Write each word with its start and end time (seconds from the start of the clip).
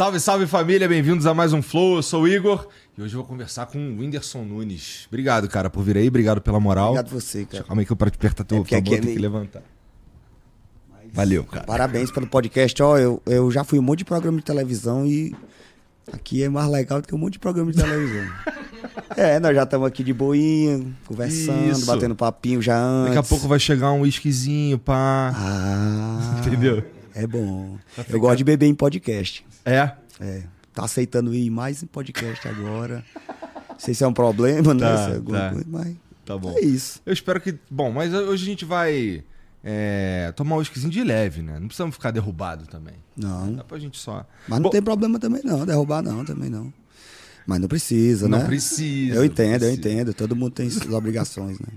Salve, 0.00 0.18
salve 0.18 0.46
família, 0.46 0.88
bem-vindos 0.88 1.26
a 1.26 1.34
mais 1.34 1.52
um 1.52 1.60
Flow. 1.60 1.96
Eu 1.96 2.02
sou 2.02 2.22
o 2.22 2.26
Igor 2.26 2.66
e 2.96 3.02
hoje 3.02 3.12
eu 3.12 3.18
vou 3.20 3.28
conversar 3.28 3.66
com 3.66 3.76
o 3.76 3.98
Whindersson 3.98 4.44
Nunes. 4.44 5.04
Obrigado, 5.08 5.46
cara, 5.46 5.68
por 5.68 5.82
vir 5.84 5.98
aí, 5.98 6.08
obrigado 6.08 6.40
pela 6.40 6.58
moral. 6.58 6.92
Obrigado 6.92 7.10
você, 7.10 7.44
cara. 7.44 7.64
Calma 7.64 7.82
aí 7.82 7.86
que 7.86 7.92
eu 7.92 7.96
para 7.96 8.08
te 8.08 8.14
apertar 8.14 8.44
teu 8.44 8.56
É 8.56 8.60
porque 8.62 8.74
aqui 8.74 8.88
é 8.88 8.92
tem 8.92 9.00
que 9.00 9.06
meio- 9.08 9.20
levantar. 9.20 9.62
Valeu, 11.12 11.44
cara. 11.44 11.66
Parabéns 11.66 12.10
pelo 12.10 12.26
podcast. 12.26 12.82
Ó, 12.82 12.96
eu, 12.96 13.22
eu 13.26 13.50
já 13.50 13.62
fui 13.62 13.78
um 13.78 13.82
monte 13.82 13.98
de 13.98 14.04
programa 14.06 14.38
de 14.38 14.44
televisão 14.44 15.04
e 15.04 15.36
aqui 16.10 16.42
é 16.44 16.48
mais 16.48 16.70
legal 16.70 17.02
do 17.02 17.06
que 17.06 17.14
um 17.14 17.18
monte 17.18 17.34
de 17.34 17.40
programa 17.40 17.70
de 17.70 17.76
televisão. 17.76 18.26
é, 19.18 19.38
nós 19.38 19.54
já 19.54 19.64
estamos 19.64 19.86
aqui 19.86 20.02
de 20.02 20.14
boinha, 20.14 20.82
conversando, 21.04 21.72
Isso. 21.72 21.84
batendo 21.84 22.16
papinho 22.16 22.62
já 22.62 22.82
antes. 22.82 23.16
Daqui 23.16 23.26
a 23.26 23.28
pouco 23.28 23.46
vai 23.46 23.60
chegar 23.60 23.92
um 23.92 24.00
whiskyzinho, 24.00 24.78
pá. 24.78 25.30
Ah, 25.36 26.36
Entendeu? 26.40 26.82
É 27.14 27.26
bom. 27.26 27.76
Eu 28.08 28.18
gosto 28.18 28.38
de 28.38 28.44
beber 28.44 28.64
em 28.64 28.74
podcast. 28.74 29.44
É? 29.64 29.92
É, 30.20 30.42
tá 30.72 30.84
aceitando 30.84 31.34
ir 31.34 31.50
mais 31.50 31.82
em 31.82 31.86
podcast 31.86 32.46
agora. 32.48 33.04
Não 33.70 33.78
sei 33.78 33.94
se 33.94 34.04
é 34.04 34.06
um 34.06 34.12
problema, 34.12 34.74
né? 34.74 34.80
Tá, 34.80 35.10
é 35.10 35.14
alguma 35.16 35.38
tá. 35.38 35.50
coisa, 35.50 35.66
mas 35.68 35.96
Tá 36.24 36.36
bom. 36.38 36.54
é 36.56 36.60
isso. 36.60 37.00
Eu 37.04 37.12
espero 37.12 37.40
que. 37.40 37.58
Bom, 37.70 37.90
mas 37.90 38.12
hoje 38.12 38.42
a 38.42 38.46
gente 38.46 38.64
vai 38.64 39.24
é, 39.64 40.32
tomar 40.36 40.56
um 40.56 40.58
whiskyzinho 40.58 40.92
de 40.92 41.02
leve, 41.02 41.42
né? 41.42 41.58
Não 41.58 41.66
precisamos 41.66 41.94
ficar 41.94 42.10
derrubado 42.10 42.66
também. 42.66 42.94
Não, 43.16 43.54
Dá 43.54 43.64
pra 43.64 43.78
gente 43.78 43.98
só. 43.98 44.24
mas 44.46 44.58
não 44.58 44.64
Bom, 44.64 44.70
tem 44.70 44.82
problema 44.82 45.18
também 45.18 45.42
não, 45.44 45.64
derrubar 45.66 46.02
não, 46.02 46.24
também 46.24 46.48
não. 46.50 46.72
Mas 47.46 47.58
não 47.58 47.68
precisa, 47.68 48.28
Não 48.28 48.38
né? 48.38 48.44
precisa. 48.44 49.16
Eu 49.16 49.24
entendo, 49.24 49.64
eu 49.64 49.70
precisa. 49.72 49.88
entendo. 49.88 50.14
Todo 50.14 50.36
mundo 50.36 50.52
tem 50.52 50.70
suas 50.70 50.92
obrigações, 50.94 51.58
né? 51.58 51.68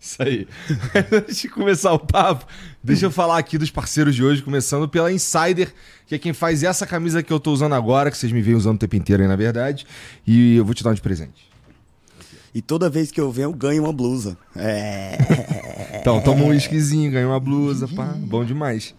Isso 0.00 0.22
aí. 0.22 0.46
Antes 1.12 1.38
de 1.38 1.48
começar 1.48 1.92
o 1.92 1.98
papo, 1.98 2.46
deixa 2.82 3.06
eu 3.06 3.10
falar 3.10 3.38
aqui 3.38 3.56
dos 3.56 3.70
parceiros 3.70 4.14
de 4.14 4.22
hoje, 4.22 4.42
começando 4.42 4.88
pela 4.88 5.12
Insider, 5.12 5.72
que 6.06 6.14
é 6.14 6.18
quem 6.18 6.32
faz 6.32 6.62
essa 6.62 6.86
camisa 6.86 7.22
que 7.22 7.32
eu 7.32 7.40
tô 7.40 7.52
usando 7.52 7.74
agora, 7.74 8.10
que 8.10 8.18
vocês 8.18 8.32
me 8.32 8.42
veem 8.42 8.56
usando 8.56 8.76
o 8.76 8.78
tempo 8.78 8.96
inteiro 8.96 9.22
aí, 9.22 9.28
na 9.28 9.36
verdade. 9.36 9.86
E 10.26 10.56
eu 10.56 10.64
vou 10.64 10.74
te 10.74 10.84
dar 10.84 10.90
um 10.90 10.94
de 10.94 11.00
presente. 11.00 11.50
E 12.54 12.62
toda 12.62 12.88
vez 12.88 13.10
que 13.10 13.20
eu 13.20 13.32
venho, 13.32 13.46
eu 13.46 13.52
ganho 13.52 13.82
uma 13.82 13.92
blusa. 13.92 14.36
É. 14.56 15.18
Então, 16.04 16.20
toma 16.20 16.44
um 16.44 16.48
whiskyzinho, 16.48 17.10
ganha 17.10 17.26
uma 17.26 17.40
blusa, 17.40 17.88
pá, 17.88 18.14
bom 18.18 18.44
demais. 18.44 18.94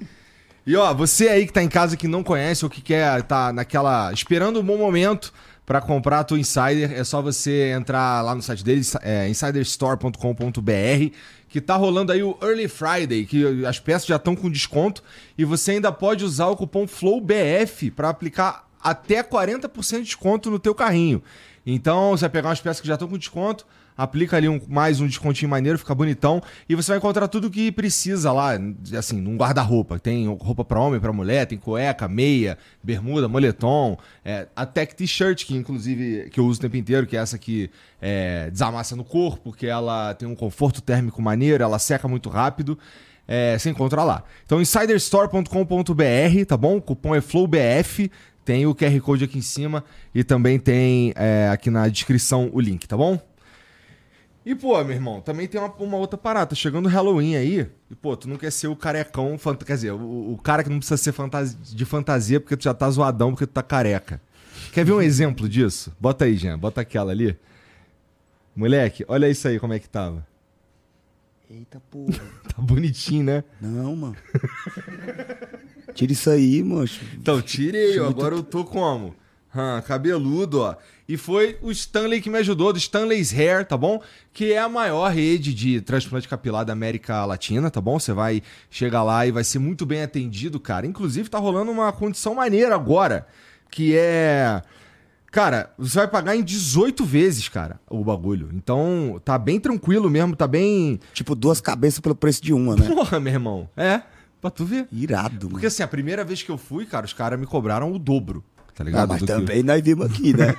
E 0.65 0.75
ó, 0.75 0.91
você 0.91 1.27
aí 1.27 1.45
que 1.45 1.53
tá 1.53 1.61
em 1.61 1.69
casa 1.69 1.95
que 1.95 2.07
não 2.07 2.23
conhece 2.23 2.65
ou 2.65 2.71
que 2.71 2.81
quer 2.81 3.21
tá 3.21 3.53
naquela 3.53 4.11
esperando 4.11 4.59
um 4.59 4.63
bom 4.63 4.75
momento 4.75 5.31
pra 5.65 5.81
comprar 5.81 6.19
a 6.19 6.23
tua 6.23 6.39
Insider, 6.39 6.91
é 6.91 7.03
só 7.03 7.21
você 7.21 7.71
entrar 7.71 8.21
lá 8.21 8.35
no 8.35 8.41
site 8.41 8.63
deles, 8.63 8.95
é, 9.01 9.27
insiderstore.com.br, 9.27 11.15
que 11.49 11.59
tá 11.59 11.75
rolando 11.75 12.11
aí 12.11 12.21
o 12.21 12.37
Early 12.41 12.67
Friday, 12.67 13.25
que 13.25 13.65
as 13.65 13.79
peças 13.79 14.07
já 14.07 14.17
estão 14.17 14.35
com 14.35 14.49
desconto 14.49 15.03
e 15.37 15.43
você 15.43 15.71
ainda 15.71 15.91
pode 15.91 16.23
usar 16.23 16.47
o 16.47 16.55
cupom 16.55 16.85
FLOWBF 16.85 17.91
pra 17.91 18.09
aplicar 18.09 18.67
até 18.81 19.23
40% 19.23 19.97
de 19.97 20.03
desconto 20.03 20.51
no 20.51 20.59
teu 20.59 20.75
carrinho. 20.75 21.23
Então, 21.65 22.11
você 22.11 22.21
vai 22.21 22.29
pegar 22.29 22.49
umas 22.49 22.61
peças 22.61 22.79
que 22.79 22.87
já 22.87 22.93
estão 22.93 23.07
com 23.07 23.17
desconto, 23.17 23.65
aplica 23.97 24.37
ali 24.37 24.49
um- 24.49 24.59
mais 24.67 24.99
um 24.99 25.07
descontinho 25.07 25.49
maneiro, 25.49 25.77
fica 25.79 25.93
bonitão, 25.95 26.41
e 26.67 26.75
você 26.75 26.91
vai 26.91 26.97
encontrar 26.97 27.27
tudo 27.27 27.49
que 27.49 27.71
precisa 27.71 28.31
lá, 28.31 28.51
assim, 28.97 29.19
num 29.21 29.37
guarda-roupa. 29.37 29.99
Tem 29.99 30.27
roupa 30.27 30.65
pra 30.65 30.79
homem, 30.79 30.99
pra 30.99 31.13
mulher, 31.13 31.45
tem 31.45 31.57
cueca, 31.57 32.07
meia, 32.07 32.57
bermuda, 32.83 33.27
moletom, 33.27 33.97
é, 34.23 34.47
a 34.55 34.65
T-shirt, 34.65 35.45
que 35.45 35.55
inclusive 35.55 36.29
que 36.29 36.39
eu 36.39 36.45
uso 36.45 36.59
o 36.59 36.61
tempo 36.61 36.77
inteiro, 36.77 37.07
que 37.07 37.15
é 37.15 37.19
essa 37.19 37.37
que 37.37 37.69
é, 38.01 38.49
desamassa 38.51 38.95
no 38.95 39.03
corpo, 39.03 39.51
que 39.51 39.67
ela 39.67 40.13
tem 40.13 40.27
um 40.27 40.35
conforto 40.35 40.81
térmico 40.81 41.21
maneiro, 41.21 41.63
ela 41.63 41.79
seca 41.79 42.07
muito 42.07 42.29
rápido. 42.29 42.77
É, 43.27 43.57
você 43.57 43.71
encontra 43.71 44.03
lá. 44.03 44.23
Então, 44.45 44.61
insiderstore.com.br, 44.61 46.45
tá 46.47 46.55
bom? 46.57 46.77
O 46.77 46.81
cupom 46.81 47.15
é 47.15 47.21
FLOWBF. 47.21 48.11
Tem 48.43 48.67
o 48.67 48.75
QR 48.75 48.99
Code 49.01 49.23
aqui 49.23 49.39
em 49.39 49.41
cima 49.41 49.83
e 50.13 50.23
também 50.23 50.59
tem 50.59 51.11
é, 51.15 51.49
aqui 51.51 51.71
na 51.71 51.87
descrição 51.87 52.51
o 52.53 52.61
link, 52.61 52.87
tá 52.87 52.95
bom? 52.95 53.19
E, 54.45 54.53
pô, 54.53 54.81
meu 54.83 54.93
irmão, 54.95 55.21
também 55.21 55.47
tem 55.47 55.59
uma, 55.59 55.73
uma 55.73 55.97
outra 55.97 56.17
parada. 56.19 56.47
Tá 56.51 56.55
chegando 56.55 56.85
o 56.85 56.89
Halloween 56.89 57.35
aí. 57.35 57.67
E, 57.89 57.95
pô, 57.95 58.15
tu 58.15 58.29
não 58.29 58.37
quer 58.37 58.51
ser 58.51 58.67
o 58.67 58.75
carecão. 58.75 59.35
Quer 59.65 59.73
dizer, 59.73 59.91
o, 59.91 60.33
o 60.33 60.37
cara 60.37 60.63
que 60.63 60.69
não 60.69 60.77
precisa 60.77 60.97
ser 60.97 61.11
fantasi- 61.13 61.57
de 61.75 61.83
fantasia 61.85 62.39
porque 62.39 62.55
tu 62.55 62.63
já 62.65 62.73
tá 62.73 62.87
zoadão 62.89 63.31
porque 63.31 63.47
tu 63.47 63.53
tá 63.53 63.63
careca. 63.63 64.21
Quer 64.71 64.85
ver 64.85 64.91
um 64.91 65.01
exemplo 65.01 65.49
disso? 65.49 65.91
Bota 65.99 66.25
aí, 66.25 66.35
Jean. 66.37 66.59
Bota 66.59 66.81
aquela 66.81 67.11
ali. 67.11 67.35
Moleque, 68.55 69.03
olha 69.07 69.27
isso 69.29 69.47
aí 69.47 69.59
como 69.59 69.73
é 69.73 69.79
que 69.79 69.89
tava. 69.89 70.25
Eita 71.49 71.81
porra. 71.91 72.13
Tá 72.55 72.61
bonitinho, 72.61 73.23
né? 73.23 73.43
Não, 73.59 73.95
mano. 73.95 74.15
Tira 75.93 76.11
isso 76.13 76.29
aí, 76.29 76.63
mancho. 76.63 77.03
Então, 77.15 77.41
tirei, 77.41 77.97
agora 77.99 78.35
eu 78.35 78.43
tô 78.43 78.63
como? 78.63 79.15
Hã, 79.55 79.81
cabeludo, 79.81 80.61
ó. 80.61 80.75
E 81.07 81.17
foi 81.17 81.57
o 81.61 81.71
Stanley 81.71 82.19
que 82.19 82.29
me 82.29 82.39
ajudou, 82.39 82.73
do 82.73 82.79
Stanley's 82.79 83.31
Hair, 83.31 83.65
tá 83.65 83.77
bom? 83.77 84.01
Que 84.33 84.53
é 84.53 84.59
a 84.59 84.67
maior 84.67 85.09
rede 85.11 85.53
de 85.53 85.79
transplante 85.81 86.27
capilar 86.27 86.65
da 86.65 86.73
América 86.73 87.23
Latina, 87.25 87.69
tá 87.69 87.79
bom? 87.79 87.99
Você 87.99 88.11
vai 88.11 88.41
chegar 88.69 89.03
lá 89.03 89.25
e 89.25 89.31
vai 89.31 89.43
ser 89.43 89.59
muito 89.59 89.85
bem 89.85 90.01
atendido, 90.01 90.59
cara. 90.59 90.85
Inclusive, 90.87 91.29
tá 91.29 91.37
rolando 91.37 91.71
uma 91.71 91.91
condição 91.91 92.35
maneira 92.35 92.73
agora, 92.75 93.27
que 93.69 93.95
é. 93.95 94.61
Cara, 95.31 95.71
você 95.77 95.97
vai 95.97 96.07
pagar 96.07 96.35
em 96.35 96.41
18 96.43 97.03
vezes, 97.05 97.49
cara, 97.49 97.79
o 97.89 98.03
bagulho. 98.03 98.49
Então, 98.53 99.21
tá 99.23 99.37
bem 99.37 99.59
tranquilo 99.59 100.09
mesmo, 100.09 100.35
tá 100.35 100.47
bem. 100.47 100.99
Tipo, 101.13 101.35
duas 101.35 101.59
cabeças 101.61 101.99
pelo 101.99 102.15
preço 102.15 102.41
de 102.41 102.53
uma, 102.53 102.75
né? 102.75 102.87
Porra, 102.87 103.19
meu 103.19 103.33
irmão. 103.33 103.69
É, 103.75 104.01
pra 104.41 104.49
tu 104.49 104.63
ver. 104.65 104.87
Irado, 104.91 105.41
Porque 105.49 105.55
mano. 105.55 105.67
assim, 105.67 105.83
a 105.83 105.87
primeira 105.87 106.23
vez 106.23 106.41
que 106.41 106.49
eu 106.49 106.57
fui, 106.57 106.85
cara, 106.85 107.05
os 107.05 107.11
caras 107.13 107.37
me 107.39 107.45
cobraram 107.45 107.91
o 107.91 107.99
dobro. 107.99 108.43
Tá 108.75 108.83
Ah, 108.83 108.83
ligado? 108.83 109.09
mas 109.09 109.19
Do 109.21 109.25
que- 109.25 109.31
também 109.33 109.63
nós 109.63 109.81
vimos 109.81 110.05
aqui, 110.05 110.35
né? 110.35 110.53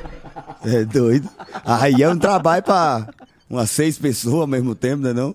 é 0.64 0.84
doido. 0.84 1.28
Aí 1.64 2.02
é 2.02 2.08
um 2.08 2.16
trabalho 2.18 2.62
pra 2.62 3.08
umas 3.50 3.70
seis 3.70 3.98
pessoas 3.98 4.42
ao 4.42 4.46
mesmo 4.46 4.74
tempo, 4.74 5.02
né? 5.02 5.12
Não? 5.12 5.34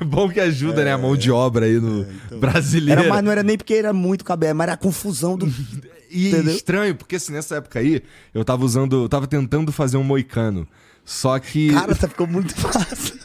É 0.00 0.04
bom 0.04 0.28
que 0.28 0.38
ajuda, 0.40 0.84
né? 0.84 0.92
A 0.92 0.98
mão 0.98 1.16
de 1.16 1.30
obra 1.32 1.66
aí 1.66 1.80
no 1.80 2.06
brasileiro. 2.38 3.00
Era, 3.02 3.10
mas 3.10 3.24
não 3.24 3.32
era 3.32 3.42
nem 3.42 3.56
porque 3.56 3.74
era 3.74 3.92
muito 3.92 4.24
cabelo, 4.24 4.54
mas 4.56 4.64
era 4.66 4.72
a 4.74 4.76
confusão 4.76 5.36
do. 5.36 5.46
E 6.16 6.28
entendeu? 6.28 6.54
estranho, 6.54 6.94
porque 6.94 7.16
assim, 7.16 7.32
nessa 7.32 7.56
época 7.56 7.80
aí, 7.80 8.00
eu 8.32 8.44
tava 8.44 8.64
usando. 8.64 9.02
Eu 9.02 9.08
tava 9.08 9.26
tentando 9.26 9.72
fazer 9.72 9.96
um 9.96 10.04
moicano. 10.04 10.64
Só 11.04 11.36
que. 11.40 11.72
Cara, 11.72 11.92
tá 11.92 12.06
ficou 12.06 12.24
muito 12.28 12.54
fácil. 12.60 13.18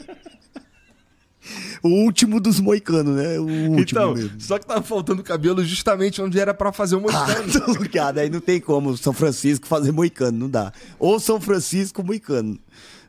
O 1.82 1.88
último 1.90 2.40
dos 2.40 2.60
moicanos, 2.60 3.16
né? 3.16 3.40
O 3.40 3.44
último 3.72 3.80
então, 4.02 4.14
mesmo. 4.14 4.32
só 4.40 4.60
que 4.60 4.66
tava 4.66 4.82
faltando 4.82 5.24
cabelo 5.24 5.64
justamente 5.64 6.22
onde 6.22 6.40
era 6.40 6.54
pra 6.54 6.72
fazer 6.74 6.96
o 6.96 7.00
Ah, 7.10 7.26
moicano. 7.26 7.74
tô 7.76 7.82
ligado. 7.82 8.18
Aí 8.20 8.30
não 8.30 8.40
tem 8.42 8.60
como 8.60 8.98
São 8.98 9.14
Francisco 9.14 9.66
fazer 9.68 9.92
moicano, 9.92 10.38
não 10.38 10.50
dá. 10.50 10.72
Ou 10.98 11.20
São 11.20 11.40
Francisco 11.40 12.04
moicano. 12.04 12.60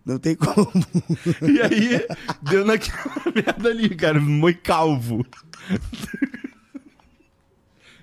Não 0.04 0.18
tem 0.18 0.34
como. 0.34 0.70
E 1.42 1.60
aí, 1.60 2.06
deu 2.42 2.64
naquela 2.64 3.22
merda 3.34 3.68
ali, 3.68 3.88
cara. 3.94 4.18
Moicalvo. 4.20 5.24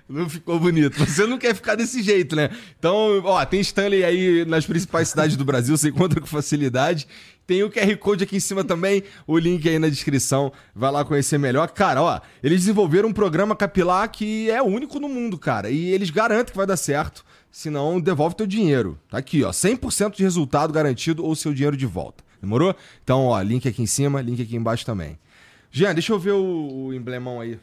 Não 0.08 0.28
ficou 0.28 0.58
bonito. 0.58 0.98
Você 1.04 1.26
não 1.26 1.36
quer 1.36 1.54
ficar 1.54 1.74
desse 1.74 2.02
jeito, 2.02 2.34
né? 2.34 2.50
Então, 2.78 3.20
ó, 3.24 3.44
tem 3.44 3.60
Stanley 3.60 4.04
aí 4.04 4.44
nas 4.46 4.64
principais 4.64 5.08
cidades 5.08 5.36
do 5.36 5.44
Brasil, 5.44 5.76
você 5.76 5.88
encontra 5.90 6.18
com 6.20 6.26
facilidade. 6.26 7.06
Tem 7.48 7.62
o 7.62 7.70
QR 7.70 7.96
Code 7.96 8.24
aqui 8.24 8.36
em 8.36 8.40
cima 8.40 8.62
também, 8.62 9.02
o 9.26 9.38
link 9.38 9.66
aí 9.66 9.78
na 9.78 9.88
descrição. 9.88 10.52
Vai 10.74 10.92
lá 10.92 11.02
conhecer 11.02 11.38
melhor. 11.38 11.70
Cara, 11.70 12.02
ó, 12.02 12.20
eles 12.42 12.60
desenvolveram 12.60 13.08
um 13.08 13.12
programa 13.12 13.56
capilar 13.56 14.06
que 14.10 14.50
é 14.50 14.60
único 14.62 15.00
no 15.00 15.08
mundo, 15.08 15.38
cara. 15.38 15.70
E 15.70 15.88
eles 15.88 16.10
garantem 16.10 16.52
que 16.52 16.56
vai 16.58 16.66
dar 16.66 16.76
certo. 16.76 17.24
Senão, 17.50 17.98
devolve 17.98 18.36
teu 18.36 18.46
dinheiro. 18.46 18.98
Tá 19.08 19.16
aqui, 19.16 19.42
ó. 19.44 19.50
100% 19.50 20.16
de 20.16 20.22
resultado 20.22 20.74
garantido 20.74 21.24
ou 21.24 21.34
seu 21.34 21.54
dinheiro 21.54 21.74
de 21.74 21.86
volta. 21.86 22.22
Demorou? 22.38 22.76
Então, 23.02 23.24
ó, 23.24 23.40
link 23.40 23.66
aqui 23.66 23.80
em 23.80 23.86
cima, 23.86 24.20
link 24.20 24.42
aqui 24.42 24.54
embaixo 24.54 24.84
também. 24.84 25.18
Jean, 25.70 25.94
deixa 25.94 26.12
eu 26.12 26.18
ver 26.18 26.32
o, 26.32 26.88
o 26.88 26.92
emblemão 26.94 27.40
aí. 27.40 27.58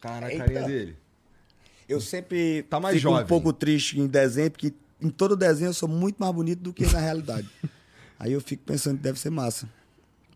Cara, 0.00 0.28
a 0.28 0.36
carinha 0.36 0.62
dele. 0.62 0.96
Eu 1.88 2.00
sempre 2.00 2.62
Tá 2.70 2.78
mais 2.78 2.94
fico 2.94 3.08
jovem. 3.10 3.24
um 3.24 3.26
pouco 3.26 3.52
triste 3.52 3.98
em 3.98 4.06
desenho, 4.06 4.52
porque 4.52 4.72
em 5.00 5.08
todo 5.10 5.36
desenho 5.36 5.68
eu 5.70 5.74
sou 5.74 5.88
muito 5.88 6.16
mais 6.18 6.32
bonito 6.34 6.60
do 6.60 6.72
que 6.72 6.86
na 6.92 6.98
realidade. 7.00 7.48
aí 8.18 8.32
eu 8.32 8.40
fico 8.40 8.62
pensando 8.64 8.96
que 8.96 9.02
deve 9.02 9.18
ser 9.18 9.30
massa. 9.30 9.68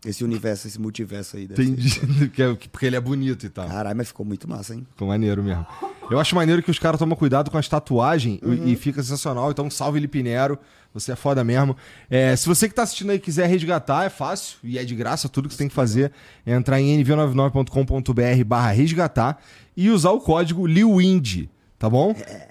Esse 0.03 0.23
universo, 0.23 0.65
esse 0.67 0.81
multiverso 0.81 1.37
aí. 1.37 1.43
Entendi. 1.43 2.01
É- 2.41 2.67
Porque 2.71 2.87
ele 2.87 2.95
é 2.95 2.99
bonito 2.99 3.45
e 3.45 3.49
tal. 3.49 3.67
Caralho, 3.67 3.95
mas 3.95 4.07
ficou 4.07 4.25
muito 4.25 4.49
massa, 4.49 4.73
hein? 4.73 4.85
Ficou 4.93 5.07
maneiro 5.07 5.43
mesmo. 5.43 5.63
Eu 6.09 6.19
acho 6.19 6.33
maneiro 6.35 6.63
que 6.63 6.71
os 6.71 6.79
caras 6.79 6.97
tomam 6.97 7.15
cuidado 7.15 7.51
com 7.51 7.57
as 7.57 7.67
tatuagens 7.67 8.39
e- 8.43 8.71
e 8.71 8.75
fica 8.75 9.01
sensacional. 9.03 9.51
Então, 9.51 9.69
salve 9.69 9.99
Lipinero. 9.99 10.57
Você 10.91 11.11
é 11.11 11.15
foda 11.15 11.43
mesmo. 11.43 11.77
É, 12.09 12.35
se 12.35 12.47
você 12.47 12.67
que 12.67 12.73
tá 12.73 12.81
assistindo 12.81 13.11
aí 13.11 13.19
quiser 13.19 13.47
resgatar, 13.47 14.03
é 14.05 14.09
fácil 14.09 14.57
e 14.63 14.79
é 14.79 14.83
de 14.83 14.95
graça. 14.95 15.29
Tudo 15.29 15.47
que 15.47 15.53
você 15.53 15.59
tem 15.59 15.67
que 15.69 15.75
fazer 15.75 16.11
é 16.47 16.53
entrar 16.55 16.81
em 16.81 16.97
nv99.com.br 17.03 18.43
barra 18.45 18.71
resgatar 18.71 19.39
e 19.77 19.89
usar 19.89 20.11
o 20.11 20.19
código 20.19 20.65
LIWIND, 20.65 21.47
tá 21.77 21.89
bom? 21.89 22.15
É, 22.27 22.49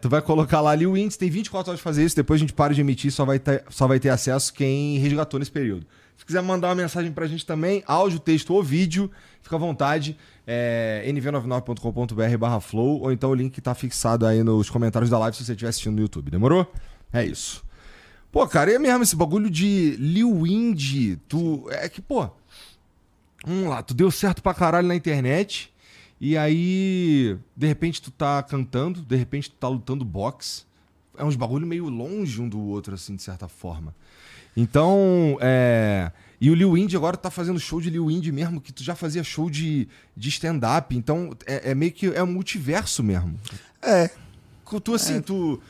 tu 0.00 0.08
vai 0.08 0.22
colocar 0.22 0.60
lá 0.60 0.70
ali 0.70 0.86
o 0.86 0.96
índice, 0.96 1.18
tem 1.18 1.30
24 1.30 1.70
horas 1.70 1.78
de 1.78 1.82
fazer 1.82 2.04
isso, 2.04 2.16
depois 2.16 2.38
a 2.38 2.42
gente 2.42 2.52
para 2.52 2.74
de 2.74 2.80
emitir, 2.80 3.12
só 3.12 3.24
vai 3.24 3.38
ter, 3.38 3.64
só 3.68 3.86
vai 3.86 4.00
ter 4.00 4.08
acesso 4.08 4.52
quem 4.52 4.98
resgatou 4.98 5.38
nesse 5.38 5.50
período. 5.50 5.86
Se 6.16 6.24
quiser 6.24 6.42
mandar 6.42 6.68
uma 6.68 6.74
mensagem 6.74 7.12
pra 7.12 7.26
gente 7.26 7.44
também, 7.44 7.82
áudio, 7.86 8.18
texto 8.18 8.54
ou 8.54 8.62
vídeo, 8.62 9.10
fica 9.42 9.56
à 9.56 9.58
vontade, 9.58 10.16
é, 10.46 11.04
nv99.com.br 11.08 12.38
barra 12.38 12.60
flow, 12.60 13.02
ou 13.02 13.12
então 13.12 13.30
o 13.30 13.34
link 13.34 13.60
tá 13.60 13.74
fixado 13.74 14.24
aí 14.24 14.42
nos 14.42 14.70
comentários 14.70 15.10
da 15.10 15.18
live 15.18 15.36
se 15.36 15.44
você 15.44 15.52
estiver 15.52 15.68
assistindo 15.68 15.94
no 15.94 16.00
YouTube, 16.00 16.30
demorou? 16.30 16.72
É 17.12 17.24
isso. 17.24 17.62
Pô, 18.32 18.46
cara, 18.48 18.72
é 18.72 18.78
mesmo 18.78 19.02
esse 19.02 19.14
bagulho 19.14 19.50
de 19.50 19.96
Lil 19.98 20.46
Indy, 20.46 21.16
tu... 21.28 21.66
É 21.70 21.88
que, 21.88 22.00
pô... 22.00 22.28
Vamos 23.46 23.68
lá, 23.68 23.82
tu 23.82 23.94
deu 23.94 24.10
certo 24.10 24.42
pra 24.42 24.54
caralho 24.54 24.88
na 24.88 24.94
internet... 24.94 25.72
E 26.20 26.36
aí, 26.36 27.36
de 27.54 27.66
repente, 27.66 28.00
tu 28.00 28.10
tá 28.10 28.42
cantando, 28.42 29.02
de 29.02 29.16
repente, 29.16 29.50
tu 29.50 29.56
tá 29.56 29.68
lutando 29.68 30.04
boxe. 30.04 30.64
É 31.16 31.24
uns 31.24 31.36
bagulho 31.36 31.66
meio 31.66 31.88
longe 31.88 32.40
um 32.40 32.48
do 32.48 32.60
outro, 32.60 32.94
assim, 32.94 33.16
de 33.16 33.22
certa 33.22 33.48
forma. 33.48 33.94
Então, 34.56 35.36
é. 35.40 36.10
E 36.40 36.50
o 36.50 36.54
Liu 36.54 36.76
Indy 36.76 36.96
agora 36.96 37.16
tá 37.16 37.30
fazendo 37.30 37.58
show 37.58 37.80
de 37.80 37.90
Liu 37.90 38.10
Indy 38.10 38.32
mesmo, 38.32 38.60
que 38.60 38.72
tu 38.72 38.82
já 38.82 38.94
fazia 38.94 39.22
show 39.22 39.50
de, 39.50 39.88
de 40.16 40.28
stand-up. 40.30 40.96
Então, 40.96 41.30
é, 41.46 41.70
é, 41.70 41.74
meio 41.74 41.92
que 41.92 42.06
é 42.06 42.22
um 42.22 42.26
multiverso 42.26 43.02
mesmo. 43.02 43.38
É. 43.82 44.10
Tu, 44.82 44.94
assim, 44.94 45.16
é. 45.16 45.20
tu. 45.20 45.60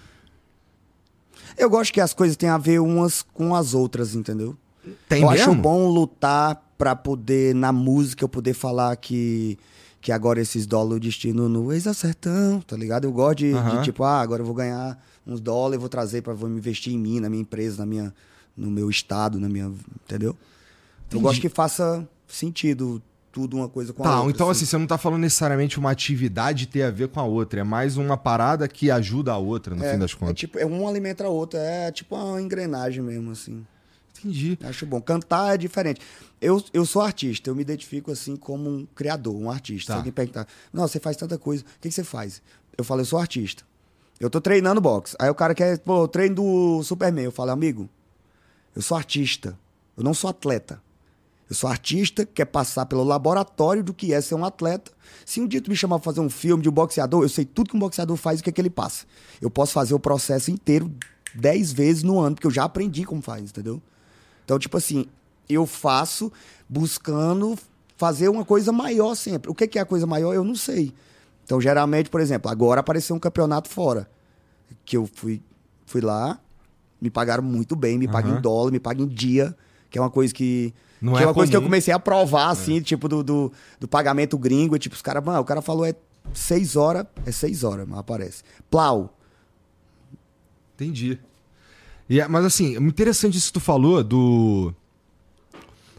Eu 1.59 1.69
gosto 1.69 1.93
que 1.93 2.01
as 2.01 2.15
coisas 2.15 2.37
têm 2.37 2.49
a 2.49 2.59
ver 2.59 2.81
umas 2.81 3.23
com 3.23 3.55
as 3.55 3.75
outras, 3.75 4.15
entendeu? 4.15 4.57
Tem 5.09 5.23
eu 5.23 5.31
mesmo? 5.31 5.53
acho 5.53 5.61
bom 5.61 5.89
lutar 5.89 6.63
pra 6.79 6.95
poder, 6.95 7.55
na 7.55 7.73
música, 7.73 8.25
eu 8.25 8.29
poder 8.29 8.55
falar 8.55 8.97
que 8.97 9.59
que 10.01 10.13
agora 10.13 10.41
esses 10.41 10.67
dólares 10.67 10.97
o 10.99 11.01
destino 11.01 11.49
no 11.49 11.73
ex-acertão, 11.73 12.61
tá 12.61 12.77
ligado? 12.77 13.05
Eu 13.05 13.13
gosto 13.13 13.39
de, 13.39 13.53
Aham. 13.53 13.79
de, 13.79 13.85
tipo, 13.85 14.05
ah, 14.05 14.21
agora 14.21 14.43
eu 14.43 14.47
vou 14.47 14.55
ganhar 14.55 15.03
uns 15.27 15.41
dólares, 15.41 15.81
vou 15.81 15.89
trazer 15.89 16.23
para 16.23 16.33
vou 16.33 16.49
investir 16.49 16.93
em 16.93 16.99
mim, 16.99 17.19
na 17.21 17.29
minha 17.29 17.43
empresa, 17.43 17.79
na 17.79 17.87
minha, 17.87 18.15
no 18.57 18.71
meu 18.71 18.89
estado, 18.89 19.41
na 19.41 19.49
minha, 19.49 19.73
entendeu? 20.05 20.31
Eu 20.31 20.37
Entendi. 21.09 21.23
gosto 21.23 21.41
que 21.41 21.49
faça 21.49 22.09
sentido 22.29 23.03
tudo 23.33 23.57
uma 23.57 23.69
coisa 23.69 23.93
com 23.93 24.03
a 24.03 24.05
Tá, 24.05 24.17
outra. 24.19 24.31
então 24.33 24.49
assim, 24.51 24.65
você 24.65 24.79
não 24.79 24.87
tá 24.87 24.97
falando 24.97 25.21
necessariamente 25.21 25.79
uma 25.79 25.91
atividade 25.91 26.67
ter 26.67 26.83
a 26.85 26.91
ver 26.91 27.09
com 27.09 27.21
a 27.21 27.25
outra, 27.25 27.61
é 27.61 27.65
mais 27.65 27.97
uma 27.97 28.17
parada 28.17 28.67
que 28.67 28.91
ajuda 28.91 29.33
a 29.33 29.37
outra, 29.37 29.75
no 29.75 29.85
é, 29.85 29.93
fim 29.93 29.99
das 29.99 30.13
é 30.13 30.17
contas. 30.17 30.37
tipo, 30.37 30.59
é 30.59 30.65
um 30.65 30.87
alimenta 30.89 31.25
a 31.25 31.29
outra, 31.29 31.59
é 31.59 31.91
tipo 31.93 32.15
uma 32.17 32.41
engrenagem 32.41 33.03
mesmo, 33.03 33.31
assim. 33.33 33.67
Entendi. 34.19 34.59
Acho 34.63 34.87
bom. 34.87 35.01
Cantar 35.01 35.55
é 35.55 35.59
diferente. 35.59 36.01
Eu, 36.41 36.63
eu 36.73 36.85
sou 36.85 37.03
artista, 37.03 37.51
eu 37.51 37.55
me 37.55 37.63
identifico 37.63 38.11
assim 38.11 38.37
como 38.37 38.69
um 38.69 38.87
criador, 38.95 39.35
um 39.35 39.51
artista. 39.51 39.89
Tá. 39.89 39.95
Se 39.95 39.99
alguém 39.99 40.13
perguntar, 40.13 40.47
não, 40.73 40.87
você 40.87 41.01
faz 41.01 41.17
tanta 41.17 41.39
coisa, 41.39 41.63
o 41.63 41.81
que, 41.81 41.89
que 41.89 41.95
você 41.95 42.05
faz? 42.05 42.43
Eu 42.77 42.85
falo, 42.85 43.01
eu 43.01 43.07
sou 43.07 43.19
artista. 43.19 43.65
Eu 44.19 44.31
tô 44.31 44.41
treinando 44.41 44.81
boxe. 44.81 45.15
Aí 45.19 45.29
o 45.29 45.35
cara 45.35 45.55
quer, 45.55 45.79
pô, 45.79 46.05
eu 46.05 46.09
treino 46.09 46.35
do 46.37 46.83
Superman. 46.83 47.25
Eu 47.25 47.33
falo, 47.33 47.51
amigo, 47.51 47.89
eu 48.75 48.83
sou 48.83 48.97
artista. 48.97 49.59
Eu 49.97 50.05
não 50.05 50.15
sou 50.15 50.31
atleta. 50.31 50.81
Eu 51.49 51.55
sou 51.55 51.71
artista, 51.71 52.27
quer 52.27 52.47
passar 52.47 52.87
pelo 52.87 53.05
laboratório 53.05 53.83
do 53.85 53.95
que 53.95 54.13
é 54.13 54.21
ser 54.21 54.35
um 54.35 54.45
atleta. 54.45 54.91
Se 55.25 55.41
um 55.41 55.47
dia 55.47 55.61
tu 55.63 55.71
me 55.71 55.77
chamar 55.77 55.99
pra 55.99 56.05
fazer 56.05 56.21
um 56.21 56.29
filme 56.29 56.63
de 56.63 56.69
um 56.69 56.73
boxeador, 56.73 57.23
eu 57.23 57.29
sei 57.29 57.45
tudo 57.45 57.71
que 57.71 57.77
um 57.77 57.81
boxeador 57.81 58.17
faz 58.17 58.39
e 58.39 58.41
o 58.41 58.45
que 58.45 58.51
é 58.51 58.53
que 58.53 58.61
ele 58.61 58.71
passa. 58.71 59.07
Eu 59.41 59.49
posso 59.49 59.73
fazer 59.73 59.95
o 59.95 60.01
processo 60.01 60.51
inteiro 60.51 60.93
dez 61.35 61.73
vezes 61.73 62.03
no 62.03 62.19
ano, 62.19 62.35
porque 62.35 62.47
eu 62.47 62.51
já 62.51 62.65
aprendi 62.65 63.05
como 63.05 63.23
faz, 63.23 63.45
entendeu? 63.45 63.81
Então, 64.47 64.61
tipo 64.61 64.77
assim, 64.77 65.07
eu 65.49 65.67
faço 65.67 66.33
buscando 66.69 67.59
fazer 67.97 68.29
uma 68.29 68.45
coisa 68.45 68.71
maior 68.71 69.17
sempre. 69.17 69.51
O 69.51 69.55
que 69.55 69.77
é 69.77 69.83
a 69.83 69.85
coisa 69.85 70.07
maior, 70.07 70.33
eu 70.33 70.45
não 70.45 70.55
sei. 70.55 70.95
Então, 71.45 71.61
geralmente, 71.61 72.09
por 72.09 72.21
exemplo, 72.21 72.49
agora 72.49 72.79
apareceu 72.81 73.15
um 73.17 73.19
campeonato 73.19 73.69
fora. 73.69 74.09
Que 74.85 74.97
eu 74.97 75.11
fui, 75.13 75.43
fui 75.85 76.01
lá, 76.01 76.41
me 77.01 77.11
pagaram 77.11 77.43
muito 77.43 77.75
bem, 77.75 77.99
me 77.99 78.07
pagam 78.07 78.31
Aham. 78.31 78.39
em 78.39 78.43
dólar, 78.43 78.71
me 78.71 78.79
pagam 78.79 79.05
em 79.05 79.09
dia, 79.09 79.55
que 79.91 79.99
é 79.99 80.01
uma 80.01 80.11
coisa 80.11 80.33
que. 80.33 80.73
Não 81.03 81.15
que 81.15 81.19
é 81.19 81.23
é 81.25 81.27
uma 81.27 81.35
coisa 81.35 81.51
que 81.51 81.57
eu 81.57 81.61
comum. 81.61 81.69
comecei 81.71 81.93
a 81.93 81.99
provar, 81.99 82.51
assim, 82.51 82.81
tipo, 82.81 83.09
do, 83.09 83.25
do, 83.25 83.53
do 83.81 83.89
pagamento 83.89 84.39
gringo. 84.39 84.77
E, 84.77 84.79
tipo, 84.79 84.95
os 84.95 85.03
caras, 85.03 85.25
mano, 85.25 85.41
o 85.41 85.45
cara 85.45 85.61
falou 85.61 85.85
é 85.85 85.93
seis 86.33 86.77
horas, 86.77 87.05
é 87.25 87.33
seis 87.33 87.65
horas, 87.65 87.87
mas 87.89 87.99
aparece. 87.99 88.45
Plau. 88.71 89.13
Entendi. 90.75 91.19
É- 92.09 92.29
mas 92.29 92.45
assim, 92.45 92.77
é 92.77 92.81
muito 92.81 92.95
interessante 92.95 93.37
isso 93.37 93.49
que 93.49 93.55
tu 93.55 93.61
falou 93.61 94.03
do. 94.03 94.73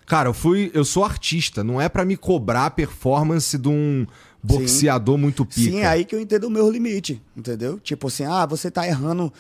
Cara, 0.06 0.30
eu 0.30 0.34
fui. 0.34 0.72
Eu 0.74 0.86
sou 0.86 1.04
artista, 1.04 1.64
não 1.64 1.82
é 1.82 1.90
pra 1.90 2.06
me 2.06 2.16
cobrar 2.16 2.68
a 2.68 2.72
performance 2.72 3.58
de 3.58 3.68
um 3.68 4.08
boxeador 4.42 5.18
muito 5.18 5.46
pica. 5.46 5.60
Sim, 5.72 5.80
é 5.80 5.88
aí 5.88 6.06
que 6.06 6.16
eu 6.16 6.22
entendo 6.22 6.46
o 6.46 6.50
meu 6.50 6.70
limite, 6.70 7.22
entendeu? 7.36 7.80
Tipo 7.80 8.08
assim, 8.08 8.24
ah, 8.24 8.46
você 8.46 8.72
tá 8.72 8.88
errando 8.88 9.32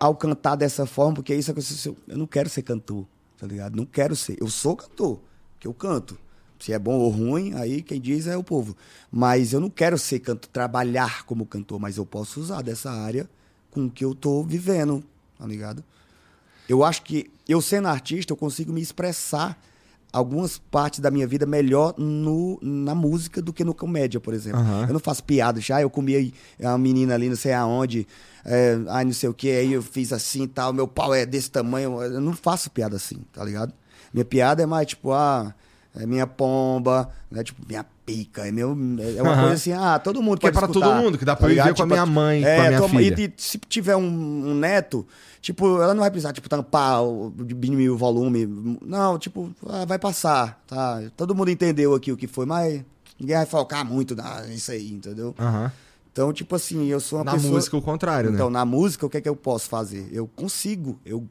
ao 0.00 0.16
cantar 0.16 0.56
dessa 0.56 0.84
forma, 0.84 1.14
porque 1.14 1.34
isso 1.34 1.50
é 1.50 1.54
que 1.54 1.60
eu, 1.88 1.96
eu 2.08 2.18
não 2.18 2.26
quero 2.26 2.48
ser 2.48 2.62
cantor, 2.62 3.06
tá 3.38 3.46
ligado? 3.46 3.76
Não 3.76 3.86
quero 3.86 4.16
ser. 4.16 4.36
Eu 4.40 4.48
sou 4.48 4.74
cantor, 4.74 5.20
que 5.60 5.68
eu 5.68 5.74
canto. 5.74 6.18
Se 6.58 6.72
é 6.72 6.78
bom 6.78 6.94
ou 6.94 7.10
ruim, 7.10 7.52
aí 7.54 7.82
quem 7.82 8.00
diz 8.00 8.26
é 8.26 8.36
o 8.36 8.42
povo. 8.42 8.74
Mas 9.12 9.52
eu 9.52 9.60
não 9.60 9.70
quero 9.70 9.96
ser 9.98 10.20
cantor, 10.20 10.48
trabalhar 10.50 11.24
como 11.24 11.46
cantor, 11.46 11.78
mas 11.78 11.98
eu 11.98 12.06
posso 12.06 12.40
usar 12.40 12.62
dessa 12.62 12.90
área 12.90 13.28
com 13.70 13.84
o 13.84 13.90
que 13.90 14.04
eu 14.04 14.14
tô 14.14 14.42
vivendo, 14.42 15.04
tá 15.38 15.46
ligado? 15.46 15.84
Eu 16.68 16.84
acho 16.84 17.02
que 17.02 17.30
eu 17.48 17.60
sendo 17.60 17.88
artista, 17.88 18.32
eu 18.32 18.36
consigo 18.36 18.72
me 18.72 18.80
expressar 18.80 19.58
algumas 20.12 20.58
partes 20.58 21.00
da 21.00 21.10
minha 21.10 21.26
vida 21.26 21.44
melhor 21.44 21.94
no, 21.98 22.58
na 22.62 22.94
música 22.94 23.42
do 23.42 23.52
que 23.52 23.62
no 23.62 23.74
comédia, 23.74 24.18
por 24.18 24.32
exemplo. 24.32 24.60
Aham. 24.60 24.86
Eu 24.88 24.92
não 24.92 25.00
faço 25.00 25.22
piada 25.22 25.60
já, 25.60 25.80
eu 25.80 25.90
comi 25.90 26.32
uma 26.58 26.78
menina 26.78 27.14
ali, 27.14 27.28
não 27.28 27.36
sei 27.36 27.52
aonde, 27.52 28.06
é, 28.44 28.78
ai 28.88 29.04
não 29.04 29.12
sei 29.12 29.28
o 29.28 29.34
que, 29.34 29.50
aí 29.50 29.72
eu 29.72 29.82
fiz 29.82 30.12
assim 30.12 30.44
e 30.44 30.48
tal, 30.48 30.72
meu 30.72 30.88
pau 30.88 31.14
é 31.14 31.26
desse 31.26 31.50
tamanho, 31.50 32.00
eu 32.02 32.20
não 32.20 32.32
faço 32.32 32.70
piada 32.70 32.96
assim, 32.96 33.18
tá 33.32 33.44
ligado? 33.44 33.74
Minha 34.12 34.24
piada 34.24 34.62
é 34.62 34.66
mais 34.66 34.86
tipo, 34.86 35.12
ah, 35.12 35.54
é 35.94 36.06
minha 36.06 36.26
pomba, 36.26 37.10
né? 37.30 37.42
Tipo, 37.44 37.62
minha 37.66 37.84
pica, 38.06 38.46
é, 38.46 38.52
meu, 38.52 38.70
é 39.16 39.20
uma 39.20 39.34
coisa 39.36 39.54
assim, 39.54 39.72
ah, 39.72 39.98
todo 39.98 40.22
mundo 40.22 40.38
Que 40.38 40.46
é 40.46 40.50
pode 40.52 40.64
pra 40.64 40.70
escutar, 40.70 40.86
todo 40.94 41.02
mundo, 41.04 41.18
que 41.18 41.24
dá 41.24 41.32
tá 41.34 41.36
pra 41.40 41.46
eu 41.48 41.50
ir 41.50 41.54
ligado? 41.54 41.66
ver 41.66 41.74
com 41.74 41.82
a 41.82 41.86
minha 41.86 42.06
mãe, 42.06 42.40
com 42.40 42.46
a 42.46 42.50
é, 42.50 42.68
minha 42.68 42.78
tua- 42.78 42.88
filha. 42.88 43.20
E, 43.20 43.24
e 43.26 43.32
se 43.36 43.58
tiver 43.68 43.96
um, 43.96 44.02
um 44.50 44.54
neto, 44.54 45.04
tipo, 45.40 45.82
ela 45.82 45.92
não 45.92 46.00
vai 46.02 46.10
precisar, 46.10 46.32
tipo, 46.32 46.48
tampar, 46.48 47.00
diminuir 47.44 47.90
o 47.90 47.96
volume. 47.98 48.46
Não, 48.80 49.18
tipo, 49.18 49.50
ah, 49.68 49.84
vai 49.84 49.98
passar, 49.98 50.62
tá? 50.68 51.02
Todo 51.16 51.34
mundo 51.34 51.50
entendeu 51.50 51.94
aqui 51.94 52.12
o 52.12 52.16
que 52.16 52.28
foi, 52.28 52.46
mas 52.46 52.80
ninguém 53.18 53.36
vai 53.36 53.46
focar 53.46 53.84
muito 53.84 54.16
nisso 54.48 54.70
aí, 54.70 54.92
entendeu? 54.92 55.34
Então, 56.12 56.32
tipo 56.32 56.54
assim, 56.54 56.86
eu 56.86 57.00
sou 57.00 57.18
uma 57.18 57.24
Na 57.26 57.32
pessoa... 57.32 57.52
música, 57.54 57.76
o 57.76 57.82
contrário, 57.82 58.30
Então, 58.32 58.48
né? 58.48 58.54
na 58.60 58.64
música, 58.64 59.04
o 59.04 59.10
que 59.10 59.16
é 59.18 59.20
que 59.20 59.28
eu 59.28 59.36
posso 59.36 59.68
fazer? 59.68 60.08
Eu 60.12 60.26
consigo, 60.28 60.98
eu, 61.04 61.26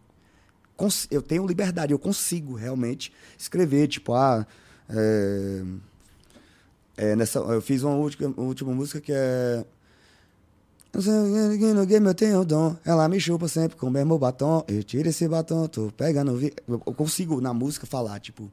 cons- 0.75 1.07
eu 1.09 1.21
tenho 1.21 1.47
liberdade, 1.47 1.91
eu 1.93 1.97
consigo 1.97 2.53
realmente 2.53 3.11
escrever, 3.37 3.87
tipo, 3.87 4.13
ah, 4.13 4.45
é, 4.89 5.63
é, 6.97 7.15
nessa, 7.15 7.39
eu 7.39 7.61
fiz 7.61 7.83
uma 7.83 7.95
última, 7.95 8.33
última 8.37 8.73
música 8.73 9.01
que 9.01 9.11
é 9.11 9.65
no 11.73 11.85
game 11.85 12.07
eu 12.07 12.13
tenho 12.13 12.45
dom, 12.45 12.75
ela 12.85 13.09
me 13.09 13.19
chupa 13.19 13.47
sempre 13.47 13.77
com 13.77 13.87
o 13.87 13.91
mesmo 13.91 14.17
batom, 14.17 14.63
eu 14.67 14.83
tiro 14.83 15.09
esse 15.09 15.27
batom, 15.27 15.67
tô 15.67 15.91
pegando 15.91 16.31
o 16.31 16.37
vi... 16.37 16.53
Eu 16.67 16.79
consigo 16.79 17.41
na 17.41 17.53
música 17.53 17.85
falar, 17.85 18.19
tipo, 18.19 18.49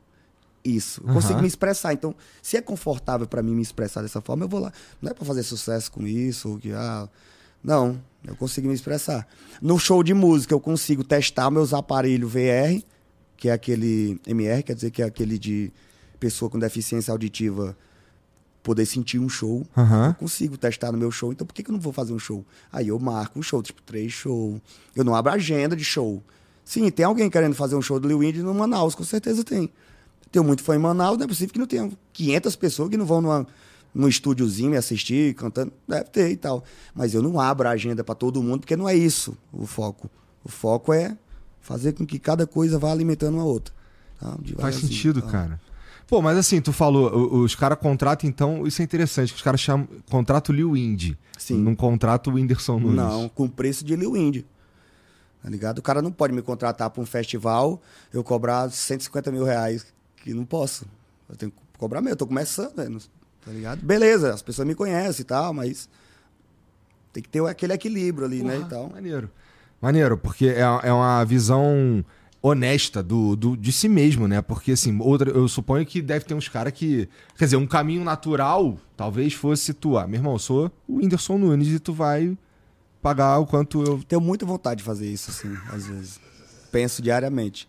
isso. 0.65 1.01
Eu 1.07 1.15
consigo 1.15 1.35
Aham. 1.35 1.43
me 1.43 1.49
expressar. 1.49 1.93
Então, 1.93 2.15
se 2.41 2.57
é 2.57 2.61
confortável 2.61 3.27
pra 3.27 3.43
mim 3.43 3.55
me 3.55 3.63
expressar 3.63 4.03
dessa 4.03 4.21
forma, 4.21 4.45
eu 4.45 4.49
vou 4.49 4.61
lá. 4.61 4.73
Não 5.01 5.11
é 5.11 5.15
pra 5.15 5.25
fazer 5.25 5.43
sucesso 5.45 5.91
com 5.93 6.05
isso, 6.07 6.51
ou 6.51 6.59
que, 6.59 6.73
ah, 6.73 7.09
não, 7.63 8.01
eu 8.25 8.35
consigo 8.35 8.67
me 8.67 8.75
expressar. 8.75 9.27
No 9.61 9.79
show 9.79 10.03
de 10.03 10.15
música, 10.15 10.53
eu 10.53 10.61
consigo 10.61 11.05
testar 11.05 11.51
meus 11.51 11.73
aparelhos 11.73 12.33
VR, 12.33 12.83
que 13.37 13.49
é 13.49 13.53
aquele 13.53 14.21
MR, 14.27 14.65
quer 14.65 14.75
dizer 14.75 14.91
que 14.91 15.03
é 15.03 15.05
aquele 15.05 15.39
de 15.39 15.73
pessoa 16.19 16.51
com 16.51 16.59
deficiência 16.59 17.13
auditiva 17.13 17.77
poder 18.63 18.87
sentir 18.87 19.19
um 19.19 19.29
show. 19.29 19.67
Aham. 19.77 20.09
Eu 20.09 20.15
consigo 20.15 20.57
testar 20.57 20.93
no 20.93 20.99
meu 20.99 21.11
show, 21.11 21.33
então 21.33 21.47
por 21.47 21.53
que, 21.53 21.63
que 21.63 21.71
eu 21.71 21.73
não 21.73 21.81
vou 21.81 21.93
fazer 21.93 22.13
um 22.13 22.19
show? 22.19 22.45
Aí 22.73 22.89
eu 22.89 22.99
marco 22.99 23.39
um 23.39 23.43
show, 23.43 23.63
tipo, 23.63 23.83
três 23.83 24.13
shows. 24.13 24.61
Eu 24.95 25.05
não 25.05 25.15
abro 25.15 25.33
agenda 25.33 25.75
de 25.75 25.85
show. 25.85 26.23
Sim, 26.65 26.89
tem 26.91 27.05
alguém 27.05 27.29
querendo 27.29 27.55
fazer 27.55 27.75
um 27.75 27.83
show 27.83 27.99
do 27.99 28.07
Lil 28.07 28.23
Indy 28.23 28.43
no 28.43 28.55
Manaus, 28.55 28.95
com 28.95 29.05
certeza 29.05 29.43
tem. 29.43 29.69
Tenho 30.31 30.45
muito 30.45 30.63
fã 30.63 30.75
em 30.75 30.79
Manaus, 30.79 31.19
não 31.19 31.25
é 31.25 31.29
possível 31.29 31.53
que 31.53 31.59
não 31.59 31.67
tenha 31.67 31.91
500 32.13 32.57
pessoas 32.57 32.89
que 32.89 32.97
não 32.97 33.05
vão 33.05 33.21
numa, 33.21 33.47
num 33.95 34.09
estúdiozinho 34.09 34.71
me 34.71 34.77
assistir, 34.77 35.35
cantando. 35.35 35.73
Deve 35.87 36.05
ter 36.05 36.31
e 36.31 36.37
tal. 36.37 36.65
Mas 36.95 37.13
eu 37.15 37.23
não 37.23 37.39
abro 37.41 37.69
a 37.69 37.73
agenda 37.73 38.03
para 38.03 38.15
todo 38.15 38.43
mundo, 38.43 38.61
porque 38.61 38.77
não 38.77 38.89
é 38.89 38.95
isso 38.95 39.37
o 39.53 39.67
foco. 39.67 40.09
O 40.43 40.49
foco 40.49 40.93
é 40.93 41.17
fazer 41.61 41.93
com 41.93 42.07
que 42.07 42.19
cada 42.19 42.47
coisa 42.47 42.79
vá 42.79 42.91
alimentando 42.91 43.35
uma 43.35 43.45
outra. 43.45 43.75
tá? 44.19 44.63
Faz 44.63 44.77
sentido, 44.77 45.21
tá? 45.21 45.29
cara. 45.29 45.61
Pô, 46.07 46.21
mas 46.21 46.37
assim, 46.37 46.61
tu 46.61 46.73
falou, 46.73 47.35
os 47.43 47.55
caras 47.55 47.79
contratam, 47.79 48.29
então, 48.29 48.67
isso 48.67 48.83
é 48.83 48.85
interessante, 48.85 49.33
que 49.33 49.37
os 49.37 49.43
caras 49.43 49.61
chamam, 49.61 49.89
contratam 50.11 50.53
o 50.55 50.57
Liu 50.57 50.77
Indy. 50.77 51.17
Sim. 51.39 51.59
Não 51.59 51.75
contrata 51.75 52.31
o 52.31 52.35
Whindersson 52.35 52.79
Nunes. 52.79 52.97
Não, 52.97 53.29
com 53.29 53.49
preço 53.49 53.85
de 53.85 53.97
Lil 53.97 54.17
Indy. 54.17 54.47
Tá 55.43 55.51
ligado? 55.51 55.79
O 55.79 55.83
cara 55.83 56.01
não 56.01 56.13
pode 56.13 56.33
me 56.33 56.41
contratar 56.41 56.89
para 56.89 57.03
um 57.03 57.07
festival, 57.07 57.83
eu 58.13 58.23
cobrar 58.23 58.71
150 58.71 59.33
mil 59.33 59.45
reais, 59.45 59.87
que 60.17 60.33
não 60.33 60.45
posso. 60.45 60.87
Eu 61.29 61.35
tenho 61.37 61.51
que 61.51 61.59
cobrar 61.79 62.01
meu, 62.01 62.13
eu 62.13 62.17
tô 62.17 62.27
começando, 62.27 62.77
né? 62.77 62.89
Tá 63.45 63.51
ligado? 63.51 63.81
Beleza, 63.85 64.33
as 64.33 64.41
pessoas 64.41 64.69
me 64.69 64.75
conhecem 64.75 65.23
e 65.23 65.25
tal, 65.25 65.53
mas 65.53 65.89
Tem 67.13 67.23
que 67.23 67.29
ter 67.29 67.45
aquele 67.45 67.73
equilíbrio 67.73 68.25
ali, 68.25 68.43
né? 68.43 68.55
Porra, 68.55 68.67
Então, 68.67 68.89
Maneiro. 68.91 69.31
Maneiro, 69.81 70.17
porque 70.17 70.47
é, 70.47 70.61
é 70.61 70.93
uma 70.93 71.25
visão 71.25 72.05
honesta 72.43 73.03
do, 73.03 73.37
do, 73.37 73.57
de 73.57 73.73
si 73.73 73.89
mesmo, 73.89 74.27
né? 74.27 74.43
Porque, 74.43 74.73
assim, 74.73 74.99
outra, 75.01 75.31
eu 75.31 75.47
suponho 75.47 75.87
que 75.87 76.03
deve 76.03 76.25
ter 76.25 76.35
uns 76.35 76.49
caras 76.49 76.73
que. 76.73 77.09
Quer 77.39 77.45
dizer, 77.45 77.57
um 77.57 77.67
caminho 77.67 78.03
natural 78.03 78.77
talvez 78.97 79.33
fosse 79.33 79.73
tu. 79.73 79.97
Ah, 79.97 80.07
meu 80.07 80.19
irmão, 80.19 80.33
eu 80.33 80.39
sou 80.41 80.71
o 80.89 80.97
Whindersson 80.97 81.39
Nunes 81.39 81.69
e 81.69 81.79
tu 81.79 81.93
vai 81.93 82.37
pagar 83.01 83.39
o 83.39 83.47
quanto 83.47 83.83
eu. 83.85 84.03
tenho 84.03 84.21
muita 84.21 84.45
vontade 84.45 84.79
de 84.79 84.85
fazer 84.85 85.09
isso, 85.09 85.31
assim, 85.31 85.57
às 85.73 85.87
vezes. 85.87 86.21
Penso 86.73 87.01
diariamente. 87.01 87.69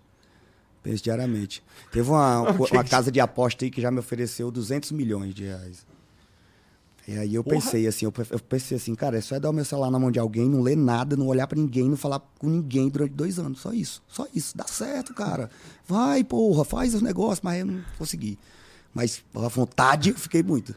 Penso 0.82 1.04
diariamente. 1.04 1.64
Teve 1.92 2.10
uma, 2.10 2.42
uma 2.72 2.84
casa 2.84 3.12
de 3.12 3.20
aposta 3.20 3.64
aí 3.64 3.72
que 3.72 3.82
já 3.82 3.92
me 3.92 4.00
ofereceu 4.00 4.50
200 4.50 4.92
milhões 4.92 5.36
de 5.36 5.44
reais. 5.44 5.86
E 7.08 7.18
aí 7.18 7.36
eu 7.36 7.44
Porra. 7.44 7.58
pensei 7.58 7.86
assim, 7.86 8.06
eu, 8.06 8.14
eu 8.30 8.40
pensei 8.40 8.78
assim, 8.78 8.96
cara, 8.96 9.18
é 9.18 9.22
só 9.22 9.38
dar 9.38 9.50
o 9.50 9.54
meu 9.54 9.66
celular 9.66 9.92
na 9.92 10.00
mão 10.00 10.10
de 10.10 10.20
alguém, 10.20 10.50
não 10.50 10.62
ler 10.62 10.78
nada, 10.78 11.18
não 11.18 11.28
olhar 11.28 11.48
pra 11.48 11.60
ninguém, 11.60 11.90
não 11.90 11.98
falar 11.98 12.20
com 12.40 12.48
ninguém 12.48 12.88
durante 12.88 13.12
dois 13.14 13.38
anos. 13.38 13.60
Só 13.60 13.74
isso. 13.74 14.02
Só 14.08 14.26
isso. 14.34 14.56
Dá 14.56 14.66
certo, 14.66 15.14
cara. 15.14 15.50
Vai, 15.86 16.24
porra, 16.24 16.64
faz 16.64 16.94
os 16.94 17.02
negócios, 17.02 17.42
mas 17.42 17.60
eu 17.60 17.66
não 17.66 17.84
consegui. 17.98 18.40
Mas 18.94 19.22
a 19.36 19.48
vontade 19.50 20.12
eu 20.12 20.16
fiquei 20.16 20.42
muito. 20.42 20.74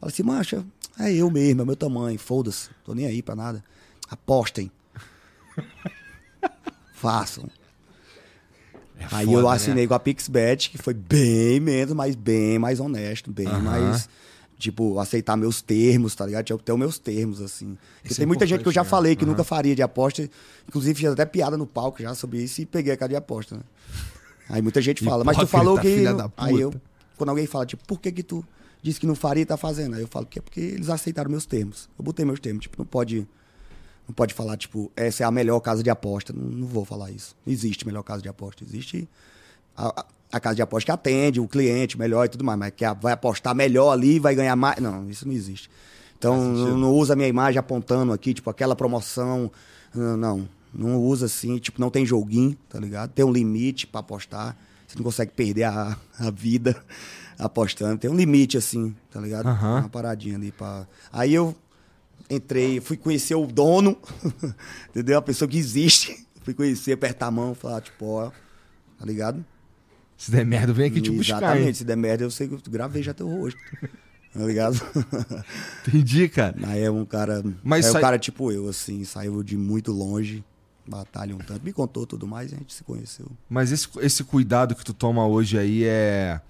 Falei 0.00 0.12
assim, 0.12 0.22
mancha, 0.22 0.64
é 0.98 1.12
eu 1.12 1.30
mesmo, 1.30 1.60
é 1.60 1.64
meu 1.64 1.76
tamanho, 1.76 2.18
foda-se, 2.18 2.70
tô 2.84 2.94
nem 2.94 3.06
aí 3.06 3.22
pra 3.22 3.36
nada. 3.36 3.62
Apostem. 4.08 4.70
Façam. 6.94 7.44
Aí 9.12 9.26
foda, 9.26 9.38
eu 9.38 9.48
né? 9.48 9.54
assinei 9.54 9.86
com 9.86 9.94
a 9.94 10.00
PixBet, 10.00 10.70
que 10.70 10.78
foi 10.78 10.94
bem 10.94 11.60
menos, 11.60 11.94
mas 11.94 12.16
bem 12.16 12.58
mais 12.58 12.80
honesto, 12.80 13.30
bem 13.30 13.46
Aham. 13.48 13.60
mais. 13.60 14.08
Tipo, 14.58 14.98
aceitar 14.98 15.36
meus 15.36 15.62
termos, 15.62 16.16
tá 16.16 16.26
ligado? 16.26 16.44
Tinha 16.44 16.58
que 16.58 16.64
ter 16.64 16.72
os 16.72 16.78
meus 16.78 16.98
termos, 16.98 17.40
assim. 17.40 17.78
Porque 18.02 18.14
é 18.14 18.16
tem 18.16 18.26
muita 18.26 18.44
gente 18.44 18.62
que 18.62 18.68
eu 18.68 18.72
já 18.72 18.82
né? 18.82 18.88
falei 18.90 19.14
que 19.14 19.22
Aham. 19.24 19.30
nunca 19.30 19.44
faria 19.44 19.74
de 19.76 19.82
aposta. 19.82 20.28
Inclusive, 20.66 20.98
fiz 20.98 21.08
até 21.10 21.24
piada 21.24 21.56
no 21.56 21.64
palco 21.64 22.02
já 22.02 22.12
sobre 22.14 22.42
isso 22.42 22.60
e 22.60 22.66
peguei 22.66 22.92
a 22.92 22.96
cara 22.96 23.10
de 23.10 23.16
aposta, 23.16 23.56
né? 23.56 23.62
Aí 24.48 24.60
muita 24.60 24.82
gente 24.82 25.04
fala, 25.04 25.22
mas 25.22 25.36
tu 25.36 25.46
falou 25.46 25.78
que. 25.78 26.04
Aí 26.36 26.60
eu, 26.60 26.74
quando 27.16 27.28
alguém 27.30 27.46
fala, 27.46 27.66
tipo, 27.66 27.84
por 27.86 28.00
que 28.00 28.10
que 28.10 28.22
tu 28.24 28.44
disse 28.82 28.98
que 28.98 29.06
não 29.06 29.14
faria 29.14 29.42
e 29.42 29.46
tá 29.46 29.56
fazendo? 29.56 29.94
Aí 29.94 30.02
eu 30.02 30.08
falo 30.08 30.26
que 30.26 30.40
é 30.40 30.42
porque 30.42 30.58
eles 30.60 30.88
aceitaram 30.88 31.30
meus 31.30 31.46
termos. 31.46 31.88
Eu 31.96 32.04
botei 32.04 32.24
meus 32.24 32.40
termos, 32.40 32.62
tipo, 32.62 32.76
não 32.78 32.86
pode. 32.86 33.28
Não 34.08 34.14
pode 34.14 34.32
falar, 34.34 34.56
tipo, 34.56 34.90
essa 34.96 35.22
é 35.22 35.26
a 35.26 35.30
melhor 35.30 35.60
casa 35.60 35.82
de 35.82 35.90
aposta. 35.90 36.32
Não, 36.32 36.42
não 36.42 36.66
vou 36.66 36.84
falar 36.84 37.10
isso. 37.10 37.36
Não 37.46 37.52
existe 37.52 37.86
melhor 37.86 38.02
casa 38.02 38.22
de 38.22 38.28
aposta. 38.28 38.64
Existe 38.64 39.06
a, 39.76 40.00
a- 40.00 40.06
a 40.30 40.38
casa 40.38 40.56
de 40.56 40.62
aposta 40.62 40.86
que 40.86 40.92
atende 40.92 41.40
o 41.40 41.48
cliente 41.48 41.98
melhor 41.98 42.26
e 42.26 42.28
tudo 42.28 42.44
mais, 42.44 42.58
mas 42.58 42.72
que 42.76 42.84
vai 43.00 43.12
apostar 43.12 43.54
melhor 43.54 43.92
ali 43.92 44.16
e 44.16 44.18
vai 44.18 44.34
ganhar 44.34 44.54
mais. 44.56 44.78
Não, 44.78 45.08
isso 45.08 45.26
não 45.26 45.34
existe. 45.34 45.70
Então, 46.18 46.36
não, 46.36 46.76
não 46.76 46.92
usa 46.92 47.12
a 47.12 47.16
minha 47.16 47.28
imagem 47.28 47.58
apontando 47.58 48.12
aqui, 48.12 48.34
tipo, 48.34 48.50
aquela 48.50 48.74
promoção. 48.74 49.50
Não, 49.94 50.48
não. 50.74 51.02
Usa 51.02 51.26
assim, 51.26 51.58
tipo, 51.58 51.80
não 51.80 51.90
tem 51.90 52.04
joguinho, 52.04 52.56
tá 52.68 52.78
ligado? 52.78 53.10
Tem 53.10 53.24
um 53.24 53.32
limite 53.32 53.86
pra 53.86 54.00
apostar. 54.00 54.56
Você 54.86 54.96
não 54.96 55.04
consegue 55.04 55.32
perder 55.32 55.64
a, 55.64 55.96
a 56.18 56.30
vida 56.30 56.76
apostando. 57.38 57.98
Tem 57.98 58.10
um 58.10 58.16
limite, 58.16 58.58
assim, 58.58 58.94
tá 59.10 59.20
ligado? 59.20 59.46
Uma 59.80 59.88
paradinha 59.88 60.36
ali 60.36 60.52
pra. 60.52 60.86
Aí 61.12 61.32
eu 61.32 61.54
entrei, 62.28 62.80
fui 62.80 62.96
conhecer 62.96 63.34
o 63.34 63.46
dono, 63.46 63.96
entendeu? 64.90 65.18
A 65.18 65.22
pessoa 65.22 65.48
que 65.48 65.56
existe. 65.56 66.26
Fui 66.48 66.54
conhecer, 66.54 66.92
apertar 66.92 67.26
a 67.26 67.30
mão, 67.30 67.54
falar, 67.54 67.82
tipo, 67.82 68.06
ó, 68.06 68.30
tá 68.98 69.04
ligado? 69.04 69.44
Se 70.18 70.30
der 70.30 70.44
merda, 70.44 70.72
vem 70.72 70.86
aqui 70.88 71.00
te 71.00 71.10
buscar. 71.10 71.38
Exatamente, 71.38 71.78
se 71.78 71.84
der 71.84 71.96
merda, 71.96 72.24
eu 72.24 72.30
sei 72.30 72.48
que 72.48 72.54
eu 72.54 72.60
gravei 72.68 73.02
já 73.02 73.14
teu 73.14 73.28
rosto. 73.28 73.58
Tá 74.30 74.44
ligado? 74.44 74.78
Entendi, 75.88 76.28
cara. 76.28 76.54
Aí 76.64 76.82
é 76.82 76.90
um 76.90 77.04
cara. 77.04 77.42
Mas 77.64 77.86
é 77.86 77.90
sai- 77.92 78.00
um 78.00 78.04
cara 78.04 78.18
tipo 78.18 78.52
eu, 78.52 78.68
assim, 78.68 79.02
saiu 79.04 79.42
de 79.42 79.56
muito 79.56 79.90
longe, 79.90 80.44
batalha 80.86 81.34
um 81.34 81.38
tanto. 81.38 81.64
Me 81.64 81.72
contou 81.72 82.06
tudo 82.06 82.26
mais 82.26 82.52
e 82.52 82.54
a 82.54 82.58
gente 82.58 82.74
se 82.74 82.84
conheceu. 82.84 83.26
Mas 83.48 83.72
esse, 83.72 83.88
esse 84.00 84.22
cuidado 84.22 84.74
que 84.74 84.84
tu 84.84 84.92
toma 84.92 85.26
hoje 85.26 85.58
aí 85.58 85.82
é. 85.84 86.40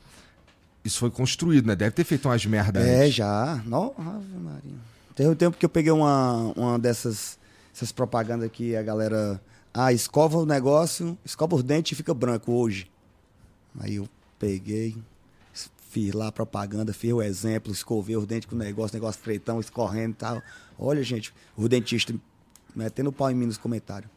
Isso 0.85 0.99
foi 0.99 1.11
construído, 1.11 1.67
né? 1.67 1.77
Deve 1.77 1.93
ter 1.93 2.05
feito 2.05 2.29
umas 2.29 2.45
merda 2.47 2.81
É, 2.81 3.05
antes. 3.05 3.15
já. 3.15 3.63
Não, 3.65 3.95
Ave 3.97 4.37
Maria. 4.43 4.75
Teve 5.15 5.29
um 5.31 5.35
tempo 5.37 5.57
que 5.57 5.65
eu 5.65 5.71
peguei 5.71 5.93
uma, 5.93 6.53
uma 6.57 6.79
dessas 6.79 7.39
essas 7.75 7.93
propagandas 7.93 8.51
que 8.53 8.75
a 8.77 8.83
galera. 8.83 9.41
Ah, 9.73 9.93
escova 9.93 10.37
o 10.39 10.45
negócio, 10.45 11.17
escova 11.25 11.55
os 11.55 11.63
dentes 11.63 11.93
e 11.93 11.95
fica 11.95 12.13
branco 12.13 12.53
hoje. 12.53 12.91
Aí 13.79 13.97
eu 13.97 14.09
peguei, 14.39 14.97
fiz 15.91 16.13
lá 16.13 16.31
propaganda, 16.31 16.93
fiz 16.93 17.13
o 17.13 17.23
exemplo, 17.23 17.73
escovei 17.73 18.17
os 18.17 18.27
dentes 18.27 18.49
com 18.49 18.55
o 18.55 18.59
negócio, 18.59 18.95
negócio 18.95 19.21
preitão, 19.23 19.61
escorrendo 19.61 20.13
e 20.13 20.17
tal. 20.17 20.43
Olha, 20.79 21.03
gente, 21.03 21.35
o 21.57 21.69
dentista 21.69 22.15
metendo 22.75 23.13
pau 23.13 23.31
em 23.31 23.35
mim 23.35 23.47
nos 23.47 23.59
comentários. 23.59 24.11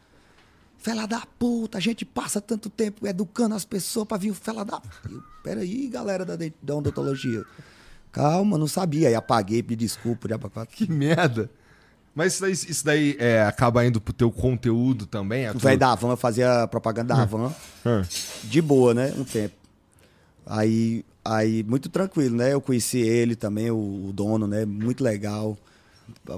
Fela 0.78 1.06
da 1.06 1.24
puta, 1.38 1.78
a 1.78 1.82
gente 1.82 2.04
passa 2.04 2.42
tanto 2.42 2.70
tempo 2.70 3.06
educando 3.06 3.54
as 3.54 3.64
pessoas 3.64 4.08
pra 4.08 4.18
vir 4.18 4.32
o 4.32 4.34
fela 4.34 4.66
da. 4.66 4.82
Eu, 5.10 5.22
Peraí, 5.44 5.88
galera 5.88 6.26
da, 6.26 6.36
da 6.36 6.76
odontologia. 6.76 7.46
Calma, 8.12 8.58
não 8.58 8.68
sabia. 8.68 9.08
Aí 9.08 9.16
apaguei, 9.16 9.62
pedi 9.62 9.86
desculpa, 9.86 10.28
já. 10.28 10.66
Que 10.66 10.92
merda. 10.92 11.50
Mas 12.14 12.34
isso 12.34 12.42
daí, 12.42 12.52
isso 12.52 12.86
daí 12.86 13.16
é, 13.20 13.42
acaba 13.44 13.86
indo 13.86 14.02
pro 14.02 14.14
teu 14.14 14.30
conteúdo 14.32 15.06
também? 15.06 15.46
É 15.46 15.52
O 15.52 15.54
tu- 15.54 15.60
velho 15.60 15.78
da 15.80 15.92
Havan, 15.92 16.10
eu 16.10 16.18
fazia 16.18 16.68
propaganda 16.68 17.14
da 17.16 17.22
Havan. 17.22 17.54
Ah. 17.86 18.04
de 18.44 18.62
boa, 18.62 18.94
né? 18.94 19.14
Um 19.18 19.24
tempo. 19.24 19.56
Aí, 20.46 21.06
aí 21.24 21.64
muito 21.64 21.88
tranquilo, 21.90 22.36
né? 22.36 22.54
Eu 22.54 22.60
conheci 22.62 23.00
ele 23.00 23.36
também, 23.36 23.72
o, 23.72 24.08
o 24.10 24.12
dono, 24.14 24.48
né? 24.48 24.66
Muito 24.66 25.04
legal. 25.04 25.58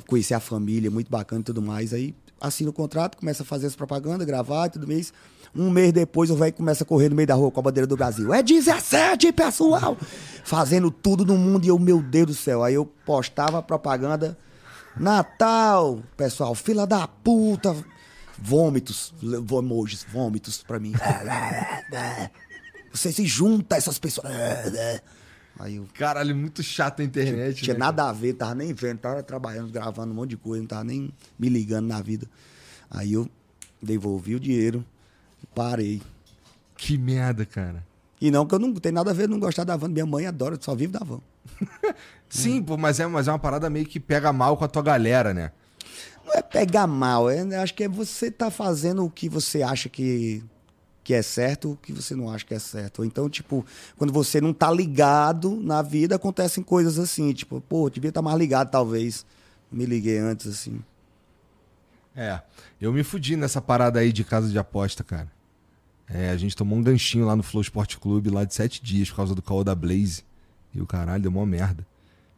Conheci 0.08 0.34
a 0.34 0.39
família, 0.39 0.92
muito 0.92 1.10
bacana 1.10 1.42
e 1.42 1.44
tudo 1.44 1.62
mais. 1.62 1.94
Aí 1.94 2.13
assina 2.39 2.70
o 2.70 2.74
contrato, 2.74 3.18
começa 3.18 3.42
a 3.44 3.46
fazer 3.46 3.65
as 3.68 3.75
propagandas, 3.75 4.27
gravar 4.27 4.68
e 4.68 4.72
tudo 4.72 4.86
mais. 4.88 5.12
Um 5.56 5.70
mês 5.70 5.92
depois 5.94 6.30
o 6.30 6.36
velho 6.36 6.53
começa 6.53 6.84
a 6.84 6.86
correr 6.86 7.10
no 7.10 7.15
meio 7.15 7.27
da 7.27 7.36
rua 7.36 7.50
com 7.50 7.60
a 7.60 7.63
bandeira 7.63 7.88
do 7.88 7.96
Brasil. 7.96 8.34
É 8.34 8.44
17, 8.44 9.32
pessoal! 9.32 9.98
Fazendo 10.44 10.92
tudo 10.92 11.25
no 11.25 11.38
mundo 11.38 11.65
e 11.65 11.70
eu, 11.70 11.80
meu 11.80 12.01
Deus 12.01 12.27
do 12.27 12.34
céu. 12.34 12.63
Aí 12.63 12.74
eu 12.75 12.86
postava 12.86 13.60
a 13.60 13.62
propaganda. 13.62 14.38
Natal, 14.95 16.01
pessoal, 16.15 16.53
fila 16.55 16.85
da 16.85 17.07
puta. 17.07 17.75
Vômitos, 18.38 19.13
emojis, 19.21 20.05
vômitos 20.12 20.63
pra 20.63 20.79
mim. 20.79 20.93
Você 22.91 23.12
se 23.12 23.25
junta 23.25 23.75
a 23.75 23.77
essas 23.77 23.97
pessoas. 23.97 24.27
Aí 25.59 25.75
eu 25.75 25.88
Caralho, 25.93 26.35
muito 26.35 26.62
chato 26.63 27.01
a 27.01 27.03
internet. 27.03 27.62
tinha 27.63 27.73
né, 27.73 27.79
nada 27.79 28.09
a 28.09 28.12
ver, 28.12 28.33
tava 28.33 28.55
nem 28.55 28.73
vendo, 28.73 29.00
tava 29.00 29.21
trabalhando, 29.23 29.71
gravando 29.71 30.12
um 30.12 30.15
monte 30.15 30.31
de 30.31 30.38
coisa, 30.38 30.62
não 30.62 30.67
tava 30.67 30.83
nem 30.83 31.12
me 31.38 31.50
ligando 31.50 31.88
na 31.88 32.01
vida. 32.01 32.27
Aí 32.89 33.13
eu 33.13 33.29
devolvi 33.81 34.35
o 34.35 34.39
dinheiro 34.39 34.83
e 35.41 35.47
parei. 35.47 36.00
cara? 36.00 36.09
Que 36.75 36.97
merda, 36.97 37.45
cara. 37.45 37.85
E 38.19 38.31
não, 38.31 38.45
que 38.45 38.55
eu 38.55 38.59
não 38.59 38.73
tenho 38.73 38.95
nada 38.95 39.12
a 39.12 39.13
ver, 39.13 39.27
não 39.27 39.39
gostar 39.39 39.63
da 39.63 39.75
van. 39.75 39.89
Minha 39.89 40.05
mãe 40.05 40.25
adora, 40.25 40.57
só 40.59 40.73
vive 40.73 40.93
da 40.93 41.00
van. 41.00 41.19
Sim, 42.29 42.62
pô, 42.62 42.77
mas 42.77 43.00
é, 43.00 43.05
mas 43.05 43.27
é 43.27 43.31
uma 43.31 43.39
parada 43.39 43.69
meio 43.69 43.86
que 43.86 44.00
pega 44.00 44.33
mal 44.33 44.57
com 44.57 44.65
a 44.65 44.67
tua 44.67 44.81
galera, 44.81 45.33
né? 45.33 45.51
Não 46.25 46.33
é 46.33 46.41
pegar 46.41 46.88
mal, 46.88 47.29
é, 47.29 47.41
acho 47.57 47.74
que 47.74 47.83
é 47.83 47.88
você 47.88 48.31
tá 48.31 48.50
fazendo 48.50 49.05
o 49.05 49.10
que 49.10 49.27
você 49.27 49.62
acha 49.62 49.89
que, 49.89 50.43
que 51.03 51.13
é 51.13 51.22
certo, 51.22 51.74
o 51.74 51.77
que 51.77 51.91
você 51.91 52.15
não 52.15 52.31
acha 52.31 52.45
que 52.45 52.53
é 52.53 52.60
certo. 52.60 53.03
Então, 53.03 53.29
tipo, 53.29 53.65
quando 53.98 54.13
você 54.13 54.39
não 54.39 54.53
tá 54.53 54.72
ligado 54.72 55.57
na 55.57 55.81
vida, 55.81 56.15
acontecem 56.15 56.63
coisas 56.63 56.98
assim, 56.98 57.33
tipo, 57.33 57.60
pô, 57.62 57.89
devia 57.89 58.10
estar 58.10 58.22
mais 58.22 58.38
ligado, 58.38 58.72
talvez. 58.72 59.25
Me 59.72 59.86
liguei 59.86 60.17
antes, 60.17 60.48
assim. 60.48 60.79
É, 62.15 62.41
eu 62.79 62.93
me 62.93 63.03
fudi 63.03 63.36
nessa 63.36 63.62
parada 63.62 64.00
aí 64.00 64.13
de 64.13 64.24
casa 64.24 64.50
de 64.50 64.57
aposta, 64.57 65.03
cara. 65.03 65.31
É, 66.07 66.29
a 66.29 66.38
gente 66.38 66.55
tomou 66.55 66.77
um 66.77 66.83
ganchinho 66.83 67.25
lá 67.25 67.36
no 67.36 67.43
Flow 67.43 67.62
Sport 67.62 67.98
Clube 67.98 68.29
lá 68.29 68.43
de 68.43 68.53
sete 68.53 68.83
dias 68.83 69.10
por 69.10 69.15
causa 69.17 69.36
do 69.36 69.41
caô 69.41 69.63
da 69.63 69.74
Blaze. 69.74 70.24
E 70.74 70.82
o 70.82 70.86
caralho 70.88 71.22
deu 71.22 71.32
mó 71.32 71.46
merda. 71.46 71.86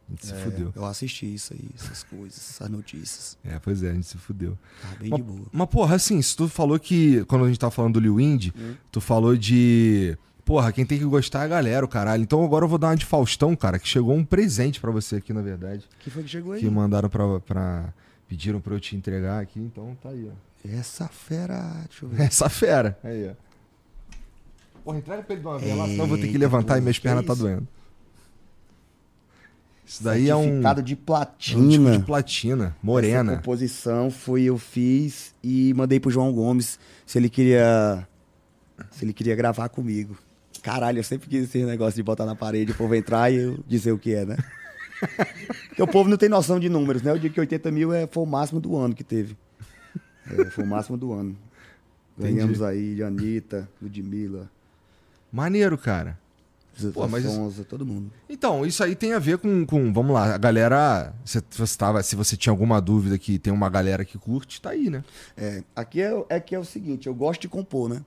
A 0.08 0.12
gente 0.12 0.26
se 0.26 0.32
É, 0.32 0.36
fudeu. 0.36 0.72
Eu 0.76 0.84
assisti 0.84 1.34
isso 1.34 1.52
aí, 1.52 1.68
essas 1.74 2.04
coisas, 2.04 2.38
essas 2.38 2.68
notícias. 2.70 3.36
É, 3.44 3.58
pois 3.58 3.82
é, 3.82 3.90
a 3.90 3.94
gente 3.94 4.06
se 4.06 4.16
fudeu. 4.16 4.56
Tá 4.80 4.88
bem 5.00 5.10
Mas, 5.10 5.18
de 5.20 5.26
boa. 5.26 5.46
mas, 5.52 5.68
porra, 5.68 5.96
assim, 5.96 6.20
se 6.22 6.36
tu 6.36 6.48
falou 6.48 6.78
que. 6.78 7.24
Quando 7.24 7.44
a 7.44 7.48
gente 7.48 7.58
tava 7.58 7.72
falando 7.72 7.94
do 7.94 8.00
Liu 8.00 8.20
Indy, 8.20 8.52
Hum. 8.56 8.74
tu 8.92 9.00
falou 9.00 9.36
de. 9.36 10.16
Porra, 10.44 10.70
quem 10.70 10.86
tem 10.86 10.96
que 10.96 11.04
gostar 11.04 11.40
é 11.42 11.44
a 11.46 11.48
galera, 11.48 11.84
o 11.84 11.88
caralho. 11.88 12.22
Então 12.22 12.44
agora 12.44 12.64
eu 12.64 12.68
vou 12.68 12.78
dar 12.78 12.88
uma 12.90 12.96
de 12.96 13.04
Faustão, 13.04 13.56
cara, 13.56 13.80
que 13.80 13.88
chegou 13.88 14.14
um 14.14 14.24
presente 14.24 14.80
pra 14.80 14.92
você 14.92 15.16
aqui, 15.16 15.32
na 15.32 15.42
verdade. 15.42 15.84
que 15.98 16.08
foi 16.08 16.22
que 16.22 16.28
chegou 16.28 16.52
aí? 16.52 16.60
Que 16.60 16.70
mandaram 16.70 17.08
pra. 17.08 17.40
pra- 17.40 17.92
pediram 18.28 18.60
pra 18.60 18.74
eu 18.74 18.80
te 18.80 18.94
entregar 18.96 19.40
aqui, 19.40 19.58
então 19.58 19.96
tá 20.02 20.10
aí, 20.10 20.28
ó. 20.30 20.68
Essa 20.68 21.08
fera, 21.08 21.82
deixa 21.88 22.04
eu 22.04 22.08
ver. 22.08 22.22
Essa 22.22 22.48
fera. 22.48 22.96
Aí, 23.02 23.28
ó. 23.30 23.34
Porra, 24.84 24.98
entrega 24.98 25.22
pra 25.22 25.32
ele 25.34 25.42
de 25.42 25.48
uma 25.48 25.58
vez 25.58 25.76
lá, 25.76 25.86
senão 25.86 26.04
eu 26.04 26.08
vou 26.08 26.18
ter 26.18 26.28
que 26.28 26.38
levantar 26.38 26.64
e 26.64 26.66
porra, 26.74 26.80
minhas 26.82 26.96
que 26.98 27.02
pernas 27.02 27.24
tá 27.26 27.32
isso? 27.32 27.42
doendo. 27.42 27.68
Isso 29.86 30.02
daí 30.02 30.28
é 30.28 30.34
um, 30.34 30.42
Certificado 30.42 30.82
de 30.82 30.92
é 30.94 30.96
um 30.96 31.04
platina. 31.04 31.92
de 31.92 32.04
platina, 32.04 32.64
Essa 32.66 32.76
morena. 32.82 33.36
composição 33.36 34.10
foi 34.10 34.42
eu 34.42 34.58
fiz 34.58 35.32
e 35.42 35.72
mandei 35.74 36.00
pro 36.00 36.10
João 36.10 36.32
Gomes 36.32 36.78
se 37.06 37.16
ele 37.18 37.30
queria 37.30 38.06
se 38.90 39.04
ele 39.04 39.12
queria 39.12 39.36
gravar 39.36 39.68
comigo. 39.68 40.18
Caralho, 40.60 40.98
eu 40.98 41.04
sempre 41.04 41.28
quis 41.28 41.44
esse 41.44 41.64
negócio 41.64 41.94
de 41.94 42.02
botar 42.02 42.26
na 42.26 42.34
parede, 42.34 42.72
o 42.72 42.74
povo 42.74 42.94
entrar 42.96 43.32
e 43.32 43.36
eu 43.36 43.60
dizer 43.68 43.92
o 43.92 43.98
que 43.98 44.12
é, 44.12 44.26
né? 44.26 44.36
Porque 45.68 45.82
o 45.82 45.86
povo 45.86 46.10
não 46.10 46.16
tem 46.16 46.28
noção 46.28 46.58
de 46.58 46.68
números, 46.68 47.02
né? 47.02 47.12
Eu 47.12 47.18
digo 47.18 47.32
que 47.32 47.40
80 47.40 47.70
mil 47.70 47.92
é, 47.92 48.08
foi 48.08 48.24
o 48.24 48.26
máximo 48.26 48.60
do 48.60 48.76
ano 48.76 48.92
que 48.94 49.04
teve. 49.04 49.36
É, 50.28 50.46
foi 50.46 50.64
o 50.64 50.66
máximo 50.66 50.96
do 50.96 51.12
ano. 51.12 51.36
Ganhamos 52.18 52.60
aí 52.60 52.96
de 52.96 53.02
Anitta, 53.04 53.68
Ludmilla, 53.80 54.50
Maneiro, 55.30 55.76
cara. 55.76 56.18
Pô, 56.92 57.08
mas 57.08 57.24
Sonza, 57.24 57.64
todo 57.64 57.86
mundo. 57.86 58.10
Então, 58.28 58.66
isso 58.66 58.82
aí 58.84 58.94
tem 58.94 59.12
a 59.12 59.18
ver 59.18 59.38
com, 59.38 59.64
com 59.64 59.92
vamos 59.92 60.12
lá, 60.12 60.34
a 60.34 60.38
galera, 60.38 61.14
se 61.24 61.42
você, 61.50 61.78
tava, 61.78 62.02
se 62.02 62.14
você 62.14 62.36
tinha 62.36 62.50
alguma 62.52 62.80
dúvida 62.80 63.16
que 63.18 63.38
tem 63.38 63.52
uma 63.52 63.68
galera 63.70 64.04
que 64.04 64.18
curte, 64.18 64.60
tá 64.60 64.70
aí, 64.70 64.90
né? 64.90 65.02
É, 65.36 65.62
aqui 65.74 66.02
é, 66.02 66.12
é 66.28 66.38
que 66.40 66.54
é 66.54 66.58
o 66.58 66.64
seguinte, 66.64 67.06
eu 67.06 67.14
gosto 67.14 67.40
de 67.42 67.48
compor, 67.48 67.88
né? 67.88 68.02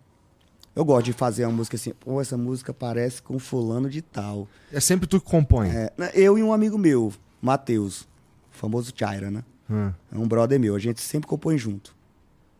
Eu 0.75 0.85
gosto 0.85 1.05
de 1.05 1.13
fazer 1.13 1.45
uma 1.45 1.51
música 1.57 1.75
assim, 1.75 1.93
pô, 1.99 2.21
essa 2.21 2.37
música 2.37 2.73
parece 2.73 3.21
com 3.21 3.39
fulano 3.39 3.89
de 3.89 4.01
tal. 4.01 4.47
É 4.71 4.79
sempre 4.79 5.07
tu 5.07 5.19
que 5.19 5.29
compõe. 5.29 5.67
É, 5.69 5.91
né, 5.97 6.11
eu 6.13 6.37
e 6.37 6.43
um 6.43 6.53
amigo 6.53 6.77
meu, 6.77 7.11
Matheus, 7.41 8.07
famoso 8.51 8.93
Chaira, 8.95 9.31
né? 9.31 9.43
Hum, 9.69 9.91
É 10.11 10.17
um 10.17 10.27
brother 10.27 10.59
meu, 10.59 10.75
a 10.75 10.79
gente 10.79 11.01
sempre 11.01 11.27
compõe 11.27 11.57
junto. 11.57 11.95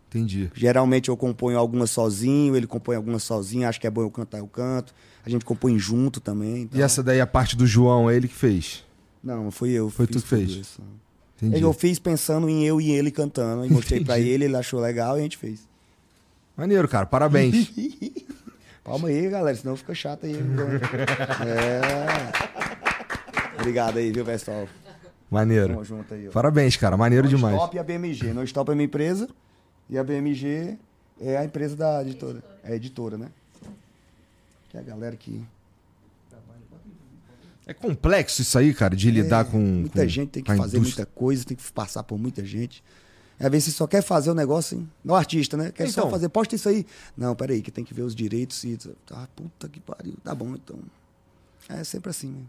entendi. 0.08 0.50
Geralmente 0.56 1.10
eu 1.10 1.16
componho 1.16 1.58
algumas 1.58 1.92
sozinho, 1.92 2.56
ele 2.56 2.68
compõe 2.68 2.96
algumas 2.96 3.24
sozinho, 3.24 3.68
acho 3.70 3.80
que 3.80 3.88
é 3.88 3.92
bom 3.92 4.02
eu 4.02 4.12
cantar, 4.12 4.40
eu 4.40 4.48
canto. 4.48 4.94
A 5.26 5.30
gente 5.30 5.46
compõe 5.46 5.78
junto 5.78 6.20
também. 6.20 6.64
então- 6.64 6.80
E 6.80 6.84
essa 6.84 7.04
daí, 7.04 7.22
a 7.22 7.28
parte 7.28 7.56
do 7.56 7.68
João, 7.68 8.10
é 8.10 8.16
ele 8.16 8.28
que 8.28 8.34
fez. 8.36 8.84
Não, 9.24 9.52
fui 9.52 9.72
eu. 9.72 9.90
Foi 9.90 10.08
tu 10.08 10.20
que 10.22 10.28
fez? 10.28 10.50
isso. 10.52 10.82
Entendi. 11.42 11.62
Eu 11.62 11.72
fiz 11.74 12.00
pensando 12.00 12.50
em 12.50 12.66
eu 12.66 12.82
e 12.82 12.92
ele 12.92 13.12
cantando, 13.12 13.66
e 13.66 13.70
mostrei 13.70 14.04
pra 14.04 14.20
ele, 14.20 14.46
ele 14.46 14.58
achou 14.58 14.80
legal 14.80 15.16
e 15.18 15.20
a 15.20 15.24
gente 15.24 15.38
fez. 15.38 15.68
Maneiro, 16.58 16.88
cara, 16.88 17.06
parabéns. 17.06 17.72
Palma 18.84 19.08
aí, 19.08 19.30
galera, 19.30 19.56
senão 19.56 19.76
fica 19.78 19.94
chato 19.94 20.26
aí. 20.26 20.36
é. 21.46 23.60
Obrigado 23.60 23.98
aí, 23.98 24.12
viu, 24.12 24.26
pessoal? 24.26 24.68
Maneiro. 25.30 25.80
Aí. 26.12 26.30
Parabéns, 26.30 26.76
cara, 26.76 26.98
maneiro 26.98 27.28
Non 27.30 27.36
demais. 27.36 27.56
Stop 27.56 27.76
e 27.76 27.80
a 27.80 27.84
BMG. 27.84 28.34
Não 28.34 28.44
Stop 28.44 28.72
é 28.72 28.76
minha 28.76 28.86
empresa 28.86 29.30
e 29.90 29.98
a 29.98 30.04
BMG 30.04 30.78
é 31.22 31.38
a 31.38 31.46
empresa 31.46 31.76
da 31.76 32.02
editora. 32.02 32.44
É 32.64 32.74
a 32.74 32.76
editora, 32.76 33.18
né? 33.18 33.28
Que 34.70 34.78
é 34.78 34.80
a 34.80 34.84
galera 34.84 35.16
que. 35.16 35.44
É 37.66 37.74
complexo 37.74 38.42
isso 38.42 38.58
aí, 38.58 38.74
cara, 38.74 38.96
de 38.96 39.12
lidar 39.12 39.46
com. 39.46 39.58
É, 39.58 39.62
Muita 39.62 40.02
com- 40.02 40.08
gente 40.08 40.30
tem 40.30 40.44
que 40.44 40.56
fazer 40.56 40.78
indústria. 40.78 41.06
muita 41.06 41.20
coisa, 41.20 41.46
tem 41.46 41.56
que 41.56 41.72
passar 41.72 42.04
por 42.04 42.18
muita 42.18 42.44
gente. 42.44 42.84
Às 43.40 43.50
vezes 43.50 43.66
você 43.66 43.72
só 43.78 43.88
quer 43.88 44.02
fazer 44.02 44.32
o 44.32 44.34
negócio, 44.34 44.78
hein? 44.78 44.90
No 45.04 45.16
artista, 45.16 45.56
né? 45.56 45.72
Quer 45.72 45.88
Então. 45.88 46.04
só 46.06 46.10
fazer, 46.10 46.28
posta 46.30 46.56
isso 46.56 46.68
aí. 46.68 46.86
Não, 47.16 47.36
peraí, 47.36 47.62
que 47.62 47.72
tem 47.72 47.86
que 47.86 47.94
ver 47.94 48.02
os 48.02 48.16
direitos 48.16 48.64
e. 48.64 48.78
Ah, 49.12 49.28
puta 49.36 49.70
que 49.70 49.80
pariu. 49.80 50.16
Tá 50.24 50.34
bom, 50.34 50.56
então. 50.56 50.78
É 51.70 51.84
sempre 51.84 52.10
assim, 52.10 52.32
né? 52.32 52.42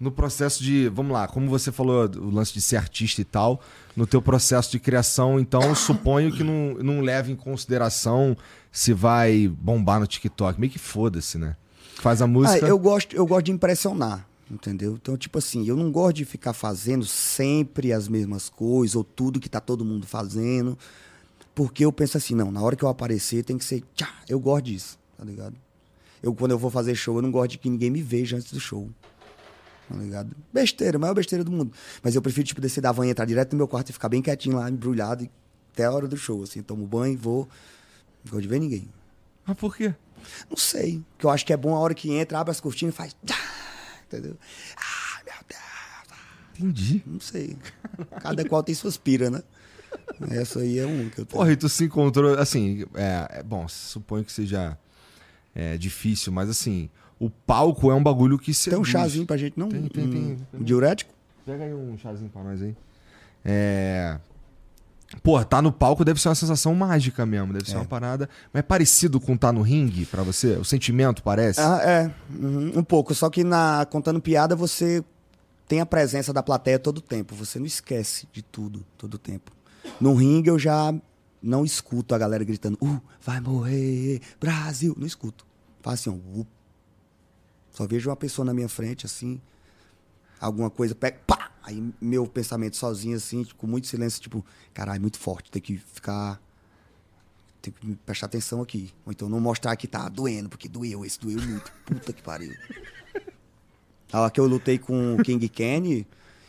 No 0.00 0.10
processo 0.10 0.62
de. 0.64 0.88
Vamos 0.88 1.12
lá, 1.12 1.28
como 1.28 1.48
você 1.48 1.70
falou, 1.70 2.06
o 2.16 2.30
lance 2.30 2.52
de 2.52 2.60
ser 2.60 2.76
artista 2.76 3.20
e 3.20 3.24
tal, 3.24 3.60
no 3.94 4.06
teu 4.06 4.20
processo 4.20 4.70
de 4.72 4.80
criação, 4.80 5.38
então, 5.38 5.74
suponho 5.76 6.32
que 6.32 6.42
não, 6.42 6.74
não 6.82 7.00
leva 7.02 7.30
em 7.30 7.36
consideração 7.36 8.36
se 8.72 8.92
vai 8.92 9.48
bombar 9.48 10.00
no 10.00 10.06
TikTok. 10.06 10.58
Meio 10.60 10.72
que 10.72 10.78
foda-se, 10.78 11.38
né? 11.38 11.56
Faz 11.96 12.20
a 12.22 12.24
Ah, 12.24 12.28
música. 12.28 12.66
eu 12.66 12.78
gosto, 12.78 13.14
eu 13.14 13.26
gosto 13.26 13.46
de 13.46 13.52
impressionar, 13.52 14.26
entendeu? 14.50 14.94
Então, 15.00 15.16
tipo 15.16 15.38
assim, 15.38 15.66
eu 15.66 15.76
não 15.76 15.90
gosto 15.92 16.16
de 16.16 16.24
ficar 16.24 16.52
fazendo 16.52 17.04
sempre 17.04 17.92
as 17.92 18.08
mesmas 18.08 18.48
coisas 18.48 18.96
ou 18.96 19.04
tudo 19.04 19.38
que 19.40 19.48
tá 19.48 19.60
todo 19.60 19.84
mundo 19.84 20.06
fazendo, 20.06 20.78
porque 21.54 21.84
eu 21.84 21.92
penso 21.92 22.16
assim, 22.16 22.34
não, 22.34 22.50
na 22.50 22.62
hora 22.62 22.74
que 22.76 22.82
eu 22.82 22.88
aparecer 22.88 23.44
tem 23.44 23.58
que 23.58 23.64
ser, 23.64 23.82
tchá, 23.94 24.08
eu 24.28 24.40
gosto 24.40 24.64
disso, 24.66 24.98
tá 25.18 25.24
ligado? 25.24 25.54
Eu 26.22 26.34
quando 26.34 26.52
eu 26.52 26.58
vou 26.58 26.70
fazer 26.70 26.94
show, 26.94 27.16
eu 27.16 27.22
não 27.22 27.30
gosto 27.30 27.52
de 27.52 27.58
que 27.58 27.68
ninguém 27.68 27.90
me 27.90 28.00
veja 28.02 28.36
antes 28.36 28.52
do 28.52 28.60
show. 28.60 28.88
Tá 29.88 29.96
ligado? 29.96 30.30
Besteira, 30.52 30.98
maior 30.98 31.14
besteira 31.14 31.42
do 31.42 31.50
mundo. 31.50 31.72
Mas 32.02 32.14
eu 32.14 32.22
prefiro, 32.22 32.46
tipo, 32.46 32.60
descer 32.60 32.80
da 32.80 32.92
van 32.92 33.06
e 33.06 33.10
entrar 33.10 33.24
direto 33.24 33.52
no 33.52 33.56
meu 33.58 33.66
quarto 33.66 33.90
e 33.90 33.92
ficar 33.92 34.08
bem 34.08 34.22
quietinho 34.22 34.56
lá, 34.56 34.70
embrulhado, 34.70 35.24
e- 35.24 35.30
até 35.72 35.84
a 35.84 35.90
hora 35.92 36.06
do 36.06 36.16
show, 36.16 36.42
assim. 36.44 36.62
Tomo 36.62 36.86
banho, 36.86 37.18
vou. 37.18 37.48
Não 38.24 38.30
gosto 38.32 38.42
de 38.42 38.48
ver 38.48 38.60
ninguém. 38.60 38.88
Mas 39.46 39.56
por 39.56 39.76
quê? 39.76 39.94
Não 40.48 40.56
sei. 40.56 41.02
Que 41.18 41.24
eu 41.26 41.30
acho 41.30 41.44
que 41.46 41.52
é 41.52 41.56
bom 41.56 41.74
a 41.74 41.78
hora 41.78 41.94
que 41.94 42.12
entra, 42.12 42.38
abre 42.38 42.50
as 42.50 42.60
cortinas 42.60 42.94
e 42.94 42.96
faz. 42.96 43.16
tchá, 43.24 43.36
Entendeu? 44.06 44.36
Ah, 44.76 45.20
meu 45.24 45.34
Deus. 45.48 45.60
Entendi. 46.54 47.02
Não 47.06 47.20
sei. 47.20 47.56
Cada 48.20 48.44
qual 48.44 48.62
tem 48.62 48.74
suas 48.74 48.96
piras, 48.96 49.30
né? 49.30 49.42
Essa 50.30 50.60
aí 50.60 50.78
é 50.78 50.86
um 50.86 51.08
que 51.08 51.20
eu 51.20 51.26
tenho. 51.26 51.38
Porra, 51.38 51.52
e 51.52 51.56
tu 51.56 51.68
se 51.68 51.84
encontrou, 51.84 52.38
assim, 52.38 52.84
é, 52.94 53.38
é- 53.38 53.42
bom, 53.42 53.66
suponho 53.68 54.24
que 54.24 54.32
seja 54.32 54.76
é, 55.54 55.78
difícil, 55.78 56.32
mas 56.32 56.48
assim, 56.50 56.90
o 57.18 57.30
palco 57.30 57.90
é 57.90 57.94
um 57.94 58.02
bagulho 58.02 58.38
que 58.38 58.52
seduz. 58.52 58.74
tem 58.74 58.80
um 58.80 58.84
chazinho 58.84 59.26
pra 59.26 59.36
gente, 59.36 59.58
não? 59.58 59.68
Tem, 59.68 59.88
tem, 59.88 60.04
um, 60.04 60.10
tem. 60.36 60.46
um 60.60 60.62
diurético? 60.62 61.12
Pega 61.46 61.64
aí 61.64 61.72
um 61.74 61.96
chazinho 61.96 62.28
pra 62.30 62.42
nós 62.42 62.60
aí. 62.62 62.76
É... 63.44 64.18
Pô, 65.22 65.44
tá 65.44 65.60
no 65.60 65.72
palco 65.72 66.04
deve 66.04 66.20
ser 66.20 66.28
uma 66.28 66.34
sensação 66.34 66.74
mágica 66.74 67.26
mesmo, 67.26 67.52
deve 67.52 67.68
ser 67.68 67.76
uma 67.76 67.84
parada. 67.84 68.28
Mas 68.52 68.60
é 68.60 68.62
parecido 68.62 69.20
com 69.20 69.36
tá 69.36 69.52
no 69.52 69.60
ringue 69.60 70.06
pra 70.06 70.22
você? 70.22 70.52
O 70.52 70.64
sentimento 70.64 71.22
parece? 71.22 71.60
Ah, 71.60 71.80
é. 71.82 72.10
uhum, 72.30 72.78
um 72.78 72.84
pouco. 72.84 73.12
Só 73.14 73.28
que 73.28 73.42
na 73.42 73.84
contando 73.90 74.20
piada, 74.20 74.54
você 74.54 75.04
tem 75.66 75.80
a 75.80 75.86
presença 75.86 76.32
da 76.32 76.42
plateia 76.42 76.78
todo 76.78 76.98
o 76.98 77.00
tempo. 77.00 77.34
Você 77.34 77.58
não 77.58 77.66
esquece 77.66 78.28
de 78.32 78.40
tudo, 78.40 78.86
todo 78.96 79.14
o 79.14 79.18
tempo. 79.18 79.50
No 80.00 80.14
ringue, 80.14 80.48
eu 80.48 80.58
já 80.58 80.94
não 81.42 81.64
escuto 81.64 82.14
a 82.14 82.18
galera 82.18 82.44
gritando, 82.44 82.78
uh, 82.80 83.00
vai 83.20 83.40
morrer, 83.40 84.20
Brasil. 84.38 84.94
Não 84.98 85.06
escuto. 85.06 85.44
Faz 85.82 86.00
assim, 86.00 86.10
ó, 86.10 86.38
uh. 86.40 86.46
Só 87.70 87.86
vejo 87.86 88.10
uma 88.10 88.16
pessoa 88.16 88.44
na 88.44 88.52
minha 88.52 88.68
frente, 88.68 89.06
assim, 89.06 89.40
alguma 90.40 90.70
coisa, 90.70 90.94
pega, 90.94 91.18
pá! 91.26 91.49
Aí 91.62 91.92
meu 92.00 92.26
pensamento 92.26 92.76
sozinho, 92.76 93.16
assim, 93.16 93.44
com 93.56 93.66
muito 93.66 93.86
silêncio, 93.86 94.20
tipo, 94.20 94.44
caralho, 94.72 95.00
muito 95.00 95.18
forte, 95.18 95.50
tem 95.50 95.60
que 95.60 95.76
ficar. 95.76 96.40
Tem 97.60 97.72
que 97.72 97.94
prestar 98.06 98.26
atenção 98.26 98.62
aqui. 98.62 98.90
Ou 99.04 99.12
então 99.12 99.28
não 99.28 99.38
mostrar 99.38 99.76
que 99.76 99.86
tá 99.86 100.08
doendo, 100.08 100.48
porque 100.48 100.68
doeu, 100.68 101.04
esse 101.04 101.20
doeu 101.20 101.40
muito. 101.40 101.70
Puta 101.84 102.12
que 102.12 102.22
pariu. 102.22 102.54
A 104.10 104.22
hora 104.22 104.30
que 104.30 104.40
eu 104.40 104.46
lutei 104.46 104.78
com 104.78 105.16
o 105.16 105.22
King 105.22 105.46
Kenny, 105.48 106.06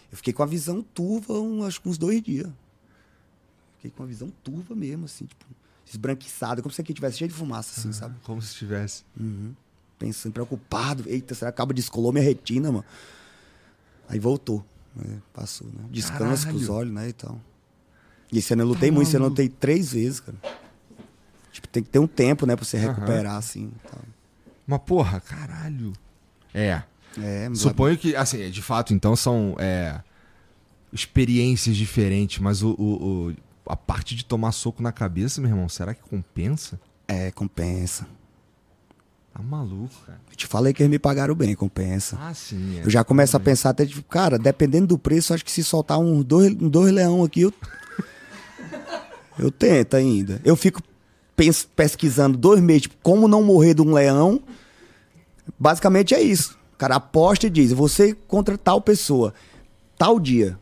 eu 0.10 0.18
fiquei 0.18 0.34
com 0.34 0.42
a 0.42 0.46
visão 0.46 0.82
turva, 0.82 1.34
um, 1.34 1.66
acho 1.66 1.82
que 1.82 1.90
uns 1.90 1.98
dois 1.98 2.22
dias. 2.22 2.50
Fiquei 3.76 3.92
com 3.92 4.04
a 4.04 4.06
visão 4.06 4.32
turva 4.44 4.74
mesmo, 4.74 5.06
assim, 5.06 5.26
tipo, 5.26 5.46
esbranquiçada, 5.86 6.62
como 6.62 6.74
se 6.74 6.80
aqui 6.80 6.94
tivesse 6.94 7.18
cheio 7.18 7.30
de 7.30 7.36
fumaça, 7.36 7.80
assim, 7.80 7.92
sabe? 7.92 8.16
Como 8.24 8.42
se 8.42 8.56
tivesse. 8.56 9.04
Uhum. 9.20 9.54
Pensando, 10.00 10.34
preocupado. 10.34 11.04
Eita, 11.08 11.36
será 11.36 11.52
que 11.52 11.56
acaba 11.56 11.74
descolou 11.74 12.14
minha 12.14 12.24
retina, 12.24 12.72
mano? 12.72 12.86
Aí 14.08 14.20
voltou. 14.20 14.66
Passou, 15.34 15.68
né? 15.68 15.84
Descanso 15.90 16.44
Caralho. 16.44 16.58
pros 16.60 16.70
olhos, 16.70 16.94
né? 16.94 17.10
E 17.10 17.14
tal. 17.14 17.40
E 18.32 18.40
ano 18.54 18.62
eu 18.64 18.68
lutei 18.68 18.92
muito, 18.92 19.08
esse 19.08 19.16
ano 19.16 19.26
eu 19.26 19.30
lutei 19.30 19.50
três 19.50 19.92
vezes, 19.94 20.20
cara. 20.20 20.38
Tipo, 21.52 21.68
tem 21.68 21.84
que 21.84 21.90
ter 21.90 22.00
um 22.00 22.08
tempo, 22.08 22.46
né, 22.46 22.56
pra 22.56 22.64
você 22.66 22.78
recuperar, 22.78 23.36
assim. 23.36 23.72
e 23.76 23.88
tal. 23.90 24.00
Mas 24.66 24.80
porra, 24.86 25.20
caralho. 25.20 25.92
É. 26.54 26.82
É, 27.22 27.50
Suponho 27.54 27.98
que, 27.98 28.16
assim, 28.16 28.50
de 28.50 28.62
fato, 28.62 28.94
então 28.94 29.16
são 29.18 29.56
é, 29.60 30.02
experiências 30.94 31.76
diferentes, 31.76 32.40
mas 32.40 32.64
o, 32.64 32.70
o- 32.78 33.28
o- 33.32 33.36
a 33.66 33.76
parte 33.76 34.16
de 34.16 34.24
tomar 34.26 34.52
soco 34.54 34.82
na 34.82 34.92
cabeça, 34.94 35.42
meu 35.42 35.50
irmão, 35.50 35.68
será 35.68 35.94
que 35.94 36.02
compensa? 36.02 36.80
É, 37.08 37.32
compensa. 37.32 38.08
Tá 39.34 39.42
maluco, 39.42 39.94
cara. 40.06 40.20
Eu 40.30 40.36
te 40.36 40.46
falei 40.46 40.74
que 40.74 40.84
eles 40.84 40.90
me 40.92 41.00
pagaram 41.00 41.34
bem, 41.34 41.56
compensa. 41.56 42.18
Ah, 42.20 42.34
sim. 42.34 42.80
é. 42.80 42.86
Eu 42.86 42.90
já 42.90 43.04
começo 43.04 43.36
a 43.38 43.40
pensar 43.40 43.70
até, 43.70 43.86
tipo, 43.86 44.04
cara, 44.04 44.38
dependendo 44.38 44.88
do 44.88 44.98
preço, 44.98 45.34
acho 45.34 45.46
que 45.46 45.52
se 45.52 45.64
soltar 45.64 45.98
uns 46.00 46.24
dois, 46.26 46.52
uns 46.52 46.70
dois 46.70 46.92
leão 46.94 47.24
aqui, 47.24 47.42
eu, 47.42 47.54
eu 49.40 49.52
tento 49.52 49.96
ainda. 49.96 50.42
Eu 50.44 50.56
fico 50.56 50.82
pens- 51.36 51.64
pesquisando 51.76 52.38
dois 52.38 52.60
meses, 52.62 52.84
tipo, 52.84 52.96
como 53.02 53.28
não 53.28 53.42
morrer 53.44 53.74
de 53.74 53.82
um 53.82 53.94
leão. 53.94 54.42
Basicamente 55.60 56.14
é 56.14 56.22
isso. 56.22 56.58
O 56.74 56.78
cara 56.78 56.96
aposta 56.96 57.48
e 57.48 57.50
diz, 57.50 57.72
você 57.72 58.14
contra 58.28 58.58
tal 58.58 58.82
pessoa, 58.82 59.34
tal 59.98 60.20
dia, 60.20 60.58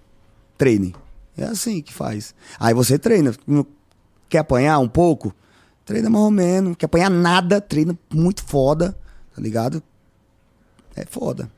treine. 0.58 0.96
É 1.38 1.46
assim 1.46 1.82
que 1.82 1.94
faz. 1.94 2.36
Aí 2.60 2.74
você 2.74 3.00
treina. 3.00 3.34
Quer 4.28 4.40
apanhar 4.40 4.78
um 4.80 4.88
pouco? 4.90 5.34
Treina 5.90 6.08
mais 6.08 6.24
ou 6.24 6.30
menos. 6.30 6.76
Quer 6.78 6.86
apanhar 6.86 7.10
nada, 7.10 7.60
treina 7.60 7.98
muito 8.14 8.44
foda, 8.44 8.96
tá 9.36 9.42
ligado? 9.42 9.82
É 10.96 11.04
foda. 11.04 11.50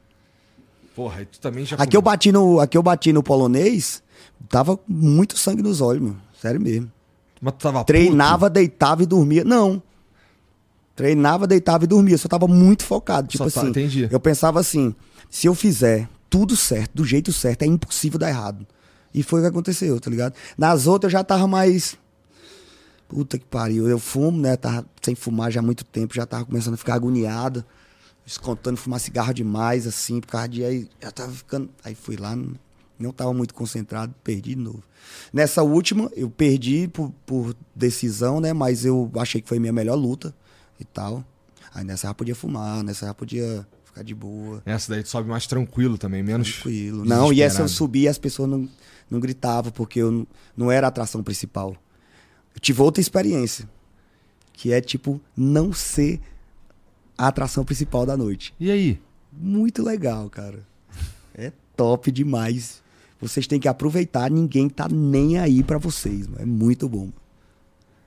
Porra, 0.96 1.24
e 1.24 1.26
tu 1.26 1.38
também 1.41 1.65
já. 1.65 1.76
Aqui 1.76 1.98
eu 1.98 2.02
bati 2.02 2.32
no, 2.32 2.58
aqui 2.62 2.78
eu 2.78 2.82
bati 2.82 3.12
no 3.12 3.22
polonês, 3.22 4.02
tava 4.48 4.78
com 4.78 4.84
muito 4.88 5.38
sangue 5.38 5.62
nos 5.62 5.82
olhos, 5.82 6.02
meu. 6.02 6.15
Sério 6.41 6.62
mesmo. 6.62 6.89
Mas 7.41 7.56
tu 7.56 7.63
tava 7.63 7.84
Treinava, 7.84 8.50
deitava 8.50 9.04
e 9.04 9.06
dormia. 9.06 9.44
Não. 9.44 9.84
Treinava, 10.96 11.46
deitava 11.46 11.84
e 11.84 11.88
dormia. 11.88 12.17
Só 12.17 12.30
tava 12.30 12.48
muito 12.48 12.86
focado. 12.86 13.28
Tipo 13.28 13.50
Só 13.50 13.50
tá- 13.50 13.60
assim. 13.60 13.70
entendi. 13.72 14.08
Eu 14.10 14.20
pensava 14.22 14.62
assim: 14.62 14.96
se 15.30 15.46
eu 15.46 15.54
fizer 15.54 16.08
tudo 16.30 16.56
certo, 16.56 16.91
do 16.94 17.04
jeito 17.04 17.34
certo, 17.34 17.63
é 17.63 17.65
impossível 17.65 18.17
dar 18.17 18.30
errado. 18.30 18.65
E 19.13 19.24
foi 19.24 19.41
o 19.41 19.44
que 19.44 19.50
aconteceu, 19.50 20.00
tá 20.00 20.10
ligado? 20.10 20.36
Nas 20.58 20.88
outras 20.88 21.12
eu 21.12 21.20
já 21.20 21.22
tava 21.22 21.46
mais. 21.48 22.00
Puta 23.12 23.38
que 23.38 23.43
pariu. 23.43 23.89
Eu 23.89 24.00
fumo, 24.00 24.39
né? 24.39 24.56
Tava 24.56 24.86
sem 25.02 25.15
fumar 25.15 25.52
já 25.52 25.60
há 25.60 25.63
muito 25.63 25.84
tempo, 25.84 26.15
já 26.15 26.26
tava 26.26 26.45
começando 26.45 26.76
a 26.76 26.78
ficar 26.78 26.93
agoniado. 26.93 27.65
Descontando 28.26 28.78
fumar 28.78 29.02
cigarro 29.02 29.34
demais, 29.34 29.86
assim, 29.86 30.21
por 30.21 30.28
causa 30.28 30.47
de. 30.47 30.63
Aí 30.63 30.88
já 31.02 31.12
tava 31.12 31.30
ficando. 31.34 31.69
Aí 31.84 31.93
fui 31.93 32.15
lá, 32.15 32.34
não, 32.34 32.54
Não 32.97 33.12
tava 33.12 33.34
muito 33.34 33.54
concentrado, 33.54 34.15
perdi 34.24 34.56
de 34.56 34.62
novo. 34.62 34.82
Nessa 35.34 35.62
última, 35.62 36.10
eu 36.15 36.30
perdi 36.30 36.88
por, 36.88 37.12
por 37.26 37.54
decisão, 37.76 38.39
né? 38.39 38.54
Mas 38.54 38.86
eu 38.86 39.12
achei 39.17 39.41
que 39.41 39.50
foi 39.50 39.60
minha 39.60 39.74
melhor 39.74 39.95
luta 39.95 40.34
e 40.80 40.86
tal. 40.86 41.21
Aí 41.74 41.84
nessa 41.84 42.08
já 42.08 42.13
podia 42.13 42.34
fumar, 42.36 42.82
nessa 42.82 43.08
já 43.08 43.13
podia 43.13 43.67
ficar 43.84 44.04
de 44.04 44.15
boa. 44.15 44.63
Essa 44.65 44.93
daí 44.93 45.04
tu 45.04 45.10
sobe 45.10 45.28
mais 45.28 45.45
tranquilo 45.45 45.97
também, 45.97 46.24
menos. 46.24 46.54
Tranquilo. 46.54 47.04
Não, 47.04 47.34
e 47.34 47.41
essa 47.41 47.62
eu 47.62 47.67
subi 47.67 48.04
e 48.04 48.08
as 48.08 48.17
pessoas 48.17 48.50
não, 48.50 48.69
não 49.10 49.19
gritavam, 49.19 49.69
porque 49.69 50.00
eu 50.00 50.10
não, 50.12 50.28
não 50.56 50.71
era 50.71 50.88
a 50.88 50.89
atração 50.89 51.21
principal. 51.21 51.76
Tive 52.62 52.82
outra 52.82 53.02
experiência. 53.02 53.67
Que 54.54 54.71
é 54.71 54.80
tipo, 54.80 55.19
não 55.36 55.74
ser 55.74 56.21
a 57.17 57.28
atração 57.28 57.65
principal 57.65 58.06
da 58.06 58.15
noite. 58.15 58.54
E 58.60 58.71
aí? 58.71 59.00
Muito 59.34 59.84
legal, 59.84 60.30
cara. 60.30 60.65
É 61.34 61.52
top 61.76 62.12
demais. 62.12 62.82
Vocês 63.19 63.47
têm 63.47 63.60
que 63.60 63.67
aproveitar, 63.67 64.30
ninguém 64.30 64.69
tá 64.69 64.88
nem 64.89 65.39
aí 65.39 65.63
para 65.63 65.78
vocês. 65.78 66.28
Mano. 66.28 66.41
É 66.41 66.45
muito 66.45 66.88
bom. 66.88 67.10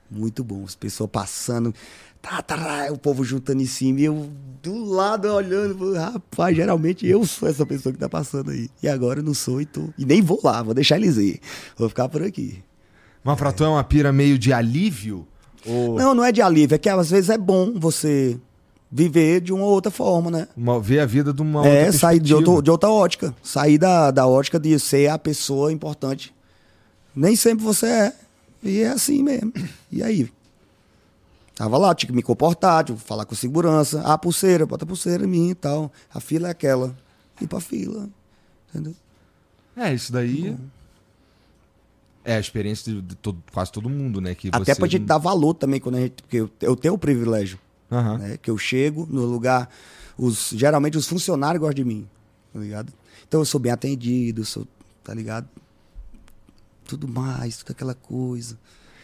Muito 0.09 0.43
bom. 0.43 0.63
As 0.63 0.75
pessoas 0.75 1.09
passando, 1.09 1.73
tá, 2.21 2.41
tá, 2.41 2.87
o 2.91 2.97
povo 2.97 3.23
juntando 3.23 3.61
em 3.61 3.65
cima 3.65 3.99
e 3.99 4.05
eu 4.05 4.29
do 4.61 4.83
lado 4.83 5.27
olhando. 5.27 5.93
Rapaz, 5.93 6.55
geralmente 6.55 7.07
eu 7.07 7.25
sou 7.25 7.49
essa 7.49 7.65
pessoa 7.65 7.93
que 7.93 7.99
tá 7.99 8.09
passando 8.09 8.51
aí. 8.51 8.69
E 8.83 8.87
agora 8.87 9.19
eu 9.19 9.23
não 9.23 9.33
sou 9.33 9.61
e 9.61 9.65
tô. 9.65 9.89
E 9.97 10.05
nem 10.05 10.21
vou 10.21 10.39
lá, 10.43 10.61
vou 10.61 10.73
deixar 10.73 10.97
eles 10.97 11.17
ir. 11.17 11.39
Vou 11.77 11.89
ficar 11.89 12.09
por 12.09 12.21
aqui. 12.21 12.63
Mas 13.25 13.39
pra 13.39 13.51
tu 13.51 13.63
é 13.63 13.67
uma 13.67 13.83
pira 13.83 14.13
meio 14.13 14.37
de 14.37 14.53
alívio? 14.53 15.27
Ou... 15.65 15.95
Não, 15.95 16.13
não 16.13 16.23
é 16.23 16.31
de 16.31 16.43
alívio, 16.43 16.75
é 16.75 16.77
que 16.77 16.87
às 16.87 17.09
vezes 17.09 17.31
é 17.31 17.37
bom 17.39 17.73
você 17.75 18.39
viver 18.91 19.41
de 19.41 19.51
uma 19.51 19.65
outra 19.65 19.91
forma, 19.91 20.29
né? 20.29 20.47
Uma, 20.55 20.79
ver 20.79 20.99
a 20.99 21.07
vida 21.07 21.33
de 21.33 21.41
uma 21.41 21.65
é, 21.67 21.91
sair 21.91 22.19
de, 22.19 22.35
outro, 22.35 22.61
de 22.61 22.69
outra 22.69 22.87
ótica. 22.87 23.35
Sair 23.41 23.79
da, 23.79 24.11
da 24.11 24.27
ótica 24.27 24.59
de 24.59 24.77
ser 24.77 25.09
a 25.09 25.17
pessoa 25.17 25.73
importante. 25.73 26.31
Nem 27.15 27.35
sempre 27.35 27.65
você 27.65 27.87
é. 27.87 28.13
E 28.61 28.81
é 28.81 28.89
assim 28.89 29.23
mesmo. 29.23 29.51
E 29.91 30.03
aí? 30.03 30.29
Tava 31.55 31.79
lá, 31.79 31.95
tinha 31.95 32.09
que 32.09 32.15
me 32.15 32.21
comportar, 32.21 32.83
tinha 32.83 32.95
que 32.95 33.03
falar 33.03 33.25
com 33.25 33.33
segurança. 33.33 34.03
Ah, 34.05 34.19
pulseira, 34.19 34.67
bota 34.67 34.85
pulseira 34.85 35.23
em 35.23 35.27
mim 35.27 35.49
e 35.49 35.55
tal. 35.55 35.91
A 36.13 36.19
fila 36.19 36.49
é 36.49 36.51
aquela. 36.51 36.95
Ir 37.41 37.47
pra 37.47 37.59
fila. 37.59 38.07
Entendeu? 38.69 38.93
É, 39.75 39.91
isso 39.93 40.13
daí. 40.13 40.55
É 42.25 42.35
a 42.35 42.39
experiência 42.39 42.91
de, 42.91 43.01
de 43.01 43.15
todo, 43.15 43.41
quase 43.53 43.71
todo 43.71 43.87
mundo, 43.87 44.19
né? 44.19 44.33
Que 44.33 44.49
Até 44.51 44.73
você... 44.73 44.79
pra 44.79 44.87
gente 44.87 45.05
dar 45.05 45.19
valor 45.19 45.53
também, 45.53 45.79
quando 45.79 45.95
a 45.95 46.01
gente. 46.01 46.23
Porque 46.23 46.37
eu, 46.37 46.49
eu 46.59 46.75
tenho 46.75 46.95
o 46.95 46.97
privilégio. 46.97 47.59
Uhum. 47.91 48.17
Né, 48.17 48.37
que 48.41 48.49
eu 48.49 48.57
chego 48.57 49.07
no 49.09 49.25
lugar. 49.25 49.69
Os, 50.17 50.49
geralmente 50.55 50.97
os 50.97 51.07
funcionários 51.07 51.61
gostam 51.61 51.75
de 51.75 51.85
mim. 51.85 52.07
Tá 52.51 52.59
ligado? 52.59 52.91
Então 53.27 53.41
eu 53.41 53.45
sou 53.45 53.59
bem 53.59 53.71
atendido, 53.71 54.43
sou, 54.43 54.67
tá 55.03 55.13
ligado? 55.13 55.47
Tudo 56.85 57.07
mais, 57.07 57.57
toda 57.57 57.73
aquela 57.73 57.93
coisa. 57.93 58.57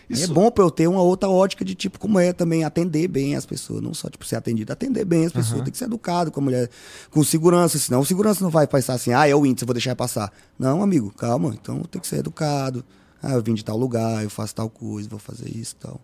Isso... 0.09 0.23
É 0.23 0.27
bom 0.27 0.51
pra 0.51 0.63
eu 0.63 0.71
ter 0.71 0.87
uma 0.87 1.01
outra 1.01 1.29
ótica 1.29 1.63
de 1.63 1.73
tipo, 1.73 1.97
como 1.97 2.19
é 2.19 2.33
também 2.33 2.63
atender 2.63 3.07
bem 3.07 3.35
as 3.35 3.45
pessoas. 3.45 3.81
Não 3.81 3.93
só 3.93 4.09
tipo, 4.09 4.25
ser 4.25 4.35
atendido, 4.35 4.73
atender 4.73 5.05
bem 5.05 5.25
as 5.25 5.31
pessoas. 5.31 5.59
Uhum. 5.59 5.63
Tem 5.63 5.71
que 5.71 5.77
ser 5.77 5.85
educado 5.85 6.31
com 6.31 6.41
a 6.41 6.43
mulher, 6.43 6.69
com 7.09 7.23
segurança. 7.23 7.77
Senão 7.77 8.01
o 8.01 8.05
segurança 8.05 8.43
não 8.43 8.51
vai 8.51 8.67
pensar 8.67 8.93
assim, 8.93 9.13
ah, 9.13 9.27
é 9.27 9.35
o 9.35 9.45
índice, 9.45 9.63
eu 9.63 9.67
vou 9.67 9.73
deixar 9.73 9.95
passar. 9.95 10.31
Não, 10.59 10.83
amigo, 10.83 11.11
calma. 11.11 11.55
Então 11.59 11.81
tem 11.83 12.01
que 12.01 12.07
ser 12.07 12.17
educado. 12.17 12.83
Ah, 13.21 13.33
eu 13.33 13.41
vim 13.41 13.53
de 13.53 13.63
tal 13.63 13.77
lugar, 13.77 14.23
eu 14.23 14.29
faço 14.29 14.55
tal 14.55 14.69
coisa, 14.69 15.07
vou 15.07 15.19
fazer 15.19 15.49
isso 15.49 15.75
e 15.77 15.83
tal. 15.83 16.01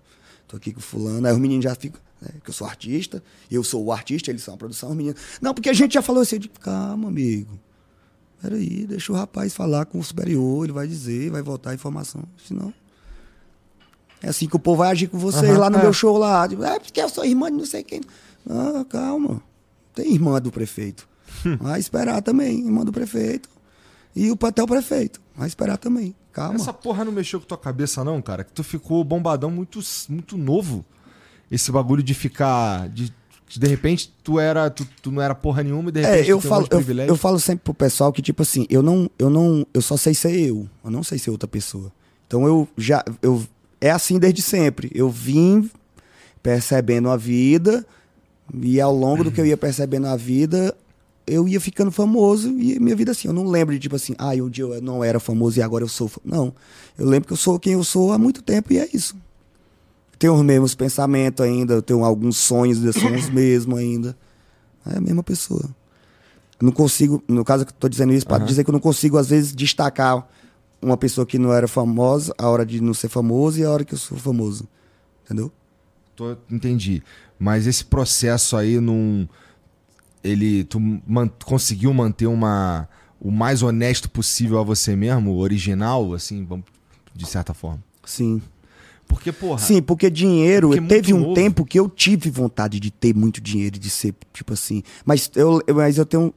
Tô 0.47 0.57
aqui 0.57 0.71
com 0.71 0.79
fulano. 0.79 1.25
Aí 1.25 1.33
os 1.33 1.39
meninos 1.39 1.63
já 1.63 1.75
ficam, 1.75 1.99
né, 2.21 2.29
que 2.43 2.49
eu 2.49 2.53
sou 2.53 2.67
artista, 2.67 3.23
eu 3.49 3.63
sou 3.63 3.83
o 3.83 3.91
artista, 3.91 4.31
eles 4.31 4.43
são 4.43 4.53
a 4.53 4.57
produção, 4.57 4.91
os 4.91 4.95
meninos. 4.95 5.19
Não, 5.41 5.53
porque 5.53 5.69
a 5.69 5.73
gente 5.73 5.93
já 5.93 6.01
falou 6.01 6.21
assim, 6.21 6.35
eu 6.35 6.39
digo, 6.39 6.59
calma, 6.59 7.07
amigo. 7.07 7.59
Peraí, 8.41 8.85
deixa 8.85 9.11
o 9.11 9.15
rapaz 9.15 9.53
falar 9.53 9.85
com 9.85 9.99
o 9.99 10.03
superior, 10.03 10.65
ele 10.65 10.73
vai 10.73 10.87
dizer, 10.87 11.31
vai 11.31 11.41
voltar 11.41 11.71
a 11.71 11.73
informação. 11.73 12.23
Senão. 12.47 12.73
É 14.21 14.29
assim 14.29 14.47
que 14.47 14.55
o 14.55 14.59
povo 14.59 14.77
vai 14.77 14.91
agir 14.91 15.07
com 15.07 15.17
vocês 15.17 15.51
uhum, 15.51 15.59
lá 15.59 15.69
no 15.69 15.77
é. 15.77 15.81
meu 15.81 15.93
show 15.93 16.17
lá. 16.17 16.47
Tipo, 16.47 16.63
é 16.63 16.79
porque 16.79 17.01
eu 17.01 17.09
sou 17.09 17.25
irmã 17.25 17.51
de 17.51 17.57
não 17.57 17.65
sei 17.65 17.83
quem. 17.83 18.01
Ah, 18.49 18.85
calma. 18.87 19.41
Tem 19.93 20.13
irmã 20.13 20.39
do 20.39 20.51
prefeito. 20.51 21.07
Vai 21.59 21.79
esperar 21.79 22.21
também, 22.21 22.59
irmã 22.59 22.83
do 22.83 22.91
prefeito. 22.91 23.49
E 24.15 24.31
o 24.31 24.37
até 24.43 24.63
o 24.63 24.67
prefeito. 24.67 25.21
Vai 25.35 25.47
esperar 25.47 25.77
também. 25.77 26.15
Calma. 26.37 26.53
Essa 26.53 26.71
porra 26.71 27.03
não 27.03 27.11
mexeu 27.11 27.39
com 27.39 27.47
tua 27.47 27.57
cabeça, 27.57 28.03
não, 28.03 28.21
cara? 28.21 28.43
Que 28.43 28.51
tu 28.51 28.63
ficou 28.63 29.03
bombadão 29.03 29.49
muito, 29.49 29.79
muito 30.07 30.37
novo. 30.37 30.85
Esse 31.49 31.71
bagulho 31.71 32.03
de 32.03 32.13
ficar. 32.13 32.87
De, 32.89 33.11
de 33.49 33.67
repente 33.67 34.13
tu 34.23 34.39
era. 34.39 34.69
Tu, 34.69 34.87
tu 35.01 35.11
não 35.11 35.19
era 35.19 35.33
porra 35.33 35.63
nenhuma 35.63 35.89
e 35.89 35.93
de 35.93 36.01
repente 36.01 36.29
é, 36.29 36.31
eu 36.31 36.39
falo, 36.39 36.67
um 36.71 36.79
eu, 36.79 37.05
eu, 37.07 37.15
falo 37.15 37.39
sempre 37.39 37.63
pro 37.63 37.73
pessoal 37.73 38.13
que, 38.13 38.21
tipo 38.21 38.43
assim, 38.43 38.67
eu 38.69 38.83
não, 38.83 39.09
eu 39.17 39.31
não. 39.31 39.65
Eu 39.73 39.81
só 39.81 39.97
sei 39.97 40.13
ser 40.13 40.39
eu. 40.39 40.69
Eu 40.83 40.91
não 40.91 41.01
sei 41.01 41.17
ser 41.17 41.31
outra 41.31 41.47
pessoa. 41.47 41.91
Então 42.27 42.45
eu 42.45 42.67
já. 42.77 43.03
Eu, 43.19 43.43
é 43.81 43.89
assim 43.89 44.19
desde 44.19 44.43
sempre. 44.43 44.91
Eu 44.93 45.09
vim 45.09 45.71
percebendo 46.43 47.09
a 47.09 47.17
vida. 47.17 47.83
E 48.61 48.79
ao 48.79 48.95
longo 48.95 49.23
do 49.23 49.31
que 49.31 49.41
eu 49.41 49.45
ia 49.45 49.57
percebendo 49.57 50.05
a 50.05 50.15
vida, 50.15 50.73
eu 51.27 51.47
ia 51.47 51.59
ficando 51.59 51.91
famoso 51.91 52.49
e 52.49 52.79
minha 52.79 52.95
vida 52.95 53.11
assim, 53.11 53.27
eu 53.27 53.33
não 53.33 53.45
lembro 53.45 53.75
de 53.75 53.81
tipo 53.81 53.95
assim, 53.95 54.15
ah, 54.17 54.31
um 54.35 54.49
dia 54.49 54.63
eu 54.63 54.81
não 54.81 55.03
era 55.03 55.19
famoso 55.19 55.59
e 55.59 55.61
agora 55.61 55.83
eu 55.83 55.89
sou. 55.89 56.09
Não. 56.23 56.53
Eu 56.97 57.05
lembro 57.05 57.27
que 57.27 57.33
eu 57.33 57.37
sou 57.37 57.59
quem 57.59 57.73
eu 57.73 57.83
sou 57.83 58.13
há 58.13 58.17
muito 58.17 58.41
tempo 58.41 58.71
e 58.71 58.77
é 58.77 58.89
isso. 58.93 59.15
Tenho 60.17 60.33
os 60.33 60.41
mesmos 60.41 60.73
pensamentos 60.73 61.45
ainda, 61.45 61.75
eu 61.75 61.81
tenho 61.81 62.03
alguns 62.03 62.37
sonhos, 62.37 62.79
são 62.95 63.13
os 63.13 63.29
mesmos 63.29 63.77
ainda. 63.77 64.17
É 64.85 64.97
a 64.97 65.01
mesma 65.01 65.21
pessoa. 65.21 65.63
Eu 66.59 66.65
não 66.65 66.71
consigo, 66.71 67.21
no 67.27 67.43
caso 67.43 67.65
que 67.65 67.71
eu 67.71 67.75
tô 67.77 67.89
dizendo 67.89 68.13
isso, 68.13 68.25
para 68.25 68.43
dizer 68.43 68.63
que 68.63 68.69
eu 68.69 68.73
não 68.73 68.79
consigo, 68.79 69.17
às 69.17 69.27
vezes, 69.27 69.53
destacar 69.53 70.27
uma 70.81 70.97
pessoa 70.97 71.25
que 71.25 71.37
não 71.37 71.53
era 71.53 71.67
famosa, 71.67 72.33
a 72.37 72.47
hora 72.49 72.65
de 72.65 72.81
não 72.81 72.93
ser 72.93 73.09
famoso 73.09 73.59
e 73.59 73.63
a 73.63 73.69
hora 73.69 73.83
que 73.83 73.93
eu 73.93 73.97
sou 73.97 74.17
famoso. 74.17 74.67
Entendeu? 75.25 75.51
Tô, 76.15 76.35
entendi. 76.49 77.03
Mas 77.37 77.67
esse 77.67 77.85
processo 77.85 78.55
aí 78.57 78.79
não 78.79 79.29
ele 80.27 80.63
tu 80.63 80.79
man, 80.79 81.29
conseguiu 81.45 81.93
manter 81.93 82.27
uma 82.27 82.87
o 83.19 83.31
mais 83.31 83.63
honesto 83.63 84.09
possível 84.09 84.59
a 84.59 84.63
você 84.63 84.95
mesmo, 84.95 85.35
original, 85.37 86.13
assim, 86.13 86.47
de 87.15 87.25
certa 87.25 87.53
forma. 87.53 87.83
Sim. 88.05 88.41
Porque, 89.07 89.31
porra. 89.31 89.59
Sim, 89.59 89.81
porque 89.81 90.09
dinheiro. 90.09 90.69
Porque 90.69 90.85
teve 90.85 91.13
um 91.13 91.19
novo. 91.19 91.33
tempo 91.33 91.65
que 91.65 91.79
eu 91.79 91.89
tive 91.89 92.29
vontade 92.29 92.79
de 92.79 92.91
ter 92.91 93.15
muito 93.15 93.39
dinheiro, 93.39 93.79
de 93.79 93.89
ser, 93.89 94.13
tipo 94.33 94.53
assim. 94.53 94.83
Mas 95.05 95.31
eu, 95.35 95.61
mas 95.73 95.97
eu 95.97 96.05
tenho. 96.05 96.33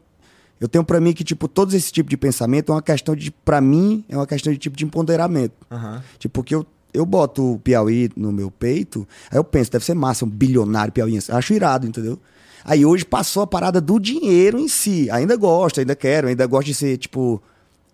Eu 0.60 0.68
tenho 0.68 0.84
para 0.84 1.00
mim 1.00 1.14
que, 1.14 1.24
tipo, 1.24 1.48
todos 1.48 1.72
esse 1.72 1.90
tipo 1.90 2.08
de 2.10 2.18
pensamento 2.18 2.70
é 2.70 2.74
uma 2.74 2.82
questão 2.82 3.16
de. 3.16 3.30
para 3.30 3.60
mim, 3.60 4.04
é 4.08 4.16
uma 4.16 4.26
questão 4.26 4.52
de 4.52 4.58
tipo 4.58 4.76
de 4.76 4.84
empoderamento. 4.84 5.54
Uhum. 5.70 6.00
Tipo, 6.18 6.34
porque 6.34 6.54
eu, 6.54 6.66
eu 6.92 7.04
boto 7.04 7.54
o 7.54 7.58
Piauí 7.58 8.10
no 8.14 8.30
meu 8.30 8.50
peito, 8.50 9.08
aí 9.30 9.38
eu 9.38 9.44
penso, 9.44 9.70
deve 9.70 9.84
ser 9.84 9.94
massa, 9.94 10.24
um 10.24 10.28
bilionário 10.28 10.92
piauiense. 10.92 11.32
Acho 11.32 11.54
irado, 11.54 11.86
entendeu? 11.86 12.20
Aí 12.64 12.84
hoje 12.84 13.04
passou 13.04 13.42
a 13.42 13.46
parada 13.46 13.80
do 13.80 13.98
dinheiro 13.98 14.58
em 14.58 14.68
si. 14.68 15.10
Ainda 15.10 15.36
gosto, 15.36 15.80
ainda 15.80 15.96
quero, 15.96 16.28
ainda 16.28 16.46
gosto 16.46 16.66
de 16.66 16.74
ser, 16.74 16.96
tipo. 16.96 17.42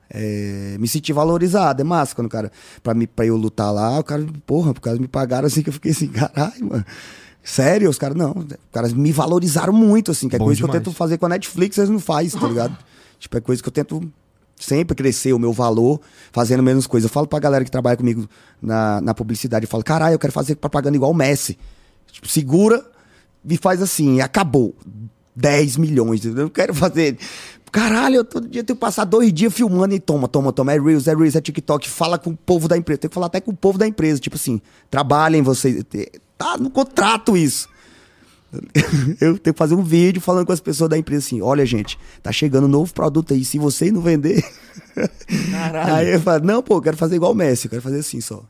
É, 0.08 0.76
me 0.78 0.86
sentir 0.86 1.12
valorizado. 1.12 1.80
É 1.80 1.84
massa 1.84 2.14
quando 2.14 2.26
o 2.26 2.30
cara. 2.30 2.50
Pra, 2.82 2.94
mim, 2.94 3.06
pra 3.06 3.26
eu 3.26 3.36
lutar 3.36 3.72
lá, 3.72 3.98
o 3.98 4.04
cara, 4.04 4.24
porra, 4.46 4.72
por 4.72 4.80
causa 4.80 5.00
me 5.00 5.08
pagaram 5.08 5.46
assim 5.46 5.62
que 5.62 5.68
eu 5.68 5.72
fiquei 5.72 5.92
assim, 5.92 6.08
caralho, 6.08 6.66
mano. 6.66 6.84
Sério, 7.42 7.88
os 7.88 7.98
caras, 7.98 8.16
não. 8.16 8.32
Os 8.32 8.46
caras 8.72 8.92
me 8.92 9.12
valorizaram 9.12 9.72
muito, 9.72 10.10
assim, 10.10 10.28
que 10.28 10.36
é 10.36 10.38
Bom 10.38 10.46
coisa 10.46 10.58
demais. 10.58 10.72
que 10.72 10.76
eu 10.76 10.80
tento 10.82 10.96
fazer 10.96 11.16
com 11.18 11.26
a 11.26 11.28
Netflix, 11.28 11.78
eles 11.78 11.90
não 11.90 12.00
fazem, 12.00 12.40
tá 12.40 12.48
ligado? 12.48 12.76
tipo, 13.18 13.36
é 13.36 13.40
coisa 13.40 13.62
que 13.62 13.68
eu 13.68 13.72
tento 13.72 14.02
sempre 14.58 14.96
crescer 14.96 15.32
o 15.32 15.38
meu 15.38 15.52
valor 15.52 16.00
fazendo 16.32 16.62
menos 16.62 16.86
coisas. 16.86 17.08
Eu 17.08 17.12
falo 17.12 17.26
pra 17.26 17.38
galera 17.38 17.64
que 17.64 17.70
trabalha 17.70 17.96
comigo 17.96 18.28
na, 18.60 19.00
na 19.00 19.14
publicidade, 19.14 19.64
eu 19.64 19.68
falo, 19.68 19.84
caralho, 19.84 20.14
eu 20.14 20.18
quero 20.18 20.32
fazer 20.32 20.56
propaganda 20.56 20.96
igual 20.96 21.10
o 21.10 21.14
Messi. 21.14 21.58
Tipo, 22.10 22.26
segura 22.26 22.84
e 23.48 23.56
faz 23.56 23.82
assim, 23.82 24.20
acabou. 24.20 24.74
10 25.34 25.76
milhões. 25.76 26.24
Eu 26.24 26.32
não 26.32 26.48
quero 26.48 26.74
fazer. 26.74 27.18
Caralho, 27.70 28.16
eu 28.16 28.24
todo 28.24 28.48
dia 28.48 28.64
tenho 28.64 28.76
que 28.76 28.80
passar 28.80 29.04
dois 29.04 29.32
dias 29.32 29.52
filmando 29.52 29.94
e 29.94 30.00
toma, 30.00 30.26
toma, 30.26 30.52
toma. 30.52 30.72
É 30.72 30.80
Reels, 30.80 31.06
é 31.06 31.14
Reels, 31.14 31.36
é 31.36 31.40
TikTok. 31.40 31.88
Fala 31.90 32.18
com 32.18 32.30
o 32.30 32.36
povo 32.36 32.66
da 32.68 32.76
empresa. 32.76 33.00
Tem 33.00 33.10
que 33.10 33.14
falar 33.14 33.26
até 33.26 33.40
com 33.40 33.50
o 33.50 33.56
povo 33.56 33.78
da 33.78 33.86
empresa. 33.86 34.18
Tipo 34.18 34.36
assim, 34.36 34.60
trabalhem 34.90 35.42
vocês. 35.42 35.84
Tá 36.38 36.56
no 36.56 36.70
contrato 36.70 37.36
isso. 37.36 37.68
Eu 39.20 39.38
tenho 39.38 39.52
que 39.52 39.58
fazer 39.58 39.74
um 39.74 39.82
vídeo 39.82 40.22
falando 40.22 40.46
com 40.46 40.52
as 40.52 40.60
pessoas 40.60 40.88
da 40.88 40.96
empresa 40.96 41.26
assim: 41.26 41.42
olha, 41.42 41.66
gente, 41.66 41.98
tá 42.22 42.32
chegando 42.32 42.64
um 42.64 42.70
novo 42.70 42.94
produto 42.94 43.34
aí. 43.34 43.44
Se 43.44 43.58
vocês 43.58 43.92
não 43.92 44.00
vender. 44.00 44.42
Caralho. 45.50 45.94
Aí 45.94 46.12
eu 46.14 46.20
falo: 46.20 46.44
não, 46.44 46.62
pô, 46.62 46.76
eu 46.76 46.82
quero 46.82 46.96
fazer 46.96 47.16
igual 47.16 47.32
o 47.32 47.34
Messi. 47.34 47.66
Eu 47.66 47.70
quero 47.70 47.82
fazer 47.82 47.98
assim 47.98 48.20
só. 48.22 48.42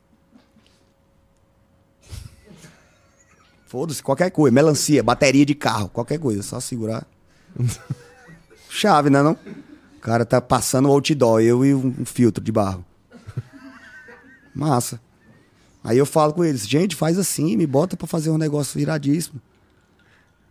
Foda-se, 3.67 4.01
qualquer 4.01 4.31
coisa. 4.31 4.53
Melancia, 4.53 5.03
bateria 5.03 5.45
de 5.45 5.53
carro, 5.53 5.89
qualquer 5.89 6.17
coisa. 6.17 6.41
Só 6.41 6.59
segurar. 6.59 7.05
Chave, 8.69 9.09
né 9.09 9.21
não? 9.21 9.37
O 9.97 9.99
cara 9.99 10.25
tá 10.25 10.39
passando 10.39 10.87
o 10.87 10.91
outdoor, 10.91 11.41
eu 11.41 11.65
e 11.65 11.73
um 11.73 12.05
filtro 12.05 12.43
de 12.43 12.51
barro. 12.51 12.85
Massa. 14.55 14.99
Aí 15.83 15.97
eu 15.97 16.05
falo 16.05 16.33
com 16.33 16.43
eles, 16.43 16.67
gente, 16.67 16.95
faz 16.95 17.17
assim, 17.17 17.55
me 17.55 17.67
bota 17.67 17.95
para 17.95 18.07
fazer 18.07 18.29
um 18.29 18.37
negócio 18.37 18.77
viradíssimo. 18.77 19.39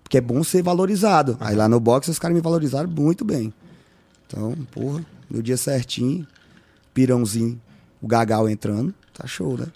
Porque 0.03 0.19
é 0.19 0.21
bom 0.21 0.45
ser 0.45 0.63
valorizado. 0.63 1.37
Aí 1.41 1.57
lá 1.57 1.69
no 1.69 1.81
box 1.81 2.09
os 2.09 2.19
caras 2.19 2.35
me 2.35 2.41
valorizaram 2.41 2.89
muito 2.89 3.25
bem. 3.25 3.53
Então, 4.27 4.55
porra, 4.73 5.05
no 5.29 5.43
dia 5.43 5.57
certinho. 5.57 6.27
pirãozinho, 6.95 7.61
o 8.01 8.07
gagal 8.07 8.49
entrando. 8.49 8.95
Tá 9.13 9.27
show, 9.27 9.57
né? 9.57 9.67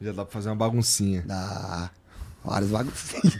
Já 0.00 0.12
dá 0.12 0.24
pra 0.24 0.32
fazer 0.32 0.50
uma 0.50 0.56
baguncinha. 0.56 1.24
Dá 1.26 1.90
vários 2.46 2.70
baguncinhos. 2.70 3.36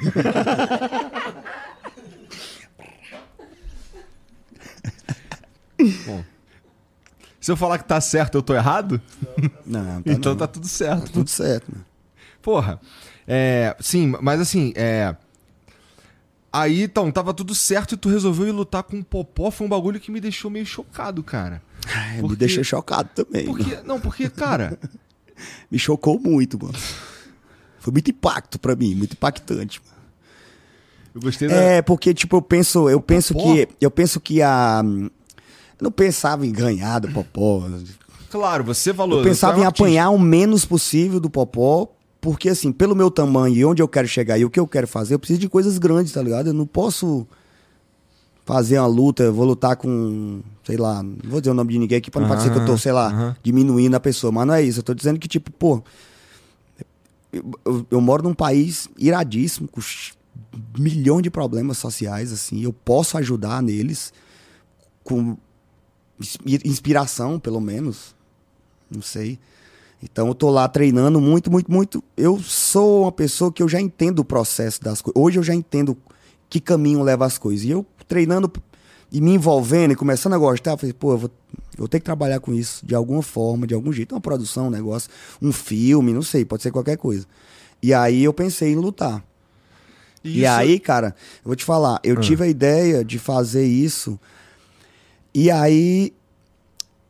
Bom. 6.07 6.25
Se 7.41 7.53
eu 7.53 7.57
falar 7.57 7.79
que 7.79 7.85
tá 7.85 8.01
certo, 8.01 8.37
eu 8.37 8.43
tô 8.43 8.55
errado? 8.55 9.01
Não, 9.65 10.03
tá 10.03 10.11
então 10.13 10.33
não. 10.33 10.39
tá 10.39 10.47
tudo 10.47 10.67
certo. 10.67 11.03
Tá 11.07 11.13
tudo 11.13 11.31
certo, 11.31 11.71
mano. 11.71 11.85
Porra. 12.43 12.81
É, 13.27 13.77
sim, 13.81 14.15
mas 14.21 14.41
assim, 14.41 14.73
é. 14.77 15.15
Aí, 16.53 16.83
então, 16.83 17.11
tava 17.13 17.35
tudo 17.35 17.55
certo 17.55 17.93
e 17.95 17.97
tu 17.99 18.09
resolveu 18.09 18.49
ir 18.49 18.53
lutar 18.53 18.83
com 18.83 18.99
o 18.99 19.05
Popó. 19.05 19.51
Foi 19.51 19.67
um 19.67 19.71
bagulho 19.71 20.01
que 20.01 20.11
me 20.11 20.21
deixou 20.21 20.51
meio 20.51 20.65
chocado, 20.65 21.23
cara. 21.23 21.63
Ai, 21.89 22.15
Porque- 22.21 22.29
Me 22.33 22.37
deixou 22.37 22.65
chocado 22.65 23.11
também. 23.15 23.45
Porque, 23.45 23.77
não, 23.85 24.01
porque, 24.01 24.29
cara, 24.31 24.79
Me 25.71 25.79
chocou 25.79 26.19
muito, 26.19 26.59
mano. 26.61 26.79
Foi 27.87 27.93
muito 27.93 28.11
impacto 28.11 28.59
pra 28.59 28.75
mim, 28.75 28.97
muito 28.97 29.13
impactante. 29.13 29.81
mano. 29.87 30.03
eu 31.15 31.21
gostei 31.21 31.47
da. 31.47 31.55
É, 31.55 31.81
porque, 31.83 32.13
tipo, 32.13 32.37
eu 32.37 32.43
penso, 32.43 32.91
eu 32.91 33.01
penso 33.01 33.33
Popó? 33.33 33.45
que. 33.55 33.69
Eu 33.81 33.93
penso 33.93 34.19
que 34.19 34.43
a. 34.43 34.83
Eu 34.85 35.85
não 35.85 35.93
pensava 35.93 36.45
em 36.45 36.51
ganhar 36.51 36.99
do 36.99 37.13
Popó. 37.13 37.63
Claro, 38.29 38.65
você 38.65 38.93
falou. 38.93 39.21
Eu 39.21 39.25
pensava 39.25 39.61
em 39.61 39.65
apanhar 39.65 40.11
o 40.11 40.19
menos 40.19 40.65
possível 40.65 41.21
do 41.21 41.31
Popó, 41.31 41.87
porque 42.21 42.49
assim, 42.49 42.73
pelo 42.73 42.97
meu 42.97 43.09
tamanho 43.09 43.55
e 43.55 43.65
onde 43.65 43.81
eu 43.81 43.87
quero 43.87 44.09
chegar 44.09 44.37
e 44.37 44.45
o 44.45 44.51
que 44.51 44.59
eu 44.59 44.67
quero 44.67 44.89
fazer, 44.89 45.15
eu 45.15 45.19
preciso 45.21 45.39
de 45.39 45.49
coisas 45.49 45.79
grandes, 45.79 46.13
tá 46.13 46.21
ligado? 46.21 46.49
Eu 46.49 46.55
não 46.55 46.67
posso 46.67 47.25
fazer 48.45 48.81
uma 48.81 48.89
luta, 48.89 49.23
eu 49.23 49.33
vou 49.33 49.47
lutar 49.47 49.77
com, 49.77 50.41
sei 50.65 50.77
lá, 50.77 51.05
não 51.05 51.19
vou 51.25 51.41
dizer 51.41 51.53
o 51.53 51.55
nome 51.55 51.73
de 51.73 51.79
ninguém 51.79 51.99
aqui 51.99 52.11
pra 52.11 52.21
não 52.21 52.29
parecer 52.29 52.51
que 52.51 52.59
eu 52.59 52.65
tô, 52.67 52.77
sei 52.77 52.91
lá, 52.91 53.07
Aham. 53.11 53.37
diminuindo 53.45 53.95
a 53.95 54.01
pessoa, 54.01 54.33
mas 54.33 54.45
não 54.45 54.55
é 54.55 54.63
isso. 54.63 54.81
Eu 54.81 54.83
tô 54.83 54.93
dizendo 54.93 55.21
que, 55.21 55.29
tipo, 55.29 55.53
pô, 55.53 55.85
eu, 57.65 57.87
eu- 57.91 58.01
moro 58.01 58.23
num 58.23 58.35
país 58.35 58.89
iradíssimo, 58.99 59.69
com 59.69 59.81
ch- 59.81 60.15
milhão 60.79 61.21
de 61.23 61.31
problemas 61.31 61.79
sociais, 61.79 62.33
assim, 62.33 62.63
eu 62.63 62.73
posso 62.73 63.17
ajudar 63.19 63.63
neles 63.63 64.13
com 65.05 65.37
ins- 66.21 66.39
inspiração, 66.65 67.39
pelo 67.39 67.61
menos. 67.61 68.15
Não 68.91 69.03
sei. 69.03 69.39
Então 70.03 70.29
eu 70.29 70.35
tô 70.35 70.51
lá 70.51 70.69
treinando 70.69 71.21
muito, 71.21 71.51
muito, 71.51 71.71
muito. 71.71 72.05
Eu 72.17 72.39
sou 72.39 73.03
uma 73.03 73.13
pessoa 73.13 73.51
que 73.53 73.63
eu 73.63 73.69
já 73.69 73.81
entendo 73.81 74.19
o 74.21 74.25
processo 74.25 74.81
das 74.83 75.01
coisas. 75.01 75.21
Hoje 75.21 75.39
eu 75.39 75.43
já 75.43 75.55
entendo 75.55 75.97
que 76.51 76.61
caminho 76.61 77.03
leva 77.03 77.25
as 77.25 77.39
coisas. 77.39 77.65
E 77.65 77.71
eu 77.71 77.85
treinando 78.07 78.51
e 79.13 79.21
me 79.21 79.33
envolvendo 79.33 79.93
e 79.93 79.97
começando 79.97 80.33
a 80.35 80.39
gostar, 80.39 80.73
eu 80.73 80.77
falei, 80.79 80.93
pô, 80.93 81.13
eu 81.13 81.19
vou, 81.19 81.31
eu 81.75 81.79
vou 81.79 81.89
ter 81.89 81.99
que 82.01 82.05
trabalhar 82.05 82.41
com 82.41 82.53
isso 82.53 82.85
de 82.85 82.95
alguma 82.95 83.23
forma, 83.23 83.67
de 83.67 83.75
algum 83.75 83.93
jeito. 83.93 84.15
Uma 84.15 84.21
produção, 84.21 84.67
um 84.67 84.71
negócio, 84.71 85.09
um 85.41 85.53
filme, 85.53 86.13
não 86.13 86.23
sei, 86.23 86.45
pode 86.45 86.63
ser 86.63 86.71
qualquer 86.71 86.97
coisa. 86.97 87.25
E 87.83 87.95
aí 87.95 88.25
eu 88.25 88.33
pensei 88.33 88.73
em 88.73 88.77
lutar. 88.77 89.23
E 90.25 90.43
isso- 90.43 90.51
aí, 90.51 90.81
cara, 90.81 91.15
eu 91.39 91.45
vou 91.51 91.55
te 91.57 91.65
falar, 91.65 92.01
eu 92.03 92.17
Ah. 92.17 92.21
tive 92.21 92.43
a 92.45 92.49
ideia 92.49 93.05
de 93.05 93.19
fazer 93.19 93.65
isso. 93.65 94.19
E 95.33 95.51
aí 95.51 96.13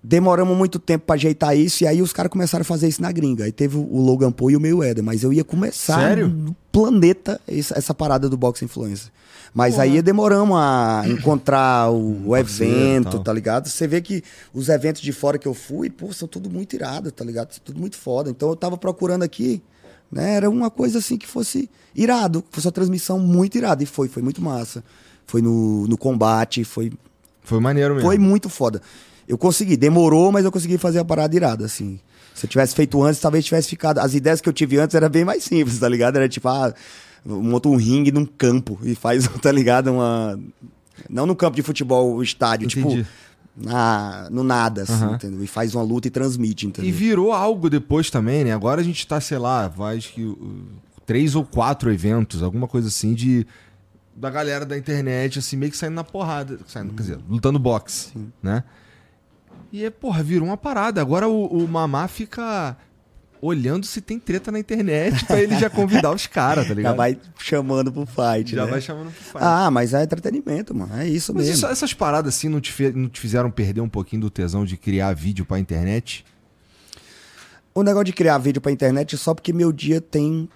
demoramos 0.03 0.57
muito 0.57 0.79
tempo 0.79 1.05
pra 1.07 1.15
ajeitar 1.15 1.57
isso 1.57 1.83
e 1.83 1.87
aí 1.87 2.01
os 2.01 2.13
caras 2.13 2.31
começaram 2.31 2.63
a 2.63 2.65
fazer 2.65 2.87
isso 2.89 3.03
na 3.03 3.11
gringa. 3.11 3.45
Aí 3.45 3.53
teve 3.53 3.77
o 3.77 4.01
Logan 4.01 4.31
Paul 4.31 4.51
e 4.51 4.57
o 4.57 4.61
Mayweather, 4.61 5.03
mas 5.03 5.23
eu 5.23 5.33
ia 5.33 5.43
começar 5.45 5.99
Sério? 6.01 6.29
no 6.29 6.55
planeta 6.71 7.41
essa, 7.49 7.77
essa 7.79 7.95
parada 7.95 8.29
do 8.29 8.37
boxe 8.37 8.65
influencer. 8.65 9.11
Mas 9.55 9.75
Porra. 9.75 9.85
aí 9.85 10.03
demoramos 10.03 10.57
a 10.59 11.05
encontrar 11.07 11.91
o, 11.91 12.29
o 12.29 12.37
evento, 12.37 13.13
tal. 13.13 13.23
tá 13.23 13.33
ligado? 13.33 13.69
Você 13.69 13.87
vê 13.87 14.01
que 14.01 14.23
os 14.53 14.69
eventos 14.69 15.01
de 15.01 15.13
fora 15.13 15.39
que 15.39 15.47
eu 15.49 15.55
fui, 15.55 15.89
pô, 15.91 16.13
são 16.13 16.29
tudo 16.29 16.51
muito 16.51 16.75
irado, 16.75 17.11
tá 17.11 17.25
ligado? 17.25 17.59
Tudo 17.61 17.79
muito 17.81 17.97
foda. 17.97 18.31
Então 18.31 18.49
eu 18.49 18.57
tava 18.57 18.77
procurando 18.77 19.23
aqui, 19.23 19.63
né? 20.11 20.35
Era 20.35 20.51
uma 20.51 20.71
coisa 20.71 20.99
assim 20.99 21.17
que 21.17 21.27
fosse 21.27 21.71
irado, 21.95 22.43
que 22.43 22.49
fosse 22.53 22.67
uma 22.67 22.73
transmissão 22.73 23.19
muito 23.19 23.57
irada. 23.57 23.83
E 23.83 23.87
foi, 23.87 24.09
foi 24.09 24.23
muito 24.23 24.43
massa. 24.43 24.85
Foi 25.27 25.43
no, 25.43 25.87
no 25.89 25.97
combate, 25.99 26.63
foi, 26.65 26.93
Foi 27.43 27.59
maneiro 27.61 27.95
mesmo. 27.95 28.09
foi 28.09 28.19
muito 28.19 28.49
foda. 28.49 28.81
Eu 29.27 29.37
consegui, 29.37 29.77
demorou, 29.77 30.31
mas 30.31 30.45
eu 30.45 30.53
consegui 30.53 30.79
fazer 30.79 31.01
a 31.01 31.05
parada 31.05 31.35
irada, 31.35 31.65
assim. 31.65 31.99
Se 32.33 32.47
eu 32.47 32.51
tivesse 32.51 32.75
feito 32.75 33.03
antes, 33.03 33.19
talvez 33.21 33.45
tivesse 33.45 33.69
ficado. 33.69 33.99
As 33.99 34.15
ideias 34.15 34.41
que 34.41 34.49
eu 34.49 34.53
tive 34.53 34.79
antes 34.79 34.95
era 34.95 35.09
bem 35.09 35.25
mais 35.25 35.43
simples, 35.43 35.79
tá 35.81 35.89
ligado? 35.89 36.17
Era 36.17 36.29
tipo, 36.29 36.47
ah, 36.49 36.73
monta 37.27 37.69
um 37.69 37.77
ringue 37.77 38.13
num 38.13 38.25
campo 38.25 38.79
e 38.83 38.95
faz, 38.95 39.27
tá 39.43 39.51
ligado? 39.51 39.93
Uma. 39.93 40.39
Não 41.11 41.27
no 41.27 41.37
campo 41.37 41.57
de 41.57 41.63
futebol, 41.63 42.15
o 42.15 42.23
estádio, 42.23 42.67
Entendi. 42.67 43.03
tipo, 43.03 43.09
na, 43.57 44.29
no 44.31 44.43
nada, 44.43 44.83
assim, 44.83 44.93
Aham. 44.93 45.15
entendeu? 45.15 45.43
E 45.43 45.47
faz 45.47 45.75
uma 45.75 45.83
luta 45.83 46.09
e 46.09 46.11
transmite, 46.11 46.67
entendeu? 46.67 46.89
E 46.89 46.93
virou 46.93 47.33
algo 47.33 47.69
depois 47.69 48.11
também, 48.11 48.45
né? 48.45 48.53
Agora 48.53 48.81
a 48.81 48.85
gente 48.85 49.07
tá, 49.07 49.21
sei 49.21 49.39
lá, 49.39 49.69
vai 49.69 49.97
acho 49.97 50.13
que 50.13 50.25
uh, 50.25 50.67
três 51.05 51.35
ou 51.35 51.45
quatro 51.45 51.93
eventos, 51.93 52.43
alguma 52.43 52.67
coisa 52.67 52.89
assim, 52.89 53.15
de. 53.15 53.47
Da 54.15 54.31
galera 54.31 54.65
da 54.65 54.79
internet, 54.79 55.39
assim, 55.39 55.57
meio 55.57 55.71
que 55.71 55.77
saindo 55.77 55.95
na 55.95 56.05
porrada. 56.05 56.59
Saindo, 56.67 56.95
Quer 56.95 57.03
dizer, 57.03 57.19
lutando 57.29 57.59
boxe, 57.59 58.13
né? 58.43 58.65
E 59.71 59.85
é, 59.85 59.91
porra, 59.91 60.23
virou 60.23 60.49
uma 60.49 60.57
parada. 60.57 61.01
Agora 61.01 61.29
o, 61.29 61.47
o 61.47 61.69
Mamá 61.69 62.09
fica 62.09 62.77
olhando 63.41 63.85
se 63.87 64.01
tem 64.01 64.19
treta 64.19 64.51
na 64.51 64.59
internet 64.59 65.25
pra 65.25 65.41
ele 65.41 65.57
já 65.59 65.69
convidar 65.71 66.13
os 66.13 66.27
caras, 66.27 66.65
tá 66.65 66.69
Já 66.71 66.75
ligado? 66.75 66.97
vai 66.97 67.19
chamando 67.39 67.93
pro 67.93 68.07
fight, 68.07 68.55
Já 68.55 68.65
né? 68.65 68.71
vai 68.71 68.81
chamando 68.81 69.13
pro 69.13 69.23
fight. 69.25 69.39
Ah, 69.41 69.71
mas 69.71 69.95
é 69.95 70.03
entretenimento, 70.03 70.75
mano. 70.75 70.95
É 70.97 71.07
isso 71.09 71.33
Mas 71.35 71.47
mesmo. 71.47 71.57
isso- 71.59 71.67
essas 71.67 71.93
paradas 71.95 72.35
assim 72.35 72.49
não 72.49 72.61
te, 72.61 72.73
fe- 72.73 72.93
não 72.93 73.09
te 73.09 73.21
fizeram 73.21 73.51
perder 73.51 73.81
um 73.81 73.89
pouquinho 73.89 74.23
do 74.23 74.31
tesão 74.31 74.65
de 74.65 74.77
criar 74.77 75.15
vídeo 75.15 75.45
pra 75.45 75.59
internet? 75.59 76.25
O 77.75 77.83
negócio 77.83 78.07
de 78.07 78.13
criar 78.13 78.39
vídeo 78.39 78.61
pra 78.61 78.73
internet 78.73 79.15
é 79.15 79.19
só 79.19 79.35
porque 79.35 79.53
meu 79.53 79.71
dia 79.71 80.01
tem 80.01 80.49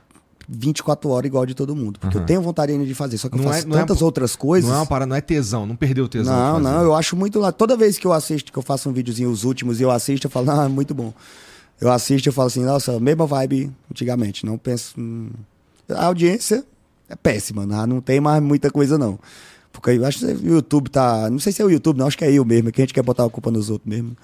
24 0.49 1.09
horas 1.11 1.27
igual 1.29 1.45
de 1.47 1.55
todo 1.55 1.77
mundo. 1.77 2.01
Porque 2.01 2.17
Aham. 2.17 2.23
eu 2.25 2.27
tenho 2.27 2.41
vontade 2.43 2.73
ainda 2.73 2.85
de 2.85 2.95
fazer. 2.95 3.19
Só 3.19 3.29
que 3.29 3.37
eu 3.37 3.43
Não 3.43 3.51
é- 3.51 3.57
faço 3.57 3.69
é 3.69 3.71
tantas 3.71 3.99
po- 3.99 4.05
outras 4.07 4.35
coisas. 4.35 4.69
Não 4.69 4.77
é 4.77 4.81
uma 4.81 4.87
parada, 4.87 5.09
não 5.11 5.17
é 5.17 5.21
tesão, 5.21 5.67
não 5.67 5.77
perdeu 5.77 6.07
o 6.07 6.09
tesão. 6.09 6.35
Não, 6.35 6.59
não, 6.59 6.83
eu 6.83 6.95
acho 6.95 7.15
muito 7.15 7.39
lá. 7.39 7.53
Toda 7.53 7.77
vez 7.77 7.99
que 7.99 8.07
eu 8.07 8.13
assisto, 8.13 8.51
que 8.51 8.59
eu 8.59 8.63
faço 8.63 8.89
um 8.89 8.93
videozinho, 8.93 9.31
os 9.31 9.45
últimos, 9.45 9.79
e 9.81 9.83
eu 9.83 9.91
assisto, 9.91 10.27
eu 10.27 10.31
falo, 10.31 10.51
ah, 10.51 10.69
muito 10.69 10.95
bom. 10.95 11.13
Eu 11.81 11.91
assisto 11.91 12.29
e 12.29 12.33
falo 12.33 12.49
assim, 12.49 12.65
nossa, 12.65 12.99
mesma 13.01 13.27
vibe 13.27 13.71
antigamente. 13.91 14.45
Não 14.45 14.59
penso. 14.59 14.95
hum. 14.99 15.31
A 15.89 16.05
audiência 16.07 16.65
é 17.09 17.17
péssima, 17.17 17.65
não, 17.67 17.87
não 17.87 18.01
tem 18.01 18.21
mais 18.21 18.43
muita 18.43 18.71
coisa, 18.71 18.97
não. 18.99 19.19
Porque 19.73 19.91
eu 19.91 20.05
acho 20.05 20.19
que 20.19 20.27
o 20.27 20.55
YouTube 20.55 20.91
tá. 20.91 21.29
Não 21.31 21.39
sei 21.39 21.53
se 21.53 21.63
é 21.63 21.65
o 21.65 21.71
YouTube, 21.71 21.97
não, 21.99 22.07
acho 22.07 22.19
que 22.19 22.25
é 22.25 22.33
eu 22.33 22.45
mesmo, 22.45 22.69
é 22.69 22.73
que 22.73 22.81
a 22.81 22.85
gente 22.85 22.95
quer 22.95 23.03
botar 23.03 23.25
a 23.25 23.31
culpa 23.31 23.51
nos 23.51 23.71
outros 23.71 23.89
mesmo. 23.89 24.17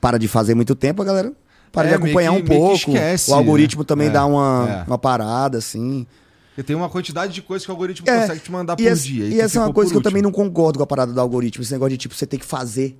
Para 0.00 0.18
de 0.18 0.28
fazer 0.28 0.54
muito 0.54 0.74
tempo, 0.74 1.02
a 1.02 1.04
galera 1.04 1.32
para 1.72 1.86
É, 1.88 1.90
de 1.90 1.94
acompanhar 1.96 2.32
que- 2.34 2.38
um 2.42 2.44
pouco. 2.44 2.74
esquece, 2.76 3.30
o 3.30 3.34
algoritmo 3.34 3.82
né? 3.82 3.86
também 3.86 4.06
É, 4.08 4.10
dá 4.10 4.24
uma, 4.26 4.66
é. 4.68 4.84
uma 4.88 4.98
parada, 4.98 5.58
assim. 5.58 6.06
Porque 6.50 6.62
tem 6.62 6.74
uma 6.76 6.88
quantidade 6.88 7.32
de 7.32 7.42
coisas 7.42 7.64
que 7.64 7.70
o 7.70 7.74
algoritmo 7.74 8.08
É, 8.08 8.20
consegue 8.22 8.40
te 8.40 8.50
mandar 8.52 8.76
por 8.76 8.84
essa, 8.86 9.02
dia. 9.02 9.26
E 9.26 9.40
essa 9.40 9.58
é 9.58 9.62
uma 9.62 9.72
coisa 9.72 9.90
que 9.92 9.96
eu 9.96 10.02
também 10.02 10.22
último. 10.24 10.38
não 10.44 10.46
concordo 10.50 10.78
com 10.78 10.82
a 10.82 10.86
parada 10.86 11.12
do 11.12 11.20
algoritmo. 11.20 11.62
Esse 11.62 11.72
negócio 11.72 11.90
de, 11.90 11.96
tipo, 11.98 12.14
você 12.14 12.26
tem 12.26 12.38
que 12.38 12.46
fazer 12.46 12.98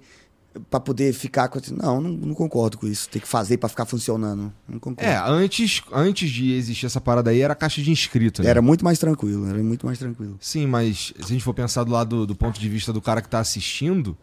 pra 0.71 0.79
poder 0.81 1.12
ficar... 1.12 1.49
com- 1.49 1.61
Não, 1.77 2.01
não, 2.01 2.11
não 2.11 2.35
concordo 2.35 2.79
com 2.79 2.87
isso. 2.87 3.09
Tem 3.09 3.21
que 3.21 3.29
fazer 3.29 3.57
pra 3.59 3.68
ficar 3.68 3.85
funcionando. 3.87 4.53
Não 4.68 4.79
concordo. 4.79 5.09
É, 5.11 5.16
antes, 5.18 5.83
antes 5.92 6.31
de 6.31 6.53
existir 6.55 6.87
essa 6.87 7.01
parada 7.01 7.31
aí, 7.31 7.40
era 7.40 7.55
caixa 7.55 7.81
de 7.83 7.90
inscrito. 7.90 8.42
Né? 8.42 8.51
Era 8.51 8.61
muito 8.62 8.85
mais 8.85 8.99
tranquilo, 8.99 9.49
era 9.49 9.59
muito 9.62 9.87
mais 9.87 9.99
tranquilo. 9.99 10.37
Sim, 10.40 10.66
mas 10.66 11.12
se 11.18 11.25
a 11.25 11.27
gente 11.29 11.44
for 11.44 11.55
pensar 11.55 11.85
do 11.85 11.92
lado 11.92 12.27
do 12.27 12.35
ponto 12.35 12.59
de 12.59 12.68
vista 12.68 12.92
do 12.92 13.01
cara 13.01 13.21
que 13.23 13.29
tá 13.29 13.38
assistindo, 13.40 14.16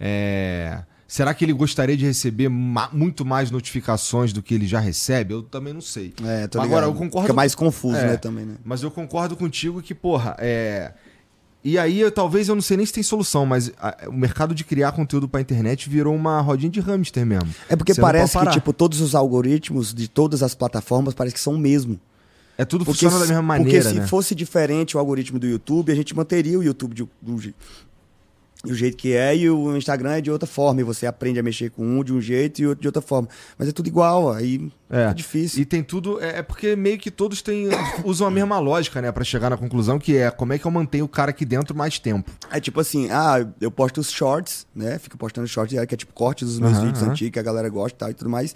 é, 0.00 0.82
será 1.06 1.32
que 1.34 1.44
ele 1.44 1.52
gostaria 1.52 1.96
de 1.96 2.04
receber 2.04 2.48
ma- 2.48 2.88
muito 2.92 3.24
mais 3.24 3.50
notificações 3.50 4.32
do 4.32 4.42
que 4.42 4.54
ele 4.54 4.66
já 4.66 4.80
recebe? 4.80 5.34
Eu 5.34 5.42
também 5.42 5.72
não 5.72 5.80
sei. 5.80 6.12
É, 6.24 6.46
tô 6.48 6.60
Agora, 6.60 6.86
eu 6.86 6.94
concordo- 6.94 7.26
Fica 7.28 7.34
mais 7.34 7.54
confuso, 7.54 7.96
É. 7.96 8.06
né, 8.12 8.16
também, 8.16 8.44
né? 8.44 8.54
Mas 8.64 8.82
eu 8.82 8.90
concordo 8.90 9.36
contigo 9.36 9.80
que, 9.82 9.94
porra, 9.94 10.34
é. 10.38 10.92
E 11.64 11.78
aí, 11.78 12.00
eu- 12.00 12.10
talvez 12.10 12.48
eu 12.48 12.54
não 12.56 12.62
sei 12.62 12.76
nem 12.76 12.84
se 12.84 12.92
tem 12.92 13.02
solução, 13.04 13.46
mas 13.46 13.70
a- 13.80 13.96
o 14.08 14.12
mercado 14.12 14.52
de 14.54 14.64
criar 14.64 14.90
conteúdo 14.92 15.28
pra 15.28 15.40
internet 15.40 15.88
virou 15.88 16.14
uma 16.14 16.40
rodinha 16.40 16.70
de 16.70 16.80
hamster 16.80 17.24
mesmo. 17.24 17.48
É 17.68 17.76
porque 17.76 17.94
Você 17.94 18.00
parece 18.00 18.36
que, 18.38 18.50
tipo, 18.50 18.72
todos 18.72 19.00
os 19.00 19.14
algoritmos 19.14 19.94
de 19.94 20.08
todas 20.08 20.42
as 20.42 20.54
plataformas 20.54 21.14
parece 21.14 21.34
que 21.34 21.40
são 21.40 21.54
o 21.54 21.58
mesmo. 21.58 22.00
É 22.58 22.64
tudo 22.64 22.84
Porque, 22.84 22.98
funciona 23.06 23.18
da 23.20 23.26
se- 23.26 23.32
mesma 23.32 23.54
porque 23.54 23.62
maneira, 23.64 23.88
se 23.90 23.94
né? 24.00 24.06
fosse 24.06 24.34
diferente 24.34 24.96
o 24.96 25.00
algoritmo 25.00 25.38
do 25.38 25.46
YouTube, 25.46 25.90
a 25.90 25.94
gente 25.94 26.14
manteria 26.16 26.58
o 26.58 26.62
YouTube 26.62 26.94
de, 26.94 27.08
do, 27.20 27.54
do 28.64 28.74
jeito 28.74 28.96
que 28.96 29.12
é 29.12 29.36
e 29.36 29.50
o 29.50 29.76
Instagram 29.76 30.12
é 30.12 30.20
de 30.20 30.30
outra 30.30 30.46
forma. 30.46 30.80
E 30.80 30.84
você 30.84 31.04
aprende 31.06 31.38
a 31.40 31.42
mexer 31.42 31.70
com 31.70 31.84
um 31.84 32.04
de 32.04 32.12
um 32.12 32.20
jeito 32.20 32.60
e 32.62 32.66
outro 32.66 32.80
de 32.82 32.88
outra 32.88 33.02
forma. 33.02 33.28
Mas 33.58 33.68
é 33.68 33.72
tudo 33.72 33.88
igual, 33.88 34.30
aí 34.32 34.70
É. 34.88 35.04
é 35.10 35.14
difícil. 35.14 35.60
E 35.60 35.64
tem 35.64 35.82
tudo. 35.82 36.20
É, 36.22 36.38
é 36.38 36.42
porque 36.42 36.76
meio 36.76 36.96
que 36.98 37.10
todos 37.10 37.42
têm, 37.42 37.68
usam 38.04 38.26
a 38.26 38.30
mesma 38.30 38.58
lógica, 38.60 39.02
né? 39.02 39.10
Pra 39.10 39.24
chegar 39.24 39.50
na 39.50 39.56
conclusão, 39.56 39.98
que 39.98 40.16
é 40.16 40.30
como 40.30 40.52
é 40.52 40.58
que 40.58 40.64
eu 40.66 40.70
mantenho 40.70 41.04
o 41.04 41.08
cara 41.08 41.30
aqui 41.30 41.44
dentro 41.44 41.74
mais 41.76 41.98
tempo. 41.98 42.30
É 42.50 42.60
tipo 42.60 42.78
assim, 42.80 43.08
ah, 43.10 43.44
eu 43.60 43.70
posto 43.70 44.00
os 44.00 44.10
shorts, 44.10 44.66
né? 44.74 44.98
Fico 44.98 45.18
postando 45.18 45.48
shorts, 45.48 45.76
que 45.86 45.94
é 45.94 45.96
tipo 45.96 46.12
cortes 46.12 46.46
dos 46.48 46.60
meus 46.60 46.74
Aham, 46.74 46.84
vídeos 46.86 47.02
aham. 47.02 47.10
antigos, 47.12 47.32
que 47.32 47.38
a 47.38 47.42
galera 47.42 47.68
gosta 47.68 47.96
e 47.96 47.98
tal 47.98 48.10
e 48.10 48.14
tudo 48.14 48.30
mais. 48.30 48.54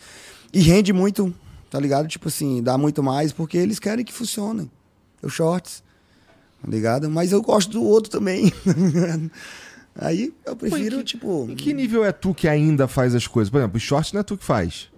E 0.53 0.61
rende 0.61 0.93
muito, 0.93 1.35
tá 1.69 1.81
ligado? 1.81 2.07
Tipo 2.07 2.29
assim, 2.29 2.63
dá 2.63 2.79
muito 2.79 3.03
mais 3.03 3.33
porque 3.33 3.59
eles 3.59 3.79
querem 3.81 4.05
que 4.05 4.13
funcione. 4.13 4.71
Os 5.23 5.33
shorts, 5.33 5.83
tá 6.63 6.71
ligado? 6.71 7.11
Mas 7.11 7.33
eu 7.33 7.43
gosto 7.43 7.73
do 7.73 7.83
outro 7.83 8.11
também. 8.11 8.53
Aí 9.99 10.33
eu 10.45 10.55
prefiro, 10.57 10.97
Pô, 10.97 10.97
em 10.97 10.99
que- 10.99 11.05
tipo. 11.05 11.47
Em 11.51 11.55
que 11.57 11.73
nível 11.73 12.05
é 12.05 12.13
tu 12.13 12.35
que 12.35 12.47
ainda 12.49 12.87
faz 12.87 13.15
as 13.15 13.27
coisas? 13.27 13.51
Por 13.51 13.59
exemplo, 13.59 13.77
os 13.77 13.83
shorts 13.83 14.13
não 14.13 14.21
é 14.21 14.23
tu 14.25 14.37
que 14.37 14.45
faz. 14.45 14.91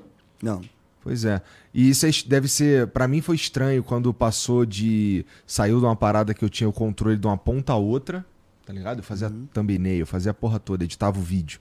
Não. 0.43 0.61
Pois 1.03 1.25
é. 1.25 1.41
E 1.73 1.89
isso 1.91 2.05
é- 2.07 2.11
deve 2.27 2.49
ser. 2.49 2.89
Pra 2.89 3.07
mim 3.07 3.21
foi 3.21 3.37
estranho 3.37 3.83
quando 3.85 4.13
passou 4.13 4.67
de. 4.67 5.25
Saiu 5.47 5.79
de 5.79 5.85
uma 5.85 5.97
parada 5.97 6.35
que 6.35 6.45
eu 6.45 6.49
tinha 6.51 6.69
o 6.69 6.73
controle 6.73 7.17
de 7.17 7.27
uma 7.27 7.37
ponta 7.39 7.73
a 7.73 7.77
outra, 7.77 8.25
tá 8.67 8.73
ligado? 8.73 8.99
Eu 8.99 9.03
fazia 9.05 9.33
thumbnail, 9.53 10.01
eu 10.01 10.07
fazia 10.07 10.33
a 10.33 10.35
porra 10.35 10.59
toda, 10.59 10.85
editava 10.85 11.19
o 11.19 11.23
vídeo. 11.23 11.61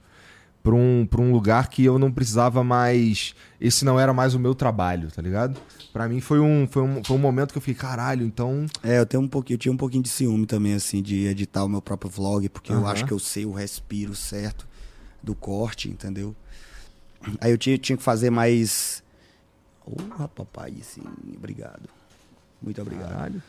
Pra 0.64 0.76
um, 0.76 1.08
pra 1.10 1.22
um 1.22 1.32
lugar 1.32 1.70
que 1.70 1.84
eu 1.86 1.98
não 1.98 2.12
precisava 2.12 2.62
mais. 2.64 3.34
Esse 3.60 3.86
não 3.86 3.98
era 4.00 4.14
mais 4.14 4.34
o 4.34 4.40
meu 4.40 4.54
trabalho, 4.54 5.10
tá 5.10 5.22
ligado? 5.22 5.58
Pra 5.94 6.10
mim 6.10 6.20
foi 6.20 6.40
um, 6.42 6.68
foi 6.70 6.84
um, 6.84 7.02
foi 7.04 7.16
um 7.16 7.20
momento 7.20 7.52
que 7.54 7.58
eu 7.58 7.62
fiquei, 7.62 7.76
caralho, 7.82 8.26
então. 8.26 8.66
É, 8.84 9.00
eu 9.00 9.06
tenho 9.06 9.24
um 9.24 9.28
pouquinho, 9.28 9.56
eu 9.56 9.60
tinha 9.60 9.72
um 9.72 9.78
pouquinho 9.78 10.04
de 10.04 10.10
ciúme 10.10 10.46
também, 10.46 10.74
assim, 10.74 11.02
de 11.02 11.26
editar 11.26 11.64
o 11.64 11.70
meu 11.70 11.82
próprio 11.82 12.12
vlog, 12.12 12.50
porque 12.50 12.72
eu 12.74 12.80
Aham. 12.80 12.92
acho 12.92 13.06
que 13.06 13.14
eu 13.14 13.20
sei 13.20 13.46
o 13.46 13.52
respiro 13.54 14.14
certo 14.14 14.68
do 15.24 15.34
corte, 15.34 15.90
entendeu? 15.90 16.36
Aí 17.40 17.52
eu 17.52 17.58
tinha, 17.58 17.78
tinha 17.78 17.98
que 17.98 18.04
fazer 18.04 18.30
mais. 18.30 19.02
Porra, 19.86 20.28
papai, 20.28 20.74
sim, 20.82 21.02
obrigado. 21.36 21.90
Muito 22.62 22.82
obrigado. 22.82 23.10
Caralho. 23.10 23.44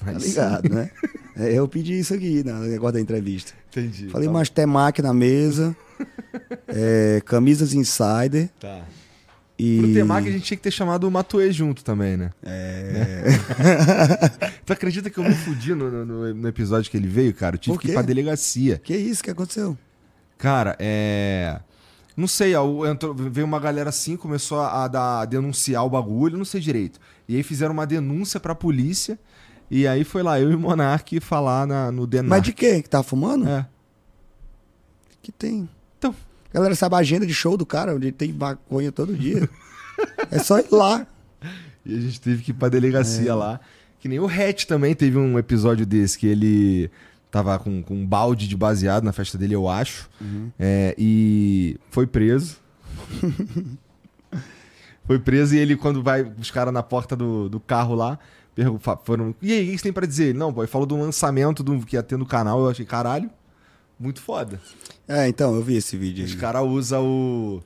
Tá 0.00 0.12
Mas- 0.12 0.24
ligado, 0.26 0.68
né? 0.68 0.90
É, 1.36 1.52
eu 1.52 1.66
pedi 1.68 1.98
isso 1.98 2.12
aqui 2.12 2.42
no 2.44 2.60
negócio 2.60 2.94
da 2.94 3.00
entrevista. 3.00 3.52
Entendi. 3.70 4.08
Falei, 4.08 4.26
tá 4.26 4.32
mais 4.32 4.48
temaki 4.48 5.00
na 5.00 5.14
mesa, 5.14 5.74
é, 6.68 7.22
camisas 7.24 7.72
insider 7.74 8.48
Tá. 8.60 8.82
e. 9.58 9.78
Pro 9.80 9.92
Temaki 9.94 10.28
a 10.28 10.32
gente 10.32 10.44
tinha 10.44 10.56
que 10.56 10.62
ter 10.62 10.70
chamado 10.70 11.06
o 11.06 11.10
Matue 11.10 11.50
junto 11.52 11.84
também, 11.84 12.16
né? 12.16 12.30
É. 12.42 13.24
Tu 14.64 14.72
acredita 14.72 15.10
que 15.10 15.18
eu 15.18 15.24
me 15.24 15.34
fudi 15.34 15.74
no, 15.74 16.04
no- 16.04 16.34
no- 16.34 16.48
episódio 16.48 16.90
que 16.90 16.96
ele 16.96 17.08
veio, 17.08 17.34
cara? 17.34 17.56
Eu 17.56 17.58
tive 17.60 17.78
que 17.78 17.88
ir 17.88 17.92
pra 17.92 18.02
delegacia. 18.02 18.78
Que 18.82 18.96
isso 18.96 19.22
que 19.22 19.30
aconteceu? 19.30 19.76
Cara, 20.38 20.76
é. 20.78 21.60
Não 22.16 22.26
sei, 22.28 22.54
ó, 22.54 22.86
entrou- 22.86 23.12
veio 23.14 23.44
uma 23.46 23.58
galera 23.58 23.88
assim, 23.90 24.16
começou 24.16 24.60
a, 24.60 24.86
dar, 24.88 25.20
a 25.20 25.24
denunciar 25.24 25.84
o 25.84 25.90
bagulho, 25.90 26.38
não 26.38 26.44
sei 26.44 26.60
direito. 26.60 27.00
E 27.28 27.36
aí 27.36 27.42
fizeram 27.42 27.72
uma 27.72 27.86
denúncia 27.86 28.38
pra 28.38 28.54
polícia. 28.54 29.18
E 29.70 29.86
aí 29.86 30.04
foi 30.04 30.22
lá 30.22 30.38
eu 30.40 30.50
e 30.52 30.54
o 30.54 30.58
Monark 30.58 31.18
falar 31.20 31.66
na, 31.66 31.90
no 31.90 32.06
Denar. 32.06 32.28
Mas 32.30 32.42
de 32.42 32.52
quê? 32.52 32.80
Que 32.82 32.88
tá 32.88 33.02
fumando? 33.02 33.48
É. 33.48 33.66
Que 35.22 35.32
tem. 35.32 35.68
A 36.54 36.58
galera 36.58 36.74
sabe 36.76 36.94
a 36.94 36.98
agenda 36.98 37.26
de 37.26 37.34
show 37.34 37.56
do 37.56 37.66
cara, 37.66 37.94
onde 37.94 38.12
tem 38.12 38.32
maconha 38.32 38.92
todo 38.92 39.12
dia. 39.14 39.48
é 40.30 40.38
só 40.38 40.60
ir 40.60 40.68
lá. 40.70 41.04
E 41.84 41.96
a 41.96 42.00
gente 42.00 42.20
teve 42.20 42.42
que 42.44 42.52
ir 42.52 42.54
pra 42.54 42.68
delegacia 42.68 43.30
É. 43.30 43.34
lá. 43.34 43.60
Que 43.98 44.08
nem 44.08 44.20
o 44.20 44.26
Hatch 44.26 44.64
também 44.66 44.94
teve 44.94 45.18
um 45.18 45.38
episódio 45.38 45.84
desse, 45.84 46.16
que 46.18 46.26
ele 46.26 46.90
tava 47.30 47.58
com, 47.58 47.82
com 47.82 47.94
um 47.94 48.06
balde 48.06 48.46
de 48.46 48.56
baseado 48.56 49.02
na 49.02 49.12
festa 49.12 49.36
dele, 49.36 49.54
eu 49.54 49.68
acho. 49.68 50.08
Uhum. 50.20 50.50
É, 50.58 50.94
e 50.96 51.76
foi 51.90 52.06
preso. 52.06 52.56
foi 55.06 55.18
preso 55.18 55.54
e 55.54 55.58
ele, 55.58 55.76
quando 55.76 56.02
vai 56.02 56.22
os 56.22 56.50
caras 56.50 56.72
na 56.72 56.82
porta 56.82 57.16
do, 57.16 57.48
do 57.48 57.60
carro 57.60 57.94
lá, 57.94 58.18
foram. 59.04 59.34
E 59.42 59.52
aí, 59.52 59.68
o 59.68 59.72
que 59.72 59.78
você 59.78 59.82
tem 59.84 59.92
pra 59.92 60.06
dizer? 60.06 60.34
Não, 60.34 60.54
ele 60.56 60.66
falou 60.66 60.86
do 60.86 60.96
lançamento 60.96 61.62
do, 61.62 61.78
que 61.84 61.96
ia 61.96 62.02
ter 62.02 62.16
no 62.16 62.26
canal, 62.26 62.60
eu 62.60 62.70
achei, 62.70 62.84
caralho, 62.86 63.28
muito 63.98 64.20
foda. 64.20 64.60
É, 65.06 65.28
então, 65.28 65.54
eu 65.54 65.62
vi 65.62 65.76
esse 65.76 65.96
vídeo 65.96 66.24
Os 66.24 66.34
caras 66.34 66.62
usam 66.64 67.06
o. 67.06 67.62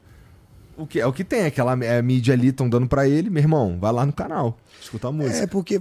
O 0.77 0.87
que, 0.87 1.01
é 1.01 1.07
o 1.07 1.13
que 1.13 1.25
tem, 1.25 1.45
aquela 1.45 1.73
é, 1.85 2.01
mídia 2.01 2.33
ali, 2.35 2.49
estão 2.51 2.69
dando 2.69 2.87
pra 2.87 3.09
ele, 3.09 3.29
meu 3.29 3.43
irmão, 3.43 3.77
vai 3.81 3.91
lá 3.93 4.07
no 4.07 4.13
canal, 4.13 4.57
escuta 4.81 5.09
a 5.09 5.13
música. 5.13 5.39
É 5.39 5.47
porque 5.49 5.81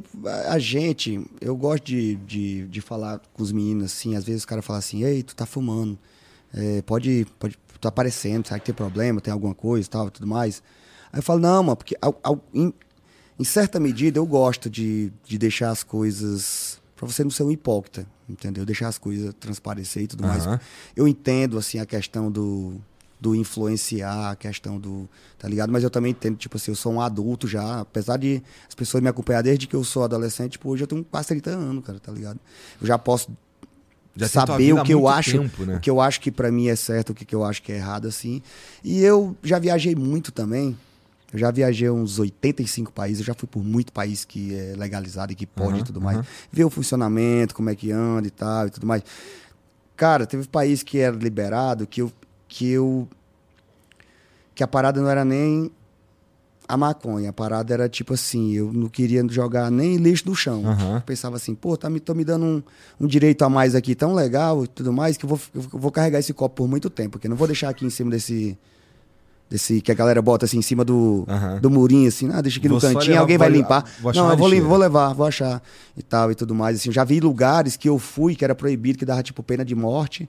a 0.49 0.57
gente, 0.57 1.23
eu 1.39 1.55
gosto 1.55 1.83
de, 1.85 2.15
de, 2.15 2.67
de 2.67 2.81
falar 2.81 3.21
com 3.31 3.43
os 3.43 3.51
meninos 3.51 3.83
assim, 3.91 4.15
às 4.15 4.23
vezes 4.23 4.43
o 4.43 4.47
cara 4.47 4.59
fala 4.63 4.79
assim, 4.79 5.03
ei, 5.03 5.21
tu 5.21 5.35
tá 5.35 5.45
fumando, 5.45 5.99
é, 6.51 6.81
pode, 6.81 7.27
pode, 7.37 7.59
tá 7.79 7.89
aparecendo, 7.89 8.47
será 8.47 8.59
que 8.59 8.65
tem 8.65 8.73
problema, 8.73 9.21
tem 9.21 9.31
alguma 9.31 9.53
coisa 9.53 9.85
e 9.87 9.89
tal, 9.91 10.09
tudo 10.09 10.25
mais. 10.25 10.63
Aí 11.13 11.19
eu 11.19 11.23
falo, 11.23 11.41
não, 11.41 11.61
mano, 11.61 11.77
porque 11.77 11.95
ao- 12.01 12.19
ao- 12.23 12.43
em, 12.51 12.73
em 13.39 13.43
certa 13.43 13.79
medida 13.79 14.17
eu 14.17 14.25
gosto 14.25 14.67
de, 14.67 15.13
de 15.23 15.37
deixar 15.37 15.69
as 15.69 15.83
coisas, 15.83 16.81
pra 16.95 17.05
você 17.05 17.23
não 17.23 17.29
ser 17.29 17.43
um 17.43 17.51
hipócrita, 17.51 18.07
entendeu? 18.29 18.65
Deixar 18.65 18.87
as 18.87 18.97
coisas 18.97 19.33
transparecer 19.39 20.03
e 20.03 20.07
tudo 20.07 20.23
mais. 20.25 20.45
Aham. 20.45 20.59
Eu 20.95 21.07
entendo, 21.07 21.57
assim, 21.57 21.79
a 21.79 21.85
questão 21.85 22.31
do, 22.31 22.75
do 23.19 23.35
influenciar, 23.35 24.31
a 24.31 24.35
questão 24.35 24.79
do. 24.79 25.07
Tá 25.37 25.47
ligado? 25.47 25.71
Mas 25.71 25.83
eu 25.83 25.89
também 25.89 26.11
entendo, 26.11 26.37
tipo 26.37 26.57
assim, 26.57 26.71
eu 26.71 26.75
sou 26.75 26.93
um 26.93 27.01
adulto 27.01 27.47
já. 27.47 27.81
Apesar 27.81 28.17
de 28.17 28.41
as 28.67 28.75
pessoas 28.75 29.01
me 29.01 29.09
acompanhar 29.09 29.41
desde 29.41 29.67
que 29.67 29.75
eu 29.75 29.83
sou 29.83 30.03
adolescente, 30.03 30.53
tipo, 30.53 30.69
hoje 30.69 30.83
eu 30.83 30.87
tenho 30.87 31.03
quase 31.03 31.29
30 31.29 31.49
anos, 31.51 31.85
cara, 31.85 31.99
tá 31.99 32.11
ligado? 32.11 32.39
Eu 32.81 32.87
já 32.87 32.97
posso 32.97 33.29
Já 34.15 34.27
saber 34.27 34.73
o 34.73 34.83
que 34.83 34.93
eu 34.93 35.07
acho, 35.07 35.39
tempo, 35.39 35.65
né? 35.65 35.75
o 35.75 35.79
que 35.79 35.89
eu 35.89 36.01
acho 36.01 36.19
que 36.21 36.31
pra 36.31 36.51
mim 36.51 36.67
é 36.67 36.75
certo, 36.75 37.11
o 37.11 37.13
que 37.13 37.25
que 37.25 37.35
eu 37.35 37.43
acho 37.43 37.61
que 37.61 37.71
é 37.71 37.77
errado, 37.77 38.07
assim. 38.07 38.41
E 38.83 39.01
eu 39.01 39.35
já 39.43 39.59
viajei 39.59 39.95
muito 39.95 40.31
também. 40.31 40.77
Eu 41.31 41.39
já 41.39 41.51
viajei 41.51 41.89
uns 41.89 42.19
85 42.19 42.91
países, 42.93 43.19
eu 43.19 43.25
já 43.25 43.33
fui 43.33 43.47
por 43.47 43.63
muito 43.63 43.91
país 43.91 44.23
que 44.23 44.55
é 44.55 44.75
legalizado 44.77 45.33
e 45.33 45.35
que 45.35 45.45
pode 45.45 45.71
Aham, 45.71 45.79
e 45.79 45.83
tudo 45.83 45.99
mais. 45.99 46.17
aham. 46.17 46.27
Ver 46.51 46.63
o 46.63 46.69
funcionamento, 46.69 47.53
como 47.53 47.69
é 47.69 47.75
que 47.75 47.91
anda 47.91 48.27
e 48.27 48.31
tal 48.31 48.67
e 48.67 48.69
tudo 48.69 48.87
mais. 48.87 49.03
Cara, 49.95 50.25
teve 50.25 50.47
país 50.47 50.83
que 50.83 50.99
era 50.99 51.15
liberado 51.15 51.85
que 51.85 52.01
eu 52.01 52.11
que 52.47 52.69
eu 52.69 53.07
que 54.55 54.63
a 54.63 54.67
parada 54.67 55.01
não 55.01 55.09
era 55.09 55.25
nem 55.25 55.69
a 56.67 56.75
maconha, 56.75 57.29
a 57.29 57.33
parada 57.33 57.73
era 57.73 57.87
tipo 57.87 58.13
assim, 58.13 58.53
eu 58.53 58.73
não 58.73 58.89
queria 58.89 59.25
jogar 59.29 59.71
nem 59.71 59.95
lixo 59.95 60.27
no 60.27 60.35
chão. 60.35 60.63
Eu 60.95 61.01
pensava 61.01 61.37
assim, 61.37 61.55
pô, 61.55 61.77
tá 61.77 61.89
me, 61.89 61.99
tô 61.99 62.13
me 62.13 62.25
dando 62.25 62.45
um, 62.45 62.63
um 62.99 63.07
direito 63.07 63.43
a 63.43 63.49
mais 63.49 63.73
aqui 63.73 63.95
tão 63.95 64.13
legal 64.13 64.65
e 64.65 64.67
tudo 64.67 64.91
mais, 64.91 65.15
que 65.15 65.23
eu 65.23 65.29
vou, 65.29 65.39
eu 65.55 65.61
vou 65.61 65.91
carregar 65.91 66.19
esse 66.19 66.33
copo 66.33 66.55
por 66.55 66.67
muito 66.67 66.89
tempo, 66.89 67.11
porque 67.11 67.27
eu 67.27 67.29
não 67.29 67.37
vou 67.37 67.47
deixar 67.47 67.69
aqui 67.69 67.85
em 67.85 67.89
cima 67.89 68.11
desse. 68.11 68.57
Desse 69.49 69.79
que 69.79 69.89
a 69.91 69.95
galera 69.95 70.21
bota 70.21 70.43
assim 70.45 70.57
em 70.57 70.61
cima 70.61 70.83
do, 70.83 71.25
do 71.61 71.69
murinho, 71.69 72.09
assim, 72.09 72.29
ah, 72.33 72.41
deixa 72.41 72.59
aqui 72.59 72.67
Vou 72.67 72.75
no 72.75 72.81
cantinho, 72.81 73.11
levar- 73.11 73.19
alguém 73.21 73.37
vai 73.37 73.49
limpar. 73.49 73.85
vou 74.01 74.13
não, 74.13 74.29
eu 74.31 74.35
vou, 74.37 74.47
lixeira. 74.47 74.67
vou 74.67 74.77
levar, 74.77 75.13
vou 75.13 75.25
achar 75.25 75.63
e 75.95 76.03
tal 76.03 76.29
e 76.31 76.35
tudo 76.35 76.53
mais. 76.53 76.75
Assim, 76.77 76.91
já 76.91 77.05
vi 77.05 77.21
lugares 77.21 77.77
que 77.77 77.87
eu 77.87 77.97
fui 77.97 78.35
que 78.35 78.43
era 78.43 78.53
proibido, 78.53 78.97
que 78.99 79.05
dava 79.05 79.23
tipo 79.23 79.41
pena 79.41 79.63
de 79.63 79.73
morte. 79.73 80.27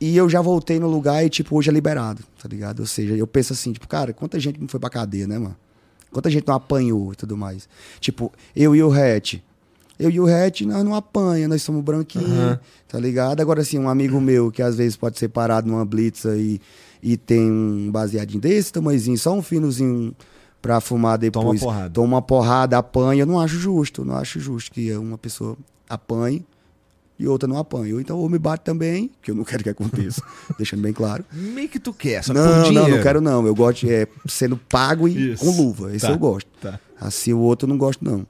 E 0.00 0.16
eu 0.16 0.28
já 0.28 0.40
voltei 0.40 0.80
no 0.80 0.88
lugar 0.88 1.24
e, 1.24 1.30
tipo, 1.30 1.56
hoje 1.56 1.70
é 1.70 1.72
liberado, 1.72 2.24
tá 2.42 2.48
ligado? 2.48 2.80
Ou 2.80 2.86
seja, 2.86 3.14
eu 3.14 3.24
penso 3.28 3.52
assim, 3.52 3.72
tipo, 3.72 3.86
cara, 3.86 4.12
quanta 4.12 4.40
gente 4.40 4.60
não 4.60 4.66
foi 4.66 4.80
pra 4.80 4.90
cadeia, 4.90 5.28
né, 5.28 5.38
mano? 5.38 5.54
Quanta 6.10 6.28
gente 6.28 6.44
não 6.44 6.56
apanhou 6.56 7.12
e 7.12 7.16
tudo 7.16 7.36
mais. 7.36 7.68
Tipo, 8.00 8.32
eu 8.56 8.74
e 8.74 8.82
o 8.82 8.92
Hatch. 8.92 9.34
Eu 10.00 10.10
e 10.10 10.18
o 10.18 10.26
Hatch, 10.26 10.62
nós 10.62 10.82
não 10.84 10.96
apanha, 10.96 11.46
nós 11.46 11.62
somos 11.62 11.84
branquinhos, 11.84 12.28
Aham. 12.28 12.58
tá 12.88 12.98
ligado? 12.98 13.40
Agora, 13.40 13.60
assim, 13.60 13.78
um 13.78 13.88
amigo 13.88 14.20
meu 14.20 14.50
que 14.50 14.60
às 14.60 14.74
vezes 14.74 14.96
pode 14.96 15.16
ser 15.20 15.28
parado 15.28 15.68
numa 15.68 15.84
blitz 15.84 16.26
aí 16.26 16.60
e 16.91 16.91
tem 17.16 17.50
um 17.50 17.90
baseadinho 17.90 18.40
desse 18.40 18.72
tamanhozinho, 18.72 19.18
só 19.18 19.34
um 19.34 19.42
finozinho 19.42 20.14
pra 20.60 20.80
fumar 20.80 21.18
depois. 21.18 21.60
Toma 21.60 21.72
porrada. 21.72 21.90
Toma 21.90 22.06
uma 22.06 22.22
porrada, 22.22 22.78
apanha. 22.78 23.22
Eu 23.22 23.26
não 23.26 23.40
acho 23.40 23.56
justo, 23.58 24.04
não 24.04 24.16
acho 24.16 24.38
justo 24.38 24.70
que 24.70 24.92
uma 24.94 25.18
pessoa 25.18 25.56
apanhe 25.88 26.44
e 27.18 27.26
outra 27.26 27.48
não 27.48 27.58
apanhe. 27.58 27.92
Ou 27.92 28.00
então, 28.00 28.18
ou 28.18 28.28
me 28.28 28.38
bate 28.38 28.64
também, 28.64 29.10
que 29.20 29.30
eu 29.30 29.34
não 29.34 29.44
quero 29.44 29.62
que 29.64 29.68
aconteça, 29.70 30.22
deixando 30.56 30.80
bem 30.82 30.92
claro. 30.92 31.24
Meio 31.32 31.68
que 31.68 31.80
tu 31.80 31.92
quer, 31.92 32.22
só 32.22 32.32
Não, 32.32 32.72
não, 32.72 32.88
não 32.88 33.02
quero 33.02 33.20
não. 33.20 33.44
Eu 33.46 33.54
gosto 33.54 33.86
de 33.86 33.92
é, 33.92 34.06
sendo 34.28 34.56
pago 34.56 35.08
e 35.08 35.32
Isso. 35.32 35.44
com 35.44 35.50
luva. 35.50 35.94
Esse 35.94 36.06
Tá, 36.06 36.12
eu 36.12 36.18
gosto. 36.18 36.48
tá. 36.60 36.78
Assim 37.00 37.32
o 37.32 37.40
outro 37.40 37.66
eu 37.66 37.70
não 37.70 37.78
gosto, 37.78 38.04
não. 38.04 38.24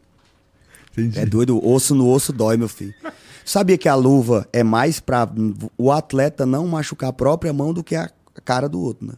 Entendi. 0.92 1.18
É 1.18 1.26
doido, 1.26 1.62
osso 1.66 1.94
no 1.94 2.09
osso 2.09 2.32
dói, 2.32 2.57
meu 2.57 2.68
filho. 2.68 2.94
Sabia 3.44 3.76
que 3.76 3.88
a 3.88 3.94
luva 3.94 4.47
é 4.53 4.62
mais 4.62 5.01
pra 5.01 5.28
o 5.76 5.90
atleta 5.90 6.47
não 6.47 6.66
machucar 6.66 7.11
a 7.11 7.12
própria 7.12 7.53
mão 7.53 7.72
do 7.74 7.82
que 7.82 7.97
a 7.97 8.09
cara 8.41 8.68
do 8.68 8.80
outro, 8.80 9.07
né? 9.07 9.14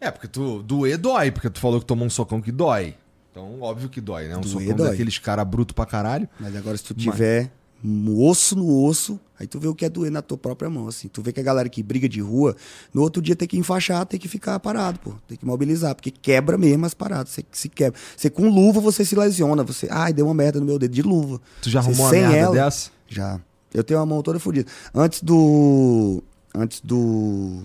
É, 0.00 0.10
porque 0.10 0.28
tu 0.28 0.62
doer 0.62 0.98
dói, 0.98 1.30
porque 1.30 1.48
tu 1.50 1.58
falou 1.60 1.80
que 1.80 1.86
tomou 1.86 2.06
um 2.06 2.10
socão 2.10 2.40
que 2.40 2.52
dói. 2.52 2.94
Então, 3.30 3.60
óbvio 3.62 3.88
que 3.88 4.00
dói, 4.00 4.28
né? 4.28 4.36
Um 4.36 4.40
Doer 4.40 4.52
socão 4.52 4.76
dói. 4.76 4.90
daqueles 4.90 5.18
cara 5.18 5.44
bruto 5.44 5.74
pra 5.74 5.86
caralho. 5.86 6.28
Mas 6.38 6.54
agora 6.54 6.76
se 6.76 6.84
tu 6.84 6.92
tiver 6.92 7.50
um 7.84 8.20
osso 8.28 8.54
no 8.54 8.84
osso, 8.84 9.18
aí 9.40 9.46
tu 9.46 9.58
vê 9.58 9.66
o 9.68 9.74
que 9.74 9.84
é 9.84 9.88
doer 9.88 10.10
na 10.12 10.20
tua 10.20 10.36
própria 10.36 10.68
mão, 10.68 10.86
assim. 10.86 11.08
Tu 11.08 11.22
vê 11.22 11.32
que 11.32 11.40
a 11.40 11.42
galera 11.42 11.68
que 11.68 11.82
briga 11.82 12.08
de 12.08 12.20
rua, 12.20 12.54
no 12.92 13.00
outro 13.00 13.22
dia 13.22 13.34
tem 13.34 13.48
que 13.48 13.56
enfaixar, 13.56 14.04
tem 14.04 14.20
que 14.20 14.28
ficar 14.28 14.60
parado, 14.60 14.98
pô. 15.00 15.14
Tem 15.26 15.36
que 15.38 15.46
mobilizar, 15.46 15.94
porque 15.94 16.10
quebra 16.10 16.58
mesmo 16.58 16.84
as 16.84 16.92
paradas. 16.94 17.30
Você 17.32 17.44
se 17.50 17.68
quebra. 17.68 17.98
Você 18.16 18.28
com 18.28 18.48
luva, 18.50 18.80
você 18.80 19.04
se 19.04 19.16
lesiona. 19.16 19.62
Você, 19.64 19.88
ai, 19.90 20.12
deu 20.12 20.26
uma 20.26 20.34
merda 20.34 20.60
no 20.60 20.66
meu 20.66 20.78
dedo 20.78 20.92
de 20.92 21.02
luva. 21.02 21.40
Tu 21.62 21.70
já 21.70 21.80
Você 21.80 21.88
arrumou 21.88 22.06
uma 22.06 22.12
merda 22.12 22.36
ela- 22.36 22.54
dessa? 22.54 22.90
Já. 23.08 23.40
Eu 23.72 23.82
tenho 23.82 23.98
a 24.00 24.04
mão 24.04 24.20
toda 24.20 24.38
fodida. 24.38 24.70
Antes 24.94 25.22
do. 25.22 26.22
Antes 26.54 26.80
do. 26.82 27.62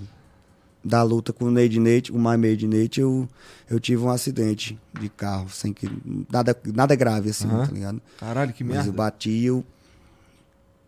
Da 0.87 1.03
luta 1.03 1.33
com 1.33 1.45
o 1.45 1.51
Neide 1.51 1.79
Nate, 1.81 2.11
o 2.13 2.15
My 2.17 2.37
Made 2.37 2.65
Nate, 2.65 3.01
eu, 3.01 3.27
eu 3.69 3.77
tive 3.79 4.01
um 4.03 4.09
acidente 4.09 4.79
de 4.97 5.09
carro, 5.09 5.49
sem 5.49 5.73
que. 5.73 5.89
Nada, 6.31 6.57
nada 6.73 6.95
grave, 6.95 7.29
assim, 7.31 7.45
Aham. 7.47 7.65
tá 7.65 7.71
ligado? 7.73 8.01
Caralho, 8.17 8.53
que 8.53 8.63
Mas 8.63 8.75
merda. 8.75 8.89
eu 8.89 8.93
bati, 8.93 9.43
eu 9.43 9.65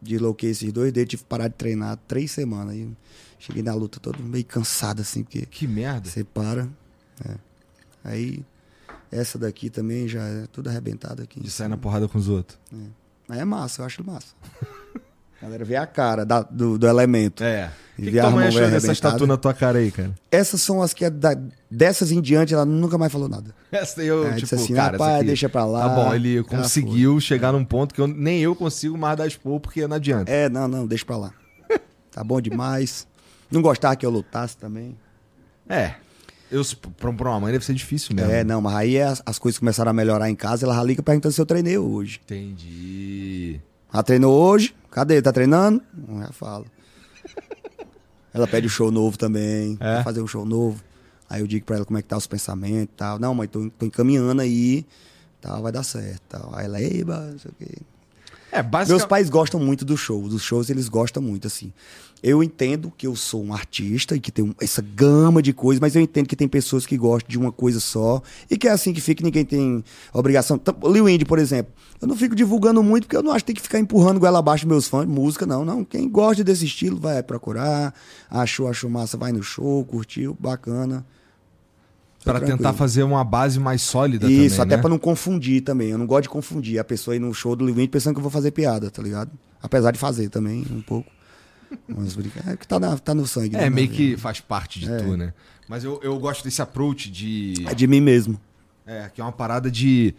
desloquei 0.02 0.52
esses 0.52 0.72
dois 0.72 0.94
dedos, 0.94 1.10
tive 1.12 1.24
que 1.24 1.28
parar 1.30 1.50
de 1.50 1.56
treinar 1.56 1.98
três 2.08 2.32
semanas. 2.32 2.78
Eu 2.78 2.92
cheguei 3.38 3.62
na 3.62 3.74
luta 3.74 4.00
todo 4.00 4.24
meio 4.24 4.46
cansado, 4.46 5.02
assim, 5.02 5.22
porque 5.24 5.46
Que 5.46 5.68
merda. 5.68 6.10
você 6.10 6.24
para. 6.24 6.70
é. 7.26 7.36
Aí, 8.02 8.46
essa 9.12 9.38
daqui 9.38 9.70
também 9.70 10.08
já 10.08 10.24
é 10.24 10.48
tudo 10.52 10.70
arrebentado 10.70 11.22
aqui. 11.22 11.42
De 11.42 11.52
sair 11.52 11.68
na 11.68 11.76
porrada 11.78 12.08
com 12.08 12.18
os 12.18 12.30
outros. 12.30 12.58
Mas 13.28 13.38
é 13.40 13.44
massa, 13.44 13.82
eu 13.82 13.86
acho 13.86 14.02
massa. 14.06 14.34
A 15.42 15.46
galera 15.46 15.64
vê 15.66 15.76
a 15.76 15.86
cara 15.88 16.26
da- 16.26 16.42
do, 16.44 16.78
do 16.78 16.88
elemento. 16.88 17.44
É. 17.44 17.72
O 17.98 18.02
que, 18.02 18.12
que 18.12 18.20
a 18.20 18.24
tua 18.24 18.32
mãe 18.32 18.40
mão 18.40 18.48
achou 18.50 18.70
dessa 18.72 18.96
tatu 18.96 19.28
na 19.28 19.36
tua 19.36 19.54
cara 19.54 19.80
aí, 19.80 19.92
cara? 19.92 20.12
Essas 20.32 20.62
são 20.62 20.82
as 20.82 20.94
que 20.94 21.04
é 21.04 21.10
da- 21.10 21.38
dessas 21.70 22.12
em 22.12 22.22
diante 22.22 22.54
ela 22.54 22.66
nunca 22.66 22.98
mais 22.98 23.12
falou 23.12 23.28
nada. 23.28 23.54
Essa 23.72 23.98
daí 23.98 24.08
eu, 24.08 24.22
É, 24.24 24.28
tipo, 24.30 24.40
disse 24.42 24.56
assim, 24.56 24.74
cara, 24.74 24.94
rapaz, 24.94 25.26
deixa 25.26 25.50
pra 25.50 25.66
lá. 25.66 25.90
Tá 25.90 25.96
bom, 25.96 26.14
ele 26.16 26.40
Ah, 26.40 26.44
conseguiu 26.44 27.20
chegar 27.20 27.52
num 27.52 27.66
ponto 27.66 27.94
que 27.94 28.00
eu, 28.00 28.08
nem 28.08 28.40
eu 28.42 28.56
consigo 28.56 28.98
mais 28.98 29.18
dar 29.18 29.28
expor, 29.28 29.60
porque 29.60 29.86
não 29.88 29.96
adianta. 29.98 30.32
É, 30.32 30.48
não, 30.50 30.68
não, 30.68 30.88
deixa 30.88 31.06
pra 31.06 31.18
lá. 31.18 31.34
Tá 32.12 32.24
bom 32.24 32.40
demais. 32.42 33.06
Não 33.52 33.62
gostava 33.62 33.96
que 33.96 34.06
eu 34.06 34.10
lutasse 34.10 34.58
também. 34.58 34.98
É. 35.68 35.94
Eu, 36.52 36.64
pra, 36.98 37.14
pra 37.14 37.30
uma 37.30 37.40
mãe 37.40 37.52
deve 37.52 37.64
ser 37.66 37.74
difícil 37.76 38.16
mesmo. 38.16 38.32
É, 38.32 38.44
não, 38.44 38.60
mas 38.62 38.76
aí 38.76 39.00
as, 39.00 39.22
as 39.26 39.38
coisas 39.38 39.60
começaram 39.60 39.92
a 39.92 39.94
melhorar 39.94 40.30
em 40.30 40.36
casa, 40.36 40.66
ela 40.66 40.84
liga 40.84 41.04
perguntando 41.04 41.34
se 41.34 41.40
eu 41.40 41.46
treinei 41.46 41.78
hoje. 41.78 42.20
Entendi. 42.26 43.60
Ela 43.94 44.04
treinou 44.04 44.34
hoje? 44.36 44.74
Cadê? 44.92 45.22
Tá 45.22 45.32
treinando? 45.32 45.82
Não, 45.94 46.22
já 46.22 46.32
falo. 46.32 46.66
Ela 48.34 48.48
pede 48.48 48.68
o 48.68 48.70
show 48.70 48.92
novo 48.92 49.18
também. 49.18 49.78
É? 49.80 49.98
Quer 49.98 50.04
fazer 50.04 50.22
um 50.22 50.28
show 50.28 50.46
novo. 50.46 50.82
Aí 51.30 51.42
eu 51.42 51.48
digo 51.48 51.66
pra 51.66 51.78
ela 51.78 51.86
como 51.86 51.98
é 51.98 52.02
que 52.02 52.08
tá 52.08 52.18
os 52.18 52.28
pensamentos 52.28 52.94
e 52.94 52.98
tal. 52.98 53.20
Não, 53.20 53.34
mãe, 53.34 53.48
tô, 53.48 53.70
tô 53.72 53.86
encaminhando 53.86 54.42
aí. 54.42 54.86
Tal, 55.42 55.62
vai 55.62 55.72
dar 55.72 55.84
certo. 55.84 56.22
Tal. 56.30 56.52
Aí 56.54 56.66
ela, 56.66 56.82
eba, 56.82 57.20
não 57.32 57.40
sei 57.40 57.52
o 57.52 57.54
quê. 57.56 57.78
É, 58.52 58.62
Meus 58.64 58.72
basicamente. 58.72 59.08
pais 59.08 59.30
gostam 59.30 59.60
muito 59.60 59.86
do 59.86 59.96
show. 59.96 60.28
Dos 60.28 60.42
shows 60.42 60.70
eles 60.70 60.90
gostam 60.90 61.22
muito, 61.22 61.46
assim. 61.48 61.72
Eu 62.22 62.44
entendo 62.44 62.92
que 62.98 63.08
eu 63.08 63.16
sou 63.16 63.44
um 63.44 63.54
artista 63.54 64.16
e 64.16 64.20
que 64.20 64.32
tem 64.32 64.54
essa 64.62 64.82
gama 64.82 65.42
de 65.42 65.54
coisas, 65.54 65.80
mas 65.80 65.96
eu 65.96 66.02
entendo 66.02 66.28
que 66.28 66.36
tem 66.36 66.48
pessoas 66.48 66.86
que 66.86 66.98
gostam 66.98 67.30
de 67.30 67.38
uma 67.38 67.52
coisa 67.52 67.80
só 67.80 68.22
e 68.50 68.58
que 68.58 68.68
é 68.68 68.72
assim 68.72 68.92
que 68.92 69.00
fica, 69.00 69.24
ninguém 69.24 69.46
tem 69.46 69.84
obrigação. 70.14 70.60
Lil 70.84 71.08
Indy, 71.08 71.24
por 71.24 71.40
exemplo, 71.40 71.74
eu 72.02 72.08
não 72.08 72.18
fico 72.18 72.36
divulgando 72.36 72.84
muito 72.84 73.06
porque 73.06 73.16
eu 73.16 73.24
não 73.24 73.32
acho 73.32 73.46
que 73.46 73.48
tem 73.48 73.56
que 73.56 73.62
ficar 73.62 73.80
empurrando 73.80 74.20
goela 74.20 74.40
abaixo 74.40 74.68
meus 74.68 74.88
fãs 74.88 75.06
de 75.06 75.12
música, 75.12 75.46
não. 75.46 75.64
Não, 75.64 75.86
quem 75.86 76.10
gosta 76.10 76.44
desse 76.44 76.66
estilo 76.66 77.00
vai 77.00 77.24
procurar, 77.24 77.94
achou, 78.30 78.68
achou 78.68 78.90
massa, 78.90 79.18
vai 79.18 79.32
no 79.32 79.42
show, 79.42 79.86
curtiu, 79.86 80.36
bacana. 80.40 81.06
Pra 82.24 82.34
tranquilo. 82.34 82.58
tentar 82.58 82.74
fazer 82.74 83.04
uma 83.04 83.24
base 83.24 83.60
mais 83.62 83.82
sólida 83.82 84.30
Isso, 84.30 84.58
também, 84.58 84.68
até 84.68 84.76
né? 84.76 84.82
pra 84.82 84.90
não 84.90 85.00
confundir 85.00 85.62
também. 85.62 85.92
Eu 85.92 85.98
não 85.98 86.06
gosto 86.06 86.24
de 86.24 86.30
confundir 86.30 86.78
a 86.78 86.84
pessoa 86.84 87.16
ir 87.16 87.20
no 87.20 87.34
show 87.34 87.56
do 87.56 87.66
Lil 87.66 87.76
Indy 87.76 87.88
pensando 87.88 88.14
que 88.14 88.20
eu 88.20 88.24
vou 88.24 88.32
fazer 88.32 88.52
piada, 88.52 88.92
tá 88.92 89.02
ligado? 89.02 89.32
Apesar 89.62 89.92
de 89.92 89.98
fazer 89.98 90.28
também, 90.28 90.66
um 90.70 90.82
pouco. 90.82 91.10
Mas 91.88 92.16
brinca- 92.16 92.44
é 92.52 92.56
que 92.58 92.68
tá, 92.68 92.80
na- 92.80 92.98
tá 92.98 93.14
no 93.14 93.26
sangue. 93.28 93.56
É, 93.56 93.62
né, 93.62 93.70
meio 93.70 93.90
que 93.90 94.10
vida. 94.10 94.18
faz 94.22 94.40
parte 94.40 94.80
de 94.80 94.88
tu, 94.88 95.16
né? 95.18 95.34
Mas 95.68 95.84
eu, 95.84 96.00
eu 96.04 96.18
gosto 96.20 96.44
desse 96.44 96.62
approach 96.62 97.10
de. 97.12 97.54
É 97.68 97.76
de 97.76 97.86
mim 97.88 98.02
mesmo. 98.02 98.40
É, 98.86 99.10
que 99.14 99.22
é 99.22 99.24
uma 99.24 99.32
parada 99.32 99.70
de. 99.70 100.16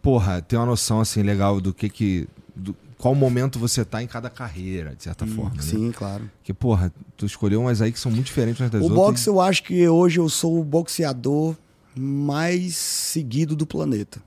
Porra, 0.00 0.40
ter 0.40 0.56
uma 0.56 0.66
noção 0.66 1.00
assim 1.00 1.22
legal 1.22 1.60
do 1.60 1.74
que 1.74 1.88
que. 1.88 2.28
Do, 2.54 2.74
qual 2.96 3.14
momento 3.14 3.58
você 3.58 3.84
tá 3.84 4.02
em 4.02 4.06
cada 4.06 4.30
carreira, 4.30 4.94
de 4.96 5.02
certa 5.02 5.26
forma. 5.26 5.50
Né? 5.50 5.56
Hum, 5.58 5.62
Sim, 5.62 5.92
claro. 5.92 6.30
Porque, 6.38 6.54
porra, 6.54 6.90
tu 7.14 7.26
escolheu 7.26 7.60
umas 7.60 7.82
aí 7.82 7.92
que 7.92 7.98
são 8.00 8.10
muito 8.10 8.24
diferentes 8.26 8.58
umas 8.58 8.70
das 8.70 8.80
O 8.80 8.84
outras. 8.84 8.98
boxe, 9.06 9.26
eu 9.28 9.38
acho 9.38 9.62
que 9.64 9.86
hoje 9.86 10.18
eu 10.18 10.28
sou 10.30 10.58
o 10.58 10.64
boxeador 10.64 11.54
mais 11.94 12.74
seguido 12.76 13.54
do 13.54 13.66
planeta. 13.66 14.20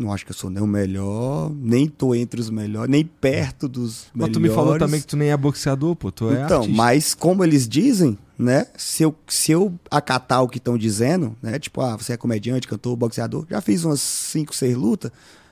Não 0.00 0.12
acho 0.12 0.24
que 0.24 0.30
eu 0.32 0.36
sou 0.36 0.48
nem 0.48 0.62
o 0.62 0.66
melhor, 0.66 1.50
nem 1.54 1.86
tô 1.86 2.14
entre 2.14 2.40
os 2.40 2.48
melhores, 2.48 2.90
nem 2.90 3.04
perto 3.04 3.68
dos 3.68 4.06
Mas 4.14 4.28
melhores. 4.28 4.32
tu 4.34 4.40
me 4.40 4.48
falou 4.48 4.78
também 4.78 4.98
que 5.00 5.06
tu 5.06 5.16
nem 5.16 5.30
é 5.30 5.36
boxeador, 5.36 5.94
pô. 5.94 6.10
Tu 6.10 6.30
é 6.30 6.42
Então, 6.44 6.60
artista. 6.62 6.76
mas 6.76 7.14
como 7.14 7.44
eles 7.44 7.68
dizem, 7.68 8.16
né? 8.38 8.66
Se 8.78 9.02
eu, 9.02 9.14
se 9.28 9.52
eu 9.52 9.74
acatar 9.90 10.42
o 10.42 10.48
que 10.48 10.56
estão 10.56 10.78
dizendo, 10.78 11.36
né? 11.42 11.58
Tipo, 11.58 11.82
ah, 11.82 11.96
você 11.96 12.14
é 12.14 12.16
comediante, 12.16 12.66
cantor, 12.66 12.96
boxeador, 12.96 13.44
já 13.50 13.60
fiz 13.60 13.84
umas 13.84 14.00
5, 14.00 14.54
6 14.56 14.74
lutas, 14.74 15.10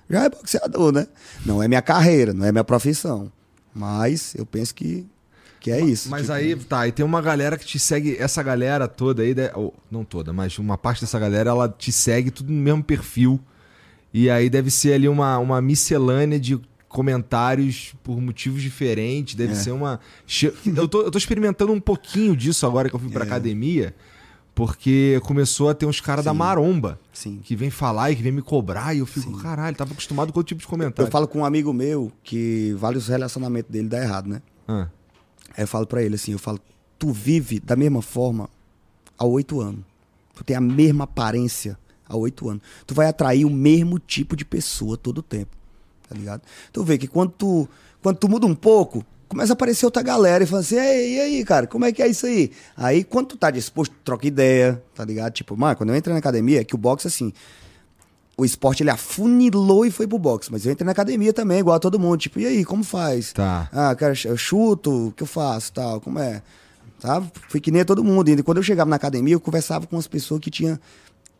já 0.08 0.24
é 0.24 0.30
boxeador, 0.30 0.92
né? 0.92 1.06
Não 1.44 1.62
é 1.62 1.68
minha 1.68 1.82
carreira, 1.82 2.32
não 2.32 2.46
é 2.46 2.50
minha 2.50 2.64
profissão. 2.64 3.30
Mas 3.74 4.34
eu 4.34 4.46
penso 4.46 4.74
que, 4.74 5.04
que 5.60 5.70
é 5.70 5.80
isso. 5.80 6.08
Mas 6.08 6.22
tipo, 6.22 6.32
aí, 6.32 6.56
tá, 6.56 6.88
e 6.88 6.92
tem 6.92 7.04
uma 7.04 7.20
galera 7.20 7.58
que 7.58 7.66
te 7.66 7.78
segue, 7.78 8.16
essa 8.18 8.42
galera 8.42 8.88
toda 8.88 9.22
aí, 9.22 9.34
ou, 9.54 9.74
não 9.90 10.04
toda, 10.04 10.32
mas 10.32 10.58
uma 10.58 10.78
parte 10.78 11.02
dessa 11.02 11.18
galera, 11.18 11.50
ela 11.50 11.68
te 11.68 11.92
segue 11.92 12.30
tudo 12.30 12.50
no 12.50 12.58
mesmo 12.62 12.82
perfil. 12.82 13.38
E 14.12 14.30
aí 14.30 14.48
deve 14.48 14.70
ser 14.70 14.94
ali 14.94 15.08
uma, 15.08 15.38
uma 15.38 15.60
miscelânea 15.60 16.40
de 16.40 16.58
comentários 16.88 17.94
por 18.02 18.20
motivos 18.20 18.62
diferentes, 18.62 19.34
deve 19.34 19.52
É. 19.52 19.56
ser 19.56 19.70
uma... 19.72 20.00
Eu 20.76 20.88
tô, 20.88 21.02
eu 21.02 21.10
tô 21.10 21.18
experimentando 21.18 21.72
um 21.72 21.80
pouquinho 21.80 22.34
disso 22.36 22.64
agora 22.66 22.88
que 22.88 22.94
eu 22.96 23.00
fui 23.00 23.10
pra 23.10 23.24
É. 23.24 23.26
academia, 23.26 23.94
porque 24.54 25.20
começou 25.24 25.68
a 25.68 25.74
ter 25.74 25.86
uns 25.86 26.00
caras 26.00 26.24
da 26.24 26.32
maromba 26.34 26.98
Sim. 27.12 27.40
que 27.44 27.54
vem 27.54 27.70
falar 27.70 28.10
e 28.10 28.16
que 28.16 28.22
vem 28.22 28.32
me 28.32 28.42
cobrar 28.42 28.94
e 28.94 28.98
eu 29.00 29.06
fico, 29.06 29.30
Sim. 29.36 29.42
caralho, 29.42 29.76
tava 29.76 29.92
acostumado 29.92 30.32
com 30.32 30.38
outro 30.40 30.48
tipo 30.48 30.60
de 30.60 30.66
Eu 30.66 30.70
comentário. 30.70 31.10
falo 31.12 31.28
com 31.28 31.40
um 31.40 31.44
amigo 31.44 31.72
meu 31.72 32.10
que 32.24 32.74
vários 32.78 33.08
relacionamentos 33.08 33.70
dele 33.70 33.88
dá 33.88 34.02
errado, 34.02 34.28
né? 34.28 34.42
Ah, 34.66 34.88
Aí 35.56 35.64
eu 35.64 35.68
falo 35.68 35.86
pra 35.86 36.02
ele 36.02 36.14
assim, 36.14 36.32
eu 36.32 36.38
falo, 36.38 36.58
tu 36.98 37.12
vive 37.12 37.60
da 37.60 37.76
mesma 37.76 38.00
forma 38.02 38.48
há 39.18 39.24
oito 39.24 39.60
anos. 39.60 39.80
Tu 40.34 40.44
tem 40.44 40.56
a 40.56 40.60
mesma 40.60 41.04
aparência 41.04 41.78
há 42.08 42.16
oito 42.16 42.48
anos. 42.48 42.62
Tu 42.86 42.94
vai 42.94 43.06
atrair 43.06 43.44
o 43.44 43.50
mesmo 43.50 43.98
tipo 43.98 44.34
de 44.34 44.44
pessoa 44.44 44.96
todo 44.96 45.18
o 45.18 45.22
tempo. 45.22 45.56
Tá 46.08 46.14
ligado? 46.14 46.42
Tu 46.72 46.82
vê 46.82 46.96
que 46.96 47.06
quando 47.06 47.30
tu, 47.32 47.68
quando 48.02 48.16
tu 48.16 48.28
muda 48.28 48.46
um 48.46 48.54
pouco, 48.54 49.04
começa 49.28 49.52
a 49.52 49.54
aparecer 49.54 49.84
outra 49.84 50.02
galera 50.02 50.42
e 50.42 50.46
fala 50.46 50.60
assim, 50.60 50.76
Ei, 50.76 51.16
e 51.16 51.20
aí, 51.20 51.44
cara, 51.44 51.66
como 51.66 51.84
é 51.84 51.92
que 51.92 52.02
é 52.02 52.08
isso 52.08 52.26
aí? 52.26 52.50
Aí 52.76 53.04
quando 53.04 53.28
tu 53.28 53.36
tá 53.36 53.50
disposto, 53.50 53.92
tu 53.92 54.00
troca 54.04 54.26
ideia, 54.26 54.82
tá 54.94 55.04
ligado? 55.04 55.32
Tipo, 55.32 55.56
mano, 55.56 55.76
quando 55.76 55.90
eu 55.90 55.96
entrei 55.96 56.12
na 56.14 56.18
academia, 56.18 56.60
é 56.60 56.64
que 56.64 56.74
o 56.74 56.78
boxe, 56.78 57.06
assim, 57.06 57.32
o 58.38 58.44
esporte 58.44 58.82
ele 58.82 58.90
afunilou 58.90 59.84
e 59.84 59.90
foi 59.90 60.06
pro 60.06 60.18
boxe. 60.18 60.50
Mas 60.50 60.64
eu 60.64 60.72
entrei 60.72 60.86
na 60.86 60.92
academia 60.92 61.32
também, 61.32 61.58
igual 61.58 61.76
a 61.76 61.80
todo 61.80 61.98
mundo. 61.98 62.16
Tipo, 62.16 62.40
e 62.40 62.46
aí, 62.46 62.64
como 62.64 62.84
faz? 62.84 63.32
tá. 63.32 63.68
Ah, 63.72 63.94
cara, 63.94 64.14
eu 64.24 64.36
chuto, 64.36 65.08
o 65.08 65.12
que 65.12 65.24
eu 65.24 65.26
faço, 65.26 65.72
tal, 65.72 66.00
como 66.00 66.18
é? 66.20 66.40
Sabe? 67.00 67.30
Fui 67.48 67.60
que 67.60 67.70
nem 67.70 67.84
todo 67.84 68.02
mundo. 68.02 68.28
E 68.28 68.42
quando 68.42 68.58
eu 68.58 68.62
chegava 68.62 68.88
na 68.88 68.96
academia, 68.96 69.34
eu 69.34 69.40
conversava 69.40 69.86
com 69.86 69.98
as 69.98 70.06
pessoas 70.06 70.40
que 70.40 70.50
tinham 70.50 70.78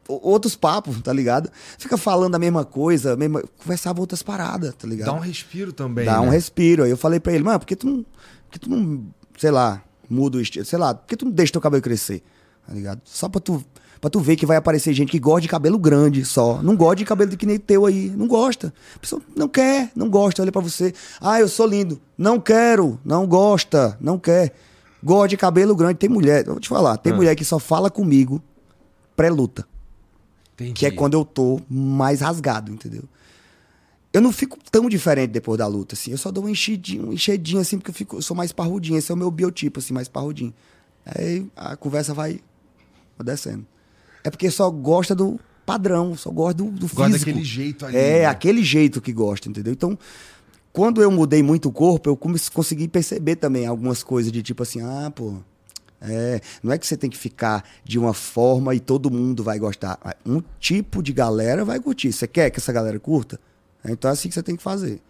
outros 0.09 0.57
papos, 0.57 1.01
tá 1.03 1.13
ligado? 1.13 1.51
Fica 1.79 1.97
falando 1.97 2.35
a 2.35 2.39
mesma 2.39 2.65
coisa, 2.65 3.15
mesma... 3.17 3.43
conversava 3.59 4.01
outras 4.01 4.23
paradas, 4.23 4.75
tá 4.75 4.89
ligado? 4.89 5.07
Dá 5.07 5.13
um 5.15 5.19
respiro 5.21 5.73
também, 5.73 6.07
Dá 6.07 6.21
um 6.21 6.27
né? 6.27 6.31
respiro. 6.33 6.83
Aí 6.85 6.91
eu 6.91 6.97
falei 6.97 7.21
pra 7.21 7.33
ele, 7.33 7.45
mano, 7.45 7.59
por 7.59 7.67
que 7.67 7.77
tu 7.77 7.87
não, 7.87 8.03
por 8.03 8.53
que 8.53 8.59
tu 8.59 8.71
não, 8.71 9.05
sei 9.37 9.51
lá, 9.51 9.83
muda 10.09 10.39
o 10.39 10.41
estilo, 10.41 10.65
sei 10.65 10.79
lá, 10.79 10.95
por 10.95 11.07
que 11.07 11.17
tu 11.17 11.25
não 11.27 11.33
deixa 11.33 11.53
teu 11.53 11.61
cabelo 11.61 11.83
crescer, 11.83 12.23
tá 12.67 12.73
ligado? 12.73 13.01
Só 13.05 13.29
pra 13.29 13.41
tu, 13.41 13.63
pra 14.01 14.09
tu 14.09 14.19
ver 14.21 14.37
que 14.37 14.47
vai 14.47 14.57
aparecer 14.57 14.95
gente 14.95 15.11
que 15.11 15.19
gosta 15.19 15.43
de 15.43 15.49
cabelo 15.49 15.79
grande 15.79 16.25
só, 16.25 16.63
não 16.63 16.75
gosta 16.75 16.97
de 16.97 17.05
cabelo 17.05 17.37
que 17.37 17.45
nem 17.45 17.59
teu 17.59 17.85
aí, 17.85 18.09
não 18.17 18.27
gosta. 18.27 18.73
A 18.97 18.99
pessoa 18.99 19.21
não 19.37 19.47
quer, 19.49 19.91
não 19.95 20.09
gosta, 20.09 20.41
olha 20.41 20.51
pra 20.53 20.63
você, 20.63 20.95
ah, 21.21 21.39
eu 21.39 21.49
sou 21.49 21.67
lindo, 21.67 22.01
não 22.17 22.41
quero, 22.41 22.99
não 23.05 23.27
gosta, 23.27 23.97
não 24.01 24.19
quer. 24.19 24.55
Gosta 25.05 25.29
de 25.29 25.37
cabelo 25.37 25.77
grande, 25.77 25.95
tem 25.97 26.09
mulher, 26.09 26.47
eu 26.47 26.53
vou 26.55 26.61
te 26.61 26.69
falar, 26.69 26.97
tem 26.97 27.13
Ah. 27.13 27.17
mulher 27.17 27.35
que 27.37 27.45
só 27.45 27.59
fala 27.59 27.91
comigo 27.91 28.43
pré-luta. 29.15 29.67
Entendi. 30.59 30.73
Que 30.73 30.87
é 30.87 30.91
quando 30.91 31.15
eu 31.15 31.25
tô 31.25 31.61
mais 31.71 32.21
rasgado, 32.21 32.73
entendeu? 32.73 33.05
Eu 34.13 34.21
não 34.21 34.33
fico 34.33 34.59
tão 34.73 34.89
diferente 34.89 35.31
depois 35.31 35.59
da 35.59 35.67
luta, 35.67 35.95
assim. 35.95 36.11
Eu 36.11 36.19
só 36.19 36.33
dou 36.33 36.45
um 36.45 36.49
enchidinho, 36.49 37.09
um 37.09 37.13
enchedinho, 37.13 37.61
assim, 37.61 37.79
porque 37.79 37.91
eu, 37.91 37.95
fico, 37.95 38.17
eu 38.17 38.23
sou 38.23 38.37
mais 38.37 38.51
parrudinho. 38.53 38.99
Esse 38.99 39.13
é 39.13 39.15
o 39.15 39.19
meu 39.19 39.31
biotipo, 39.31 39.79
assim, 39.79 39.93
mais 39.93 40.09
parrudinho. 40.09 40.53
Aí 41.07 41.47
a 41.55 41.77
conversa 41.77 42.13
vai 42.13 42.41
vai 43.17 43.25
descendo. 43.25 43.65
É 44.25 44.31
porque 44.31 44.51
só 44.51 44.69
gosta 44.71 45.15
do 45.15 45.39
padrão, 45.65 46.17
só 46.17 46.31
gosta 46.31 46.55
do, 46.55 46.65
do 46.71 46.89
físico. 46.89 46.97
Gosta 46.97 47.19
daquele 47.19 47.45
jeito 47.45 47.87
ali. 47.87 47.97
É, 47.97 48.19
né? 48.21 48.27
aquele 48.27 48.65
jeito 48.65 49.01
que 49.01 49.13
gosta, 49.13 49.49
entendeu? 49.49 49.73
Então, 49.73 49.97
quando 50.73 51.03
eu 51.03 51.11
mudei 51.11 51.43
muito 51.43 51.69
o 51.69 51.73
corpo, 51.73 52.09
eu 52.09 52.17
comecei- 52.17 52.51
consegui 52.53 52.89
perceber 52.89 53.37
também 53.37 53.67
algumas 53.67 54.03
coisas 54.03 54.33
de 54.33 54.43
tipo 54.43 54.63
assim, 54.63 54.81
ah, 54.81 55.13
pô, 55.15 55.35
é, 56.01 56.41
não 56.63 56.73
é 56.73 56.79
que 56.79 56.87
você 56.87 56.97
tem 56.97 57.11
que 57.11 57.17
ficar 57.17 57.65
de 57.85 57.99
uma 57.99 58.15
forma 58.15 58.75
e 58.75 58.81
todo 58.81 59.11
mundo 59.11 59.43
vai 59.43 59.59
gostar. 59.59 59.99
Um 60.25 60.43
tipo 60.61 61.03
de 61.03 61.13
galera 61.13 61.65
vai 61.65 61.81
curtir. 61.81 62.13
Você 62.13 62.29
quer 62.29 62.51
que 62.51 62.59
essa 62.59 62.73
galera 62.73 62.99
curta? 63.01 63.41
Então 63.85 64.11
é 64.11 64.13
assim 64.13 64.29
que 64.29 64.35
você 64.35 64.43
tem 64.43 64.57
que 64.57 64.63
fazer. 64.63 65.01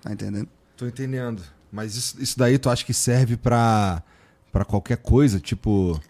Tá 0.00 0.12
entendendo? 0.12 0.48
Tô 0.76 0.86
entendendo. 0.86 1.42
Mas 1.70 1.94
isso, 1.94 2.22
isso 2.22 2.38
daí 2.38 2.58
tu 2.58 2.70
acha 2.70 2.84
que 2.84 2.94
serve 2.94 3.36
pra, 3.36 4.02
pra 4.50 4.64
qualquer 4.64 4.96
coisa? 4.98 5.38
Tipo, 5.38 6.00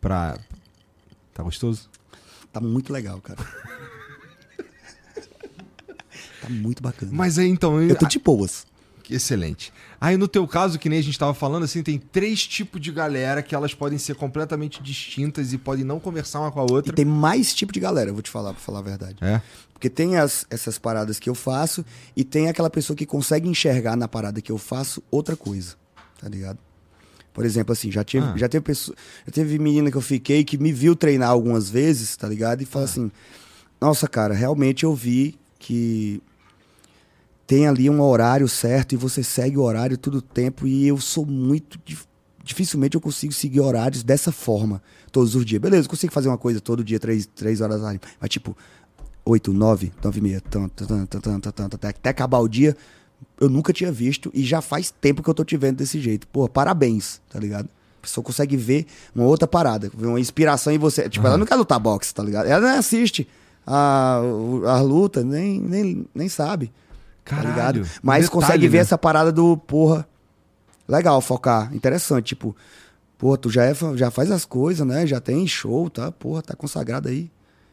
pra. 0.00 0.38
Tá 1.34 1.42
gostoso? 1.42 1.90
Tá 2.52 2.60
muito 2.60 2.92
legal, 2.92 3.20
cara. 3.20 3.38
tá 6.40 6.48
muito 6.48 6.82
bacana. 6.82 7.12
Mas 7.12 7.38
aí 7.38 7.48
então. 7.48 7.82
eu 7.82 7.96
tô 7.96 8.06
de 8.06 8.18
boas. 8.18 8.66
Excelente. 9.10 9.72
Aí 10.04 10.16
no 10.16 10.26
teu 10.26 10.48
caso, 10.48 10.80
que 10.80 10.88
nem 10.88 10.98
a 10.98 11.02
gente 11.02 11.16
tava 11.16 11.32
falando, 11.32 11.62
assim, 11.62 11.80
tem 11.80 11.96
três 11.96 12.44
tipos 12.44 12.80
de 12.80 12.90
galera 12.90 13.40
que 13.40 13.54
elas 13.54 13.72
podem 13.72 13.98
ser 13.98 14.16
completamente 14.16 14.82
distintas 14.82 15.52
e 15.52 15.58
podem 15.58 15.84
não 15.84 16.00
conversar 16.00 16.40
uma 16.40 16.50
com 16.50 16.60
a 16.60 16.66
E 16.68 16.72
outra. 16.72 16.92
tem 16.92 17.04
mais 17.04 17.54
tipo 17.54 17.72
de 17.72 17.78
galera, 17.78 18.10
eu 18.10 18.14
vou 18.14 18.20
te 18.22 18.28
falar, 18.30 18.52
pra 18.52 18.60
falar 18.60 18.80
a 18.80 18.82
verdade. 18.82 19.16
É. 19.20 19.40
Porque 19.72 19.88
tem 19.88 20.16
as- 20.16 20.44
essas 20.50 20.76
paradas 20.76 21.20
que 21.20 21.30
eu 21.30 21.36
faço 21.36 21.84
e 22.16 22.24
tem 22.24 22.48
aquela 22.48 22.68
pessoa 22.68 22.96
que 22.96 23.06
consegue 23.06 23.48
enxergar 23.48 23.94
na 23.96 24.08
parada 24.08 24.40
que 24.40 24.50
eu 24.50 24.58
faço 24.58 25.00
outra 25.08 25.36
coisa, 25.36 25.76
tá 26.20 26.28
ligado? 26.28 26.58
Por 27.32 27.44
exemplo, 27.44 27.72
assim, 27.72 27.90
já 27.92 28.02
tive, 28.02 28.26
Ah. 28.26 28.34
já 28.36 28.48
teve 28.48 28.64
pessoa, 28.64 28.96
já 29.24 29.32
teve 29.32 29.56
menina 29.58 29.88
que 29.88 29.96
eu 29.96 30.00
fiquei 30.02 30.42
que 30.42 30.58
me 30.58 30.72
viu 30.72 30.96
treinar 30.96 31.30
algumas 31.30 31.70
vezes, 31.70 32.16
tá 32.16 32.28
ligado? 32.28 32.60
E 32.60 32.66
fala 32.66 32.84
assim: 32.86 33.08
"Nossa, 33.80 34.08
cara, 34.08 34.34
realmente 34.34 34.82
eu 34.84 34.94
vi 34.96 35.38
que 35.60 36.20
tem 37.52 37.66
ali 37.66 37.90
um 37.90 38.00
horário 38.00 38.48
certo 38.48 38.94
e 38.94 38.96
você 38.96 39.22
segue 39.22 39.58
o 39.58 39.62
horário 39.62 39.98
todo 39.98 40.14
o 40.14 40.22
tempo 40.22 40.66
e 40.66 40.88
eu 40.88 40.96
sou 40.96 41.26
muito 41.26 41.78
dif- 41.84 42.06
dificilmente 42.42 42.94
eu 42.94 43.00
consigo 43.00 43.30
seguir 43.30 43.60
horários 43.60 44.02
dessa 44.02 44.32
forma 44.32 44.82
todos 45.12 45.34
os 45.34 45.44
dias. 45.44 45.60
Beleza, 45.60 45.84
eu 45.84 45.90
consigo 45.90 46.10
fazer 46.14 46.28
uma 46.28 46.38
coisa 46.38 46.62
todo 46.62 46.82
dia, 46.82 46.98
três, 46.98 47.26
três 47.26 47.60
horas 47.60 47.78
da 47.82 47.88
tarde, 47.88 48.00
mas 48.18 48.30
tipo 48.30 48.56
8, 49.22 49.52
9, 49.52 49.92
9 50.02 50.18
e 50.18 50.22
meia, 50.22 50.40
tan, 50.40 50.66
tan, 50.70 50.86
tan, 50.86 51.04
tan, 51.04 51.20
tan, 51.20 51.40
tan, 51.40 51.68
tan, 51.68 51.76
até, 51.90 52.08
acabar 52.08 52.38
o 52.38 52.48
dia, 52.48 52.74
eu 53.38 53.50
nunca 53.50 53.70
tinha 53.70 53.92
visto 53.92 54.30
e 54.32 54.42
já 54.42 54.62
faz 54.62 54.90
tempo 54.90 55.22
que 55.22 55.28
eu 55.28 55.34
tô 55.34 55.44
te 55.44 55.54
vendo 55.58 55.76
desse 55.76 56.00
jeito. 56.00 56.26
Pô, 56.28 56.48
parabéns, 56.48 57.20
tá 57.28 57.38
ligado? 57.38 57.66
A 57.98 58.00
pessoa 58.00 58.24
consegue 58.24 58.56
ver 58.56 58.86
uma 59.14 59.26
outra 59.26 59.46
parada, 59.46 59.92
ver 59.94 60.06
uma 60.06 60.18
inspiração 60.18 60.72
em 60.72 60.78
você. 60.78 61.06
Tipo, 61.06 61.26
ela 61.26 61.36
não 61.36 61.44
quer 61.44 61.56
lutar 61.56 61.78
boxe, 61.78 62.14
tá 62.14 62.22
ligado? 62.22 62.46
Ela 62.46 62.66
nem 62.70 62.78
assiste 62.78 63.28
a, 63.66 64.22
a 64.68 64.80
luta, 64.80 65.22
nem, 65.22 65.60
nem, 65.60 66.06
nem 66.14 66.30
sabe. 66.30 66.72
Tá 67.24 67.36
Caralho, 67.36 67.50
ligado? 67.50 67.76
um 67.80 67.88
Mas 68.02 68.24
detalhe, 68.24 68.28
consegue 68.30 68.68
ver 68.68 68.78
né? 68.78 68.82
essa 68.82 68.98
parada 68.98 69.30
do, 69.32 69.56
porra, 69.56 70.06
legal, 70.88 71.20
focar, 71.20 71.72
interessante, 71.74 72.26
tipo, 72.28 72.54
pô, 73.16 73.36
tu 73.36 73.48
já, 73.48 73.64
é, 73.64 73.74
já 73.94 74.10
faz 74.10 74.30
as 74.30 74.44
coisas, 74.44 74.86
né? 74.86 75.06
Já 75.06 75.20
tem 75.20 75.46
show, 75.46 75.88
tá? 75.88 76.10
Porra, 76.10 76.42
tá 76.42 76.54
consagrado 76.56 77.08
aí. 77.08 77.30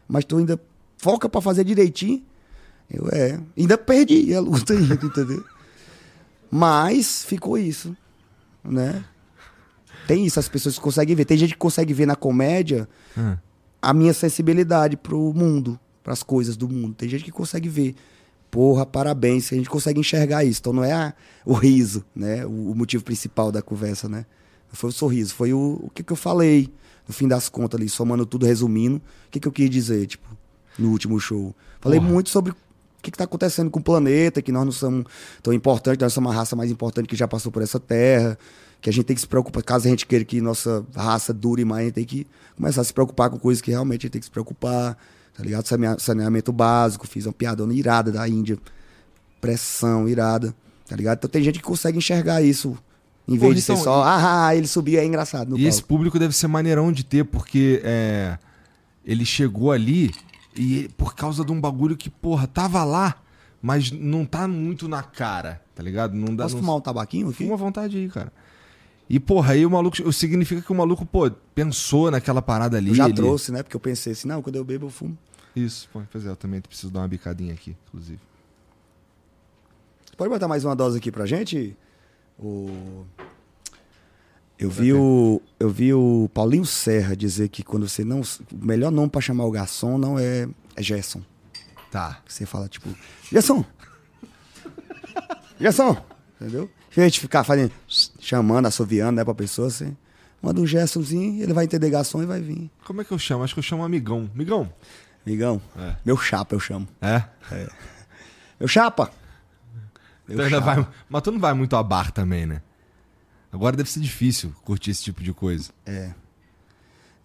Mas 0.07 0.23
tu 0.25 0.37
ainda 0.37 0.59
foca 0.97 1.27
pra 1.27 1.41
fazer 1.41 1.63
direitinho. 1.63 2.23
Eu, 2.89 3.07
é, 3.11 3.39
ainda 3.57 3.77
perdi 3.77 4.33
a 4.33 4.39
luta 4.39 4.73
ainda, 4.73 4.93
entendeu? 5.03 5.43
Mas 6.51 7.23
ficou 7.25 7.57
isso, 7.57 7.95
né? 8.63 9.03
Tem 10.07 10.25
isso, 10.25 10.39
as 10.39 10.49
pessoas 10.49 10.79
conseguem 10.79 11.15
ver. 11.15 11.25
Tem 11.25 11.37
gente 11.37 11.53
que 11.53 11.59
consegue 11.59 11.93
ver 11.93 12.05
na 12.07 12.15
comédia 12.15 12.87
Ah. 13.15 13.37
a 13.81 13.93
minha 13.93 14.13
sensibilidade 14.13 14.97
pro 14.97 15.31
mundo, 15.33 15.79
pras 16.03 16.23
coisas 16.23 16.57
do 16.57 16.67
mundo. 16.67 16.95
Tem 16.95 17.07
gente 17.07 17.23
que 17.23 17.31
consegue 17.31 17.69
ver. 17.69 17.95
Porra, 18.51 18.85
parabéns, 18.85 19.51
a 19.53 19.55
gente 19.55 19.69
consegue 19.69 19.99
enxergar 19.99 20.43
isso. 20.43 20.59
Então 20.59 20.73
não 20.73 20.83
é 20.83 20.91
a- 20.91 21.13
o 21.45 21.53
riso, 21.53 22.03
né? 22.15 22.45
O, 22.45 22.71
o 22.71 22.75
motivo 22.75 23.03
principal 23.03 23.51
da 23.51 23.61
conversa, 23.61 24.09
né? 24.09 24.25
Não 24.69 24.75
foi 24.75 24.89
o 24.89 24.93
sorriso, 24.93 25.33
foi 25.33 25.53
o, 25.53 25.79
o 25.83 25.91
que, 25.93 26.03
que 26.03 26.11
eu 26.13 26.17
falei, 26.17 26.69
no 27.07 27.13
fim 27.13 27.27
das 27.27 27.49
contas 27.49 27.79
ali, 27.79 27.89
somando 27.89 28.25
tudo, 28.25 28.45
resumindo. 28.45 28.97
O 28.97 29.31
que, 29.31 29.39
que 29.39 29.47
eu 29.47 29.51
quis 29.51 29.69
dizer, 29.69 30.05
tipo, 30.07 30.27
no 30.77 30.89
último 30.91 31.19
show. 31.19 31.55
Falei 31.81 31.99
Porra. 31.99 32.11
muito 32.11 32.29
sobre 32.29 32.51
o 32.51 32.55
que, 33.01 33.11
que 33.11 33.17
tá 33.17 33.23
acontecendo 33.23 33.69
com 33.69 33.79
o 33.79 33.83
planeta, 33.83 34.41
que 34.41 34.51
nós 34.51 34.65
não 34.65 34.71
somos 34.71 35.05
tão 35.41 35.53
importantes, 35.53 36.01
nós 36.01 36.13
somos 36.13 36.31
a 36.31 36.35
raça 36.35 36.55
mais 36.55 36.69
importante 36.71 37.07
que 37.07 37.15
já 37.15 37.27
passou 37.27 37.51
por 37.51 37.61
essa 37.61 37.79
terra, 37.79 38.37
que 38.81 38.89
a 38.89 38.93
gente 38.93 39.05
tem 39.05 39.15
que 39.15 39.21
se 39.21 39.27
preocupar, 39.27 39.63
caso 39.63 39.87
a 39.87 39.89
gente 39.89 40.05
queira 40.05 40.23
que 40.25 40.39
nossa 40.41 40.85
raça 40.95 41.33
dure 41.33 41.63
mais, 41.65 41.81
a 41.81 41.85
gente 41.85 41.93
tem 41.95 42.05
que 42.05 42.27
começar 42.55 42.81
a 42.81 42.83
se 42.83 42.93
preocupar 42.93 43.29
com 43.29 43.37
coisas 43.39 43.61
que 43.61 43.71
realmente 43.71 44.01
a 44.01 44.03
gente 44.03 44.11
tem 44.11 44.19
que 44.19 44.25
se 44.25 44.31
preocupar, 44.31 44.97
tá 45.39 45.45
ligado? 45.45 45.65
Sanea- 45.65 45.97
Saneamento 45.97 46.51
básico, 46.51 47.07
fiz 47.07 47.25
uma 47.25 47.31
piadona 47.31 47.73
irada 47.73 48.11
da 48.11 48.27
Índia, 48.27 48.57
pressão 49.39 50.05
irada, 50.09 50.53
tá 50.85 50.97
ligado? 50.97 51.19
Então 51.19 51.29
tem 51.29 51.41
gente 51.41 51.59
que 51.59 51.63
consegue 51.63 51.97
enxergar 51.97 52.41
isso, 52.41 52.77
em 53.25 53.31
vez 53.37 53.41
Porra, 53.41 53.55
de 53.55 53.61
ser 53.61 53.71
então, 53.71 53.83
só, 53.85 54.03
ah, 54.03 54.53
ele 54.53 54.67
subiu, 54.67 54.99
é 54.99 55.05
engraçado 55.05 55.57
E 55.57 55.65
esse 55.65 55.81
público 55.81 56.19
deve 56.19 56.35
ser 56.35 56.47
maneirão 56.47 56.91
de 56.91 57.05
ter, 57.05 57.23
porque 57.23 57.79
é, 57.85 58.37
ele 59.05 59.23
chegou 59.23 59.71
ali 59.71 60.11
e 60.53 60.89
por 60.97 61.15
causa 61.15 61.45
de 61.45 61.53
um 61.53 61.61
bagulho 61.61 61.95
que, 61.95 62.09
porra, 62.09 62.45
tava 62.45 62.83
lá, 62.83 63.15
mas 63.61 63.91
não 63.91 64.25
tá 64.25 64.45
muito 64.45 64.89
na 64.89 65.01
cara, 65.03 65.61
tá 65.73 65.81
ligado? 65.81 66.13
Não 66.15 66.35
dá, 66.35 66.43
Posso 66.43 66.55
não... 66.55 66.63
fumar 66.63 66.75
um 66.75 66.81
tabaquinho 66.81 67.29
aqui? 67.29 67.43
Fuma 67.45 67.53
à 67.53 67.57
vontade 67.57 67.95
aí, 67.97 68.09
cara. 68.09 68.33
E, 69.09 69.19
porra, 69.19 69.53
aí 69.53 69.65
o 69.65 69.71
maluco. 69.71 70.13
Significa 70.13 70.61
que 70.61 70.71
o 70.71 70.75
maluco, 70.75 71.03
pô, 71.03 71.31
pensou 71.55 72.11
naquela 72.11 72.43
parada 72.43 72.77
ali. 72.77 72.89
Eu 72.89 72.95
já 72.95 73.05
ele- 73.05 73.15
trouxe, 73.15 73.51
né? 73.51 73.63
Porque 73.63 73.75
eu 73.75 73.79
pensei 73.79 74.13
assim, 74.13 74.27
não, 74.27 74.39
quando 74.41 74.55
eu 74.57 74.63
bebo, 74.63 74.85
eu 74.85 74.89
fumo. 74.91 75.17
Isso, 75.55 75.89
pô, 75.91 76.01
pois 76.11 76.25
é, 76.25 76.29
eu 76.29 76.35
também 76.35 76.61
preciso 76.61 76.91
dar 76.91 77.01
uma 77.01 77.07
bicadinha 77.07 77.53
aqui, 77.53 77.75
inclusive. 77.87 78.19
Pode 80.17 80.29
botar 80.29 80.47
mais 80.47 80.65
uma 80.65 80.75
dose 80.75 80.97
aqui 80.97 81.11
pra 81.11 81.25
gente? 81.25 81.75
O... 82.37 83.05
Eu 84.57 84.69
vi 84.69 84.91
o, 84.91 85.41
eu 85.57 85.69
vi 85.69 85.93
o 85.93 86.29
Paulinho 86.33 86.65
Serra 86.65 87.15
dizer 87.15 87.47
que 87.47 87.63
quando 87.63 87.87
você 87.87 88.03
não. 88.03 88.19
O 88.19 88.65
melhor 88.65 88.91
nome 88.91 89.09
pra 89.09 89.21
chamar 89.21 89.45
o 89.45 89.51
garçom 89.51 89.97
não 89.97 90.19
é, 90.19 90.49
é 90.75 90.83
Gerson. 90.83 91.21
Tá. 91.89 92.21
Você 92.27 92.45
fala 92.45 92.67
tipo, 92.67 92.89
Gerson! 93.31 93.63
Gerson! 95.59 95.97
Entendeu? 96.39 96.69
Em 96.91 96.95
vez 96.95 97.13
de 97.13 97.19
ficar 97.19 97.43
fazendo, 97.43 97.71
chamando, 97.87 98.65
assoviando, 98.65 99.17
né, 99.17 99.23
pra 99.23 99.33
pessoa, 99.33 99.69
você 99.69 99.93
manda 100.41 100.59
um 100.59 100.67
Gersonzinho, 100.67 101.41
ele 101.41 101.53
vai 101.53 101.65
entender 101.65 101.89
garçom 101.89 102.21
e 102.21 102.25
vai 102.25 102.41
vir. 102.41 102.69
Como 102.85 103.01
é 103.01 103.03
que 103.03 103.11
eu 103.11 103.19
chamo? 103.19 103.43
Acho 103.43 103.53
que 103.53 103.59
eu 103.59 103.63
chamo 103.63 103.83
amigão. 103.83 104.29
Amigão? 104.33 104.71
Amigão, 105.25 105.61
É. 105.77 105.95
meu 106.05 106.17
chapa 106.17 106.55
eu 106.55 106.59
chamo. 106.59 106.87
É? 107.01 107.23
Meu 108.59 108.67
chapa! 108.67 109.11
Meu 110.27 110.37
Tu 110.37 110.43
ainda 110.43 110.59
chapa. 110.59 110.75
vai, 110.75 110.87
mas 111.09 111.21
tu 111.21 111.31
não 111.31 111.39
vai 111.39 111.53
muito 111.53 111.75
a 111.75 111.83
bar 111.83 112.11
também, 112.11 112.45
né? 112.45 112.61
Agora 113.51 113.75
deve 113.75 113.89
ser 113.89 113.99
difícil 113.99 114.53
curtir 114.63 114.91
esse 114.91 115.03
tipo 115.03 115.23
de 115.23 115.33
coisa. 115.33 115.69
É. 115.85 116.11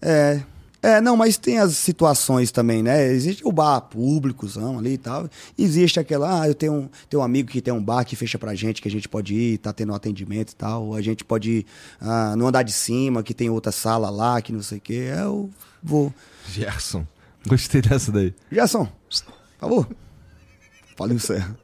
É. 0.01 0.43
É, 0.83 1.01
não, 1.01 1.17
mas 1.17 1.39
tem 1.39 1.59
as 1.59 1.77
situações 1.79 2.51
também, 2.53 2.83
né? 2.83 3.07
Existe 3.07 3.43
o 3.47 3.51
bar 3.51 3.81
públicozão 3.81 4.79
ali 4.79 4.93
e 4.95 4.99
tal. 4.99 5.31
Existe 5.57 5.99
aquela, 5.99 6.43
ah, 6.43 6.47
eu 6.49 6.55
tenho 6.55 6.75
um, 6.75 6.89
tenho 7.09 7.23
um 7.23 7.25
amigo 7.25 7.49
que 7.51 7.63
tem 7.63 7.73
um 7.73 7.83
bar 7.83 8.05
que 8.05 8.15
fecha 8.15 8.39
pra 8.39 8.55
gente, 8.55 8.83
que 8.83 8.89
a 8.89 8.91
gente 8.91 9.09
pode 9.09 9.35
ir, 9.35 9.59
tá 9.59 9.73
tendo 9.73 9.93
um 9.93 9.95
atendimento 9.95 10.53
e 10.53 10.55
tal. 10.57 10.95
A 10.95 11.01
gente 11.01 11.25
pode 11.25 11.51
ir 11.51 11.67
ah, 11.99 12.37
no 12.37 12.47
andar 12.47 12.63
de 12.65 12.73
cima, 12.73 13.23
que 13.23 13.33
tem 13.33 13.49
outra 13.49 13.73
sala 13.73 14.11
lá, 14.11 14.43
que 14.43 14.53
não 14.53 14.61
sei 14.63 14.77
o 14.77 14.81
quê. 14.81 15.11
É, 15.11 15.23
Eu 15.23 15.49
vou. 15.83 16.13
Gerson. 16.51 17.07
Gostei 17.47 17.83
dessa 17.83 18.11
daí. 18.11 18.35
Gerson, 18.51 18.87
por 18.87 19.35
favor. 19.59 19.89
Paulinho 20.97 21.21
Serra. 21.21 21.57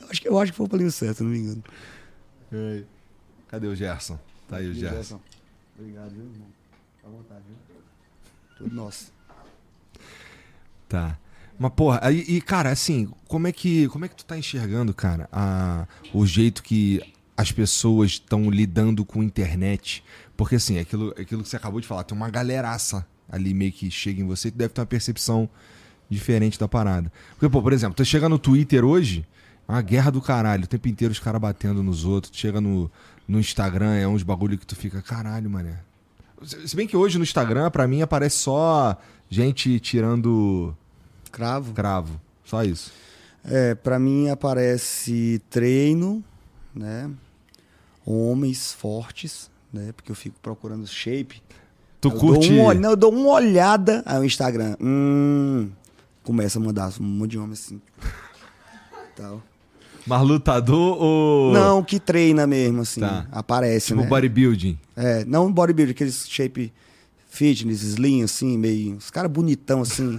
Eu 0.00 0.08
acho 0.10 0.20
que, 0.20 0.28
eu 0.28 0.38
acho 0.38 0.52
que 0.52 0.56
foi 0.56 0.66
o 0.66 0.68
Paulinho 0.68 0.90
Serra, 0.90 1.14
se 1.14 1.22
não 1.22 1.30
me 1.30 1.38
engano. 1.38 1.64
Cadê 3.48 3.66
o 3.66 3.74
Gerson? 3.74 4.18
Tá 4.48 4.56
aí 4.56 4.68
o 4.68 4.74
Gerson. 4.74 5.20
Obrigado, 5.78 6.10
viu, 6.10 6.24
irmão? 6.24 6.48
Fica 6.96 7.08
à 7.08 7.10
vontade, 7.10 7.42
viu? 7.46 7.76
Tudo 8.58 8.74
nosso. 8.74 9.12
Tá. 10.88 11.16
Mas, 11.58 11.72
porra, 11.72 12.00
aí, 12.02 12.24
e, 12.26 12.40
cara, 12.40 12.70
assim, 12.70 13.12
como 13.28 13.46
é 13.46 13.52
que, 13.52 13.86
como 13.88 14.04
é 14.04 14.08
que 14.08 14.16
tu 14.16 14.24
tá 14.24 14.36
enxergando, 14.36 14.92
cara, 14.92 15.28
a, 15.30 15.86
o 16.12 16.26
jeito 16.26 16.62
que 16.62 17.00
as 17.36 17.52
pessoas 17.52 18.12
estão 18.12 18.50
lidando 18.50 19.04
com 19.04 19.20
a 19.20 19.24
internet? 19.24 20.02
Porque, 20.36 20.56
assim, 20.56 20.78
é 20.78 20.80
aquilo, 20.80 21.14
é 21.16 21.22
aquilo 21.22 21.42
que 21.42 21.48
você 21.48 21.56
acabou 21.56 21.80
de 21.80 21.86
falar, 21.86 22.02
tem 22.02 22.16
uma 22.16 22.30
galeraça 22.30 23.06
ali 23.30 23.54
meio 23.54 23.72
que 23.72 23.90
chega 23.90 24.20
em 24.20 24.26
você 24.26 24.50
tu 24.50 24.58
deve 24.58 24.74
ter 24.74 24.80
uma 24.80 24.86
percepção 24.86 25.48
diferente 26.08 26.58
da 26.58 26.66
parada. 26.66 27.12
Porque, 27.32 27.48
pô, 27.48 27.62
por 27.62 27.72
exemplo, 27.72 27.94
tu 27.94 28.04
chega 28.04 28.28
no 28.28 28.38
Twitter 28.38 28.84
hoje, 28.84 29.26
é 29.68 29.72
uma 29.72 29.82
guerra 29.82 30.10
do 30.10 30.20
caralho, 30.20 30.64
o 30.64 30.66
tempo 30.66 30.88
inteiro 30.88 31.12
os 31.12 31.20
caras 31.20 31.40
batendo 31.40 31.82
nos 31.82 32.04
outros. 32.04 32.30
Tu 32.30 32.38
chega 32.38 32.60
no, 32.60 32.90
no 33.28 33.38
Instagram, 33.38 33.94
é 33.94 34.06
uns 34.08 34.22
bagulho 34.22 34.58
que 34.58 34.66
tu 34.66 34.74
fica, 34.74 35.00
caralho, 35.00 35.48
mané. 35.48 35.78
Se 36.66 36.74
bem 36.74 36.86
que 36.86 36.96
hoje 36.96 37.18
no 37.18 37.24
Instagram, 37.24 37.70
pra 37.70 37.86
mim, 37.86 38.02
aparece 38.02 38.38
só 38.38 38.98
gente 39.28 39.78
tirando 39.78 40.74
Cravo. 41.30 41.72
cravo. 41.72 42.20
Só 42.44 42.64
isso. 42.64 42.92
É, 43.44 43.74
pra 43.74 43.98
mim 43.98 44.28
aparece 44.28 45.40
treino, 45.48 46.24
né? 46.74 47.10
Homens 48.04 48.72
fortes, 48.72 49.50
né? 49.72 49.92
Porque 49.92 50.10
eu 50.10 50.16
fico 50.16 50.38
procurando 50.40 50.86
shape. 50.86 51.42
Tu 52.00 52.08
eu 52.08 52.12
curte. 52.12 52.48
Dou 52.48 52.70
um, 52.70 52.74
não, 52.74 52.90
eu 52.90 52.96
dou 52.96 53.12
uma 53.12 53.28
olhada 53.30 54.02
aí 54.06 54.18
o 54.18 54.24
Instagram. 54.24 54.74
Hum, 54.80 55.68
começa 56.22 56.58
a 56.58 56.62
mandar 56.62 56.92
um 57.00 57.04
monte 57.04 57.32
de 57.32 57.38
homem 57.38 57.52
assim. 57.52 57.80
Tal. 59.16 59.42
Mas 60.06 60.22
lutador 60.22 60.96
ou. 61.00 61.52
Não, 61.52 61.82
que 61.84 62.00
treina 62.00 62.46
mesmo, 62.46 62.80
assim. 62.82 63.00
Tá. 63.00 63.26
Aparece, 63.30 63.88
Tipo 63.88 64.00
né? 64.00 64.06
bodybuilding. 64.06 64.78
É, 64.96 65.24
não 65.26 65.52
bodybuilder, 65.52 65.94
aqueles 65.94 66.26
shape 66.28 66.72
fitness, 67.28 67.82
slim, 67.82 68.22
assim, 68.22 68.56
meio. 68.56 68.96
Os 68.96 69.10
caras 69.10 69.30
bonitão, 69.30 69.82
assim. 69.82 70.18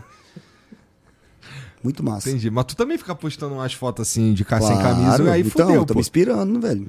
Muito 1.83 2.03
massa. 2.03 2.29
Entendi. 2.29 2.51
Mas 2.51 2.65
tu 2.65 2.75
também 2.75 2.95
fica 2.95 3.15
postando 3.15 3.55
umas 3.55 3.73
fotos 3.73 4.07
assim 4.07 4.33
de 4.33 4.45
cara 4.45 4.61
sem 4.61 4.77
Claro, 4.77 4.97
camisa. 4.97 5.31
Aí 5.33 5.41
então, 5.41 5.65
fudeu, 5.65 5.81
eu 5.81 5.85
tô 5.85 5.93
pô. 5.95 5.97
me 5.97 6.01
inspirando, 6.01 6.59
velho. 6.61 6.87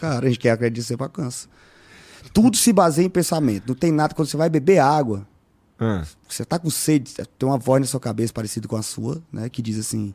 Cara, 0.00 0.26
a 0.26 0.28
gente 0.28 0.38
quer 0.38 0.50
acreditar 0.50 0.98
pra 0.98 1.08
cansa. 1.08 1.48
Tudo 2.32 2.56
se 2.56 2.72
baseia 2.72 3.06
em 3.06 3.10
pensamento. 3.10 3.68
Não 3.68 3.74
tem 3.74 3.92
nada 3.92 4.14
quando 4.14 4.28
você 4.28 4.36
vai 4.36 4.48
beber 4.48 4.78
água. 4.78 5.26
Ah, 5.78 6.04
Você 6.28 6.44
tá 6.44 6.58
com 6.58 6.70
sede, 6.70 7.12
tem 7.38 7.48
uma 7.48 7.58
voz 7.58 7.80
na 7.80 7.86
sua 7.86 8.00
cabeça 8.00 8.32
parecida 8.32 8.66
com 8.68 8.76
a 8.76 8.82
sua, 8.82 9.22
né? 9.32 9.48
Que 9.48 9.60
diz 9.60 9.78
assim: 9.78 10.14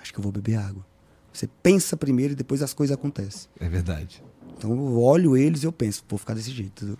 Acho 0.00 0.12
que 0.12 0.18
eu 0.18 0.22
vou 0.22 0.32
beber 0.32 0.56
água. 0.56 0.84
Você 1.32 1.48
pensa 1.62 1.96
primeiro 1.96 2.32
e 2.32 2.36
depois 2.36 2.60
as 2.62 2.74
coisas 2.74 2.94
acontecem. 2.94 3.48
é 3.60 3.68
verdade. 3.68 4.22
Então 4.58 4.70
eu 4.72 5.00
olho 5.00 5.36
eles 5.36 5.62
e 5.62 5.66
eu 5.66 5.72
penso, 5.72 6.02
vou 6.08 6.18
ficar 6.18 6.34
desse 6.34 6.50
jeito. 6.50 6.84
entendeu? 6.84 6.98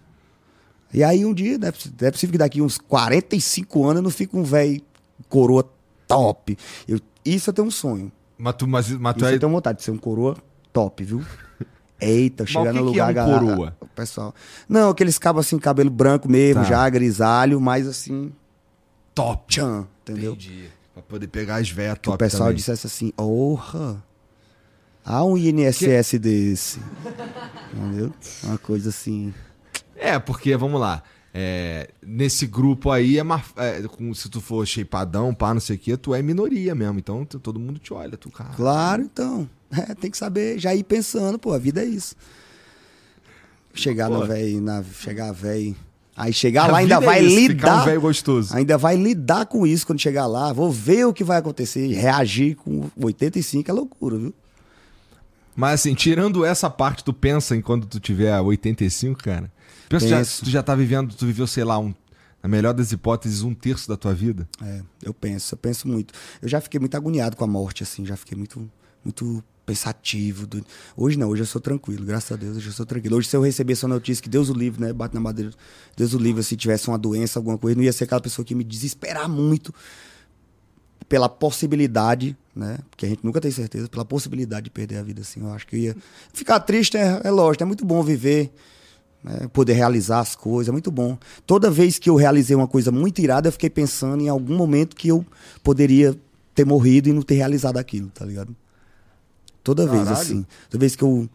E 0.94 1.04
aí 1.04 1.24
um 1.24 1.34
dia, 1.34 1.56
é 1.60 1.70
poss- 1.72 1.92
é 2.00 2.10
possível 2.10 2.32
que 2.32 2.38
daqui 2.38 2.62
uns 2.62 2.78
45 2.78 3.84
anos 3.84 3.96
eu 3.96 4.02
não 4.02 4.10
fique 4.10 4.36
um 4.36 4.42
velho 4.44 4.80
coroa 5.28 5.68
top. 6.06 6.56
Eu- 6.88 7.00
isso 7.24 7.50
eu 7.50 7.54
tenho 7.54 7.68
um 7.68 7.70
sonho. 7.70 8.10
Mas 8.38 8.54
tu, 8.54 8.66
mas, 8.66 8.88
mas 8.92 9.14
tu 9.14 9.18
Isso 9.18 9.26
é. 9.26 9.34
eu 9.34 9.40
tenho 9.40 9.52
vontade 9.52 9.78
de 9.78 9.84
ser 9.84 9.90
um 9.90 9.98
coroa 9.98 10.36
top, 10.72 11.04
viu? 11.04 11.22
Eita, 12.00 12.46
chegar 12.46 12.72
no 12.72 12.78
é 12.78 12.82
lugar... 12.82 13.10
um 13.10 13.14
galera- 13.14 13.38
coroa? 13.40 13.76
Pessoal... 14.00 14.34
Não, 14.68 14.90
aqueles 14.90 15.18
cabos 15.18 15.46
assim, 15.46 15.58
cabelo 15.58 15.90
branco 15.90 16.28
mesmo, 16.28 16.62
Tá. 16.62 16.68
já 16.68 16.88
grisalho, 16.88 17.60
mas 17.60 17.86
assim, 17.86 18.32
top. 19.14 19.44
tchan, 19.54 19.86
entendeu? 20.02 20.32
Entendi. 20.32 20.68
Pra 20.94 21.02
poder 21.02 21.26
pegar 21.28 21.56
as 21.56 21.70
veias 21.70 21.94
Que 21.94 22.08
o 22.08 22.12
top 22.12 22.18
pessoal 22.18 22.44
também. 22.44 22.56
dissesse 22.56 22.86
assim, 22.86 23.12
orra, 23.16 24.02
Há 25.04 25.24
um 25.24 25.36
INSS 25.36 26.18
desse. 26.18 26.78
Entendeu? 27.74 28.12
Uma 28.44 28.58
coisa 28.58 28.90
assim. 28.90 29.32
É, 29.96 30.18
porque, 30.18 30.54
vamos 30.56 30.80
lá. 30.80 31.02
é, 31.32 31.88
nesse 32.02 32.46
grupo 32.46 32.90
aí, 32.90 33.18
é, 33.18 33.22
é, 33.56 33.82
se 34.14 34.28
tu 34.28 34.40
for 34.40 34.66
shapeadão, 34.66 35.32
pá, 35.34 35.54
não 35.54 35.60
sei 35.60 35.76
o 35.76 35.78
quê, 35.78 35.96
tu 35.96 36.14
é 36.14 36.20
minoria 36.22 36.74
mesmo. 36.74 36.98
Então 36.98 37.24
todo 37.24 37.58
mundo 37.58 37.78
te 37.78 37.92
olha, 37.94 38.16
tu, 38.16 38.30
cara. 38.30 38.50
Claro, 38.54 39.02
então. 39.02 39.48
É, 39.72 39.94
tem 39.94 40.10
que 40.10 40.18
saber, 40.18 40.58
já 40.58 40.74
ir 40.74 40.82
pensando, 40.84 41.38
pô, 41.38 41.52
a 41.54 41.58
vida 41.58 41.80
é 41.80 41.84
isso. 41.86 42.14
Chegar 43.74 44.08
Pô. 44.08 44.18
no 44.18 44.26
velho, 44.26 44.60
na 44.60 44.82
chegar 44.82 45.32
velho. 45.32 45.74
Aí 46.16 46.32
chegar 46.32 46.64
A 46.64 46.72
lá 46.72 46.78
ainda 46.78 46.96
é 46.96 47.00
vai 47.00 47.24
isso, 47.24 47.34
Ficar 47.48 47.68
um 47.68 47.70
lidar. 47.72 47.84
velho 47.86 48.00
gostoso. 48.00 48.54
ainda 48.54 48.76
vai 48.76 48.96
lidar 48.96 49.46
com 49.46 49.66
isso 49.66 49.86
quando 49.86 50.00
chegar 50.00 50.26
lá. 50.26 50.52
Vou 50.52 50.70
ver 50.70 51.06
o 51.06 51.14
que 51.14 51.24
vai 51.24 51.38
acontecer. 51.38 51.86
Reagir 51.94 52.56
com 52.56 52.90
85 53.00 53.70
é 53.70 53.72
loucura, 53.72 54.18
viu? 54.18 54.34
Mas 55.56 55.80
assim, 55.80 55.94
tirando 55.94 56.44
essa 56.44 56.68
parte, 56.68 57.02
tu 57.04 57.12
pensa 57.12 57.56
em 57.56 57.60
quando 57.62 57.86
tu 57.86 57.98
tiver 57.98 58.38
85, 58.38 59.22
cara? 59.22 59.50
Pensa, 59.88 60.08
já, 60.08 60.22
tu 60.24 60.50
já 60.50 60.62
tá 60.62 60.74
vivendo, 60.74 61.14
tu 61.14 61.26
viveu, 61.26 61.46
sei 61.46 61.64
lá, 61.64 61.78
um, 61.78 61.92
na 62.42 62.48
melhor 62.48 62.72
das 62.72 62.92
hipóteses, 62.92 63.42
um 63.42 63.54
terço 63.54 63.88
da 63.88 63.96
tua 63.96 64.14
vida. 64.14 64.48
É, 64.62 64.82
eu 65.02 65.12
penso, 65.12 65.54
eu 65.54 65.58
penso 65.58 65.88
muito. 65.88 66.14
Eu 66.40 66.48
já 66.48 66.60
fiquei 66.60 66.78
muito 66.78 66.96
agoniado 66.96 67.36
com 67.36 67.44
a 67.44 67.48
morte, 67.48 67.82
assim, 67.82 68.06
já 68.06 68.16
fiquei 68.16 68.36
muito, 68.38 68.70
muito 69.04 69.42
pensativo. 69.70 70.46
do- 70.46 70.64
Hoje 70.96 71.16
não, 71.18 71.28
hoje 71.28 71.42
eu 71.42 71.46
sou 71.46 71.60
tranquilo, 71.60 72.04
graças 72.04 72.32
a 72.32 72.36
Deus, 72.36 72.56
hoje 72.56 72.66
eu 72.68 72.72
sou 72.72 72.84
tranquilo. 72.84 73.16
Hoje, 73.16 73.28
se 73.28 73.36
eu 73.36 73.40
receber 73.42 73.74
essa 73.74 73.86
notícia, 73.86 74.20
que 74.22 74.28
Deus 74.28 74.48
o 74.48 74.52
livre, 74.52 74.80
né? 74.80 74.92
Bate 74.92 75.14
na 75.14 75.20
madeira, 75.20 75.52
Deus 75.96 76.12
o 76.12 76.18
livre, 76.18 76.42
se 76.42 76.56
tivesse 76.56 76.88
uma 76.88 76.98
doença, 76.98 77.38
alguma 77.38 77.56
coisa, 77.56 77.76
não 77.76 77.84
ia 77.84 77.92
ser 77.92 78.04
aquela 78.04 78.20
pessoa 78.20 78.44
que 78.44 78.54
me 78.54 78.64
desesperar 78.64 79.28
muito 79.28 79.72
pela 81.08 81.28
possibilidade, 81.28 82.36
né? 82.54 82.78
Porque 82.90 83.06
a 83.06 83.08
gente 83.08 83.24
nunca 83.24 83.40
tem 83.40 83.50
certeza, 83.50 83.88
pela 83.88 84.04
possibilidade 84.04 84.64
de 84.64 84.70
perder 84.70 84.98
a 84.98 85.02
vida, 85.02 85.20
assim. 85.22 85.40
Eu 85.40 85.52
acho 85.52 85.66
que 85.66 85.76
eu 85.76 85.80
ia. 85.80 85.96
Ficar 86.32 86.58
triste 86.60 86.96
é, 86.96 87.20
é 87.24 87.30
lógico, 87.30 87.62
é 87.62 87.66
muito 87.66 87.84
bom 87.84 88.02
viver 88.02 88.52
né, 89.22 89.48
poder 89.52 89.74
realizar 89.74 90.20
as 90.20 90.34
coisas, 90.34 90.68
é 90.68 90.72
muito 90.72 90.90
bom. 90.90 91.16
Toda 91.46 91.70
vez 91.70 91.98
que 91.98 92.08
eu 92.08 92.16
realizei 92.16 92.56
uma 92.56 92.66
coisa 92.66 92.90
muito 92.90 93.20
irada, 93.20 93.48
eu 93.48 93.52
fiquei 93.52 93.68
pensando 93.70 94.22
em 94.22 94.28
algum 94.28 94.56
momento 94.56 94.96
que 94.96 95.08
eu 95.08 95.24
poderia 95.62 96.16
ter 96.54 96.64
morrido 96.64 97.08
e 97.08 97.12
não 97.12 97.22
ter 97.22 97.34
realizado 97.34 97.76
aquilo, 97.76 98.08
tá 98.08 98.24
ligado? 98.24 98.56
Toda 99.62 99.86
vez, 99.86 100.04
Caralho. 100.04 100.20
assim. 100.22 100.46
Toda 100.68 100.80
vez 100.80 100.96
que 100.96 101.02
eu. 101.04 101.28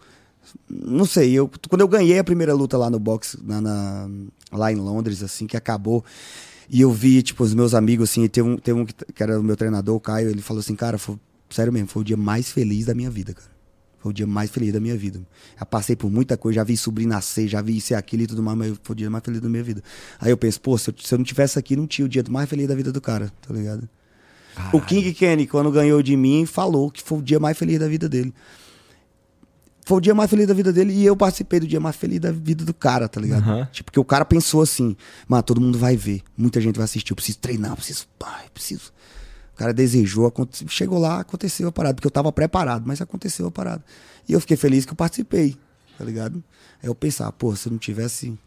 Não 0.70 1.06
sei, 1.06 1.34
eu, 1.34 1.50
quando 1.70 1.82
eu 1.82 1.88
ganhei 1.88 2.20
a 2.20 2.24
primeira 2.24 2.54
luta 2.54 2.78
lá 2.78 2.90
no 2.90 3.00
boxe, 3.00 3.38
na, 3.44 3.60
na- 3.60 4.10
lá 4.52 4.72
em 4.72 4.76
Londres, 4.76 5.24
assim, 5.24 5.48
que 5.48 5.58
acabou, 5.58 6.04
e 6.70 6.82
eu 6.82 6.92
vi, 6.92 7.22
tipo, 7.24 7.44
os 7.44 7.54
meus 7.54 7.74
amigos, 7.74 8.10
assim, 8.12 8.24
e 8.24 8.30
teve 8.30 8.48
um, 8.48 8.56
teve 8.58 8.80
um 8.80 8.86
que, 8.86 8.94
que 8.94 9.24
era 9.24 9.40
o 9.40 9.44
meu 9.44 9.56
treinador, 9.56 9.96
o 9.96 10.00
Caio, 10.00 10.30
ele 10.30 10.42
falou 10.42 10.60
assim, 10.62 10.76
cara, 10.76 10.98
foi, 10.98 11.18
sério 11.50 11.74
mesmo, 11.74 11.88
foi 11.88 12.02
o 12.02 12.06
dia 12.06 12.16
mais 12.18 12.52
feliz 12.52 12.86
da 12.86 12.94
minha 12.94 13.10
vida, 13.10 13.34
cara. 13.34 13.50
Foi 14.00 14.12
o 14.12 14.14
dia 14.14 14.28
mais 14.28 14.52
feliz 14.52 14.72
da 14.72 14.80
minha 14.80 14.96
vida. 14.96 15.20
Já 15.60 15.66
passei 15.66 15.96
por 15.96 16.12
muita 16.12 16.38
coisa, 16.38 16.58
já 16.58 16.64
vi 16.64 16.78
sobrinho 16.78 17.10
nascer, 17.10 17.48
já 17.48 17.60
vi 17.60 17.78
isso 17.78 17.94
e 17.94 17.96
aquilo 17.96 18.22
e 18.22 18.28
tudo 18.28 18.44
mais, 18.44 18.56
mas 18.56 18.80
foi 18.84 18.94
o 18.94 18.96
dia 18.98 19.10
mais 19.10 19.24
feliz 19.24 19.42
da 19.42 19.50
minha 19.50 19.64
vida. 19.64 19.82
Aí 20.20 20.30
eu 20.30 20.38
penso, 20.38 20.62
pô, 20.62 20.78
se 20.78 20.92
eu, 20.92 20.96
se 21.04 21.12
eu 21.12 21.18
não 21.18 21.26
tivesse 21.26 21.58
aqui, 21.58 21.76
não 21.76 21.88
tinha 21.88 22.06
o 22.06 22.10
dia 22.10 22.24
mais 22.30 22.48
feliz 22.48 22.68
da 22.68 22.76
vida 22.76 22.92
do 22.92 23.02
cara, 23.02 23.34
tá 23.42 23.52
ligado? 23.52 23.90
O 24.72 24.82
King 24.82 25.14
Kenny, 25.14 25.48
quando 25.48 25.72
ganhou 25.72 26.02
de 26.02 26.16
mim, 26.16 26.46
falou 26.46 26.90
que 26.90 27.02
foi 27.02 27.20
o 27.20 27.22
dia 27.22 27.40
mais 27.40 27.58
feliz 27.58 27.80
da 27.80 27.88
vida 27.88 28.08
dele. 28.08 28.34
Foi 29.86 29.98
o 29.98 30.02
dia 30.02 30.16
mais 30.16 30.30
feliz 30.30 30.48
da 30.48 30.54
vida 30.54 30.74
dele 30.74 30.94
e 30.94 31.06
eu 31.06 31.16
participei 31.16 31.60
do 31.60 31.68
dia 31.68 31.80
mais 31.80 31.96
feliz 31.96 32.20
da 32.20 32.32
vida 32.32 32.66
do 32.66 32.74
cara, 32.74 33.08
tá 33.08 33.22
ligado? 33.22 33.44
Aham. 33.44 33.70
Tipo, 33.72 33.86
porque 33.92 34.00
o 34.00 34.06
cara 34.06 34.26
pensou 34.26 34.62
assim, 34.62 34.98
mano, 35.28 35.44
todo 35.44 35.62
mundo 35.62 35.78
vai 35.78 35.96
ver, 35.96 36.24
muita 36.36 36.60
gente 36.60 36.76
vai 36.76 36.86
assistir, 36.86 37.12
eu 37.12 37.16
preciso 37.16 37.38
treinar, 37.38 37.72
eu 37.72 37.76
preciso, 37.76 38.08
pai, 38.18 38.46
preciso. 38.52 38.92
O 39.54 39.58
cara 39.58 39.72
desejou, 39.72 40.32
chegou 40.68 40.98
lá, 40.98 41.20
aconteceu 41.20 41.68
a 41.68 41.72
parada, 41.72 41.94
porque 41.94 42.08
eu 42.08 42.12
tava 42.12 42.32
preparado, 42.32 42.84
mas 42.86 43.00
aconteceu 43.00 43.46
a 43.46 43.52
parada. 43.52 43.86
E 44.28 44.34
eu 44.34 44.42
fiquei 44.42 44.58
feliz 44.58 44.86
que 44.86 44.92
eu 44.92 44.96
participei, 44.96 45.56
tá 45.98 46.04
ligado? 46.04 46.44
Aí 46.82 46.90
eu 46.90 46.96
pensava, 46.96 47.32
pô, 47.32 47.56
se 47.56 47.68
eu 47.68 47.72
não 47.72 47.78
tivesse 47.78 48.38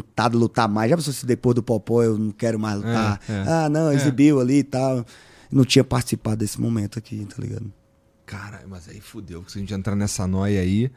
tentado 0.00 0.38
lutar 0.38 0.68
mais, 0.68 0.90
já 0.90 0.96
pensou 0.96 1.12
se 1.12 1.26
depois 1.26 1.54
do 1.54 1.62
Popó 1.62 2.02
eu 2.02 2.16
não 2.18 2.30
quero 2.30 2.58
mais 2.58 2.76
lutar? 2.76 3.20
É, 3.28 3.32
é. 3.32 3.44
Ah, 3.48 3.68
não, 3.68 3.90
É. 3.90 3.94
exibiu 3.94 4.40
ali 4.40 4.58
e 4.58 4.64
tal. 4.64 5.04
Não 5.50 5.64
tinha 5.64 5.84
participado 5.84 6.36
desse 6.36 6.60
momento 6.60 6.98
aqui, 6.98 7.26
tá 7.26 7.36
ligado? 7.40 7.70
Cara, 8.24 8.62
mas 8.68 8.88
aí 8.88 9.00
fudeu. 9.00 9.40
porque 9.40 9.52
Se 9.52 9.58
a 9.58 9.60
gente 9.60 9.74
entrar 9.74 9.94
nessa 9.94 10.26
noia 10.26 10.60
aí, 10.60 10.90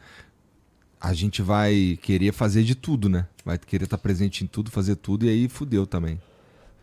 a 1.00 1.14
gente 1.14 1.41
vai 1.41 2.00
querer 2.02 2.32
fazer 2.34 2.64
de 2.64 2.74
tudo, 2.76 3.10
né? 3.10 3.28
Vai 3.43 3.58
querer 3.58 3.84
estar 3.84 3.98
presente 3.98 4.43
em 4.43 4.48
tudo, 4.48 4.72
fazer 4.72 4.96
tudo, 4.96 5.26
e 5.26 5.30
aí 5.30 5.50
fudeu 5.50 5.86
também. 5.86 6.20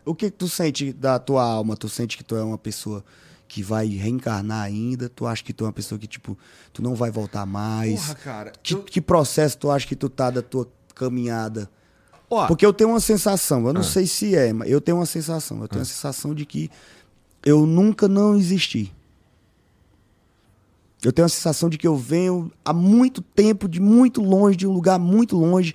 O 0.04 0.14
que 0.14 0.30
que 0.30 0.36
tu 0.36 0.48
sente 0.48 0.92
da 0.92 1.18
tua 1.18 1.42
alma? 1.44 1.76
Tu 1.76 1.88
sente 1.88 2.16
que 2.18 2.24
tu 2.24 2.36
é 2.36 2.42
uma 2.42 2.58
pessoa 2.58 3.04
que 3.48 3.62
vai 3.62 3.86
reencarnar 3.88 4.62
ainda? 4.64 5.08
Tu 5.08 5.26
acha 5.26 5.42
que 5.42 5.52
tu 5.52 5.64
é 5.64 5.66
uma 5.68 5.72
pessoa 5.72 5.98
que, 5.98 6.06
tipo, 6.06 6.36
tu 6.72 6.82
não 6.82 6.94
vai 6.94 7.10
voltar 7.10 7.46
mais? 7.46 8.00
Porra, 8.02 8.14
cara. 8.16 8.52
que, 8.62 8.74
eu- 8.74 8.82
que 8.82 9.00
processo 9.00 9.56
tu 9.58 9.70
acha 9.70 9.86
que 9.86 9.96
tu 9.96 10.08
tá 10.08 10.30
da 10.30 10.42
tua 10.42 10.68
caminhada? 10.94 11.70
Ó, 12.34 12.46
Porque 12.46 12.64
eu 12.64 12.72
tenho 12.72 12.90
uma 12.90 13.00
sensação, 13.00 13.66
eu 13.66 13.72
não 13.72 13.80
Ah. 13.82 13.84
sei 13.84 14.06
se 14.06 14.34
é, 14.34 14.52
mas 14.52 14.70
eu 14.70 14.80
tenho 14.80 14.96
uma 14.98 15.06
sensação. 15.06 15.60
Eu 15.60 15.68
tenho 15.68 15.82
a 15.82 15.84
sensação 15.84 16.34
de 16.34 16.46
que 16.46 16.70
eu 17.44 17.66
nunca 17.66 18.08
não 18.08 18.34
existi. 18.36 18.90
Eu 21.04 21.12
tenho 21.12 21.26
a 21.26 21.28
sensação 21.28 21.68
de 21.68 21.76
que 21.76 21.86
eu 21.86 21.96
venho 21.96 22.50
há 22.64 22.72
muito 22.72 23.20
tempo, 23.20 23.68
de 23.68 23.80
muito 23.80 24.22
longe, 24.22 24.56
de 24.56 24.66
um 24.66 24.72
lugar 24.72 24.98
muito 24.98 25.36
longe, 25.36 25.74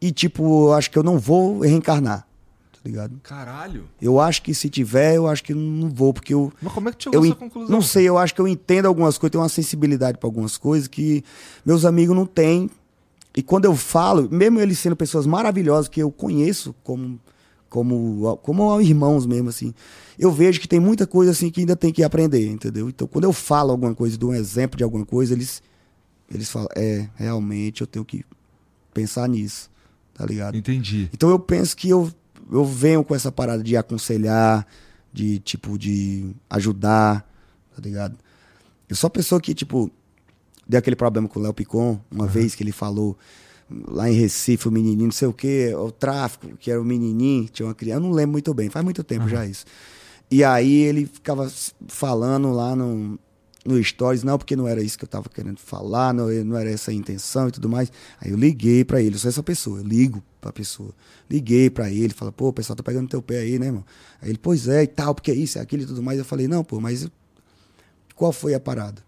e, 0.00 0.12
tipo, 0.12 0.68
eu 0.68 0.72
acho 0.74 0.90
que 0.90 0.98
eu 0.98 1.02
não 1.02 1.18
vou 1.18 1.60
reencarnar. 1.60 2.26
Tá 2.72 2.78
ligado? 2.84 3.18
Caralho. 3.22 3.86
Eu 4.00 4.20
acho 4.20 4.40
que 4.42 4.54
se 4.54 4.68
tiver, 4.70 5.16
eu 5.16 5.26
acho 5.26 5.42
que 5.42 5.52
não 5.52 5.88
vou, 5.90 6.12
porque 6.14 6.32
eu. 6.32 6.52
Mas 6.62 6.72
como 6.72 6.88
é 6.88 6.92
que 6.92 7.02
chegou 7.02 7.18
Eu 7.20 7.24
essa 7.26 7.34
conclusão? 7.34 7.70
não 7.70 7.82
sei, 7.82 8.08
eu 8.08 8.16
acho 8.16 8.32
que 8.34 8.40
eu 8.40 8.46
entendo 8.46 8.86
algumas 8.86 9.18
coisas, 9.18 9.32
tenho 9.32 9.42
uma 9.42 9.48
sensibilidade 9.48 10.16
para 10.18 10.28
algumas 10.28 10.56
coisas 10.56 10.86
que 10.86 11.24
meus 11.66 11.84
amigos 11.84 12.14
não 12.14 12.24
têm. 12.26 12.70
E 13.38 13.42
quando 13.42 13.66
eu 13.66 13.76
falo, 13.76 14.28
mesmo 14.32 14.58
eles 14.58 14.80
sendo 14.80 14.96
pessoas 14.96 15.24
maravilhosas 15.24 15.86
que 15.86 16.02
eu 16.02 16.10
conheço 16.10 16.74
como 16.82 17.20
como 17.68 18.36
como 18.42 18.80
irmãos 18.80 19.26
mesmo 19.26 19.48
assim, 19.48 19.72
eu 20.18 20.32
vejo 20.32 20.58
que 20.58 20.66
tem 20.66 20.80
muita 20.80 21.06
coisa 21.06 21.30
assim 21.30 21.48
que 21.48 21.60
ainda 21.60 21.76
tem 21.76 21.92
que 21.92 22.02
aprender, 22.02 22.48
entendeu? 22.48 22.88
Então, 22.88 23.06
quando 23.06 23.26
eu 23.26 23.32
falo 23.32 23.70
alguma 23.70 23.94
coisa, 23.94 24.18
dou 24.18 24.30
um 24.30 24.34
exemplo 24.34 24.76
de 24.76 24.82
alguma 24.82 25.06
coisa, 25.06 25.34
eles 25.34 25.62
eles 26.28 26.50
falam, 26.50 26.66
é, 26.74 27.08
realmente 27.14 27.80
eu 27.80 27.86
tenho 27.86 28.04
que 28.04 28.24
pensar 28.92 29.28
nisso, 29.28 29.70
tá 30.14 30.26
ligado? 30.26 30.56
Entendi. 30.56 31.08
Então 31.14 31.30
eu 31.30 31.38
penso 31.38 31.76
que 31.76 31.88
eu, 31.88 32.10
eu 32.50 32.64
venho 32.64 33.04
com 33.04 33.14
essa 33.14 33.30
parada 33.30 33.62
de 33.62 33.76
aconselhar, 33.76 34.66
de 35.12 35.38
tipo, 35.38 35.78
de 35.78 36.34
ajudar, 36.50 37.24
tá 37.72 37.80
ligado? 37.80 38.18
Eu 38.88 38.96
sou 38.96 39.06
a 39.06 39.10
pessoa 39.10 39.40
que, 39.40 39.54
tipo, 39.54 39.92
deu 40.68 40.78
aquele 40.78 40.96
problema 40.96 41.28
com 41.28 41.40
o 41.40 41.42
Léo 41.42 41.54
Picon, 41.54 42.00
uma 42.10 42.26
vez 42.26 42.54
que 42.54 42.62
ele 42.62 42.72
falou 42.72 43.16
lá 43.86 44.10
em 44.10 44.14
Recife, 44.14 44.68
o 44.68 44.70
menininho, 44.70 45.06
não 45.06 45.12
sei 45.12 45.28
o 45.28 45.32
quê, 45.32 45.74
o 45.74 45.90
tráfico, 45.90 46.48
que 46.56 46.70
era 46.70 46.80
o 46.80 46.84
menininho, 46.84 47.48
tinha 47.48 47.66
uma 47.66 47.74
criança, 47.74 47.98
eu 47.98 48.02
não 48.02 48.12
lembro 48.12 48.32
muito 48.32 48.52
bem, 48.54 48.70
faz 48.70 48.84
muito 48.84 49.02
tempo 49.04 49.28
já 49.28 49.46
isso. 49.46 49.64
E 50.30 50.44
aí 50.44 50.82
ele 50.82 51.06
ficava 51.06 51.50
falando 51.86 52.52
lá 52.52 52.76
no, 52.76 53.18
no 53.64 53.82
Stories, 53.82 54.22
não, 54.22 54.36
porque 54.36 54.54
não 54.54 54.68
era 54.68 54.82
isso 54.82 54.98
que 54.98 55.04
eu 55.04 55.08
tava 55.08 55.28
querendo 55.28 55.58
falar, 55.58 56.12
não, 56.12 56.28
não 56.44 56.56
era 56.56 56.70
essa 56.70 56.90
a 56.90 56.94
intenção 56.94 57.48
e 57.48 57.50
tudo 57.50 57.68
mais. 57.68 57.90
Aí 58.20 58.30
eu 58.30 58.36
liguei 58.36 58.84
pra 58.84 59.00
ele, 59.00 59.14
eu 59.14 59.18
sou 59.18 59.28
essa 59.30 59.42
pessoa, 59.42 59.80
eu 59.80 59.84
ligo 59.84 60.22
pra 60.40 60.52
pessoa. 60.52 60.90
Liguei 61.30 61.70
pra 61.70 61.90
ele, 61.90 62.12
fala, 62.12 62.30
pô, 62.30 62.48
o 62.48 62.52
pessoal 62.52 62.76
tá 62.76 62.82
pegando 62.82 63.08
teu 63.08 63.22
pé 63.22 63.38
aí, 63.38 63.58
né, 63.58 63.66
irmão? 63.66 63.84
Aí 64.20 64.30
ele, 64.30 64.38
pois 64.38 64.68
é, 64.68 64.82
e 64.82 64.86
tal, 64.86 65.14
porque 65.14 65.30
é 65.30 65.34
isso, 65.34 65.58
é 65.58 65.62
aquilo 65.62 65.82
e 65.82 65.86
tudo 65.86 66.02
mais. 66.02 66.18
Eu 66.18 66.24
falei, 66.24 66.46
não, 66.46 66.62
pô, 66.62 66.78
mas 66.78 67.08
qual 68.14 68.32
foi 68.32 68.52
a 68.52 68.60
parada? 68.60 69.07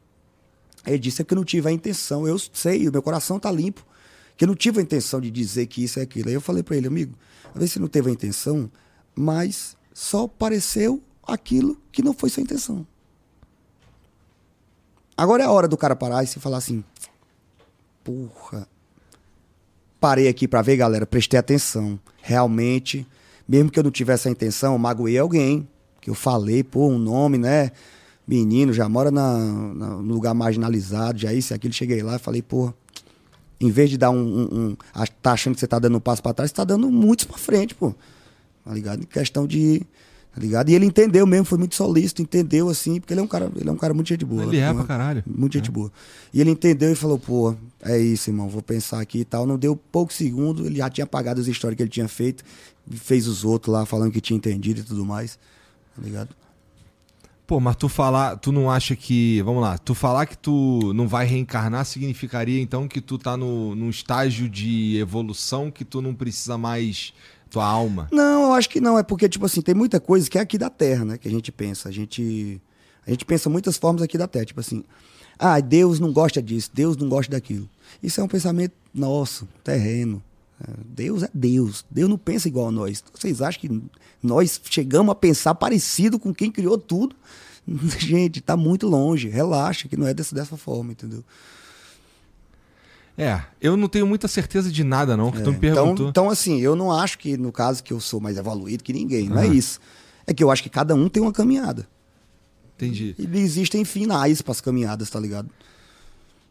Ele 0.86 0.98
disse, 0.98 1.22
que 1.24 1.34
eu 1.34 1.36
não 1.36 1.44
tive 1.44 1.68
a 1.68 1.72
intenção, 1.72 2.26
eu 2.26 2.38
sei, 2.38 2.88
o 2.88 2.92
meu 2.92 3.02
coração 3.02 3.38
tá 3.38 3.50
limpo, 3.50 3.84
que 4.36 4.44
eu 4.44 4.48
não 4.48 4.54
tive 4.54 4.80
a 4.80 4.82
intenção 4.82 5.20
de 5.20 5.30
dizer 5.30 5.66
que 5.66 5.84
isso 5.84 5.98
é 5.98 6.02
aquilo. 6.02 6.28
Aí 6.28 6.34
eu 6.34 6.40
falei 6.40 6.62
pra 6.62 6.76
ele, 6.76 6.86
amigo, 6.86 7.14
às 7.48 7.54
vezes 7.54 7.72
você 7.72 7.80
não 7.80 7.88
teve 7.88 8.08
a 8.08 8.12
intenção, 8.12 8.70
mas 9.14 9.76
só 9.92 10.26
pareceu 10.26 11.02
aquilo 11.22 11.76
que 11.92 12.02
não 12.02 12.14
foi 12.14 12.30
sua 12.30 12.42
intenção. 12.42 12.86
Agora 15.16 15.42
é 15.42 15.46
a 15.46 15.50
hora 15.50 15.68
do 15.68 15.76
cara 15.76 15.94
parar 15.94 16.24
e 16.24 16.26
se 16.26 16.40
falar 16.40 16.56
assim, 16.56 16.82
porra, 18.02 18.66
parei 20.00 20.28
aqui 20.28 20.48
pra 20.48 20.62
ver, 20.62 20.78
galera, 20.78 21.04
prestei 21.04 21.38
atenção. 21.38 22.00
Realmente, 22.22 23.06
mesmo 23.46 23.70
que 23.70 23.78
eu 23.78 23.82
não 23.82 23.90
tivesse 23.90 24.28
a 24.28 24.30
intenção, 24.30 24.72
eu 24.72 24.78
magoei 24.78 25.18
alguém. 25.18 25.68
Que 26.00 26.08
eu 26.08 26.14
falei, 26.14 26.64
pô, 26.64 26.88
um 26.88 26.98
nome, 26.98 27.36
né? 27.36 27.70
Menino, 28.30 28.72
já 28.72 28.88
mora 28.88 29.10
na, 29.10 29.38
na- 29.74 29.96
no 29.96 30.14
lugar 30.14 30.32
marginalizado, 30.34 31.18
já 31.18 31.32
isso 31.32 31.52
e 31.52 31.54
aquilo. 31.54 31.74
Cheguei 31.74 32.00
lá 32.02 32.14
e 32.14 32.18
falei, 32.20 32.40
pô, 32.42 32.72
em 33.60 33.70
vez 33.70 33.90
de 33.90 33.98
dar 33.98 34.10
um. 34.10 34.16
um, 34.18 34.42
um 34.70 34.76
ach- 34.94 35.10
tá 35.20 35.32
achando 35.32 35.54
que 35.54 35.60
você 35.60 35.66
tá 35.66 35.78
dando 35.80 35.96
um 35.96 36.00
passo 36.00 36.22
pra 36.22 36.32
trás, 36.32 36.50
você 36.50 36.54
tá 36.56 36.62
dando 36.64 36.88
muitos 36.90 37.24
pra 37.24 37.36
frente, 37.36 37.74
pô. 37.74 37.92
Tá 38.64 38.72
ligado? 38.72 39.02
Em 39.02 39.06
questão 39.06 39.46
de. 39.46 39.82
Tá 40.32 40.40
ligado? 40.40 40.68
E 40.70 40.74
ele 40.76 40.86
entendeu 40.86 41.26
mesmo, 41.26 41.44
foi 41.44 41.58
muito 41.58 41.74
solícito, 41.74 42.22
entendeu 42.22 42.68
assim, 42.68 43.00
porque 43.00 43.12
ele 43.12 43.20
é 43.20 43.24
um 43.24 43.26
cara, 43.26 43.50
ele 43.56 43.68
é 43.68 43.72
um 43.72 43.76
cara 43.76 43.92
muito 43.92 44.06
gente 44.06 44.24
boa. 44.24 44.44
Ele 44.44 44.58
é 44.58 44.70
Uma- 44.70 44.84
pra 44.84 44.96
caralho. 44.96 45.24
muito 45.26 45.54
gente 45.54 45.72
boa. 45.72 45.90
E 46.32 46.40
ele 46.40 46.50
entendeu 46.50 46.92
e 46.92 46.94
falou, 46.94 47.18
pô, 47.18 47.52
é 47.82 47.98
isso, 47.98 48.30
irmão, 48.30 48.48
vou 48.48 48.62
pensar 48.62 49.00
aqui 49.00 49.18
e 49.18 49.24
tal. 49.24 49.44
Não 49.44 49.58
deu 49.58 49.74
poucos 49.74 50.14
segundos, 50.14 50.64
ele 50.64 50.76
já 50.76 50.88
tinha 50.88 51.04
apagado 51.04 51.40
as 51.40 51.48
histórias 51.48 51.76
que 51.76 51.82
ele 51.82 51.90
tinha 51.90 52.06
feito, 52.06 52.44
fez 52.92 53.26
os 53.26 53.44
outros 53.44 53.72
lá 53.72 53.84
falando 53.84 54.12
que 54.12 54.20
tinha 54.20 54.36
entendido 54.36 54.78
e 54.80 54.84
tudo 54.84 55.04
mais. 55.04 55.36
Tá 55.96 56.00
ligado? 56.02 56.28
Pô, 57.50 57.58
mas 57.58 57.74
tu 57.74 57.88
falar, 57.88 58.36
tu 58.36 58.52
não 58.52 58.70
acha 58.70 58.94
que. 58.94 59.42
Vamos 59.42 59.60
lá, 59.60 59.76
tu 59.76 59.92
falar 59.92 60.24
que 60.24 60.38
tu 60.38 60.92
não 60.94 61.08
vai 61.08 61.26
reencarnar 61.26 61.84
significaria 61.84 62.62
então 62.62 62.86
que 62.86 63.00
tu 63.00 63.18
tá 63.18 63.36
no, 63.36 63.74
num 63.74 63.90
estágio 63.90 64.48
de 64.48 64.96
evolução 64.98 65.68
que 65.68 65.84
tu 65.84 66.00
não 66.00 66.14
precisa 66.14 66.56
mais 66.56 67.12
tua 67.50 67.66
alma? 67.66 68.06
Não, 68.12 68.44
eu 68.44 68.52
acho 68.52 68.70
que 68.70 68.80
não. 68.80 68.96
É 68.96 69.02
porque, 69.02 69.28
tipo 69.28 69.46
assim, 69.46 69.60
tem 69.62 69.74
muita 69.74 69.98
coisa 69.98 70.30
que 70.30 70.38
é 70.38 70.40
aqui 70.40 70.56
da 70.56 70.70
Terra, 70.70 71.04
né? 71.04 71.18
Que 71.18 71.26
a 71.26 71.30
gente 71.32 71.50
pensa. 71.50 71.88
A 71.88 71.92
gente, 71.92 72.62
a 73.04 73.10
gente 73.10 73.24
pensa 73.24 73.50
muitas 73.50 73.76
formas 73.76 74.02
aqui 74.02 74.16
da 74.16 74.28
Terra. 74.28 74.44
Tipo 74.44 74.60
assim, 74.60 74.84
ah, 75.36 75.58
Deus 75.58 75.98
não 75.98 76.12
gosta 76.12 76.40
disso, 76.40 76.70
Deus 76.72 76.96
não 76.96 77.08
gosta 77.08 77.32
daquilo. 77.32 77.68
Isso 78.00 78.20
é 78.20 78.22
um 78.22 78.28
pensamento 78.28 78.74
nosso, 78.94 79.48
terreno. 79.64 80.22
Deus 80.84 81.22
é 81.22 81.30
Deus. 81.32 81.84
Deus 81.90 82.08
não 82.08 82.18
pensa 82.18 82.48
igual 82.48 82.68
a 82.68 82.72
nós. 82.72 83.02
Vocês 83.14 83.40
acham 83.42 83.60
que 83.60 83.82
nós 84.22 84.60
chegamos 84.70 85.10
a 85.12 85.14
pensar 85.14 85.54
parecido 85.54 86.18
com 86.18 86.34
quem 86.34 86.50
criou 86.50 86.76
tudo? 86.78 87.16
Gente, 87.98 88.40
tá 88.40 88.56
muito 88.56 88.86
longe. 88.88 89.28
Relaxa, 89.28 89.88
que 89.88 89.96
não 89.96 90.06
é 90.06 90.14
dessa, 90.14 90.34
dessa 90.34 90.56
forma, 90.56 90.92
entendeu? 90.92 91.24
É, 93.16 93.42
eu 93.60 93.76
não 93.76 93.88
tenho 93.88 94.06
muita 94.06 94.26
certeza 94.28 94.70
de 94.70 94.82
nada, 94.82 95.16
não, 95.16 95.30
que 95.30 95.38
É, 95.38 95.42
tu 95.42 95.50
me 95.50 95.56
então, 95.58 95.74
perguntou. 95.74 96.08
então, 96.08 96.30
assim, 96.30 96.60
eu 96.60 96.74
não 96.74 96.90
acho 96.90 97.18
que, 97.18 97.36
no 97.36 97.52
caso, 97.52 97.82
que 97.82 97.92
eu 97.92 98.00
sou 98.00 98.18
mais 98.20 98.38
evoluído 98.38 98.82
que 98.82 98.92
ninguém. 98.92 99.28
Não 99.28 99.38
é 99.38 99.44
Aham. 99.44 99.54
isso. 99.54 99.78
É 100.26 100.32
que 100.32 100.42
eu 100.42 100.50
acho 100.50 100.62
que 100.62 100.70
cada 100.70 100.94
um 100.94 101.08
tem 101.08 101.22
uma 101.22 101.32
caminhada. 101.32 101.86
Entendi. 102.76 103.14
E 103.18 103.38
existem 103.38 103.84
finais 103.84 104.40
para 104.40 104.52
as 104.52 104.60
caminhadas, 104.60 105.10
tá 105.10 105.20
ligado? 105.20 105.50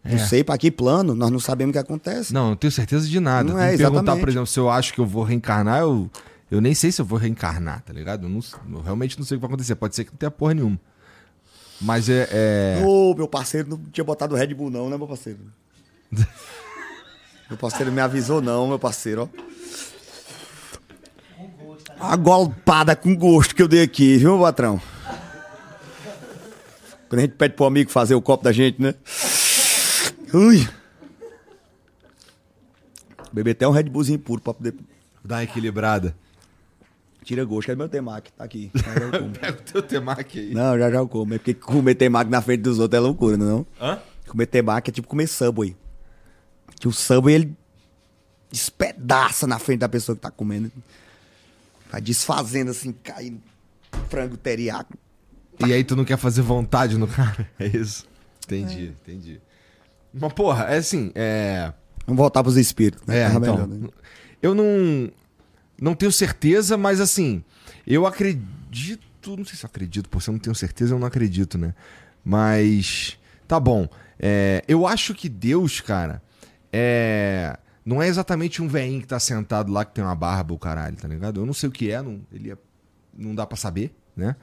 É. 0.03 0.11
Não 0.15 0.19
sei 0.19 0.43
para 0.43 0.57
que 0.57 0.71
plano, 0.71 1.13
nós 1.13 1.29
não 1.29 1.39
sabemos 1.39 1.71
o 1.71 1.73
que 1.73 1.79
acontece. 1.79 2.33
Não, 2.33 2.49
não 2.49 2.55
tenho 2.55 2.71
certeza 2.71 3.07
de 3.07 3.19
nada. 3.19 3.51
Não 3.51 3.59
é, 3.59 3.75
perguntar, 3.75 4.15
por 4.17 4.29
exemplo, 4.29 4.47
se 4.47 4.57
eu 4.59 4.69
acho 4.69 4.93
que 4.93 4.99
eu 4.99 5.05
vou 5.05 5.23
reencarnar, 5.23 5.81
eu, 5.81 6.09
eu 6.49 6.61
nem 6.61 6.73
sei 6.73 6.91
se 6.91 7.01
eu 7.01 7.05
vou 7.05 7.19
reencarnar, 7.19 7.81
tá 7.81 7.91
ligado? 7.91 8.25
Eu, 8.25 8.29
não- 8.29 8.39
eu 8.77 8.81
realmente 8.81 9.17
não 9.19 9.25
sei 9.25 9.35
o 9.35 9.39
que 9.39 9.41
vai 9.41 9.49
acontecer. 9.49 9.75
Pode 9.75 9.95
ser 9.95 10.05
que 10.05 10.11
não 10.11 10.17
tenha 10.17 10.31
porra 10.31 10.53
nenhuma. 10.53 10.79
Mas 11.81 12.07
é. 12.09 12.27
é- 12.31 12.83
Ô, 12.85 13.13
meu 13.13 13.27
parceiro 13.27 13.69
não 13.69 13.77
tinha 13.91 14.03
botado 14.03 14.35
Red 14.35 14.53
Bull, 14.53 14.69
não, 14.69 14.89
né, 14.89 14.97
meu 14.97 15.07
parceiro? 15.07 15.39
meu 17.49 17.57
parceiro 17.59 17.91
me 17.91 17.99
avisou, 18.01 18.41
não, 18.41 18.67
meu 18.67 18.79
parceiro, 18.79 19.29
ó. 19.33 19.49
A 21.99 22.15
golpada 22.15 22.95
com 22.95 23.13
gosto 23.15 23.53
que 23.53 23.61
eu 23.61 23.67
dei 23.67 23.81
aqui, 23.83 24.17
viu, 24.17 24.39
patrão? 24.39 24.81
Quando 27.09 27.19
a 27.19 27.21
gente 27.23 27.33
pede 27.35 27.55
pro 27.55 27.65
amigo 27.65 27.89
fazer 27.91 28.15
o 28.15 28.21
copo 28.21 28.43
da 28.43 28.51
gente, 28.51 28.81
né? 28.81 28.93
Ui! 30.33 30.67
Beber 33.31 33.51
até 33.51 33.67
um 33.67 33.71
Red 33.71 33.83
Bullzinho 33.83 34.19
puro 34.19 34.41
pra 34.41 34.53
poder. 34.53 34.75
Dá 35.23 35.35
uma 35.37 35.43
equilibrada. 35.43 36.15
Tira 37.23 37.43
gosto. 37.45 37.67
Cadê 37.67 37.77
meu 37.77 37.89
temaki? 37.89 38.31
Tá 38.33 38.43
aqui. 38.43 38.71
Já 38.73 38.93
já 38.93 38.99
eu 39.05 39.11
como. 39.11 39.31
Pega 39.31 39.57
o 39.59 39.61
teu 39.61 39.81
temaki 39.83 40.39
aí. 40.39 40.53
Não, 40.53 40.77
já 40.79 40.89
já 40.89 40.97
eu 40.97 41.07
como. 41.07 41.33
É 41.33 41.37
porque 41.37 41.53
comer 41.53 41.95
temaki 41.95 42.31
na 42.31 42.41
frente 42.41 42.61
dos 42.61 42.79
outros 42.79 42.97
é 42.97 43.01
loucura, 43.01 43.37
não 43.37 43.45
é 43.45 43.49
não? 43.49 43.67
Hã? 43.79 43.99
Comer 44.27 44.45
temaki 44.47 44.89
é 44.89 44.93
tipo 44.93 45.07
comer 45.07 45.27
Subway. 45.27 45.75
Que 46.79 46.87
o 46.87 46.91
Subway, 46.91 47.35
ele 47.35 47.55
despedaça 48.51 49.45
na 49.45 49.59
frente 49.59 49.79
da 49.79 49.89
pessoa 49.89 50.15
que 50.15 50.21
tá 50.21 50.31
comendo. 50.31 50.71
Vai 51.91 52.01
desfazendo 52.01 52.71
assim, 52.71 52.91
caindo 53.03 53.41
frango 54.09 54.37
teriyaki. 54.37 54.93
E 55.67 55.73
aí 55.73 55.83
tu 55.83 55.95
não 55.95 56.05
quer 56.05 56.17
fazer 56.17 56.41
vontade 56.41 56.97
no 56.97 57.07
cara? 57.07 57.47
É 57.59 57.67
isso. 57.67 58.07
Entendi, 58.45 58.93
entendi. 59.03 59.39
Mas, 60.13 60.33
porra, 60.33 60.65
é 60.65 60.77
assim, 60.77 61.11
é. 61.15 61.71
Vamos 62.05 62.17
voltar 62.19 62.43
pros 62.43 62.57
espíritos. 62.57 63.05
Né? 63.05 63.19
É, 63.19 63.27
então. 63.27 63.39
melhor, 63.39 63.67
né? 63.67 63.87
Eu 64.41 64.55
não. 64.55 65.11
Não 65.81 65.95
tenho 65.95 66.11
certeza, 66.11 66.77
mas 66.77 66.99
assim, 66.99 67.43
eu 67.85 68.05
acredito. 68.05 68.99
Não 69.25 69.45
sei 69.45 69.55
se 69.55 69.65
eu 69.65 69.67
acredito, 69.67 70.09
por 70.09 70.21
se 70.21 70.29
eu 70.29 70.33
não 70.33 70.39
tenho 70.39 70.55
certeza, 70.55 70.93
eu 70.93 70.99
não 70.99 71.07
acredito, 71.07 71.57
né? 71.57 71.73
Mas. 72.23 73.17
Tá 73.47 73.59
bom. 73.59 73.87
É, 74.19 74.63
eu 74.67 74.85
acho 74.85 75.13
que 75.13 75.29
Deus, 75.29 75.79
cara, 75.81 76.21
é. 76.71 77.57
Não 77.85 78.03
é 78.03 78.07
exatamente 78.07 78.61
um 78.61 78.67
velhinho 78.67 79.01
que 79.01 79.07
tá 79.07 79.19
sentado 79.19 79.71
lá 79.71 79.83
que 79.83 79.95
tem 79.95 80.03
uma 80.03 80.13
barba, 80.13 80.53
o 80.53 80.59
caralho, 80.59 80.95
tá 80.95 81.07
ligado? 81.07 81.39
Eu 81.39 81.45
não 81.45 81.53
sei 81.53 81.69
o 81.69 81.71
que 81.71 81.89
é, 81.89 82.01
não, 82.01 82.21
ele 82.31 82.51
é, 82.51 82.57
não 83.17 83.33
dá 83.33 83.47
pra 83.47 83.57
saber, 83.57 83.95
né? 84.15 84.35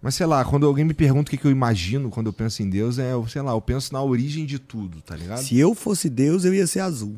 Mas 0.00 0.14
sei 0.14 0.26
lá, 0.26 0.44
quando 0.44 0.64
alguém 0.66 0.84
me 0.84 0.94
pergunta 0.94 1.28
o 1.28 1.30
que, 1.30 1.36
que 1.36 1.44
eu 1.46 1.50
imagino 1.50 2.08
quando 2.10 2.26
eu 2.28 2.32
penso 2.32 2.62
em 2.62 2.70
Deus, 2.70 2.98
é, 2.98 3.10
sei 3.28 3.42
lá, 3.42 3.50
eu 3.52 3.60
penso 3.60 3.92
na 3.92 4.00
origem 4.02 4.46
de 4.46 4.58
tudo, 4.58 5.00
tá 5.02 5.16
ligado? 5.16 5.42
Se 5.42 5.58
eu 5.58 5.74
fosse 5.74 6.08
Deus, 6.08 6.44
eu 6.44 6.54
ia 6.54 6.66
ser 6.66 6.80
azul. 6.80 7.16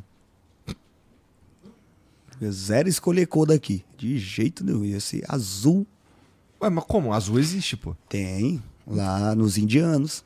Eu 2.41 2.51
zero 2.51 2.89
escolher 2.89 3.27
cor 3.27 3.47
daqui. 3.47 3.85
De 3.99 4.19
jeito 4.19 4.65
nenhum. 4.65 4.85
Ia 4.85 4.99
ser 5.01 5.23
azul. 5.29 5.87
Ué, 6.63 6.71
mas 6.71 6.85
como? 6.85 7.13
Azul 7.13 7.39
existe, 7.39 7.77
pô. 7.77 7.95
Tem. 8.09 8.63
Lá 8.87 9.35
nos 9.35 9.59
indianos. 9.59 10.25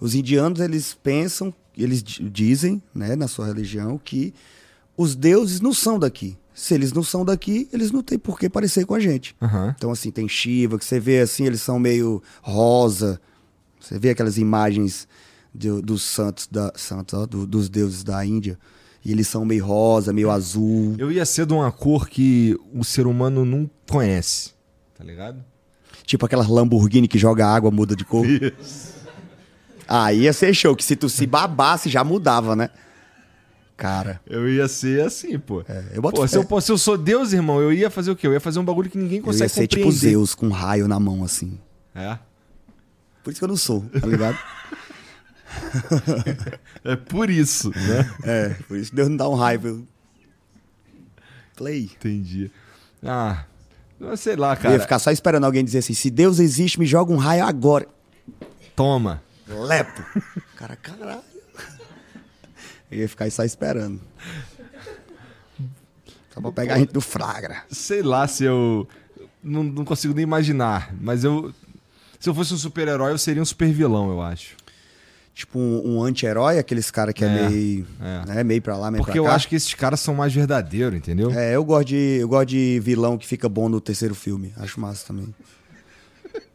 Os 0.00 0.14
indianos, 0.14 0.60
eles 0.60 0.94
pensam, 0.94 1.52
eles 1.76 2.02
di- 2.02 2.26
dizem, 2.30 2.82
né, 2.94 3.14
na 3.16 3.28
sua 3.28 3.46
religião, 3.46 3.98
que 4.02 4.32
os 4.96 5.14
deuses 5.14 5.60
não 5.60 5.74
são 5.74 5.98
daqui. 5.98 6.38
Se 6.54 6.74
eles 6.74 6.92
não 6.92 7.02
são 7.02 7.24
daqui, 7.24 7.68
eles 7.72 7.90
não 7.90 8.02
têm 8.02 8.18
por 8.18 8.38
que 8.38 8.48
parecer 8.48 8.84
com 8.84 8.94
a 8.94 9.00
gente. 9.00 9.34
Aham. 9.40 9.74
Então, 9.76 9.90
assim, 9.90 10.10
tem 10.10 10.28
Shiva, 10.28 10.78
que 10.78 10.84
você 10.84 11.00
vê 11.00 11.20
assim, 11.20 11.46
eles 11.46 11.62
são 11.62 11.78
meio 11.78 12.22
rosa. 12.42 13.20
Você 13.80 13.98
vê 13.98 14.10
aquelas 14.10 14.36
imagens 14.36 15.08
do- 15.54 15.80
dos 15.80 16.02
santos, 16.02 16.46
da, 16.50 16.72
santos 16.76 17.18
ó, 17.18 17.24
do- 17.26 17.46
dos 17.46 17.68
deuses 17.68 18.04
da 18.04 18.24
Índia. 18.24 18.58
E 19.02 19.10
eles 19.12 19.26
são 19.28 19.44
meio 19.46 19.64
rosa, 19.64 20.12
meio 20.12 20.30
azul. 20.30 20.94
Eu 20.98 21.10
ia 21.10 21.24
ser 21.24 21.46
de 21.46 21.54
uma 21.54 21.72
cor 21.72 22.06
que 22.08 22.54
o 22.74 22.84
ser 22.84 23.06
humano 23.06 23.44
não 23.46 23.70
conhece. 23.88 24.50
Tá 24.98 25.02
ligado? 25.02 25.42
Tipo 26.04 26.26
aquelas 26.26 26.48
Lamborghini 26.48 27.08
que 27.08 27.18
joga 27.18 27.46
água, 27.46 27.70
muda 27.70 27.96
de 27.96 28.04
cor. 28.04 28.26
Aí 29.88 30.20
ia 30.22 30.32
ser 30.32 30.54
show, 30.54 30.76
que 30.76 30.84
se 30.84 30.94
tu 30.94 31.08
se 31.08 31.26
babasse, 31.26 31.88
já 31.88 32.04
mudava, 32.04 32.54
né? 32.54 32.70
Cara, 33.80 34.20
Eu 34.26 34.46
ia 34.46 34.68
ser 34.68 35.02
assim, 35.06 35.38
pô. 35.38 35.64
É, 35.66 35.84
eu 35.94 36.02
boto 36.02 36.20
pô, 36.20 36.28
se, 36.28 36.36
eu, 36.36 36.60
se 36.60 36.70
eu 36.70 36.76
sou 36.76 36.98
Deus, 36.98 37.32
irmão, 37.32 37.60
eu 37.62 37.72
ia 37.72 37.88
fazer 37.88 38.10
o 38.10 38.16
quê? 38.16 38.26
Eu 38.26 38.32
ia 38.34 38.40
fazer 38.40 38.58
um 38.58 38.64
bagulho 38.64 38.90
que 38.90 38.98
ninguém 38.98 39.18
eu 39.18 39.24
consegue 39.24 39.44
ia 39.44 39.48
ser 39.48 39.66
tipo 39.66 39.84
compreender. 39.84 40.10
Zeus, 40.10 40.34
com 40.34 40.48
um 40.48 40.50
raio 40.50 40.86
na 40.86 41.00
mão, 41.00 41.24
assim. 41.24 41.58
É. 41.94 42.18
Por 43.24 43.30
isso 43.30 43.40
que 43.40 43.44
eu 43.44 43.48
não 43.48 43.56
sou, 43.56 43.80
tá 43.98 44.06
ligado? 44.06 44.38
É 46.84 46.94
por 46.94 47.28
isso, 47.28 47.70
né? 47.70 48.14
é, 48.22 48.48
por 48.68 48.76
isso 48.76 48.90
que 48.90 48.96
Deus 48.96 49.08
não 49.08 49.16
dá 49.16 49.28
um 49.28 49.34
raio. 49.34 49.60
Eu... 49.64 49.86
Play. 51.56 51.84
Entendi. 51.84 52.50
Ah, 53.02 53.44
eu 54.00 54.16
sei 54.16 54.36
lá, 54.36 54.52
Eu 54.52 54.56
cara. 54.56 54.74
ia 54.74 54.80
ficar 54.80 54.98
só 54.98 55.10
esperando 55.10 55.44
alguém 55.44 55.64
dizer 55.64 55.78
assim: 55.78 55.92
se 55.92 56.08
Deus 56.08 56.38
existe, 56.38 56.78
me 56.78 56.86
joga 56.86 57.12
um 57.12 57.16
raio 57.16 57.44
agora. 57.44 57.86
Toma. 58.76 59.22
Lepo. 59.48 60.02
Cara, 60.56 60.76
caralho. 60.76 61.29
Eu 62.90 62.98
ia 62.98 63.08
ficar 63.08 63.24
aí 63.26 63.30
só 63.30 63.44
esperando. 63.44 64.00
Só 66.32 66.40
pra 66.40 66.52
pegar 66.52 66.74
a 66.74 66.78
gente 66.78 66.92
do 66.92 67.00
flagra. 67.00 67.62
Sei 67.70 68.02
lá 68.02 68.26
se 68.26 68.44
eu. 68.44 68.86
Não, 69.42 69.62
não 69.62 69.84
consigo 69.84 70.14
nem 70.14 70.22
imaginar. 70.22 70.94
Mas 71.00 71.24
eu. 71.24 71.52
Se 72.18 72.28
eu 72.28 72.34
fosse 72.34 72.52
um 72.52 72.58
super-herói, 72.58 73.12
eu 73.12 73.18
seria 73.18 73.40
um 73.42 73.46
super-vilão, 73.46 74.10
eu 74.10 74.20
acho. 74.20 74.54
Tipo 75.34 75.58
um, 75.58 75.96
um 75.96 76.02
anti-herói, 76.02 76.58
aqueles 76.58 76.90
caras 76.90 77.14
que 77.14 77.24
é, 77.24 77.28
É, 77.28 77.48
meio. 77.48 77.86
é. 78.00 78.26
Né, 78.26 78.44
meio 78.44 78.60
pra 78.60 78.76
lá, 78.76 78.90
meio 78.90 79.02
Porque 79.02 79.12
pra 79.12 79.20
eu 79.20 79.24
cá. 79.24 79.34
acho 79.34 79.48
que 79.48 79.54
esses 79.56 79.72
caras 79.72 80.00
são 80.00 80.14
mais 80.14 80.34
verdadeiros, 80.34 80.94
entendeu? 80.98 81.30
É, 81.30 81.54
eu 81.56 81.64
gosto, 81.64 81.88
de, 81.88 82.18
eu 82.20 82.28
gosto 82.28 82.48
de 82.48 82.78
vilão 82.82 83.16
que 83.16 83.26
fica 83.26 83.48
bom 83.48 83.68
no 83.68 83.80
terceiro 83.80 84.14
filme. 84.14 84.52
Acho 84.58 84.78
massa 84.78 85.06
também. 85.06 85.34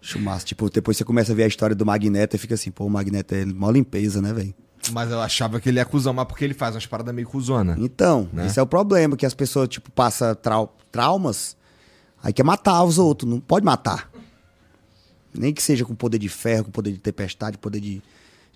Acho 0.01 0.19
massa. 0.19 0.45
Tipo, 0.45 0.69
depois 0.69 0.97
você 0.97 1.03
começa 1.03 1.31
a 1.31 1.35
ver 1.35 1.43
a 1.43 1.47
história 1.47 1.75
do 1.75 1.85
Magneto 1.85 2.35
e 2.35 2.39
fica 2.39 2.53
assim, 2.53 2.69
pô, 2.69 2.85
o 2.85 2.89
Magneto 2.89 3.33
é 3.33 3.43
mó 3.45 3.71
limpeza, 3.71 4.21
né, 4.21 4.31
velho? 4.31 4.53
Mas 4.91 5.11
eu 5.11 5.19
achava 5.21 5.59
que 5.59 5.69
ele 5.69 5.79
é 5.79 5.85
cuzão, 5.85 6.13
mas 6.13 6.25
porque 6.25 6.43
ele 6.43 6.53
faz 6.53 6.75
umas 6.75 6.85
paradas 6.85 7.13
meio 7.13 7.27
cuzona. 7.27 7.75
Então, 7.79 8.29
Né? 8.33 8.45
esse 8.47 8.59
é 8.59 8.61
o 8.61 8.67
problema, 8.67 9.15
que 9.17 9.25
as 9.25 9.33
pessoas, 9.33 9.67
tipo, 9.69 9.91
passam 9.91 10.33
trau- 10.35 10.75
traumas, 10.91 11.55
aí 12.23 12.31
quer 12.33 12.43
matar 12.43 12.83
os 12.83 12.97
outros. 12.97 13.29
Não 13.29 13.39
pode 13.39 13.65
matar. 13.65 14.09
Nem 15.33 15.53
que 15.53 15.61
seja 15.61 15.83
com 15.83 15.93
poder 15.93 16.17
de 16.17 16.29
ferro, 16.29 16.65
com 16.65 16.71
poder 16.71 16.91
de 16.93 16.99
tempestade, 16.99 17.57
poder 17.57 17.79
de, 17.81 18.01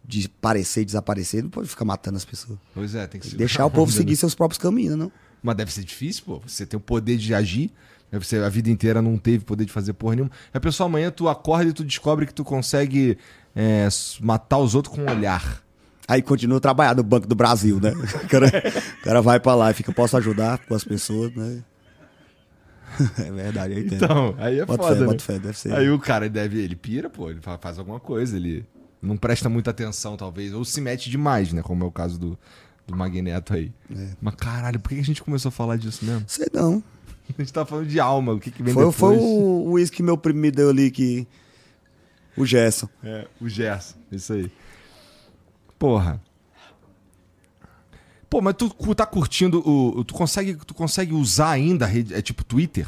de 0.06 0.30
parecer 0.30 0.82
e 0.82 0.86
desaparecer. 0.86 1.44
Não 1.44 1.50
pode 1.50 1.68
ficar 1.68 1.84
matando 1.86 2.18
as 2.18 2.24
pessoas. 2.26 2.58
Pois 2.74 2.96
é, 2.96 3.06
tem 3.06 3.20
que 3.20 3.28
segurar 3.28 3.38
Deixar 3.40 3.66
o 3.66 3.72
povo 3.72 3.92
seguir 3.92 4.12
né? 4.12 4.16
seus 4.18 4.34
próprios 4.34 4.58
caminhos, 4.58 4.96
não? 4.96 5.12
Mas 5.44 5.56
deve 5.56 5.72
ser 5.74 5.84
difícil, 5.84 6.24
pô. 6.26 6.42
Você 6.48 6.66
tem 6.66 6.78
o 6.78 6.82
poder 6.82 7.18
de 7.18 7.34
agir. 7.34 7.72
Aí 8.12 8.18
Você 8.18 8.38
a 8.38 8.50
vida 8.50 8.70
inteira 8.70 9.02
não 9.02 9.18
teve 9.18 9.44
poder 9.46 9.66
de 9.66 9.72
fazer 9.72 9.94
porra 9.94 10.16
nenhuma. 10.16 10.32
Aí, 10.54 10.60
pessoal, 10.60 10.88
amanhã 10.88 11.12
tu 11.12 11.28
acorda 11.30 11.70
e 11.70 11.74
tu 11.74 11.84
descobre 11.84 12.26
que 12.26 12.34
tu 12.34 12.44
consegue 12.44 13.18
é, 13.56 13.88
matar 14.22 14.58
os 14.58 14.74
outros 14.74 14.96
com 14.96 15.02
um 15.04 15.10
olhar. 15.12 15.62
Aí 16.10 16.22
continua 16.24 16.58
a 16.58 16.60
trabalhar 16.60 16.96
no 16.96 17.04
Banco 17.04 17.28
do 17.28 17.36
Brasil, 17.36 17.80
né? 17.80 17.92
O 17.92 18.28
cara, 18.28 18.48
o 19.00 19.04
cara 19.04 19.22
vai 19.22 19.40
pra 19.40 19.54
lá 19.56 19.70
e 19.70 19.74
fica, 19.76 19.92
posso 19.94 20.18
ajudar 20.18 20.58
com 20.58 20.74
as 20.74 20.84
pessoas, 20.84 21.32
né? 21.36 21.64
É 23.20 23.32
verdade, 23.32 23.74
eu 23.76 23.80
entendo. 23.80 24.04
Então, 24.04 24.36
aí 24.40 24.60
é 24.60 24.66
Bota 24.66 24.82
foda, 24.84 24.96
fé, 24.96 25.02
né? 25.02 25.06
bota 25.08 25.24
fé, 25.24 25.40
deve 25.40 25.58
ser. 25.58 25.74
Aí 25.74 25.90
o 25.90 26.00
cara 26.00 26.28
deve, 26.28 26.60
ele 26.60 26.76
pira, 26.76 27.10
pô, 27.10 27.30
ele 27.30 27.40
fa- 27.40 27.58
faz 27.60 27.78
alguma 27.78 28.00
coisa, 28.00 28.36
ele 28.36 28.66
não 29.02 29.16
presta 29.16 29.48
muita 29.48 29.70
atenção, 29.70 30.18
talvez, 30.18 30.52
ou 30.54 30.66
se 30.66 30.82
mete 30.82 31.10
demais, 31.10 31.54
né? 31.54 31.62
Como 31.62 31.84
é 31.84 31.88
o 31.88 31.92
caso 31.92 32.20
do, 32.20 32.38
do 32.88 32.96
Magneto 32.96 33.54
aí. 33.54 33.72
É. 33.96 34.08
Mas 34.20 34.34
caralho, 34.36 34.80
por 34.80 34.90
que 34.90 35.00
a 35.00 35.04
gente 35.04 35.22
começou 35.24 35.50
a 35.50 35.52
falar 35.52 35.78
disso 35.78 36.04
mesmo? 36.04 36.24
Sei 36.28 36.48
não. 36.54 36.84
A 37.38 37.42
gente 37.44 37.54
tá 37.54 37.64
falando 37.64 37.86
de 37.88 38.00
alma, 38.00 38.34
o 38.34 38.40
que 38.40 38.50
que 38.50 38.64
vem 38.64 38.74
Foi, 38.74 38.86
depois. 38.88 38.98
foi 38.98 39.18
o 39.18 39.68
o 39.68 39.72
uísque 39.74 39.98
que 39.98 40.04
meu 40.04 40.18
primo 40.18 40.40
me 40.40 40.50
deu 40.50 40.70
ali 40.72 40.90
que. 40.90 41.28
O 42.36 42.44
Gerson. 42.44 42.90
É, 43.04 43.28
o 43.40 43.48
Gerson, 43.48 43.96
isso 44.12 44.34
aí. 44.34 44.52
Porra. 45.80 46.22
Pô, 48.30 48.42
mas 48.42 48.54
tu 48.58 48.70
tá 48.94 49.06
curtindo 49.06 49.60
o. 49.68 50.04
Tu 50.04 50.14
consegue, 50.14 50.54
tu 50.56 50.74
consegue 50.76 51.14
usar 51.14 51.50
ainda 51.50 51.86
a 51.86 51.88
rede. 51.88 52.14
É 52.14 52.22
tipo 52.22 52.44
Twitter? 52.44 52.86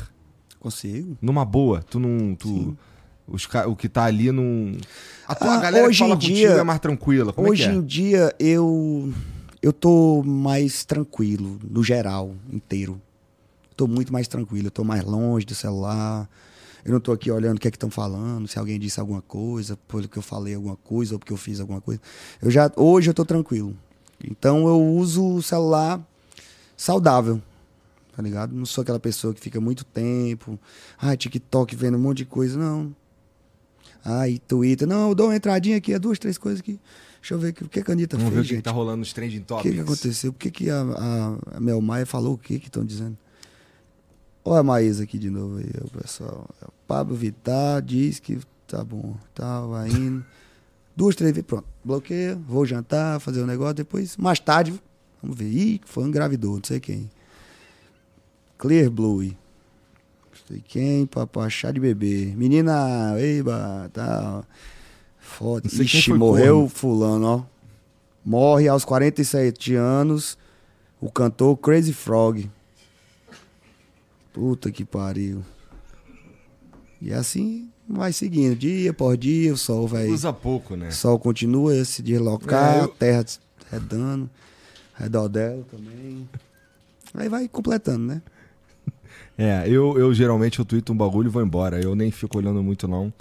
Consigo. 0.59 1.17
Numa 1.21 1.43
boa. 1.43 1.81
Tu 1.81 1.99
não. 1.99 2.35
Tu, 2.35 2.77
os, 3.27 3.47
o 3.67 3.75
que 3.75 3.89
tá 3.89 4.03
ali 4.03 4.31
não. 4.31 4.77
A 5.27 5.33
tua 5.33 5.55
Ah, 5.55 5.59
galera 5.59 5.83
que 5.85 5.89
hoje 5.89 5.99
fala 5.99 6.11
em 6.11 6.15
contigo 6.15 6.35
dia- 6.35 6.49
é 6.49 6.63
mais 6.63 6.79
tranquila. 6.79 7.33
Como 7.33 7.49
Hoje 7.49 7.63
é 7.63 7.67
que 7.67 7.71
é? 7.71 7.75
em 7.75 7.81
dia 7.83 8.35
eu 8.39 9.11
eu 9.63 9.71
tô 9.73 10.21
mais 10.23 10.83
tranquilo, 10.85 11.57
no 11.67 11.83
geral, 11.83 12.35
inteiro. 12.51 13.01
Tô 13.75 13.87
muito 13.87 14.11
mais 14.13 14.27
tranquilo, 14.27 14.67
eu 14.67 14.71
tô 14.71 14.83
mais 14.83 15.03
longe 15.03 15.45
do 15.45 15.55
celular. 15.55 16.29
Eu 16.83 16.91
não 16.93 16.99
tô 16.99 17.11
aqui 17.11 17.29
olhando 17.29 17.57
o 17.57 17.59
que 17.59 17.67
é 17.67 17.71
que 17.71 17.77
estão 17.77 17.89
falando, 17.91 18.47
se 18.47 18.57
alguém 18.57 18.79
disse 18.79 18.99
alguma 18.99 19.21
coisa, 19.21 19.77
pelo 19.87 20.07
que 20.07 20.17
eu 20.17 20.21
falei 20.23 20.55
alguma 20.55 20.75
coisa 20.77 21.13
ou 21.15 21.19
porque 21.19 21.31
eu 21.33 21.37
fiz 21.37 21.59
alguma 21.59 21.79
coisa. 21.81 22.01
Eu 22.41 22.49
já 22.49 22.71
hoje 22.75 23.09
eu 23.09 23.13
tô 23.13 23.23
tranquilo. 23.25 23.75
Então 24.23 24.67
eu 24.67 24.81
uso 24.81 25.35
o 25.35 25.41
celular 25.41 25.99
saudável. 26.75 27.41
Tá 28.15 28.21
ligado? 28.21 28.53
Não 28.53 28.65
sou 28.65 28.81
aquela 28.81 28.99
pessoa 28.99 29.33
que 29.33 29.39
fica 29.39 29.61
muito 29.61 29.85
tempo, 29.85 30.59
ah, 30.99 31.15
TikTok 31.15 31.75
vendo 31.75 31.97
um 31.97 32.01
monte 32.01 32.17
de 32.17 32.25
coisa, 32.25 32.59
não. 32.59 32.93
Ai, 34.03 34.39
Twitter. 34.47 34.87
Não, 34.87 35.09
eu 35.09 35.15
dou 35.15 35.27
uma 35.27 35.35
entradinha 35.35 35.77
aqui, 35.77 35.93
é 35.93 35.99
duas, 35.99 36.19
três 36.19 36.37
coisas 36.37 36.59
aqui. 36.59 36.79
Deixa 37.21 37.35
eu 37.35 37.39
ver 37.39 37.49
aqui, 37.49 37.63
o 37.63 37.69
que 37.69 37.83
que 37.83 37.89
a 37.91 37.93
Anitta 37.93 38.17
Vamos 38.17 38.33
ver 38.33 38.37
fez, 38.37 38.45
o 38.45 38.47
que, 38.47 38.49
que 38.49 38.55
gente. 38.55 38.63
tá 38.65 38.71
rolando 38.71 38.97
nos 38.97 39.13
trending 39.13 39.37
O 39.39 39.43
topics. 39.43 39.69
que, 39.69 39.75
que 39.77 39.81
aconteceu? 39.81 40.33
Por 40.33 40.39
que, 40.39 40.51
que 40.51 40.69
a, 40.69 40.81
a, 40.81 41.57
a 41.57 41.59
Mel 41.59 41.79
Maia 41.79 42.05
falou 42.05 42.33
o 42.33 42.37
que 42.37 42.59
que 42.59 42.67
estão 42.67 42.83
dizendo? 42.83 43.15
Olha 44.43 44.59
a 44.59 44.63
Maísa 44.63 45.03
aqui 45.03 45.17
de 45.19 45.29
novo 45.29 45.57
aí, 45.57 45.69
o 45.83 45.89
pessoal. 45.99 46.49
O 46.63 46.71
Pablo 46.87 47.15
Vittar 47.15 47.81
diz 47.81 48.19
que 48.19 48.39
tá 48.67 48.83
bom, 48.83 49.15
tá, 49.35 49.61
vai 49.61 49.89
indo. 49.89 50.25
Duas, 50.95 51.15
três 51.15 51.31
vezes, 51.31 51.45
pronto. 51.45 51.65
Bloqueia, 51.83 52.35
vou 52.47 52.65
jantar, 52.65 53.19
fazer 53.19 53.41
um 53.41 53.45
negócio, 53.45 53.75
depois, 53.75 54.17
mais 54.17 54.39
tarde, 54.39 54.73
vamos 55.21 55.37
ver. 55.37 55.45
Ih, 55.49 55.81
foi 55.85 56.03
engravidou, 56.03 56.55
não 56.55 56.63
sei 56.63 56.79
quem. 56.79 57.09
Clear 58.57 58.89
Blue. 58.89 59.23
Não 59.23 59.33
sei 60.47 60.61
quem, 60.67 61.05
papai, 61.05 61.49
chá 61.49 61.71
de 61.71 61.79
bebê. 61.79 62.33
Menina, 62.35 63.15
eba, 63.19 63.89
tá. 63.93 64.43
Foda. 65.17 65.69
Quem 65.69 65.81
Ixi, 65.81 66.13
morreu 66.13 66.55
corno. 66.55 66.69
fulano, 66.69 67.25
ó. 67.25 67.43
Morre 68.23 68.67
aos 68.67 68.83
47 68.85 69.75
anos 69.75 70.37
o 70.99 71.09
cantor 71.11 71.57
Crazy 71.57 71.93
Frog. 71.93 72.49
Puta 74.33 74.71
que 74.71 74.85
pariu. 74.85 75.43
E 77.01 77.11
assim 77.13 77.69
vai 77.87 78.13
seguindo, 78.13 78.55
dia 78.55 78.93
por 78.93 79.17
dia, 79.17 79.53
o 79.53 79.57
sol 79.57 79.87
vai. 79.87 80.07
Usa 80.07 80.31
pouco, 80.31 80.75
né? 80.75 80.89
O 80.89 80.93
sol 80.93 81.19
continua 81.19 81.73
a 81.73 81.83
se 81.85 82.01
deslocar, 82.01 82.75
É, 82.75 82.79
eu- 82.79 82.85
a 82.85 82.87
terra 82.87 83.25
redando, 83.71 84.29
redor 84.95 85.27
dela 85.27 85.65
também. 85.69 86.29
Aí 87.13 87.27
vai 87.27 87.47
completando, 87.47 88.05
né? 88.05 88.21
É, 89.37 89.63
eu, 89.67 89.97
eu 89.97 90.13
geralmente 90.13 90.59
eu 90.59 90.65
tweeto 90.65 90.93
um 90.93 90.95
bagulho 90.97 91.27
e 91.27 91.31
vou 91.31 91.41
embora. 91.41 91.81
Eu 91.81 91.95
nem 91.95 92.11
fico 92.11 92.37
olhando 92.37 92.61
muito, 92.61 92.87
não. 92.87 93.11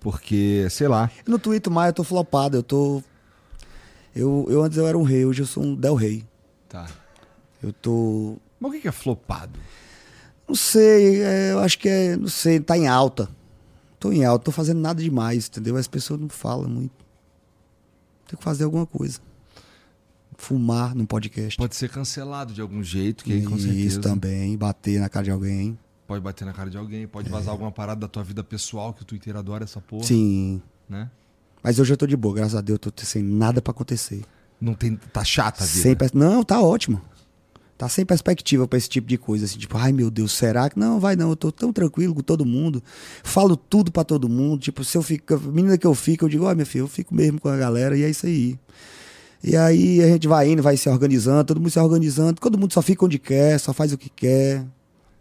Porque, 0.00 0.66
sei 0.68 0.88
lá. 0.88 1.08
No 1.28 1.38
Twitter 1.38 1.72
mais 1.72 1.88
eu 1.88 1.94
tô 1.94 2.02
flopado, 2.04 2.56
eu 2.56 2.62
tô. 2.62 3.02
Eu, 4.16 4.46
eu 4.48 4.62
antes 4.62 4.78
eu 4.78 4.86
era 4.88 4.98
um 4.98 5.02
rei, 5.02 5.24
hoje 5.24 5.42
eu 5.42 5.46
sou 5.46 5.62
um 5.62 5.74
Del 5.76 5.94
Rey. 5.94 6.24
Tá. 6.68 6.86
Eu 7.62 7.72
tô. 7.72 8.36
Mas 8.58 8.72
o 8.72 8.80
que 8.80 8.88
é 8.88 8.92
flopado? 8.92 9.58
Não 10.48 10.54
sei, 10.54 11.22
é, 11.22 11.52
eu 11.52 11.58
acho 11.60 11.78
que 11.78 11.88
é. 11.88 12.16
Não 12.16 12.28
sei, 12.28 12.60
tá 12.60 12.76
em 12.76 12.86
alta. 12.86 13.28
Tô 13.98 14.12
em 14.12 14.24
alta, 14.24 14.44
tô 14.44 14.50
fazendo 14.52 14.80
nada 14.80 15.02
demais, 15.02 15.48
entendeu? 15.48 15.76
As 15.76 15.88
pessoas 15.88 16.20
não 16.20 16.28
falam 16.28 16.68
muito. 16.68 16.92
Tem 18.28 18.36
que 18.36 18.44
fazer 18.44 18.64
alguma 18.64 18.84
coisa. 18.86 19.18
Fumar 20.36 20.94
num 20.94 21.06
podcast. 21.06 21.56
Pode 21.56 21.74
ser 21.76 21.88
cancelado 21.88 22.52
de 22.52 22.60
algum 22.60 22.82
jeito, 22.82 23.24
que 23.24 23.32
aí 23.32 23.42
com 23.42 23.56
Isso 23.56 23.66
certeza 23.68 24.00
também, 24.00 24.56
bater 24.58 25.00
na 25.00 25.08
cara 25.08 25.24
de 25.24 25.30
alguém. 25.30 25.78
pode 26.06 26.20
bater 26.22 26.44
na 26.44 26.52
cara 26.52 26.68
de 26.68 26.76
alguém, 26.76 27.06
pode 27.06 27.30
vazar 27.30 27.52
alguma 27.52 27.70
parada 27.72 28.00
da 28.02 28.08
tua 28.08 28.22
vida 28.24 28.42
pessoal, 28.44 28.92
que 28.92 29.02
o 29.02 29.04
Twitter 29.04 29.36
adora 29.36 29.64
essa 29.64 29.80
porra, 29.80 30.04
Sim. 30.04 30.60
né? 30.88 31.08
Mas 31.62 31.78
hoje 31.78 31.92
eu 31.92 31.96
tô 31.96 32.06
de 32.06 32.16
boa, 32.16 32.34
graças 32.34 32.54
a 32.56 32.60
Deus, 32.60 32.78
eu 32.84 32.90
tô 32.92 33.04
sem 33.04 33.22
nada 33.22 33.62
pra 33.62 33.70
acontecer. 33.70 34.22
Não 34.60 34.74
tem, 34.74 34.96
tá 34.96 35.24
chata 35.24 35.62
a 35.64 35.66
vida. 35.66 35.82
Sem 35.82 35.96
pers- 35.96 36.12
Não, 36.12 36.42
tá 36.42 36.60
ótimo. 36.60 37.00
Tá 37.84 37.88
sem 37.90 38.06
perspectiva 38.06 38.66
pra 38.66 38.78
esse 38.78 38.88
tipo 38.88 39.06
de 39.06 39.18
coisa, 39.18 39.44
assim, 39.44 39.58
tipo, 39.58 39.76
ai 39.76 39.92
meu 39.92 40.10
Deus, 40.10 40.32
será 40.32 40.70
que. 40.70 40.78
Não, 40.78 40.98
vai 40.98 41.16
não, 41.16 41.28
eu 41.28 41.36
tô 41.36 41.52
tão 41.52 41.70
tranquilo 41.70 42.14
com 42.14 42.22
todo 42.22 42.42
mundo. 42.42 42.82
Falo 43.22 43.58
tudo 43.58 43.92
pra 43.92 44.02
todo 44.02 44.26
mundo. 44.26 44.62
Tipo, 44.62 44.82
se 44.82 44.96
eu 44.96 45.02
fico. 45.02 45.38
Menina 45.38 45.76
que 45.76 45.86
eu 45.86 45.94
fico, 45.94 46.24
eu 46.24 46.28
digo, 46.30 46.46
ó, 46.46 46.54
minha 46.54 46.64
filha, 46.64 46.80
eu 46.80 46.88
fico 46.88 47.14
mesmo 47.14 47.38
com 47.38 47.50
a 47.50 47.58
galera, 47.58 47.94
e 47.94 48.02
é 48.02 48.08
isso 48.08 48.24
aí. 48.24 48.58
E 49.42 49.54
aí 49.54 50.02
a 50.02 50.06
gente 50.06 50.26
vai 50.26 50.48
indo, 50.48 50.62
vai 50.62 50.78
se 50.78 50.88
organizando, 50.88 51.44
todo 51.44 51.60
mundo 51.60 51.70
se 51.70 51.78
organizando, 51.78 52.40
todo 52.40 52.56
mundo 52.56 52.72
só 52.72 52.80
fica 52.80 53.04
onde 53.04 53.18
quer, 53.18 53.60
só 53.60 53.74
faz 53.74 53.92
o 53.92 53.98
que 53.98 54.08
quer. 54.08 54.64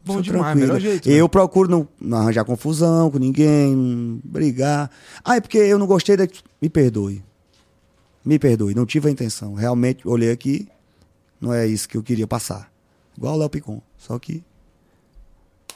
Bom 0.05 0.21
demais, 0.21 0.43
tranquilo. 0.43 0.67
melhor 0.67 0.79
jeito, 0.79 1.09
né? 1.09 1.15
Eu 1.15 1.27
procuro 1.27 1.69
não, 1.69 1.85
não 1.99 2.19
arranjar 2.19 2.45
confusão 2.45 3.11
com 3.11 3.19
ninguém, 3.19 4.21
brigar. 4.23 4.89
Ah, 5.21 5.35
é 5.35 5.41
porque 5.41 5.57
eu 5.57 5.77
não 5.77 5.85
gostei 5.85 6.15
da. 6.15 6.25
Me 6.61 6.69
perdoe. 6.69 7.21
Me 8.23 8.39
perdoe, 8.39 8.73
não 8.73 8.85
tive 8.85 9.09
a 9.09 9.11
intenção. 9.11 9.53
Realmente, 9.53 10.07
olhei 10.07 10.31
aqui, 10.31 10.65
não 11.43 11.53
é 11.53 11.67
isso 11.67 11.87
que 11.89 11.97
eu 11.97 12.03
queria 12.03 12.25
passar. 12.25 12.71
Igual 13.17 13.35
o 13.35 13.37
Léo 13.37 13.49
Picon. 13.49 13.81
Só 13.97 14.17
que. 14.17 14.43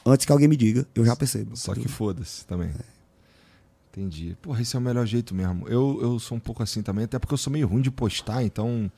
Antes 0.05 0.25
que 0.25 0.31
alguém 0.31 0.47
me 0.47 0.55
diga, 0.55 0.87
eu 0.95 1.05
já 1.05 1.15
percebo. 1.15 1.55
Só 1.57 1.75
que 1.75 1.87
foda-se 1.87 2.45
também. 2.45 2.71
Entendi. 3.91 4.37
Porra, 4.41 4.61
esse 4.61 4.75
é 4.75 4.79
o 4.79 4.81
melhor 4.81 5.05
jeito 5.05 5.35
mesmo. 5.35 5.67
Eu, 5.67 5.99
eu 6.01 6.19
sou 6.19 6.37
um 6.37 6.39
pouco 6.39 6.63
assim 6.63 6.81
também, 6.81 7.05
até 7.05 7.19
porque 7.19 7.33
eu 7.33 7.37
sou 7.37 7.51
meio 7.51 7.67
ruim 7.67 7.81
de 7.81 7.91
postar, 7.91 8.43
então. 8.43 8.89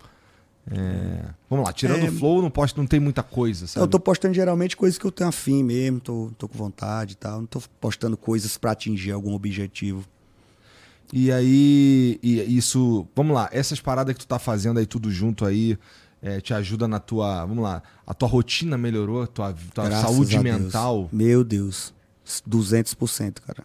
é, 0.69 1.25
Vamos 1.49 1.65
lá, 1.65 1.73
tirando 1.73 2.05
É. 2.05 2.09
o 2.09 2.11
flow, 2.11 2.41
não 2.41 2.51
posto, 2.51 2.77
não 2.77 2.85
tem 2.85 2.99
muita 2.99 3.23
coisa, 3.23 3.65
sabe? 3.65 3.83
Eu 3.83 3.87
tô 3.87 3.99
postando 3.99 4.33
geralmente 4.33 4.77
coisas 4.77 4.99
que 4.99 5.05
eu 5.05 5.11
tenho 5.11 5.29
afim 5.29 5.63
mesmo, 5.63 5.99
tô, 5.99 6.31
tô 6.37 6.47
com 6.47 6.57
vontade 6.57 7.13
e 7.13 7.15
tal. 7.15 7.39
Não 7.39 7.47
tô 7.47 7.61
postando 7.79 8.15
coisas 8.17 8.57
pra 8.57 8.71
atingir 8.71 9.11
algum 9.11 9.33
objetivo. 9.33 10.05
E 11.11 11.31
aí, 11.31 12.19
e 12.21 12.55
isso. 12.55 13.07
Vamos 13.15 13.33
lá, 13.33 13.49
essas 13.51 13.79
paradas 13.81 14.13
que 14.13 14.19
tu 14.19 14.27
tá 14.27 14.37
fazendo 14.37 14.77
aí 14.79 14.85
tudo 14.85 15.09
junto 15.09 15.43
aí. 15.45 15.77
É, 16.21 16.41
te 16.41 16.53
ajuda 16.53 16.87
na 16.87 16.99
tua. 16.99 17.45
Vamos 17.45 17.63
lá. 17.63 17.81
A 18.05 18.13
tua 18.13 18.27
rotina 18.27 18.77
melhorou, 18.77 19.25
tua, 19.27 19.55
tua 19.73 19.85
Graças 19.85 20.09
saúde 20.09 20.37
a 20.37 20.41
Deus. 20.41 20.61
mental. 20.61 21.09
Meu 21.11 21.43
Deus. 21.43 21.93
200%, 22.47 23.39
cara. 23.45 23.63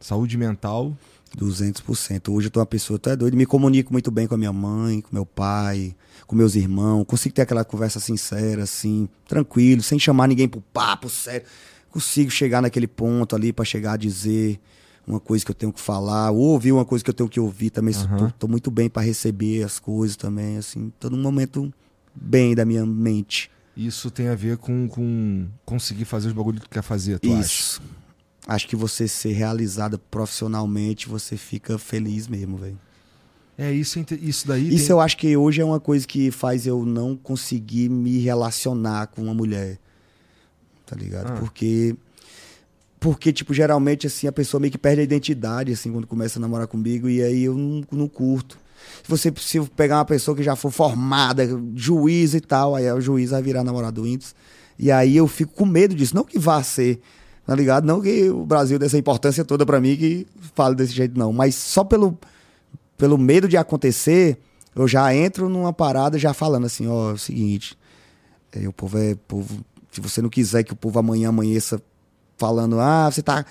Saúde 0.00 0.36
mental. 0.36 0.96
200%. 1.36 2.32
Hoje 2.32 2.46
eu 2.46 2.50
tô 2.50 2.60
uma 2.60 2.66
pessoa, 2.66 2.98
tu 2.98 3.10
é 3.10 3.16
doido, 3.16 3.36
me 3.36 3.44
comunico 3.44 3.92
muito 3.92 4.10
bem 4.10 4.26
com 4.26 4.34
a 4.34 4.38
minha 4.38 4.52
mãe, 4.52 5.00
com 5.00 5.08
meu 5.12 5.26
pai, 5.26 5.94
com 6.26 6.34
meus 6.34 6.54
irmãos, 6.54 7.04
consigo 7.04 7.34
ter 7.34 7.42
aquela 7.42 7.64
conversa 7.64 8.00
sincera, 8.00 8.62
assim, 8.62 9.08
tranquilo, 9.28 9.82
sem 9.82 9.98
chamar 9.98 10.28
ninguém 10.28 10.48
pro 10.48 10.60
papo 10.72 11.08
sério. 11.08 11.46
Consigo 11.90 12.30
chegar 12.30 12.62
naquele 12.62 12.86
ponto 12.86 13.34
ali 13.34 13.52
pra 13.52 13.64
chegar 13.64 13.94
a 13.94 13.96
dizer 13.96 14.60
uma 15.06 15.20
coisa 15.20 15.44
que 15.44 15.50
eu 15.50 15.54
tenho 15.54 15.72
que 15.72 15.80
falar, 15.80 16.30
ou 16.30 16.40
ouvir 16.40 16.72
uma 16.72 16.84
coisa 16.84 17.04
que 17.04 17.10
eu 17.10 17.14
tenho 17.14 17.28
que 17.28 17.38
ouvir 17.38 17.70
também. 17.70 17.94
Aham. 17.94 18.32
Tô, 18.38 18.48
muito 18.48 18.70
bem 18.70 18.88
pra 18.88 19.02
receber 19.02 19.62
as 19.62 19.78
coisas 19.78 20.16
também, 20.16 20.56
assim, 20.56 20.92
tô 20.98 21.08
num 21.08 21.20
momento 21.22 21.72
bem 22.14 22.54
da 22.54 22.64
minha 22.64 22.84
mente. 22.84 23.50
Isso 23.76 24.10
tem 24.10 24.28
a 24.28 24.34
ver 24.34 24.56
com, 24.56 24.88
com 24.88 25.46
conseguir 25.64 26.06
fazer 26.06 26.28
os 26.28 26.34
bagulhos 26.34 26.60
que 26.62 26.68
tu 26.68 26.72
quer 26.72 26.82
fazer, 26.82 27.18
tu 27.18 27.30
acha? 27.32 27.40
Isso. 27.40 27.82
Acho 28.48 28.66
que 28.68 28.76
você 28.76 29.06
ser 29.08 29.32
realizada 29.32 29.98
profissionalmente, 29.98 31.08
você 31.08 31.36
fica 31.36 31.78
feliz 31.78 32.26
mesmo, 32.28 32.56
velho. 32.56 32.78
É, 33.58 33.72
isso, 33.72 33.98
é 33.98 34.04
isso 34.20 34.46
daí. 34.46 34.68
Isso 34.74 34.86
tem- 34.86 34.92
eu 34.94 35.00
acho 35.00 35.16
que 35.16 35.36
hoje 35.36 35.60
é 35.60 35.64
uma 35.64 35.80
coisa 35.80 36.06
que 36.06 36.30
faz 36.30 36.66
eu 36.66 36.84
não 36.84 37.16
conseguir 37.16 37.88
me 37.88 38.18
relacionar 38.18 39.06
com 39.08 39.22
uma 39.22 39.34
mulher. 39.34 39.78
Tá 40.84 40.94
ligado? 40.94 41.32
Ah. 41.32 41.36
Porque. 41.40 41.96
Porque, 43.06 43.32
tipo, 43.32 43.54
geralmente, 43.54 44.08
assim, 44.08 44.26
a 44.26 44.32
pessoa 44.32 44.60
meio 44.60 44.72
que 44.72 44.76
perde 44.76 45.00
a 45.00 45.04
identidade, 45.04 45.72
assim, 45.72 45.92
quando 45.92 46.08
começa 46.08 46.40
a 46.40 46.42
namorar 46.42 46.66
comigo, 46.66 47.08
e 47.08 47.22
aí 47.22 47.44
eu 47.44 47.54
não, 47.54 47.84
não 47.92 48.08
curto. 48.08 48.58
Se 49.00 49.08
você 49.08 49.32
se 49.36 49.60
pegar 49.76 49.98
uma 49.98 50.04
pessoa 50.04 50.36
que 50.36 50.42
já 50.42 50.56
for 50.56 50.72
formada, 50.72 51.48
juiz 51.76 52.34
e 52.34 52.40
tal, 52.40 52.74
aí 52.74 52.90
o 52.90 53.00
juiz 53.00 53.30
vai 53.30 53.40
virar 53.40 53.62
namorado 53.62 54.02
do. 54.02 54.18
E 54.76 54.90
aí 54.90 55.16
eu 55.16 55.28
fico 55.28 55.54
com 55.54 55.64
medo 55.64 55.94
disso. 55.94 56.16
Não 56.16 56.24
que 56.24 56.36
vá 56.36 56.60
ser, 56.64 57.00
tá 57.46 57.54
ligado? 57.54 57.86
Não 57.86 58.00
que 58.00 58.28
o 58.28 58.44
Brasil 58.44 58.76
dê 58.76 58.86
essa 58.86 58.98
importância 58.98 59.44
toda 59.44 59.64
pra 59.64 59.80
mim 59.80 59.96
que 59.96 60.26
fale 60.56 60.74
desse 60.74 60.92
jeito, 60.92 61.16
não. 61.16 61.32
Mas 61.32 61.54
só 61.54 61.84
pelo, 61.84 62.18
pelo 62.98 63.16
medo 63.16 63.46
de 63.46 63.56
acontecer, 63.56 64.36
eu 64.74 64.88
já 64.88 65.14
entro 65.14 65.48
numa 65.48 65.72
parada 65.72 66.18
já 66.18 66.34
falando 66.34 66.66
assim, 66.66 66.88
ó, 66.88 67.10
é 67.10 67.12
o 67.12 67.18
seguinte, 67.18 67.78
é, 68.50 68.66
o 68.66 68.72
povo 68.72 68.98
é 68.98 69.14
povo, 69.28 69.64
se 69.92 70.00
você 70.00 70.20
não 70.20 70.28
quiser 70.28 70.64
que 70.64 70.72
o 70.72 70.76
povo 70.76 70.98
amanhã 70.98 71.28
amanheça 71.28 71.80
falando, 72.36 72.78
ah, 72.80 73.10
você 73.10 73.22
tá 73.22 73.44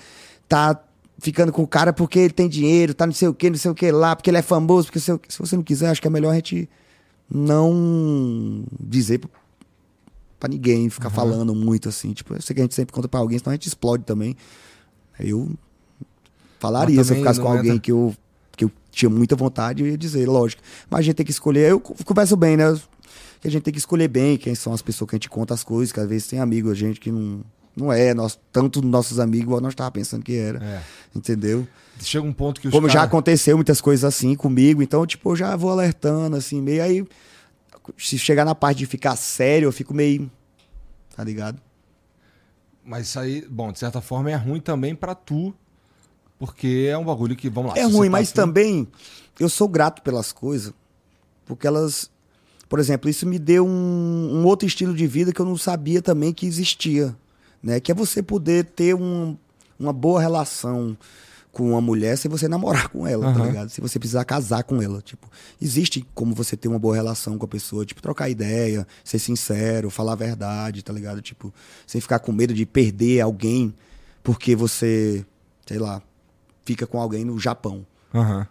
tá 0.48 0.80
ficando 1.18 1.50
com 1.50 1.62
o 1.62 1.66
cara 1.66 1.92
porque 1.92 2.18
ele 2.18 2.32
tem 2.32 2.48
dinheiro, 2.48 2.92
tá 2.94 3.06
não 3.06 3.12
sei 3.12 3.26
o 3.26 3.34
que, 3.34 3.48
não 3.50 3.56
sei 3.56 3.70
o 3.70 3.74
que 3.74 3.90
lá, 3.90 4.14
porque 4.14 4.30
ele 4.30 4.36
é 4.36 4.42
famoso, 4.42 4.86
porque 4.86 5.00
sei 5.00 5.18
se 5.28 5.38
você 5.38 5.56
não 5.56 5.62
quiser, 5.62 5.88
acho 5.90 6.00
que 6.00 6.06
é 6.06 6.10
melhor 6.10 6.30
a 6.32 6.34
gente 6.34 6.68
não 7.28 8.64
dizer 8.80 9.18
pra- 9.18 9.30
pra 10.38 10.48
ninguém 10.48 10.88
ficar 10.90 11.08
Uhum. 11.08 11.14
falando 11.14 11.54
muito 11.54 11.88
assim, 11.88 12.12
tipo, 12.12 12.34
eu 12.34 12.42
sei 12.42 12.54
que 12.54 12.60
a 12.60 12.64
gente 12.64 12.74
sempre 12.74 12.92
conta 12.94 13.08
pra 13.08 13.18
alguém, 13.20 13.38
senão 13.38 13.50
a 13.52 13.54
gente 13.54 13.66
explode 13.66 14.04
também. 14.04 14.36
Eu 15.18 15.50
Falaria 16.58 17.02
se 17.04 17.12
eu 17.12 17.16
ficasse 17.16 17.40
com 17.40 17.48
alguém 17.48 17.72
entra- 17.72 17.80
que 17.80 17.92
eu, 17.92 18.14
que 18.56 18.64
eu 18.64 18.70
tinha 18.90 19.10
muita 19.10 19.36
vontade, 19.36 19.82
eu 19.82 19.88
ia 19.88 19.98
dizer, 19.98 20.26
lógico. 20.28 20.62
Mas 20.90 21.00
a 21.00 21.02
gente 21.02 21.14
tem 21.16 21.26
que 21.26 21.32
escolher. 21.32 21.70
Eu 21.70 21.80
converso 21.80 22.34
bem, 22.36 22.56
né? 22.56 22.64
Que 23.40 23.48
a 23.48 23.50
gente 23.50 23.62
tem 23.62 23.72
que 23.72 23.78
escolher 23.78 24.08
bem 24.08 24.36
quem 24.38 24.54
são 24.54 24.72
as 24.72 24.80
pessoas 24.80 25.10
que 25.10 25.16
a 25.16 25.18
gente 25.18 25.28
conta 25.28 25.52
as 25.52 25.62
coisas, 25.62 25.92
que 25.92 26.00
às 26.00 26.08
vezes 26.08 26.26
tem 26.26 26.38
amigo, 26.40 26.70
a 26.70 26.74
gente 26.74 26.98
que 26.98 27.12
não, 27.12 27.40
não 27.76 27.92
é 27.92 28.14
nós, 28.14 28.38
tanto 28.50 28.80
nossos 28.82 29.20
amigos 29.20 29.44
igual 29.44 29.60
nós 29.60 29.72
estávamos 29.72 29.92
pensando 29.94 30.24
que 30.24 30.34
era. 30.36 30.64
É. 30.64 30.82
Entendeu? 31.14 31.68
Chega 32.00 32.26
um 32.26 32.32
ponto 32.32 32.60
que 32.60 32.68
os 32.68 32.72
Como 32.72 32.88
já 32.88 32.94
cara- 32.94 33.06
aconteceu 33.06 33.56
muitas 33.56 33.80
coisas 33.80 34.04
assim 34.04 34.34
comigo, 34.34 34.82
então, 34.82 35.06
tipo, 35.06 35.30
eu 35.32 35.36
já 35.36 35.54
vou 35.56 35.70
alertando, 35.70 36.36
assim, 36.36 36.60
meio 36.60 36.82
aí. 36.82 37.06
Se 37.98 38.18
chegar 38.18 38.44
na 38.44 38.54
parte 38.54 38.78
de 38.78 38.86
ficar 38.86 39.14
sério, 39.16 39.66
eu 39.66 39.72
fico 39.72 39.94
meio. 39.94 40.30
Tá 41.14 41.22
ligado? 41.22 41.58
Mas 42.84 43.08
isso 43.08 43.18
aí, 43.18 43.46
bom, 43.48 43.72
de 43.72 43.78
certa 43.78 44.00
forma 44.00 44.30
é 44.30 44.36
ruim 44.36 44.60
também 44.60 44.94
pra 44.94 45.14
tu, 45.14 45.54
porque 46.38 46.86
é 46.90 46.96
um 46.96 47.04
bagulho 47.04 47.34
que, 47.34 47.48
vamos 47.48 47.72
lá. 47.72 47.78
É 47.78 47.84
ruim, 47.84 48.08
tá 48.08 48.12
mas 48.12 48.30
também 48.32 48.86
eu 49.40 49.48
sou 49.48 49.68
grato 49.68 50.02
pelas 50.02 50.32
coisas, 50.32 50.72
porque 51.44 51.66
elas. 51.66 52.10
Por 52.68 52.78
exemplo, 52.80 53.08
isso 53.08 53.26
me 53.26 53.38
deu 53.38 53.66
um, 53.66 54.40
um 54.40 54.44
outro 54.44 54.66
estilo 54.66 54.92
de 54.94 55.06
vida 55.06 55.32
que 55.32 55.40
eu 55.40 55.46
não 55.46 55.56
sabia 55.56 56.02
também 56.02 56.32
que 56.32 56.46
existia. 56.46 57.16
Né? 57.66 57.80
Que 57.80 57.90
é 57.90 57.94
você 57.94 58.22
poder 58.22 58.64
ter 58.64 58.94
um- 58.94 59.36
uma 59.78 59.92
boa 59.92 60.20
relação 60.20 60.96
com 61.50 61.70
uma 61.70 61.80
mulher 61.80 62.16
sem 62.16 62.30
você 62.30 62.46
namorar 62.46 62.88
com 62.90 63.06
ela, 63.06 63.24
tá 63.32 63.40
Aham. 63.40 63.46
ligado? 63.48 63.68
Se 63.70 63.80
você 63.80 63.98
precisar 63.98 64.24
casar 64.24 64.62
com 64.62 64.80
ela. 64.80 65.02
Tipo, 65.02 65.28
existe 65.60 66.06
como 66.14 66.32
você 66.34 66.56
ter 66.56 66.68
uma 66.68 66.78
boa 66.78 66.94
relação 66.94 67.36
com 67.36 67.44
a 67.44 67.48
pessoa, 67.48 67.84
tipo, 67.84 68.00
trocar 68.00 68.28
ideia, 68.30 68.86
ser 69.02 69.18
sincero, 69.18 69.90
falar 69.90 70.12
a 70.12 70.16
verdade, 70.16 70.84
tá 70.84 70.92
ligado? 70.92 71.20
Tipo, 71.20 71.52
sem 71.86 72.00
ficar 72.00 72.20
com 72.20 72.30
medo 72.30 72.54
de 72.54 72.64
perder 72.64 73.20
alguém 73.22 73.74
porque 74.22 74.54
você, 74.54 75.24
sei 75.66 75.78
lá, 75.78 76.00
fica 76.64 76.86
com 76.86 77.00
alguém 77.00 77.24
no 77.24 77.38
Japão. 77.40 77.84
Aham. 78.14 78.46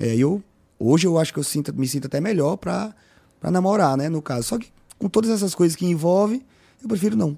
É, 0.00 0.14
eu 0.14 0.42
hoje 0.78 1.06
eu 1.06 1.18
acho 1.18 1.32
que 1.32 1.38
eu 1.38 1.44
sinto, 1.44 1.74
me 1.74 1.88
sinto 1.88 2.06
até 2.06 2.20
melhor 2.20 2.56
pra, 2.58 2.94
pra 3.40 3.50
namorar, 3.50 3.96
né, 3.96 4.08
no 4.08 4.20
caso. 4.22 4.42
Só 4.46 4.58
que 4.58 4.68
com 4.98 5.08
todas 5.08 5.30
essas 5.30 5.54
coisas 5.54 5.74
que 5.74 5.86
envolve, 5.86 6.44
eu 6.82 6.88
prefiro 6.88 7.16
não. 7.16 7.36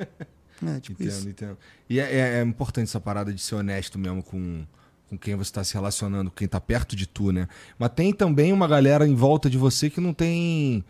é, 0.66 0.80
tipo 0.80 1.02
Entendo, 1.02 1.16
isso. 1.18 1.28
entendo. 1.28 1.58
E 1.88 1.98
é, 2.00 2.04
é- 2.14 2.38
é 2.38 2.42
importante 2.42 2.84
essa 2.88 3.00
parada 3.00 3.32
de 3.32 3.40
ser 3.40 3.54
honesto 3.56 3.98
mesmo 3.98 4.22
com, 4.22 4.64
com 5.08 5.18
quem 5.18 5.34
você 5.34 5.48
está 5.50 5.62
se 5.64 5.74
relacionando, 5.74 6.30
quem 6.30 6.46
tá 6.48 6.60
perto 6.60 6.94
de 6.96 7.06
tu, 7.06 7.32
né? 7.32 7.48
Mas 7.78 7.90
tem 7.94 8.12
também 8.12 8.52
uma 8.52 8.66
galera 8.68 9.06
em 9.06 9.14
volta 9.14 9.48
de 9.50 9.56
você 9.58 9.88
que 9.90 10.00
não 10.00 10.12
tem. 10.14 10.84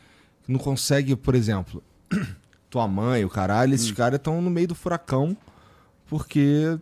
que 0.45 0.53
não 0.53 0.59
consegue, 0.59 1.15
por 1.17 1.35
exemplo, 1.35 1.83
tua 2.71 2.87
mãe, 2.89 3.25
o 3.25 3.29
caralho, 3.31 3.73
Hum. 3.73 3.75
esses 3.75 3.91
caras 3.93 4.17
estão 4.19 4.41
no 4.43 4.51
meio 4.51 4.69
do 4.69 4.75
furacão 4.75 5.37
porque 6.07 6.79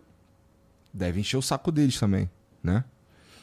deve 0.93 1.19
encher 1.19 1.37
o 1.37 1.41
saco 1.41 1.71
deles 1.71 1.99
também, 1.99 2.29
né? 2.63 2.83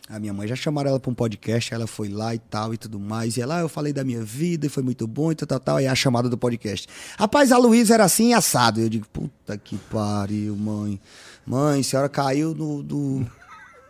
A 0.09 0.20
minha 0.20 0.32
mãe 0.32 0.46
já 0.46 0.54
chamaram 0.54 0.90
ela 0.90 1.00
pra 1.00 1.11
um 1.11 1.14
podcast, 1.14 1.74
ela 1.74 1.86
foi 1.86 2.09
lá 2.09 2.32
e 2.32 2.38
tal 2.38 2.72
e 2.72 2.76
tudo 2.76 3.00
mais. 3.00 3.36
E 3.36 3.40
ela, 3.40 3.59
ah, 3.59 3.61
eu 3.61 3.68
falei 3.68 3.92
da 3.92 4.04
minha 4.04 4.22
vida 4.22 4.66
e 4.66 4.68
foi 4.68 4.82
muito 4.82 5.04
bom 5.07 5.32
e 5.32 5.34
tal, 5.34 5.48
tal, 5.48 5.59
tal. 5.59 5.76
Aí 5.78 5.86
a 5.86 5.94
chamada 5.96 6.28
do 6.28 6.38
podcast. 6.38 6.86
Rapaz, 7.18 7.50
a 7.50 7.59
Luísa 7.59 7.94
era 7.94 8.04
assim 8.04 8.32
assado. 8.32 8.80
Eu 8.80 8.88
digo, 8.88 9.07
puta 9.12 9.59
que 9.59 9.76
pariu, 9.90 10.54
mãe. 10.54 11.00
Mãe, 11.44 11.80
a 11.80 11.84
senhora 11.84 12.09
caiu 12.09 12.54
no, 12.54 12.84
do, 12.84 13.26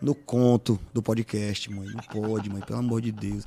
no 0.00 0.14
conto 0.14 0.80
do 0.92 1.02
podcast, 1.02 1.70
mãe. 1.70 1.86
Não 1.88 2.22
pode, 2.22 2.48
mãe, 2.48 2.62
pelo 2.62 2.78
amor 2.78 3.02
de 3.02 3.12
Deus. 3.12 3.44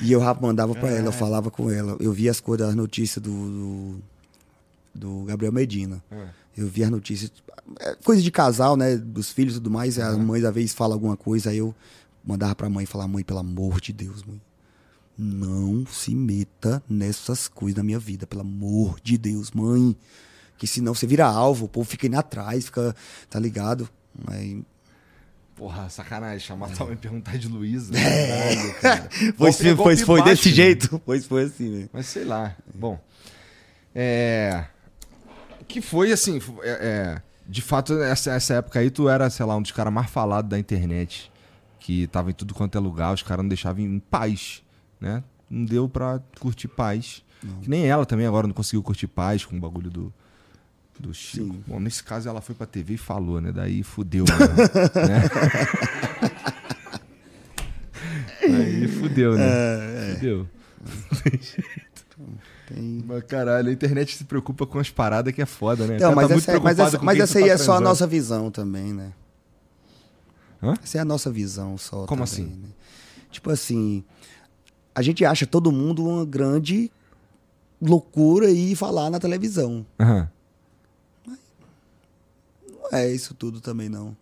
E 0.00 0.12
eu 0.12 0.20
mandava 0.40 0.74
pra 0.74 0.90
ela, 0.90 1.08
eu 1.08 1.12
falava 1.12 1.50
com 1.50 1.70
ela. 1.70 1.96
Eu 2.00 2.12
via 2.12 2.30
as 2.30 2.40
coisas, 2.40 2.70
as 2.70 2.74
notícias 2.74 3.22
do, 3.22 3.30
do, 3.30 4.02
do 4.94 5.24
Gabriel 5.24 5.52
Medina. 5.52 6.02
Eu 6.56 6.66
via 6.68 6.86
as 6.86 6.90
notícias, 6.90 7.30
é, 7.80 7.94
coisa 8.04 8.22
de 8.22 8.30
casal, 8.30 8.76
né? 8.76 8.96
Dos 8.96 9.30
filhos 9.30 9.54
e 9.54 9.56
tudo 9.56 9.70
mais. 9.70 9.98
A 9.98 10.16
mãe, 10.16 10.44
às 10.44 10.54
vezes, 10.54 10.72
fala 10.74 10.94
alguma 10.94 11.16
coisa, 11.16 11.50
aí 11.50 11.58
eu 11.58 11.74
mandava 12.24 12.54
pra 12.54 12.68
mãe 12.70 12.86
falava, 12.86 13.08
mãe, 13.08 13.22
pelo 13.22 13.38
amor 13.40 13.80
de 13.80 13.92
Deus, 13.92 14.22
mãe. 14.24 14.40
Não 15.18 15.86
se 15.86 16.14
meta 16.14 16.82
nessas 16.88 17.48
coisas 17.48 17.76
na 17.76 17.82
minha 17.82 17.98
vida, 17.98 18.26
pelo 18.26 18.42
amor 18.42 18.98
de 19.02 19.16
Deus, 19.16 19.50
mãe. 19.50 19.96
Que 20.58 20.66
senão 20.66 20.94
você 20.94 21.06
vira 21.06 21.26
alvo, 21.26 21.66
o 21.66 21.68
povo 21.68 21.88
fica 21.88 22.06
indo 22.06 22.18
atrás, 22.18 22.66
fica, 22.66 22.94
tá 23.28 23.38
ligado? 23.38 23.88
Aí, 24.26 24.62
Porra, 25.54 25.88
sacanagem, 25.88 26.38
chamar 26.40 26.68
tua 26.70 26.84
mãe 26.84 26.94
e 26.94 26.98
perguntar 26.98 27.38
de 27.38 27.48
Luísa. 27.48 27.94
Caralho, 27.94 28.74
cara. 28.80 29.08
Pois 29.38 29.54
Golpe- 29.56 29.62
foi, 29.62 29.74
golpe 29.74 29.96
foi 30.04 30.20
baixo, 30.20 30.34
desse 30.36 30.48
né? 30.50 30.54
jeito. 30.54 30.98
Pois 31.06 31.24
foi 31.26 31.44
assim, 31.44 31.70
velho. 31.72 31.90
Mas 31.94 32.06
sei 32.06 32.24
lá. 32.24 32.54
Bom. 32.74 33.00
É. 33.94 34.66
Que 35.68 35.80
foi 35.80 36.12
assim. 36.12 36.40
é- 36.62 36.78
é, 37.18 37.22
de 37.48 37.62
fato, 37.62 37.94
essa, 38.02 38.32
essa 38.32 38.54
época 38.54 38.78
aí, 38.80 38.90
tu 38.90 39.08
era, 39.08 39.28
sei 39.30 39.44
lá, 39.46 39.56
um 39.56 39.62
dos 39.62 39.72
caras 39.72 39.92
mais 39.92 40.10
falados 40.10 40.50
da 40.50 40.58
internet. 40.58 41.30
Que 41.78 42.06
tava 42.08 42.30
em 42.30 42.34
tudo 42.34 42.54
quanto 42.54 42.76
é 42.76 42.80
lugar, 42.80 43.12
os 43.14 43.22
caras 43.22 43.42
não 43.44 43.48
deixavam 43.48 43.82
em 43.84 43.98
paz, 44.00 44.62
né? 45.00 45.22
Não 45.48 45.64
deu 45.64 45.88
pra 45.88 46.20
curtir 46.40 46.66
paz. 46.68 47.22
Que 47.62 47.70
nem 47.70 47.86
ela 47.86 48.04
também 48.04 48.26
agora 48.26 48.46
não 48.48 48.54
conseguiu 48.54 48.82
curtir 48.82 49.06
paz 49.06 49.44
com 49.44 49.56
o 49.56 49.60
bagulho 49.60 49.88
do. 49.90 50.12
Do 50.98 51.12
Chico. 51.14 51.44
Sim. 51.54 51.62
Bom, 51.66 51.78
nesse 51.78 52.02
caso 52.02 52.26
ela 52.28 52.40
foi 52.40 52.54
pra 52.54 52.66
TV 52.66 52.94
e 52.94 52.96
falou, 52.98 53.40
né? 53.40 53.52
Daí 53.52 53.82
fudeu, 53.82 54.24
mesmo, 54.24 54.56
né? 54.56 55.22
Aí 58.42 58.88
fudeu, 58.88 59.36
né? 59.36 60.14
Fudeu. 60.14 60.48
Tem... 62.16 62.26
Mas 63.06 63.22
caralho, 63.24 63.68
a 63.68 63.72
internet 63.72 64.16
se 64.16 64.24
preocupa 64.24 64.66
com 64.66 64.78
as 64.78 64.90
paradas 64.90 65.32
que 65.32 65.40
é 65.40 65.46
foda, 65.46 65.86
né? 65.86 65.94
Não, 65.94 66.14
cara 66.14 66.14
mas 66.16 66.28
tá 66.28 66.34
essa, 66.34 66.52
é- 66.52 66.60
mas 66.60 66.78
essa, 66.78 66.98
mas 67.00 67.14
quem 67.14 67.22
essa 67.22 67.38
aí 67.38 67.44
tá 67.46 67.50
é 67.50 67.58
só 67.58 67.72
a 67.74 67.80
nossa 67.80 68.06
visão 68.06 68.50
também, 68.50 68.92
né? 68.92 69.12
Hã? 70.62 70.74
Essa 70.82 70.98
é 70.98 71.00
a 71.00 71.04
nossa 71.04 71.30
visão 71.30 71.78
só. 71.78 72.06
Como 72.06 72.24
também, 72.24 72.44
assim? 72.44 72.56
né? 72.56 72.68
Tipo 73.30 73.50
assim, 73.50 74.02
a 74.94 75.02
gente 75.02 75.24
acha 75.24 75.46
todo 75.46 75.70
mundo 75.70 76.04
uma 76.04 76.24
grande 76.24 76.90
loucura 77.80 78.50
e 78.50 78.74
falar 78.74 79.10
na 79.10 79.20
televisão. 79.20 79.86
Aham. 80.00 80.28
Não 81.26 82.88
é 82.98 83.10
isso 83.12 83.34
tudo 83.34 83.60
também, 83.60 83.88
não. 83.88 84.16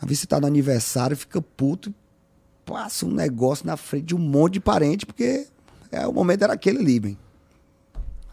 Às 0.00 0.08
vezes 0.08 0.20
você 0.20 0.26
tá 0.26 0.40
no 0.40 0.46
aniversário, 0.46 1.16
fica 1.16 1.40
puto, 1.40 1.92
passa 2.64 3.06
um 3.06 3.10
negócio 3.10 3.66
na 3.66 3.76
frente 3.76 4.06
de 4.06 4.14
um 4.14 4.18
monte 4.18 4.54
de 4.54 4.60
parente, 4.60 5.06
porque 5.06 5.46
é, 5.90 6.06
o 6.06 6.12
momento 6.12 6.42
era 6.42 6.52
aquele 6.52 6.78
ali, 6.78 7.00
bem. 7.00 7.18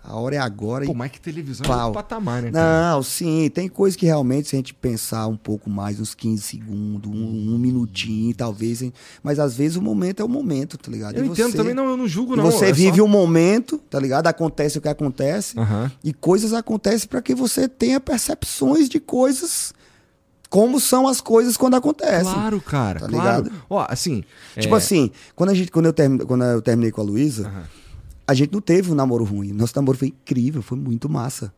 A 0.07 0.17
hora 0.17 0.35
é 0.35 0.37
agora 0.37 0.85
Pô, 0.85 0.91
e 0.91 0.95
mas 0.95 1.09
que 1.09 1.19
televisão 1.19 1.65
é 1.65 1.67
Pau. 1.67 1.79
outro 1.87 1.93
patamar, 1.95 2.43
né? 2.43 2.51
cara? 2.51 2.91
Não, 2.93 3.01
sim, 3.01 3.49
tem 3.51 3.67
coisa 3.67 3.97
que 3.97 4.05
realmente, 4.05 4.47
se 4.49 4.55
a 4.55 4.59
gente 4.59 4.71
pensar 4.71 5.25
um 5.25 5.35
pouco 5.35 5.67
mais, 5.67 5.99
uns 5.99 6.13
15 6.13 6.43
segundos, 6.43 7.11
um, 7.11 7.15
um 7.55 7.57
minutinho, 7.57 8.31
talvez, 8.35 8.83
hein? 8.83 8.93
mas 9.23 9.39
às 9.39 9.55
vezes 9.57 9.77
o 9.77 9.81
momento 9.81 10.21
é 10.21 10.23
o 10.23 10.29
momento, 10.29 10.77
tá 10.77 10.91
ligado? 10.91 11.15
Eu 11.17 11.25
E 11.25 11.27
entendo 11.29 11.49
você- 11.49 11.57
também, 11.57 11.73
não, 11.73 11.89
eu 11.89 11.97
não 11.97 12.07
julgo, 12.07 12.35
não. 12.35 12.43
você 12.51 12.65
é 12.67 12.71
vive 12.71 12.97
só... 12.97 13.03
o 13.03 13.07
momento, 13.07 13.79
tá 13.89 13.99
ligado? 13.99 14.27
Acontece 14.27 14.77
o 14.77 14.81
que 14.81 14.87
acontece, 14.89 15.55
e 16.03 16.13
coisas 16.13 16.53
acontecem 16.53 17.09
para 17.09 17.19
que 17.23 17.33
você 17.33 17.67
tenha 17.67 17.99
percepções 17.99 18.87
de 18.87 18.99
coisas, 18.99 19.73
como 20.49 20.79
são 20.79 21.07
as 21.07 21.19
coisas 21.21 21.57
quando 21.57 21.75
acontecem. 21.75 22.33
Claro, 22.33 22.61
cara, 22.61 22.99
Tá 23.01 23.07
claro. 23.07 23.43
ligado? 23.43 23.63
Ó, 23.69 23.85
assim... 23.89 24.23
Tipo 24.59 24.75
é, 24.75 24.77
assim, 24.77 25.11
quando, 25.35 25.49
a 25.49 25.53
gente, 25.53 25.71
quando, 25.71 25.87
eu 25.87 25.93
termi- 25.93 26.25
quando 26.25 26.43
eu 26.43 26.61
terminei 26.61 26.91
com 26.91 27.01
a 27.01 27.03
Luísa, 27.03 27.47
Aham. 27.47 27.63
a 28.27 28.33
gente 28.33 28.53
não 28.53 28.61
teve 28.61 28.91
um 28.91 28.95
namoro 28.95 29.23
ruim. 29.23 29.51
Nosso 29.51 29.73
namoro 29.75 29.97
foi 29.97 30.09
incrível, 30.09 30.61
foi 30.61 30.77
muito 30.77 31.09
massa. 31.09 31.53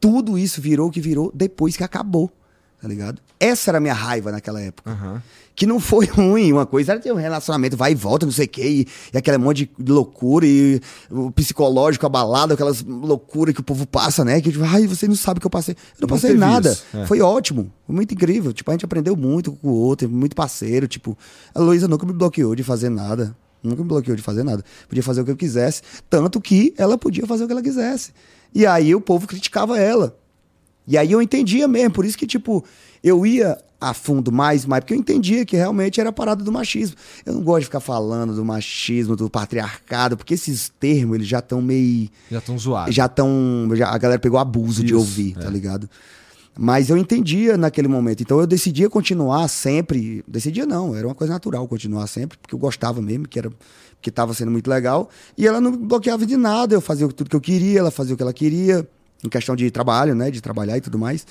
Tudo 0.00 0.38
isso 0.38 0.60
virou 0.60 0.88
o 0.88 0.90
que 0.90 1.00
virou 1.00 1.30
depois 1.34 1.76
que 1.76 1.84
acabou, 1.84 2.30
tá 2.80 2.88
ligado? 2.88 3.20
Essa 3.38 3.70
era 3.70 3.78
a 3.78 3.80
minha 3.80 3.94
raiva 3.94 4.32
naquela 4.32 4.60
época. 4.60 4.90
Aham. 4.90 5.22
Que 5.60 5.66
não 5.66 5.78
foi 5.78 6.06
ruim, 6.08 6.54
uma 6.54 6.64
coisa 6.64 6.92
era 6.92 7.00
ter 7.02 7.12
um 7.12 7.16
relacionamento, 7.16 7.76
vai 7.76 7.92
e 7.92 7.94
volta, 7.94 8.24
não 8.24 8.32
sei 8.32 8.46
o 8.46 8.48
quê, 8.48 8.66
e, 8.66 8.88
e 9.12 9.18
aquele 9.18 9.36
monte 9.36 9.70
de 9.78 9.92
loucura, 9.92 10.46
e 10.46 10.80
o 11.10 11.30
psicológico 11.30 12.06
abalado, 12.06 12.54
aquelas 12.54 12.82
loucuras 12.82 13.54
que 13.54 13.60
o 13.60 13.62
povo 13.62 13.86
passa, 13.86 14.24
né? 14.24 14.40
Que 14.40 14.50
tipo, 14.50 14.64
ai, 14.64 14.86
você 14.86 15.06
não 15.06 15.14
sabe 15.14 15.36
o 15.36 15.40
que 15.42 15.46
eu 15.46 15.50
passei. 15.50 15.74
Eu 15.74 15.76
não 16.00 16.00
Não 16.00 16.08
passei 16.08 16.32
nada. 16.32 16.78
é. 16.94 17.04
Foi 17.04 17.20
ótimo, 17.20 17.70
foi 17.86 17.94
muito 17.94 18.14
incrível. 18.14 18.54
Tipo, 18.54 18.70
a 18.70 18.72
gente 18.72 18.86
aprendeu 18.86 19.14
muito 19.14 19.52
com 19.52 19.68
o 19.68 19.72
outro, 19.74 20.08
muito 20.08 20.34
parceiro. 20.34 20.88
Tipo, 20.88 21.14
a 21.54 21.60
Luísa 21.60 21.86
nunca 21.86 22.06
me 22.06 22.14
bloqueou 22.14 22.54
de 22.54 22.62
fazer 22.62 22.88
nada. 22.88 23.36
Nunca 23.62 23.82
me 23.82 23.88
bloqueou 23.90 24.16
de 24.16 24.22
fazer 24.22 24.42
nada. 24.42 24.64
Podia 24.88 25.02
fazer 25.02 25.20
o 25.20 25.26
que 25.26 25.30
eu 25.30 25.36
quisesse. 25.36 25.82
Tanto 26.08 26.40
que 26.40 26.72
ela 26.78 26.96
podia 26.96 27.26
fazer 27.26 27.44
o 27.44 27.46
que 27.46 27.52
ela 27.52 27.62
quisesse. 27.62 28.12
E 28.54 28.64
aí 28.64 28.94
o 28.94 29.00
povo 29.02 29.26
criticava 29.26 29.78
ela. 29.78 30.16
E 30.88 30.96
aí 30.96 31.12
eu 31.12 31.20
entendia 31.20 31.68
mesmo, 31.68 31.90
por 31.90 32.06
isso 32.06 32.16
que, 32.16 32.26
tipo, 32.26 32.64
eu 33.04 33.26
ia 33.26 33.58
a 33.80 33.94
fundo 33.94 34.30
mais, 34.30 34.66
mais, 34.66 34.80
porque 34.80 34.92
eu 34.92 34.98
entendia 34.98 35.44
que 35.46 35.56
realmente 35.56 36.00
era 36.00 36.10
a 36.10 36.12
parada 36.12 36.44
do 36.44 36.52
machismo. 36.52 36.96
Eu 37.24 37.34
não 37.34 37.42
gosto 37.42 37.60
de 37.60 37.64
ficar 37.66 37.80
falando 37.80 38.34
do 38.34 38.44
machismo, 38.44 39.16
do 39.16 39.30
patriarcado, 39.30 40.16
porque 40.16 40.34
esses 40.34 40.70
termos, 40.78 41.14
eles 41.16 41.26
já 41.26 41.38
estão 41.38 41.62
meio. 41.62 42.10
Já 42.30 42.38
estão 42.38 42.58
zoados. 42.58 42.94
Já 42.94 43.06
estão. 43.06 43.68
a 43.86 43.98
galera 43.98 44.20
pegou 44.20 44.38
abuso 44.38 44.82
de 44.82 44.92
Isso, 44.92 44.98
ouvir, 44.98 45.34
é. 45.38 45.40
tá 45.40 45.48
ligado? 45.48 45.88
Mas 46.58 46.90
eu 46.90 46.96
entendia 46.98 47.56
naquele 47.56 47.88
momento. 47.88 48.22
Então 48.22 48.38
eu 48.38 48.46
decidia 48.46 48.90
continuar 48.90 49.48
sempre. 49.48 50.22
Decidia 50.28 50.66
não, 50.66 50.94
era 50.94 51.06
uma 51.06 51.14
coisa 51.14 51.32
natural 51.32 51.66
continuar 51.66 52.06
sempre, 52.06 52.36
porque 52.36 52.54
eu 52.54 52.58
gostava 52.58 53.00
mesmo, 53.00 53.26
que 53.26 53.38
era 53.38 53.50
que 54.02 54.10
estava 54.10 54.34
sendo 54.34 54.50
muito 54.50 54.68
legal. 54.68 55.08
E 55.36 55.46
ela 55.46 55.60
não 55.60 55.72
bloqueava 55.76 56.26
de 56.26 56.36
nada, 56.36 56.74
eu 56.74 56.80
fazia 56.80 57.08
tudo 57.08 57.30
que 57.30 57.36
eu 57.36 57.40
queria, 57.40 57.80
ela 57.80 57.90
fazia 57.90 58.14
o 58.14 58.16
que 58.16 58.22
ela 58.22 58.32
queria. 58.32 58.86
em 59.24 59.28
questão 59.28 59.54
de 59.54 59.70
trabalho, 59.70 60.14
né? 60.14 60.30
De 60.30 60.40
trabalhar 60.40 60.76
e 60.76 60.80
tudo 60.80 60.98
mais. 60.98 61.26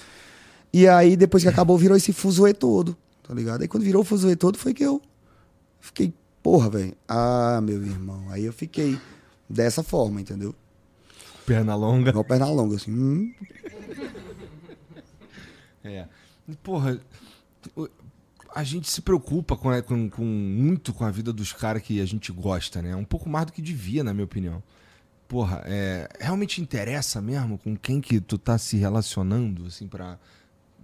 E 0.72 0.88
aí, 0.88 1.16
depois 1.18 1.42
que 1.44 1.50
acabou, 1.50 1.78
virou 1.78 1.98
esse 1.98 2.14
fuzuê 2.14 2.54
todo, 2.54 2.96
tá 3.24 3.34
ligado? 3.34 3.62
Aí 3.62 3.68
quando 3.68 3.84
virou 3.84 4.02
o 4.02 4.06
fuzuê 4.06 4.36
todo, 4.36 4.58
foi 4.58 4.74
que 4.74 4.84
eu 4.84 5.02
fiquei, 5.80 6.14
porra, 6.44 6.70
velho. 6.70 6.94
Ah, 7.08 7.60
meu 7.64 7.84
irmão. 7.84 8.26
Aí 8.30 8.46
eu 8.46 8.54
fiquei 8.54 9.00
dessa 9.50 9.82
forma, 9.84 10.22
entendeu? 10.22 10.54
Perna 11.46 11.74
longa. 11.76 12.10
Igual 12.12 12.24
perna 12.24 12.46
longa, 12.46 12.76
assim. 12.76 12.92
Hum, 12.92 13.34
É. 15.84 16.06
Porra, 16.64 17.00
a 18.54 18.64
gente 18.64 18.90
se 18.90 19.02
preocupa 19.02 19.56
com, 19.56 19.70
com, 19.84 20.10
com- 20.10 20.24
muito 20.26 20.94
com 20.94 21.06
a 21.06 21.12
vida 21.12 21.32
dos 21.32 21.54
caras 21.54 21.82
que 21.82 22.02
a 22.02 22.06
gente 22.06 22.32
gosta, 22.32 22.82
né? 22.82 22.96
Um 22.96 23.06
pouco 23.06 23.30
mais 23.30 23.46
do 23.46 23.54
que 23.54 23.62
devia, 23.62 24.04
na 24.04 24.14
minha 24.14 24.26
opinião. 24.26 24.62
Porra, 25.28 25.62
é, 25.66 26.10
realmente 26.20 26.60
interessa 26.62 27.22
mesmo 27.22 27.58
com 27.58 27.78
quem 27.78 28.02
que 28.02 28.20
tu 28.20 28.38
tá 28.38 28.58
se 28.58 28.78
relacionando, 28.78 29.66
assim, 29.68 29.88
pra... 29.88 30.20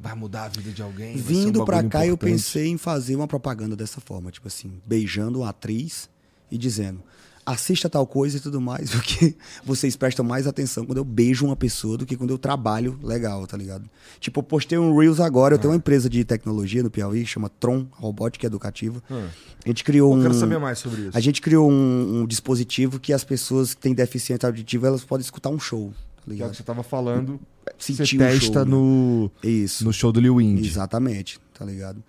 Vai 0.01 0.13
mudar 0.15 0.43
a 0.45 0.47
vida 0.49 0.71
de 0.71 0.81
alguém? 0.81 1.15
um 1.15 1.19
Vindo 1.21 1.65
pra 1.65 1.77
bagulho 1.77 1.91
cá, 1.91 2.05
eu 2.05 2.13
importante? 2.13 2.31
pensei 2.33 2.67
em 2.67 2.77
fazer 2.77 3.15
uma 3.15 3.27
propaganda 3.27 3.75
dessa 3.75 3.99
forma, 4.01 4.31
tipo 4.31 4.47
assim, 4.47 4.73
beijando 4.85 5.39
uma 5.39 5.49
atriz 5.49 6.09
e 6.51 6.57
dizendo: 6.57 7.01
assista 7.45 7.89
tal 7.89 8.05
coisa 8.05 8.37
e 8.37 8.39
tudo 8.39 8.59
mais, 8.61 8.89
porque 8.91 9.35
vocês 9.63 9.95
prestam 9.95 10.23
mais 10.25 10.45
atenção 10.47 10.85
quando 10.85 10.97
eu 10.99 11.03
beijo 11.05 11.45
uma 11.45 11.55
pessoa 11.55 11.97
do 11.97 12.05
que 12.05 12.15
quando 12.17 12.29
eu 12.31 12.37
trabalho 12.37 12.99
legal, 13.01 13.45
tá 13.47 13.55
ligado? 13.57 13.89
Tipo, 14.19 14.39
eu 14.39 14.43
postei 14.43 14.77
um 14.77 14.95
Reels 14.97 15.19
agora, 15.19 15.55
eu 15.55 15.59
tenho 15.59 15.71
uma 15.71 15.77
empresa 15.77 16.09
de 16.09 16.23
tecnologia 16.23 16.83
no 16.83 16.89
Piauí, 16.91 17.25
chama 17.25 17.49
Tron 17.49 17.87
Robótica 17.91 18.45
Educativa. 18.45 19.01
Ah. 19.09 19.27
A 19.63 19.67
gente 19.67 19.83
criou 19.83 20.11
Eu 20.13 20.19
um. 20.19 20.21
quero 20.21 20.33
saber 20.35 20.59
mais 20.59 20.77
sobre 20.79 21.01
isso. 21.01 21.17
A 21.17 21.19
gente 21.19 21.41
criou 21.41 21.69
um, 21.71 22.21
um 22.21 22.27
dispositivo 22.27 22.99
que 22.99 23.11
as 23.13 23.23
pessoas 23.23 23.73
que 23.73 23.81
têm 23.81 23.93
deficiência 23.95 24.45
auditiva 24.47 24.87
elas 24.87 25.03
podem 25.03 25.23
escutar 25.23 25.49
um 25.49 25.59
show, 25.59 25.91
tá 26.27 26.35
Que 26.35 26.43
é 26.43 26.49
que 26.49 26.55
você 26.57 26.63
tava 26.63 26.83
falando, 26.83 27.39
Sentir 27.77 28.17
você 28.17 28.17
testa 28.17 28.45
show, 28.45 28.65
né? 28.65 28.71
no, 28.71 29.31
Isso. 29.43 29.83
no 29.85 29.93
show 29.93 30.11
do 30.11 30.19
Lil 30.19 30.39
Indy. 30.41 30.67
Exatamente, 30.67 31.39
tá 31.57 31.65
ligado? 31.65 32.03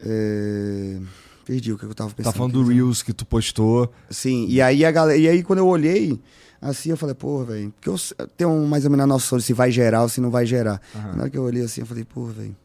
É, 0.00 0.98
Perdi 1.44 1.72
o 1.72 1.78
que 1.78 1.84
eu 1.84 1.94
tava 1.94 2.10
pensando. 2.10 2.32
Tá 2.32 2.36
falando 2.36 2.52
do 2.52 2.64
Reels 2.68 3.02
que 3.02 3.12
tu 3.12 3.26
postou. 3.26 3.92
Sim, 4.10 4.46
e 4.48 4.60
aí 4.62 4.84
a 4.84 4.90
galera. 4.90 5.18
E 5.18 5.28
aí 5.28 5.42
quando 5.42 5.58
eu 5.58 5.66
olhei, 5.66 6.18
assim, 6.60 6.90
eu 6.90 6.96
falei, 6.96 7.14
pô, 7.14 7.44
velho, 7.44 7.70
porque 7.72 7.88
eu 7.90 7.96
tenho 8.36 8.66
mais 8.66 8.84
ou 8.84 8.90
menos 8.90 9.04
a 9.04 9.06
noção 9.06 9.36
de 9.38 9.44
se 9.44 9.52
vai 9.52 9.70
gerar 9.70 10.02
ou 10.02 10.08
se 10.08 10.20
não 10.20 10.30
vai 10.30 10.46
gerar. 10.46 10.80
Aham. 10.94 11.12
Na 11.16 11.20
hora 11.22 11.30
que 11.30 11.36
eu 11.36 11.42
olhei 11.42 11.62
assim, 11.62 11.82
eu 11.82 11.86
falei, 11.86 12.04
pô, 12.04 12.24
velho. 12.26 12.56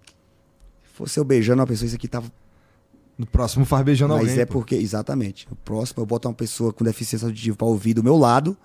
Se 0.86 0.94
fosse 0.94 1.20
eu 1.20 1.24
beijando 1.26 1.62
uma 1.62 1.68
pessoa, 1.68 1.88
isso 1.88 1.96
aqui 1.96 2.08
tava. 2.08 2.32
No 3.18 3.26
próximo 3.26 3.66
faz 3.66 3.84
beijando 3.84 4.14
Mas 4.14 4.22
alguém. 4.30 4.40
é 4.40 4.46
pô. 4.46 4.54
porque, 4.54 4.76
exatamente. 4.76 5.46
O 5.52 5.56
próximo 5.56 6.02
eu 6.02 6.06
boto 6.06 6.30
uma 6.30 6.34
pessoa 6.34 6.72
com 6.72 6.86
deficiência 6.86 7.26
auditiva 7.26 7.58
pra 7.58 7.68
ouvir 7.68 7.94
do 7.94 8.02
meu 8.02 8.16
lado. 8.18 8.56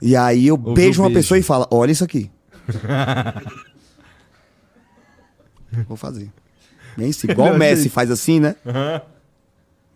E 0.00 0.14
aí 0.16 0.46
eu 0.46 0.54
Ouve 0.54 0.74
beijo 0.74 1.02
uma 1.02 1.08
beijo. 1.08 1.20
pessoa 1.20 1.38
e 1.38 1.42
falo, 1.42 1.66
olha 1.70 1.90
isso 1.92 2.04
aqui. 2.04 2.30
vou 5.86 5.96
fazer. 5.96 6.30
Nem 6.96 7.12
se, 7.12 7.30
igual 7.30 7.54
o 7.54 7.58
Messi 7.58 7.88
faz 7.88 8.10
assim, 8.10 8.40
né? 8.40 8.56
Aham. 8.66 9.00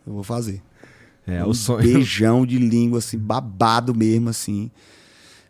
Eu 0.06 0.12
vou 0.14 0.22
fazer. 0.22 0.62
É, 1.26 1.44
Um 1.44 1.48
o 1.48 1.54
sonho. 1.54 1.82
Beijão 1.82 2.46
de 2.46 2.58
língua, 2.58 2.98
assim, 2.98 3.18
babado 3.18 3.94
mesmo, 3.94 4.28
assim. 4.28 4.70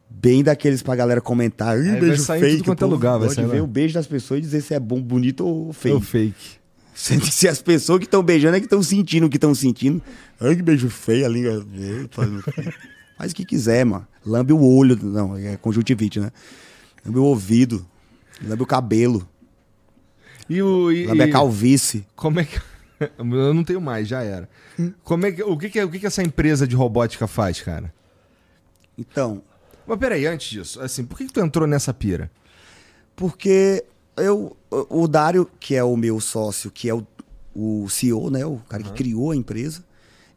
Bem 0.08 0.42
daqueles 0.42 0.82
pra 0.82 0.94
galera 0.94 1.20
comentar. 1.20 1.78
Ih, 1.78 1.90
vai 1.90 2.00
beijo 2.00 2.22
sair 2.22 2.38
em 2.38 2.42
fake. 2.42 2.56
tudo 2.58 2.66
quanto 2.66 2.84
é 2.84 2.88
lugar, 2.88 3.18
vai 3.18 3.30
sair 3.30 3.46
ver 3.46 3.58
lá. 3.58 3.64
o 3.64 3.66
beijo 3.66 3.94
das 3.94 4.06
pessoas 4.06 4.38
e 4.38 4.42
dizer 4.42 4.60
se 4.60 4.74
é 4.74 4.80
bom, 4.80 5.00
bonito 5.00 5.46
ou 5.46 5.72
fake. 5.72 6.34
Sendo 6.94 7.22
que 7.22 7.32
se 7.32 7.48
as 7.48 7.62
pessoas 7.62 7.98
que 8.00 8.04
estão 8.04 8.22
beijando 8.22 8.56
é 8.56 8.60
que 8.60 8.66
estão 8.66 8.82
sentindo 8.82 9.24
o 9.26 9.30
que 9.30 9.38
estão 9.38 9.54
sentindo. 9.54 10.02
Ai, 10.38 10.54
que 10.54 10.62
beijo 10.62 10.90
feio, 10.90 11.24
a 11.24 11.28
língua. 11.28 11.64
Faz 13.16 13.32
o 13.32 13.34
que 13.34 13.46
quiser, 13.46 13.84
mano. 13.86 14.06
Lambe 14.24 14.52
o 14.52 14.60
olho. 14.62 14.98
Não, 15.02 15.36
é 15.36 15.56
conjuntivite, 15.56 16.20
né? 16.20 16.30
Lambe 17.04 17.18
o 17.18 17.24
ouvido. 17.24 17.86
Lambe 18.42 18.62
o 18.62 18.66
cabelo. 18.66 19.28
E 20.48 20.62
o. 20.62 20.90
E, 20.90 21.06
Lambe 21.06 21.22
a 21.22 21.30
calvície. 21.30 22.06
Como 22.14 22.40
é 22.40 22.44
que. 22.44 22.60
Eu 23.18 23.54
não 23.54 23.64
tenho 23.64 23.80
mais, 23.80 24.06
já 24.06 24.22
era. 24.22 24.48
Como 25.02 25.26
é 25.26 25.32
que, 25.32 25.42
o 25.42 25.56
que, 25.58 25.68
que, 25.68 25.82
o 25.82 25.90
que, 25.90 25.98
que 25.98 26.06
essa 26.06 26.22
empresa 26.22 26.66
de 26.66 26.76
robótica 26.76 27.26
faz, 27.26 27.60
cara? 27.60 27.92
Então, 28.96 29.42
Mas 29.86 29.98
peraí, 29.98 30.26
antes 30.26 30.48
disso, 30.48 30.80
assim, 30.80 31.04
por 31.04 31.18
que, 31.18 31.26
que 31.26 31.32
tu 31.32 31.40
entrou 31.40 31.66
nessa 31.66 31.92
pira? 31.92 32.30
Porque 33.16 33.84
eu, 34.16 34.56
o 34.70 35.08
Dário, 35.08 35.50
que 35.58 35.74
é 35.74 35.82
o 35.82 35.96
meu 35.96 36.20
sócio, 36.20 36.70
que 36.70 36.88
é 36.88 36.94
o, 36.94 37.04
o 37.54 37.88
CEO, 37.88 38.30
né? 38.30 38.44
O 38.46 38.58
cara 38.68 38.82
que 38.82 38.92
criou 38.92 39.32
a 39.32 39.36
empresa, 39.36 39.84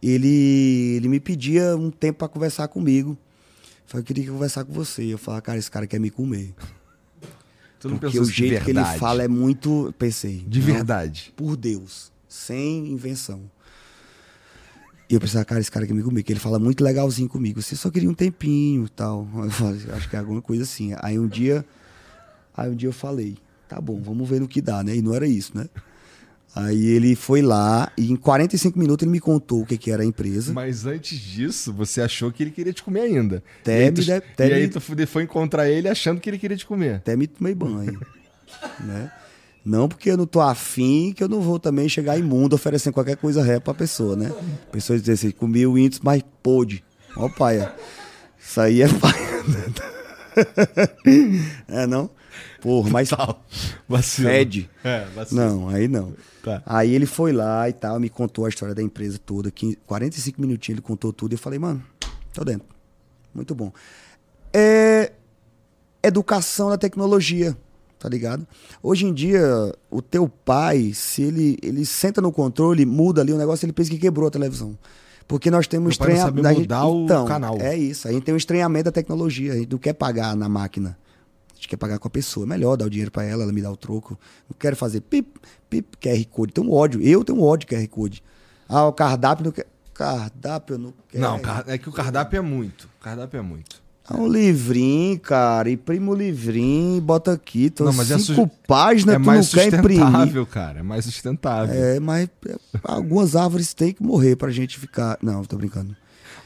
ele, 0.02 0.96
ele 0.98 1.08
me 1.08 1.20
pedia 1.20 1.76
um 1.76 1.92
tempo 1.92 2.20
pra 2.20 2.28
conversar 2.28 2.68
comigo. 2.68 3.18
Falei, 3.86 4.02
eu 4.02 4.06
queria 4.06 4.32
conversar 4.32 4.66
com 4.66 4.74
você. 4.74 5.04
Eu 5.04 5.18
falei, 5.18 5.42
cara, 5.42 5.58
esse 5.58 5.70
cara 5.70 5.86
quer 5.86 6.00
me 6.00 6.10
comer. 6.10 6.54
Tu 7.80 7.90
não 7.90 7.98
Porque 7.98 8.20
o 8.20 8.26
jeito 8.26 8.64
que 8.64 8.72
ele 8.72 8.84
fala 8.98 9.24
é 9.24 9.28
muito. 9.28 9.94
Pensei. 9.98 10.44
De 10.48 10.60
não, 10.60 10.66
verdade. 10.66 11.34
Por 11.36 11.56
Deus. 11.56 12.12
Sem 12.28 12.88
invenção. 12.88 13.50
E 15.08 15.14
eu 15.14 15.22
pensava, 15.22 15.46
cara, 15.46 15.62
esse 15.62 15.70
cara 15.70 15.86
quer 15.86 15.94
me 15.94 16.02
comer, 16.02 16.24
que 16.24 16.34
ele 16.34 16.40
fala 16.40 16.58
muito 16.58 16.84
legalzinho 16.84 17.30
comigo. 17.30 17.62
Você 17.62 17.76
só 17.76 17.92
queria 17.92 18.10
um 18.10 18.14
tempinho 18.14 18.86
e 18.86 18.90
tal. 18.90 19.28
Falei, 19.52 19.82
acho 19.94 20.10
que 20.10 20.16
é 20.16 20.20
alguma 20.20 20.42
coisa 20.42 20.64
assim. 20.64 20.96
Aí 21.00 21.20
um 21.20 21.28
dia. 21.28 21.64
Aí 22.58 22.72
um 22.72 22.76
dia 22.76 22.90
eu 22.90 22.94
falei, 22.94 23.38
tá 23.68 23.82
bom, 23.82 24.02
vamos 24.02 24.28
ver 24.28 24.40
no 24.40 24.48
que 24.48 24.62
dá, 24.62 24.82
né? 24.82 24.96
E 24.96 25.02
não 25.02 25.14
era 25.14 25.28
isso, 25.28 25.56
né? 25.56 25.68
Aí 26.56 26.86
ele 26.86 27.16
foi 27.16 27.42
lá 27.42 27.92
e 27.98 28.10
em 28.12 28.16
45 28.16 28.80
minutos 28.80 29.04
ele 29.04 29.12
me 29.12 29.20
contou 29.20 29.62
o 29.62 29.66
que, 29.66 29.78
que 29.78 29.92
era 29.92 30.04
a 30.04 30.06
empresa. 30.06 30.54
Mas 30.54 30.86
antes 30.86 31.20
disso, 31.20 31.74
você 31.74 32.00
achou 32.02 32.32
que 32.32 32.42
ele 32.44 32.52
queria 32.52 32.72
te 32.72 32.82
comer 32.82 33.02
ainda. 33.02 33.44
Até 33.62 33.82
e 33.82 33.84
aí, 33.84 33.92
tu, 33.92 34.02
de- 34.02 34.12
até 34.14 34.48
e 34.50 34.54
aí 34.54 34.62
me- 34.62 34.68
tu 34.70 34.80
foi- 35.06 35.24
encontrar 35.24 35.70
ele 35.70 35.90
achando 35.90 36.22
que 36.22 36.30
ele 36.30 36.38
queria 36.38 36.56
te 36.56 36.66
comer. 36.66 36.96
Até 36.96 37.16
me 37.18 37.28
tomei 37.28 37.54
banho. 37.54 38.00
né? 38.80 39.12
Não 39.66 39.90
porque 39.90 40.10
eu 40.12 40.16
não 40.16 40.26
tô 40.28 40.40
afim, 40.40 41.12
que 41.12 41.22
eu 41.24 41.28
não 41.28 41.42
vou 41.42 41.60
também 41.60 41.90
chegar 41.90 42.18
imundo 42.18 42.56
oferecendo 42.56 42.94
qualquer 42.94 43.18
coisa 43.18 43.44
ré 43.44 43.60
pra 43.60 43.74
pessoa, 43.74 44.16
né? 44.16 44.32
A 44.70 44.72
pessoa 44.72 44.98
dizer 44.98 45.14
assim, 45.14 45.32
comi 45.32 45.66
o 45.68 45.78
índice, 45.78 46.00
mas 46.04 46.22
pôde. 46.42 46.84
Ó, 47.18 47.28
paia. 47.28 47.74
Isso 48.40 48.62
aí 48.62 48.82
é 48.82 48.88
paia. 48.94 49.26
é, 51.68 51.88
não? 51.88 52.10
Porra, 52.66 52.90
mas 52.90 53.12
Vacilo. 53.88 54.28
fede. 54.28 54.68
É, 54.84 55.06
vacilo. 55.14 55.40
Não, 55.40 55.70
aí 55.70 55.88
não. 55.88 56.14
Tá. 56.44 56.64
Aí 56.66 56.96
ele 56.96 57.06
foi 57.06 57.32
lá 57.32 57.70
e 57.70 57.74
tal, 57.74 58.00
me 58.00 58.10
contou 58.10 58.44
a 58.44 58.50
história 58.50 58.74
da 58.74 58.82
empresa 58.82 59.20
toda. 59.24 59.52
15, 59.52 59.78
45 59.86 60.42
minutinhos 60.42 60.80
ele 60.80 60.82
contou 60.82 61.14
tudo. 61.14 61.34
E 61.34 61.36
eu 61.36 61.38
falei, 61.38 61.60
mano, 61.60 61.84
tô 62.34 62.44
dentro. 62.44 62.68
Muito 63.32 63.54
bom. 63.54 63.72
É 64.52 65.12
educação 66.02 66.70
da 66.70 66.78
tecnologia, 66.78 67.56
tá 68.00 68.10
ligado? 68.10 68.48
Hoje 68.82 69.06
em 69.06 69.14
dia, 69.14 69.42
o 69.92 70.02
teu 70.02 70.28
pai, 70.28 70.92
se 70.96 71.22
ele, 71.22 71.60
ele 71.62 71.86
senta 71.86 72.20
no 72.20 72.32
controle, 72.32 72.84
muda 72.84 73.22
ali 73.22 73.32
o 73.32 73.38
negócio, 73.38 73.64
ele 73.64 73.74
pensa 73.74 73.92
que 73.92 74.00
quebrou 74.00 74.28
a 74.28 74.32
televisão. 74.32 74.76
Porque 75.28 75.52
nós 75.52 75.68
temos 75.68 75.92
estranhamento. 75.92 76.60
mudar 76.60 76.88
o 76.88 77.04
então, 77.04 77.26
canal. 77.26 77.58
É 77.60 77.76
isso. 77.76 78.08
A 78.08 78.12
gente 78.12 78.24
tem 78.24 78.34
um 78.34 78.38
estranhamento 78.38 78.86
da 78.86 78.92
tecnologia. 78.92 79.54
A 79.54 79.56
gente 79.56 79.72
não 79.72 79.78
quer 79.78 79.94
pagar 79.94 80.36
na 80.36 80.50
máquina. 80.50 80.98
Gente 81.66 81.70
quer 81.70 81.78
pagar 81.78 81.98
com 81.98 82.08
a 82.08 82.12
pessoa. 82.12 82.46
Melhor 82.46 82.78
dar 82.78 82.86
o 82.86 82.90
dinheiro 82.90 83.10
pra 83.12 83.24
ela, 83.24 83.42
ela 83.44 83.52
me 83.52 83.60
dá 83.62 83.72
o 83.72 83.76
troco. 83.76 84.18
Não 84.48 84.56
quero 84.58 84.76
fazer 84.76 85.02
pip, 85.02 85.28
pip, 85.68 85.98
QR 86.00 86.24
Code. 86.30 86.54
Tenho 86.54 86.72
ódio. 86.72 87.02
Eu 87.02 87.24
tenho 87.24 87.42
ódio 87.42 87.68
de 87.68 87.76
QR 87.76 87.88
Code. 87.88 88.24
Ah, 88.70 88.86
o 88.86 88.94
cardápio 88.94 89.46
não 89.46 89.52
quer. 89.52 89.66
Cardápio 89.94 90.76
eu 90.76 90.78
não 90.78 90.94
quero. 91.10 91.24
Não, 91.24 91.40
é 91.66 91.78
que 91.78 91.90
o 91.90 91.92
cardápio 91.92 92.38
é 92.38 92.42
muito. 92.42 92.84
O 93.00 93.04
cardápio 93.04 93.40
é 93.40 93.42
muito. 93.42 93.82
É 94.08 94.14
um 94.16 94.28
livrinho, 94.28 95.20
cara. 95.20 95.68
Imprime 95.72 96.08
o 96.08 96.14
livrinho, 96.14 97.02
bota 97.02 97.32
aqui. 97.32 97.66
Então, 97.66 97.88
Não, 97.88 97.94
mas 97.94 98.12
é 98.12 98.20
cinco 98.20 98.42
su- 98.44 98.52
páginas, 98.68 99.16
é 99.16 99.18
tu 99.18 99.26
mais 99.26 99.52
não 99.52 99.60
quer 99.64 99.74
imprimir. 99.74 100.04
sustentável, 100.04 100.46
cara. 100.46 100.80
É 100.80 100.84
mais 100.84 101.06
sustentável. 101.06 101.74
É, 101.74 102.00
mas 102.00 102.30
é, 102.48 102.56
algumas 102.84 103.36
árvores 103.36 103.74
têm 103.74 103.92
que 103.94 104.04
morrer 104.04 104.36
pra 104.36 104.52
gente 104.52 104.78
ficar. 104.78 105.18
Não, 105.20 105.44
tô 105.44 105.58
brincando. 105.58 105.96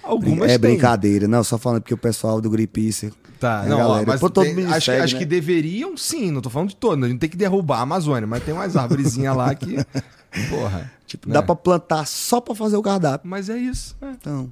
Algumas 0.02 0.50
é 0.52 0.58
tem. 0.58 0.72
brincadeira. 0.72 1.28
Não, 1.28 1.44
só 1.44 1.58
falando 1.58 1.82
porque 1.82 1.94
o 1.94 1.98
pessoal 1.98 2.40
do 2.40 2.50
Greenpeace. 2.50 3.12
Tá, 3.40 3.64
não, 3.64 3.78
ó, 3.80 3.88
galera, 3.90 4.06
mas 4.08 4.20
todo 4.20 4.42
tem- 4.42 4.66
acho, 4.66 4.86
segue, 4.88 5.02
acho 5.04 5.14
né? 5.14 5.20
que 5.20 5.26
deveriam 5.26 5.96
sim, 5.96 6.30
não 6.30 6.42
tô 6.42 6.50
falando 6.50 6.70
de 6.70 6.76
todos. 6.76 7.04
A 7.04 7.08
gente 7.08 7.20
tem 7.20 7.30
que 7.30 7.38
derrubar 7.38 7.78
a 7.78 7.82
Amazônia, 7.82 8.28
mas 8.28 8.44
tem 8.44 8.54
umas 8.54 8.76
árvorezinhas 8.76 9.36
lá 9.36 9.56
que. 9.56 9.78
Porra. 10.50 10.92
Tipo, 11.08 11.28
né? 11.30 11.34
dá 11.36 11.42
pra 11.42 11.56
plantar 11.56 12.06
só 12.06 12.40
pra 12.42 12.54
fazer 12.54 12.76
o 12.78 12.82
cardápio. 12.82 13.30
Mas 13.30 13.50
é 13.50 13.58
isso. 13.58 13.96
é. 14.02 14.12
Então, 14.12 14.52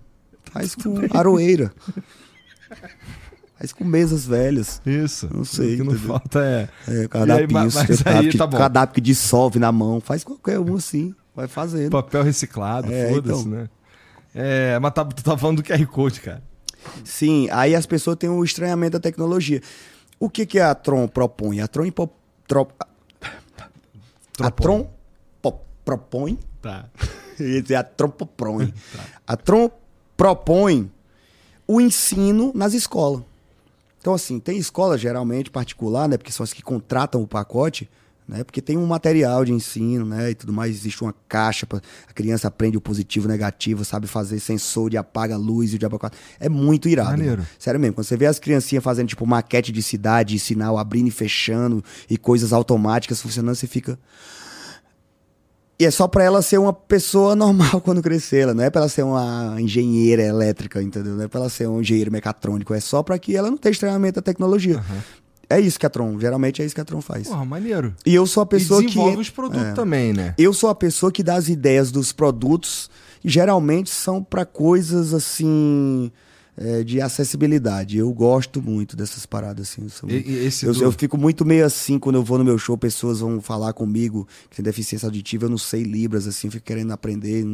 faz 0.52 0.74
com 0.74 0.96
aroeira. 1.14 1.72
Faz 3.60 3.74
com 3.74 3.84
mesas 3.84 4.26
velhas. 4.28 4.80
Isso. 4.86 5.28
Não 5.34 5.44
sei, 5.44 5.74
O 5.74 5.78
que 5.78 5.84
não 5.84 5.94
entendeu? 5.94 6.08
falta 6.10 6.40
é. 6.44 6.70
É, 6.88 7.08
cardápio, 7.08 7.48
cardápio, 7.48 7.96
aí 8.06 8.30
que, 8.30 8.38
tá 8.38 8.46
bom. 8.46 8.56
cardápio 8.58 8.94
que 8.96 9.02
dissolve 9.02 9.58
na 9.58 9.72
mão. 9.72 10.00
Faz 10.00 10.24
qualquer 10.24 10.60
um 10.60 10.76
assim. 10.76 11.16
Vai 11.36 11.48
fazendo. 11.48 11.90
Papel 11.90 12.22
reciclado, 12.24 12.92
É, 12.94 13.10
foda-se, 13.10 13.40
então. 13.42 13.52
né? 13.52 13.70
É, 14.36 14.78
mas 14.80 14.94
tá, 14.94 15.04
tu 15.04 15.24
tá 15.24 15.36
falando 15.36 15.58
do 15.58 15.64
QR 15.64 15.84
Code, 15.88 16.22
cara. 16.22 16.44
Sim, 17.04 17.48
aí 17.52 17.76
as 17.76 17.86
pessoas 17.86 18.18
têm 18.18 18.30
um 18.30 18.44
estranhamento 18.44 18.94
da 18.94 19.00
tecnologia. 19.00 19.62
O 20.20 20.30
que, 20.30 20.46
que 20.46 20.60
a 20.60 20.74
Tron 20.74 21.08
propõe? 21.08 21.60
A 21.62 21.68
Tron, 21.68 21.86
impo- 21.86 22.10
tro- 22.48 22.68
a. 24.40 24.52
Tron 24.52 24.90
po- 25.42 25.62
propõe. 25.86 26.38
Tá. 26.62 26.86
Eu 27.40 27.50
ia 27.50 27.62
dizer 27.62 27.76
a 27.76 27.84
Tron 27.84 28.10
propõe. 28.10 28.74
A 29.28 29.36
Tron 29.38 29.70
propõe 30.16 30.90
o 31.68 31.80
ensino 31.82 32.52
nas 32.56 32.74
escolas. 32.74 33.22
Então, 34.00 34.14
assim, 34.14 34.40
tem 34.40 34.58
escola 34.58 34.98
geralmente 34.98 35.52
particular, 35.52 36.08
né? 36.08 36.18
Porque 36.18 36.32
são 36.32 36.44
as 36.44 36.54
que 36.54 36.62
contratam 36.64 37.22
o 37.22 37.28
pacote, 37.28 37.90
né? 38.28 38.44
Porque 38.44 38.62
tem 38.62 38.78
um 38.78 38.86
material 38.86 39.46
de 39.46 39.54
ensino, 39.54 40.06
né? 40.06 40.32
E 40.32 40.36
tudo 40.36 40.52
mais, 40.52 40.76
existe 40.76 41.02
uma 41.02 41.16
caixa 41.28 41.66
para 41.66 41.82
a 42.08 42.14
criança 42.14 42.48
aprende 42.48 42.78
o 42.78 42.82
positivo, 42.82 43.28
o 43.28 43.32
negativo, 43.32 43.86
sabe 43.86 44.08
fazer 44.08 44.40
sensor 44.40 44.90
de 44.90 44.98
apaga 44.98 45.38
luz 45.38 45.72
e 45.72 45.76
o 45.76 45.80
diabo 45.80 45.98
quatro. 45.98 46.20
É 46.40 46.50
muito 46.50 46.90
irado. 46.90 47.12
Maneiro. 47.12 47.42
Né? 47.42 47.48
Sério 47.58 47.80
mesmo, 47.80 47.96
quando 47.96 48.06
você 48.06 48.18
vê 48.18 48.26
as 48.26 48.40
criancinhas 48.40 48.84
fazendo 48.84 49.08
tipo 49.08 49.26
maquete 49.26 49.72
de 49.72 49.82
cidade, 49.82 50.38
sinal 50.40 50.78
abrindo 50.78 51.08
e 51.08 51.12
fechando 51.12 51.84
e 52.10 52.18
coisas 52.18 52.52
automáticas 52.52 53.22
funcionando, 53.22 53.56
você 53.56 53.68
fica 53.68 53.98
e 55.80 55.86
é 55.86 55.92
só 55.92 56.08
para 56.08 56.24
ela 56.24 56.42
ser 56.42 56.58
uma 56.58 56.74
pessoa 56.74 57.36
normal 57.36 57.80
quando 57.82 58.02
crescer, 58.02 58.40
ela 58.40 58.54
não 58.54 58.64
é 58.64 58.70
para 58.70 58.82
ela 58.82 58.90
ser 58.90 59.04
uma 59.04 59.56
engenheira 59.60 60.24
elétrica, 60.24 60.82
entendeu? 60.82 61.14
Não 61.14 61.24
é 61.24 61.28
para 61.28 61.42
ela 61.42 61.50
ser 61.50 61.68
um 61.68 61.82
engenheiro 61.82 62.12
mecatrônico, 62.12 62.74
é 62.74 62.80
só 62.80 63.04
para 63.04 63.18
que 63.20 63.36
ela 63.36 63.50
não 63.50 63.58
tenha 63.58 63.76
treinamento 63.76 64.16
da 64.16 64.22
tecnologia. 64.22 64.78
Uhum. 64.78 65.02
É 65.50 65.60
isso 65.60 65.80
que 65.80 65.86
a 65.86 65.90
Tron, 65.90 66.20
geralmente 66.20 66.62
é 66.62 66.66
isso 66.66 66.76
que 66.76 66.82
a 66.82 66.86
Tron 66.86 67.02
faz. 67.02 67.28
Porra, 67.28 67.46
maneiro. 67.46 67.96
E 68.06 68.14
eu 68.14 68.28
sou 68.28 68.44
a 68.44 68.46
pessoa 68.46 68.82
e 68.82 68.86
desenvolve 68.86 69.16
que. 69.16 69.22
os 69.22 69.30
produtos 69.30 69.68
é, 69.68 69.72
também, 69.74 70.12
né? 70.12 70.34
Eu 70.38 70.54
sou 70.54 70.70
a 70.70 70.76
pessoa 70.76 71.12
que 71.12 71.24
dá 71.24 71.36
as 71.36 71.48
ideias 71.48 71.92
dos 71.92 72.12
produtos, 72.12 72.90
e 73.24 73.30
geralmente 73.30 73.90
são 73.90 74.24
para 74.24 74.46
coisas 74.46 75.14
assim 75.14 76.12
é, 76.58 76.84
de 76.84 77.00
acessibilidade. 77.00 77.98
Eu 77.98 78.12
gosto 78.12 78.62
muito 78.62 78.98
dessas 78.98 79.26
paradas, 79.26 79.70
assim. 79.70 79.84
Eu, 79.84 79.90
sou, 79.90 80.10
e, 80.10 80.50
eu, 80.64 80.74
do... 80.74 80.84
eu, 80.84 80.92
fico 80.92 81.18
muito 81.18 81.46
meio 81.46 81.66
assim 81.66 82.00
quando 82.00 82.16
eu 82.16 82.24
vou 82.24 82.38
no 82.40 82.44
meu 82.44 82.58
show, 82.58 82.78
pessoas 82.78 83.20
vão 83.20 83.40
falar 83.40 83.74
comigo 83.74 84.28
que 84.50 84.58
tem 84.58 84.64
deficiência 84.64 85.06
auditiva, 85.06 85.46
eu 85.46 85.50
não 85.50 85.58
sei 85.58 85.84
Libras, 85.84 86.28
assim, 86.28 86.50
fico 86.50 86.66
querendo 86.66 86.92
aprender. 86.92 87.46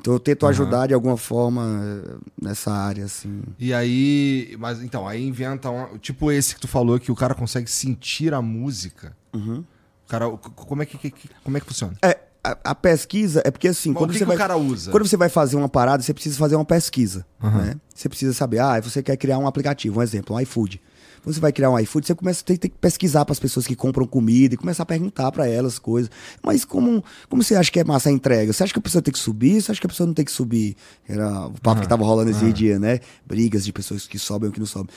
Então 0.00 0.14
eu 0.14 0.18
tento 0.18 0.44
uhum. 0.44 0.48
ajudar 0.48 0.86
de 0.86 0.94
alguma 0.94 1.18
forma 1.18 1.82
eh, 1.84 2.16
nessa 2.40 2.72
área, 2.72 3.04
assim. 3.04 3.42
E 3.58 3.74
aí. 3.74 4.56
Mas 4.58 4.82
então, 4.82 5.06
aí 5.06 5.22
inventa 5.22 5.70
um, 5.70 5.98
tipo 5.98 6.32
esse 6.32 6.54
que 6.54 6.60
tu 6.60 6.68
falou, 6.68 6.98
que 6.98 7.12
o 7.12 7.14
cara 7.14 7.34
consegue 7.34 7.70
sentir 7.70 8.32
a 8.32 8.40
música. 8.40 9.14
Uhum. 9.34 9.62
O 10.06 10.08
cara. 10.08 10.30
Como 10.30 10.82
é 10.82 10.86
que, 10.86 10.96
que, 10.96 11.28
como 11.44 11.58
é 11.58 11.60
que 11.60 11.66
funciona? 11.66 11.94
É, 12.02 12.18
a, 12.42 12.56
a, 12.70 12.74
pesquisa 12.74 13.42
é 13.44 13.50
porque 13.50 13.68
assim, 13.68 13.92
quando 13.92 14.10
que 14.12 14.18
você 14.18 14.24
que 14.24 14.28
vai, 14.28 14.36
o 14.36 14.38
cara 14.38 14.56
usa? 14.56 14.90
quando 14.90 15.06
você 15.06 15.16
vai 15.16 15.28
fazer 15.28 15.56
uma 15.56 15.68
parada, 15.68 16.02
você 16.02 16.14
precisa 16.14 16.36
fazer 16.38 16.56
uma 16.56 16.64
pesquisa, 16.64 17.26
Uhum. 17.42 17.50
né? 17.50 17.74
Você 17.94 18.08
precisa 18.08 18.32
saber, 18.32 18.58
ah, 18.60 18.80
você 18.80 19.02
quer 19.02 19.16
criar 19.16 19.38
um 19.38 19.46
aplicativo, 19.46 20.00
um 20.00 20.02
exemplo, 20.02 20.34
um 20.36 20.40
iFood. 20.40 20.80
Quando 21.22 21.34
você 21.34 21.40
vai 21.40 21.52
criar 21.52 21.68
um 21.70 21.78
iFood, 21.78 22.06
você 22.06 22.14
começa 22.14 22.40
a 22.40 22.44
ter, 22.46 22.56
ter 22.56 22.70
que 22.70 22.78
pesquisar 22.78 23.26
para 23.26 23.32
as 23.34 23.38
pessoas 23.38 23.66
que 23.66 23.76
compram 23.76 24.06
comida 24.06 24.54
e 24.54 24.56
começar 24.56 24.84
a 24.84 24.86
perguntar 24.86 25.30
para 25.30 25.46
elas 25.46 25.78
coisas. 25.78 26.10
Mas 26.42 26.64
como, 26.64 27.04
como 27.28 27.42
você 27.44 27.54
acha 27.56 27.70
que 27.70 27.78
é 27.78 27.84
massa 27.84 28.08
a 28.08 28.12
entrega? 28.12 28.50
Você 28.54 28.62
acha 28.64 28.72
que 28.72 28.78
a 28.78 28.82
pessoa 28.82 29.02
tem 29.02 29.12
que 29.12 29.18
subir? 29.18 29.60
Você 29.60 29.70
acha 29.70 29.78
que 29.78 29.86
a 29.86 29.90
pessoa 29.90 30.06
não 30.06 30.14
tem 30.14 30.24
que 30.24 30.32
subir? 30.32 30.74
Era 31.06 31.46
o 31.48 31.52
papo 31.60 31.76
Uhum. 31.76 31.82
que 31.82 31.88
tava 31.88 32.04
rolando 32.04 32.30
esse 32.30 32.42
Uhum. 32.42 32.52
dia, 32.52 32.78
né? 32.78 33.00
Brigas 33.26 33.66
de 33.66 33.70
pessoas 33.72 34.06
que 34.06 34.18
sobem 34.18 34.46
ou 34.48 34.52
que 34.54 34.58
não 34.60 34.66
sobem. 34.66 34.88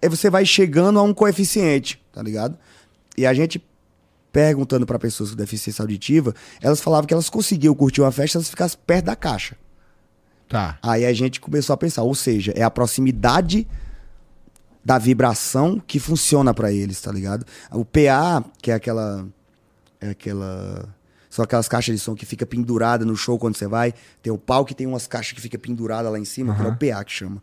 Aí 0.00 0.08
você 0.08 0.30
vai 0.30 0.46
chegando 0.46 0.96
a 0.96 1.02
um 1.02 1.12
coeficiente, 1.12 2.00
tá 2.12 2.22
ligado? 2.22 2.56
E 3.18 3.26
a 3.26 3.34
gente 3.34 3.60
perguntando 4.34 4.84
para 4.84 4.98
pessoas 4.98 5.30
com 5.30 5.36
deficiência 5.36 5.80
auditiva, 5.80 6.34
elas 6.60 6.80
falavam 6.80 7.06
que 7.06 7.14
elas 7.14 7.30
conseguiam 7.30 7.72
curtir 7.72 8.00
uma 8.00 8.10
festa 8.10 8.32
se 8.32 8.36
elas 8.38 8.50
ficassem 8.50 8.78
perto 8.84 9.04
da 9.04 9.14
caixa. 9.14 9.56
Tá. 10.48 10.76
Aí 10.82 11.06
a 11.06 11.12
gente 11.12 11.40
começou 11.40 11.72
a 11.72 11.76
pensar, 11.76 12.02
ou 12.02 12.16
seja, 12.16 12.52
é 12.56 12.62
a 12.64 12.70
proximidade 12.70 13.64
da 14.84 14.98
vibração 14.98 15.80
que 15.86 16.00
funciona 16.00 16.52
para 16.52 16.72
eles, 16.72 17.00
tá 17.00 17.12
ligado? 17.12 17.46
O 17.70 17.84
PA, 17.84 18.44
que 18.60 18.72
é 18.72 18.74
aquela 18.74 19.24
é 20.00 20.10
aquela 20.10 20.92
são 21.34 21.44
aquelas 21.44 21.66
caixas 21.66 21.96
de 21.96 22.00
som 22.00 22.14
que 22.14 22.24
fica 22.24 22.46
pendurada 22.46 23.04
no 23.04 23.16
show 23.16 23.36
quando 23.36 23.56
você 23.56 23.66
vai. 23.66 23.92
Tem 24.22 24.32
o 24.32 24.38
palco 24.38 24.68
que 24.68 24.74
tem 24.74 24.86
umas 24.86 25.08
caixas 25.08 25.32
que 25.32 25.40
fica 25.40 25.58
pendurada 25.58 26.08
lá 26.08 26.16
em 26.16 26.24
cima, 26.24 26.52
Uhum. 26.52 26.76
que 26.76 26.86
é 26.86 26.90
o 26.92 26.94
PA 26.96 27.02
que 27.04 27.10
chama. 27.10 27.42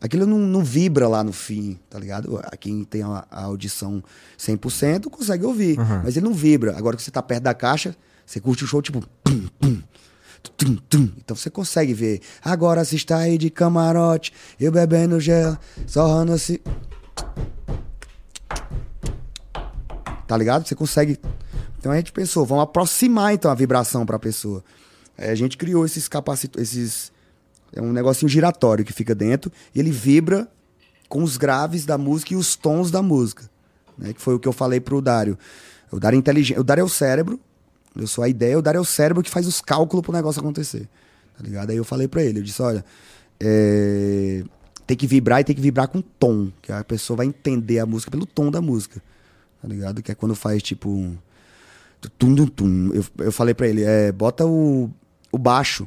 Aquilo 0.00 0.24
não, 0.26 0.38
não 0.38 0.62
vibra 0.62 1.08
lá 1.08 1.24
no 1.24 1.32
fim, 1.32 1.76
tá 1.90 1.98
ligado? 1.98 2.40
Quem 2.60 2.84
tem 2.84 3.02
a, 3.02 3.26
a 3.28 3.42
audição 3.42 4.00
100% 4.38 5.10
consegue 5.10 5.44
ouvir, 5.44 5.76
Uhum. 5.76 6.02
mas 6.04 6.16
ele 6.16 6.24
não 6.24 6.32
vibra. 6.32 6.78
Agora 6.78 6.96
que 6.96 7.02
você 7.02 7.10
tá 7.10 7.20
perto 7.20 7.42
da 7.42 7.52
caixa, 7.52 7.96
você 8.24 8.38
curte 8.38 8.62
o 8.62 8.66
show 8.68 8.80
tipo... 8.80 9.02
Pum, 9.24 9.48
pum, 9.58 9.82
tum, 10.56 10.76
tum. 10.88 11.08
Então 11.16 11.34
você 11.36 11.50
consegue 11.50 11.92
ver. 11.92 12.20
Agora 12.44 12.84
se 12.84 12.94
está 12.94 13.16
aí 13.18 13.36
de 13.38 13.50
camarote, 13.50 14.32
eu 14.60 14.70
bebendo 14.70 15.18
gel, 15.18 15.58
sorrando 15.84 16.32
assim... 16.32 16.58
Tá 20.28 20.36
ligado? 20.36 20.66
Você 20.66 20.76
consegue 20.76 21.18
então 21.82 21.90
a 21.90 21.96
gente 21.96 22.12
pensou, 22.12 22.46
vamos 22.46 22.62
aproximar 22.62 23.34
então 23.34 23.50
a 23.50 23.56
vibração 23.56 24.06
para 24.06 24.14
a 24.14 24.18
pessoa. 24.20 24.62
Aí 25.18 25.30
a 25.30 25.34
gente 25.34 25.56
criou 25.56 25.84
esses 25.84 26.06
capacitores, 26.06 26.76
esses 26.76 27.12
é 27.72 27.82
um 27.82 27.92
negocinho 27.92 28.28
giratório 28.28 28.84
que 28.84 28.92
fica 28.92 29.16
dentro 29.16 29.50
e 29.74 29.80
ele 29.80 29.90
vibra 29.90 30.46
com 31.08 31.24
os 31.24 31.36
graves 31.36 31.84
da 31.84 31.98
música 31.98 32.34
e 32.34 32.36
os 32.36 32.54
tons 32.54 32.92
da 32.92 33.02
música, 33.02 33.50
né? 33.98 34.12
Que 34.12 34.20
foi 34.20 34.32
o 34.32 34.38
que 34.38 34.46
eu 34.46 34.52
falei 34.52 34.78
pro 34.78 35.02
Dário. 35.02 35.36
O 35.90 35.98
Dário 35.98 36.16
é 36.16 36.20
inteligente, 36.20 36.60
o 36.60 36.62
Dário 36.62 36.82
é 36.82 36.84
o 36.84 36.88
cérebro, 36.88 37.40
eu 37.96 38.06
sou 38.06 38.22
a 38.22 38.28
ideia, 38.28 38.56
o 38.56 38.62
Dário 38.62 38.78
é 38.78 38.80
o 38.80 38.84
cérebro 38.84 39.20
que 39.20 39.28
faz 39.28 39.48
os 39.48 39.60
cálculos 39.60 40.04
pro 40.04 40.12
negócio 40.12 40.38
acontecer. 40.38 40.88
Tá 41.36 41.42
ligado? 41.42 41.70
Aí 41.70 41.76
eu 41.78 41.84
falei 41.84 42.06
para 42.06 42.22
ele, 42.22 42.38
eu 42.38 42.44
disse, 42.44 42.62
olha, 42.62 42.84
é... 43.40 44.44
tem 44.86 44.96
que 44.96 45.08
vibrar 45.08 45.40
e 45.40 45.44
tem 45.44 45.56
que 45.56 45.60
vibrar 45.60 45.88
com 45.88 46.00
tom, 46.00 46.52
que 46.62 46.70
a 46.70 46.84
pessoa 46.84 47.16
vai 47.16 47.26
entender 47.26 47.80
a 47.80 47.86
música 47.86 48.08
pelo 48.08 48.24
tom 48.24 48.52
da 48.52 48.62
música. 48.62 49.02
Tá 49.60 49.66
ligado? 49.66 50.00
Que 50.00 50.12
é 50.12 50.14
quando 50.14 50.36
faz 50.36 50.62
tipo 50.62 50.88
um 50.88 51.18
Tum, 52.18 52.34
tum, 52.34 52.46
tum. 52.46 52.90
Eu, 52.92 53.04
eu 53.18 53.32
falei 53.32 53.54
pra 53.54 53.66
ele, 53.68 53.82
é, 53.82 54.10
bota 54.10 54.44
o, 54.44 54.90
o 55.30 55.38
baixo, 55.38 55.86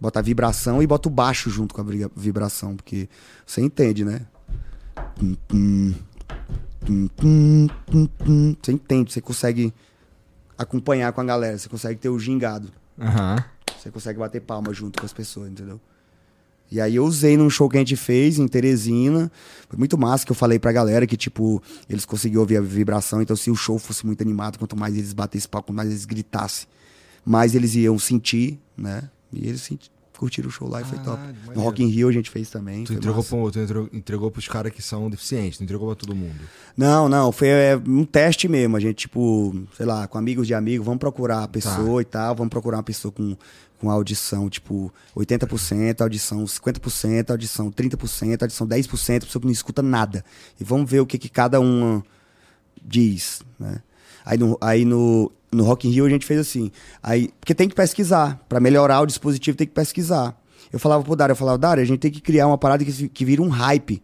bota 0.00 0.18
a 0.20 0.22
vibração 0.22 0.82
e 0.82 0.86
bota 0.86 1.08
o 1.08 1.10
baixo 1.10 1.50
junto 1.50 1.74
com 1.74 1.80
a 1.80 1.84
vibração, 2.16 2.76
porque 2.76 3.08
você 3.44 3.60
entende, 3.60 4.04
né? 4.04 4.22
Você 8.62 8.72
entende, 8.72 9.12
você 9.12 9.20
consegue 9.20 9.74
acompanhar 10.56 11.12
com 11.12 11.20
a 11.20 11.24
galera, 11.24 11.58
você 11.58 11.68
consegue 11.68 12.00
ter 12.00 12.08
o 12.08 12.18
gingado, 12.18 12.70
Aham. 12.98 13.44
você 13.78 13.90
consegue 13.90 14.18
bater 14.18 14.40
palma 14.40 14.72
junto 14.72 15.00
com 15.00 15.06
as 15.06 15.12
pessoas, 15.12 15.50
entendeu? 15.50 15.80
E 16.70 16.80
aí 16.80 16.96
eu 16.96 17.04
usei 17.04 17.36
num 17.36 17.48
show 17.48 17.68
que 17.68 17.76
a 17.76 17.80
gente 17.80 17.96
fez 17.96 18.38
em 18.38 18.48
Teresina. 18.48 19.30
Foi 19.68 19.78
muito 19.78 19.96
massa 19.96 20.24
que 20.26 20.32
eu 20.32 20.36
falei 20.36 20.58
pra 20.58 20.72
galera 20.72 21.06
que, 21.06 21.16
tipo, 21.16 21.62
eles 21.88 22.04
conseguiam 22.04 22.40
ouvir 22.40 22.56
a 22.56 22.60
vibração. 22.60 23.22
Então, 23.22 23.36
se 23.36 23.50
o 23.50 23.54
show 23.54 23.78
fosse 23.78 24.04
muito 24.04 24.20
animado, 24.22 24.58
quanto 24.58 24.76
mais 24.76 24.94
eles 24.96 25.12
batessem 25.12 25.48
palco, 25.48 25.68
quanto 25.68 25.76
mais 25.76 25.88
eles 25.90 26.04
gritassem, 26.04 26.66
mais 27.24 27.54
eles 27.54 27.74
iam 27.76 27.98
sentir, 27.98 28.58
né? 28.76 29.08
E 29.32 29.46
eles 29.48 29.62
senti- 29.62 29.90
curtiram 30.18 30.48
o 30.48 30.50
show 30.50 30.66
lá 30.66 30.80
e 30.80 30.84
foi 30.84 30.96
top. 31.00 31.18
Caralho, 31.18 31.34
No 31.34 31.40
maneiro. 31.48 31.60
Rock 31.60 31.82
in 31.84 31.88
Rio 31.88 32.08
a 32.08 32.12
gente 32.12 32.30
fez 32.30 32.48
também. 32.48 32.84
Tu 32.84 32.94
entregou, 32.94 33.22
pro, 33.22 33.50
tu 33.50 33.58
entregou, 33.60 33.88
entregou 33.92 34.30
pros 34.30 34.48
caras 34.48 34.72
que 34.72 34.80
são 34.80 35.10
deficientes, 35.10 35.60
não 35.60 35.64
entregou 35.64 35.86
pra 35.88 35.94
todo 35.94 36.16
mundo. 36.16 36.40
Não, 36.74 37.06
não, 37.06 37.30
foi 37.30 37.48
é, 37.48 37.76
um 37.86 38.02
teste 38.02 38.48
mesmo. 38.48 38.78
A 38.78 38.80
gente, 38.80 38.94
tipo, 38.96 39.54
sei 39.76 39.84
lá, 39.84 40.08
com 40.08 40.16
amigos 40.16 40.46
de 40.46 40.54
amigos, 40.54 40.86
vamos 40.86 41.00
procurar 41.00 41.42
a 41.42 41.48
pessoa 41.48 42.00
e 42.00 42.04
tal, 42.06 42.34
vamos 42.34 42.48
procurar 42.50 42.78
uma 42.78 42.82
pessoa 42.82 43.12
com, 43.12 43.36
com 43.78 43.90
audição, 43.90 44.48
tipo, 44.48 44.92
80%, 45.16 46.00
audição 46.00 46.44
50%, 46.44 47.30
audição 47.30 47.70
30%, 47.70 48.42
audição 48.42 48.66
10%, 48.66 49.20
pessoa 49.20 49.40
que 49.40 49.46
não 49.46 49.52
escuta 49.52 49.82
nada. 49.82 50.24
E 50.60 50.64
vamos 50.64 50.90
ver 50.90 51.00
o 51.00 51.06
que, 51.06 51.18
que 51.18 51.28
cada 51.28 51.60
uma 51.60 52.04
diz, 52.82 53.42
né? 53.58 53.80
Aí 54.24 54.38
no, 54.38 54.58
aí 54.60 54.84
no, 54.84 55.30
no 55.52 55.64
Rock 55.64 55.86
in 55.86 55.92
Rio 55.92 56.06
a 56.06 56.10
gente 56.10 56.26
fez 56.26 56.40
assim. 56.40 56.72
Aí, 57.02 57.30
porque 57.40 57.54
tem 57.54 57.68
que 57.68 57.74
pesquisar. 57.74 58.44
Pra 58.48 58.58
melhorar 58.58 59.00
o 59.00 59.06
dispositivo 59.06 59.56
tem 59.56 59.66
que 59.66 59.72
pesquisar. 59.72 60.36
Eu 60.72 60.80
falava 60.80 61.04
pro 61.04 61.14
Dário, 61.14 61.32
eu 61.32 61.36
falava, 61.36 61.58
Dário, 61.58 61.82
a 61.82 61.86
gente 61.86 62.00
tem 62.00 62.10
que 62.10 62.20
criar 62.20 62.46
uma 62.46 62.58
parada 62.58 62.84
que, 62.84 63.08
que 63.08 63.24
vira 63.24 63.40
um 63.40 63.48
hype 63.48 64.02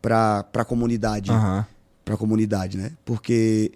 pra, 0.00 0.44
pra 0.44 0.64
comunidade 0.64 1.30
Aham. 1.30 1.66
pra 2.04 2.16
comunidade, 2.16 2.78
né? 2.78 2.92
Porque, 3.04 3.72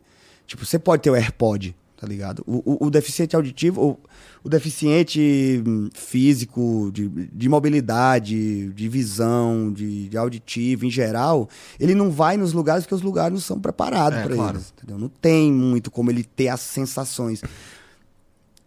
tipo, 0.47 0.65
você 0.65 0.79
pode 0.79 1.03
ter 1.03 1.11
o 1.11 1.17
AirPod, 1.17 1.75
tá 1.99 2.07
ligado? 2.07 2.45
O, 2.47 2.85
o, 2.85 2.87
o 2.87 2.91
deficiente 2.91 3.35
auditivo, 3.35 3.83
o, 3.83 3.99
o 4.45 4.49
deficiente 4.49 5.63
hum, 5.67 5.89
físico, 5.93 6.91
de, 6.93 7.09
de 7.09 7.49
mobilidade, 7.49 8.69
de 8.73 8.89
visão, 8.89 9.73
de, 9.73 10.09
de 10.09 10.17
auditivo 10.17 10.87
em 10.87 10.91
geral, 10.91 11.49
ele 11.79 11.95
não 11.95 12.11
vai 12.11 12.37
nos 12.37 12.53
lugares 12.53 12.85
porque 12.85 12.95
os 12.95 13.03
lugares 13.03 13.33
não 13.33 13.41
são 13.41 13.61
preparados 13.61 14.19
É, 14.21 14.23
pra 14.23 14.35
claro. 14.35 14.57
eles, 14.57 14.73
entendeu? 14.77 14.97
Não 14.97 15.09
tem 15.09 15.53
muito 15.53 15.91
como 15.91 16.11
ele 16.11 16.23
ter 16.23 16.49
as 16.49 16.61
sensações. 16.61 17.43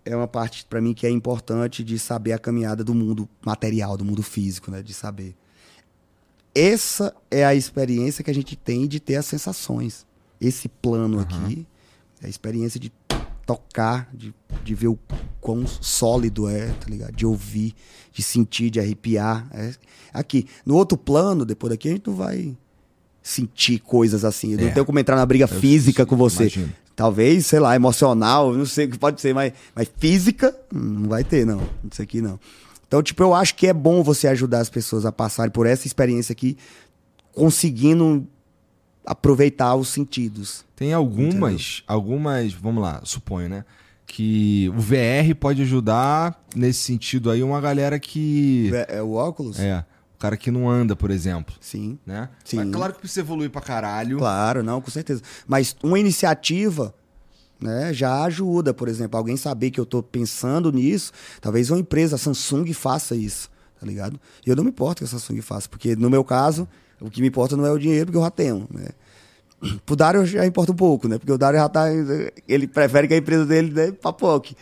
É 0.04 0.16
uma 0.16 0.28
parte 0.28 0.66
pra 0.66 0.82
mim 0.82 0.94
que 0.94 1.08
é 1.08 1.10
importante 1.10 1.84
de 1.86 1.98
saber 1.98 2.34
a 2.34 2.40
caminhada 2.40 2.84
do 2.84 2.94
mundo 2.94 3.30
material, 3.46 3.96
do 3.96 4.04
mundo 4.04 4.22
físico, 4.22 4.70
né? 4.70 4.82
De 4.84 4.94
saber 4.94 5.36
essa 6.54 7.16
é 7.30 7.46
a 7.46 7.56
experiência 7.56 8.24
que 8.24 8.30
a 8.30 8.34
gente 8.34 8.58
tem 8.58 8.88
de 8.88 9.00
ter 9.00 9.16
as 9.16 9.26
sensações. 9.26 10.06
Esse 10.40 10.68
plano 10.68 11.20
aqui 11.20 11.66
é 12.22 12.28
a 12.28 12.30
experiência 12.30 12.80
de 12.80 12.92
tocar, 13.46 14.10
de, 14.14 14.34
de 14.64 14.76
ver 14.76 14.88
o 14.88 15.00
quão 15.40 15.66
sólido 15.68 16.48
é, 16.48 16.68
tá 16.68 16.88
ligado? 16.88 17.12
De 17.16 17.26
ouvir, 17.26 17.74
de 18.14 18.22
sentir, 18.22 18.70
de 18.70 18.80
arrepiar. 18.80 19.48
É 19.54 19.74
aqui. 20.14 20.46
No 20.66 20.76
outro 20.76 20.98
plano, 20.98 21.44
depois 21.46 21.72
daqui, 21.72 21.90
a 21.90 21.92
gente 21.92 22.08
não 22.08 22.16
vai 22.16 22.56
sentir 23.22 23.80
coisas 23.80 24.24
assim. 24.24 24.54
Eu 24.54 24.60
É. 24.60 24.64
não 24.66 24.72
tenho 24.74 24.86
como 24.86 25.00
entrar 25.00 25.16
na 25.16 25.26
briga 25.26 25.48
física 25.48 26.06
com 26.06 26.16
você. 26.16 26.44
imagino. 26.44 26.74
Talvez, 26.96 27.46
sei 27.48 27.60
lá, 27.60 27.76
emocional, 27.76 28.54
não 28.54 28.66
sei 28.66 28.86
o 28.86 28.90
que 28.92 29.00
pode 29.00 29.20
ser, 29.22 29.34
mas, 29.34 29.54
mas 29.74 29.90
física 29.98 30.56
não 30.72 31.10
vai 31.10 31.24
ter, 31.24 31.46
não. 31.46 31.62
Isso 31.92 32.02
aqui 32.02 32.22
não. 32.22 32.40
Então, 32.88 33.02
tipo, 33.02 33.24
eu 33.24 33.34
acho 33.34 33.56
que 33.56 33.68
é 33.68 33.74
bom 33.74 34.04
você 34.04 34.28
ajudar 34.28 34.60
as 34.60 34.70
pessoas 34.70 35.06
a 35.06 35.12
passarem 35.12 35.52
por 35.52 35.66
essa 35.66 35.88
experiência 35.88 36.34
aqui, 36.34 36.58
conseguindo 37.34 38.28
aproveitar 39.06 39.76
os 39.76 39.90
sentidos. 39.90 40.66
Tem 40.76 40.94
algumas, 40.94 41.84
algumas, 41.88 42.54
vamos 42.54 42.82
lá, 42.82 43.02
suponho, 43.04 43.50
né? 43.50 43.66
Que 44.06 44.72
o 44.76 44.80
VR 44.80 45.34
pode 45.40 45.62
ajudar 45.62 46.44
nesse 46.56 46.80
sentido 46.80 47.30
aí 47.30 47.42
uma 47.42 47.62
galera 47.62 48.00
que. 48.00 48.72
É, 48.74 48.98
é 48.98 49.02
o 49.02 49.14
óculos? 49.14 49.60
É. 49.60 49.86
O 50.16 50.20
cara 50.20 50.38
que 50.38 50.52
não 50.52 50.70
anda, 50.70 50.96
por 50.96 51.10
exemplo. 51.10 51.56
Sim. 51.60 51.98
Né? 52.06 52.30
Sim. 52.44 52.58
Mas 52.58 52.72
claro 52.72 52.94
que 52.94 53.00
precisa 53.00 53.22
evoluir 53.22 53.50
pra 53.50 53.62
caralho. 53.62 54.18
Claro, 54.18 54.62
não, 54.62 54.82
com 54.82 54.92
certeza. 54.92 55.22
Mas 55.48 55.76
uma 55.82 55.98
iniciativa 55.98 56.94
né, 57.62 57.94
já 57.94 58.24
ajuda, 58.24 58.74
por 58.74 58.88
exemplo, 58.88 59.18
alguém 59.18 59.38
saber 59.38 59.72
que 59.72 59.80
eu 59.80 59.86
tô 59.86 60.02
pensando 60.02 60.72
nisso, 60.72 61.12
talvez 61.40 61.70
uma 61.70 61.80
empresa, 61.80 62.16
a 62.16 62.20
Samsung, 62.20 62.74
faça 62.74 63.16
isso, 63.16 63.50
tá 63.80 63.86
ligado? 63.86 64.20
E 64.46 64.50
eu 64.50 64.56
não 64.56 64.64
me 64.64 64.72
importo 64.72 65.00
que 65.00 65.06
a 65.06 65.08
Samsung 65.08 65.42
faça, 65.42 65.70
porque 65.70 65.96
no 65.96 66.10
meu 66.10 66.24
caso, 66.24 66.68
o 67.02 67.10
que 67.10 67.22
me 67.22 67.28
importa 67.28 67.58
não 67.58 67.66
é 67.66 67.72
o 67.72 67.78
dinheiro, 67.78 68.06
porque 68.06 68.18
eu 68.18 68.22
já 68.24 68.32
tenho, 68.32 68.68
né? 68.72 68.88
Pro 69.86 69.96
Dário 69.96 70.26
já 70.26 70.46
importa 70.46 70.72
um 70.72 70.76
pouco, 70.76 71.08
né? 71.08 71.18
Porque 71.18 71.32
o 71.32 71.38
Dário 71.38 71.60
já 71.60 71.68
tá. 71.70 71.86
Ele 72.48 72.68
prefere 72.68 73.08
que 73.08 73.14
a 73.14 73.18
empresa 73.18 73.46
dele 73.46 73.72
né, 73.72 73.92
papoque. 73.92 74.56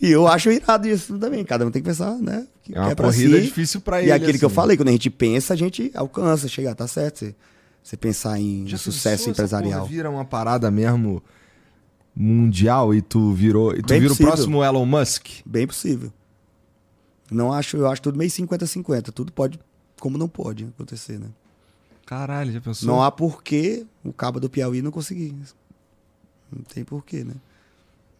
E 0.00 0.10
eu 0.10 0.26
acho 0.28 0.50
irado 0.50 0.88
isso 0.88 1.18
também. 1.18 1.44
Cada 1.44 1.64
um 1.66 1.70
tem 1.70 1.80
que 1.82 1.88
pensar, 1.88 2.16
né? 2.18 2.46
que 2.62 2.74
É 2.76 2.80
uma 2.80 2.94
pra 2.96 3.06
corrida 3.06 3.36
si. 3.36 3.42
difícil 3.44 3.80
pra 3.80 4.00
E 4.00 4.04
ele. 4.06 4.12
aquele 4.12 4.38
que 4.38 4.44
eu 4.44 4.48
assim. 4.48 4.54
falei, 4.56 4.76
quando 4.76 4.88
a 4.88 4.92
gente 4.92 5.08
pensa, 5.10 5.54
a 5.54 5.56
gente 5.56 5.90
alcança, 5.94 6.48
chegar, 6.48 6.74
tá 6.74 6.86
certo? 6.88 7.18
Você, 7.20 7.34
você 7.82 7.96
pensar 7.96 8.38
em 8.40 8.66
Já 8.66 8.76
sucesso 8.76 9.30
empresarial. 9.30 9.80
porra 9.80 9.90
vira 9.92 10.10
uma 10.10 10.24
parada 10.24 10.70
mesmo 10.70 11.22
mundial 12.14 12.94
e 12.94 13.02
tu 13.02 13.32
virou. 13.32 13.72
E 13.74 13.82
tu 13.82 13.88
Bem 13.88 14.00
vira 14.00 14.10
possível. 14.10 14.32
o 14.32 14.34
próximo 14.34 14.64
Elon 14.64 14.86
Musk. 14.86 15.26
Bem 15.44 15.66
possível. 15.66 16.12
Não 17.30 17.52
acho, 17.52 17.76
eu 17.76 17.88
acho 17.88 18.02
tudo 18.02 18.18
meio 18.18 18.30
50-50. 18.30 19.10
Tudo 19.12 19.32
pode, 19.32 19.58
como 20.00 20.18
não 20.18 20.28
pode 20.28 20.64
acontecer, 20.64 21.18
né? 21.18 21.26
Caralho, 22.06 22.52
já 22.52 22.60
pensou? 22.60 22.86
Não 22.86 23.02
há 23.02 23.10
porquê 23.10 23.86
o 24.04 24.12
cabo 24.12 24.38
do 24.38 24.50
Piauí 24.50 24.82
não 24.82 24.90
conseguir. 24.90 25.34
Não 26.52 26.62
tem 26.62 26.84
porquê, 26.84 27.24
né? 27.24 27.34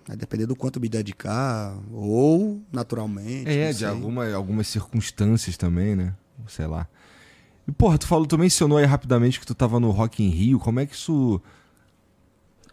Vai 0.06 0.16
depender 0.16 0.46
do 0.46 0.54
quanto 0.56 0.80
me 0.80 0.88
dedicar, 0.88 1.76
ou 1.92 2.60
naturalmente. 2.72 3.48
É, 3.48 3.72
de 3.72 3.86
alguma, 3.86 4.30
algumas 4.32 4.66
circunstâncias 4.66 5.56
também, 5.56 5.96
né? 5.96 6.14
Sei 6.48 6.66
lá. 6.66 6.86
E, 7.66 7.72
porra, 7.72 7.96
tu 7.96 8.06
falou, 8.06 8.26
tu 8.26 8.36
mencionou 8.36 8.76
aí 8.76 8.84
rapidamente 8.84 9.40
que 9.40 9.46
tu 9.46 9.54
tava 9.54 9.80
no 9.80 9.90
Rock 9.90 10.22
in 10.22 10.28
Rio. 10.28 10.58
Como 10.58 10.80
é 10.80 10.86
que 10.86 10.94
isso. 10.94 11.40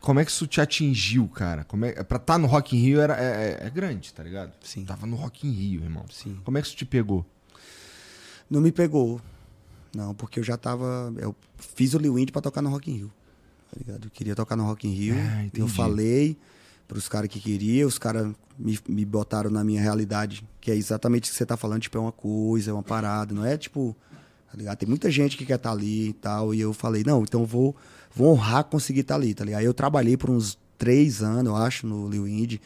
Como 0.02 0.20
é 0.20 0.26
que 0.26 0.32
isso 0.32 0.48
te 0.48 0.60
atingiu, 0.60 1.28
cara? 1.30 1.64
Como 1.64 1.86
é, 1.86 1.92
pra 2.04 2.18
estar 2.18 2.38
no 2.38 2.48
Rock 2.48 2.76
in 2.76 2.82
Rio 2.82 3.00
era, 3.00 3.16
é, 3.16 3.60
é- 3.62 3.68
é 3.68 3.70
grande, 3.70 4.14
tá 4.14 4.24
ligado? 4.24 4.52
Sim. 4.62 4.84
Tava 4.84 5.06
no 5.06 5.16
Rock 5.16 5.48
in 5.48 5.52
Rio, 5.52 5.84
irmão. 5.84 6.06
Sim. 6.12 6.38
Como 6.44 6.58
é 6.58 6.62
que 6.62 6.68
isso 6.68 6.76
te 6.76 6.86
pegou? 6.86 7.26
Não 8.50 8.60
me 8.60 8.72
pegou. 8.72 9.22
Não, 9.96 10.14
porque 10.14 10.40
eu 10.40 10.44
já 10.44 10.58
tava. 10.58 11.14
Eu 11.18 11.36
fiz 11.58 11.94
o 11.94 11.98
Lil 11.98 12.18
Indy 12.18 12.32
pra 12.32 12.42
tocar 12.42 12.62
no 12.62 12.70
Rock 12.70 12.90
in 12.90 12.96
Rio. 12.96 13.14
Tá 13.72 13.78
ligado? 13.78 14.06
Eu 14.08 14.12
queria 14.12 14.36
tocar 14.36 14.56
no 14.56 14.64
Rock 14.64 14.88
in 14.88 14.92
Rio. 14.92 15.16
Ah, 15.18 15.48
eu 15.54 15.68
falei 15.68 16.38
pros 16.88 17.08
caras 17.08 17.30
que 17.30 17.40
queria, 17.40 17.88
os 17.88 17.98
caras 17.98 18.28
me, 18.60 18.78
me 18.86 19.06
botaram 19.06 19.50
na 19.50 19.64
minha 19.64 19.82
realidade, 19.82 20.44
que 20.60 20.70
é 20.70 20.76
exatamente 20.76 21.30
o 21.30 21.32
que 21.32 21.38
você 21.38 21.46
tá 21.46 21.56
falando, 21.56 21.82
tipo, 21.82 21.98
é 21.98 22.02
uma 22.02 22.12
coisa, 22.12 22.72
é 22.72 22.74
uma 22.74 22.84
parada, 22.84 23.34
não 23.34 23.46
é 23.46 23.58
tipo. 23.58 23.96
Tá 24.52 24.58
ligado? 24.58 24.78
Tem 24.78 24.90
muita 24.90 25.10
gente 25.10 25.38
que 25.38 25.46
quer 25.46 25.56
estar 25.56 25.72
ali 25.72 26.10
e 26.10 26.14
tal. 26.14 26.54
E 26.54 26.60
eu 26.60 26.74
falei, 26.74 27.04
não, 27.06 27.24
então 27.24 27.46
vou, 27.46 27.74
vou 28.14 28.34
honrar 28.34 28.66
conseguir 28.66 29.00
estar 29.00 29.16
ali, 29.16 29.34
tá 29.34 29.46
ligado? 29.46 29.62
Aí 29.62 29.66
eu 29.66 29.74
trabalhei 29.74 30.18
por 30.18 30.30
uns 30.30 30.58
três 30.78 31.24
anos, 31.24 31.46
eu 31.46 31.56
acho, 31.56 31.88
no 31.88 32.10
Lil 32.10 32.28
Indy. 32.28 32.60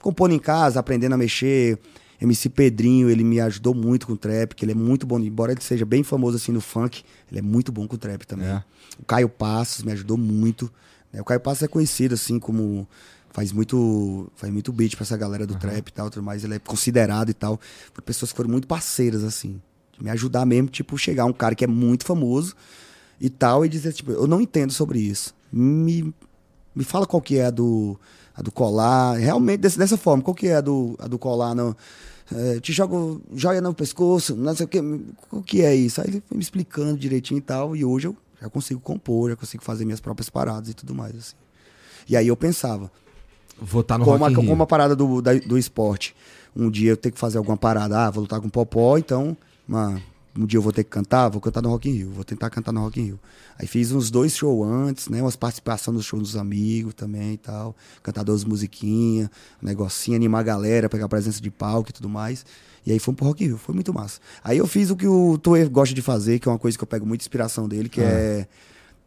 Compondo 0.00 0.32
em 0.32 0.38
casa, 0.38 0.80
aprendendo 0.80 1.14
a 1.14 1.18
mexer. 1.18 1.78
MC 2.22 2.48
Pedrinho, 2.48 3.10
ele 3.10 3.24
me 3.24 3.40
ajudou 3.40 3.74
muito 3.74 4.06
com 4.06 4.12
o 4.12 4.16
trap, 4.16 4.54
que 4.54 4.64
ele 4.64 4.72
é 4.72 4.74
muito 4.74 5.06
bom, 5.06 5.18
embora 5.18 5.52
ele 5.52 5.60
seja 5.60 5.84
bem 5.84 6.02
famoso 6.02 6.36
assim 6.36 6.52
no 6.52 6.60
funk, 6.60 7.02
ele 7.30 7.38
é 7.40 7.42
muito 7.42 7.72
bom 7.72 7.86
com 7.88 7.96
o 7.96 7.98
trap 7.98 8.24
também. 8.26 8.46
É. 8.48 8.62
O 9.00 9.04
Caio 9.04 9.28
Passos 9.28 9.82
me 9.82 9.92
ajudou 9.92 10.16
muito. 10.16 10.70
né? 11.12 11.20
O 11.20 11.24
Caio 11.24 11.40
Passos 11.40 11.62
é 11.64 11.68
conhecido 11.68 12.14
assim 12.14 12.38
como 12.38 12.86
faz 13.30 13.50
muito 13.50 14.30
faz 14.36 14.52
muito 14.52 14.70
beat 14.72 14.94
pra 14.94 15.04
essa 15.04 15.16
galera 15.16 15.46
do 15.46 15.54
trap 15.56 15.88
e 15.88 15.92
tal, 15.92 16.10
tudo 16.10 16.22
mais, 16.22 16.44
ele 16.44 16.54
é 16.54 16.58
considerado 16.58 17.30
e 17.30 17.34
tal, 17.34 17.58
por 17.94 18.02
pessoas 18.02 18.30
que 18.30 18.36
foram 18.36 18.50
muito 18.50 18.66
parceiras 18.68 19.24
assim, 19.24 19.60
me 20.00 20.10
ajudar 20.10 20.44
mesmo, 20.44 20.68
tipo, 20.68 20.96
chegar 20.98 21.24
um 21.24 21.32
cara 21.32 21.54
que 21.54 21.64
é 21.64 21.66
muito 21.66 22.04
famoso 22.04 22.54
e 23.20 23.30
tal 23.30 23.64
e 23.64 23.68
dizer 23.70 23.92
tipo, 23.94 24.10
eu 24.12 24.26
não 24.26 24.40
entendo 24.40 24.72
sobre 24.72 24.98
isso. 25.00 25.34
Me 25.52 26.14
me 26.74 26.84
fala 26.84 27.06
qual 27.06 27.20
que 27.22 27.36
é 27.38 27.46
a 27.46 27.50
do 27.50 27.98
a 28.34 28.40
do 28.42 28.50
colar, 28.52 29.18
realmente 29.18 29.60
desse- 29.60 29.78
dessa 29.78 29.96
forma, 29.96 30.22
qual 30.22 30.34
que 30.34 30.46
é 30.48 30.56
a 30.56 30.60
do 30.60 30.94
a 30.98 31.06
do 31.08 31.18
colar 31.18 31.54
no 31.54 31.76
é, 32.34 32.60
te 32.60 32.72
jogo 32.72 33.20
joia 33.34 33.60
no 33.60 33.74
pescoço, 33.74 34.34
não 34.36 34.54
sei 34.54 34.66
o 34.66 34.68
que, 34.68 34.80
o 35.30 35.42
que 35.42 35.62
é 35.62 35.74
isso? 35.74 36.00
Aí 36.00 36.08
ele 36.08 36.22
foi 36.26 36.36
me 36.36 36.42
explicando 36.42 36.96
direitinho 36.98 37.38
e 37.38 37.42
tal, 37.42 37.74
e 37.76 37.84
hoje 37.84 38.06
eu 38.08 38.16
já 38.40 38.48
consigo 38.48 38.80
compor, 38.80 39.30
já 39.30 39.36
consigo 39.36 39.62
fazer 39.62 39.84
minhas 39.84 40.00
próprias 40.00 40.28
paradas 40.30 40.68
e 40.70 40.74
tudo 40.74 40.94
mais, 40.94 41.14
assim. 41.16 41.36
E 42.08 42.16
aí 42.16 42.26
eu 42.28 42.36
pensava, 42.36 42.90
Vou 43.60 43.82
estar 43.82 43.98
no 43.98 44.04
como, 44.04 44.24
a, 44.24 44.28
como 44.48 44.62
a 44.62 44.66
parada 44.66 44.96
do, 44.96 45.20
da- 45.22 45.34
do 45.34 45.56
esporte, 45.56 46.14
um 46.56 46.68
dia 46.70 46.90
eu 46.90 46.96
tenho 46.96 47.12
que 47.12 47.18
fazer 47.20 47.38
alguma 47.38 47.56
parada, 47.56 48.06
ah, 48.06 48.10
vou 48.10 48.22
lutar 48.22 48.40
com 48.40 48.48
o 48.48 48.50
Popó, 48.50 48.98
então, 48.98 49.36
mano, 49.66 50.02
um 50.38 50.46
dia 50.46 50.58
eu 50.58 50.62
vou 50.62 50.72
ter 50.72 50.84
que 50.84 50.90
cantar, 50.90 51.28
vou 51.28 51.40
cantar 51.40 51.60
no 51.62 51.68
Rock 51.68 51.88
in 51.88 51.92
Rio, 51.92 52.10
vou 52.10 52.24
tentar 52.24 52.48
cantar 52.50 52.72
no 52.72 52.80
Rock 52.80 53.00
in 53.00 53.04
Rio. 53.04 53.20
Aí 53.58 53.66
fiz 53.66 53.92
uns 53.92 54.10
dois 54.10 54.34
shows 54.34 54.66
antes, 54.66 55.08
né, 55.08 55.20
umas 55.20 55.36
participações 55.36 55.94
nos 55.94 56.06
shows 56.06 56.22
dos 56.22 56.36
amigos 56.36 56.94
também 56.94 57.34
e 57.34 57.36
tal, 57.36 57.76
cantar 58.02 58.22
duas 58.22 58.44
musiquinhas, 58.44 59.28
um 59.62 59.66
negocinho, 59.66 60.16
animar 60.16 60.40
a 60.40 60.44
galera, 60.44 60.88
pegar 60.88 61.08
presença 61.08 61.40
de 61.40 61.50
palco 61.50 61.90
e 61.90 61.92
tudo 61.92 62.08
mais. 62.08 62.46
E 62.84 62.92
aí 62.92 62.98
fomos 62.98 63.18
pro 63.18 63.26
Rock 63.26 63.44
in 63.44 63.48
Rio, 63.48 63.58
foi 63.58 63.74
muito 63.74 63.92
massa. 63.92 64.20
Aí 64.42 64.58
eu 64.58 64.66
fiz 64.66 64.90
o 64.90 64.96
que 64.96 65.06
o 65.06 65.38
Toer 65.38 65.70
gosta 65.70 65.94
de 65.94 66.02
fazer, 66.02 66.38
que 66.38 66.48
é 66.48 66.50
uma 66.50 66.58
coisa 66.58 66.76
que 66.76 66.82
eu 66.82 66.88
pego 66.88 67.06
muita 67.06 67.22
inspiração 67.22 67.68
dele, 67.68 67.88
que 67.88 68.00
é, 68.00 68.46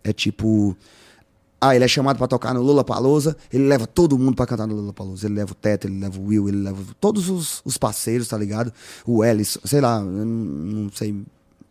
é 0.03 0.14
tipo... 0.14 0.77
Ah, 1.60 1.76
ele 1.76 1.86
é 1.86 1.88
chamado 1.88 2.18
pra 2.18 2.27
tocar 2.27 2.53
no 2.53 2.61
Lula 2.61 2.84
Palusa, 2.84 3.36
ele 3.52 3.68
leva 3.68 3.88
todo 3.88 4.19
mundo 4.19 4.36
pra 4.36 4.45
cantar 4.45 4.68
no 4.68 4.76
Lula 4.76 4.94
Palusa. 4.94 5.26
Ele 5.26 5.36
leva 5.36 5.52
o 5.52 5.56
Teto, 5.56 5.88
ele 5.88 5.99
leva 5.99 6.19
o 6.19 6.26
Will, 6.26 6.48
ele 6.49 6.57
leva 6.57 6.80
todos 6.99 7.30
os, 7.30 7.61
os 7.65 7.77
parceiros, 7.77 8.27
tá 8.27 8.38
ligado? 8.38 8.72
O 9.06 9.23
Ellis, 9.23 9.57
sei 9.64 9.82
lá, 9.82 9.99
eu 9.99 10.26
não, 10.26 10.90
sei 10.91 11.23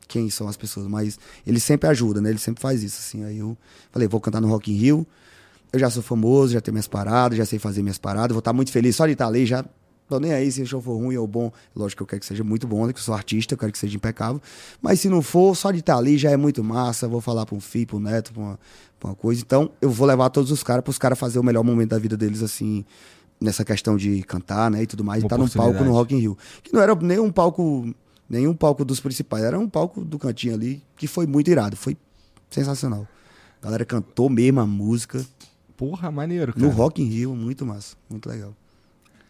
quem 0.08 0.28
são 0.30 0.48
as 0.48 0.56
pessoas, 0.56 0.86
mas 0.86 1.18
ele 1.46 1.60
sempre 1.60 1.88
ajuda, 1.88 2.20
né? 2.20 2.30
Ele 2.30 2.38
sempre 2.38 2.60
faz 2.60 2.82
isso, 2.82 2.98
assim. 2.98 3.24
Aí 3.24 3.38
eu 3.38 3.56
falei, 3.92 4.08
vou 4.08 4.20
cantar 4.20 4.40
no 4.40 4.48
Rock 4.48 4.72
in 4.72 4.76
Rio. 4.76 5.06
Eu 5.72 5.78
já 5.78 5.90
sou 5.90 6.02
famoso, 6.02 6.52
já 6.52 6.60
tenho 6.60 6.72
minhas 6.72 6.88
paradas, 6.88 7.36
já 7.36 7.44
sei 7.44 7.58
fazer 7.58 7.82
minhas 7.82 7.98
paradas, 7.98 8.32
vou 8.32 8.38
estar 8.38 8.52
muito 8.52 8.70
feliz 8.70 8.96
só 8.96 9.06
de 9.06 9.12
estar 9.12 9.26
ali, 9.26 9.44
já 9.44 9.64
tô 10.08 10.20
nem 10.20 10.32
aí 10.32 10.50
se 10.50 10.62
o 10.62 10.66
show 10.66 10.80
for 10.80 10.96
ruim 10.96 11.16
ou 11.16 11.26
bom. 11.26 11.50
Lógico 11.74 11.98
que 11.98 12.02
eu 12.02 12.06
quero 12.06 12.20
que 12.20 12.26
seja 12.26 12.44
muito 12.44 12.66
bom, 12.66 12.86
né? 12.86 12.92
Que 12.92 12.98
eu 12.98 13.02
sou 13.02 13.14
artista, 13.14 13.54
eu 13.54 13.58
quero 13.58 13.72
que 13.72 13.78
seja 13.78 13.96
impecável. 13.96 14.40
Mas 14.80 15.00
se 15.00 15.08
não 15.08 15.22
for, 15.22 15.56
só 15.56 15.70
de 15.70 15.80
estar 15.80 15.96
ali 15.96 16.18
já 16.18 16.30
é 16.30 16.36
muito 16.36 16.62
massa. 16.62 17.08
Vou 17.08 17.20
falar 17.20 17.46
pra 17.46 17.54
um 17.54 17.60
filho, 17.60 17.86
pra 17.86 17.96
um 17.96 18.00
neto, 18.00 18.32
pra 18.32 18.42
uma, 18.42 18.58
pra 19.00 19.08
uma 19.10 19.14
coisa. 19.14 19.40
Então, 19.40 19.70
eu 19.80 19.90
vou 19.90 20.06
levar 20.06 20.30
todos 20.30 20.50
os 20.50 20.62
caras 20.62 20.84
pros 20.84 20.98
caras 20.98 21.18
fazer 21.18 21.38
o 21.38 21.42
melhor 21.42 21.62
momento 21.62 21.90
da 21.90 21.98
vida 21.98 22.16
deles, 22.16 22.42
assim, 22.42 22.84
nessa 23.40 23.64
questão 23.64 23.96
de 23.96 24.22
cantar, 24.22 24.70
né? 24.70 24.82
E 24.82 24.86
tudo 24.86 25.04
mais. 25.04 25.22
Uma 25.22 25.26
E 25.26 25.30
tá 25.30 25.38
num 25.38 25.48
palco 25.48 25.84
no 25.84 25.92
Rock 25.92 26.14
in 26.14 26.18
Rio. 26.18 26.38
Que 26.62 26.72
não 26.72 26.80
era 26.80 26.94
nem 26.94 27.18
um 27.18 27.30
palco, 27.30 27.94
nenhum 28.28 28.54
palco 28.54 28.84
dos 28.84 29.00
principais, 29.00 29.44
era 29.44 29.58
um 29.58 29.68
palco 29.68 30.04
do 30.04 30.18
cantinho 30.18 30.54
ali, 30.54 30.82
que 30.96 31.06
foi 31.06 31.26
muito 31.26 31.50
irado. 31.50 31.76
Foi 31.76 31.96
sensacional. 32.50 33.06
A 33.60 33.64
galera 33.64 33.84
cantou 33.84 34.28
mesmo 34.28 34.60
a 34.60 34.66
música. 34.66 35.24
Porra, 35.76 36.10
maneiro, 36.10 36.52
cara. 36.52 36.64
No 36.64 36.72
Rock 36.72 37.02
in 37.02 37.06
Rio, 37.06 37.34
muito 37.34 37.64
massa, 37.66 37.96
muito 38.08 38.28
legal. 38.28 38.54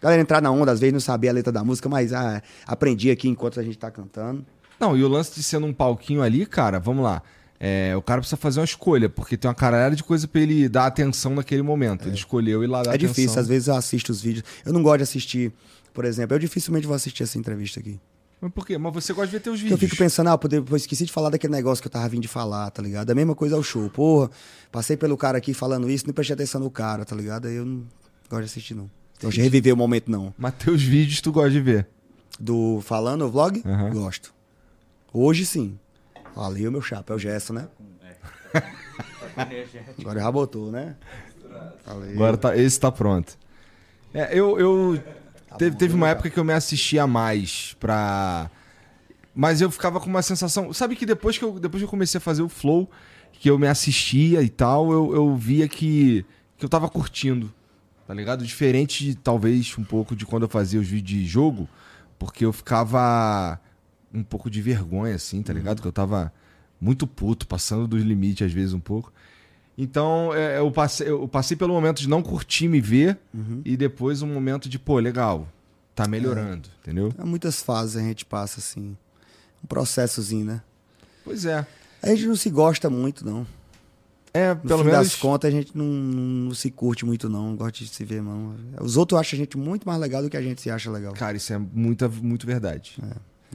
Galera 0.05 0.20
entrar 0.20 0.43
na 0.43 0.51
onda, 0.51 0.70
às 0.70 0.81
vezes 0.81 0.93
não 0.93 1.01
sabia 1.01 1.31
a 1.31 1.32
letra 1.32 1.51
da 1.51 1.64
música, 1.64 1.89
mas 1.89 2.12
ah, 2.12 2.43
aprendi 2.66 3.10
aqui 3.10 3.26
enquanto 3.26 3.59
a 3.59 3.62
gente 3.62 3.78
tá 3.78 3.90
cantando. 3.90 4.44
Não, 4.78 4.94
e 4.94 5.02
o 5.02 5.09
lance 5.09 5.35
de 5.35 5.43
ser 5.43 5.59
num 5.59 5.72
palquinho 5.72 6.20
ali, 6.20 6.44
cara, 6.44 6.78
vamos 6.78 7.02
lá. 7.02 7.22
É, 7.59 7.97
o 7.97 8.02
cara 8.02 8.20
precisa 8.20 8.36
fazer 8.36 8.60
uma 8.60 8.66
escolha, 8.66 9.09
porque 9.09 9.35
tem 9.35 9.48
uma 9.48 9.55
caralhada 9.55 9.97
de 9.97 10.05
coisa 10.05 10.28
pra 10.28 10.43
ele 10.43 10.68
dar 10.68 10.85
atenção 10.85 11.35
naquele 11.35 11.62
momento. 11.62 12.06
Ele 12.06 12.16
escolheu 12.16 12.62
ir 12.62 12.66
lá 12.66 12.82
dar 12.82 12.90
é 12.90 12.97
atenção. 12.97 13.14
difícil, 13.14 13.40
às 13.40 13.48
vezes 13.48 13.68
eu 13.68 13.76
assisto 13.76 14.12
os 14.12 14.20
vídeos. 14.20 14.44
Eu 14.62 14.74
não 14.74 14.82
gosto 14.82 14.98
de 14.98 15.02
assistir, 15.05 15.55
por 15.94 16.05
exemplo, 16.05 16.35
eu 16.35 16.39
dificilmente 16.39 16.86
vou 16.86 16.94
assistir 16.94 17.22
essa 17.22 17.39
entrevista 17.39 17.81
aqui. 17.81 17.98
Mas 18.43 18.52
por 18.52 18.66
quê? 18.66 18.76
Mas 18.76 18.93
você 18.93 19.14
gosta 19.14 19.28
de 19.28 19.32
ver 19.32 19.40
teus 19.40 19.59
Porque 19.59 19.72
eu 19.72 19.78
vídeos. 19.78 19.90
fico 19.93 20.05
pensando, 20.05 20.28
ah, 20.28 20.36
pô, 20.36 20.76
esqueci 20.76 21.06
de 21.06 21.12
falar 21.12 21.31
daquele 21.31 21.55
negócio 21.55 21.81
que 21.81 21.89
eu 21.89 21.93
tava 21.93 22.06
vindo 22.10 22.20
de 22.20 22.28
falar, 22.28 22.70
tá 22.70 22.82
ligado? 22.82 23.10
A 23.10 23.14
mesma 23.14 23.35
coisa 23.35 23.56
ao 23.56 23.62
show. 23.62 23.89
Porra, 23.89 24.31
passei 24.70 24.98
pelo 24.98 25.16
cara 25.16 25.39
aqui 25.39 25.55
falando 25.55 25.89
isso, 25.89 26.06
não 26.06 26.12
prestei 26.12 26.35
atenção 26.35 26.60
no 26.60 26.70
cara, 26.70 27.06
tá 27.06 27.16
ligado? 27.16 27.48
Aí 27.48 27.55
eu 27.55 27.64
não 27.64 27.85
gosto 28.28 28.40
de 28.43 28.51
assistir, 28.51 28.74
não. 28.74 28.90
Gosto 29.22 29.34
de 29.34 29.42
reviver 29.42 29.72
o 29.72 29.76
momento, 29.76 30.10
não. 30.10 30.34
Mas 30.36 30.54
teus 30.54 30.82
vídeos 30.82 31.20
tu 31.20 31.32
gosta 31.32 31.50
de 31.50 31.60
ver. 31.60 31.86
Do 32.38 32.80
falando 32.82 33.22
o 33.26 33.30
vlog? 33.30 33.62
Aham. 33.64 33.90
Gosto. 33.90 34.34
Hoje 35.12 35.46
sim. 35.46 35.78
Ali 36.36 36.66
o 36.66 36.72
meu 36.72 36.82
chapéu 36.82 37.18
gesto, 37.18 37.52
né? 37.52 37.68
Agora 39.98 40.20
já 40.20 40.30
botou, 40.30 40.70
né? 40.70 40.96
Falei. 41.84 42.12
Agora 42.14 42.36
tá, 42.36 42.56
esse 42.56 42.78
tá 42.78 42.90
pronto. 42.90 43.36
É, 44.12 44.36
eu. 44.38 44.58
eu 44.58 45.02
teve, 45.58 45.76
teve 45.76 45.94
uma 45.94 46.08
época 46.08 46.30
que 46.30 46.38
eu 46.38 46.44
me 46.44 46.52
assistia 46.52 47.06
mais 47.06 47.76
pra. 47.78 48.50
Mas 49.34 49.60
eu 49.60 49.70
ficava 49.70 50.00
com 50.00 50.06
uma 50.06 50.22
sensação. 50.22 50.72
Sabe 50.72 50.94
que 50.94 51.04
depois 51.04 51.36
que 51.36 51.44
eu, 51.44 51.58
depois 51.58 51.80
que 51.80 51.84
eu 51.84 51.90
comecei 51.90 52.18
a 52.18 52.20
fazer 52.20 52.42
o 52.42 52.48
flow, 52.48 52.88
que 53.32 53.50
eu 53.50 53.58
me 53.58 53.66
assistia 53.66 54.42
e 54.42 54.48
tal, 54.48 54.92
eu, 54.92 55.14
eu 55.14 55.36
via 55.36 55.68
que, 55.68 56.24
que 56.56 56.64
eu 56.64 56.68
tava 56.68 56.88
curtindo. 56.88 57.52
Tá 58.06 58.12
ligado? 58.14 58.44
Diferente, 58.44 59.14
talvez, 59.16 59.74
um 59.78 59.85
pouco 59.85 60.14
de 60.14 60.26
quando 60.26 60.43
eu 60.44 60.48
fazia 60.48 60.78
os 60.81 60.86
vídeos 60.86 61.20
de 61.22 61.26
jogo, 61.26 61.68
porque 62.18 62.44
eu 62.44 62.52
ficava 62.52 63.59
um 64.12 64.22
pouco 64.22 64.51
de 64.51 64.60
vergonha, 64.60 65.14
assim, 65.14 65.43
tá 65.43 65.52
ligado? 65.52 65.81
Que 65.81 65.89
eu 65.89 65.93
tava 65.93 66.32
muito 66.81 67.06
puto, 67.06 67.47
passando 67.47 67.86
dos 67.89 68.02
limites 68.02 68.47
às 68.47 68.52
vezes 68.52 68.72
um 68.74 68.81
pouco. 68.81 69.12
Então, 69.76 70.32
é, 70.35 70.59
eu, 70.59 70.70
passei, 70.70 71.09
eu 71.09 71.26
passei 71.26 71.56
pelo 71.56 71.72
momento 71.74 71.98
de 72.01 72.09
não 72.09 72.22
curtir 72.22 72.68
me 72.68 72.81
ver 72.81 73.18
Uhum. 73.32 73.60
e 73.64 73.76
depois 73.76 74.22
um 74.22 74.32
momento 74.32 74.68
de, 74.68 74.78
pô, 74.78 74.98
legal, 74.98 75.48
tá 75.94 76.06
melhorando, 76.06 76.68
entendeu? 76.81 77.12
Há 77.18 77.26
muitas 77.26 77.60
fases 77.62 77.97
a 77.97 78.01
gente 78.01 78.24
passa 78.24 78.60
assim. 78.60 78.97
Um 79.62 79.66
processozinho, 79.66 80.44
né? 80.44 80.62
Pois 81.24 81.44
é. 81.44 81.66
A 82.02 82.09
gente 82.10 82.26
não 82.26 82.36
se 82.36 82.51
gosta 82.51 82.89
muito, 82.90 83.24
não. 83.24 83.47
É, 84.36 84.52
No 84.52 84.61
pelo 84.62 84.81
fim 84.81 84.90
menos. 84.90 85.09
das 85.11 85.15
contas, 85.16 85.48
a 85.48 85.56
gente 85.56 85.77
não, 85.78 85.85
não 85.86 86.55
se 86.55 86.69
curte 86.69 87.06
muito, 87.06 87.28
não. 87.28 87.51
Não 87.51 87.56
gosta 87.56 87.78
de 87.78 87.86
se 87.86 88.05
ver, 88.05 88.20
não. 88.20 88.56
Os 88.81 88.97
outros 88.97 89.19
acham 89.20 89.36
a 89.36 89.40
gente 89.40 89.56
muito 89.56 89.86
mais 89.86 90.01
legal 90.01 90.23
do 90.24 90.28
que 90.28 90.36
a 90.36 90.43
gente 90.43 90.61
se 90.61 90.69
acha 90.70 90.90
legal. 90.90 91.12
Cara, 91.12 91.36
isso 91.36 91.52
é 91.52 91.59
muita, 91.59 92.09
muito 92.09 92.44
verdade. 92.44 92.98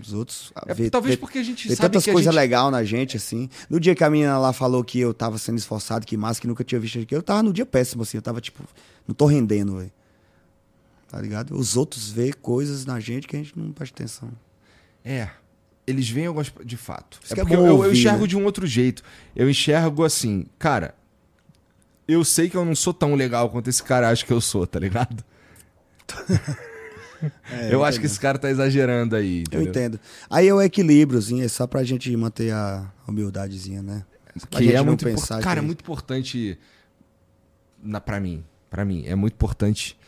Os 0.02 0.14
outros. 0.14 0.54
É, 0.66 0.74
vê- 0.74 0.90
talvez 0.90 1.16
vê- 1.16 1.20
porque 1.20 1.40
a 1.40 1.44
gente 1.44 1.68
Tem 1.68 1.76
sabe 1.76 1.90
tantas 1.90 2.06
coisas 2.06 2.34
gente... 2.34 2.42
legais 2.42 2.72
na 2.72 2.82
gente, 2.86 3.18
assim. 3.18 3.50
No 3.70 3.78
dia 3.78 3.94
que 3.94 4.04
a 4.06 4.10
menina 4.10 4.38
lá 4.40 4.54
falou 4.54 4.82
que 4.82 4.98
eu 4.98 5.14
tava 5.14 5.38
sendo 5.38 5.58
esforçado, 5.58 6.06
que 6.06 6.16
massa, 6.16 6.40
que 6.40 6.48
nunca 6.48 6.64
tinha 6.64 6.80
visto 6.80 6.98
aqui, 7.00 7.14
eu 7.14 7.22
tava 7.22 7.44
no 7.44 7.52
dia 7.52 7.66
péssimo, 7.66 8.04
assim. 8.04 8.18
Eu 8.18 8.22
tava 8.22 8.40
tipo, 8.40 8.64
não 9.06 9.14
tô 9.14 9.26
rendendo, 9.26 9.76
velho. 9.80 9.92
Tá 11.10 11.20
ligado? 11.20 11.54
Os 11.58 11.76
outros 11.76 12.10
vê 12.10 12.32
coisas 12.32 12.86
na 12.86 13.02
gente 13.02 13.28
que 13.28 13.36
a 13.36 13.40
gente 13.40 13.58
não 13.60 13.74
presta 13.74 13.96
atenção. 14.02 14.30
É. 15.04 15.28
Eles 15.90 16.10
veem 16.10 16.28
algumas. 16.28 16.52
De 16.64 16.78
fato. 16.78 17.20
Isso 17.24 17.34
É 17.34 17.36
que 17.36 17.41
é 17.41 17.44
bom 17.45 17.56
eu, 17.66 17.84
eu 17.84 17.91
enxergo 17.91 18.22
né? 18.22 18.28
de 18.28 18.38
um 18.38 18.44
outro 18.45 18.66
jeito. 18.68 19.02
Eu 19.36 19.49
enxergo 19.49 20.03
assim, 20.03 20.45
cara. 20.57 20.94
Eu 22.07 22.24
sei 22.26 22.49
que 22.49 22.57
eu 22.57 22.66
não 22.66 22.76
sou 22.76 22.94
tão 22.94 23.14
legal 23.16 23.49
quanto 23.49 23.70
esse 23.70 23.84
cara 23.84 24.10
acha 24.10 24.26
que 24.26 24.34
eu 24.34 24.41
sou, 24.41 24.66
tá 24.68 24.80
ligado? 24.80 25.24
É, 27.52 27.74
eu 27.74 27.84
acho 27.84 27.99
que 27.99 28.06
esse 28.06 28.18
cara 28.18 28.38
tá 28.40 28.49
exagerando 28.49 29.14
aí. 29.14 29.40
Eu 29.52 29.61
entendeu? 29.61 29.68
entendo. 29.70 29.99
Aí 30.30 30.48
é 30.48 30.53
o 30.53 30.61
equilíbriozinho, 30.61 31.44
é 31.44 31.49
só 31.49 31.68
pra 31.68 31.84
gente 31.84 32.16
manter 32.16 32.53
a 32.53 32.90
humildadezinha, 33.06 33.82
né? 33.82 34.06
Pra 34.49 34.61
Que 34.61 34.74
é 34.74 34.82
muito 34.82 35.03
pensar 35.03 35.16
importante. 35.18 35.38
que- 35.40 35.44
Cara, 35.44 35.60
é 35.60 35.61
muito 35.61 35.82
importante. 35.82 36.57
Na, 37.84 37.99
pra 37.99 38.22
mim. 38.22 38.41
Pra 38.70 38.86
mim. 38.86 39.03
É 39.06 39.16
muito 39.16 39.34
importante. 39.34 39.99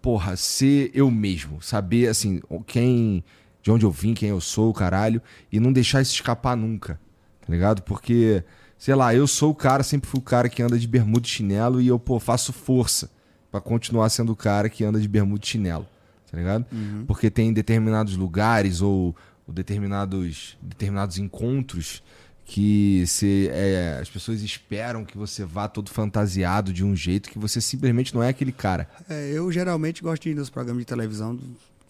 Porra, 0.00 0.36
ser 0.36 0.92
eu 0.94 1.10
mesmo. 1.10 1.60
Saber, 1.60 2.06
assim, 2.08 2.40
quem. 2.64 3.24
De 3.62 3.70
onde 3.70 3.84
eu 3.84 3.90
vim, 3.90 4.12
quem 4.12 4.28
eu 4.28 4.40
sou, 4.40 4.70
o 4.70 4.74
caralho. 4.74 5.22
E 5.50 5.60
não 5.60 5.72
deixar 5.72 6.02
isso 6.02 6.12
escapar 6.12 6.56
nunca. 6.56 7.00
Tá 7.40 7.52
ligado? 7.52 7.82
Porque, 7.82 8.42
sei 8.76 8.94
lá, 8.94 9.14
eu 9.14 9.26
sou 9.26 9.50
o 9.50 9.54
cara, 9.54 9.82
sempre 9.82 10.08
fui 10.08 10.18
o 10.20 10.22
cara 10.22 10.48
que 10.48 10.62
anda 10.62 10.78
de 10.78 10.86
bermuda 10.86 11.26
e 11.26 11.30
chinelo. 11.30 11.80
E 11.80 11.86
eu, 11.86 11.98
pô, 11.98 12.18
faço 12.18 12.52
força 12.52 13.10
pra 13.50 13.60
continuar 13.60 14.08
sendo 14.08 14.32
o 14.32 14.36
cara 14.36 14.68
que 14.68 14.84
anda 14.84 14.98
de 14.98 15.06
bermuda 15.06 15.40
e 15.44 15.46
chinelo. 15.46 15.86
Tá 16.30 16.38
ligado? 16.38 16.66
Uhum. 16.72 17.04
Porque 17.06 17.30
tem 17.30 17.52
determinados 17.52 18.16
lugares 18.16 18.80
ou, 18.80 19.14
ou 19.46 19.54
determinados, 19.54 20.56
determinados 20.62 21.18
encontros 21.18 22.02
que 22.44 23.04
se, 23.06 23.48
é, 23.52 23.98
as 24.00 24.10
pessoas 24.10 24.42
esperam 24.42 25.04
que 25.04 25.16
você 25.16 25.44
vá 25.44 25.68
todo 25.68 25.90
fantasiado 25.90 26.72
de 26.72 26.84
um 26.84 26.94
jeito 26.94 27.30
que 27.30 27.38
você 27.38 27.60
simplesmente 27.60 28.14
não 28.14 28.22
é 28.22 28.28
aquele 28.28 28.52
cara. 28.52 28.88
É, 29.08 29.30
eu 29.32 29.50
geralmente 29.52 30.02
gosto 30.02 30.22
de 30.22 30.30
ir 30.30 30.34
nos 30.34 30.50
programas 30.50 30.80
de 30.80 30.86
televisão, 30.86 31.38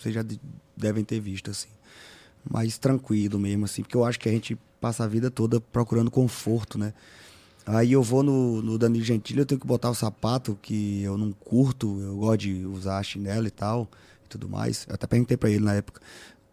vocês 0.03 0.15
já 0.15 0.23
de- 0.23 0.41
devem 0.77 1.05
ter 1.05 1.20
visto, 1.20 1.51
assim. 1.51 1.69
Mais 2.49 2.77
tranquilo 2.79 3.39
mesmo, 3.39 3.65
assim, 3.65 3.83
porque 3.83 3.97
eu 3.97 4.05
acho 4.05 4.19
que 4.19 4.29
a 4.29 4.33
gente 4.33 4.57
passa 4.81 5.05
a 5.05 5.07
vida 5.07 5.31
toda 5.31 5.61
procurando 5.61 6.11
conforto, 6.11 6.77
né? 6.77 6.93
Aí 7.65 7.93
eu 7.93 8.03
vou 8.03 8.24
no, 8.24 8.61
no 8.61 8.77
Danilo 8.77 9.05
Gentili, 9.05 9.39
eu 9.41 9.47
tenho 9.47 9.61
que 9.61 9.66
botar 9.66 9.89
o 9.89 9.95
sapato 9.95 10.59
que 10.61 11.03
eu 11.03 11.16
não 11.16 11.31
curto, 11.33 12.01
eu 12.01 12.16
gosto 12.16 12.41
de 12.41 12.66
usar 12.66 13.01
chinelo 13.05 13.47
e 13.47 13.51
tal, 13.51 13.89
e 14.24 14.29
tudo 14.29 14.49
mais. 14.49 14.85
Eu 14.89 14.95
até 14.97 15.07
perguntei 15.07 15.37
pra 15.37 15.49
ele 15.49 15.65
na 15.65 15.74
época, 15.74 16.01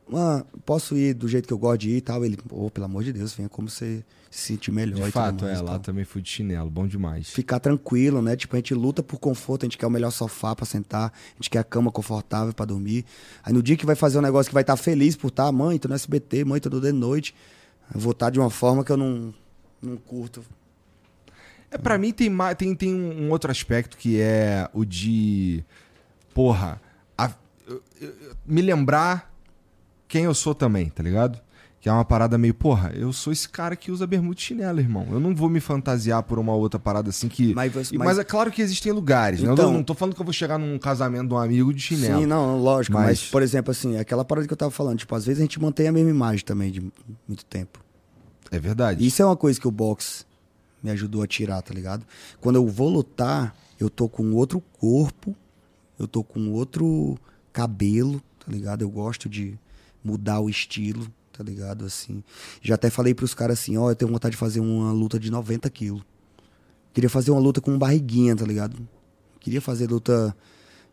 Mano, 0.10 0.45
posso 0.65 0.98
ir 0.98 1.14
do 1.14 1.27
jeito 1.27 1.48
que 1.48 1.53
eu 1.53 1.57
gosto 1.57 1.81
de 1.81 1.91
ir 1.91 1.98
e 1.98 2.02
tal? 2.02 2.26
Ele, 2.26 2.36
pô, 2.38 2.69
pelo 2.72 2.86
amor 2.86 3.03
de 3.03 3.14
Deus, 3.14 3.34
venha 3.34 3.48
como 3.48 3.69
você 3.69 4.03
se 4.31 4.41
sentir 4.44 4.72
melhor 4.72 5.06
De 5.06 5.11
fato, 5.11 5.44
mais 5.45 5.60
é, 5.60 5.61
lá 5.61 5.77
também 5.80 6.03
fui 6.06 6.22
de 6.22 6.30
chinelo, 6.30 6.69
bom 6.69 6.88
demais. 6.88 7.30
ficar 7.30 7.60
tranquilo, 7.60 8.22
né? 8.22 8.36
Tipo, 8.36 8.56
a 8.56 8.60
gente 8.60 8.73
luta 8.73 9.02
por 9.03 9.19
conforto, 9.19 9.64
a 9.64 9.65
gente 9.68 9.77
quer 9.77 9.88
o 9.88 9.90
melhor 9.90 10.11
sofá 10.11 10.56
pra 10.56 10.65
sentar, 10.65 11.11
a 11.11 11.36
gente 11.36 11.49
quer 11.49 11.60
a 11.60 11.64
cama 11.64 11.91
confortável 11.91 12.53
pra 12.53 12.65
dormir. 12.65 13.06
Aí 13.44 13.53
no 13.53 13.61
dia 13.64 13.76
que 13.77 13.86
vai 13.86 13.95
fazer 13.95 14.18
um 14.18 14.22
negócio 14.22 14.49
que 14.49 14.53
vai 14.53 14.61
estar 14.64 14.77
feliz 14.77 15.15
por 15.15 15.27
estar, 15.30 15.52
mãe, 15.52 15.77
tô 15.80 15.88
no 15.88 15.95
SBT, 15.95 16.44
mãe, 16.44 16.60
tô 16.60 16.69
de 16.80 16.91
noite, 16.91 17.36
eu 17.94 17.99
vou 17.99 18.11
estar 18.11 18.30
de 18.30 18.40
uma 18.40 18.49
forma 18.49 18.84
que 18.84 18.91
eu 18.91 18.98
não, 18.98 19.34
não 19.81 19.95
curto. 19.98 20.44
É, 21.72 21.77
pra 21.77 21.98
mim 21.99 22.11
tem, 22.11 22.31
tem, 22.57 22.76
tem 22.76 22.94
um 22.95 23.30
outro 23.30 23.52
aspecto 23.52 23.95
que 23.95 24.19
é 24.19 24.68
o 24.73 24.84
de. 24.84 25.64
Porra, 26.34 26.81
a- 27.18 27.31
eu- 27.68 27.84
eu- 28.02 28.14
me 28.45 28.61
lembrar 28.61 29.28
quem 30.10 30.23
eu 30.26 30.34
sou 30.34 30.53
também, 30.53 30.90
tá 30.90 31.02
ligado? 31.02 31.40
Que 31.80 31.88
é 31.88 31.91
uma 31.94 32.03
parada 32.03 32.38
meio, 32.38 32.53
porra, 32.53 32.91
eu 32.94 33.14
sou 33.14 33.31
esse 33.31 33.48
cara 33.48 33.73
que 33.73 33.90
usa 33.90 34.06
bermuda 34.06 34.38
e 34.38 34.41
chinelo, 34.44 34.81
irmão. 34.81 35.07
Eu 35.10 35.18
não 35.18 35.34
vou 35.34 35.48
me 35.48 35.61
fantasiar 35.61 36.22
por 36.23 36.38
uma 36.38 36.53
outra 36.53 36.77
parada 36.77 37.10
assim 37.10 37.30
que. 37.30 37.53
Mas 37.56 37.72
você- 37.72 37.98
mas- 37.98 38.06
mas... 38.07 38.19
é 38.19 38.23
claro 38.26 38.52
que 38.52 38.61
existem 38.61 38.91
lugares, 38.91 39.41
né? 39.41 39.48
Eu 39.48 39.53
Então- 39.53 39.72
não, 39.72 39.81
tô 39.81 39.94
falando 39.94 40.14
que 40.14 40.19
eu 40.19 40.26
vou 40.26 40.34
chegar 40.34 40.57
num 40.57 40.77
casamento 40.77 41.30
de 41.30 41.34
um 41.34 41.38
amigo 41.38 41.73
de 41.73 41.80
chinelo. 41.81 42.19
Sim, 42.19 42.26
não, 42.26 42.57
lógico, 42.57 42.98
mas... 42.98 43.06
Mas- 43.22 43.30
por 43.30 43.41
exemplo, 43.41 43.72
assim, 43.72 43.98
aquela 43.98 44.26
parada 44.26 44.45
que 44.45 44.52
eu 44.52 44.57
tava 44.57 44.72
falando, 44.72 44.98
tipo, 44.99 45.15
às 45.15 45.26
vezes 45.26 45.40
a 45.40 45.44
gente 45.44 45.57
mantém 45.61 45.88
a 45.88 45.91
mesma 45.94 46.10
imagem 46.10 46.44
também 46.44 46.69
de 46.69 46.81
muito 47.26 47.45
tempo. 47.45 47.80
É 48.52 48.60
verdade. 48.60 49.06
Isso 49.07 49.22
é 49.22 49.26
uma 49.26 49.38
coisa 49.38 49.57
que 49.57 49.68
o 49.68 49.72
box 49.72 50.26
me 50.84 50.91
ajudou 50.91 51.22
a 51.23 51.27
tirar, 51.27 51.61
tá 51.61 51.73
ligado? 51.73 52.06
Quando 52.41 52.57
eu 52.57 52.68
vou 52.68 52.90
lutar, 52.90 53.56
eu 53.80 53.90
tô 53.90 54.10
com 54.10 54.34
outro 54.34 54.61
corpo, 54.77 55.34
eu 55.98 56.07
tô 56.10 56.26
com 56.26 56.52
outro 56.52 57.18
cabelo, 57.53 58.22
tá 58.45 58.52
ligado? 58.52 58.81
Eu 58.81 58.90
gosto 58.90 59.30
de 59.30 59.57
mudar 60.04 60.40
o 60.40 60.50
estilo, 60.50 61.08
tá 61.32 61.44
ligado? 61.44 61.86
Assim. 61.86 62.24
Já 62.62 62.76
até 62.76 62.90
falei 62.90 63.14
pros 63.14 63.34
caras 63.34 63.60
assim, 63.60 63.78
ó, 63.78 63.90
eu 63.90 63.96
tenho 63.96 64.12
vontade 64.12 64.32
de 64.32 64.38
fazer 64.38 64.60
uma 64.60 64.92
luta 64.92 65.20
de 65.20 65.32
90 65.32 65.70
quilos. 65.70 66.04
Queria 66.94 67.10
fazer 67.10 67.32
uma 67.32 67.40
luta 67.40 67.62
com 67.62 67.78
barriguinha, 67.78 68.36
tá 68.36 68.46
ligado? 68.46 68.88
Queria 69.40 69.62
fazer 69.62 69.90
luta. 69.90 70.36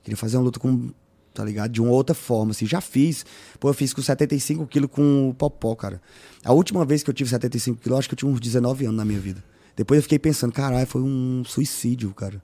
Queria 0.03 0.17
fazer 0.17 0.37
uma 0.37 0.45
luta 0.45 0.61
com. 0.61 0.91
Tá 1.35 1.45
ligado? 1.45 1.71
De 1.71 1.83
uma 1.83 1.91
outra 1.91 2.15
forma, 2.15 2.53
assim. 2.53 2.67
Já 2.67 2.81
fiz. 2.81 3.27
Pô, 3.61 3.69
eu 3.69 3.75
fiz 3.75 3.93
com 3.93 4.01
75 4.01 4.67
quilos 4.67 4.91
com 4.91 5.29
o 5.29 5.35
Popó, 5.35 5.75
cara. 5.75 6.01
A 6.45 6.53
última 6.53 6.85
vez 6.85 7.03
que 7.03 7.11
eu 7.11 7.15
tive 7.15 7.29
75 7.29 7.81
quilos, 7.81 7.99
acho 7.99 8.09
que 8.09 8.15
eu 8.15 8.19
tinha 8.19 8.31
uns 8.31 8.41
19 8.41 8.87
anos 8.87 8.97
na 8.97 9.05
minha 9.05 9.21
vida. 9.21 9.43
Depois 9.75 9.99
eu 9.99 10.03
fiquei 10.03 10.19
pensando, 10.19 10.53
caralho, 10.53 10.87
foi 10.87 11.03
um 11.03 11.43
suicídio, 11.45 12.15
cara. 12.15 12.43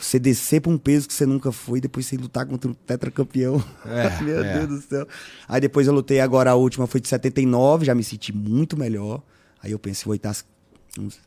Você 0.00 0.18
descer 0.18 0.60
pra 0.62 0.72
um 0.72 0.78
peso 0.78 1.06
que 1.06 1.12
você 1.14 1.26
nunca 1.26 1.52
foi 1.52 1.80
depois 1.80 2.06
você 2.06 2.16
lutar 2.16 2.46
contra 2.46 2.70
um 2.70 2.74
tetracampeão. 2.74 3.62
É, 3.84 4.20
Meu 4.24 4.42
é. 4.42 4.58
Deus 4.58 4.68
do 4.80 4.88
céu. 4.88 5.06
Aí 5.46 5.60
depois 5.60 5.86
eu 5.86 5.92
lutei 5.92 6.20
agora, 6.20 6.52
a 6.52 6.54
última 6.54 6.86
foi 6.86 7.00
de 7.00 7.08
79, 7.08 7.84
já 7.84 7.94
me 7.94 8.02
senti 8.02 8.32
muito 8.32 8.76
melhor. 8.78 9.22
Aí 9.62 9.72
eu 9.72 9.78
pensei, 9.78 10.04
vou 10.06 10.18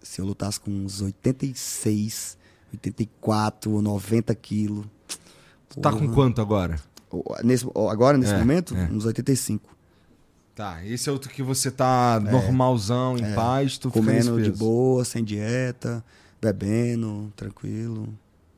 se 0.01 0.19
eu 0.19 0.25
lutasse 0.25 0.59
com 0.59 0.71
uns 0.71 1.01
86, 1.01 2.37
84, 2.73 3.81
90 3.81 4.35
quilos. 4.35 4.85
Tá 5.81 5.91
com 5.91 6.11
quanto 6.11 6.41
agora? 6.41 6.79
Nesse, 7.43 7.65
agora, 7.89 8.17
nesse 8.17 8.33
É, 8.33 8.37
momento, 8.39 8.75
é. 8.75 8.89
uns 8.91 9.05
85. 9.05 9.69
Tá, 10.55 10.85
esse 10.85 11.09
é 11.09 11.11
outro 11.11 11.29
que 11.31 11.41
você 11.41 11.71
tá 11.71 12.19
normalzão, 12.19 13.17
em 13.17 13.33
paz, 13.33 13.77
tu 13.77 13.87
É. 13.87 13.91
Comendo 13.91 14.41
de 14.41 14.51
boa, 14.51 15.03
sem 15.05 15.23
dieta, 15.23 16.03
bebendo, 16.41 17.31
tranquilo. 17.35 18.09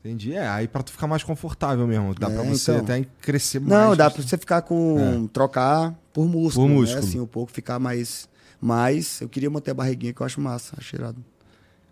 Entendi. 0.06 0.34
É, 0.34 0.46
aí 0.48 0.68
pra 0.68 0.82
tu 0.82 0.92
ficar 0.92 1.06
mais 1.06 1.22
confortável 1.24 1.86
mesmo. 1.86 2.14
Dá 2.14 2.28
É, 2.28 2.34
pra 2.34 2.42
você 2.44 2.72
então. 2.72 2.84
até 2.84 3.06
crescer 3.20 3.58
mais. 3.60 3.70
Não, 3.70 3.96
dá 3.96 4.10
pra 4.10 4.22
você 4.22 4.36
ficar 4.38 4.62
com. 4.62 5.28
trocar 5.32 5.94
por 6.12 6.26
músculo. 6.26 6.66
Por 6.66 6.72
né? 6.72 6.80
músculo. 6.80 7.04
Assim, 7.04 7.20
um 7.20 7.26
pouco, 7.26 7.50
ficar 7.52 7.78
mais. 7.78 8.28
Mas 8.60 9.20
eu 9.20 9.28
queria 9.28 9.50
manter 9.50 9.72
a 9.72 9.74
barriguinha 9.74 10.12
que 10.12 10.20
eu 10.20 10.26
acho 10.26 10.40
massa, 10.40 10.74
acho 10.78 10.88
cheirado. 10.88 11.22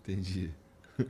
Entendi. 0.03 0.49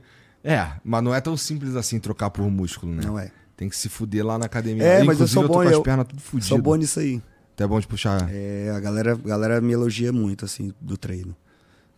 É, 0.48 0.74
mas 0.84 1.02
não 1.02 1.12
é 1.12 1.20
tão 1.20 1.36
simples 1.36 1.74
assim 1.74 1.98
trocar 1.98 2.30
por 2.30 2.48
músculo, 2.48 2.92
né? 2.94 3.02
Não 3.04 3.18
é. 3.18 3.32
Tem 3.56 3.68
que 3.68 3.76
se 3.76 3.88
fuder 3.88 4.24
lá 4.24 4.38
na 4.38 4.46
academia. 4.46 4.84
É, 4.84 4.98
mas 5.02 5.18
eu 5.18 5.24
Inclusive, 5.26 5.28
sou 5.34 5.42
tô 5.42 5.48
bom, 5.48 5.54
com 5.54 5.60
as 5.62 5.72
eu- 5.72 5.82
pernas 5.82 6.06
tudo 6.06 6.20
fudidas. 6.22 6.46
Sou 6.48 6.62
bom 6.62 6.76
nisso 6.76 7.00
aí. 7.00 7.20
Até 7.52 7.66
bom 7.66 7.80
de 7.80 7.86
puxar. 7.88 8.28
É, 8.32 8.70
a 8.72 8.78
galera, 8.78 9.14
a 9.14 9.16
galera 9.16 9.60
me 9.60 9.72
elogia 9.72 10.12
muito, 10.12 10.44
assim, 10.44 10.72
do 10.80 10.96
treino. 10.96 11.34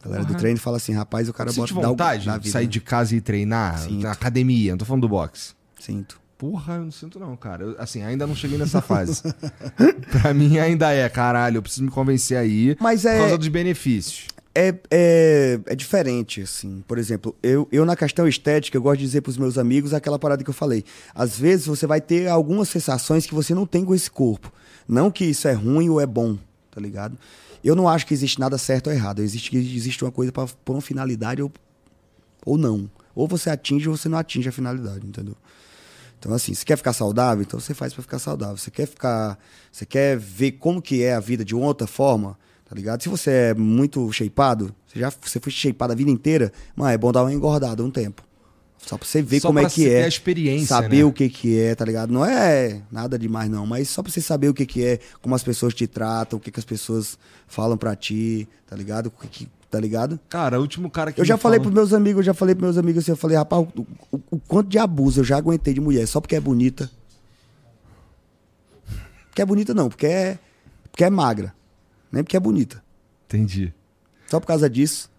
A 0.00 0.04
galera 0.04 0.22
do 0.24 0.28
Porra. 0.28 0.38
treino 0.38 0.58
fala 0.60 0.76
assim, 0.76 0.92
rapaz, 0.92 1.28
o 1.28 1.32
cara 1.32 1.50
Sente 1.52 1.72
bota 1.74 1.86
o- 1.86 1.90
vontade 1.90 2.26
dá 2.26 2.34
a 2.34 2.38
de 2.38 2.50
sair 2.50 2.64
né? 2.66 2.70
de 2.70 2.80
casa 2.80 3.16
e 3.16 3.20
treinar 3.20 3.78
Sinto. 3.80 4.02
na 4.02 4.12
academia? 4.12 4.72
Não 4.72 4.78
tô 4.78 4.84
falando 4.84 5.02
do 5.02 5.08
boxe. 5.08 5.52
Sinto. 5.80 6.20
Porra, 6.38 6.74
eu 6.76 6.84
não 6.84 6.90
sinto 6.92 7.18
não, 7.18 7.36
cara. 7.36 7.64
Eu, 7.64 7.76
assim, 7.80 8.02
ainda 8.04 8.24
não 8.24 8.34
cheguei 8.36 8.56
nessa 8.56 8.80
fase. 8.80 9.22
pra 10.22 10.32
mim 10.32 10.58
ainda 10.58 10.92
é, 10.92 11.08
caralho. 11.08 11.56
Eu 11.58 11.62
preciso 11.62 11.82
me 11.84 11.90
convencer 11.90 12.36
aí 12.36 12.76
Mas 12.80 13.02
por 13.02 13.08
é, 13.08 13.18
causa 13.18 13.38
dos 13.38 13.48
benefícios. 13.48 14.26
é, 14.54 14.72
é, 14.88 15.58
é 15.66 15.74
diferente, 15.74 16.42
assim. 16.42 16.82
Por 16.86 16.96
exemplo, 16.96 17.34
eu, 17.42 17.66
eu 17.72 17.84
na 17.84 17.96
questão 17.96 18.26
estética, 18.28 18.76
eu 18.76 18.82
gosto 18.82 18.98
de 19.00 19.04
dizer 19.06 19.20
pros 19.22 19.36
meus 19.36 19.58
amigos 19.58 19.92
aquela 19.92 20.16
parada 20.18 20.44
que 20.44 20.50
eu 20.50 20.54
falei. 20.54 20.84
Às 21.12 21.36
vezes 21.36 21.66
você 21.66 21.88
vai 21.88 22.00
ter 22.00 22.28
algumas 22.28 22.68
sensações 22.68 23.26
que 23.26 23.34
você 23.34 23.52
não 23.52 23.66
tem 23.66 23.84
com 23.84 23.92
esse 23.94 24.08
corpo. 24.10 24.52
Não 24.86 25.10
que 25.10 25.24
isso 25.24 25.48
é 25.48 25.52
ruim 25.52 25.88
ou 25.88 26.00
é 26.00 26.06
bom, 26.06 26.38
tá 26.70 26.80
ligado? 26.80 27.18
Eu 27.62 27.74
não 27.74 27.88
acho 27.88 28.06
que 28.06 28.14
existe 28.14 28.38
nada 28.38 28.56
certo 28.58 28.88
ou 28.88 28.92
errado. 28.92 29.20
Existe, 29.20 29.56
existe 29.56 30.04
uma 30.04 30.12
coisa 30.12 30.32
pra 30.32 30.46
por 30.64 30.74
uma 30.74 30.80
finalidade 30.80 31.42
ou, 31.42 31.52
ou 32.44 32.56
não. 32.56 32.90
Ou 33.14 33.26
você 33.26 33.50
atinge 33.50 33.88
ou 33.88 33.96
você 33.96 34.08
não 34.08 34.18
atinge 34.18 34.48
a 34.48 34.52
finalidade, 34.52 35.06
entendeu? 35.06 35.36
Então, 36.18 36.32
assim, 36.32 36.52
você 36.52 36.64
quer 36.64 36.76
ficar 36.76 36.92
saudável? 36.92 37.42
Então 37.42 37.60
você 37.60 37.74
faz 37.74 37.92
pra 37.92 38.02
ficar 38.02 38.18
saudável. 38.18 38.56
Você 38.56 38.70
quer 38.70 38.86
ficar. 38.86 39.38
Você 39.70 39.86
quer 39.86 40.16
ver 40.16 40.52
como 40.52 40.82
que 40.82 41.02
é 41.02 41.14
a 41.14 41.20
vida 41.20 41.44
de 41.44 41.54
outra 41.54 41.86
forma? 41.86 42.38
Tá 42.68 42.74
ligado? 42.74 43.02
Se 43.02 43.08
você 43.08 43.30
é 43.30 43.54
muito 43.54 44.12
shapeado, 44.12 44.74
você 44.86 44.98
já 44.98 45.10
você 45.10 45.40
foi 45.40 45.50
shapeado 45.50 45.92
a 45.92 45.96
vida 45.96 46.10
inteira, 46.10 46.52
mano, 46.76 46.90
é 46.90 46.98
bom 46.98 47.10
dar 47.10 47.22
uma 47.22 47.32
engordada 47.32 47.82
um 47.82 47.90
tempo. 47.90 48.27
Só 48.88 48.96
pra 48.96 49.06
você 49.06 49.20
ver 49.20 49.40
Só 49.40 49.48
como 49.48 49.58
é 49.58 49.64
que 49.66 49.70
você 49.82 49.84
ter 49.88 49.94
é. 49.96 50.04
a 50.04 50.08
experiência, 50.08 50.68
Saber 50.68 50.98
né? 50.98 51.04
o 51.04 51.12
que 51.12 51.28
que 51.28 51.58
é, 51.60 51.74
tá 51.74 51.84
ligado? 51.84 52.10
Não 52.10 52.24
é 52.24 52.80
nada 52.90 53.18
demais 53.18 53.50
não, 53.50 53.66
mas 53.66 53.88
só 53.90 54.02
pra 54.02 54.10
você 54.10 54.22
saber 54.22 54.48
o 54.48 54.54
que 54.54 54.64
que 54.64 54.82
é, 54.82 54.98
como 55.20 55.34
as 55.34 55.42
pessoas 55.42 55.74
te 55.74 55.86
tratam, 55.86 56.38
o 56.38 56.40
que 56.40 56.50
que 56.50 56.58
as 56.58 56.64
pessoas 56.64 57.18
falam 57.46 57.76
pra 57.76 57.94
ti, 57.94 58.48
tá 58.66 58.74
ligado? 58.74 59.08
O 59.08 59.10
que 59.10 59.28
que, 59.28 59.48
tá 59.70 59.78
ligado? 59.78 60.18
Cara, 60.30 60.58
o 60.58 60.62
último 60.62 60.88
cara 60.90 61.12
que 61.12 61.20
Eu 61.20 61.24
já 61.26 61.36
falei 61.36 61.58
falou... 61.58 61.70
pros 61.70 61.74
meus 61.74 61.92
amigos, 61.92 62.20
eu 62.20 62.24
já 62.24 62.32
falei 62.32 62.54
pros 62.54 62.64
meus 62.64 62.78
amigos 62.78 63.02
assim, 63.04 63.10
eu 63.12 63.16
falei, 63.16 63.36
rapaz, 63.36 63.66
o, 63.76 63.86
o- 64.10 64.20
o 64.30 64.38
quanto 64.40 64.68
de 64.70 64.78
abuso 64.78 65.20
eu 65.20 65.24
já 65.24 65.36
aguentei 65.36 65.74
de 65.74 65.80
mulher, 65.82 66.06
só 66.08 66.18
porque 66.18 66.34
é 66.36 66.40
bonita. 66.40 66.90
Porque 69.28 69.42
é 69.42 69.44
bonita 69.46 69.74
não, 69.74 69.88
porque 69.90 70.06
é, 70.06 70.38
porque 70.90 71.04
é 71.04 71.10
magra. 71.10 71.54
Nem 72.10 72.22
porque 72.24 72.36
é 72.36 72.40
bonita. 72.40 72.82
Entendi. 73.26 73.72
Só 74.28 74.40
por 74.40 74.46
causa 74.46 74.68
disso. 74.68 75.10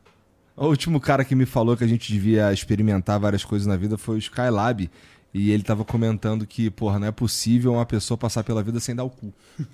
O 0.60 0.68
último 0.68 1.00
cara 1.00 1.24
que 1.24 1.36
me 1.36 1.46
falou 1.46 1.78
que 1.78 1.84
a 1.84 1.88
gente 1.88 2.12
devia 2.12 2.52
experimentar 2.52 3.20
várias 3.20 3.44
coisas 3.46 3.66
na 3.66 3.78
vida 3.78 3.98
foi 3.98 4.16
o 4.16 4.20
Skylab. 4.20 4.90
E 5.34 5.52
ele 5.52 5.64
tava 5.64 5.86
comentando 5.86 6.46
que, 6.46 6.70
porra, 6.72 7.00
não 7.00 7.08
é 7.08 7.12
possível 7.12 7.74
uma 7.74 7.86
pessoa 7.86 8.18
passar 8.18 8.44
pela 8.44 8.62
vida 8.64 8.80
sem 8.80 8.96
dar 8.96 9.04
o 9.04 9.10
cu. 9.10 9.32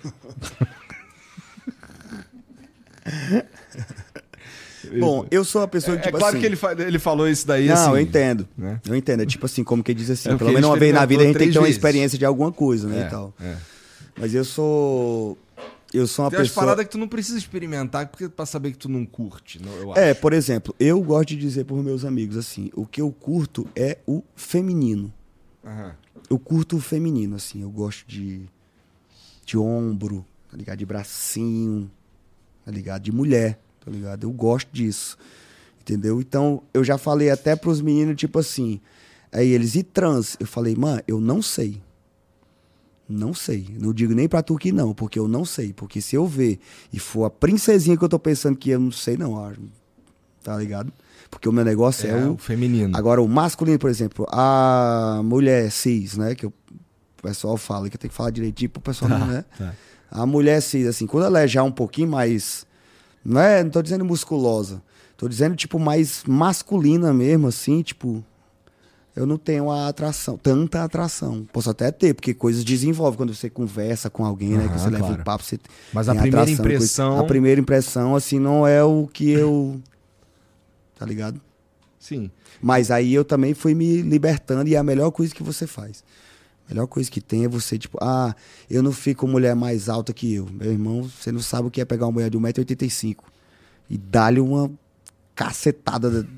Bom, 5.00 5.26
eu 5.30 5.44
sou 5.44 5.60
uma 5.62 5.68
pessoa 5.68 5.96
é, 5.96 5.98
que, 5.98 6.04
tipo 6.04 6.16
é 6.16 6.20
claro 6.20 6.34
assim... 6.34 6.40
que 6.40 6.46
ele, 6.46 6.56
fa- 6.56 6.72
ele 6.78 6.98
falou 6.98 7.28
isso 7.28 7.46
daí 7.46 7.66
Não, 7.66 7.74
assim. 7.74 7.90
eu 7.90 8.00
entendo. 8.00 8.46
né? 8.56 8.80
Eu 8.86 8.94
entendo. 8.94 9.22
É 9.22 9.26
tipo 9.26 9.44
assim, 9.46 9.64
como 9.64 9.82
que 9.82 9.92
diz 9.92 10.08
assim, 10.10 10.30
É, 10.30 10.36
pelo 10.36 10.52
menos 10.52 10.68
uma 10.68 10.76
vez 10.78 10.94
na 10.94 11.04
vida 11.04 11.22
a 11.22 11.26
gente 11.26 11.36
tem 11.38 11.48
que 11.48 11.52
ter 11.54 11.58
uma 11.58 11.64
vezes. 11.64 11.76
experiência 11.76 12.18
de 12.18 12.24
alguma 12.24 12.52
coisa, 12.52 12.88
né, 12.88 13.02
É, 13.02 13.06
e 13.06 13.10
tal. 13.10 13.34
é. 13.40 13.56
Mas 14.18 14.34
eu 14.34 14.44
sou... 14.44 15.36
Eu 15.96 16.06
sou 16.06 16.24
uma 16.24 16.30
Tem 16.30 16.40
pessoa... 16.40 16.62
paradas 16.62 16.84
que 16.84 16.90
tu 16.90 16.98
não 16.98 17.08
precisa 17.08 17.38
experimentar 17.38 18.06
porque 18.08 18.28
pra 18.28 18.44
saber 18.44 18.72
que 18.72 18.78
tu 18.78 18.88
não 18.88 19.06
curte, 19.06 19.58
eu 19.64 19.92
acho. 19.92 20.00
É, 20.00 20.12
por 20.12 20.34
exemplo, 20.34 20.74
eu 20.78 21.00
gosto 21.00 21.30
de 21.30 21.36
dizer 21.36 21.64
pros 21.64 21.82
meus 21.82 22.04
amigos 22.04 22.36
assim, 22.36 22.70
o 22.74 22.84
que 22.84 23.00
eu 23.00 23.10
curto 23.10 23.66
é 23.74 23.98
o 24.06 24.22
feminino. 24.34 25.12
Aham. 25.64 25.94
Eu 26.28 26.38
curto 26.38 26.76
o 26.76 26.80
feminino, 26.80 27.36
assim, 27.36 27.62
eu 27.62 27.70
gosto 27.70 28.06
de, 28.06 28.42
de 29.44 29.56
ombro, 29.56 30.26
tá 30.50 30.56
ligado? 30.56 30.78
De 30.78 30.84
bracinho, 30.84 31.90
tá 32.64 32.70
ligado? 32.70 33.02
De 33.02 33.12
mulher, 33.12 33.58
tá 33.82 33.90
ligado? 33.90 34.24
Eu 34.24 34.32
gosto 34.32 34.68
disso, 34.72 35.16
entendeu? 35.80 36.20
Então, 36.20 36.62
eu 36.74 36.84
já 36.84 36.98
falei 36.98 37.30
até 37.30 37.56
pros 37.56 37.80
meninos, 37.80 38.16
tipo 38.16 38.38
assim, 38.38 38.80
aí 39.32 39.48
eles, 39.48 39.76
e 39.76 39.82
trans? 39.82 40.36
Eu 40.38 40.46
falei, 40.46 40.74
mano, 40.74 41.00
eu 41.06 41.20
não 41.20 41.40
sei. 41.40 41.80
Não 43.08 43.32
sei. 43.32 43.68
Não 43.78 43.92
digo 43.92 44.14
nem 44.14 44.28
pra 44.28 44.42
tu 44.42 44.56
que 44.56 44.72
não, 44.72 44.92
porque 44.92 45.18
eu 45.18 45.28
não 45.28 45.44
sei. 45.44 45.72
Porque 45.72 46.00
se 46.00 46.16
eu 46.16 46.26
ver 46.26 46.58
e 46.92 46.98
for 46.98 47.24
a 47.24 47.30
princesinha 47.30 47.96
que 47.96 48.04
eu 48.04 48.08
tô 48.08 48.18
pensando 48.18 48.56
que 48.56 48.70
eu 48.70 48.80
não 48.80 48.90
sei, 48.90 49.16
não. 49.16 49.52
Tá 50.42 50.56
ligado? 50.56 50.92
Porque 51.30 51.48
o 51.48 51.52
meu 51.52 51.64
negócio 51.64 52.08
é, 52.08 52.10
É, 52.10 52.26
o, 52.26 52.32
o 52.34 52.38
feminino. 52.38 52.96
Agora, 52.96 53.22
o 53.22 53.28
masculino, 53.28 53.78
por 53.78 53.90
exemplo, 53.90 54.26
a 54.30 55.20
mulher 55.24 55.70
cis, 55.70 56.16
né? 56.16 56.34
Que 56.34 56.46
o 56.46 56.52
pessoal 57.22 57.56
fala, 57.56 57.88
que 57.88 57.96
eu 57.96 58.00
tenho 58.00 58.10
que 58.10 58.16
falar 58.16 58.30
direitinho 58.30 58.70
pro 58.70 58.80
pessoal, 58.80 59.08
não, 59.08 59.26
né? 59.26 59.44
tá. 59.56 59.74
A 60.10 60.24
mulher 60.24 60.60
cis, 60.62 60.86
assim, 60.86 61.06
quando 61.06 61.24
ela 61.24 61.40
é 61.40 61.48
já 61.48 61.62
um 61.62 61.72
pouquinho 61.72 62.08
mais. 62.08 62.64
Não 63.24 63.40
é, 63.40 63.62
não 63.62 63.70
tô 63.70 63.82
dizendo 63.82 64.04
musculosa. 64.04 64.80
Tô 65.16 65.28
dizendo, 65.28 65.56
tipo, 65.56 65.78
mais 65.78 66.22
masculina 66.26 67.12
mesmo, 67.12 67.48
assim, 67.48 67.82
tipo. 67.82 68.24
Eu 69.16 69.24
não 69.26 69.38
tenho 69.38 69.70
a 69.70 69.88
atração, 69.88 70.36
tanta 70.36 70.84
atração. 70.84 71.46
Posso 71.50 71.70
até 71.70 71.90
ter, 71.90 72.12
porque 72.12 72.34
coisas 72.34 72.62
desenvolvem 72.62 73.16
quando 73.16 73.34
você 73.34 73.48
conversa 73.48 74.10
com 74.10 74.24
alguém, 74.26 74.50
né? 74.50 74.68
Que 74.68 74.78
você 74.78 74.90
leva 74.90 75.06
claro. 75.06 75.20
um 75.22 75.24
papo, 75.24 75.42
você 75.42 75.58
Mas 75.90 76.06
a 76.08 76.12
primeira 76.14 76.42
atração, 76.42 76.56
coisa- 76.62 76.74
impressão- 76.76 77.18
A 77.18 77.24
primeira 77.24 77.60
impressão, 77.60 78.14
assim, 78.14 78.38
não 78.38 78.66
é 78.66 78.84
o 78.84 79.06
que 79.10 79.30
eu. 79.30 79.80
Tá 80.98 81.06
ligado? 81.06 81.40
Sim. 81.98 82.30
Mas 82.60 82.90
aí 82.90 83.14
eu 83.14 83.24
também 83.24 83.54
fui 83.54 83.74
me 83.74 84.02
libertando 84.02 84.68
e 84.68 84.74
é 84.74 84.78
a 84.78 84.82
melhor 84.82 85.10
coisa 85.10 85.34
que 85.34 85.42
você 85.42 85.66
faz. 85.66 86.04
A 86.68 86.74
melhor 86.74 86.86
coisa 86.86 87.10
que 87.10 87.20
tem 87.20 87.44
é 87.44 87.48
você, 87.48 87.78
tipo, 87.78 87.96
ah, 88.02 88.34
eu 88.68 88.82
não 88.82 88.92
fico 88.92 89.26
mulher 89.26 89.54
mais 89.56 89.88
alta 89.88 90.12
que 90.12 90.34
eu. 90.34 90.46
Meu 90.52 90.70
irmão, 90.72 91.02
você 91.04 91.32
não 91.32 91.40
sabe 91.40 91.68
o 91.68 91.70
que 91.70 91.80
é 91.80 91.84
pegar 91.86 92.04
uma 92.06 92.12
mulher 92.12 92.28
de 92.28 92.36
1,85m 92.36 93.16
e 93.88 93.96
dar-lhe 93.96 94.40
uma 94.40 94.70
cacetada. 95.34 96.22
da- 96.22 96.28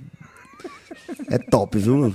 É 1.29 1.39
top, 1.39 1.79
viu? 1.79 2.13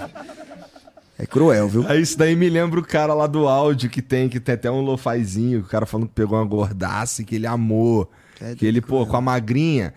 É 1.23 1.25
cruel, 1.25 1.69
viu? 1.69 1.87
Aí 1.87 2.01
isso 2.01 2.17
daí 2.17 2.35
me 2.35 2.49
lembra 2.49 2.81
o 2.81 2.83
cara 2.83 3.13
lá 3.13 3.27
do 3.27 3.47
áudio 3.47 3.89
que 3.89 4.01
tem, 4.01 4.27
que 4.27 4.41
tem 4.41 4.55
até 4.55 4.69
um 4.69 4.81
lofazinho, 4.81 5.61
o 5.61 5.63
cara 5.63 5.85
falando 5.85 6.07
que 6.07 6.13
pegou 6.13 6.37
uma 6.37 6.45
gordaça 6.45 7.21
e 7.21 7.25
que 7.25 7.35
ele 7.35 7.47
amou. 7.47 8.11
É 8.41 8.55
que 8.55 8.65
ele, 8.65 8.81
pô, 8.81 8.97
cruel. 8.97 9.05
com 9.05 9.15
a 9.15 9.21
magrinha, 9.21 9.93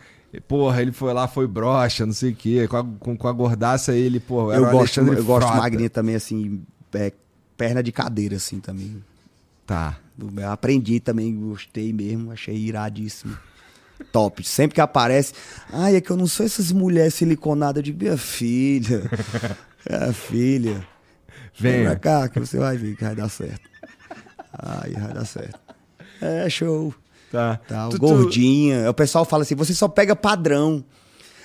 porra, 0.46 0.80
ele 0.80 0.92
foi 0.92 1.12
lá, 1.12 1.26
foi 1.26 1.48
broxa, 1.48 2.06
não 2.06 2.12
sei 2.12 2.30
o 2.30 2.36
quê. 2.36 2.68
Com 2.68 2.76
a, 2.76 2.84
com, 3.00 3.16
com 3.16 3.26
a 3.26 3.32
gordaça 3.32 3.92
ele, 3.92 4.20
pô, 4.20 4.52
era 4.52 4.62
Eu 4.62 4.68
o 4.68 4.70
gosto, 4.70 5.00
eu 5.00 5.24
gosto 5.24 5.48
Frota. 5.48 5.60
magrinha 5.60 5.90
também, 5.90 6.14
assim, 6.14 6.62
é, 6.94 7.12
perna 7.56 7.82
de 7.82 7.90
cadeira, 7.90 8.36
assim, 8.36 8.60
também. 8.60 9.02
Tá. 9.66 9.98
Eu 10.16 10.48
aprendi 10.48 11.00
também, 11.00 11.34
gostei 11.34 11.92
mesmo, 11.92 12.30
achei 12.30 12.56
iradíssimo. 12.56 13.36
Top. 14.12 14.44
Sempre 14.44 14.76
que 14.76 14.80
aparece, 14.80 15.32
ai, 15.72 15.96
é 15.96 16.00
que 16.00 16.10
eu 16.10 16.16
não 16.16 16.28
sou 16.28 16.46
essas 16.46 16.70
mulheres 16.70 17.14
siliconadas. 17.14 17.82
Digo, 17.82 17.98
minha 18.00 18.16
filha, 18.16 19.10
minha 19.90 20.12
filha. 20.12 20.86
Vem 21.58 21.84
pra 21.84 21.96
cá 21.96 22.28
que 22.28 22.38
você 22.40 22.58
vai 22.58 22.76
ver 22.76 22.96
que 22.96 23.04
vai 23.04 23.14
dar 23.14 23.28
certo. 23.28 23.68
Ai, 24.52 24.92
vai 24.92 25.12
dar 25.12 25.24
certo. 25.24 25.58
É, 26.20 26.48
show. 26.48 26.94
Tá. 27.30 27.56
Tá, 27.68 27.88
Tu- 27.88 27.98
tu- 27.98 28.00
gordinha. 28.00 28.88
O 28.90 28.94
pessoal 28.94 29.24
fala 29.24 29.42
assim, 29.42 29.54
você 29.54 29.74
só 29.74 29.88
pega 29.88 30.14
padrão. 30.16 30.84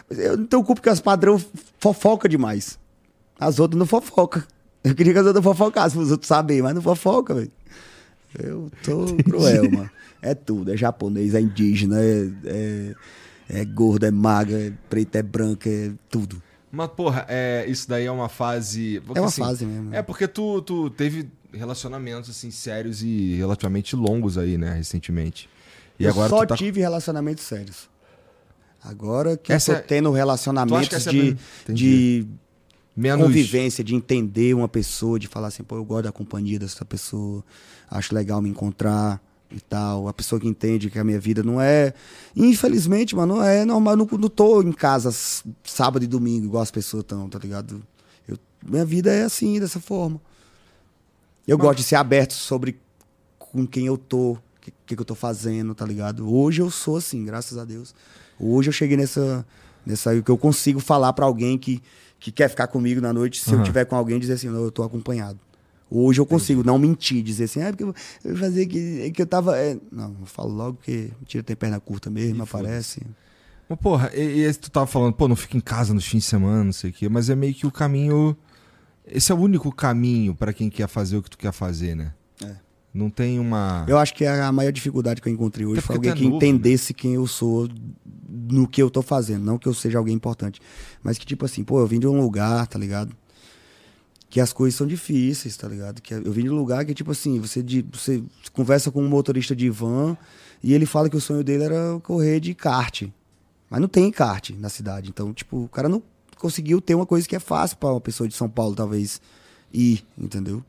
Eu 0.09 0.37
não 0.37 0.45
tenho 0.45 0.63
culpa 0.63 0.81
que 0.81 0.89
as 0.89 0.99
padrão 0.99 1.41
fofoca 1.79 2.27
demais. 2.29 2.77
As 3.39 3.59
outras 3.59 3.79
não 3.79 3.85
fofoca. 3.85 4.45
Eu 4.83 4.93
queria 4.95 5.13
que 5.13 5.19
as 5.19 5.25
outras 5.25 5.43
fofocassem, 5.43 5.99
os 6.01 6.11
outros 6.11 6.27
saberem, 6.27 6.61
mas 6.63 6.73
não 6.75 6.81
fofoca, 6.81 7.33
velho. 7.35 7.51
Eu 8.37 8.71
tô 8.83 9.05
cruel, 9.23 9.69
mano. 9.71 9.89
É 10.21 10.33
tudo, 10.35 10.71
é 10.73 10.77
japonês, 10.77 11.33
é 11.33 11.41
indígena, 11.41 11.99
é, 11.99 12.29
é, 12.45 12.95
é 13.49 13.65
gordo, 13.65 14.05
é 14.05 14.11
magra, 14.11 14.57
é 14.67 14.71
preto, 14.89 15.15
é 15.15 15.23
branco, 15.23 15.67
é 15.67 15.91
tudo. 16.09 16.41
Mas, 16.71 16.89
porra, 16.89 17.25
é, 17.27 17.65
isso 17.67 17.87
daí 17.89 18.05
é 18.05 18.11
uma 18.11 18.29
fase. 18.29 19.01
É 19.13 19.19
uma 19.19 19.27
assim, 19.27 19.41
fase 19.41 19.65
mesmo. 19.65 19.93
É 19.93 20.01
porque 20.01 20.27
tu, 20.27 20.61
tu 20.61 20.89
teve 20.89 21.29
relacionamentos, 21.51 22.29
assim, 22.29 22.49
sérios 22.49 23.03
e 23.03 23.35
relativamente 23.35 23.95
longos 23.95 24.37
aí, 24.37 24.57
né, 24.57 24.73
recentemente. 24.73 25.49
E 25.99 26.05
eu 26.05 26.11
agora 26.11 26.29
só 26.29 26.45
tá. 26.45 26.55
tive 26.55 26.79
relacionamentos 26.79 27.43
sérios. 27.43 27.89
Agora 28.83 29.37
que 29.37 29.53
Essa 29.53 29.73
eu 29.73 29.75
tô 29.75 29.81
é- 29.81 29.83
tendo 29.83 30.11
relacionamentos 30.11 31.07
é 31.07 31.11
de, 31.11 31.37
Entendi. 31.63 32.23
de 32.23 32.27
Menos. 32.95 33.27
convivência, 33.27 33.83
de 33.83 33.93
entender 33.93 34.55
uma 34.55 34.67
pessoa, 34.67 35.19
de 35.19 35.27
falar 35.27 35.47
assim, 35.49 35.63
pô, 35.63 35.75
eu 35.75 35.85
gosto 35.85 36.05
da 36.05 36.11
companhia 36.11 36.57
dessa 36.57 36.83
pessoa, 36.83 37.43
acho 37.89 38.15
legal 38.15 38.41
me 38.41 38.49
encontrar 38.49 39.21
e 39.51 39.59
tal. 39.59 40.07
A 40.07 40.13
pessoa 40.13 40.39
que 40.39 40.47
entende 40.47 40.89
que 40.89 40.97
a 40.99 41.03
minha 41.03 41.19
vida 41.19 41.43
não 41.43 41.59
é. 41.61 41.93
Infelizmente, 42.35 43.15
mano, 43.15 43.35
não 43.35 43.43
é 43.43 43.65
normal. 43.65 43.93
Eu 43.93 43.97
não, 43.97 44.07
não 44.17 44.29
tô 44.29 44.61
em 44.61 44.71
casa 44.71 45.11
sábado 45.63 46.03
e 46.03 46.07
domingo, 46.07 46.45
igual 46.45 46.63
as 46.63 46.71
pessoas 46.71 47.01
estão, 47.03 47.29
tá 47.29 47.37
ligado? 47.39 47.81
Eu- 48.27 48.37
minha 48.65 48.85
vida 48.85 49.11
é 49.11 49.23
assim, 49.23 49.59
dessa 49.59 49.79
forma. 49.79 50.19
Eu 51.47 51.57
Mas- 51.57 51.67
gosto 51.67 51.77
de 51.79 51.83
ser 51.83 51.95
aberto 51.95 52.33
sobre 52.33 52.79
com 53.39 53.65
quem 53.67 53.85
eu 53.87 53.97
tô, 53.97 54.33
o 54.33 54.37
que, 54.61 54.71
que, 54.85 54.95
que 54.95 55.01
eu 55.01 55.05
tô 55.05 55.15
fazendo, 55.15 55.73
tá 55.75 55.85
ligado? 55.85 56.31
Hoje 56.31 56.61
eu 56.61 56.69
sou 56.71 56.97
assim, 56.97 57.25
graças 57.25 57.57
a 57.57 57.65
Deus. 57.65 57.93
Hoje 58.39 58.69
eu 58.69 58.73
cheguei 58.73 58.95
nessa. 58.97 59.45
nessa 59.85 60.19
que 60.21 60.31
eu 60.31 60.37
consigo 60.37 60.79
falar 60.79 61.11
pra 61.13 61.25
alguém 61.25 61.57
que, 61.57 61.81
que 62.19 62.31
quer 62.31 62.47
ficar 62.49 62.67
comigo 62.67 63.01
na 63.01 63.11
noite, 63.11 63.41
se 63.41 63.49
Aham. 63.49 63.59
eu 63.59 63.63
tiver 63.65 63.85
com 63.85 63.95
alguém, 63.95 64.19
dizer 64.19 64.33
assim, 64.33 64.47
não, 64.47 64.63
eu 64.63 64.71
tô 64.71 64.83
acompanhado. 64.83 65.39
Hoje 65.93 66.21
eu 66.21 66.25
consigo 66.25 66.63
não 66.63 66.79
mentir, 66.79 67.21
dizer 67.21 67.43
assim, 67.43 67.61
ah, 67.61 67.73
porque 67.73 67.83
eu 68.23 68.37
fazer 68.37 68.65
que, 68.65 69.11
que 69.11 69.21
eu 69.21 69.25
tava. 69.25 69.57
é, 69.57 69.77
Não, 69.91 70.15
eu 70.21 70.25
falo 70.25 70.53
logo 70.53 70.77
porque 70.77 71.09
tira 71.25 71.43
tem 71.43 71.53
perna 71.53 71.81
curta 71.81 72.09
mesmo, 72.09 72.37
E 72.37 72.41
aparece. 72.41 73.01
Mas, 73.67 73.77
porra, 73.77 74.09
e, 74.15 74.45
e 74.45 74.53
tu 74.53 74.71
tava 74.71 74.87
falando, 74.87 75.13
pô, 75.13 75.27
não 75.27 75.35
fica 75.35 75.57
em 75.57 75.61
casa 75.61 75.93
nos 75.93 76.05
fins 76.05 76.19
de 76.19 76.25
semana, 76.25 76.63
não 76.63 76.71
sei 76.71 76.91
o 76.91 76.93
quê, 76.93 77.09
mas 77.09 77.29
é 77.29 77.35
meio 77.35 77.53
que 77.53 77.67
o 77.67 77.71
caminho. 77.71 78.37
Esse 79.05 79.33
é 79.33 79.35
o 79.35 79.37
único 79.37 79.69
caminho 79.69 80.33
pra 80.33 80.53
quem 80.53 80.69
quer 80.69 80.87
fazer 80.87 81.17
o 81.17 81.21
que 81.21 81.29
tu 81.29 81.37
quer 81.37 81.51
fazer, 81.51 81.93
né? 81.93 82.13
É. 82.41 82.55
Não 82.93 83.09
tem 83.09 83.37
uma. 83.37 83.85
Eu 83.87 83.97
acho 83.97 84.13
que 84.13 84.25
a 84.25 84.49
maior 84.51 84.71
dificuldade 84.71 85.21
que 85.21 85.27
eu 85.27 85.33
encontrei 85.33 85.65
hoje 85.65 85.79
Até 85.79 85.87
foi 85.87 85.95
alguém 85.97 86.11
tu 86.11 86.15
é 86.15 86.17
que 86.17 86.23
novo, 86.23 86.37
entendesse 86.37 86.93
quem 86.93 87.15
eu 87.15 87.27
sou 87.27 87.67
no 88.29 88.65
que 88.67 88.81
eu 88.81 88.89
tô 88.89 89.01
fazendo. 89.01 89.43
Não 89.43 89.57
que 89.57 89.67
eu 89.67 89.73
seja 89.73 89.97
alguém 89.97 90.15
importante. 90.15 90.61
Mas 91.03 91.17
que, 91.17 91.25
tipo 91.25 91.43
assim, 91.45 91.63
pô, 91.63 91.79
eu 91.79 91.87
vim 91.87 91.99
de 91.99 92.07
um 92.07 92.21
lugar, 92.21 92.65
tá 92.67 92.79
ligado? 92.79 93.15
Que 94.31 94.39
as 94.39 94.51
coisas 94.51 94.75
são 94.75 94.87
difíceis, 94.87 95.55
tá 95.55 95.67
ligado? 95.67 96.01
Que 96.01 96.15
eu 96.15 96.31
vim 96.31 96.43
de 96.43 96.49
um 96.49 96.55
lugar 96.55 96.83
que, 96.85 96.93
tipo 96.95 97.11
assim, 97.11 97.39
você, 97.39 97.61
de, 97.61 97.85
você 97.91 98.23
conversa 98.53 98.89
com 98.89 99.03
um 99.03 99.07
motorista 99.07 99.55
de 99.55 99.69
van 99.69 100.17
e 100.63 100.73
ele 100.73 100.87
fala 100.87 101.09
que 101.09 101.15
o 101.17 101.21
sonho 101.21 101.43
dele 101.43 101.65
era 101.65 101.99
correr 102.01 102.39
de 102.39 102.55
kart. 102.55 103.03
Mas 103.69 103.79
não 103.81 103.87
tem 103.87 104.09
kart 104.09 104.51
na 104.51 104.69
cidade. 104.69 105.09
Então, 105.09 105.33
tipo, 105.33 105.65
o 105.65 105.67
cara 105.67 105.87
não 105.87 106.01
conseguiu 106.37 106.81
ter 106.81 106.95
uma 106.95 107.05
coisa 107.05 107.27
que 107.27 107.35
é 107.35 107.39
fácil 107.39 107.77
pra 107.77 107.91
uma 107.91 108.01
pessoa 108.01 108.27
de 108.27 108.33
São 108.33 108.49
Paulo, 108.49 108.73
talvez, 108.73 109.21
ir, 109.71 110.03
entendeu? 110.17 110.63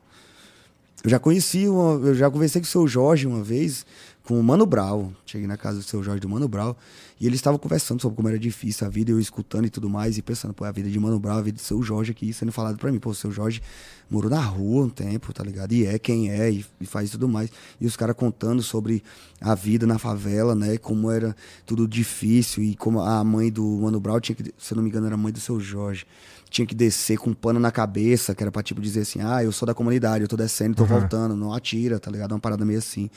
Eu 1.02 1.10
já 1.10 1.18
conheci, 1.18 1.66
uma, 1.66 1.94
eu 2.06 2.14
já 2.14 2.30
conversei 2.30 2.60
com 2.60 2.66
o 2.66 2.70
seu 2.70 2.86
Jorge 2.86 3.26
uma 3.26 3.42
vez, 3.42 3.86
com 4.24 4.38
o 4.38 4.42
Mano 4.42 4.66
Brau. 4.66 5.12
Cheguei 5.26 5.46
na 5.46 5.56
casa 5.56 5.78
do 5.78 5.84
seu 5.84 6.02
Jorge 6.02 6.20
do 6.20 6.28
Mano 6.28 6.46
Brau. 6.46 6.76
E 7.22 7.26
eles 7.28 7.38
estavam 7.38 7.56
conversando 7.56 8.02
sobre 8.02 8.16
como 8.16 8.28
era 8.28 8.36
difícil 8.36 8.84
a 8.84 8.90
vida, 8.90 9.12
eu 9.12 9.20
escutando 9.20 9.64
e 9.64 9.70
tudo 9.70 9.88
mais, 9.88 10.18
e 10.18 10.22
pensando, 10.22 10.52
pô, 10.52 10.64
a 10.64 10.72
vida 10.72 10.90
de 10.90 10.98
Mano 10.98 11.20
Brau, 11.20 11.38
a 11.38 11.40
vida 11.40 11.54
do 11.54 11.60
seu 11.62 11.80
Jorge 11.80 12.10
aqui 12.10 12.32
sendo 12.32 12.50
falado 12.50 12.76
pra 12.76 12.90
mim. 12.90 12.98
Pô, 12.98 13.10
o 13.10 13.14
seu 13.14 13.30
Jorge 13.30 13.62
morou 14.10 14.28
na 14.28 14.40
rua 14.40 14.86
um 14.86 14.88
tempo, 14.88 15.32
tá 15.32 15.44
ligado? 15.44 15.70
E 15.72 15.86
é 15.86 16.00
quem 16.00 16.32
é, 16.32 16.50
e, 16.50 16.66
e 16.80 16.84
faz 16.84 17.10
tudo 17.10 17.28
mais. 17.28 17.48
E 17.80 17.86
os 17.86 17.96
caras 17.96 18.16
contando 18.16 18.60
sobre 18.60 19.04
a 19.40 19.54
vida 19.54 19.86
na 19.86 20.00
favela, 20.00 20.56
né? 20.56 20.76
Como 20.78 21.12
era 21.12 21.36
tudo 21.64 21.86
difícil 21.86 22.64
e 22.64 22.74
como 22.74 23.00
a 23.00 23.22
mãe 23.22 23.52
do 23.52 23.62
Mano 23.64 24.00
Brau 24.00 24.20
tinha 24.20 24.34
que, 24.34 24.52
se 24.58 24.72
eu 24.74 24.76
não 24.76 24.82
me 24.82 24.88
engano, 24.90 25.06
era 25.06 25.14
a 25.14 25.18
mãe 25.18 25.32
do 25.32 25.38
seu 25.38 25.60
Jorge 25.60 26.04
tinha 26.50 26.66
que 26.66 26.74
descer 26.74 27.16
com 27.16 27.30
um 27.30 27.34
pano 27.34 27.58
na 27.58 27.70
cabeça, 27.70 28.34
que 28.34 28.42
era 28.42 28.52
pra 28.52 28.62
tipo 28.62 28.78
dizer 28.78 29.00
assim, 29.00 29.20
ah, 29.22 29.42
eu 29.42 29.50
sou 29.52 29.64
da 29.64 29.72
comunidade, 29.72 30.22
eu 30.22 30.28
tô 30.28 30.36
descendo, 30.36 30.74
tô 30.76 30.82
Uhum. 30.82 30.88
voltando, 30.88 31.34
não 31.34 31.50
atira, 31.54 31.98
tá 31.98 32.10
ligado? 32.10 32.32
Uma 32.32 32.40
parada 32.40 32.62
meio 32.62 32.78
assim. 32.78 33.08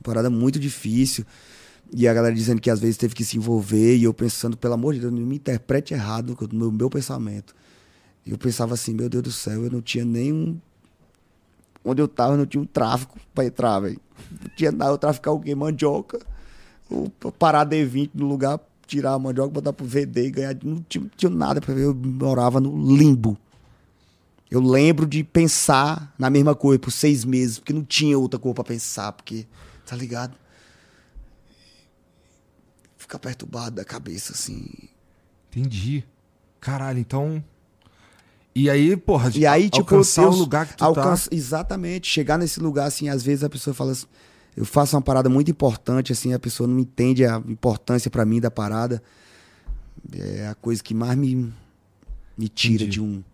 Uma 0.00 0.02
parada 0.02 0.28
muito 0.28 0.58
difícil. 0.58 1.24
E 1.92 2.06
a 2.06 2.14
galera 2.14 2.34
dizendo 2.34 2.60
que 2.60 2.70
às 2.70 2.78
vezes 2.78 2.96
teve 2.96 3.14
que 3.14 3.24
se 3.24 3.36
envolver, 3.36 3.96
e 3.96 4.04
eu 4.04 4.14
pensando, 4.14 4.56
pelo 4.56 4.74
amor 4.74 4.94
de 4.94 5.00
Deus, 5.00 5.12
não 5.12 5.20
me 5.20 5.36
interprete 5.36 5.92
errado 5.92 6.36
no 6.52 6.58
meu, 6.58 6.70
meu 6.70 6.90
pensamento. 6.90 7.54
Eu 8.24 8.38
pensava 8.38 8.74
assim, 8.74 8.94
meu 8.94 9.08
Deus 9.08 9.24
do 9.24 9.32
céu, 9.32 9.64
eu 9.64 9.70
não 9.70 9.80
tinha 9.80 10.04
nenhum. 10.04 10.56
Onde 11.84 12.00
eu 12.00 12.06
tava, 12.06 12.34
eu 12.34 12.38
não 12.38 12.46
tinha 12.46 12.62
um 12.62 12.66
tráfico 12.66 13.18
pra 13.34 13.44
entrar, 13.44 13.80
velho. 13.80 14.00
Não 14.30 14.50
tinha 14.54 14.70
nada, 14.70 14.92
eu 14.92 14.98
traficar 14.98 15.32
o 15.32 15.40
quê? 15.40 15.54
Mandioca. 15.54 16.20
Ou 16.88 17.10
parar 17.32 17.66
D20 17.66 18.10
no 18.14 18.28
lugar, 18.28 18.60
tirar 18.86 19.14
a 19.14 19.18
mandioca, 19.18 19.50
botar 19.50 19.72
pro 19.72 19.86
VD 19.86 20.26
e 20.26 20.30
ganhar. 20.30 20.56
Não 20.62 20.84
tinha, 20.88 21.02
não 21.02 21.10
tinha 21.16 21.30
nada 21.30 21.60
pra 21.60 21.74
ver, 21.74 21.84
eu 21.84 21.94
morava 21.94 22.60
no 22.60 22.96
limbo. 22.96 23.36
Eu 24.50 24.60
lembro 24.60 25.06
de 25.06 25.24
pensar 25.24 26.12
na 26.18 26.28
mesma 26.28 26.54
coisa 26.54 26.78
por 26.78 26.90
seis 26.90 27.24
meses, 27.24 27.58
porque 27.58 27.72
não 27.72 27.84
tinha 27.84 28.18
outra 28.18 28.38
coisa 28.38 28.54
pra 28.54 28.64
pensar, 28.64 29.12
porque, 29.12 29.46
tá 29.86 29.96
ligado? 29.96 30.36
Ficar 33.10 33.18
perturbado 33.18 33.74
da 33.74 33.84
cabeça, 33.84 34.32
assim. 34.34 34.70
Entendi. 35.50 36.04
Caralho, 36.60 37.00
então. 37.00 37.42
E 38.54 38.70
aí, 38.70 38.96
porra, 38.96 39.32
E 39.34 39.44
aí, 39.44 39.64
tipo, 39.68 39.78
alcançar 39.96 40.28
o 40.28 40.36
lugar 40.36 40.68
que 40.68 40.76
tu 40.76 40.84
alcança- 40.84 41.28
Exatamente. 41.32 42.06
Chegar 42.06 42.38
nesse 42.38 42.60
lugar, 42.60 42.86
assim, 42.86 43.08
às 43.08 43.20
vezes 43.24 43.42
a 43.42 43.50
pessoa 43.50 43.74
fala 43.74 43.90
assim, 43.90 44.06
eu 44.56 44.64
faço 44.64 44.94
uma 44.94 45.02
parada 45.02 45.28
muito 45.28 45.50
importante, 45.50 46.12
assim, 46.12 46.32
a 46.32 46.38
pessoa 46.38 46.68
não 46.68 46.78
entende 46.78 47.24
a 47.26 47.42
importância 47.48 48.08
pra 48.08 48.24
mim 48.24 48.40
da 48.40 48.48
parada. 48.48 49.02
É 50.16 50.46
a 50.46 50.54
coisa 50.54 50.80
que 50.80 50.94
mais 50.94 51.18
me, 51.18 51.52
me 52.38 52.48
tira 52.48 52.84
Entendi. 52.84 52.92
de 52.92 53.00
um, 53.00 53.24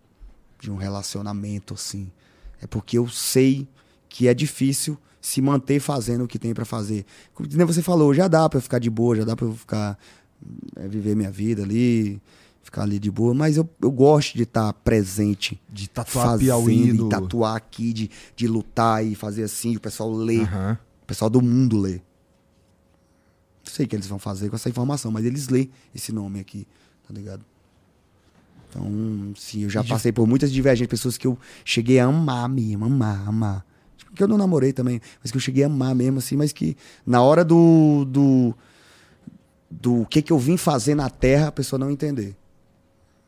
de 0.59 0.71
um 0.71 0.75
relacionamento, 0.75 1.75
assim. 1.75 2.11
É 2.59 2.65
porque 2.65 2.97
eu 2.97 3.07
sei 3.07 3.67
que 4.09 4.27
é 4.27 4.33
difícil 4.33 4.97
se 5.27 5.41
manter 5.41 5.81
fazendo 5.81 6.23
o 6.23 6.27
que 6.27 6.39
tem 6.39 6.53
pra 6.53 6.63
fazer. 6.63 7.05
Como 7.33 7.49
você 7.67 7.81
falou, 7.81 8.13
já 8.13 8.29
dá 8.29 8.47
pra 8.47 8.57
eu 8.57 8.61
ficar 8.61 8.79
de 8.79 8.89
boa, 8.89 9.13
já 9.17 9.25
dá 9.25 9.35
pra 9.35 9.45
eu 9.45 9.53
ficar 9.53 9.99
é, 10.77 10.87
viver 10.87 11.17
minha 11.17 11.29
vida 11.29 11.63
ali, 11.63 12.21
ficar 12.63 12.83
ali 12.83 12.97
de 12.97 13.11
boa, 13.11 13.33
mas 13.33 13.57
eu, 13.57 13.69
eu 13.81 13.91
gosto 13.91 14.35
de 14.37 14.43
estar 14.43 14.71
presente 14.71 15.55
tá. 15.55 15.61
De 15.73 15.89
tatuar 15.89 16.25
fazendo 16.27 16.47
Piauí 16.47 16.89
e 16.89 16.93
no... 16.93 17.09
tatuar 17.09 17.55
aqui, 17.57 17.91
de, 17.91 18.09
de 18.37 18.47
lutar 18.47 19.05
e 19.05 19.15
fazer 19.15 19.43
assim, 19.43 19.75
o 19.75 19.81
pessoal 19.81 20.09
lê, 20.13 20.43
Aham. 20.43 20.77
o 21.03 21.05
pessoal 21.05 21.29
do 21.29 21.41
mundo 21.41 21.77
lê. 21.77 21.95
Não 23.65 23.73
sei 23.73 23.85
o 23.85 23.89
que 23.89 23.95
eles 23.97 24.07
vão 24.07 24.17
fazer 24.17 24.49
com 24.49 24.55
essa 24.55 24.69
informação, 24.69 25.11
mas 25.11 25.25
eles 25.25 25.49
lê 25.49 25.67
esse 25.93 26.13
nome 26.13 26.39
aqui, 26.39 26.65
tá 27.05 27.13
ligado? 27.13 27.43
Então, 28.69 29.33
sim, 29.35 29.63
eu 29.63 29.69
já 29.69 29.81
de- 29.81 29.89
passei 29.89 30.13
por 30.13 30.25
muitas 30.25 30.53
divergências, 30.53 30.89
pessoas 30.89 31.17
que 31.17 31.27
eu 31.27 31.37
cheguei 31.65 31.99
a 31.99 32.05
amar 32.05 32.47
mesmo, 32.47 32.85
amar, 32.85 33.27
amar. 33.27 33.66
Que 34.17 34.23
eu 34.23 34.27
não 34.27 34.37
namorei 34.37 34.73
também, 34.73 34.99
mas 35.21 35.31
que 35.31 35.37
eu 35.37 35.41
cheguei 35.41 35.63
a 35.63 35.67
amar 35.67 35.93
mesmo, 35.95 36.17
assim, 36.19 36.35
mas 36.35 36.51
que 36.51 36.75
na 37.05 37.21
hora 37.21 37.43
do. 37.45 38.05
do 38.05 38.55
do 39.69 40.05
que 40.09 40.21
que 40.21 40.31
eu 40.31 40.39
vim 40.39 40.55
fazer 40.55 40.95
na 40.95 41.09
Terra, 41.09 41.47
a 41.47 41.51
pessoa 41.51 41.77
não 41.77 41.91
entender. 41.91 42.35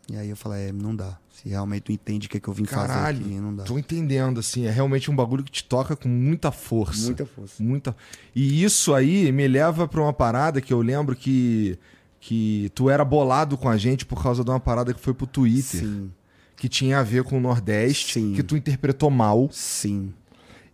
E 0.10 0.16
aí 0.16 0.30
eu 0.30 0.38
falei, 0.38 0.70
é, 0.70 0.72
não 0.72 0.96
dá. 0.96 1.18
Se 1.32 1.48
realmente 1.48 1.84
tu 1.84 1.92
entende 1.92 2.28
o 2.28 2.30
que 2.30 2.40
que 2.40 2.48
eu 2.48 2.54
vim 2.54 2.64
Caralho, 2.64 3.18
fazer 3.18 3.30
aqui, 3.30 3.40
não 3.40 3.56
dá. 3.56 3.64
tô 3.64 3.78
entendendo, 3.78 4.40
assim, 4.40 4.66
é 4.66 4.72
realmente 4.72 5.12
um 5.12 5.16
bagulho 5.16 5.44
que 5.44 5.52
te 5.52 5.64
toca 5.64 5.96
com 5.96 6.10
muita 6.10 6.52
força. 6.52 7.06
Muita 7.06 7.26
força. 7.26 7.62
Muita. 7.64 7.96
E 8.36 8.64
isso 8.64 8.94
aí 8.94 9.32
me 9.32 9.48
leva 9.48 9.88
pra 9.88 10.02
uma 10.02 10.14
parada 10.14 10.60
que 10.62 10.74
eu 10.74 10.82
lembro 10.82 11.16
que 11.16 11.78
que 12.22 12.70
tu 12.76 12.90
era 12.90 13.06
bolado 13.06 13.58
com 13.58 13.70
a 13.70 13.78
gente 13.78 14.06
por 14.06 14.22
causa 14.22 14.44
de 14.44 14.50
uma 14.50 14.60
parada 14.60 14.94
que 14.94 15.00
foi 15.00 15.14
pro 15.14 15.26
Twitter, 15.26 15.80
Sim, 15.82 16.12
que 16.58 16.68
tinha 16.68 17.00
a 17.00 17.04
ver 17.04 17.24
com 17.24 17.38
o 17.38 17.40
Nordeste, 17.40 18.20
Sim. 18.20 18.34
que 18.34 18.44
tu 18.44 18.58
interpretou 18.58 19.10
mal 19.10 19.48
sim. 19.52 20.14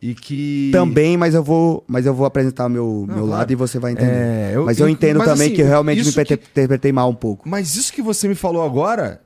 E 0.01 0.13
que 0.13 0.69
Também, 0.71 1.17
mas 1.17 1.33
eu 1.33 1.43
vou, 1.43 1.83
mas 1.87 2.05
eu 2.05 2.13
vou 2.13 2.25
apresentar 2.25 2.65
o 2.67 2.69
meu, 2.69 2.85
Não, 3.07 3.15
meu 3.15 3.23
claro. 3.25 3.25
lado 3.27 3.51
e 3.51 3.55
você 3.55 3.79
vai 3.79 3.93
entender. 3.93 4.11
É, 4.11 4.51
eu- 4.55 4.65
mas 4.65 4.79
eu 4.79 4.87
entendo 4.89 5.17
mas 5.19 5.27
também 5.27 5.47
assim, 5.47 5.55
que 5.55 5.61
eu 5.61 5.67
realmente 5.67 6.03
me 6.03 6.09
interpretei 6.09 6.91
mal 6.91 7.09
um 7.09 7.15
pouco. 7.15 7.47
Mas 7.47 7.75
isso 7.75 7.91
que 7.91 8.01
você 8.01 8.27
me 8.27 8.35
falou 8.35 8.63
agora, 8.63 9.21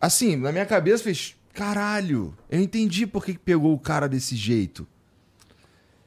assim, 0.00 0.36
na 0.36 0.52
minha 0.52 0.66
cabeça 0.66 1.04
fez, 1.04 1.34
caralho, 1.54 2.34
eu 2.50 2.60
entendi 2.60 3.06
por 3.06 3.24
que 3.24 3.32
que 3.32 3.38
pegou 3.38 3.72
o 3.72 3.78
cara 3.78 4.08
desse 4.08 4.34
jeito. 4.36 4.86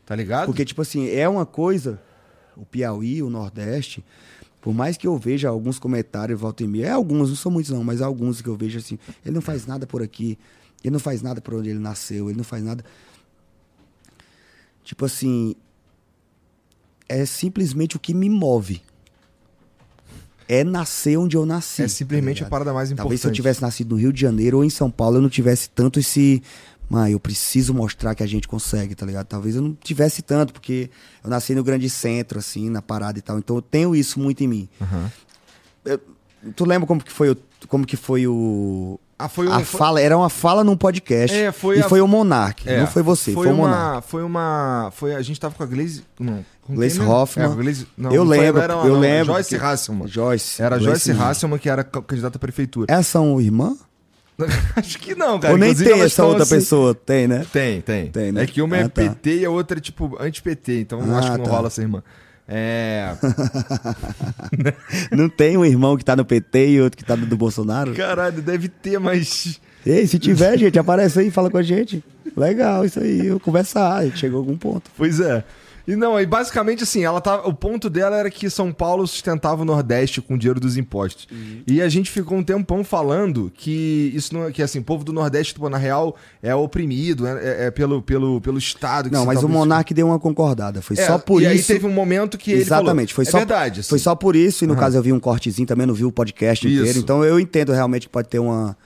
Tá 0.06 0.16
ligado? 0.16 0.48
Porque, 0.48 0.66
tipo 0.66 0.82
assim, 0.82 1.10
é 1.10 1.28
uma 1.28 1.46
coisa, 1.46 2.00
o 2.58 2.66
Piauí, 2.66 3.24
o 3.24 3.30
Nordeste, 3.30 4.04
por 4.62 4.74
mais 4.74 4.98
que 4.98 5.08
eu 5.08 5.18
veja 5.18 5.50
alguns 5.50 5.80
comentários, 5.80 6.40
volta 6.40 6.64
e 6.64 6.68
meia, 6.68 6.88
é 6.88 6.92
alguns, 6.92 7.30
não 7.30 7.36
são 7.36 7.52
muitos 7.52 7.72
não, 7.72 7.84
mas 7.84 8.02
alguns 8.02 8.42
que 8.42 8.50
eu 8.50 8.56
vejo 8.56 8.78
assim, 8.80 9.00
ele 9.26 9.34
não 9.36 9.42
faz 9.42 9.66
nada 9.66 9.88
por 9.88 10.02
aqui, 10.04 10.38
ele 10.84 10.92
não 10.92 11.00
faz 11.00 11.22
nada 11.22 11.40
por 11.42 11.54
onde 11.54 11.70
ele 11.70 11.80
nasceu, 11.80 12.30
ele 12.30 12.38
não 12.38 12.44
faz 12.44 12.62
nada. 12.64 12.84
Tipo 14.84 15.06
assim, 15.06 15.56
é 17.08 17.26
simplesmente 17.26 17.96
o 17.96 18.00
que 18.00 18.14
me 18.14 18.30
move. 18.30 18.82
É 20.48 20.64
nascer 20.64 21.18
onde 21.18 21.38
eu 21.38 21.46
nasci. 21.46 21.84
é 21.84 21.88
simplesmente 21.88 22.42
tá 22.42 22.48
a 22.48 22.50
parada 22.50 22.74
mais 22.74 22.90
importante. 22.90 23.04
Talvez 23.04 23.22
se 23.22 23.28
eu 23.28 23.32
tivesse 23.32 23.62
nascido 23.62 23.92
no 23.92 24.02
Rio 24.02 24.12
de 24.12 24.20
Janeiro 24.20 24.58
ou 24.58 24.64
em 24.64 24.70
São 24.70 24.92
Paulo, 24.92 25.18
eu 25.18 25.22
não 25.22 25.30
tivesse 25.30 25.70
tanto 25.70 26.00
esse. 26.00 26.44
Mãe, 26.90 27.14
eu 27.14 27.20
preciso 27.20 27.74
mostrar 27.74 28.14
que 28.14 28.22
a 28.22 28.28
gente 28.28 28.48
consegue, 28.48 28.94
tá 28.94 29.06
ligado? 29.06 29.26
Talvez 29.26 29.56
eu 29.56 29.62
não 29.62 29.74
tivesse 29.74 30.22
tanto, 30.22 30.52
porque 30.52 30.90
eu 31.24 31.30
nasci 31.30 31.56
no 31.56 31.64
grande 31.64 31.90
centro, 31.90 32.38
assim, 32.38 32.70
na 32.70 32.82
parada 32.82 33.18
e 33.18 33.22
tal. 33.22 33.40
Então 33.40 33.56
eu 33.56 33.62
tenho 33.62 33.96
isso 33.96 34.20
muito 34.20 34.44
em 34.44 34.48
mim. 34.48 34.70
Aham. 34.82 35.12
Tu 36.56 36.66
lembra 36.66 36.86
como 36.86 37.02
que 37.02 37.12
foi 37.12 37.32
o. 37.32 37.38
Como 37.68 37.86
que 37.86 37.96
foi 37.96 38.28
o. 38.28 39.00
Ah, 39.26 39.30
foi 39.30 39.48
a 39.48 39.58
um- 39.58 39.64
foi- 39.66 39.78
fala, 39.80 40.02
era 40.02 40.18
uma 40.18 40.30
fala 40.30 40.64
num 40.64 40.76
podcast. 40.76 41.36
É, 41.36 41.52
foi 41.52 41.78
e 41.78 41.82
a- 41.82 41.88
foi 41.90 42.02
o 42.02 42.08
Monark. 42.08 42.68
É, 42.70 42.80
não 42.80 42.88
foi 42.88 43.02
você, 43.04 43.32
foi, 43.34 43.48
o 43.48 43.56
Monark. 43.56 43.92
uma, 43.94 44.02
foi 44.02 44.24
uma, 44.24 44.92
foi 44.94 45.16
a 45.16 45.22
gente 45.22 45.40
tava 45.40 45.54
com 45.56 45.64
a 45.64 45.66
Glaze, 45.66 46.04
não, 46.20 46.44
Glaze? 46.70 47.00
Hoffman. 47.02 47.46
É, 47.46 47.52
a 47.52 47.56
Glaze, 47.56 47.88
não, 47.98 48.12
Eu 48.12 48.26
não 48.26 48.28
foi- 48.28 48.38
lembro, 48.40 48.62
era, 48.62 48.74
eu 48.74 48.86
não, 48.90 49.00
lembro 49.00 49.34
Joyce 49.34 49.50
que- 49.58 49.64
Hasselman. 49.64 50.08
Joyce. 50.08 50.62
Era 50.62 50.80
Joyce 50.80 51.12
Joyce 51.14 51.24
Hasselman 51.24 51.60
que 51.60 51.70
era 51.70 51.84
ca- 51.84 52.02
candidata 52.02 52.38
à 52.38 52.40
prefeitura. 52.40 52.92
Essas 52.92 53.08
são 53.08 53.40
irmã? 53.40 53.76
Acho 54.76 54.98
que 55.00 55.14
não, 55.16 55.40
cara. 55.40 55.54
Ou 55.54 55.60
nem 55.60 55.70
Inclusive, 55.70 55.90
tem 55.92 56.00
elas 56.00 56.12
essa 56.12 56.26
outra 56.26 56.44
assim- 56.44 56.56
pessoa? 56.56 56.96
Tem, 56.96 57.28
né? 57.28 57.46
Tem, 57.54 57.82
tem. 57.82 58.08
Tem, 58.08 58.32
né? 58.32 58.44
É 58.44 58.48
que 58.48 58.62
uma 58.62 58.76
é 58.78 58.84
Ah, 58.84 58.90
tá. 58.90 59.02
PT 59.04 59.38
e 59.42 59.46
a 59.46 59.50
outra 59.52 59.78
é 59.78 59.82
tipo 59.82 60.18
anti-PT, 60.20 60.80
então 60.82 61.00
Ah, 61.02 61.20
acho 61.20 61.32
que 61.32 61.38
não 61.38 61.46
tá. 61.46 61.52
rola 61.52 61.68
essa 61.68 61.82
irmã. 61.82 62.04
É. 62.56 63.16
Não 65.12 65.28
tem 65.28 65.58
um 65.58 65.66
irmão 65.66 65.98
que 65.98 66.06
tá 66.06 66.16
no 66.16 66.24
PT 66.24 66.70
e 66.70 66.82
outro 66.82 66.96
que 66.96 67.04
tá 67.04 67.18
no 67.18 67.26
do 67.26 67.36
Bolsonaro? 67.36 67.96
Caralho, 67.96 68.44
deve 68.44 68.68
ter, 68.68 69.00
mas. 69.00 69.60
Ei, 69.84 70.06
se 70.06 70.20
tiver, 70.20 70.58
gente, 70.60 70.78
aparece 70.78 71.20
aí, 71.20 71.32
fala 71.32 71.50
com 71.50 71.58
a 71.58 71.64
gente. 71.64 72.04
Legal, 72.38 72.86
isso 72.86 73.00
aí, 73.00 73.26
eu 73.26 73.40
conversar, 73.40 73.96
a 73.96 74.06
gente 74.06 74.20
chegou 74.20 74.38
a 74.38 74.42
algum 74.42 74.56
ponto. 74.56 74.92
Pois 74.96 75.20
é. 75.20 75.44
E 75.86 75.96
não, 75.98 76.16
aí 76.16 76.26
basicamente 76.26 76.84
assim, 76.84 77.04
ela 77.04 77.20
tava, 77.20 77.48
o 77.48 77.54
ponto 77.54 77.90
dela 77.90 78.16
era 78.16 78.30
que 78.32 78.50
São 78.50 78.72
Paulo 78.72 79.06
sustentava 79.06 79.64
o 79.64 79.66
Nordeste 79.66 80.22
com 80.22 80.36
o 80.36 80.38
dinheiro 80.38 80.60
dos 80.60 80.78
impostos. 80.78 81.28
E 81.68 81.82
a 81.82 81.90
gente 81.90 82.10
ficou 82.10 82.38
um 82.38 82.44
tempão 82.44 82.84
falando 82.86 83.52
que 83.54 84.12
isso 84.16 84.34
não, 84.34 84.50
que 84.52 84.62
assim, 84.64 84.80
o 84.80 84.84
povo 84.84 85.04
do 85.04 85.12
Nordeste, 85.12 85.54
pô, 85.56 85.70
na 85.70 85.78
real, 85.78 86.16
é 86.42 86.56
oprimido, 86.56 87.28
é, 87.28 87.32
é- 87.32 87.66
é 87.66 87.72
pelo, 87.72 88.02
pelo, 88.02 88.40
pelo 88.40 88.58
Estado. 88.58 89.10
que 89.10 89.16
Não, 89.16 89.26
mas 89.26 89.44
o 89.44 89.50
Monark 89.50 89.94
deu 89.94 90.08
uma 90.08 90.20
concordada. 90.20 90.82
Foi 90.82 90.98
É, 90.98 91.06
só 91.06 91.18
por 91.18 91.42
e 91.42 91.48
aí 91.48 91.58
isso. 91.58 91.68
teve 91.68 91.86
um 91.86 91.92
momento 91.92 92.38
que 92.38 92.52
ele 92.52 92.62
Exatamente, 92.62 93.14
falou, 93.14 93.26
foi 93.26 93.32
só 93.32 93.38
é 93.38 93.42
verdade, 93.42 93.80
assim. 93.82 93.90
Foi 93.90 94.00
só 94.00 94.16
por 94.16 94.36
isso, 94.38 94.64
e 94.64 94.68
no 94.68 94.76
caso 94.78 94.98
eu 94.98 95.04
vi 95.04 95.12
um 95.12 95.20
cortezinho 95.20 95.68
também, 95.68 95.86
não 95.86 95.94
vi 95.94 96.06
o 96.06 96.12
podcast 96.12 96.66
Isso. 96.66 96.80
inteiro. 96.80 97.00
Então 97.00 97.24
eu 97.26 97.40
entendo 97.40 97.74
realmente 97.74 98.08
que 98.08 98.12
pode 98.14 98.30
ter 98.30 98.40
uma, 98.40 98.78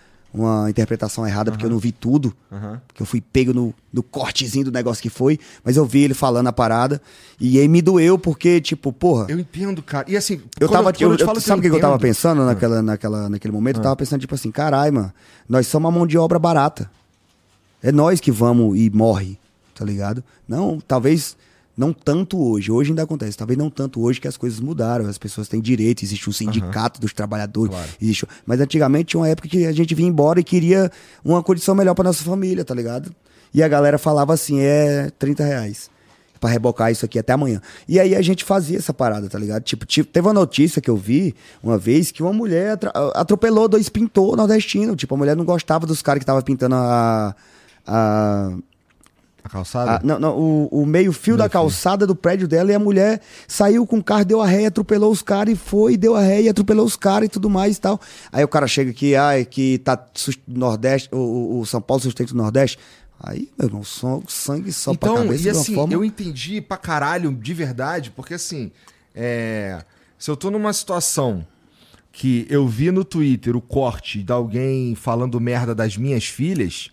uma 0.42 0.70
interpretação 0.70 1.26
errada, 1.28 1.52
porque 1.52 1.66
eu 1.66 1.70
não 1.70 1.78
vi 1.80 1.92
tudo. 1.92 2.34
Aham. 2.52 2.82
Porque 2.88 3.02
eu 3.02 3.06
fui 3.06 3.20
pego 3.22 3.54
no, 3.54 3.74
no 3.92 4.02
cortezinho 4.04 4.66
do 4.66 4.72
negócio 4.72 5.02
que 5.02 5.10
foi, 5.10 5.40
mas 5.64 5.78
eu 5.78 5.86
vi 5.86 6.04
ele 6.04 6.14
falando 6.14 6.48
a 6.48 6.54
parada. 6.54 7.02
E 7.40 7.60
aí 7.60 7.68
me 7.68 7.82
doeu, 7.82 8.18
porque, 8.18 8.60
tipo, 8.62 8.92
porra. 8.94 9.26
Eu 9.30 9.40
entendo, 9.40 9.82
cara. 9.82 10.06
E 10.10 10.16
assim, 10.18 10.42
Eu 10.60 10.68
tava, 10.70 10.90
eu, 10.90 10.94
te 10.94 11.04
eu- 11.04 11.18
falo 11.26 11.40
sabe 11.42 11.60
o 11.60 11.62
que, 11.62 11.68
eu 11.68 11.80
tava 11.82 11.96
entendo- 11.96 11.96
Ah. 11.96 12.00
pensando 12.00 12.46
naquela, 12.46 12.82
naquela, 12.82 13.30
naquele 13.30 13.54
momento? 13.54 13.78
Eu 13.78 13.84
tava 13.84 13.96
pensando, 13.96 14.22
tipo 14.22 14.34
assim, 14.36 14.52
caralho, 14.52 14.94
mano, 14.94 15.14
nós 15.48 15.68
somos 15.68 15.90
uma 15.90 15.98
mão 15.98 16.08
de 16.08 16.18
obra 16.18 16.38
barata. 16.40 16.90
É 17.82 17.92
nós 17.92 18.20
que 18.20 18.32
vamos 18.32 18.78
e 18.78 18.90
morre, 18.90 19.38
tá 19.76 19.86
ligado? 19.86 20.24
Não, 20.48 20.80
talvez 20.88 21.38
não 21.78 21.94
tanto 21.94 22.42
hoje. 22.42 22.72
Hoje 22.72 22.90
ainda 22.90 23.04
acontece. 23.04 23.38
Talvez 23.38 23.58
não 23.58 23.70
tanto 23.70 24.02
hoje 24.02 24.20
que 24.20 24.28
as 24.28 24.36
coisas 24.36 24.60
mudaram. 24.60 25.06
As 25.08 25.18
pessoas 25.20 25.48
têm 25.48 25.62
direito, 25.62 26.04
existe 26.04 26.28
um 26.28 26.34
sindicato 26.34 27.00
dos 27.00 27.14
trabalhadores. 27.14 27.74
Claro. 27.74 27.90
Existe... 28.02 28.26
Mas 28.46 28.60
antigamente 28.60 29.06
tinha 29.06 29.22
uma 29.22 29.30
época 29.30 29.48
que 29.48 29.66
a 29.66 29.72
gente 29.72 29.94
vinha 29.94 30.10
embora 30.10 30.40
e 30.40 30.44
queria 30.44 30.92
uma 31.24 31.44
condição 31.44 31.76
melhor 31.76 31.94
pra 31.94 32.04
nossa 32.04 32.24
família, 32.24 32.66
tá 32.66 32.74
ligado? 32.74 33.14
E 33.54 33.62
a 33.62 33.68
galera 33.68 33.98
falava 34.00 34.34
assim, 34.34 34.60
é 34.60 35.12
30 35.20 35.44
reais. 35.44 35.90
Pra 36.40 36.50
rebocar 36.50 36.92
isso 36.92 37.06
aqui 37.06 37.18
até 37.18 37.34
amanhã. 37.34 37.62
E 37.88 38.00
aí 38.00 38.16
a 38.16 38.22
gente 38.22 38.44
fazia 38.44 38.78
essa 38.78 38.94
parada, 38.94 39.28
tá 39.28 39.40
ligado? 39.40 39.64
Tipo, 39.64 39.86
tipo, 39.86 40.12
teve 40.12 40.28
uma 40.28 40.34
notícia 40.34 40.82
que 40.82 40.90
eu 40.90 40.96
vi 40.96 41.36
uma 41.64 41.78
vez 41.78 42.12
que 42.12 42.22
uma 42.22 42.34
mulher 42.34 42.78
atropelou 43.16 43.68
dois 43.68 43.90
pintores 43.90 44.38
nordestinos. 44.38 44.96
Tipo, 44.96 45.16
a 45.16 45.18
mulher 45.18 45.36
não 45.36 45.46
gostava 45.46 45.88
dos 45.88 46.02
caras 46.02 46.20
que 46.20 46.26
tava 46.26 46.42
pintando 46.42 46.76
a. 46.76 47.36
a 47.86 48.56
A 49.48 49.50
calçada? 49.50 49.92
a- 49.96 50.00
não, 50.04 50.20
não, 50.20 50.38
o, 50.38 50.68
o 50.82 50.86
meio-fio 50.86 51.36
da 51.38 51.44
Meio-fio. 51.46 51.60
calçada 51.62 52.06
do 52.06 52.16
prédio 52.16 52.48
dela 52.48 52.72
e 52.72 52.76
a 52.76 52.80
mulher 52.80 53.22
saiu 53.48 53.88
com 53.88 53.98
o 54.00 54.04
carro, 54.04 54.26
deu 54.26 54.42
a 54.42 54.46
ré, 54.46 54.66
atropelou 54.66 55.12
os 55.12 55.22
caras 55.22 55.54
e 55.54 55.58
foi, 55.58 55.96
deu 55.98 56.16
a 56.16 56.22
ré 56.22 56.42
e 56.44 56.50
atropelou 56.50 56.86
os 56.86 56.96
caras 56.96 57.28
e 57.28 57.30
tudo 57.30 57.50
mais 57.50 57.78
e 57.78 57.82
tal. 57.82 58.00
Aí 58.32 58.44
o 58.44 58.48
cara 58.48 58.68
chega 58.68 58.92
aqui, 58.92 59.16
ai, 59.16 59.46
que 59.46 59.78
tá 59.80 59.98
Nordeste, 60.48 61.10
o, 61.14 61.60
o- 61.60 61.66
São 61.66 61.82
Paulo 61.82 62.04
sustenta 62.04 62.34
o 62.34 62.38
Nordeste. 62.38 62.78
Aí, 63.20 63.50
meu 63.58 63.68
irmão, 63.68 63.84
sangue 64.28 64.72
só 64.72 64.94
pra 64.94 65.10
então, 65.12 65.24
cabeça 65.24 65.48
e 65.48 65.50
assim, 65.50 65.74
forma... 65.74 65.92
eu 65.94 66.04
entendi 66.04 66.62
pra 66.62 66.78
caralho 66.78 67.32
de 67.34 67.54
verdade, 67.54 68.12
porque 68.12 68.36
assim, 68.36 68.70
é, 69.16 69.82
se 70.20 70.30
eu 70.30 70.38
tô 70.38 70.52
numa 70.52 70.72
situação 70.74 71.44
que 72.12 72.46
eu 72.50 72.68
vi 72.68 72.92
no 72.92 73.04
Twitter 73.04 73.56
o 73.56 73.62
corte 73.62 74.22
de 74.22 74.32
alguém 74.32 74.94
falando 74.96 75.40
merda 75.40 75.74
das 75.74 75.98
minhas 75.98 76.26
filhas, 76.26 76.90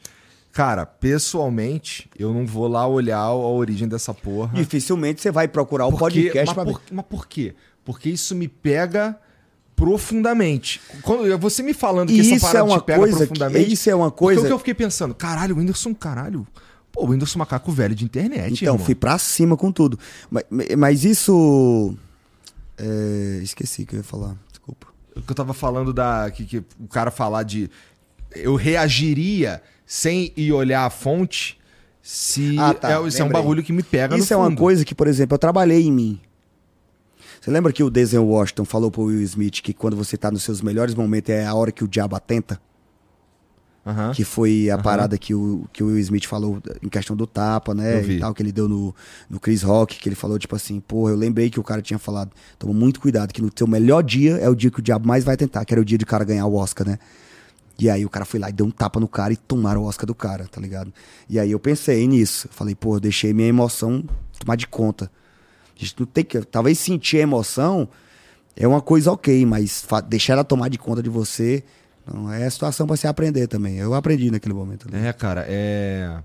cara, 0.54 0.86
pessoalmente, 0.86 2.08
eu 2.18 2.32
não 2.32 2.46
vou 2.46 2.68
lá 2.68 2.86
olhar 2.86 3.18
a 3.18 3.34
origem 3.34 3.88
dessa 3.88 4.14
porra. 4.14 4.54
Dificilmente 4.54 5.20
você 5.20 5.30
vai 5.30 5.48
procurar 5.48 5.86
o 5.86 5.90
Porque- 5.90 6.04
podcast 6.30 6.46
mas, 6.46 6.54
pra 6.54 6.64
por, 6.64 6.80
mas 6.92 7.04
por 7.06 7.26
quê? 7.26 7.54
Porque 7.84 8.08
isso 8.08 8.34
me 8.34 8.46
pega 8.48 9.18
profundamente. 9.74 10.80
Quando 11.02 11.36
você 11.38 11.62
me 11.62 11.74
falando 11.74 12.08
que 12.08 12.14
E 12.14 12.20
essa 12.20 12.34
isso 12.36 12.40
parada 12.46 12.58
é 12.60 12.62
uma 12.62 12.80
te 12.80 12.84
pega 12.84 12.98
coisa 13.00 13.14
que- 13.18 13.26
profundamente. 13.26 13.72
isso 13.72 13.90
é 13.90 13.94
uma 13.94 14.10
Porque 14.10 14.24
coisa- 14.24 14.40
o 14.42 14.46
que 14.46 14.52
eu 14.52 14.58
fiquei 14.58 14.74
pensando, 14.74 15.14
caralho, 15.14 15.54
o 15.56 15.58
Whindersson, 15.58 15.92
caralho. 15.94 16.46
Pô, 16.92 17.04
o 17.04 17.08
Whindersson 17.10 17.40
macaco 17.40 17.72
velho 17.72 17.94
de 17.94 18.04
internet, 18.04 18.62
Então, 18.62 18.74
irmão. 18.74 18.86
fui 18.86 18.94
pra 18.94 19.18
cima 19.18 19.56
com 19.56 19.72
tudo. 19.72 19.98
Mas, 20.30 20.44
mas 20.78 21.04
isso... 21.04 21.96
é, 22.78 23.40
esqueci 23.42 23.82
o 23.82 23.86
que 23.86 23.96
eu 23.96 23.98
ia 23.98 24.04
falar, 24.04 24.36
desculpa. 24.50 24.86
O 25.16 25.20
que 25.22 25.30
eu 25.30 25.34
tava 25.36 25.52
falando 25.52 25.92
da. 25.92 26.30
Que, 26.30 26.44
que 26.44 26.58
o 26.58 26.88
cara 26.88 27.10
falar 27.10 27.42
de. 27.44 27.70
Eu 28.34 28.54
reagiria 28.54 29.62
sem 29.86 30.32
ir 30.36 30.52
olhar 30.52 30.84
a 30.84 30.90
fonte 30.90 31.58
se. 32.02 32.56
Ah, 32.58 32.74
tá, 32.74 32.92
é, 32.92 33.06
isso 33.06 33.20
é 33.20 33.24
um 33.24 33.30
bagulho 33.30 33.62
que 33.62 33.72
me 33.72 33.82
pega 33.82 34.16
Isso 34.16 34.32
é 34.32 34.36
uma 34.36 34.54
coisa 34.54 34.84
que, 34.84 34.94
por 34.94 35.06
exemplo, 35.06 35.34
eu 35.34 35.38
trabalhei 35.38 35.82
em 35.82 35.92
mim. 35.92 36.20
Você 37.40 37.50
lembra 37.50 37.72
que 37.72 37.82
o 37.82 37.90
Denzel 37.90 38.26
Washington 38.26 38.64
falou 38.64 38.90
pro 38.90 39.02
Will 39.04 39.20
Smith 39.22 39.60
que 39.60 39.74
quando 39.74 39.96
você 39.96 40.16
tá 40.16 40.30
nos 40.30 40.42
seus 40.42 40.62
melhores 40.62 40.94
momentos 40.94 41.30
é 41.30 41.44
a 41.44 41.54
hora 41.54 41.70
que 41.70 41.84
o 41.84 41.88
diabo 41.88 42.16
atenta? 42.16 42.58
Que 44.14 44.24
foi 44.24 44.70
a 44.70 44.78
parada 44.78 45.18
que 45.18 45.34
o, 45.34 45.68
que 45.70 45.82
o 45.82 45.88
Will 45.88 45.98
Smith 45.98 46.24
falou 46.24 46.58
em 46.82 46.88
questão 46.88 47.14
do 47.14 47.26
tapa, 47.26 47.74
né? 47.74 48.02
E 48.02 48.18
tal, 48.18 48.32
que 48.32 48.42
ele 48.42 48.50
deu 48.50 48.66
no, 48.66 48.94
no 49.28 49.38
Chris 49.38 49.62
Rock, 49.62 49.98
que 49.98 50.08
ele 50.08 50.16
falou, 50.16 50.38
tipo 50.38 50.56
assim, 50.56 50.80
porra, 50.80 51.10
eu 51.10 51.16
lembrei 51.16 51.50
que 51.50 51.60
o 51.60 51.62
cara 51.62 51.82
tinha 51.82 51.98
falado, 51.98 52.30
toma 52.58 52.72
muito 52.72 52.98
cuidado, 52.98 53.30
que 53.30 53.42
no 53.42 53.50
teu 53.50 53.66
melhor 53.66 54.02
dia 54.02 54.36
é 54.38 54.48
o 54.48 54.54
dia 54.54 54.70
que 54.70 54.78
o 54.78 54.82
diabo 54.82 55.06
mais 55.06 55.22
vai 55.22 55.36
tentar, 55.36 55.66
que 55.66 55.74
era 55.74 55.80
o 55.82 55.84
dia 55.84 55.98
de 55.98 56.06
cara 56.06 56.24
ganhar 56.24 56.46
o 56.46 56.54
Oscar, 56.54 56.86
né? 56.86 56.98
E 57.78 57.90
aí 57.90 58.04
o 58.04 58.10
cara 58.10 58.24
foi 58.24 58.38
lá 58.38 58.50
e 58.50 58.52
deu 58.52 58.66
um 58.66 58.70
tapa 58.70 59.00
no 59.00 59.08
cara 59.08 59.32
e 59.32 59.36
tomaram 59.36 59.82
o 59.82 59.86
Oscar 59.86 60.06
do 60.06 60.14
cara, 60.14 60.46
tá 60.46 60.60
ligado? 60.60 60.92
E 61.28 61.38
aí 61.38 61.50
eu 61.50 61.58
pensei 61.58 62.06
nisso. 62.06 62.48
Falei, 62.50 62.74
pô, 62.74 63.00
deixei 63.00 63.32
minha 63.32 63.48
emoção 63.48 64.04
tomar 64.38 64.56
de 64.56 64.66
conta. 64.66 65.10
A 65.76 65.78
gente 65.78 65.94
não 65.98 66.06
tem 66.06 66.24
que. 66.24 66.40
Talvez 66.42 66.78
sentir 66.78 67.18
a 67.18 67.22
emoção 67.22 67.88
é 68.56 68.66
uma 68.66 68.80
coisa 68.80 69.10
ok, 69.10 69.44
mas 69.44 69.84
deixar 70.08 70.34
ela 70.34 70.44
tomar 70.44 70.68
de 70.68 70.78
conta 70.78 71.02
de 71.02 71.10
você 71.10 71.64
não 72.06 72.30
é 72.30 72.48
situação 72.50 72.86
pra 72.86 72.96
você 72.96 73.06
aprender 73.06 73.46
também. 73.46 73.76
Eu 73.76 73.94
aprendi 73.94 74.30
naquele 74.30 74.54
momento 74.54 74.86
ali. 74.88 75.06
É, 75.06 75.12
cara, 75.12 75.44
é. 75.48 76.22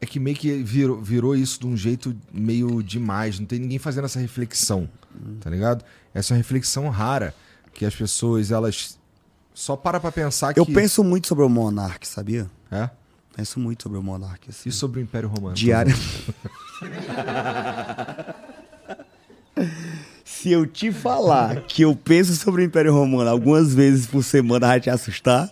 É 0.00 0.06
que 0.06 0.18
meio 0.18 0.36
que 0.36 0.62
virou, 0.62 1.00
virou 1.00 1.36
isso 1.36 1.60
de 1.60 1.66
um 1.66 1.76
jeito 1.76 2.14
meio 2.32 2.82
demais. 2.82 3.38
Não 3.38 3.46
tem 3.46 3.58
ninguém 3.58 3.78
fazendo 3.78 4.04
essa 4.04 4.18
reflexão, 4.18 4.88
tá 5.40 5.48
ligado? 5.48 5.84
Essa 6.12 6.32
é 6.32 6.34
uma 6.34 6.38
reflexão 6.38 6.88
rara 6.88 7.34
que 7.72 7.86
as 7.86 7.94
pessoas, 7.94 8.50
elas 8.50 8.98
só 9.54 9.76
param 9.76 10.00
pra 10.00 10.10
pensar 10.10 10.52
que. 10.52 10.58
Eu 10.58 10.66
penso 10.66 11.04
muito 11.04 11.28
sobre 11.28 11.44
o 11.44 11.48
Monark, 11.48 12.06
sabia? 12.06 12.50
É? 12.70 12.90
Penso 13.36 13.60
muito 13.60 13.84
sobre 13.84 13.96
o 13.98 14.02
Monark. 14.02 14.50
Assim. 14.50 14.68
E 14.68 14.72
sobre 14.72 15.00
o 15.00 15.02
Império 15.02 15.28
Romano? 15.28 15.54
Diário. 15.54 15.94
Se 20.24 20.50
eu 20.50 20.66
te 20.66 20.90
falar 20.90 21.62
que 21.62 21.82
eu 21.82 21.94
penso 21.94 22.34
sobre 22.34 22.62
o 22.62 22.64
Império 22.64 22.92
Romano 22.92 23.30
algumas 23.30 23.72
vezes 23.72 24.06
por 24.06 24.24
semana, 24.24 24.66
vai 24.66 24.80
te 24.80 24.90
assustar. 24.90 25.48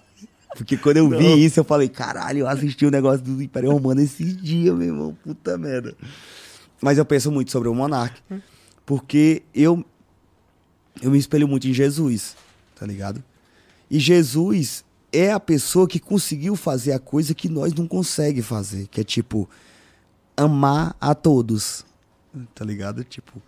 Porque 0.57 0.77
quando 0.77 0.97
eu 0.99 1.09
vi 1.09 1.45
isso, 1.45 1.61
eu 1.61 1.65
falei, 1.65 1.89
caralho, 1.89 2.41
eu 2.41 2.49
assisti 2.49 2.85
o 2.85 2.91
negócio 2.91 3.23
do 3.23 3.41
Império 3.41 3.71
Romano 3.71 4.03
esses 4.03 4.37
dias, 4.37 4.75
meu 4.75 4.89
irmão. 4.89 5.17
Puta 5.23 5.57
merda. 5.57 5.95
Mas 6.81 6.99
eu 6.99 7.05
penso 7.05 7.31
muito 7.31 7.53
sobre 7.53 7.69
o 7.69 7.75
Monark. 7.75 8.21
Porque 8.85 9.43
eu, 9.55 9.85
eu 11.01 11.11
me 11.11 11.19
espelho 11.19 11.47
muito 11.49 11.69
em 11.69 11.73
Jesus, 11.73 12.37
tá 12.75 12.85
ligado? 12.85 13.23
E 13.93 14.01
Jesus 14.01 14.87
é 15.13 15.33
a 15.33 15.39
pessoa 15.39 15.87
que 15.87 16.01
conseguiu 16.01 16.57
fazer 16.57 16.93
a 16.93 16.99
coisa 16.99 17.35
que 17.35 17.47
nós 17.47 17.75
não 17.75 17.87
conseguimos 17.87 18.47
fazer. 18.47 18.89
Que 18.89 19.03
é 19.03 19.05
tipo, 19.05 19.47
amar 20.35 20.97
a 20.99 21.15
todos. 21.15 21.85
Tá 22.55 22.65
ligado? 22.65 23.05
Tipo, 23.05 23.43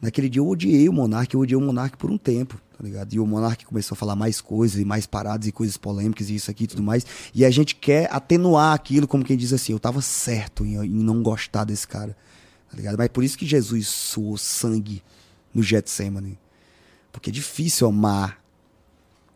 naquele 0.00 0.30
dia 0.30 0.40
eu 0.40 0.48
odiei 0.48 0.88
o 0.88 0.92
Monark, 0.94 1.34
eu 1.34 1.40
odiei 1.40 1.58
o 1.58 1.60
Monark 1.60 1.98
por 1.98 2.10
um 2.10 2.16
tempo, 2.16 2.58
tá 2.74 2.82
ligado? 2.82 3.12
E 3.12 3.20
o 3.20 3.26
Monark 3.26 3.66
começou 3.66 3.94
a 3.94 3.98
falar 3.98 4.16
mais 4.16 4.40
coisas 4.40 4.80
e 4.80 4.84
mais 4.86 5.06
paradas 5.06 5.46
e 5.46 5.52
coisas 5.52 5.76
polêmicas 5.76 6.30
e 6.30 6.36
isso 6.36 6.50
aqui 6.50 6.64
e 6.64 6.68
tudo 6.68 6.82
mais. 6.82 7.04
E 7.34 7.44
a 7.44 7.50
gente 7.50 7.74
quer 7.74 8.10
atenuar 8.10 8.72
aquilo, 8.72 9.06
como 9.06 9.22
quem 9.22 9.36
diz 9.36 9.52
assim, 9.52 9.72
eu 9.72 9.78
tava 9.78 10.00
certo 10.00 10.64
em, 10.64 10.76
em 10.76 10.88
não 10.88 11.22
gostar 11.22 11.64
desse 11.64 11.86
cara, 11.86 12.16
tá 12.70 12.78
ligado? 12.78 12.96
Mas 12.96 13.08
por 13.08 13.22
isso 13.22 13.36
que 13.36 13.44
Jesus 13.44 13.88
suou 13.88 14.38
sangue 14.38 15.02
no 15.52 15.62
Getsemane. 15.62 16.38
Porque 17.12 17.28
é 17.28 17.32
difícil 17.32 17.86
amar 17.86 18.41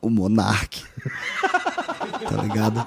o 0.06 0.10
Monark. 0.10 0.82
tá 2.28 2.42
ligado? 2.42 2.86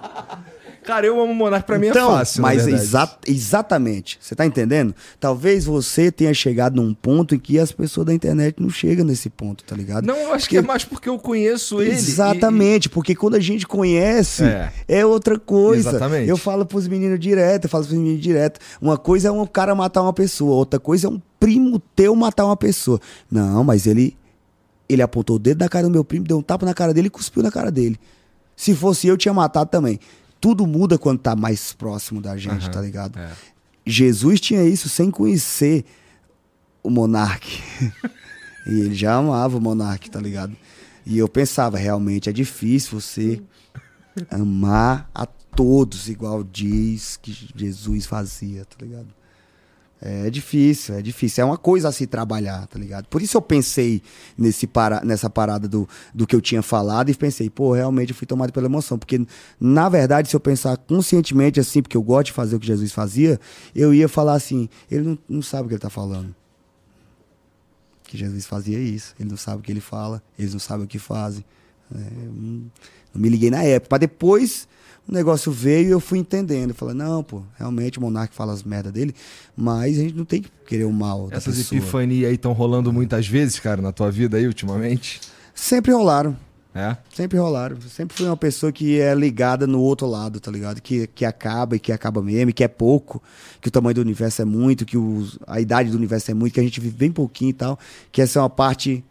Cara, 0.83 1.05
eu 1.05 1.21
amo 1.21 1.31
o 1.33 1.35
Monark, 1.35 1.67
pra 1.67 1.77
mim 1.77 1.85
é 1.87 1.89
Então, 1.91 2.09
fácil. 2.09 2.41
Mas 2.41 2.65
exa- 2.65 3.15
exatamente. 3.27 4.17
Você 4.19 4.33
tá 4.33 4.43
entendendo? 4.43 4.95
Talvez 5.19 5.65
você 5.65 6.11
tenha 6.11 6.33
chegado 6.33 6.77
num 6.81 6.95
ponto 6.95 7.35
em 7.35 7.39
que 7.39 7.59
as 7.59 7.71
pessoas 7.71 8.07
da 8.07 8.13
internet 8.13 8.55
não 8.59 8.71
chegam 8.71 9.05
nesse 9.05 9.29
ponto, 9.29 9.63
tá 9.63 9.75
ligado? 9.75 10.05
Não, 10.07 10.15
eu 10.15 10.33
acho 10.33 10.45
Porque- 10.45 10.55
que 10.55 10.57
é 10.57 10.61
mais 10.67 10.83
porque 10.83 11.07
eu 11.07 11.19
conheço 11.19 11.79
ele. 11.79 11.91
Exatamente, 11.91 12.89
porque 12.89 13.13
quando 13.13 13.35
a 13.35 13.39
gente 13.39 13.67
conhece, 13.67 14.43
É. 14.43 14.71
é, 14.87 15.05
outra 15.05 15.37
coisa. 15.37 15.89
Exatamente. 15.91 16.27
Eu 16.27 16.37
falo 16.37 16.65
pros 16.65 16.87
meninos 16.87 17.19
direto, 17.19 17.65
eu 17.65 17.69
falo 17.69 17.83
pros 17.85 17.95
meninos 17.95 18.21
direto. 18.23 18.59
Uma 18.81 18.97
coisa 18.97 19.27
é 19.27 19.31
um 19.31 19.45
cara 19.45 19.75
matar 19.75 20.01
uma 20.01 20.13
pessoa, 20.13 20.55
outra 20.55 20.79
coisa 20.79 21.05
é 21.05 21.09
um 21.11 21.21
primo 21.39 21.79
teu 21.95 22.15
matar 22.15 22.45
uma 22.45 22.57
pessoa. 22.57 22.99
Não, 23.31 23.63
mas 23.63 23.85
ele 23.85 24.17
ele 24.89 25.03
apontou 25.03 25.35
o 25.35 25.39
dedo 25.39 25.59
na 25.59 25.69
cara 25.69 25.85
do 25.85 25.91
meu 25.91 26.03
primo, 26.03 26.25
deu 26.25 26.39
um 26.39 26.41
tapa 26.41 26.65
na 26.65 26.73
cara 26.73 26.93
dele 26.93 27.07
e 27.07 27.11
cuspiu 27.11 27.43
na 27.43 27.51
cara 27.51 27.71
dele. 27.71 27.99
Se 28.55 28.75
fosse 28.75 29.07
eu, 29.07 29.15
tinha 29.15 29.33
matado 29.33 29.69
também. 29.69 29.99
Tudo 30.41 30.65
muda 30.65 30.97
quando 30.97 31.19
tá 31.19 31.35
mais 31.35 31.73
próximo 31.73 32.19
da 32.19 32.35
gente, 32.35 32.63
Aham, 32.63 32.71
tá 32.71 32.81
ligado? 32.81 33.19
é. 33.19 33.31
Jesus 33.85 34.39
tinha 34.39 34.63
isso 34.63 34.89
sem 34.89 35.09
conhecer 35.09 35.85
o 36.83 36.89
monarque. 36.89 37.61
e 38.67 38.81
ele 38.81 38.95
já 38.95 39.15
amava 39.15 39.57
o 39.57 39.61
monarque, 39.61 40.09
tá 40.09 40.19
ligado? 40.19 40.55
E 41.05 41.17
eu 41.17 41.27
pensava, 41.27 41.77
realmente 41.77 42.29
é 42.29 42.33
difícil 42.33 42.99
você 42.99 43.41
amar 44.29 45.09
a 45.13 45.25
todos 45.25 46.07
igual 46.09 46.43
diz 46.43 47.17
que 47.17 47.31
Jesus 47.55 48.05
fazia, 48.05 48.65
tá 48.65 48.85
ligado? 48.85 49.07
É 50.01 50.29
difícil, 50.29 50.95
é 50.95 51.01
difícil. 51.01 51.43
É 51.43 51.45
uma 51.45 51.57
coisa 51.57 51.89
a 51.89 51.91
se 51.91 52.07
trabalhar, 52.07 52.65
tá 52.67 52.79
ligado? 52.79 53.07
Por 53.07 53.21
isso 53.21 53.35
eu 53.35 53.41
pensei 53.41 54.01
nesse 54.37 54.65
para, 54.65 55.03
nessa 55.03 55.29
parada 55.29 55.67
do, 55.67 55.87
do 56.13 56.25
que 56.25 56.33
eu 56.33 56.39
tinha 56.39 56.61
falado 56.61 57.09
e 57.09 57.15
pensei, 57.15 57.49
pô, 57.49 57.73
realmente 57.73 58.11
eu 58.11 58.15
fui 58.15 58.25
tomado 58.25 58.53
pela 58.53 58.65
emoção. 58.67 58.97
Porque, 58.97 59.25
na 59.59 59.89
verdade, 59.89 60.29
se 60.29 60.35
eu 60.35 60.39
pensar 60.39 60.77
conscientemente 60.77 61.59
assim, 61.59 61.81
porque 61.81 61.97
eu 61.97 62.01
gosto 62.01 62.27
de 62.27 62.31
fazer 62.31 62.55
o 62.55 62.59
que 62.59 62.67
Jesus 62.67 62.93
fazia, 62.93 63.37
eu 63.75 63.93
ia 63.93 64.07
falar 64.07 64.35
assim, 64.35 64.69
ele 64.89 65.03
não, 65.03 65.19
não 65.27 65.41
sabe 65.41 65.65
o 65.65 65.67
que 65.67 65.73
ele 65.73 65.81
tá 65.81 65.89
falando. 65.89 66.33
Que 68.05 68.17
Jesus 68.17 68.45
fazia 68.45 68.79
isso. 68.79 69.13
Ele 69.19 69.29
não 69.29 69.37
sabe 69.37 69.59
o 69.59 69.61
que 69.61 69.71
ele 69.71 69.81
fala, 69.81 70.23
eles 70.37 70.53
não 70.53 70.61
sabem 70.61 70.85
o 70.85 70.87
que 70.87 70.97
fazem. 70.97 71.43
É, 71.93 71.97
eu 71.97 72.31
não, 72.31 72.71
me 73.15 73.27
liguei 73.27 73.51
na 73.51 73.63
época. 73.63 73.89
Mas 73.91 73.99
depois 73.99 74.67
o 75.09 75.13
negócio 75.13 75.51
veio 75.51 75.87
e 75.87 75.91
eu 75.91 75.99
fui 75.99 76.19
entendendo. 76.19 76.69
Eu 76.69 76.75
falei, 76.75 76.93
não, 76.93 77.23
pô, 77.23 77.41
realmente 77.57 77.97
o 77.97 78.01
Monark 78.01 78.33
fala 78.33 78.53
as 78.53 78.61
merda 78.61 78.91
dele, 78.91 79.15
mas 79.57 79.97
a 79.97 80.01
gente 80.03 80.15
não 80.15 80.23
tem 80.23 80.41
que 80.43 80.51
querer 80.67 80.83
o 80.83 80.93
mal 80.93 81.29
Essas 81.31 81.59
epifanias 81.59 82.29
aí 82.29 82.35
estão 82.35 82.53
rolando 82.53 82.93
muitas 82.93 83.27
vezes, 83.27 83.59
cara, 83.59 83.81
na 83.81 83.91
tua 83.91 84.11
vida 84.11 84.37
aí 84.37 84.45
ultimamente. 84.45 85.19
Sempre 85.53 85.91
rolaram. 85.91 86.37
É? 86.75 86.95
Sempre 87.11 87.39
rolaram. 87.39 87.81
Sempre 87.81 88.15
fui 88.15 88.27
uma 88.27 88.37
pessoa 88.37 88.71
que 88.71 89.01
é 89.01 89.15
ligada 89.15 89.65
no 89.65 89.81
outro 89.81 90.05
lado, 90.05 90.39
tá 90.39 90.51
ligado? 90.51 90.79
Que, 90.79 91.07
que 91.07 91.25
acaba 91.25 91.75
e 91.75 91.79
que 91.79 91.91
acaba 91.91 92.21
mesmo, 92.21 92.53
que 92.53 92.63
é 92.63 92.67
pouco, 92.67 93.21
que 93.59 93.67
o 93.67 93.71
tamanho 93.71 93.95
do 93.95 94.01
universo 94.01 94.43
é 94.43 94.45
muito, 94.45 94.85
que 94.85 94.95
os, 94.95 95.39
a 95.47 95.59
idade 95.59 95.89
do 95.89 95.97
universo 95.97 96.29
é 96.29 96.35
muito, 96.35 96.53
que 96.53 96.59
a 96.59 96.63
gente 96.63 96.79
vive 96.79 96.95
bem 96.95 97.11
pouquinho 97.11 97.49
e 97.49 97.53
tal. 97.53 97.79
Que 98.11 98.21
essa 98.21 98.37
é 98.37 98.41
uma 98.43 98.49
parte. 98.49 99.03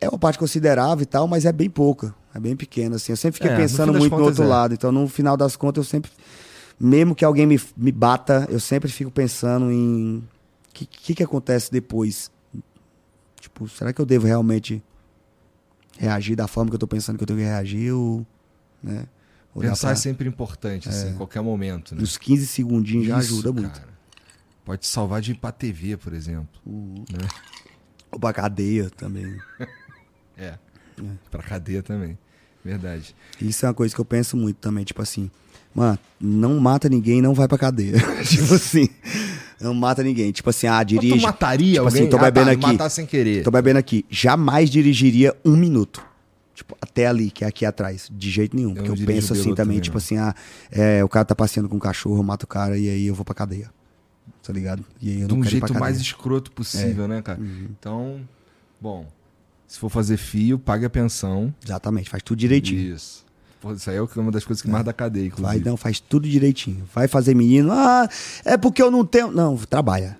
É 0.00 0.08
uma 0.08 0.18
parte 0.18 0.38
considerável 0.38 1.02
e 1.02 1.06
tal, 1.06 1.26
mas 1.26 1.44
é 1.44 1.50
bem 1.50 1.68
pouca. 1.68 2.14
É 2.38 2.40
bem 2.40 2.56
pequena, 2.56 2.96
assim. 2.96 3.12
Eu 3.12 3.16
sempre 3.16 3.38
fiquei 3.38 3.50
É, 3.50 3.56
pensando 3.56 3.92
muito 3.92 4.16
no 4.16 4.22
outro 4.24 4.44
é. 4.44 4.46
lado. 4.46 4.74
Então, 4.74 4.92
no 4.92 5.08
final 5.08 5.36
das 5.36 5.56
contas, 5.56 5.84
eu 5.84 5.90
sempre 5.90 6.10
mesmo 6.80 7.14
que 7.14 7.24
alguém 7.24 7.44
me, 7.46 7.60
me 7.76 7.90
bata, 7.90 8.46
eu 8.48 8.60
sempre 8.60 8.88
fico 8.90 9.10
pensando 9.10 9.70
em 9.72 10.18
o 10.18 10.72
que, 10.72 10.86
que, 10.86 11.14
que 11.16 11.22
acontece 11.24 11.70
depois. 11.72 12.30
Tipo, 13.40 13.68
será 13.68 13.92
que 13.92 14.00
eu 14.00 14.06
devo 14.06 14.26
realmente 14.26 14.80
reagir 15.98 16.36
da 16.36 16.46
forma 16.46 16.70
que 16.70 16.76
eu 16.76 16.78
tô 16.78 16.86
pensando 16.86 17.16
que 17.16 17.22
eu 17.24 17.26
tenho 17.26 17.40
que 17.40 17.44
reagir 17.44 17.92
ou, 17.92 18.24
né? 18.80 19.06
Ou 19.54 19.62
Pensar 19.62 19.88
pra- 19.88 19.92
é 19.92 19.94
sempre 19.96 20.28
importante, 20.28 20.88
assim, 20.88 21.08
em 21.10 21.14
qualquer 21.14 21.40
momento, 21.42 21.94
né? 21.96 22.02
Uns 22.02 22.16
15 22.16 22.46
segundinhos 22.46 23.08
já 23.08 23.18
Isso, 23.18 23.32
ajuda 23.34 23.52
muito. 23.52 23.80
cara. 23.80 23.98
Pode 24.64 24.82
te 24.82 24.86
salvar 24.86 25.20
de 25.20 25.32
ir 25.32 25.34
pra 25.34 25.50
TV, 25.50 25.96
por 25.96 26.12
exemplo. 26.12 26.48
Né? 26.64 27.26
Ou 28.12 28.20
pra 28.20 28.32
cadeia 28.32 28.88
também. 28.90 29.36
É. 30.40 30.56
Pra 31.32 31.42
cadeia 31.42 31.82
também. 31.82 32.16
Verdade. 32.68 33.14
Isso 33.40 33.64
é 33.64 33.68
uma 33.68 33.74
coisa 33.74 33.94
que 33.94 34.00
eu 34.00 34.04
penso 34.04 34.36
muito 34.36 34.56
também, 34.56 34.84
tipo 34.84 35.00
assim, 35.00 35.30
mano, 35.74 35.98
não 36.20 36.60
mata 36.60 36.86
ninguém, 36.86 37.22
não 37.22 37.32
vai 37.32 37.48
pra 37.48 37.56
cadeia. 37.56 37.94
tipo 38.28 38.52
assim, 38.54 38.88
não 39.58 39.72
mata 39.72 40.02
ninguém. 40.02 40.30
Tipo 40.32 40.50
assim, 40.50 40.66
ah, 40.66 40.72
Mas 40.76 40.86
dirige. 40.86 41.16
tu 41.16 41.22
mataria 41.22 41.72
tipo 41.72 41.84
alguém? 41.86 42.02
assim, 42.02 42.10
tô 42.10 42.16
Ah, 42.16 42.20
tá, 42.20 42.30
bebendo 42.30 42.50
aqui. 42.50 42.66
Matar 42.66 42.90
sem 42.90 43.06
querer. 43.06 43.42
Tô 43.42 43.50
bebendo 43.50 43.78
aqui. 43.78 44.04
Jamais 44.10 44.68
dirigiria 44.68 45.34
um 45.42 45.56
minuto. 45.56 46.04
Tipo, 46.54 46.76
até 46.78 47.06
ali, 47.06 47.30
que 47.30 47.42
é 47.42 47.46
aqui 47.46 47.64
atrás. 47.64 48.10
De 48.12 48.30
jeito 48.30 48.54
nenhum. 48.54 48.74
Porque 48.74 48.90
não 48.90 48.96
eu 48.96 49.06
penso 49.06 49.32
assim 49.32 49.54
também, 49.54 49.80
tipo 49.80 49.94
não. 49.96 49.98
assim, 49.98 50.18
ah, 50.18 50.34
é, 50.70 51.02
o 51.02 51.08
cara 51.08 51.24
tá 51.24 51.34
passeando 51.34 51.70
com 51.70 51.76
um 51.76 51.80
cachorro, 51.80 52.18
eu 52.18 52.22
mato 52.22 52.42
o 52.42 52.46
cara 52.46 52.76
e 52.76 52.86
aí 52.88 53.06
eu 53.06 53.14
vou 53.14 53.24
pra 53.24 53.34
cadeia. 53.34 53.70
Tá 54.42 54.52
ligado? 54.52 54.84
E 55.00 55.10
aí 55.10 55.20
eu 55.22 55.28
de 55.28 55.34
não 55.34 55.40
um 55.40 55.44
jeito 55.44 55.72
mais. 55.72 55.96
É. 55.98 56.02
escroto 56.02 56.52
possível, 56.52 57.08
né, 57.08 57.22
cara? 57.22 57.40
Uhum. 57.40 57.68
Então, 57.78 58.20
bom, 58.80 59.06
se 59.68 59.78
for 59.78 59.88
fazer 59.90 60.16
fio, 60.16 60.58
pague 60.58 60.84
a 60.84 60.90
pensão. 60.90 61.54
Exatamente, 61.64 62.10
faz 62.10 62.22
tudo 62.22 62.38
direitinho. 62.38 62.94
Isso. 62.96 63.24
Pô, 63.60 63.72
isso 63.72 63.88
aí 63.90 63.96
é 63.96 64.02
uma 64.16 64.30
das 64.32 64.44
coisas 64.44 64.62
que 64.62 64.68
mais 64.68 64.84
dá 64.84 64.92
cadeia, 64.92 65.28
Vai, 65.30 65.38
inclusive. 65.40 65.64
não, 65.68 65.76
faz 65.76 66.00
tudo 66.00 66.28
direitinho. 66.28 66.84
Vai 66.94 67.06
fazer 67.08 67.34
menino, 67.34 67.70
ah, 67.72 68.08
é 68.44 68.56
porque 68.56 68.82
eu 68.82 68.90
não 68.90 69.04
tenho. 69.04 69.30
Não, 69.30 69.56
trabalha. 69.56 70.16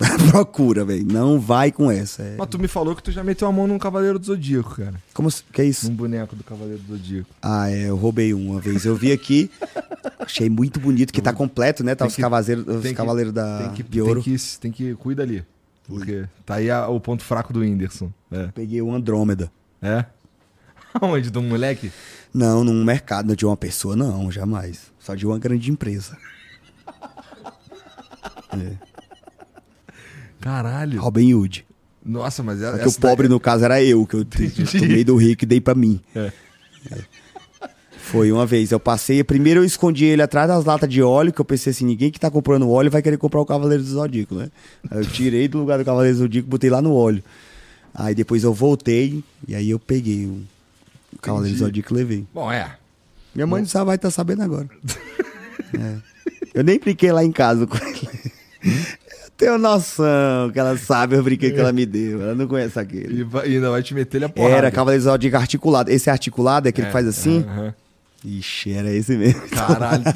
Procura, 0.30 0.82
velho. 0.82 1.04
Não 1.06 1.38
vai 1.38 1.70
com 1.70 1.90
essa. 1.90 2.22
É... 2.22 2.36
Mas 2.38 2.48
tu 2.48 2.58
me 2.58 2.66
falou 2.66 2.96
que 2.96 3.02
tu 3.02 3.12
já 3.12 3.22
meteu 3.22 3.46
a 3.46 3.52
mão 3.52 3.66
num 3.66 3.78
Cavaleiro 3.78 4.18
do 4.18 4.24
Zodíaco, 4.24 4.76
cara. 4.76 4.94
Como 5.12 5.28
que 5.52 5.60
é 5.60 5.64
isso? 5.66 5.90
Num 5.90 5.94
boneco 5.94 6.34
do 6.34 6.42
Cavaleiro 6.42 6.80
do 6.82 6.96
Zodíaco. 6.96 7.28
Ah, 7.42 7.70
é, 7.70 7.90
eu 7.90 7.96
roubei 7.96 8.32
um 8.32 8.52
uma 8.52 8.60
vez. 8.60 8.86
Eu 8.86 8.96
vi 8.96 9.12
aqui, 9.12 9.50
achei 10.18 10.48
muito 10.48 10.80
bonito, 10.80 11.12
que 11.12 11.20
tá 11.20 11.34
completo, 11.34 11.84
né? 11.84 11.94
Tá 11.94 12.06
Tem 12.06 12.08
os 12.08 12.16
que- 12.16 12.22
cavaleiros, 12.22 12.66
os 12.66 12.82
que- 12.82 12.94
cavaleiros 12.94 13.32
da, 13.34 13.58
tem 13.58 13.72
que, 13.74 13.82
de 13.82 14.00
ouro. 14.00 14.22
Tem 14.22 14.34
que, 14.36 14.58
tem 14.58 14.72
que 14.72 14.94
cuida 14.94 15.22
ali. 15.22 15.44
Porque 15.90 16.24
tá 16.46 16.54
aí 16.56 16.70
a- 16.70 16.88
o 16.88 17.00
ponto 17.00 17.24
fraco 17.24 17.52
do 17.52 17.60
Whindersson. 17.60 18.12
É. 18.30 18.46
Peguei 18.48 18.80
o 18.80 18.92
Andrômeda. 18.92 19.50
É? 19.82 20.04
Aonde? 21.00 21.30
Do 21.30 21.42
moleque? 21.42 21.90
Não, 22.32 22.64
num 22.64 22.84
mercado, 22.84 23.28
não 23.28 23.34
de 23.34 23.44
uma 23.44 23.56
pessoa, 23.56 23.96
não, 23.96 24.30
jamais. 24.30 24.92
Só 24.98 25.14
de 25.14 25.26
uma 25.26 25.38
grande 25.38 25.70
empresa. 25.70 26.16
Caralho. 30.40 31.00
Robin 31.00 31.34
Hood. 31.34 31.66
Nossa, 32.04 32.42
mas 32.42 32.60
Só 32.60 32.76
é, 32.76 32.78
que 32.78 32.88
o 32.88 32.92
pobre, 32.94 33.28
no 33.28 33.38
caso, 33.38 33.64
era 33.64 33.82
eu, 33.82 34.06
que 34.06 34.14
eu, 34.14 34.20
eu 34.20 34.26
tomei 34.80 35.04
do 35.04 35.16
rico 35.16 35.44
e 35.44 35.46
dei 35.46 35.60
pra 35.60 35.74
mim. 35.74 36.00
É. 36.14 36.32
É. 36.90 36.98
Foi 38.10 38.32
uma 38.32 38.44
vez, 38.44 38.72
eu 38.72 38.80
passei, 38.80 39.22
primeiro 39.22 39.60
eu 39.60 39.64
escondi 39.64 40.04
ele 40.04 40.20
atrás 40.20 40.48
das 40.48 40.64
latas 40.64 40.88
de 40.88 41.00
óleo, 41.00 41.32
que 41.32 41.40
eu 41.40 41.44
pensei 41.44 41.70
assim, 41.70 41.84
ninguém 41.84 42.10
que 42.10 42.18
tá 42.18 42.28
comprando 42.30 42.68
óleo 42.68 42.90
vai 42.90 43.00
querer 43.02 43.16
comprar 43.16 43.40
o 43.40 43.46
Cavaleiro 43.46 43.82
do 43.84 43.88
Zodíaco, 43.88 44.34
né? 44.34 44.48
Aí 44.90 44.98
eu 44.98 45.06
tirei 45.06 45.46
do 45.46 45.58
lugar 45.58 45.78
do 45.78 45.84
Cavaleiro 45.84 46.16
do 46.16 46.20
Zodíaco, 46.22 46.48
botei 46.48 46.68
lá 46.70 46.82
no 46.82 46.92
óleo. 46.92 47.22
Aí 47.94 48.12
depois 48.14 48.42
eu 48.42 48.52
voltei, 48.52 49.22
e 49.46 49.54
aí 49.54 49.70
eu 49.70 49.78
peguei 49.78 50.26
o, 50.26 50.42
o 51.14 51.18
Cavaleiro 51.22 51.56
do. 51.56 51.64
Zodíaco 51.64 51.92
e 51.94 51.96
levei. 51.96 52.26
Bom, 52.34 52.50
é. 52.50 52.74
Minha 53.32 53.46
mãe 53.46 53.64
só 53.64 53.84
vai 53.84 53.94
estar 53.96 54.10
sabendo 54.10 54.42
agora. 54.42 54.68
É. 55.72 55.94
Eu 56.52 56.64
nem 56.64 56.80
brinquei 56.80 57.12
lá 57.12 57.22
em 57.22 57.30
casa 57.30 57.64
com 57.64 57.76
ele. 57.76 58.10
Eu 58.64 59.30
tenho 59.36 59.56
noção 59.56 60.50
que 60.52 60.58
ela 60.58 60.76
sabe 60.76 61.14
o 61.16 61.22
brinquedo 61.22 61.54
que 61.54 61.60
ela 61.60 61.72
me 61.72 61.86
deu. 61.86 62.20
Ela 62.20 62.34
não 62.34 62.48
conhece 62.48 62.76
aquele. 62.76 63.20
E, 63.20 63.22
vai- 63.22 63.48
e 63.48 63.54
ainda 63.54 63.70
vai 63.70 63.80
te 63.80 63.94
meter 63.94 64.16
ele 64.18 64.24
a 64.24 64.28
porrada. 64.28 64.56
Era 64.56 64.70
Cavaleiro 64.72 65.04
Zodíaco 65.04 65.36
articulado. 65.36 65.88
Esse 65.92 66.08
é 66.08 66.12
articulado, 66.12 66.66
é 66.66 66.70
aquele 66.70 66.88
que 66.88 66.92
faz 66.92 67.06
assim? 67.06 67.44
Aham. 67.48 67.72
Ixi, 68.24 68.72
era 68.72 68.92
esse 68.92 69.16
mesmo. 69.16 69.40
Caralho. 69.48 70.04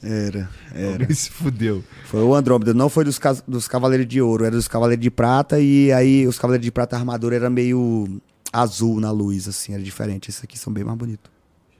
Era, 0.00 0.48
era. 0.72 0.92
Alguém 0.92 1.12
se 1.12 1.28
fudeu. 1.28 1.82
Foi 2.04 2.22
o 2.22 2.32
Andrômeda, 2.32 2.72
não 2.72 2.88
foi 2.88 3.02
dos, 3.04 3.18
dos 3.48 3.66
Cavaleiros 3.66 4.06
de 4.06 4.22
Ouro, 4.22 4.44
era 4.44 4.54
dos 4.54 4.68
Cavaleiros 4.68 5.02
de 5.02 5.10
Prata, 5.10 5.58
e 5.60 5.90
aí 5.92 6.24
os 6.24 6.38
Cavaleiros 6.38 6.64
de 6.64 6.70
Prata, 6.70 6.94
a 6.94 7.00
armadura 7.00 7.34
era 7.34 7.50
meio 7.50 8.20
azul 8.52 9.00
na 9.00 9.10
luz, 9.10 9.48
assim, 9.48 9.74
era 9.74 9.82
diferente. 9.82 10.30
Esses 10.30 10.44
aqui 10.44 10.56
são 10.56 10.72
bem 10.72 10.84
mais 10.84 10.96
bonitos. 10.96 11.28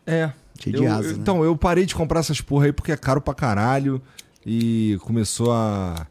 É. 0.05 0.33
Cheio 0.59 0.77
de 0.79 0.85
Eu- 0.85 0.93
asa, 0.93 1.09
eu- 1.11 1.13
né? 1.13 1.19
Então, 1.21 1.45
eu 1.45 1.57
parei 1.57 1.87
de 1.87 1.95
comprar 1.95 2.19
essas 2.19 2.41
porra 2.41 2.67
aí 2.67 2.73
porque 2.73 2.91
é 2.91 2.97
caro 2.97 3.21
pra 3.21 3.35
caralho. 3.35 4.03
E 4.45 4.99
começou 5.03 5.53
a. 5.53 6.05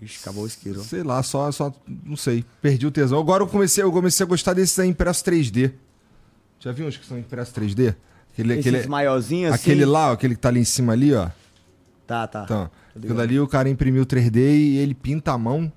Ixi, 0.00 0.20
acabou 0.22 0.44
o 0.44 0.46
isqueiro. 0.46 0.82
Sei 0.82 1.02
lá, 1.02 1.22
só, 1.22 1.52
só. 1.52 1.70
Não 2.02 2.16
sei. 2.16 2.46
Perdi 2.62 2.86
o 2.86 2.90
tesão. 2.90 3.18
Agora 3.20 3.42
eu 3.42 3.46
comecei, 3.46 3.84
eu 3.84 3.92
comecei 3.92 4.24
a 4.24 4.26
gostar 4.26 4.54
desses 4.54 4.78
aí 4.78 4.88
impresso 4.88 5.22
3D. 5.22 5.72
Já 6.60 6.72
viu 6.72 6.86
uns 6.86 6.96
que 6.96 7.06
são 7.06 7.18
impressos 7.18 7.54
3D? 7.54 7.94
Aquele, 8.32 8.54
Esses 8.54 8.66
aquele, 8.74 8.88
maiorzinhos 8.88 9.52
assim? 9.52 9.70
aquele 9.72 9.84
lá, 9.84 10.10
ó, 10.10 10.12
aquele 10.12 10.34
que 10.34 10.40
tá 10.40 10.48
ali 10.48 10.60
em 10.60 10.64
cima 10.64 10.92
ali, 10.92 11.14
ó. 11.14 11.28
Tá, 12.06 12.26
tá. 12.26 12.44
Então, 12.44 12.70
aquilo 12.96 13.20
ali 13.20 13.40
o 13.40 13.46
cara 13.46 13.68
imprimiu 13.68 14.04
3D 14.06 14.36
e 14.36 14.76
ele 14.78 14.94
pinta 14.94 15.32
a 15.32 15.38
mão. 15.38 15.70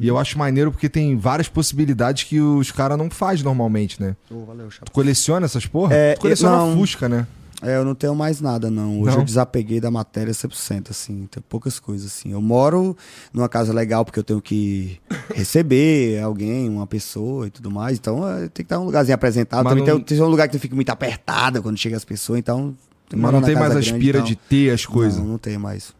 E 0.00 0.08
eu 0.08 0.16
acho 0.16 0.38
maneiro 0.38 0.72
porque 0.72 0.88
tem 0.88 1.18
várias 1.18 1.48
possibilidades 1.48 2.24
que 2.24 2.40
os 2.40 2.70
caras 2.70 2.96
não 2.96 3.10
fazem 3.10 3.44
normalmente, 3.44 4.00
né? 4.00 4.16
Ô, 4.30 4.42
valeu. 4.46 4.68
Tu 4.82 4.90
coleciona 4.90 5.44
essas 5.44 5.66
porra? 5.66 5.94
É, 5.94 6.14
tu 6.14 6.20
coleciona 6.22 6.56
eu- 6.56 6.66
não. 6.68 6.76
Fusca, 6.78 7.10
né? 7.10 7.26
É, 7.62 7.76
eu 7.76 7.84
não 7.84 7.94
tenho 7.94 8.14
mais 8.14 8.40
nada, 8.40 8.70
não. 8.70 9.00
Hoje 9.00 9.12
Não? 9.12 9.20
eu 9.20 9.24
desapeguei 9.24 9.80
da 9.80 9.90
matéria 9.90 10.32
100%, 10.32 10.90
assim. 10.90 11.26
Tem 11.30 11.42
poucas 11.48 11.78
coisas, 11.80 12.06
assim. 12.12 12.32
Eu 12.32 12.40
moro 12.42 12.94
numa 13.32 13.48
casa 13.48 13.72
legal 13.72 14.04
porque 14.04 14.18
eu 14.20 14.24
tenho 14.24 14.42
que 14.42 15.00
receber 15.34 16.20
alguém, 16.22 16.68
uma 16.68 16.86
pessoa 16.86 17.46
e 17.46 17.50
tudo 17.50 17.70
mais. 17.70 17.96
Então, 17.98 18.28
é, 18.28 18.40
tem 18.42 18.50
que 18.50 18.62
estar 18.62 18.78
um 18.78 18.84
lugarzinho 18.84 19.14
apresentado. 19.14 19.64
Mas 19.64 19.72
Também 19.72 19.86
não- 19.88 19.96
tem, 20.00 20.16
tem 20.18 20.22
um 20.26 20.28
lugar 20.28 20.48
que 20.48 20.54
não 20.54 20.60
fica 20.60 20.74
muito 20.74 20.90
apertada 20.90 21.62
quando 21.62 21.78
chega 21.78 21.96
as 21.96 22.04
pessoas, 22.04 22.38
então... 22.38 22.76
Mas 23.14 23.32
não 23.32 23.40
tem 23.40 23.54
mais 23.54 23.70
grande, 23.72 23.90
aspira 23.90 24.18
então- 24.18 24.28
de 24.28 24.36
ter 24.36 24.70
as 24.70 24.84
coisas. 24.84 25.18
Não, 25.18 25.26
não 25.26 25.38
tem 25.38 25.56
mais. 25.56 25.94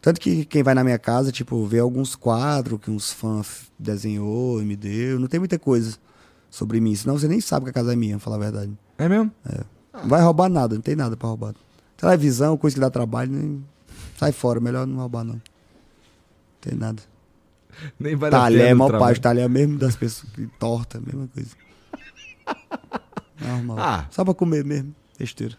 Tanto 0.00 0.20
que 0.20 0.44
quem 0.44 0.62
vai 0.62 0.72
na 0.74 0.84
minha 0.84 0.98
casa, 0.98 1.32
tipo, 1.32 1.66
vê 1.66 1.80
alguns 1.80 2.14
quadros 2.14 2.78
que 2.80 2.90
uns 2.90 3.12
fãs 3.12 3.62
desenhou 3.78 4.62
e 4.62 4.64
me 4.64 4.76
deu. 4.76 5.18
Não 5.18 5.26
tem 5.26 5.40
muita 5.40 5.58
coisa 5.58 5.96
sobre 6.48 6.80
mim. 6.80 6.94
Senão 6.94 7.18
você 7.18 7.26
nem 7.26 7.40
sabe 7.40 7.64
que 7.64 7.70
a 7.70 7.72
casa 7.72 7.92
é 7.92 7.96
minha, 7.96 8.16
pra 8.16 8.24
falar 8.24 8.36
a 8.36 8.38
verdade. 8.38 8.72
É 8.96 9.08
mesmo? 9.08 9.32
Não 10.02 10.08
vai 10.08 10.20
roubar 10.22 10.48
nada, 10.48 10.74
não 10.74 10.82
tem 10.82 10.96
nada 10.96 11.16
pra 11.16 11.28
roubar. 11.28 11.54
Televisão, 11.96 12.56
coisa 12.56 12.74
que 12.74 12.80
dá 12.80 12.90
trabalho, 12.90 13.32
nem... 13.32 13.64
sai 14.18 14.32
fora, 14.32 14.60
melhor 14.60 14.86
não 14.86 14.96
roubar 14.98 15.24
não. 15.24 15.40
Tem 16.60 16.74
nada. 16.74 17.02
Nem 17.98 18.16
vale 18.16 18.30
talher 18.32 18.60
a 18.60 18.64
é 18.64 18.68
pena 18.68 18.74
o 18.74 18.78
mal 18.90 18.98
parte, 18.98 19.20
talher 19.20 19.44
é 19.44 19.48
mesmo 19.48 19.78
das 19.78 19.94
pessoas 19.96 20.32
que 20.32 20.46
torta, 20.58 21.00
mesma 21.00 21.28
coisa. 21.32 21.50
Normal. 23.40 23.76
Ah. 23.78 24.06
Só 24.10 24.24
pra 24.24 24.34
comer 24.34 24.64
mesmo, 24.64 24.94
besteira. 25.18 25.54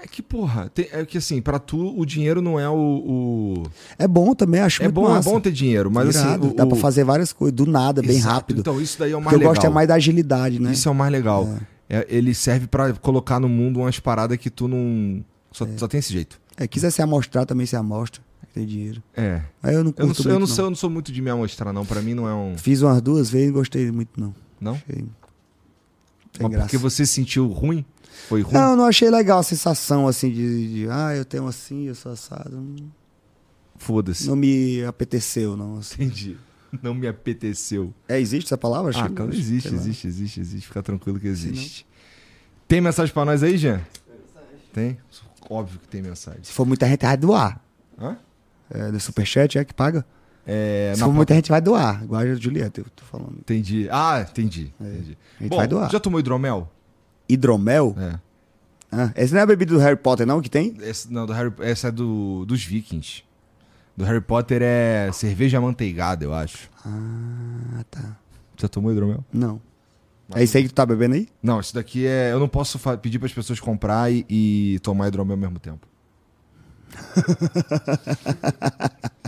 É 0.00 0.06
que, 0.06 0.22
porra, 0.22 0.68
tem- 0.72 0.88
é 0.92 1.04
que 1.04 1.18
assim, 1.18 1.42
pra 1.42 1.58
tu 1.58 1.98
o 1.98 2.06
dinheiro 2.06 2.40
não 2.40 2.58
é 2.60 2.68
o. 2.68 2.74
o- 2.76 3.62
É 3.98 4.06
bom 4.06 4.32
também, 4.32 4.60
acho 4.60 4.80
É 4.80 4.88
bom, 4.88 5.08
massa. 5.08 5.28
é 5.28 5.32
bom 5.32 5.40
ter 5.40 5.50
dinheiro, 5.50 5.90
mas 5.90 6.14
Irado, 6.14 6.44
assim. 6.44 6.52
O, 6.52 6.54
dá 6.54 6.64
pra 6.64 6.76
o- 6.76 6.80
fazer 6.80 7.02
várias 7.02 7.32
coisas, 7.32 7.52
do 7.56 7.66
nada, 7.66 8.00
bem 8.00 8.12
Exato, 8.16 8.34
rápido. 8.34 8.60
Então, 8.60 8.80
isso 8.80 8.96
daí 8.96 9.10
é 9.10 9.16
o 9.16 9.18
o 9.18 9.20
mais 9.20 9.30
que 9.30 9.34
eu 9.34 9.38
legal. 9.40 9.54
gosto 9.54 9.66
é 9.66 9.68
mais 9.70 9.88
da 9.88 9.94
agilidade, 9.94 10.60
né? 10.60 10.70
Isso 10.70 10.88
é 10.88 10.92
o 10.92 10.94
mais 10.94 11.10
legal. 11.10 11.48
É, 11.48 11.66
ele 12.08 12.34
serve 12.34 12.66
pra 12.66 12.92
colocar 12.94 13.40
no 13.40 13.48
mundo 13.48 13.80
umas 13.80 13.98
paradas 13.98 14.36
que 14.36 14.50
tu 14.50 14.68
não. 14.68 15.24
Só, 15.50 15.66
só 15.76 15.88
tem 15.88 15.98
esse 15.98 16.12
jeito. 16.12 16.40
É, 16.56 16.66
quiser 16.66 16.90
se 16.90 17.00
amostrar 17.00 17.46
também 17.46 17.66
se 17.66 17.76
amostra, 17.76 18.20
tem 18.52 18.66
dinheiro. 18.66 19.02
É. 19.16 19.42
Mas 19.62 19.74
eu 19.74 19.84
não 19.84 19.92
curto 19.92 20.02
Eu 20.02 20.06
não, 20.08 20.14
sou, 20.14 20.24
eu, 20.24 20.30
muito, 20.30 20.40
não 20.40 20.46
sou, 20.54 20.64
eu 20.64 20.70
não 20.70 20.76
sou 20.76 20.90
muito 20.90 21.12
de 21.12 21.22
me 21.22 21.30
amostrar, 21.30 21.72
não. 21.72 21.86
Pra 21.86 22.02
mim 22.02 22.14
não 22.14 22.28
é 22.28 22.34
um. 22.34 22.58
Fiz 22.58 22.82
umas 22.82 23.00
duas 23.00 23.30
vezes 23.30 23.48
e 23.48 23.52
não 23.52 23.58
gostei 23.58 23.90
muito, 23.90 24.20
não. 24.20 24.34
Não? 24.60 24.74
Achei... 24.74 25.06
Mas 26.40 26.50
graça. 26.50 26.64
porque 26.66 26.76
você 26.76 27.06
sentiu 27.06 27.48
ruim? 27.48 27.84
Foi 28.28 28.42
ruim? 28.42 28.54
Não, 28.54 28.76
não 28.76 28.84
achei 28.84 29.08
legal 29.10 29.38
a 29.38 29.42
sensação 29.42 30.06
assim 30.06 30.30
de, 30.30 30.72
de, 30.72 30.90
ah, 30.90 31.14
eu 31.16 31.24
tenho 31.24 31.46
assim, 31.46 31.86
eu 31.86 31.94
sou 31.94 32.12
assado. 32.12 32.50
Não, 32.50 32.90
Foda-se. 33.76 34.26
não 34.26 34.36
me 34.36 34.84
apeteceu, 34.84 35.56
não. 35.56 35.78
assim. 35.78 35.94
Entendi. 36.02 36.36
Não 36.82 36.94
me 36.94 37.06
apeteceu. 37.06 37.92
É, 38.08 38.20
existe 38.20 38.46
essa 38.48 38.58
palavra? 38.58 38.92
Ah, 38.94 39.00
Achei- 39.02 39.14
claro, 39.14 39.32
existe, 39.32 39.74
existe, 39.74 40.06
existe, 40.06 40.40
existe. 40.40 40.66
Fica 40.66 40.82
tranquilo 40.82 41.18
que 41.18 41.26
existe. 41.26 41.86
Tem 42.66 42.80
mensagem 42.80 43.12
pra 43.12 43.24
nós 43.24 43.42
aí, 43.42 43.56
Jean? 43.56 43.80
Tem? 44.72 44.98
Óbvio 45.48 45.80
que 45.80 45.88
tem 45.88 46.02
mensagem. 46.02 46.40
Se 46.42 46.52
for 46.52 46.66
muita 46.66 46.86
gente, 46.86 47.00
vai 47.06 47.16
doar. 47.16 47.60
Hã? 47.98 48.16
É, 48.70 48.92
no 48.92 49.00
superchat 49.00 49.58
é 49.58 49.64
que 49.64 49.72
paga? 49.72 50.04
É, 50.46 50.92
Se 50.94 51.00
for 51.00 51.12
muita 51.12 51.34
gente, 51.34 51.48
vai 51.50 51.60
doar. 51.60 52.02
Igual 52.02 52.20
a 52.22 52.34
Julieta, 52.34 52.80
eu 52.80 52.86
tô 52.94 53.04
falando. 53.04 53.36
Entendi. 53.38 53.88
Ah, 53.90 54.26
entendi. 54.28 54.72
entendi. 54.80 55.18
A 55.38 55.42
gente 55.42 55.50
Bom, 55.50 55.56
vai 55.56 55.66
doar. 55.66 55.90
já 55.90 55.98
tomou 56.00 56.20
hidromel? 56.20 56.70
Hidromel? 57.28 57.94
É. 57.98 58.18
Ah, 58.90 59.12
esse 59.16 59.32
não 59.34 59.40
é 59.40 59.42
a 59.42 59.46
bebida 59.46 59.74
do 59.74 59.78
Harry 59.80 59.96
Potter, 59.96 60.26
não, 60.26 60.40
que 60.40 60.48
tem? 60.48 60.74
Esse, 60.80 61.12
não, 61.12 61.26
do 61.26 61.32
Harry, 61.34 61.52
essa 61.60 61.88
é 61.88 61.90
do, 61.90 62.44
dos 62.46 62.64
vikings. 62.64 63.22
Do 63.98 64.04
Harry 64.04 64.20
Potter 64.20 64.62
é 64.62 65.10
cerveja 65.12 65.58
amanteigada, 65.58 66.24
eu 66.24 66.32
acho. 66.32 66.70
Ah, 66.86 67.82
tá. 67.90 68.16
Já 68.56 68.68
tomou 68.68 68.92
hidromel? 68.92 69.24
Não. 69.32 69.60
É 70.36 70.44
isso 70.44 70.56
aí 70.56 70.62
que 70.62 70.68
tu 70.68 70.74
tá 70.76 70.86
bebendo 70.86 71.16
aí? 71.16 71.28
Não, 71.42 71.58
isso 71.58 71.74
daqui 71.74 72.06
é. 72.06 72.30
Eu 72.30 72.38
não 72.38 72.46
posso 72.46 72.78
pedir 72.98 73.18
para 73.18 73.26
as 73.26 73.32
pessoas 73.32 73.58
comprar 73.58 74.12
e, 74.12 74.24
e 74.30 74.78
tomar 74.84 75.08
hidromel 75.08 75.34
ao 75.34 75.40
mesmo 75.40 75.58
tempo. 75.58 75.84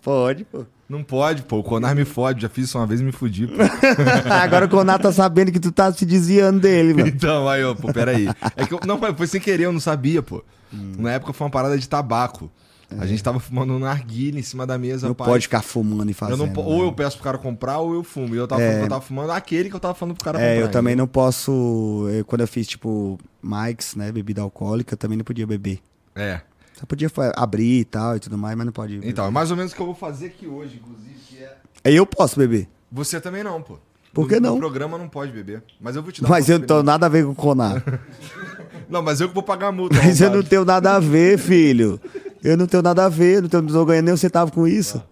Pode, 0.00 0.44
pô. 0.44 0.64
Não 0.88 1.02
pode, 1.02 1.42
pô. 1.42 1.58
O 1.58 1.62
Conar 1.62 1.94
me 1.94 2.04
fode. 2.04 2.42
Já 2.42 2.48
fiz 2.48 2.66
isso 2.66 2.78
uma 2.78 2.86
vez 2.86 3.00
e 3.00 3.04
me 3.04 3.12
fudi. 3.12 3.46
pô. 3.46 3.54
Agora 4.30 4.66
o 4.66 4.68
Conato 4.68 5.04
tá 5.04 5.12
sabendo 5.12 5.50
que 5.50 5.60
tu 5.60 5.72
tá 5.72 5.90
se 5.92 6.04
desviando 6.04 6.60
dele, 6.60 6.92
mano. 6.92 7.08
então, 7.08 7.48
aí, 7.48 7.64
ó, 7.64 7.74
pô, 7.74 7.90
peraí. 7.90 8.28
É 8.54 8.66
que 8.66 8.74
eu, 8.74 8.80
não, 8.86 9.00
foi 9.14 9.26
sem 9.26 9.40
querer, 9.40 9.64
eu 9.64 9.72
não 9.72 9.80
sabia, 9.80 10.22
pô. 10.22 10.44
Na 10.70 11.12
época 11.12 11.32
foi 11.32 11.46
uma 11.46 11.50
parada 11.50 11.78
de 11.78 11.88
tabaco. 11.88 12.50
A 12.98 13.06
gente 13.06 13.22
tava 13.22 13.40
fumando 13.40 13.72
um 13.72 13.78
narguilha 13.78 14.38
em 14.38 14.42
cima 14.42 14.66
da 14.66 14.76
mesa. 14.78 15.08
Não 15.08 15.14
pá, 15.14 15.24
pode 15.24 15.44
ficar 15.44 15.62
fumando 15.62 16.08
e 16.08 16.12
eu 16.12 16.14
fazendo. 16.14 16.38
não 16.38 16.48
po- 16.52 16.60
Ou 16.62 16.82
né? 16.82 16.88
eu 16.88 16.92
peço 16.92 17.16
pro 17.16 17.24
cara 17.24 17.38
comprar 17.38 17.78
ou 17.78 17.94
eu 17.94 18.04
fumo. 18.04 18.34
E 18.34 18.38
eu 18.38 18.46
tava 18.46 18.60
que 18.60 18.68
eu 18.68 18.88
tava 18.88 19.00
fumando 19.00 19.30
aquele 19.30 19.68
que 19.70 19.74
eu 19.76 19.80
tava 19.80 19.94
falando 19.94 20.14
pro 20.14 20.24
cara 20.24 20.38
comprar. 20.38 20.50
É, 20.52 20.62
eu 20.62 20.70
também 20.70 20.94
não 20.94 21.06
posso. 21.06 22.06
eu- 22.10 22.24
quando 22.24 22.42
eu 22.42 22.48
fiz, 22.48 22.66
tipo, 22.66 23.18
Mike's, 23.42 23.96
né? 23.96 24.12
Bebida 24.12 24.42
alcoólica, 24.42 24.94
eu 24.94 24.98
também 24.98 25.16
não 25.18 25.24
podia 25.24 25.46
beber. 25.46 25.80
É. 26.14 26.40
Só 26.74 26.84
podia 26.86 27.10
abrir 27.36 27.80
e 27.80 27.84
tal 27.84 28.16
e 28.16 28.20
tudo 28.20 28.36
mais, 28.36 28.56
mas 28.56 28.66
não 28.66 28.72
pode. 28.72 28.94
beber. 28.94 29.08
Então, 29.08 29.26
é 29.26 29.30
mais 29.30 29.50
ou 29.50 29.56
menos 29.56 29.72
o 29.72 29.74
que 29.76 29.80
eu 29.82 29.86
vou 29.86 29.94
fazer 29.94 30.26
aqui 30.26 30.46
hoje, 30.46 30.80
inclusive, 30.82 31.14
que 31.28 31.38
é. 31.38 31.56
Eu 31.84 32.04
posso 32.06 32.38
beber. 32.38 32.68
Você 32.92 33.20
também 33.20 33.42
não, 33.44 33.60
pô. 33.62 33.78
Por 34.12 34.22
No- 34.22 34.28
que 34.28 34.38
não? 34.40 34.52
No 34.54 34.58
programa 34.60 34.96
não 34.96 35.08
pode 35.08 35.32
beber. 35.32 35.62
Mas 35.80 35.96
eu 35.96 36.02
vou 36.02 36.12
te 36.12 36.22
dar 36.22 36.28
Mas 36.28 36.48
eu 36.48 36.58
não 36.60 36.66
tenho 36.66 36.82
nada 36.84 37.06
a 37.06 37.08
ver 37.08 37.24
com 37.24 37.32
o 37.32 37.34
Conar. 37.34 37.82
Não, 38.88 39.00
mas 39.02 39.18
eu 39.18 39.28
que 39.28 39.34
vou 39.34 39.42
pagar 39.42 39.68
a 39.68 39.72
multa. 39.72 39.96
Mas 39.96 40.20
eu 40.20 40.30
não 40.30 40.42
tenho 40.42 40.62
nada 40.64 40.94
a 40.94 41.00
ver, 41.00 41.38
filho. 41.38 41.98
Eu 42.44 42.56
não 42.56 42.66
tenho 42.66 42.82
nada 42.82 43.04
a 43.06 43.08
ver, 43.08 43.40
não, 43.42 43.48
tenho, 43.48 43.62
não 43.62 43.72
tô 43.72 43.84
ganhando 43.86 44.04
nem 44.04 44.14
um 44.14 44.18
centavo 44.18 44.52
com 44.52 44.68
isso. 44.68 45.02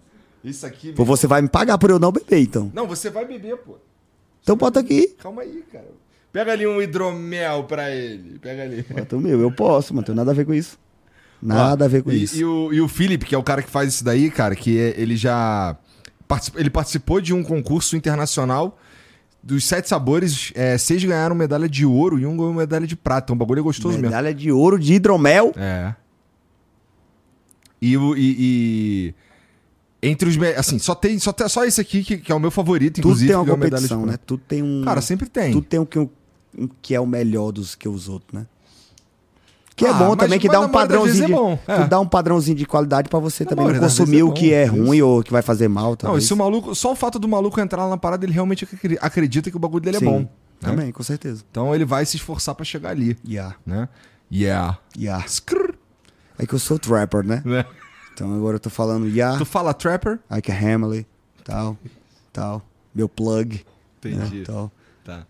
Isso 0.43 0.65
aqui. 0.65 0.91
Pô, 0.93 1.03
você 1.03 1.25
vai 1.25 1.41
me 1.41 1.47
pagar 1.49 1.77
por 1.77 1.89
eu 1.89 1.97
não 1.99 2.11
beber, 2.11 2.39
então. 2.39 2.71
Não, 2.73 2.85
você 2.87 3.09
vai 3.09 3.25
beber, 3.25 3.57
pô. 3.57 3.75
Então 4.41 4.55
bota 4.55 4.79
aqui. 4.79 5.15
Calma 5.21 5.41
aí, 5.41 5.63
cara. 5.71 5.87
Pega 6.31 6.51
ali 6.51 6.67
um 6.67 6.81
hidromel 6.81 7.63
pra 7.63 7.89
ele. 7.91 8.37
Pega 8.39 8.63
ali. 8.63 8.83
Bota 8.89 9.15
o 9.17 9.19
meu, 9.21 9.39
eu 9.39 9.51
posso, 9.51 9.93
mas 9.93 10.01
não 10.01 10.03
tenho 10.03 10.15
nada 10.15 10.31
a 10.31 10.33
ver 10.33 10.45
com 10.45 10.53
isso. 10.53 10.77
Nada 11.41 11.83
Ó, 11.83 11.85
a 11.85 11.89
ver 11.89 12.03
com 12.03 12.11
e, 12.11 12.23
isso. 12.23 12.37
E 12.37 12.45
o, 12.45 12.73
e 12.73 12.81
o 12.81 12.87
Felipe, 12.87 13.25
que 13.25 13.35
é 13.35 13.37
o 13.37 13.43
cara 13.43 13.61
que 13.61 13.69
faz 13.69 13.93
isso 13.93 14.03
daí, 14.03 14.29
cara, 14.29 14.55
que 14.55 14.77
é- 14.79 14.93
ele 14.97 15.15
já. 15.15 15.75
particip- 16.27 16.57
ele 16.59 16.69
participou 16.69 17.19
de 17.21 17.33
um 17.33 17.43
concurso 17.43 17.95
internacional. 17.95 18.77
Dos 19.41 19.65
sete 19.65 19.89
sabores, 19.89 20.51
é, 20.55 20.77
seis 20.77 21.03
ganharam 21.03 21.35
medalha 21.35 21.67
de 21.67 21.85
ouro 21.85 22.17
e 22.17 22.25
um 22.25 22.35
ganhou 22.37 22.53
medalha 22.53 22.87
de 22.87 22.95
prata. 22.95 23.33
O 23.33 23.35
bagulho 23.35 23.61
gostoso 23.63 23.95
mesmo. 23.95 24.07
Medalha 24.09 24.33
de 24.33 24.51
ouro 24.51 24.79
de 24.79 24.93
hidromel. 24.93 25.51
É. 25.57 25.93
E, 27.85 27.95
e, 27.95 29.13
e- 29.13 29.15
Entre 30.01 30.27
os. 30.29 30.37
Assim, 30.57 30.79
só 30.79 30.93
tem. 30.95 31.17
Só, 31.19 31.31
tem, 31.31 31.47
só 31.47 31.63
esse 31.65 31.79
aqui 31.81 32.03
que, 32.03 32.17
que 32.17 32.31
é 32.31 32.35
o 32.35 32.39
meu 32.39 32.51
favorito, 32.51 32.95
Tudo 32.95 33.05
inclusive. 33.07 33.27
tem 33.27 33.35
uma 33.37 33.43
ganhou 33.45 33.57
medalha 33.57 33.87
competição, 33.87 34.05
né? 34.05 34.17
Tudo 34.25 34.41
tem 34.47 34.61
um. 34.61 34.81
Cara, 34.83 35.01
sempre 35.01 35.27
tem. 35.29 35.51
Tudo 35.53 35.65
tem 35.65 35.79
um 35.79 35.85
que, 35.85 35.99
um 35.99 36.09
que 36.81 36.93
é 36.95 36.99
o 36.99 37.05
melhor 37.07 37.51
dos 37.51 37.73
que 37.75 37.87
os 37.87 38.07
outros, 38.09 38.33
né? 38.33 38.45
Que 39.75 39.85
é 39.85 39.89
Ah, 39.89 39.93
bom 39.93 40.09
mas- 40.09 40.17
também, 40.19 40.39
que 40.39 40.47
dá 40.47 40.59
um 40.59 40.63
vezes 40.63 40.73
padrãozinho. 40.73 41.23
é 41.23 41.27
de, 41.27 41.33
bom, 41.33 41.59
é. 41.67 41.81
Tu 41.81 41.87
dá 41.89 41.99
um 41.99 42.07
padrãozinho 42.07 42.55
de 42.57 42.65
qualidade 42.65 43.09
pra 43.09 43.17
você 43.19 43.43
Na 43.43 43.49
também 43.49 43.65
não 43.73 43.79
consumir 43.79 44.19
é 44.19 44.23
o 44.23 44.31
que 44.31 44.49
bom, 44.49 44.55
é 44.55 44.65
ruim 44.65 45.01
ou 45.01 45.23
que 45.23 45.31
vai 45.31 45.41
fazer 45.41 45.67
mal. 45.67 45.85
Não, 45.87 45.93
e 45.93 45.97
Talvez. 45.97 46.25
se 46.25 46.33
o 46.33 46.37
maluco. 46.37 46.75
Só 46.75 46.91
o 46.91 46.95
fato 46.95 47.17
do 47.17 47.27
maluco 47.27 47.59
entrar 47.59 47.83
lá 47.85 47.89
na 47.89 47.97
parada, 47.97 48.23
ele 48.25 48.33
realmente 48.33 48.65
acre- 48.65 48.99
acredita 49.01 49.49
que 49.49 49.55
o 49.57 49.59
bagulho 49.59 49.83
dele 49.83 49.97
Sim, 49.99 50.05
é 50.05 50.09
bom. 50.09 50.19
né? 50.19 50.27
Também, 50.59 50.91
com 50.91 51.01
certeza. 51.01 51.43
Então 51.49 51.73
ele 51.73 51.85
vai 51.85 52.05
se 52.05 52.17
esforçar 52.17 52.53
pra 52.55 52.63
chegar 52.65 52.89
ali, 52.91 53.17
Yeah, 53.27 53.55
né? 53.65 53.89
Yeah. 54.31 54.77
yeah. 54.97 55.25
Skrr, 55.25 55.62
É 56.43 56.47
que 56.47 56.53
eu 56.53 56.59
sou 56.59 56.77
trapper, 56.77 57.25
né? 57.25 57.41
né? 57.45 57.65
Então 58.13 58.33
agora 58.35 58.57
eu 58.57 58.59
tô 58.59 58.69
falando 58.69 59.07
yeah, 59.07 59.37
Tu 59.37 59.45
fala 59.45 59.73
trapper? 59.73 60.19
Ike 60.29 60.51
Hamley, 60.51 61.07
tal, 61.43 61.77
tal. 62.31 62.61
Meu 62.93 63.07
plug. 63.07 63.65
Entendi. 63.97 64.39
Né, 64.39 64.43
tal. 64.45 64.71
Tá. 65.03 65.25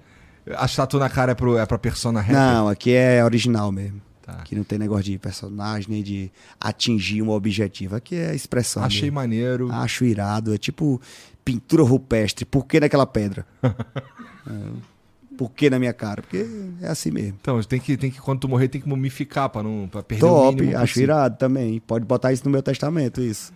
A 0.56 0.68
tatu 0.68 0.98
na 0.98 1.10
cara 1.10 1.32
é, 1.32 1.36
pro, 1.36 1.58
é 1.58 1.66
pra 1.66 1.78
persona 1.78 2.20
rapper? 2.20 2.36
Não, 2.36 2.68
aqui 2.68 2.92
é 2.94 3.24
original 3.24 3.72
mesmo. 3.72 4.02
Tá. 4.24 4.34
Aqui 4.34 4.56
não 4.56 4.64
tem 4.64 4.80
negócio 4.80 5.04
de 5.04 5.18
personagem, 5.20 5.88
nem 5.90 6.02
de 6.02 6.32
atingir 6.60 7.22
um 7.22 7.30
objetivo. 7.30 7.96
Aqui 7.96 8.16
é 8.16 8.34
expressão. 8.34 8.84
Achei 8.84 9.04
mesmo. 9.04 9.16
maneiro. 9.16 9.72
Acho 9.72 10.04
irado. 10.04 10.54
É 10.54 10.58
tipo 10.58 11.00
pintura 11.46 11.84
rupestre. 11.84 12.44
Por 12.44 12.66
que 12.66 12.80
naquela 12.80 13.06
pedra? 13.06 13.46
É, 13.62 13.70
Por 15.38 15.50
que 15.52 15.70
na 15.70 15.80
minha 15.80 15.94
cara? 15.94 16.22
Porque 16.22 16.46
é 16.82 16.88
assim 16.88 17.10
mesmo. 17.12 17.38
Então, 17.42 17.62
tem 17.64 17.80
que, 17.80 17.98
tem 17.98 18.12
que, 18.12 18.22
quando 18.22 18.40
tu 18.42 18.48
morrer, 18.50 18.68
tem 18.68 18.80
que 18.80 18.88
mumificar 18.88 19.50
pra 19.50 19.64
não 19.64 19.88
pra 19.92 20.04
perder 20.04 20.26
o 20.26 20.30
Top, 20.30 20.56
mínimo 20.62 20.78
acho 20.78 20.94
possível. 20.94 21.04
irado 21.16 21.38
também. 21.38 21.80
Pode 21.80 22.06
botar 22.06 22.32
isso 22.32 22.44
no 22.46 22.52
meu 22.52 22.62
testamento, 22.62 23.22
isso. 23.22 23.52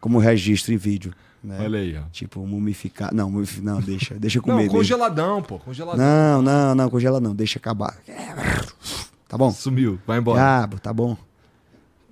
Como 0.00 0.18
registro 0.18 0.72
em 0.72 0.76
vídeo. 0.76 1.12
Né? 1.42 1.58
Olha 1.60 1.78
aí, 1.80 1.96
ó. 1.96 2.02
Tipo, 2.10 2.46
mumificar. 2.46 3.12
Não, 3.14 3.30
mumifi- 3.30 3.60
não, 3.60 3.80
deixa, 3.80 4.14
deixa 4.14 4.38
Não, 4.38 4.44
comer. 4.44 4.56
mesmo. 4.62 4.72
congeladão, 4.72 5.42
pô. 5.42 5.58
Congeladão. 5.58 6.04
Não, 6.04 6.42
não, 6.42 6.74
não, 6.74 6.90
congela 6.90 7.20
não, 7.20 7.34
deixa 7.34 7.58
acabar. 7.58 7.96
Tá 9.28 9.36
bom? 9.36 9.50
Sumiu. 9.50 9.98
Vai 10.06 10.18
embora. 10.18 10.38
Diabo, 10.40 10.80
tá 10.80 10.92
bom. 10.92 11.16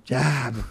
Diabo. 0.05 0.63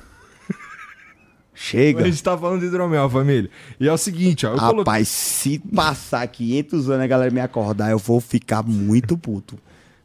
Chega. 1.59 2.03
A 2.03 2.05
gente 2.05 2.23
tá 2.23 2.37
falando 2.37 2.61
de 2.61 2.67
hidromel, 2.67 3.09
família. 3.09 3.51
E 3.81 3.89
é 3.89 3.93
o 3.93 3.97
seguinte, 3.97 4.47
ó. 4.47 4.51
Eu 4.51 4.59
coloquei... 4.59 4.79
Rapaz, 4.81 5.09
se 5.09 5.59
passar 5.59 6.27
500 6.29 6.91
anos 6.91 7.03
a 7.03 7.07
galera 7.07 7.31
me 7.31 7.41
acordar, 7.41 7.91
eu 7.91 7.99
vou 7.99 8.21
ficar 8.21 8.63
muito 8.63 9.17
puto. 9.17 9.59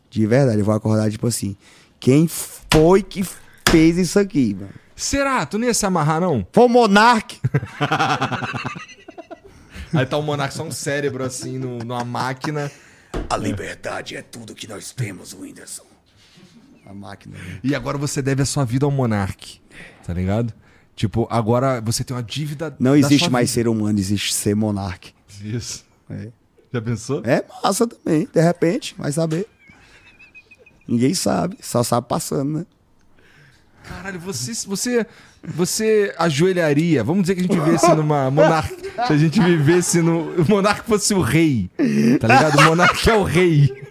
De 0.10 0.26
verdade, 0.26 0.60
eu 0.60 0.66
vou 0.66 0.74
acordar 0.74 1.12
tipo 1.12 1.28
assim. 1.28 1.58
Quem 2.00 2.26
foi 2.28 3.04
que 3.04 3.22
fez 3.70 3.98
isso 3.98 4.18
aqui, 4.18 4.56
mano? 4.58 4.72
Será? 4.96 5.46
Tu 5.46 5.60
não 5.60 5.68
ia 5.68 5.74
se 5.74 5.86
amarrar, 5.86 6.22
não? 6.22 6.48
Foi 6.54 6.64
o 6.64 6.70
Monark? 6.70 7.38
Aí 9.94 10.06
tá 10.06 10.18
o 10.18 10.24
Monark 10.24 10.54
só 10.54 10.64
um 10.64 10.72
cérebro 10.72 11.24
assim 11.24 11.58
no, 11.58 11.80
numa 11.80 12.06
máquina. 12.06 12.72
A 13.30 13.36
liberdade 13.36 14.16
é 14.16 14.22
tudo 14.22 14.56
que 14.56 14.68
nós 14.68 14.92
temos, 14.92 15.34
Whindersson. 15.34 15.84
A 16.86 16.94
máquina. 16.94 17.38
né? 17.38 17.60
E 17.62 17.76
agora 17.76 17.98
você 17.98 18.22
deve 18.22 18.42
a 18.42 18.46
sua 18.46 18.64
vida 18.64 18.86
ao 18.86 18.92
Monark. 18.92 19.60
Tá 20.06 20.14
ligado? 20.14 20.54
Tipo, 20.96 21.28
agora 21.30 21.82
você 21.82 22.04
tem 22.04 22.16
uma 22.16 22.24
dívida. 22.24 22.76
Não 22.80 22.96
existe 22.96 23.30
mais 23.30 23.50
vida. 23.50 23.54
ser 23.54 23.68
humano, 23.68 23.98
existe 23.98 24.34
ser 24.34 24.56
Monark. 24.56 25.14
Isso. 25.44 25.86
É. 26.10 26.30
Já 26.74 26.82
pensou? 26.82 27.22
É 27.26 27.44
massa 27.64 27.88
também, 27.88 28.28
de 28.32 28.42
repente, 28.42 28.96
vai 28.98 29.12
saber. 29.12 29.48
Ninguém 30.88 31.14
sabe, 31.14 31.58
só 31.62 31.84
sabe 31.84 32.08
passando, 32.08 32.60
né? 32.60 32.66
Caralho, 33.84 34.20
você, 34.20 34.54
você, 34.68 35.06
você 35.44 36.14
ajoelharia. 36.18 37.04
Vamos 37.04 37.24
dizer 37.24 37.36
que 37.36 37.42
a 37.42 37.44
gente 37.44 37.60
vivesse 37.60 37.94
numa 37.96 38.30
monarca. 38.30 38.76
Se 39.08 39.14
a 39.14 39.18
gente 39.18 39.42
vivesse 39.42 40.02
no. 40.02 40.42
O 40.42 40.48
monarca 40.48 40.84
fosse 40.84 41.14
o 41.14 41.22
rei. 41.22 41.70
Tá 42.20 42.28
ligado? 42.28 42.60
O 42.60 42.64
monarca 42.64 43.12
é 43.12 43.16
o 43.16 43.24
rei. 43.24 43.91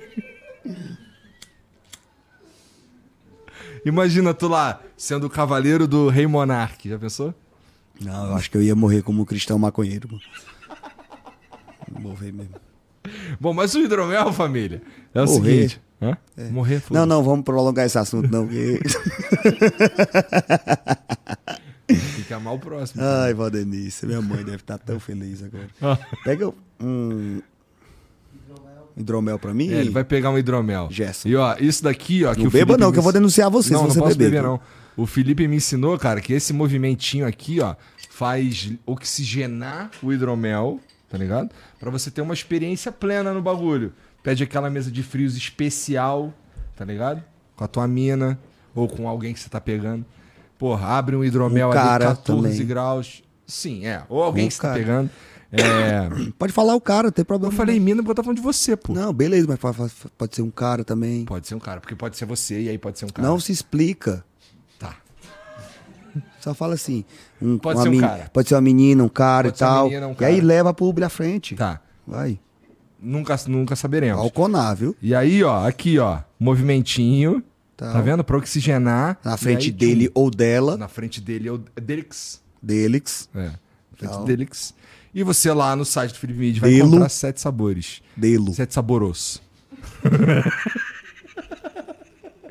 Imagina 3.84 4.32
tu 4.34 4.48
lá, 4.48 4.80
sendo 4.96 5.26
o 5.26 5.30
cavaleiro 5.30 5.86
do 5.88 6.08
rei 6.08 6.26
monarca. 6.26 6.88
Já 6.88 6.98
pensou? 6.98 7.34
Não, 8.00 8.26
eu 8.28 8.34
acho 8.34 8.50
que 8.50 8.56
eu 8.56 8.62
ia 8.62 8.74
morrer 8.74 9.02
como 9.02 9.22
um 9.22 9.24
cristão 9.24 9.58
maconheiro. 9.58 10.08
Morrer 11.98 12.32
mesmo. 12.32 12.54
Bom, 13.40 13.52
mas 13.52 13.74
o 13.74 13.80
hidromel, 13.80 14.32
família, 14.32 14.82
é 15.14 15.22
o 15.22 15.26
Morrer. 15.26 15.52
seguinte. 15.68 15.82
Hã? 16.02 16.16
Morrer, 16.50 16.74
Não, 16.74 16.80
foda-se. 16.80 17.06
não, 17.06 17.22
vamos 17.22 17.44
prolongar 17.44 17.84
esse 17.86 17.98
assunto, 17.98 18.30
não. 18.30 18.46
Porque... 18.46 18.80
Tem 21.86 22.24
que 22.26 22.32
amar 22.34 22.54
o 22.54 22.58
próximo. 22.58 23.02
Ai, 23.02 23.34
Valdenice, 23.34 24.06
minha 24.06 24.22
mãe 24.22 24.38
deve 24.44 24.56
estar 24.56 24.78
tão 24.78 24.98
feliz 25.00 25.42
agora. 25.42 25.68
Ah. 25.82 25.98
Pega 26.24 26.52
um 26.80 27.42
hidromel 28.96 29.38
pra 29.38 29.52
mim. 29.54 29.70
É, 29.72 29.80
ele 29.80 29.90
vai 29.90 30.04
pegar 30.04 30.30
um 30.30 30.38
hidromel. 30.38 30.88
Gerson. 30.90 31.28
E 31.28 31.36
ó, 31.36 31.56
isso 31.58 31.82
daqui, 31.82 32.24
ó. 32.24 32.34
que 32.34 32.40
Não 32.40 32.48
o 32.48 32.50
beba 32.50 32.66
Felipe 32.66 32.80
não, 32.80 32.86
me 32.88 32.92
que 32.92 32.98
eu 32.98 33.02
vou 33.02 33.12
denunciar 33.12 33.50
você 33.50 33.72
não, 33.72 33.82
não 33.82 33.90
você 33.90 33.98
posso 33.98 34.16
beber. 34.16 34.30
beber, 34.30 34.42
não. 34.42 34.60
O 34.96 35.06
Felipe 35.06 35.46
me 35.48 35.56
ensinou, 35.56 35.96
cara, 35.98 36.20
que 36.20 36.32
esse 36.32 36.52
movimentinho 36.52 37.26
aqui, 37.26 37.60
ó, 37.60 37.74
faz 38.10 38.72
oxigenar 38.84 39.90
o 40.02 40.12
hidromel, 40.12 40.80
tá 41.08 41.16
ligado? 41.16 41.50
Pra 41.78 41.90
você 41.90 42.10
ter 42.10 42.20
uma 42.20 42.34
experiência 42.34 42.90
plena 42.92 43.32
no 43.32 43.40
bagulho. 43.40 43.92
Pede 44.22 44.42
aquela 44.42 44.68
mesa 44.68 44.90
de 44.90 45.02
frios 45.02 45.36
especial, 45.36 46.32
tá 46.76 46.84
ligado? 46.84 47.22
Com 47.56 47.64
a 47.64 47.68
tua 47.68 47.86
mina 47.88 48.38
ou 48.74 48.86
com 48.88 49.08
alguém 49.08 49.32
que 49.32 49.40
você 49.40 49.48
tá 49.48 49.60
pegando. 49.60 50.04
Porra, 50.58 50.88
abre 50.88 51.16
um 51.16 51.24
hidromel 51.24 51.68
Um 51.68 51.72
ali 51.72 51.80
cara 51.80 52.04
14 52.06 52.42
também. 52.42 52.66
graus. 52.66 53.22
Sim, 53.46 53.86
é. 53.86 54.02
Ou 54.08 54.22
alguém 54.22 54.44
Um 54.44 54.48
que 54.48 54.54
você 54.54 54.60
tá 54.62 54.74
pegando. 54.74 55.10
É, 55.52 56.08
Pode 56.38 56.52
falar 56.52 56.74
o 56.76 56.80
cara, 56.80 57.04
não 57.08 57.12
tem 57.12 57.24
problema. 57.24 57.52
eu 57.52 57.56
falei 57.56 57.80
mina 57.80 58.02
porque 58.02 58.10
eu 58.12 58.14
tava 58.14 58.26
falando 58.26 58.36
de 58.38 58.42
você, 58.42 58.76
pô. 58.76 58.92
Não, 58.92 59.12
beleza, 59.12 59.46
mas 59.48 59.58
pode, 60.16 60.36
ser 60.36 60.42
um 60.42 60.50
cara 60.50 60.84
também. 60.84 61.24
Pode 61.24 61.48
ser 61.48 61.54
um 61.56 61.58
cara, 61.58 61.80
porque 61.80 61.96
pode 61.96 62.16
ser 62.16 62.24
você 62.24 62.62
e 62.62 62.68
aí 62.68 62.78
pode 62.78 62.98
ser 62.98 63.06
um 63.06 63.08
cara. 63.08 63.26
Não 63.26 63.40
se 63.40 63.50
explica. 63.50 64.24
Tá. 64.78 64.94
Só 66.40 66.54
fala 66.54 66.74
assim. 66.74 67.04
um- 67.42 67.58
Pode 67.58 67.82
ser 67.82 67.88
um 67.88 67.98
cara. 68.00 68.30
Pode 68.32 68.48
ser 68.48 68.54
uma 68.54 68.60
menina, 68.60 69.02
um 69.02 69.08
cara 69.08 69.48
Pode 69.48 69.56
e 69.56 69.58
tal. 69.58 69.84
menina, 69.88 70.06
um 70.08 70.16
E 70.20 70.24
aí 70.24 70.34
cara. 70.36 70.46
leva 70.46 70.74
pro 70.74 70.94
à 71.04 71.08
frente. 71.08 71.56
Tá. 71.56 71.80
Vai. 72.06 72.38
Nunca, 73.02 73.34
nunca 73.48 73.74
saberemos. 73.74 74.20
Ao 74.22 74.30
conar, 74.30 74.74
viu? 74.74 74.94
E 75.02 75.14
aí, 75.14 75.42
ó, 75.42 75.66
aqui, 75.66 75.98
ó, 75.98 76.18
movimentinho. 76.38 77.42
Tá. 77.76 77.92
Tá, 77.94 78.00
vendo? 78.02 78.22
Pra 78.22 78.36
oxigenar. 78.36 79.18
Na 79.24 79.36
frente 79.38 79.66
aí, 79.66 79.72
dele 79.72 80.10
ou 80.14 80.30
dela, 80.30 80.76
Na 80.76 80.86
frente 80.86 81.18
dele 81.20 81.48
é 81.48 81.52
o 81.52 81.58
Delix. 81.80 82.42
Delix. 82.62 83.28
É. 83.34 83.50
Legal. 84.00 84.24
Delix. 84.24 84.74
E 85.14 85.22
você 85.22 85.52
lá 85.52 85.74
no 85.74 85.84
site 85.84 86.12
do 86.12 86.18
Felipe 86.18 86.38
Mid 86.38 86.58
vai 86.58 86.70
Delo. 86.70 86.88
encontrar 86.88 87.08
sete 87.08 87.40
sabores. 87.40 88.00
Delo. 88.16 88.54
Sete 88.54 88.74
saboros. 88.74 89.42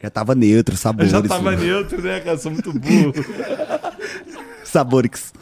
Já 0.01 0.09
tava 0.09 0.33
neutro, 0.33 0.77
sabores. 0.77 1.11
né? 1.11 1.55
neutro, 1.57 2.01
né, 2.01 2.19
cara? 2.21 2.37
Sou 2.37 2.51
muito 2.51 2.71
burro. 2.71 3.13
Sabores. 4.63 5.33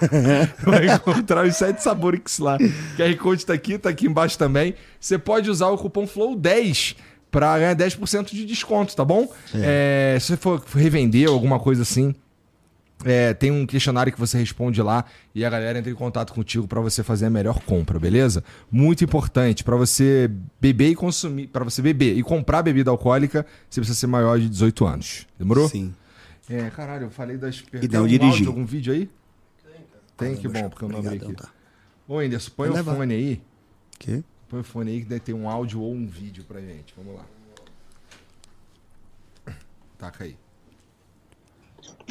Vai 0.64 0.94
encontrar 0.94 1.46
os 1.46 1.56
sete 1.56 1.82
sabores 1.82 2.38
lá. 2.38 2.56
QR 2.96 3.16
Code 3.18 3.44
tá 3.46 3.52
aqui, 3.52 3.78
tá 3.78 3.90
aqui 3.90 4.06
embaixo 4.06 4.38
também. 4.38 4.74
Você 4.98 5.18
pode 5.18 5.50
usar 5.50 5.68
o 5.68 5.76
cupom 5.78 6.06
FLOW10 6.06 6.96
pra 7.30 7.58
ganhar 7.58 7.76
10% 7.76 8.30
de 8.32 8.44
desconto, 8.46 8.96
tá 8.96 9.04
bom? 9.04 9.30
É, 9.54 10.16
se 10.20 10.28
você 10.28 10.36
for 10.36 10.62
revender 10.74 11.28
alguma 11.28 11.60
coisa 11.60 11.82
assim, 11.82 12.14
é, 13.04 13.32
tem 13.34 13.50
um 13.50 13.66
questionário 13.66 14.12
que 14.12 14.18
você 14.20 14.36
responde 14.38 14.82
lá 14.82 15.04
e 15.34 15.44
a 15.44 15.50
galera 15.50 15.78
entra 15.78 15.90
em 15.90 15.94
contato 15.94 16.32
contigo 16.32 16.66
pra 16.68 16.80
você 16.80 17.02
fazer 17.02 17.26
a 17.26 17.30
melhor 17.30 17.60
compra, 17.64 17.98
beleza? 17.98 18.44
Muito 18.70 19.02
importante, 19.04 19.64
pra 19.64 19.76
você 19.76 20.30
beber 20.60 20.90
e 20.90 20.94
consumir, 20.94 21.46
para 21.46 21.64
você 21.64 21.80
beber 21.80 22.16
e 22.16 22.22
comprar 22.22 22.62
bebida 22.62 22.90
alcoólica, 22.90 23.46
você 23.68 23.80
precisa 23.80 23.98
ser 23.98 24.06
maior 24.06 24.38
de 24.38 24.48
18 24.48 24.86
anos. 24.86 25.26
Demorou? 25.38 25.68
Sim. 25.68 25.94
É, 26.48 26.68
caralho, 26.70 27.04
eu 27.06 27.10
falei 27.10 27.36
das 27.36 27.62
E 27.72 27.78
Tem 27.80 27.88
não 27.90 28.00
algum 28.00 28.08
dirigir. 28.08 28.30
áudio, 28.32 28.48
algum 28.48 28.64
vídeo 28.66 28.92
aí? 28.92 29.08
Tem, 30.16 30.36
que 30.36 30.48
bom, 30.48 30.68
porque 30.68 30.84
eu 30.84 30.88
não 30.88 30.98
abri 30.98 31.16
aqui. 31.16 31.32
tá. 31.32 31.48
Ô, 32.06 32.18
Anderson, 32.18 32.50
põe 32.56 32.68
Vai 32.68 32.74
o 32.74 32.76
levar. 32.80 32.96
fone 32.96 33.14
aí. 33.14 33.40
Quê? 33.98 34.22
Põe 34.48 34.60
o 34.60 34.64
fone 34.64 34.90
aí 34.90 35.00
que 35.00 35.06
deve 35.06 35.20
ter 35.20 35.32
um 35.32 35.48
áudio 35.48 35.80
ou 35.80 35.94
um 35.94 36.06
vídeo 36.06 36.44
pra 36.44 36.60
gente. 36.60 36.92
Vamos 36.96 37.14
lá. 37.14 37.24
Taca 39.96 40.24
aí. 40.24 40.36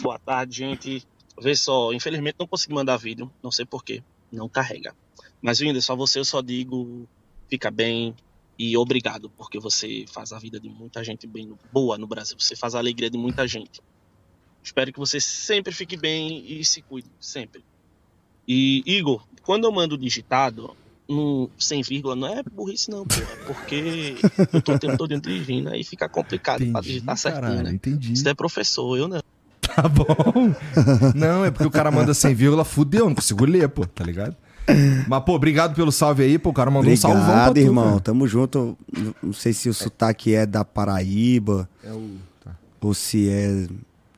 Boa 0.02 0.20
tarde, 0.20 0.58
gente. 0.58 1.06
Vê 1.42 1.56
só, 1.56 1.94
infelizmente 1.94 2.36
não 2.40 2.48
consegui 2.48 2.74
mandar 2.74 2.98
vídeo, 2.98 3.32
não 3.42 3.52
sei 3.52 3.66
porquê, 3.66 4.04
não 4.32 4.50
carrega. 4.50 4.94
Mas, 5.42 5.62
Whindersson, 5.62 5.94
a 5.94 5.96
você 5.96 6.20
eu 6.20 6.26
só 6.26 6.42
digo, 6.42 7.08
fica 7.50 7.72
bem 7.72 8.14
e 8.58 8.76
obrigado, 8.76 9.30
porque 9.30 9.58
você 9.58 10.06
faz 10.12 10.34
a 10.34 10.40
vida 10.40 10.60
de 10.60 10.70
muita 10.70 11.02
gente 11.02 11.26
bem 11.26 11.54
boa 11.72 11.98
no 11.98 12.06
Brasil, 12.06 12.36
você 12.38 12.58
faz 12.58 12.76
a 12.76 12.80
alegria 12.80 13.10
de 13.10 13.18
muita 13.18 13.48
gente. 13.48 13.82
Espero 14.62 14.92
que 14.92 15.00
você 15.00 15.22
sempre 15.22 15.74
fique 15.74 15.96
bem 15.96 16.44
e 16.46 16.66
se 16.66 16.82
cuide, 16.82 17.10
sempre. 17.20 17.64
E, 18.46 18.84
Igor, 18.86 19.26
quando 19.44 19.64
eu 19.64 19.72
mando 19.72 19.98
digitado, 19.98 20.76
no, 21.08 21.50
sem 21.58 21.82
vírgula, 21.82 22.16
não 22.16 22.28
é 22.28 22.44
burrice 22.44 22.92
não, 22.92 23.06
pô, 23.06 23.16
é 23.16 23.36
porque 23.46 24.16
eu 24.54 24.62
tô 24.62 24.74
o 24.74 24.80
tempo 24.80 24.98
todo 24.98 25.20
dirigindo, 25.20 25.70
aí 25.70 25.84
fica 25.84 26.10
complicado 26.10 26.64
pra 26.72 26.82
digitar 26.82 27.18
certinho, 27.18 27.64
né? 27.64 27.72
entendi. 27.72 28.16
Você 28.16 28.30
é 28.30 28.34
professor, 28.34 28.98
eu 28.98 29.08
não. 29.08 29.22
Tá 29.76 29.88
bom. 29.88 30.54
não, 31.16 31.46
é 31.46 31.52
porque 31.52 31.68
o 31.68 31.72
cara 31.72 31.92
manda 31.92 32.14
sem 32.14 32.34
vírgula, 32.34 32.64
fudeu, 32.66 33.06
não 33.08 33.16
consigo 33.16 33.46
ler, 33.46 33.70
pô, 33.70 33.86
tá 33.86 34.04
ligado? 34.04 34.36
Mas, 35.08 35.24
pô, 35.24 35.34
obrigado 35.34 35.74
pelo 35.74 35.92
salve 35.92 36.24
aí, 36.24 36.38
pô. 36.38 36.50
O 36.50 36.54
cara 36.54 36.70
mandou 36.70 36.92
um 36.92 36.96
salvão 36.96 37.22
pra 37.24 37.32
Obrigado, 37.32 37.54
tu, 37.56 37.60
irmão. 37.60 37.88
cara. 37.90 38.00
Tamo 38.02 38.28
junto. 38.28 38.78
Não- 39.24 39.34
sei 39.34 39.52
se 39.52 39.68
o 39.68 39.74
sotaque 39.74 40.36
é 40.36 40.46
da 40.46 40.64
Paraíba 40.64 41.68
É 41.84 41.92
o. 41.92 42.12
Tá. 42.44 42.52
ou 42.82 42.94
se 42.94 43.30
é 43.30 43.68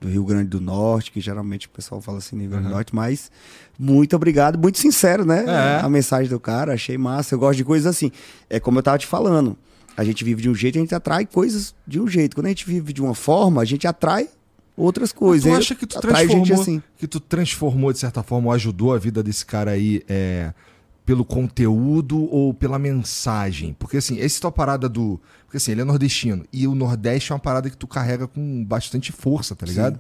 do 0.02 0.10
Rio 0.10 0.26
Grande 0.26 0.50
do 0.50 0.60
Norte, 0.60 1.12
que 1.12 1.22
geralmente 1.22 1.68
o 1.68 1.70
pessoal 1.70 2.02
fala 2.02 2.18
assim 2.18 2.38
Rio 2.38 2.50
Grande 2.50 2.66
do. 2.68 2.72
Norte, 2.72 2.94
mas 2.94 3.32
muito 3.80 4.14
obrigado, 4.16 4.58
muito 4.60 4.78
sincero, 4.78 5.24
né? 5.24 5.46
É. 5.48 5.80
A 5.86 5.88
mensagem 5.88 6.28
do 6.30 6.40
cara, 6.40 6.74
achei 6.74 6.98
massa. 6.98 7.34
Eu 7.36 7.40
gosto 7.40 7.56
de 7.58 7.64
coisas 7.64 7.86
assim. 7.88 8.12
É 8.50 8.60
como 8.60 8.78
eu 8.80 8.84
tava 8.84 8.98
te 8.98 9.08
falando. 9.08 9.56
A 9.96 10.04
gente 10.04 10.24
vive 10.24 10.42
de 10.42 10.50
um 10.50 10.56
jeito, 10.56 10.78
a 10.78 10.82
gente 10.82 10.94
atrai 10.96 11.26
coisas 11.26 11.74
de 11.88 12.00
um 12.00 12.08
jeito. 12.08 12.36
Quando 12.36 12.48
a 12.48 12.50
gente 12.50 12.66
vive 12.66 12.92
de 12.92 13.02
uma 13.02 13.14
forma, 13.16 13.62
a 13.62 13.66
gente 13.66 13.88
atrai 13.88 14.28
outras 14.76 15.12
coisas. 15.12 15.44
tu 15.44 15.54
Aí 15.54 15.60
acha 15.60 15.76
que 15.76 15.86
tu 15.86 16.00
transformou, 16.00 16.62
assim. 16.62 16.84
que 16.98 17.08
tu 17.08 17.20
transformou 17.20 17.92
de 17.94 18.00
certa 18.00 18.24
forma, 18.24 18.48
ou 18.48 18.54
ajudou 18.54 18.94
a 18.94 18.98
vida 18.98 19.22
desse 19.24 19.46
cara 19.46 19.72
aí 19.72 20.04
é, 20.08 20.54
pelo 21.06 21.26
conteúdo 21.26 22.24
ou 22.34 22.54
pela 22.54 22.80
mensagem? 22.80 23.76
Porque 23.78 23.98
assim, 23.98 24.20
essa 24.20 24.40
tua 24.42 24.52
parada 24.52 24.88
do. 24.90 25.20
Porque 25.46 25.58
assim, 25.58 25.72
ele 25.72 25.82
é 25.82 25.84
nordestino 25.84 26.46
e 26.54 26.68
o 26.68 26.74
Nordeste 26.74 27.32
é 27.32 27.36
uma 27.36 27.40
parada 27.40 27.70
que 27.70 27.76
tu 27.76 27.86
carrega 27.88 28.26
com 28.28 28.64
bastante 28.64 29.12
força, 29.12 29.54
tá 29.56 29.66
ligado? 29.66 30.00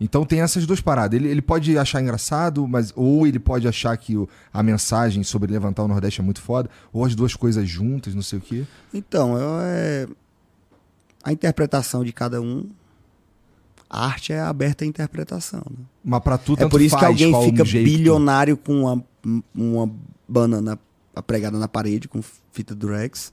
Então 0.00 0.24
tem 0.24 0.40
essas 0.40 0.64
duas 0.66 0.80
paradas. 0.80 1.18
Ele, 1.18 1.28
ele 1.28 1.42
pode 1.42 1.76
achar 1.76 2.00
engraçado, 2.00 2.66
mas 2.68 2.92
ou 2.94 3.26
ele 3.26 3.38
pode 3.40 3.66
achar 3.66 3.96
que 3.96 4.16
o- 4.16 4.28
a 4.52 4.62
mensagem 4.62 5.22
sobre 5.24 5.50
levantar 5.52 5.82
o 5.82 5.88
Nordeste 5.88 6.20
é 6.20 6.24
muito 6.24 6.40
foda, 6.40 6.70
ou 6.92 7.04
as 7.04 7.14
duas 7.16 7.34
coisas 7.34 7.68
juntas, 7.68 8.14
não 8.14 8.22
sei 8.22 8.38
o 8.38 8.42
quê. 8.42 8.64
Então, 8.94 9.36
eu- 9.36 9.60
é 9.60 10.06
a 11.24 11.32
interpretação 11.32 12.04
de 12.04 12.12
cada 12.12 12.40
um. 12.40 12.68
A 13.90 14.06
arte 14.06 14.32
é 14.32 14.40
aberta 14.40 14.84
à 14.84 14.86
interpretação. 14.86 15.62
né? 15.70 15.84
Mas 16.04 16.22
pra 16.22 16.36
tu, 16.36 16.54
É 16.58 16.68
por 16.68 16.80
isso 16.80 16.96
que 16.98 17.04
alguém 17.04 17.32
fica 17.44 17.64
que 17.64 17.82
bilionário 17.82 18.56
com 18.56 18.82
uma, 18.82 19.04
uma 19.54 19.90
banana 20.28 20.78
pregada 21.26 21.58
na 21.58 21.66
parede 21.68 22.06
com 22.08 22.20
fita 22.52 22.74
durex. 22.74 23.32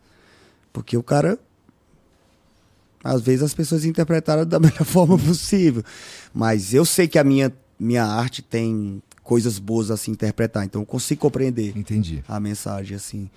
Porque 0.72 0.98
o 0.98 1.03
cara. 1.03 1.38
Às 3.03 3.22
vezes 3.22 3.44
as 3.44 3.53
pessoas 3.53 3.86
interpretaram 3.86 4.45
da 4.45 4.57
melhor 4.60 4.84
forma 4.84 5.18
possível. 5.18 5.84
Mas 6.34 6.73
eu 6.73 6.86
sei 6.86 7.07
que 7.07 7.19
a 7.19 7.23
minha, 7.23 7.53
minha 7.80 8.03
arte 8.03 8.41
tem 8.41 9.02
coisas 9.26 9.57
boas 9.60 9.91
a 9.91 9.97
se 9.97 10.10
interpretar. 10.11 10.64
Então 10.64 10.81
eu 10.81 10.85
consigo 10.85 11.19
compreender 11.19 11.76
Entendi. 11.76 12.23
a 12.27 12.39
mensagem, 12.39 12.95
assim. 12.95 13.30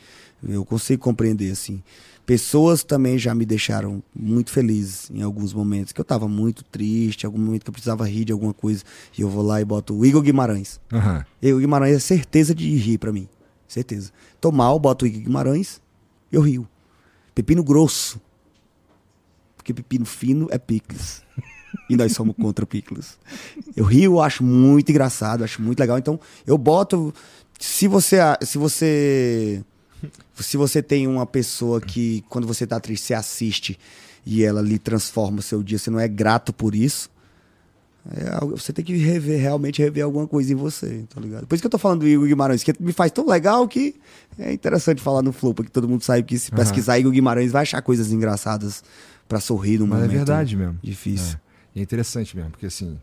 Eu 0.47 0.65
consigo 0.65 1.02
compreender, 1.02 1.51
assim. 1.51 1.82
Pessoas 2.24 2.85
também 2.85 3.19
já 3.19 3.35
me 3.35 3.47
deixaram 3.47 4.02
muito 4.15 4.51
felizes 4.51 5.10
em 5.10 5.23
alguns 5.23 5.55
momentos, 5.55 5.93
que 5.93 6.01
eu 6.01 6.05
tava 6.05 6.28
muito 6.28 6.62
triste, 6.62 7.24
algum 7.24 7.39
momento 7.39 7.65
que 7.65 7.70
eu 7.70 7.73
precisava 7.73 8.06
rir 8.06 8.27
de 8.27 8.32
alguma 8.32 8.52
coisa, 8.52 8.85
e 9.16 9.23
eu 9.23 9.31
vou 9.31 9.43
lá 9.43 9.62
e 9.62 9.65
boto 9.65 9.97
o 9.97 10.05
Igor 10.05 10.20
Guimarães. 10.20 10.78
Aham. 10.93 11.24
Igor 11.40 11.59
Guimarães 11.59 11.97
é 11.97 11.98
certeza 11.98 12.55
de 12.55 12.69
rir 12.77 12.98
pra 12.98 13.10
mim. 13.10 13.27
Certeza. 13.66 14.12
Tô 14.40 14.52
mal, 14.52 14.78
boto 14.78 15.06
o 15.06 15.09
Igor 15.09 15.23
Guimarães, 15.23 15.81
eu 16.31 16.43
rio. 16.43 16.69
Pepino 17.35 17.65
grosso. 17.65 18.20
Porque 19.56 19.73
pepino 19.73 20.05
fino 20.05 20.48
é 20.51 20.59
picles. 20.59 21.23
E 21.90 21.97
nós 21.97 22.12
somos 22.12 22.35
contra 22.36 22.65
picles. 22.66 23.19
Eu 23.77 23.85
rio, 23.85 24.20
acho 24.20 24.43
muito 24.43 24.90
engraçado, 24.90 25.45
acho 25.45 25.61
muito 25.62 25.78
legal. 25.78 25.99
Então, 25.99 26.19
eu 26.47 26.57
boto. 26.57 27.12
Se 27.59 27.86
você. 27.89 28.16
Se 28.43 28.57
você. 28.59 29.62
Se 30.36 30.57
você 30.57 30.82
tem 30.82 31.07
uma 31.07 31.27
pessoa 31.27 31.81
que, 31.81 32.24
quando 32.28 32.47
você 32.47 32.66
tá 32.66 32.78
triste, 32.78 33.07
você 33.07 33.15
assiste 33.15 33.78
e 34.24 34.45
ela 34.45 34.62
lhe 34.62 34.78
transforma 34.78 35.40
o 35.40 35.43
seu 35.43 35.62
dia, 35.62 35.78
você 35.78 35.90
não 35.90 35.99
é 35.99 36.07
grato 36.07 36.53
por 36.53 36.74
isso. 36.74 37.11
É 38.16 38.35
algo- 38.36 38.57
você 38.57 38.73
tem 38.73 38.85
que 38.85 38.97
rever, 38.97 39.40
realmente 39.40 39.82
rever 39.82 40.05
alguma 40.05 40.27
coisa 40.27 40.53
em 40.53 40.57
você, 40.57 41.05
tá 41.12 41.20
ligado? 41.20 41.47
Por 41.47 41.55
isso 41.55 41.62
que 41.62 41.66
eu 41.66 41.70
tô 41.70 41.78
falando 41.78 42.01
do 42.01 42.09
Igor 42.09 42.27
Guimarães, 42.28 42.62
que 42.62 42.73
me 42.81 42.93
faz 42.93 43.11
tão 43.12 43.27
legal 43.27 43.66
que 43.69 43.97
é 44.39 44.53
interessante 44.53 45.03
falar 45.03 45.20
no 45.20 45.32
Flow, 45.32 45.53
porque 45.53 45.70
todo 45.70 45.89
mundo 45.89 46.03
sabe 46.05 46.23
que 46.23 46.39
se 46.39 46.51
pesquisar 46.53 46.99
Igor 46.99 47.12
Guimarães 47.12 47.51
vai 47.53 47.62
achar 47.62 47.82
coisas 47.82 48.12
engraçadas 48.12 48.82
pra 49.28 49.40
sorrir 49.40 49.78
num 49.78 49.86
Mas 49.86 50.05
é 50.05 50.09
verdade 50.09 50.57
mesmo. 50.57 50.78
difícil. 50.82 51.36
É. 51.45 51.47
É 51.74 51.81
interessante 51.81 52.36
mesmo, 52.36 52.51
porque 52.51 52.66
assim, 52.66 52.99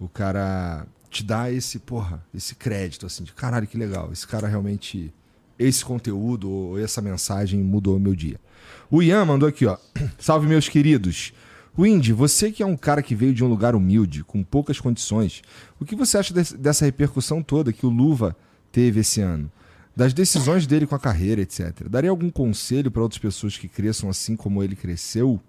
o 0.00 0.08
cara 0.08 0.86
te 1.10 1.22
dá 1.22 1.50
esse, 1.50 1.78
porra, 1.78 2.24
esse 2.34 2.54
crédito, 2.54 3.06
assim, 3.06 3.22
de 3.24 3.32
caralho, 3.32 3.66
que 3.66 3.78
legal. 3.78 4.10
Esse 4.12 4.26
cara 4.26 4.48
realmente. 4.48 5.12
Esse 5.56 5.84
conteúdo 5.84 6.50
ou 6.50 6.78
essa 6.80 7.00
mensagem 7.00 7.60
mudou 7.62 7.96
o 7.96 8.00
meu 8.00 8.12
dia. 8.16 8.40
O 8.90 9.00
Ian 9.00 9.24
mandou 9.24 9.48
aqui, 9.48 9.64
ó. 9.66 9.76
Salve, 10.18 10.48
meus 10.48 10.68
queridos. 10.68 11.32
Windy, 11.78 12.12
você 12.12 12.50
que 12.50 12.60
é 12.62 12.66
um 12.66 12.76
cara 12.76 13.00
que 13.02 13.14
veio 13.14 13.32
de 13.32 13.44
um 13.44 13.48
lugar 13.48 13.76
humilde, 13.76 14.24
com 14.24 14.42
poucas 14.42 14.80
condições, 14.80 15.42
o 15.78 15.84
que 15.84 15.94
você 15.94 16.18
acha 16.18 16.34
desse- 16.34 16.56
dessa 16.56 16.84
repercussão 16.84 17.40
toda 17.40 17.72
que 17.72 17.86
o 17.86 17.88
Luva 17.88 18.36
teve 18.72 19.00
esse 19.00 19.20
ano? 19.20 19.50
Das 19.94 20.12
decisões 20.12 20.66
dele 20.66 20.88
com 20.88 20.96
a 20.96 20.98
carreira, 20.98 21.40
etc. 21.40 21.86
Daria 21.88 22.10
algum 22.10 22.30
conselho 22.30 22.90
para 22.90 23.02
outras 23.02 23.20
pessoas 23.20 23.56
que 23.56 23.68
cresçam 23.68 24.10
assim 24.10 24.34
como 24.34 24.60
ele 24.60 24.74
cresceu? 24.74 25.40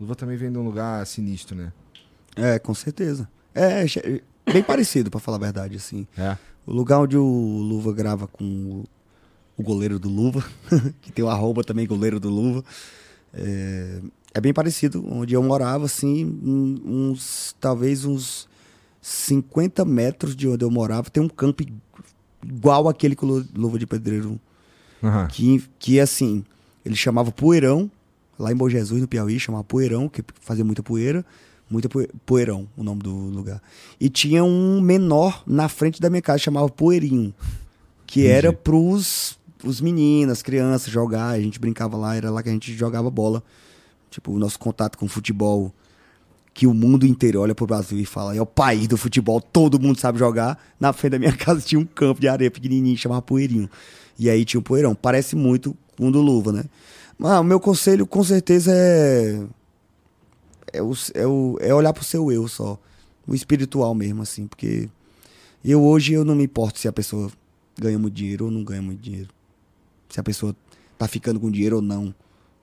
Luva 0.00 0.14
também 0.14 0.36
vem 0.36 0.50
de 0.50 0.58
um 0.58 0.64
lugar 0.64 1.06
sinistro, 1.06 1.56
né? 1.56 1.72
É, 2.36 2.58
com 2.58 2.74
certeza. 2.74 3.28
É, 3.54 3.84
bem 4.52 4.62
parecido, 4.62 5.10
pra 5.10 5.20
falar 5.20 5.36
a 5.36 5.40
verdade, 5.40 5.76
assim. 5.76 6.06
É. 6.18 6.36
O 6.66 6.72
lugar 6.72 6.98
onde 7.00 7.16
o 7.16 7.22
Luva 7.62 7.92
grava 7.92 8.26
com 8.26 8.84
o, 9.56 9.62
goleiro 9.62 9.98
do 9.98 10.08
Luva, 10.08 10.44
que 11.00 11.12
tem 11.12 11.24
o 11.24 11.28
arroba 11.28 11.62
também, 11.62 11.86
goleiro 11.86 12.18
do 12.18 12.28
Luva, 12.28 12.64
é, 13.32 14.00
é 14.34 14.40
bem 14.40 14.52
parecido. 14.52 15.04
Onde 15.06 15.34
eu 15.34 15.42
morava, 15.42 15.84
assim, 15.84 16.24
uns, 16.84 17.54
talvez 17.60 18.04
uns 18.04 18.48
50 19.00 19.84
metros 19.84 20.34
de 20.34 20.48
onde 20.48 20.64
eu 20.64 20.70
morava, 20.70 21.10
tem 21.10 21.22
um 21.22 21.28
campo 21.28 21.62
igual 22.44 22.88
aquele 22.88 23.14
que 23.14 23.24
o 23.24 23.28
Lu- 23.28 23.46
Luva 23.54 23.78
de 23.78 23.86
Pedreiro 23.86 24.40
Aham. 25.02 25.28
que, 25.28 25.62
que 25.78 26.00
assim, 26.00 26.44
ele 26.84 26.96
chamava 26.96 27.30
Poeirão, 27.30 27.90
lá 28.38 28.52
em 28.52 28.56
Bom 28.56 28.68
Jesus, 28.68 29.00
no 29.00 29.08
Piauí, 29.08 29.38
chamava 29.38 29.64
Poeirão, 29.64 30.08
que 30.08 30.22
fazia 30.40 30.64
muita 30.64 30.82
poeira, 30.82 31.24
muita 31.70 31.88
poe- 31.88 32.08
Poeirão, 32.26 32.68
o 32.76 32.82
nome 32.82 33.02
do 33.02 33.10
lugar. 33.12 33.62
E 34.00 34.08
tinha 34.08 34.44
um 34.44 34.80
menor 34.80 35.42
na 35.46 35.68
frente 35.68 36.00
da 36.00 36.08
minha 36.10 36.22
casa, 36.22 36.38
chamava 36.38 36.68
Poeirinho, 36.68 37.34
que 38.06 38.20
Entendi. 38.20 38.34
era 38.34 38.52
pros 38.52 39.38
os 39.64 39.80
meninos, 39.80 40.32
as 40.32 40.42
crianças 40.42 40.92
jogar, 40.92 41.28
a 41.30 41.40
gente 41.40 41.58
brincava 41.58 41.96
lá, 41.96 42.14
era 42.14 42.30
lá 42.30 42.42
que 42.42 42.50
a 42.50 42.52
gente 42.52 42.72
jogava 42.74 43.08
bola. 43.10 43.42
Tipo, 44.10 44.30
o 44.32 44.38
nosso 44.38 44.58
contato 44.58 44.98
com 44.98 45.08
futebol 45.08 45.72
que 46.52 46.66
o 46.66 46.74
mundo 46.74 47.04
inteiro 47.06 47.40
olha 47.40 47.54
pro 47.54 47.66
Brasil 47.66 47.98
e 47.98 48.04
fala, 48.04 48.36
é 48.36 48.40
o 48.40 48.46
país 48.46 48.86
do 48.86 48.96
futebol, 48.98 49.40
todo 49.40 49.80
mundo 49.80 49.98
sabe 49.98 50.18
jogar. 50.18 50.62
Na 50.78 50.92
frente 50.92 51.12
da 51.12 51.18
minha 51.18 51.32
casa 51.36 51.60
tinha 51.62 51.80
um 51.80 51.84
campo 51.86 52.20
de 52.20 52.28
areia 52.28 52.50
pequenininho, 52.50 52.96
chamava 52.96 53.22
Poeirinho. 53.22 53.68
E 54.18 54.28
aí 54.30 54.44
tinha 54.44 54.60
um 54.60 54.62
poeirão. 54.62 54.94
Parece 54.94 55.34
muito 55.34 55.74
com 55.96 56.08
o 56.08 56.12
do 56.12 56.20
Luva, 56.20 56.52
né? 56.52 56.64
Mas 57.18 57.40
o 57.40 57.44
meu 57.44 57.60
conselho, 57.60 58.06
com 58.06 58.22
certeza, 58.22 58.72
é. 58.74 59.46
É, 60.72 60.82
o, 60.82 60.92
é, 61.14 61.26
o, 61.26 61.56
é 61.60 61.74
olhar 61.74 61.92
pro 61.92 62.04
seu 62.04 62.30
eu 62.32 62.48
só. 62.48 62.78
O 63.26 63.34
espiritual 63.34 63.94
mesmo, 63.94 64.22
assim. 64.22 64.46
Porque 64.46 64.88
eu 65.64 65.82
hoje 65.82 66.12
eu 66.12 66.24
não 66.24 66.34
me 66.34 66.44
importo 66.44 66.78
se 66.78 66.88
a 66.88 66.92
pessoa 66.92 67.30
ganha 67.78 67.98
muito 67.98 68.14
dinheiro 68.14 68.46
ou 68.46 68.50
não 68.50 68.64
ganha 68.64 68.82
muito 68.82 69.00
dinheiro. 69.00 69.30
Se 70.08 70.18
a 70.18 70.22
pessoa 70.22 70.54
tá 70.98 71.06
ficando 71.08 71.40
com 71.40 71.50
dinheiro 71.50 71.76
ou 71.76 71.82
não. 71.82 72.14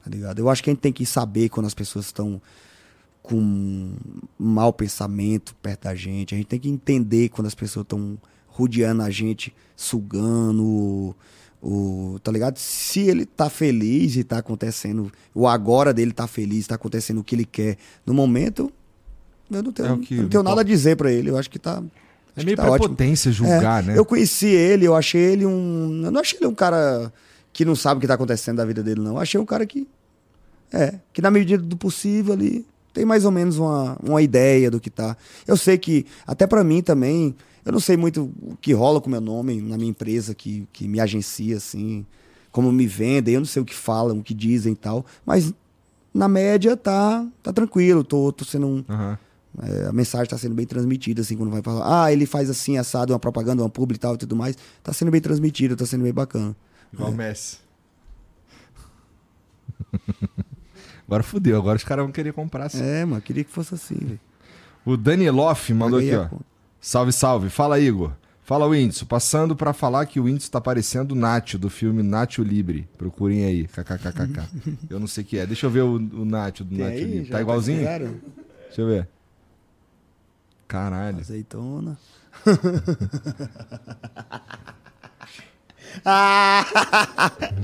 Tá 0.04 0.10
ligado? 0.10 0.40
Eu 0.40 0.50
acho 0.50 0.64
que 0.64 0.70
a 0.70 0.74
gente 0.74 0.82
tem 0.82 0.94
que 0.94 1.06
saber 1.06 1.50
quando 1.50 1.68
as 1.68 1.74
pessoas 1.74 2.06
estão 2.06 2.42
com 3.22 3.94
mau 4.38 4.74
pensamento 4.74 5.56
perto 5.56 5.84
da 5.84 5.96
gente. 5.96 6.34
A 6.34 6.38
gente 6.38 6.48
tem 6.48 6.60
que 6.60 6.70
entender 6.70 7.30
quando 7.30 7.48
as 7.48 7.56
pessoas 7.56 7.84
estão 7.84 8.18
rodeando 8.48 9.04
a 9.04 9.10
gente, 9.10 9.54
sugando 9.76 11.16
o, 11.62 12.20
tá 12.24 12.32
ligado? 12.32 12.58
Se 12.58 13.02
ele 13.02 13.26
tá 13.26 13.50
feliz 13.50 14.16
e 14.16 14.24
tá 14.24 14.40
acontecendo, 14.40 15.12
o 15.34 15.48
agora 15.48 15.94
dele 15.94 16.12
tá 16.12 16.28
feliz, 16.28 16.68
tá 16.68 16.76
acontecendo 16.76 17.20
o 17.20 17.24
que 17.24 17.36
ele 17.36 17.46
quer 17.46 17.78
no 18.06 18.14
momento, 18.14 18.72
eu 19.52 19.64
não 19.64 19.72
tenho, 19.72 19.94
É 19.94 19.98
que 20.06 20.16
eu 20.16 20.24
não 20.24 20.30
tenho 20.30 20.44
nada 20.44 20.62
a 20.62 20.64
dizer 20.64 20.96
pra 20.96 21.12
ele. 21.12 21.30
Eu 21.30 21.38
acho 21.38 21.50
que 21.50 21.60
tá. 21.60 21.84
É 22.36 22.40
acho 22.40 22.46
meio 22.46 22.58
que 22.58 22.64
tá 22.64 22.70
ótimo. 22.70 22.88
prepotência 22.88 23.32
julgar, 23.32 23.84
É, 23.84 23.88
né? 23.88 23.98
Eu 23.98 24.06
conheci 24.06 24.48
ele, 24.48 24.88
eu 24.88 24.96
achei 24.96 25.22
ele 25.22 25.46
um. 25.46 26.02
Eu 26.06 26.12
não 26.12 26.22
achei 26.22 26.40
ele 26.40 26.48
um 26.48 26.56
cara 26.56 27.12
que 27.52 27.66
não 27.66 27.76
sabe 27.76 27.98
o 27.98 28.02
que 28.02 28.08
tá 28.08 28.14
acontecendo 28.14 28.58
da 28.58 28.66
vida 28.66 28.82
dele, 28.82 29.02
não. 29.02 29.12
Eu 29.12 29.20
achei 29.20 29.40
um 29.40 29.46
cara 29.46 29.66
que. 29.66 29.88
É, 30.72 30.96
que 31.12 31.22
na 31.22 31.30
medida 31.30 31.62
do 31.62 31.76
possível 31.76 32.34
ali 32.34 32.66
tem 32.94 33.04
mais 33.04 33.26
ou 33.26 33.32
menos 33.32 33.58
uma, 33.58 33.98
uma 34.02 34.22
ideia 34.22 34.72
do 34.72 34.80
que 34.80 34.90
tá. 34.90 35.18
Eu 35.46 35.58
sei 35.58 35.78
que, 35.78 36.06
até 36.26 36.48
pra 36.48 36.64
mim 36.64 36.82
também, 36.82 37.36
eu 37.66 37.72
não 37.72 37.80
sei 37.80 37.98
muito 37.98 38.32
o 38.42 38.58
que 38.60 38.74
rola 38.74 39.00
com 39.00 39.08
o 39.08 39.12
meu 39.12 39.22
nome 39.22 39.62
na 39.62 39.78
minha 39.78 39.90
empresa 39.90 40.34
que, 40.34 40.68
que 40.74 40.88
me 40.88 41.00
agencia, 41.00 41.58
assim, 41.58 42.06
como 42.52 42.72
me 42.72 42.88
vendem, 42.88 43.36
eu 43.36 43.42
não 43.42 43.48
sei 43.48 43.62
o 43.62 43.66
que 43.66 43.76
falam, 43.76 44.20
o 44.20 44.24
que 44.24 44.34
dizem 44.34 44.74
e 44.74 44.76
tal, 44.76 45.06
mas 45.26 45.54
na 46.14 46.28
média 46.28 46.76
tá, 46.76 47.26
tá 47.42 47.54
tranquilo, 47.54 48.04
tô, 48.04 48.32
tô 48.32 48.44
sendo 48.46 48.68
um. 48.68 48.86
Aham. 48.90 49.18
É, 49.62 49.88
a 49.88 49.92
mensagem 49.92 50.24
está 50.24 50.38
sendo 50.38 50.56
bem 50.56 50.66
transmitida, 50.66 51.22
assim, 51.22 51.36
quando 51.36 51.50
vai 51.50 51.62
falar, 51.62 52.06
ah, 52.06 52.14
ele 52.14 52.26
faz 52.26 52.50
assim, 52.50 52.78
assado, 52.78 53.12
uma 53.12 53.20
propaganda, 53.20 53.62
uma 53.62 53.70
publi 53.70 53.96
e 53.96 54.00
tal 54.00 54.16
e 54.16 54.18
tudo 54.18 54.34
mais. 54.34 54.58
Tá 54.82 54.94
sendo 54.94 55.12
bem 55.12 55.20
transmitido, 55.20 55.76
tá 55.76 55.86
sendo 55.86 56.04
bem 56.04 56.14
bacana. 56.14 56.56
Igual 56.94 57.12
o 57.12 57.14
Messi. 57.14 57.58
agora 61.06 61.22
fudeu, 61.22 61.58
agora 61.58 61.76
os 61.78 61.84
caras 61.84 62.06
vão 62.06 62.14
querer 62.14 62.32
comprar. 62.32 62.70
sim. 62.70 62.82
É, 62.82 63.04
mano, 63.04 63.22
queria 63.22 63.44
que 63.44 63.52
fosse 63.52 63.74
assim, 63.74 63.96
velho. 63.96 64.20
O 64.86 64.96
Daniloff 64.96 65.74
mandou 65.74 66.00
Paga 66.00 66.12
aí 66.12 66.16
aqui, 66.16 66.26
ó. 66.26 66.30
conta. 66.30 66.51
Salve, 66.82 67.14
salve. 67.14 67.50
Fala, 67.50 67.80
Igor. 67.80 68.12
Fala, 68.44 68.66
Whindersson. 68.66 69.06
Passando 69.06 69.56
pra 69.56 69.72
falar 69.72 70.06
que 70.08 70.20
o 70.20 70.24
Whindersson 70.24 70.52
tá 70.52 70.60
parecendo 70.60 71.14
o 71.14 71.18
Nacho, 71.18 71.58
do 71.60 71.70
filme 71.70 72.02
Nacho 72.04 72.42
Libre. 72.44 72.90
Procurem 72.98 73.46
aí. 73.46 73.68
KKKKK. 73.68 74.42
eu 74.90 75.00
não 75.00 75.08
sei 75.08 75.24
o 75.24 75.28
que 75.28 75.38
é. 75.38 75.46
Deixa 75.46 75.68
eu 75.68 75.70
ver 75.70 75.82
o, 75.84 75.94
o 75.96 76.26
Nacho 76.26 76.64
do 76.64 76.76
Tem 76.76 76.80
Nacho 76.80 76.98
aí? 76.98 77.04
Libre. 77.04 77.26
Já 77.26 77.32
Tá 77.36 77.42
igualzinho? 77.42 77.82
Deixa 77.82 78.82
eu 78.82 78.88
ver. 78.88 79.08
Caralho. 80.68 81.20
Azeitona. 81.20 81.98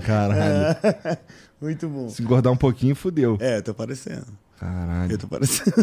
Caralho. 0.06 0.78
Muito 1.62 1.90
bom. 1.90 2.10
Se 2.10 2.22
engordar 2.22 2.54
um 2.54 2.58
pouquinho, 2.58 2.96
fudeu. 2.96 3.38
É, 3.40 3.58
eu 3.58 3.64
tô 3.64 3.74
parecendo. 3.74 4.26
Caralho. 4.60 5.12
Eu 5.12 5.18
tô 5.18 5.28
parecendo. 5.28 5.76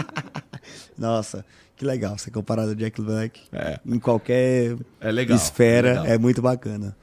Nossa, 0.98 1.44
que 1.80 1.86
legal 1.86 2.18
você 2.18 2.30
comparar 2.30 2.68
o 2.68 2.74
Jack 2.76 3.00
Black 3.00 3.40
É. 3.50 3.80
em 3.86 3.98
qualquer 3.98 4.76
É 5.00 5.10
legal. 5.10 5.34
esfera. 5.34 5.88
legal. 6.00 6.04
É 6.06 6.18
muito 6.18 6.42
bacana. 6.42 6.94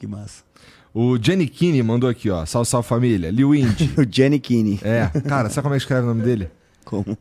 Que 0.00 0.06
massa. 0.06 0.42
O 0.92 1.16
Jenny 1.16 1.46
Kinney 1.46 1.80
mandou 1.80 2.10
aqui, 2.10 2.28
ó. 2.28 2.44
Salve, 2.44 2.68
salve 2.68 2.88
família. 2.88 3.30
Liu 3.30 3.54
Indy. 3.54 3.92
O 3.96 4.02
Jenny 4.10 4.40
Kinney. 4.40 4.80
É, 4.82 5.08
cara, 5.20 5.48
sabe 5.48 5.62
como 5.62 5.74
é 5.76 5.78
que 5.78 5.82
escreve 5.84 6.02
o 6.02 6.06
nome 6.08 6.22
dele? 6.22 6.50
Como? 6.84 7.16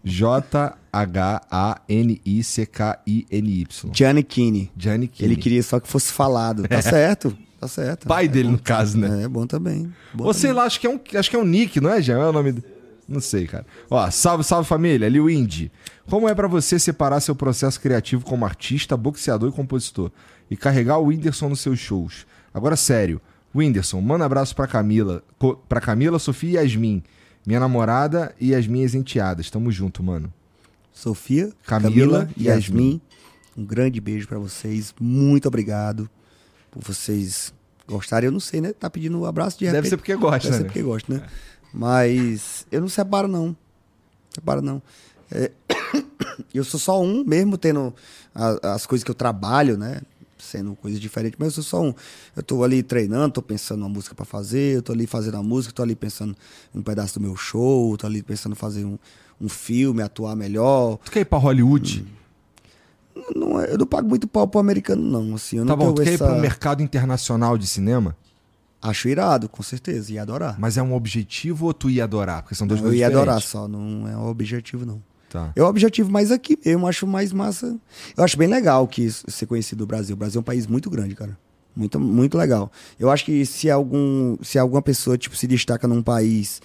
J-H-A-N-I-C-K-I-N-Y. 2.56 3.90
Gianni 3.94 4.23
Kinney. 4.23 4.72
Johnny 4.76 5.07
Kinney. 5.07 5.34
Ele 5.34 5.40
queria 5.41 5.61
só 5.61 5.80
que 5.80 5.88
fosse 5.88 6.11
falado. 6.11 6.68
Tá 6.68 6.82
certo. 6.82 7.38
Tá 7.60 7.68
certo. 7.68 8.07
Pai 8.07 8.27
dele, 8.27 8.49
no 8.49 8.60
caso, 8.60 8.98
né? 8.98 9.23
É, 9.23 9.27
bom 9.27 9.45
também. 9.48 9.91
Bom 10.14 10.26
Ou 10.26 10.34
sei 10.34 10.52
lá, 10.53 10.64
acho 10.64 10.80
que, 10.80 10.88
é 10.88 10.90
um, 10.90 10.99
acho 11.18 11.30
que 11.30 11.36
é 11.36 11.40
um 11.40 11.45
Nick, 11.45 11.80
não 11.80 11.90
é, 11.90 12.02
Jean? 12.02 12.18
É 12.19 12.27
o 12.27 12.34
nome 12.34 12.52
dele. 12.52 12.65
Não 13.07 13.19
sei, 13.19 13.45
cara. 13.48 13.65
Ó, 13.90 14.10
salve, 14.10 14.44
salve 14.44 14.68
família. 14.68 15.07
Liu 15.07 15.30
Indy. 15.30 15.72
Como 16.10 16.27
é 16.27 16.34
pra 16.34 16.48
você 16.48 16.80
separar 16.80 17.19
seu 17.19 17.36
processo 17.36 17.80
criativo 17.80 18.26
como 18.26 18.45
artista, 18.45 18.98
boxeador 18.98 19.49
e 19.49 19.52
compositor? 19.52 20.11
E 20.49 20.56
carregar 20.57 20.98
o 20.98 21.06
Whindersson 21.06 21.49
nos 21.49 21.60
seus 21.60 21.80
shows? 21.80 22.26
Agora, 22.53 22.76
sério. 22.76 23.22
Whindersson, 23.53 24.02
manda 24.02 24.26
abraço 24.26 24.56
pra 24.56 24.68
Camila. 24.68 25.23
Pra 25.69 25.80
Camila, 25.80 26.19
Sofia 26.19 26.61
e 26.61 26.64
Yasmin. 26.64 27.03
Minha 27.45 27.60
namorada 27.60 28.34
e 28.40 28.53
as 28.56 28.65
minhas 28.68 28.95
enteadas. 28.95 29.49
Tamo 29.49 29.72
junto, 29.72 30.02
mano. 30.03 30.34
Sofia, 30.91 31.52
Camila 31.65 32.27
e 32.36 32.44
e 32.44 32.48
Yasmin. 32.48 33.02
Um 33.56 33.64
grande 33.64 34.02
beijo 34.02 34.27
pra 34.27 34.40
vocês. 34.40 34.94
Muito 34.99 35.48
obrigado 35.48 36.10
por 36.72 36.82
vocês 36.84 37.53
gostarem. 37.88 38.27
Eu 38.27 38.32
não 38.32 38.40
sei, 38.40 38.61
né? 38.61 38.73
Tá 38.73 38.90
pedindo 38.90 39.18
um 39.19 39.26
abraço 39.26 39.57
de 39.60 39.65
Deve 39.65 39.77
repente. 39.77 39.90
ser 39.90 39.98
porque 39.98 40.15
gosta, 40.15 40.40
Deve 40.49 40.52
né? 40.52 40.57
ser 40.57 40.64
porque 40.65 40.82
gosta, 40.82 41.14
né? 41.14 41.23
Mas 41.76 42.66
eu 42.72 42.80
não 42.82 42.88
separo, 42.88 43.28
não. 43.28 43.56
Separo, 44.34 44.62
não. 44.62 44.82
É, 45.30 45.52
eu 46.54 46.64
sou 46.64 46.80
só 46.80 47.02
um, 47.02 47.24
mesmo 47.26 47.58
tendo 47.58 47.94
a- 48.34 48.74
as 48.74 48.86
coisas 48.86 49.04
que 49.04 49.12
eu 49.12 49.16
trabalho, 49.16 49.78
né? 49.78 50.02
Sendo 50.38 50.76
coisas 50.76 51.00
diferentes, 51.00 51.38
mas 51.40 51.48
eu 51.58 51.64
sou 51.64 51.64
só 51.64 51.82
um. 51.90 51.94
Eu 52.36 52.44
tô 52.44 52.64
ali 52.64 52.82
treinando, 52.84 53.34
tô 53.34 53.42
pensando 53.42 53.80
uma 53.82 53.90
música 53.90 54.14
pra 54.16 54.26
fazer, 54.26 54.76
eu 54.78 54.82
tô 54.82 54.92
ali 54.94 55.08
fazendo 55.08 55.38
a 55.38 55.44
música, 55.44 55.74
tô 55.74 55.82
ali 55.84 55.96
pensando 55.96 56.36
em 56.74 56.80
um 56.80 56.84
pedaço 56.84 57.20
do 57.20 57.22
meu 57.26 57.36
show, 57.36 57.98
tô 57.98 58.06
ali 58.08 58.22
pensando 58.22 58.54
em 58.54 58.56
fazer 58.56 58.86
um, 58.86 58.98
um 59.42 59.50
filme, 59.50 60.02
atuar 60.02 60.36
melhor. 60.36 60.98
Tu 61.04 61.12
quer 61.12 61.22
ir 61.22 61.26
pra 61.26 61.38
Hollywood? 61.40 62.06
Não 63.36 63.60
é- 63.60 63.72
eu 63.74 63.78
não 63.78 63.86
pago 63.88 64.08
muito 64.08 64.28
pau 64.28 64.48
pro 64.48 64.60
americano, 64.60 65.02
não. 65.02 65.36
Assim, 65.36 65.58
eu 65.58 65.66
Tá 65.66 65.76
não 65.76 65.78
bom, 65.88 65.94
tu 65.94 66.04
quer 66.04 66.12
ir 66.12 66.14
essa... 66.16 66.26
pro 66.28 66.36
mercado 66.40 66.84
internacional 66.84 67.58
de 67.58 67.66
cinema? 67.66 68.16
Acho 68.90 69.07
irado, 69.10 69.48
com 69.49 69.64
certeza. 69.64 70.12
Ia 70.14 70.22
adorar. 70.22 70.56
Mas 70.60 70.78
é 70.78 70.82
um 70.84 70.94
objetivo 70.94 71.66
ou 71.68 71.74
tu 71.74 71.90
ia 71.90 72.03
adorar? 72.03 72.41
Porque 72.44 72.56
são 72.56 72.68
duas 72.68 72.80
eu 72.80 72.84
coisas 72.86 72.99
ia 72.99 73.07
adorar 73.07 73.38
diferentes. 73.38 73.49
só, 73.49 73.68
não 73.68 74.07
é 74.07 74.16
um 74.18 74.28
objetivo, 74.28 74.86
não. 74.86 75.02
Tá. 75.30 75.52
É 75.56 75.62
o 75.64 75.66
objetivo 75.68 76.10
mais 76.12 76.32
aqui 76.32 76.57
mesmo, 76.66 76.88
acho 76.88 77.06
mais 77.06 77.34
massa. 77.34 77.78
Eu 78.16 78.24
acho 78.24 78.38
bem 78.38 78.48
legal 78.48 78.88
que 78.88 79.03
isso- 79.03 79.26
ser 79.30 79.45
conhecido 79.45 79.80
do 79.80 79.88
Brasil. 79.88 80.14
O 80.14 80.18
Brasil 80.18 80.40
é 80.40 80.41
um 80.41 80.44
país 80.44 80.66
muito 80.68 80.90
grande, 80.90 81.14
cara. 81.16 81.38
Muito, 81.76 81.99
muito 81.99 82.38
legal. 82.38 82.72
Eu 82.98 83.12
acho 83.12 83.26
que 83.26 83.45
se 83.45 83.70
algum 83.70 84.38
se 84.41 84.57
alguma 84.57 84.82
pessoa 84.82 85.18
tipo 85.18 85.36
se 85.36 85.45
destaca 85.45 85.88
num 85.90 86.02
país 86.02 86.62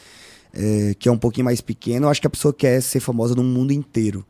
é, 0.53 0.95
que 0.97 1.09
é 1.09 1.13
um 1.13 1.19
pouquinho 1.19 1.47
mais 1.47 1.61
pequeno, 1.61 2.07
eu 2.07 2.11
acho 2.11 2.21
que 2.21 2.27
a 2.29 2.31
pessoa 2.31 2.55
quer 2.55 2.81
ser 2.81 3.01
famosa 3.01 3.35
no 3.35 3.43
mundo 3.43 3.73
inteiro. 3.73 4.25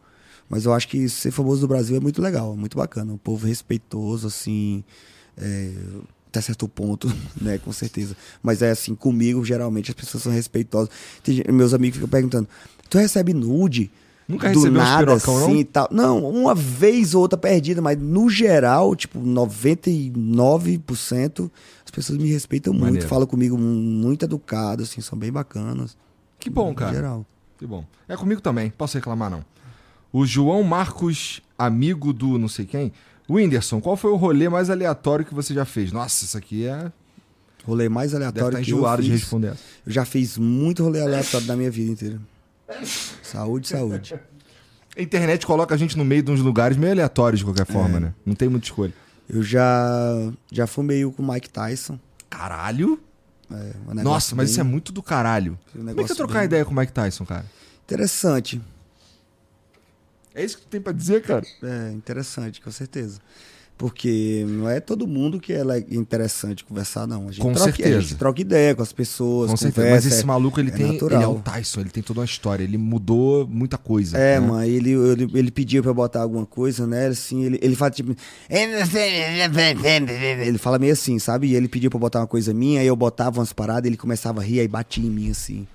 Mas 0.49 0.65
eu 0.65 0.73
acho 0.73 0.89
que 0.89 1.09
ser 1.09 1.31
famoso 1.31 1.61
no 1.63 1.69
Brasil 1.69 1.97
é 1.97 2.01
muito 2.01 2.21
legal, 2.23 2.55
é 2.55 2.57
muito 2.57 2.77
bacana. 2.79 3.13
O 3.13 3.19
povo 3.19 3.47
respeitoso, 3.47 4.27
assim, 4.27 4.83
é, 5.37 5.71
até 6.31 6.41
certo 6.41 6.67
ponto, 6.69 7.13
né, 7.41 7.59
com 7.59 7.73
certeza. 7.73 8.17
Mas 8.43 8.63
é 8.63 8.71
assim, 8.71 8.95
comigo, 8.95 9.45
geralmente, 9.45 9.91
as 9.91 9.95
pessoas 9.95 10.23
são 10.23 10.33
respeitosas. 10.33 10.89
Tem 11.23 11.45
meus 11.53 11.75
amigos 11.75 11.97
ficam 11.97 12.09
perguntando, 12.09 12.49
tu 12.89 12.97
recebe 12.99 13.35
nude? 13.35 13.91
Nunca 14.27 14.51
do 14.51 14.61
recebeu 14.61 14.81
nada, 14.81 15.07
pirocão, 15.07 15.39
não? 15.41 15.47
assim, 15.47 15.59
e 15.59 15.65
tal. 15.65 15.89
Não, 15.91 16.25
uma 16.25 16.55
vez 16.55 17.15
ou 17.17 17.23
outra 17.23 17.37
perdida, 17.37 17.83
mas 17.83 17.99
no 17.99 18.31
geral, 18.31 18.95
tipo, 18.95 19.21
99% 19.21 21.51
as 21.85 21.91
pessoas 21.91 22.17
me 22.19 22.31
respeitam 22.31 22.73
muito, 22.73 22.85
Maneiro. 22.85 23.09
falam 23.09 23.27
comigo 23.27 23.59
muito 23.59 24.25
educado, 24.25 24.85
assim, 24.85 25.01
são 25.01 25.19
bem 25.19 25.33
bacanas. 25.33 25.97
Que 26.39 26.49
bom, 26.49 26.73
cara. 26.73 26.95
geral. 26.95 27.27
Que 27.59 27.67
bom. 27.67 27.85
É 28.09 28.17
comigo 28.17 28.41
também, 28.41 28.71
posso 28.71 28.97
reclamar 28.97 29.29
não. 29.29 29.45
O 30.13 30.25
João 30.25 30.63
Marcos, 30.63 31.43
amigo 31.59 32.13
do 32.13 32.39
não 32.39 32.47
sei 32.49 32.65
quem. 32.65 32.93
Whindersson, 33.35 33.81
qual 33.81 33.97
foi 33.97 34.11
o 34.11 34.17
rolê 34.17 34.49
mais 34.49 34.71
aleatório 34.71 35.25
que 35.25 35.35
você 35.35 35.53
já 35.55 35.65
fez? 35.65 35.93
Nossa, 35.93 36.25
isso 36.25 36.37
aqui 36.37 36.67
é. 36.67 36.91
Rolê 37.65 37.89
mais 37.89 38.13
Deve 38.13 38.25
aleatório 38.25 38.49
estar 38.59 38.65
que 38.65 38.71
eu 38.73 38.77
enjoado 38.79 39.03
de 39.03 39.11
fiz. 39.11 39.21
responder 39.21 39.49
essa. 39.49 39.63
Eu 39.87 39.93
já 39.93 40.05
fiz 40.05 40.39
muito 40.39 40.83
rolê 40.83 41.01
aleatório 41.03 41.47
da 41.47 41.55
minha 41.57 41.71
vida 41.71 41.93
inteira. 41.93 42.19
Saúde, 43.23 43.69
saúde. 43.69 44.15
A 44.97 45.03
internet 45.03 45.47
coloca 45.47 45.75
a 45.75 45.79
gente 45.79 45.97
no 45.97 46.05
meio 46.05 46.23
de 46.23 46.31
uns 46.31 46.41
lugares 46.41 46.77
meio 46.77 46.93
aleatórios 46.93 47.41
de 47.41 47.45
qualquer 47.45 47.67
forma, 47.67 47.99
É. 47.99 48.01
né? 48.01 48.15
Não 48.25 48.35
tem 48.35 48.49
muita 48.49 48.67
escolha. 48.67 48.93
Eu 49.29 49.43
já 49.43 50.33
já 50.51 50.67
fumei 50.67 51.05
com 51.05 51.23
o 51.23 51.33
Mike 51.33 51.49
Tyson. 51.51 51.99
Caralho? 52.29 52.99
É, 53.51 53.55
um 53.55 53.61
negócio 53.89 54.05
Nossa, 54.05 54.37
mas 54.37 54.47
bem 54.47 54.53
isso 54.53 54.61
é 54.61 54.65
muito 54.65 54.93
do 54.93 55.03
caralho. 55.03 55.53
um 55.75 55.79
Como 55.79 55.91
é 55.91 55.93
que 55.93 55.97
negócio 55.99 56.17
trocar 56.17 56.35
bem 56.41 56.45
ideia 56.47 56.65
com 56.65 56.73
o 56.73 56.77
Mike 56.77 56.93
Tyson, 56.93 57.25
cara? 57.25 57.45
Interessante. 57.85 58.61
É 60.35 60.45
isso 60.45 60.59
que 60.59 60.63
tu 60.65 60.69
tem 60.69 60.81
pra 60.81 60.93
dizer, 60.93 61.23
cara? 61.23 61.45
É, 61.63 61.93
interessante, 61.93 62.61
com 62.61 62.71
certeza. 62.71 63.21
Porque 63.81 64.45
não 64.47 64.69
é 64.69 64.79
todo 64.79 65.07
mundo 65.07 65.41
que 65.41 65.55
é 65.55 65.63
interessante 65.91 66.63
conversar, 66.63 67.07
não. 67.07 67.29
A 67.29 67.33
gente, 67.33 67.41
Com 67.41 67.55
troca, 67.55 67.71
a 67.71 67.75
certeza. 67.75 68.01
gente 68.03 68.15
troca 68.17 68.39
ideia 68.39 68.75
com 68.75 68.83
as 68.83 68.93
pessoas, 68.93 69.51
Com 69.51 69.57
certeza. 69.57 69.89
Mas 69.89 70.05
esse 70.05 70.27
maluco, 70.27 70.61
ele 70.61 70.69
é 70.69 70.73
tem. 70.73 70.83
Ele 70.83 70.91
é 70.91 70.93
natural. 71.01 71.35
o 71.37 71.41
Tyson, 71.41 71.81
ele 71.81 71.89
tem 71.89 72.03
toda 72.03 72.21
uma 72.21 72.27
história. 72.27 72.63
Ele 72.63 72.77
mudou 72.77 73.47
muita 73.49 73.79
coisa. 73.79 74.19
É, 74.19 74.39
né? 74.39 74.47
mano, 74.47 74.65
ele, 74.65 74.91
ele, 74.91 75.31
ele 75.33 75.51
pediu 75.51 75.81
pra 75.83 75.93
eu 75.93 75.95
botar 75.95 76.21
alguma 76.21 76.45
coisa, 76.45 76.87
né? 76.87 77.07
Assim, 77.07 77.43
ele, 77.43 77.59
ele 77.63 77.75
fala 77.75 77.91
tipo. 77.91 78.15
Ele 80.47 80.59
fala 80.59 80.79
meio 80.79 80.93
assim, 80.93 81.19
sabe? 81.19 81.47
E 81.47 81.55
ele 81.55 81.67
pediu 81.67 81.89
pra 81.89 81.97
eu 81.97 82.01
botar 82.01 82.21
uma 82.21 82.27
coisa 82.27 82.53
minha, 82.53 82.83
aí 82.83 82.87
eu 82.87 82.95
botava 82.95 83.41
umas 83.41 83.55
paradas, 83.55 83.87
ele 83.87 83.97
começava 83.97 84.43
a 84.43 84.45
rir, 84.45 84.61
aí 84.61 84.69
batia 84.69 85.07
em 85.07 85.11
mim 85.11 85.31
assim. 85.31 85.67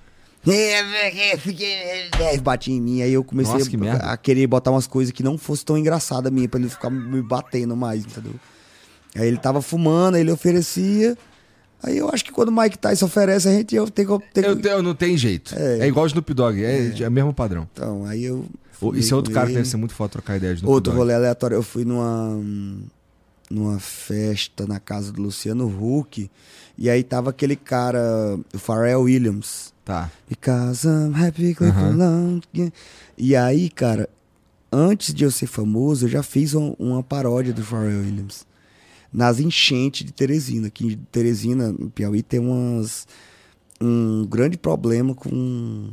Aí 2.28 2.38
batia 2.38 2.74
em 2.74 2.80
mim, 2.80 3.02
aí 3.02 3.12
eu 3.12 3.24
comecei 3.24 3.54
Nossa, 3.54 3.68
que 3.70 3.88
a, 3.88 4.12
a 4.12 4.16
querer 4.16 4.46
botar 4.46 4.70
umas 4.70 4.86
coisas 4.86 5.12
que 5.12 5.22
não 5.22 5.36
fosse 5.36 5.64
tão 5.64 5.76
engraçada 5.76 6.30
minha, 6.30 6.48
pra 6.48 6.60
ele 6.60 6.68
ficar 6.68 6.90
me 6.90 7.20
batendo 7.20 7.76
mais, 7.76 8.04
entendeu? 8.04 8.34
Aí 9.14 9.26
ele 9.26 9.38
tava 9.38 9.60
fumando, 9.60 10.14
aí 10.14 10.20
ele 10.20 10.30
oferecia. 10.30 11.16
Aí 11.82 11.98
eu 11.98 12.08
acho 12.08 12.24
que 12.24 12.32
quando 12.32 12.48
o 12.48 12.52
Mike 12.52 12.78
Tyson 12.78 13.06
oferece, 13.06 13.48
a 13.48 13.52
gente 13.52 13.74
eu 13.74 13.88
tenho 13.90 14.18
que. 14.20 14.26
tenho 14.32 14.46
Eu, 14.46 14.60
eu 14.60 14.82
não 14.82 14.94
tem 14.94 15.16
jeito. 15.16 15.54
É, 15.56 15.80
É. 15.80 15.88
igual 15.88 16.04
o 16.04 16.06
Snoop 16.06 16.32
Dogg, 16.32 16.62
é, 16.62 16.92
é. 17.00 17.08
o 17.08 17.10
mesmo 17.10 17.34
padrão. 17.34 17.68
Então, 17.72 18.04
aí 18.06 18.24
eu. 18.24 18.44
Esse 18.94 19.12
é 19.12 19.16
outro 19.16 19.32
cara 19.32 19.46
que 19.46 19.54
deve 19.54 19.66
ser 19.66 19.78
muito 19.78 19.94
foda 19.94 20.10
trocar 20.10 20.36
ideia 20.36 20.52
de 20.52 20.60
Snoop 20.60 20.72
Outro 20.72 20.92
Dogg. 20.92 20.98
rolê 20.98 21.14
aleatório, 21.14 21.54
eu 21.54 21.62
fui 21.62 21.84
numa 21.84 22.38
numa 23.48 23.78
festa 23.78 24.66
na 24.66 24.80
casa 24.80 25.12
do 25.12 25.22
Luciano 25.22 25.66
Huck 25.66 26.28
e 26.76 26.90
aí 26.90 27.02
tava 27.02 27.30
aquele 27.30 27.56
cara, 27.56 28.38
o 28.52 28.58
Pharrell 28.58 29.02
Williams. 29.02 29.72
Tá. 29.86 30.10
Because 30.28 30.84
I'm 30.84 31.14
happy 31.14 31.54
clap 31.54 31.76
Aham. 31.78 31.92
along. 32.02 32.72
E 33.16 33.36
aí, 33.36 33.70
cara, 33.70 34.08
antes 34.70 35.14
de 35.14 35.22
eu 35.24 35.30
ser 35.30 35.46
famoso, 35.46 36.06
eu 36.06 36.10
já 36.10 36.24
fiz 36.24 36.54
um- 36.54 36.74
uma 36.76 37.04
paródia 37.04 37.54
do 37.54 37.62
Pharrell 37.62 38.00
Williams. 38.00 38.44
Nas 39.12 39.38
enchentes 39.38 40.04
de 40.04 40.12
Teresina. 40.12 40.66
Aqui 40.66 40.88
em 40.88 40.96
Teresina, 41.12 41.70
no 41.70 41.88
Piauí, 41.88 42.20
tem 42.20 42.40
umas, 42.40 43.06
um 43.80 44.26
grande 44.26 44.58
problema 44.58 45.14
com, 45.14 45.88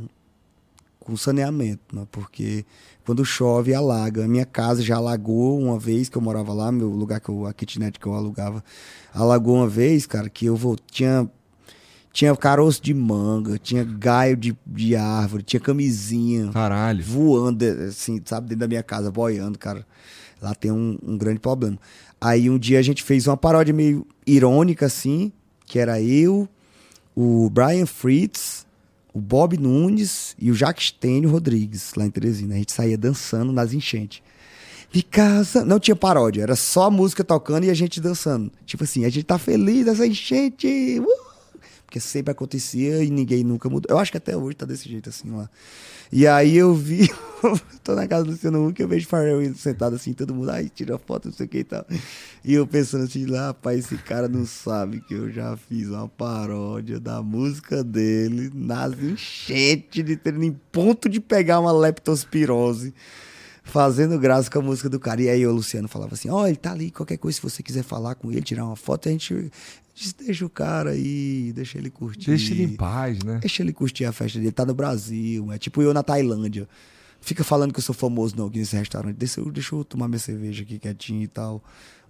com 0.98 1.16
saneamento, 1.16 1.94
né? 1.94 2.04
Porque 2.10 2.66
quando 3.06 3.24
chove, 3.24 3.72
alaga. 3.72 4.24
A 4.24 4.28
minha 4.28 4.44
casa 4.44 4.82
já 4.82 4.96
alagou 4.96 5.56
uma 5.56 5.78
vez 5.78 6.08
que 6.08 6.18
eu 6.18 6.22
morava 6.22 6.52
lá, 6.52 6.72
meu 6.72 6.88
lugar 6.88 7.20
que 7.20 7.28
eu, 7.28 7.46
a 7.46 7.54
kitnet 7.54 8.00
que 8.00 8.06
eu 8.06 8.14
alugava, 8.14 8.62
alagou 9.14 9.54
uma 9.54 9.68
vez, 9.68 10.04
cara, 10.04 10.28
que 10.28 10.46
eu 10.46 10.56
vou, 10.56 10.76
tinha 10.90 11.30
tinha 12.14 12.34
caroço 12.36 12.80
de 12.80 12.94
manga, 12.94 13.58
tinha 13.58 13.82
gaio 13.82 14.36
de, 14.36 14.56
de 14.64 14.94
árvore, 14.94 15.42
tinha 15.42 15.58
camisinha 15.58 16.48
Caralho. 16.52 17.02
voando, 17.02 17.64
assim, 17.88 18.22
sabe, 18.24 18.50
dentro 18.50 18.60
da 18.60 18.68
minha 18.68 18.84
casa, 18.84 19.10
boiando, 19.10 19.58
cara. 19.58 19.84
Lá 20.40 20.54
tem 20.54 20.70
um, 20.70 20.96
um 21.02 21.18
grande 21.18 21.40
problema. 21.40 21.76
Aí 22.20 22.48
um 22.48 22.56
dia 22.56 22.78
a 22.78 22.82
gente 22.82 23.02
fez 23.02 23.26
uma 23.26 23.36
paródia 23.36 23.74
meio 23.74 24.06
irônica, 24.24 24.86
assim, 24.86 25.32
que 25.66 25.76
era 25.76 26.00
eu, 26.00 26.48
o 27.16 27.50
Brian 27.50 27.84
Fritz, 27.84 28.64
o 29.12 29.20
Bob 29.20 29.58
Nunes 29.58 30.36
e 30.38 30.52
o 30.52 30.54
Jacques 30.54 30.86
Stênio 30.86 31.28
Rodrigues, 31.28 31.94
lá 31.96 32.06
em 32.06 32.10
Teresina. 32.10 32.54
A 32.54 32.58
gente 32.58 32.72
saía 32.72 32.96
dançando 32.96 33.52
nas 33.52 33.72
enchentes. 33.72 34.22
De 34.92 35.02
casa. 35.02 35.64
Não 35.64 35.80
tinha 35.80 35.96
paródia, 35.96 36.42
era 36.42 36.54
só 36.54 36.84
a 36.84 36.90
música 36.90 37.24
tocando 37.24 37.64
e 37.64 37.70
a 37.70 37.74
gente 37.74 38.00
dançando. 38.00 38.52
Tipo 38.64 38.84
assim, 38.84 39.04
a 39.04 39.08
gente 39.08 39.24
tá 39.24 39.36
feliz 39.36 39.84
nessa 39.84 40.06
enchente. 40.06 41.00
uh! 41.00 41.33
Porque 41.94 42.00
sempre 42.00 42.32
acontecia 42.32 43.04
e 43.04 43.08
ninguém 43.08 43.44
nunca 43.44 43.70
mudou. 43.70 43.86
Eu 43.88 44.00
acho 44.00 44.10
que 44.10 44.18
até 44.18 44.36
hoje 44.36 44.56
tá 44.56 44.66
desse 44.66 44.88
jeito 44.88 45.08
assim 45.08 45.30
lá. 45.30 45.48
E 46.10 46.26
aí 46.26 46.56
eu 46.56 46.74
vi, 46.74 47.08
tô 47.84 47.94
na 47.94 48.08
casa 48.08 48.24
do 48.24 48.32
Luciano 48.32 48.66
Huck, 48.66 48.82
eu 48.82 48.88
vejo 48.88 49.06
Pharrell 49.06 49.54
sentado 49.54 49.94
assim, 49.94 50.12
todo 50.12 50.34
mundo, 50.34 50.50
ai, 50.50 50.68
tira 50.68 50.98
foto, 50.98 51.26
não 51.26 51.32
sei 51.32 51.46
o 51.46 51.48
que 51.48 51.58
e 51.58 51.64
tal. 51.64 51.86
E 52.44 52.52
eu 52.52 52.66
pensando 52.66 53.04
assim, 53.04 53.26
lá, 53.26 53.46
rapaz, 53.46 53.84
esse 53.84 53.96
cara 53.96 54.26
não 54.26 54.44
sabe 54.44 55.02
que 55.02 55.14
eu 55.14 55.30
já 55.30 55.56
fiz 55.56 55.86
uma 55.88 56.08
paródia 56.08 56.98
da 56.98 57.22
música 57.22 57.84
dele 57.84 58.50
nas 58.52 58.92
enchentes 59.00 60.04
de 60.04 60.16
ter 60.16 60.34
em 60.34 60.52
ponto 60.72 61.08
de 61.08 61.20
pegar 61.20 61.60
uma 61.60 61.70
leptospirose 61.70 62.92
fazendo 63.62 64.18
graça 64.18 64.50
com 64.50 64.58
a 64.58 64.62
música 64.62 64.88
do 64.88 65.00
cara. 65.00 65.22
E 65.22 65.28
aí 65.28 65.46
o 65.46 65.52
Luciano 65.52 65.88
falava 65.88 66.14
assim: 66.14 66.28
Ó, 66.28 66.46
ele 66.46 66.56
tá 66.56 66.72
ali, 66.72 66.90
qualquer 66.90 67.16
coisa, 67.16 67.36
se 67.36 67.42
você 67.42 67.62
quiser 67.62 67.82
falar 67.82 68.14
com 68.14 68.30
ele, 68.30 68.42
tirar 68.42 68.64
uma 68.66 68.76
foto, 68.76 69.08
a 69.08 69.12
gente 69.12 69.50
diz, 69.94 70.12
deixa 70.12 70.44
o 70.44 70.50
cara 70.50 70.90
aí, 70.90 71.52
deixa 71.54 71.78
ele 71.78 71.90
curtir. 71.90 72.26
Deixa 72.26 72.52
ele 72.52 72.64
em 72.64 72.76
paz, 72.76 73.22
né? 73.22 73.38
Deixa 73.40 73.62
ele 73.62 73.72
curtir 73.72 74.04
a 74.04 74.12
festa 74.12 74.38
dele. 74.38 74.52
Tá 74.52 74.66
no 74.66 74.74
Brasil, 74.74 75.52
é 75.52 75.58
tipo 75.58 75.80
eu 75.80 75.94
na 75.94 76.02
Tailândia. 76.02 76.68
Fica 77.20 77.42
falando 77.42 77.72
que 77.72 77.78
eu 77.78 77.82
sou 77.82 77.94
famoso 77.94 78.36
não 78.36 78.46
aqui 78.46 78.58
nesse 78.58 78.76
restaurante. 78.76 79.16
Deixa 79.16 79.40
eu, 79.40 79.50
deixa 79.50 79.74
eu 79.74 79.84
tomar 79.84 80.08
minha 80.08 80.18
cerveja 80.18 80.62
aqui 80.62 80.78
quietinho 80.78 81.22
e 81.22 81.28
tal. 81.28 81.62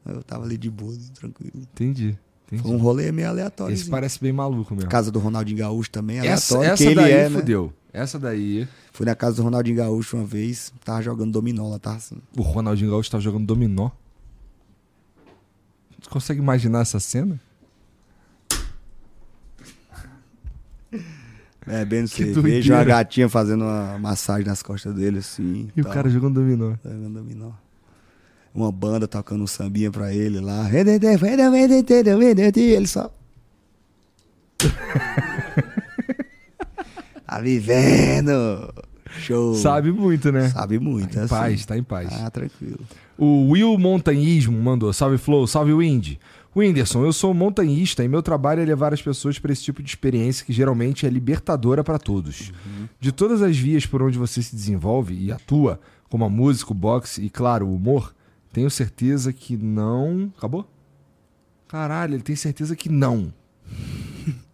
Eu 0.05 0.23
tava 0.23 0.45
ali 0.45 0.59
de 0.59 0.71
boa, 0.71 0.93
tranquilo. 1.15 1.53
Entendi. 1.55 2.19
entendi. 2.47 2.63
Foi 2.63 2.73
um 2.73 2.79
rolê 2.79 3.13
meio 3.13 3.29
aleatório. 3.29 3.73
Esse 3.73 3.89
parece 3.89 4.21
bem 4.21 4.33
maluco 4.33 4.75
mesmo. 4.75 4.91
Casa 4.91 5.13
do 5.13 5.19
Ronaldinho 5.19 5.59
Gaúcho 5.59 5.91
também, 5.91 6.19
Essa, 6.19 6.57
aleatório. 6.57 6.73
essa 6.73 6.83
que 6.83 6.89
ele 6.89 6.95
daí 6.97 7.13
é, 7.13 7.29
né? 7.29 7.39
fudeu. 7.39 7.73
Essa 7.93 8.19
daí. 8.19 8.67
Fui 8.93 9.07
na 9.07 9.15
casa 9.15 9.37
do 9.37 9.43
Ronaldinho 9.43 9.77
Gaúcho 9.77 10.17
uma 10.17 10.27
vez, 10.27 10.73
tava 10.85 11.01
jogando 11.01 11.31
dominó 11.31 11.69
lá, 11.69 11.79
tá 11.79 11.95
assim. 11.95 12.17
O 12.37 12.43
Ronaldinho 12.43 12.91
Gaúcho 12.91 13.11
tava 13.11 13.23
jogando 13.23 13.47
dominó. 13.47 13.91
Você 16.03 16.11
consegue 16.11 16.41
imaginar 16.41 16.81
essa 16.81 16.99
cena? 16.99 17.41
É, 21.67 21.85
bem 21.85 22.07
cerveja, 22.07 22.41
doideira. 22.41 22.75
uma 22.77 22.85
gatinha 22.85 23.29
fazendo 23.29 23.65
uma 23.65 23.99
massagem 23.99 24.47
nas 24.47 24.63
costas 24.63 24.95
dele, 24.95 25.19
assim. 25.19 25.69
E 25.77 25.81
o 25.81 25.85
tal. 25.85 25.93
cara 25.93 26.09
jogando 26.09 26.35
dominó. 26.35 26.75
Jogando 26.85 27.15
dominó. 27.15 27.51
Uma 28.55 28.71
banda 28.71 29.09
tocando 29.09 29.43
um 29.43 29.47
sambinha 29.47 29.91
pra 29.91 30.15
ele 30.15 30.39
lá. 30.41 30.69
Ele 30.73 30.99
só. 32.87 33.13
tá 37.27 37.41
vivendo! 37.41 38.73
Show! 39.19 39.55
Sabe 39.55 39.93
muito, 39.93 40.33
né? 40.33 40.49
Sabe 40.51 40.79
muito, 40.79 41.15
Tá 41.15 41.21
em 41.21 41.25
é 41.25 41.29
paz, 41.29 41.55
assim. 41.55 41.67
tá 41.67 41.79
em 41.79 41.83
paz. 41.83 42.09
Ah, 42.13 42.31
tranquilo. 42.31 42.81
O 43.17 43.51
Will 43.51 43.79
Montanhismo 43.79 44.61
mandou. 44.61 44.93
Salve 44.93 45.19
Flow, 45.19 45.47
salve 45.47 45.73
Windy. 45.73 46.19
Whindersson, 46.57 47.05
eu 47.05 47.13
sou 47.13 47.35
montanhista 47.35 48.05
e 48.05 48.09
meu 48.09 48.23
trabalho 48.23 48.63
é 48.63 48.65
levar 48.65 48.95
as 48.95 49.03
pessoas 49.03 49.39
para 49.39 49.53
esse 49.53 49.63
tipo 49.63 49.83
de 49.83 49.89
experiência 49.89 50.47
que 50.47 50.53
geralmente 50.53 51.05
é 51.05 51.11
libertadora 51.11 51.83
para 51.83 51.99
todos. 51.99 52.53
De 53.01 53.11
todas 53.11 53.43
as 53.43 53.57
vias 53.57 53.85
por 53.87 54.03
onde 54.03 54.17
você 54.17 54.41
se 54.41 54.55
desenvolve 54.55 55.15
e 55.15 55.33
atua, 55.33 55.81
como 56.09 56.25
a 56.25 56.29
música, 56.29 56.71
o 56.71 56.75
boxe 56.75 57.23
e, 57.23 57.29
claro, 57.29 57.67
o 57.67 57.75
humor, 57.75 58.15
tenho 58.53 58.71
certeza 58.71 59.33
que 59.33 59.57
não. 59.57 60.33
Acabou? 60.39 60.71
Caralho, 61.67 62.15
ele 62.15 62.23
tem 62.23 62.37
certeza 62.37 62.77
que 62.77 62.89
não. 62.89 63.33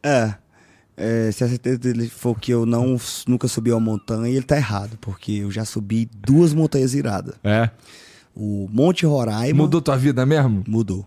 É. 0.00 0.34
é, 0.96 1.32
se 1.32 1.42
a 1.42 1.48
certeza 1.48 1.76
dele 1.76 2.08
for 2.08 2.38
que 2.38 2.52
eu 2.52 2.64
não, 2.64 2.96
nunca 3.26 3.48
subi 3.48 3.72
uma 3.72 3.80
montanha, 3.80 4.28
ele 4.28 4.44
tá 4.44 4.56
errado, 4.56 4.96
porque 5.00 5.32
eu 5.32 5.50
já 5.50 5.64
subi 5.64 6.08
duas 6.24 6.54
montanhas 6.54 6.94
iradas. 6.94 7.34
É. 7.42 7.68
O 8.32 8.68
Monte 8.72 9.04
Roraima. 9.04 9.58
Mudou 9.58 9.82
tua 9.82 9.96
vida 9.96 10.24
mesmo? 10.24 10.62
Mudou. 10.68 11.04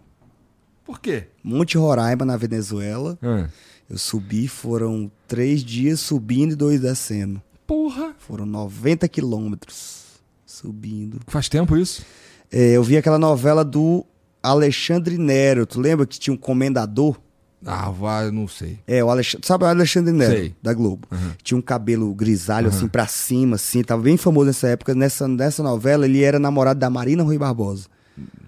Por 0.92 1.00
quê? 1.00 1.24
Monte 1.42 1.78
Roraima, 1.78 2.26
na 2.26 2.36
Venezuela. 2.36 3.18
Ah. 3.24 3.48
Eu 3.90 3.98
subi, 3.98 4.46
foram 4.50 5.10
três 5.26 5.64
dias 5.64 6.02
subindo 6.02 6.52
e 6.52 6.56
dois 6.56 6.82
descendo. 6.82 7.42
Porra! 7.66 8.14
Foram 8.20 8.46
90 8.46 9.08
quilômetros 9.08 10.20
subindo. 10.46 11.22
Faz 11.28 11.48
tempo 11.48 11.78
isso? 11.78 12.06
É, 12.52 12.72
eu 12.72 12.84
vi 12.84 12.98
aquela 12.98 13.18
novela 13.18 13.64
do 13.64 14.06
Alexandre 14.44 15.18
Nero. 15.18 15.66
Tu 15.66 15.80
lembra 15.80 16.06
que 16.06 16.20
tinha 16.20 16.34
um 16.34 16.38
comendador? 16.38 17.18
Ah, 17.66 17.90
vai, 17.90 18.30
não 18.32 18.50
sei. 18.50 18.78
É, 18.86 19.02
o 19.02 19.10
Alexandre. 19.10 19.48
Sabe 19.48 19.64
o 19.64 19.68
Alexandre 19.68 20.12
Nero? 20.12 20.34
Sei. 20.34 20.56
Da 20.62 20.74
Globo. 20.74 21.08
Uhum. 21.10 21.32
Tinha 21.42 21.58
um 21.58 21.62
cabelo 21.62 22.14
grisalho, 22.14 22.68
assim, 22.68 22.90
pra 22.90 23.08
cima, 23.08 23.56
assim. 23.56 23.82
Tava 23.82 24.02
bem 24.02 24.18
famoso 24.18 24.48
nessa 24.48 24.68
época. 24.68 24.94
Nessa, 24.94 25.26
nessa 25.26 25.64
novela, 25.64 26.04
ele 26.04 26.22
era 26.22 26.38
namorado 26.38 26.82
da 26.82 26.90
Marina 26.90 27.24
Rui 27.24 27.38
Barbosa. 27.38 27.88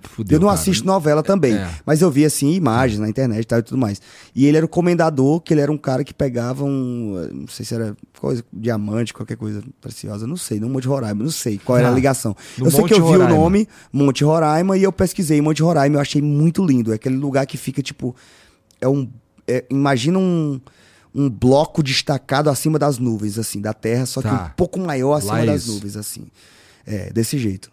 Fudeu, 0.03 0.35
eu 0.37 0.39
não 0.41 0.47
cara. 0.49 0.59
assisto 0.59 0.85
novela 0.85 1.23
também, 1.23 1.53
É. 1.55 1.69
mas 1.85 2.01
eu 2.01 2.11
vi 2.11 2.23
assim 2.25 2.51
imagens 2.53 2.99
na 2.99 3.09
internet 3.09 3.43
e 3.43 3.47
tal 3.47 3.59
e 3.59 3.63
tudo 3.63 3.77
mais. 3.77 4.01
E 4.35 4.45
ele 4.45 4.57
era 4.57 4.65
o 4.65 4.69
comendador, 4.69 5.39
que 5.41 5.53
ele 5.53 5.61
era 5.61 5.71
um 5.71 5.77
cara 5.77 6.03
que 6.03 6.13
pegava 6.13 6.63
um, 6.63 7.29
não 7.31 7.47
sei 7.47 7.65
se 7.65 7.73
era 7.73 7.95
coisa, 8.19 8.43
diamante, 8.51 9.13
qualquer 9.13 9.37
coisa 9.37 9.63
preciosa, 9.81 10.27
não 10.27 10.37
sei, 10.37 10.59
no 10.59 10.69
Monte 10.69 10.87
Roraima, 10.87 11.23
não 11.23 11.31
sei 11.31 11.57
qual 11.57 11.77
era 11.77 11.87
Ah, 11.87 11.91
a 11.91 11.95
ligação. 11.95 12.35
Eu 12.57 12.65
sei 12.69 12.75
que 12.75 12.81
Monte 12.81 12.91
eu 12.93 12.97
vi 12.97 13.11
Roraima. 13.13 13.33
o 13.33 13.37
nome 13.39 13.67
Monte 13.91 14.23
Roraima 14.23 14.77
e 14.77 14.83
eu 14.83 14.91
pesquisei 14.91 15.41
Monte 15.41 15.63
Roraima, 15.63 15.95
eu 15.95 16.01
achei 16.01 16.21
muito 16.21 16.63
lindo, 16.65 16.91
é 16.91 16.95
aquele 16.95 17.15
lugar 17.15 17.45
que 17.45 17.57
fica 17.57 17.81
tipo 17.81 18.15
é 18.79 18.87
um 18.87 19.09
é, 19.47 19.65
imagina 19.69 20.19
um 20.19 20.59
um 21.15 21.29
bloco 21.29 21.83
destacado 21.83 22.49
acima 22.49 22.79
das 22.79 22.97
nuvens, 22.97 23.37
assim, 23.37 23.61
da 23.61 23.71
terra, 23.71 24.05
só 24.07 24.19
que 24.19 24.27
Tá. 24.27 24.47
um 24.51 24.55
pouco 24.57 24.79
maior 24.79 25.13
acima 25.13 25.33
Lá 25.33 25.41
é 25.43 25.45
das 25.45 25.61
isso. 25.61 25.73
nuvens, 25.73 25.95
assim. 25.95 26.25
É, 26.87 27.13
desse 27.13 27.37
jeito. 27.37 27.71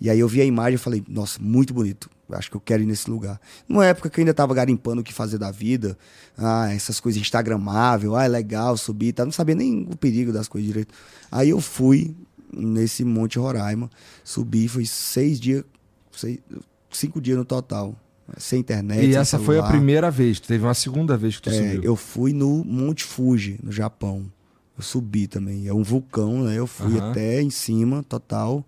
E 0.00 0.08
aí 0.08 0.18
eu 0.18 0.26
vi 0.28 0.40
a 0.40 0.44
imagem 0.44 0.76
e 0.76 0.78
falei, 0.78 1.02
nossa, 1.08 1.38
muito 1.42 1.74
bonito. 1.74 2.08
Acho 2.30 2.48
que 2.50 2.56
eu 2.56 2.60
quero 2.60 2.82
ir 2.82 2.86
nesse 2.86 3.10
lugar. 3.10 3.40
Numa 3.68 3.84
época 3.84 4.08
que 4.08 4.18
eu 4.20 4.22
ainda 4.22 4.32
tava 4.32 4.54
garimpando 4.54 5.00
o 5.00 5.04
que 5.04 5.12
fazer 5.12 5.36
da 5.36 5.50
vida, 5.50 5.98
ah, 6.38 6.72
essas 6.72 7.00
coisas 7.00 7.20
instagramável, 7.20 8.14
ah, 8.16 8.24
é 8.24 8.28
legal 8.28 8.76
subir, 8.76 9.12
tá? 9.12 9.24
não 9.24 9.32
sabia 9.32 9.54
nem 9.54 9.86
o 9.90 9.96
perigo 9.96 10.32
das 10.32 10.46
coisas 10.48 10.66
direito. 10.66 10.94
Aí 11.30 11.50
eu 11.50 11.60
fui 11.60 12.14
nesse 12.52 13.04
Monte 13.04 13.38
Roraima, 13.38 13.90
subi, 14.24 14.68
foi 14.68 14.86
seis 14.86 15.38
dias, 15.40 15.64
seis, 16.12 16.38
cinco 16.90 17.20
dias 17.20 17.36
no 17.36 17.44
total. 17.44 17.94
Sem 18.38 18.60
internet. 18.60 19.00
E 19.04 19.12
sem 19.12 19.16
essa 19.20 19.38
foi 19.40 19.56
a 19.56 19.58
celular. 19.58 19.70
primeira 19.72 20.08
vez. 20.10 20.38
Teve 20.38 20.62
uma 20.64 20.72
segunda 20.74 21.16
vez 21.16 21.34
que 21.36 21.42
tu 21.42 21.50
É, 21.50 21.52
subiu. 21.52 21.82
eu 21.82 21.96
fui 21.96 22.32
no 22.32 22.64
Monte 22.64 23.02
Fuji, 23.02 23.58
no 23.60 23.72
Japão. 23.72 24.30
Eu 24.78 24.84
subi 24.84 25.26
também. 25.26 25.66
É 25.66 25.74
um 25.74 25.82
vulcão, 25.82 26.44
né? 26.44 26.56
Eu 26.56 26.68
fui 26.68 26.96
Aham. 26.96 27.10
até 27.10 27.42
em 27.42 27.50
cima, 27.50 28.04
total. 28.08 28.64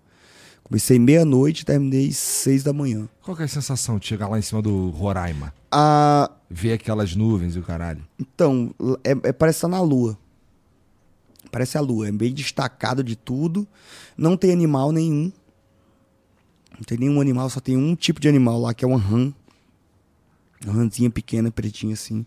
Comecei 0.63 0.97
meia-noite 0.97 1.61
e 1.61 1.65
terminei 1.65 2.11
seis 2.11 2.63
da 2.63 2.71
manhã. 2.73 3.07
Qual 3.21 3.35
que 3.35 3.43
é 3.43 3.45
a 3.45 3.49
sensação 3.49 3.99
de 3.99 4.07
chegar 4.07 4.27
lá 4.27 4.39
em 4.39 4.41
cima 4.41 4.61
do 4.61 4.89
Roraima? 4.89 5.53
Ah, 5.71 6.31
Ver 6.49 6.73
aquelas 6.73 7.15
nuvens 7.15 7.55
e 7.55 7.59
o 7.59 7.63
caralho. 7.63 8.03
então, 8.19 8.73
é, 9.03 9.11
é- 9.29 9.33
parece 9.33 9.57
estar 9.57 9.67
na 9.67 9.81
lua. 9.81 10.17
Parece 11.51 11.77
a 11.77 11.81
lua. 11.81 12.07
É 12.07 12.11
bem 12.11 12.33
destacado 12.33 13.03
de 13.03 13.15
tudo. 13.15 13.67
Não 14.17 14.37
tem 14.37 14.51
animal 14.51 14.91
nenhum. 14.91 15.31
Não 16.75 16.81
tem 16.85 16.97
nenhum 16.97 17.19
animal, 17.21 17.49
só 17.49 17.59
tem 17.59 17.77
um 17.77 17.95
tipo 17.95 18.19
de 18.19 18.27
animal 18.27 18.59
lá, 18.59 18.73
que 18.73 18.83
é 18.83 18.87
uma 18.87 18.97
rã. 18.99 19.31
Uma 20.63 20.73
rãzinha 20.73 21.09
pequena, 21.09 21.51
pretinha 21.51 21.93
assim. 21.93 22.25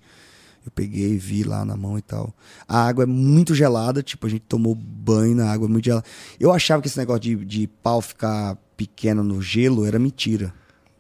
Eu 0.67 0.73
peguei 0.73 1.13
e 1.13 1.17
vi 1.17 1.45
lá 1.45 1.65
na 1.65 1.77
mão 1.77 1.97
e 1.97 2.03
tal. 2.03 2.35
A 2.67 2.87
água 2.87 3.05
é 3.05 3.07
muito 3.07 3.55
gelada, 3.55 4.03
tipo, 4.03 4.27
a 4.27 4.29
gente 4.29 4.43
tomou 4.49 4.75
banho 4.75 5.37
na 5.37 5.49
água 5.51 5.69
muito 5.69 5.85
gelada. 5.85 6.05
Eu 6.41 6.53
achava 6.53 6.83
que 6.83 6.89
esse 6.89 6.99
negócio 6.99 7.21
de, 7.21 7.37
de 7.45 7.67
pau 7.69 8.03
ficar 8.03 8.59
pequeno 8.77 9.23
no 9.23 9.41
gelo 9.41 9.87
era 9.87 9.97
mentira, 9.97 10.53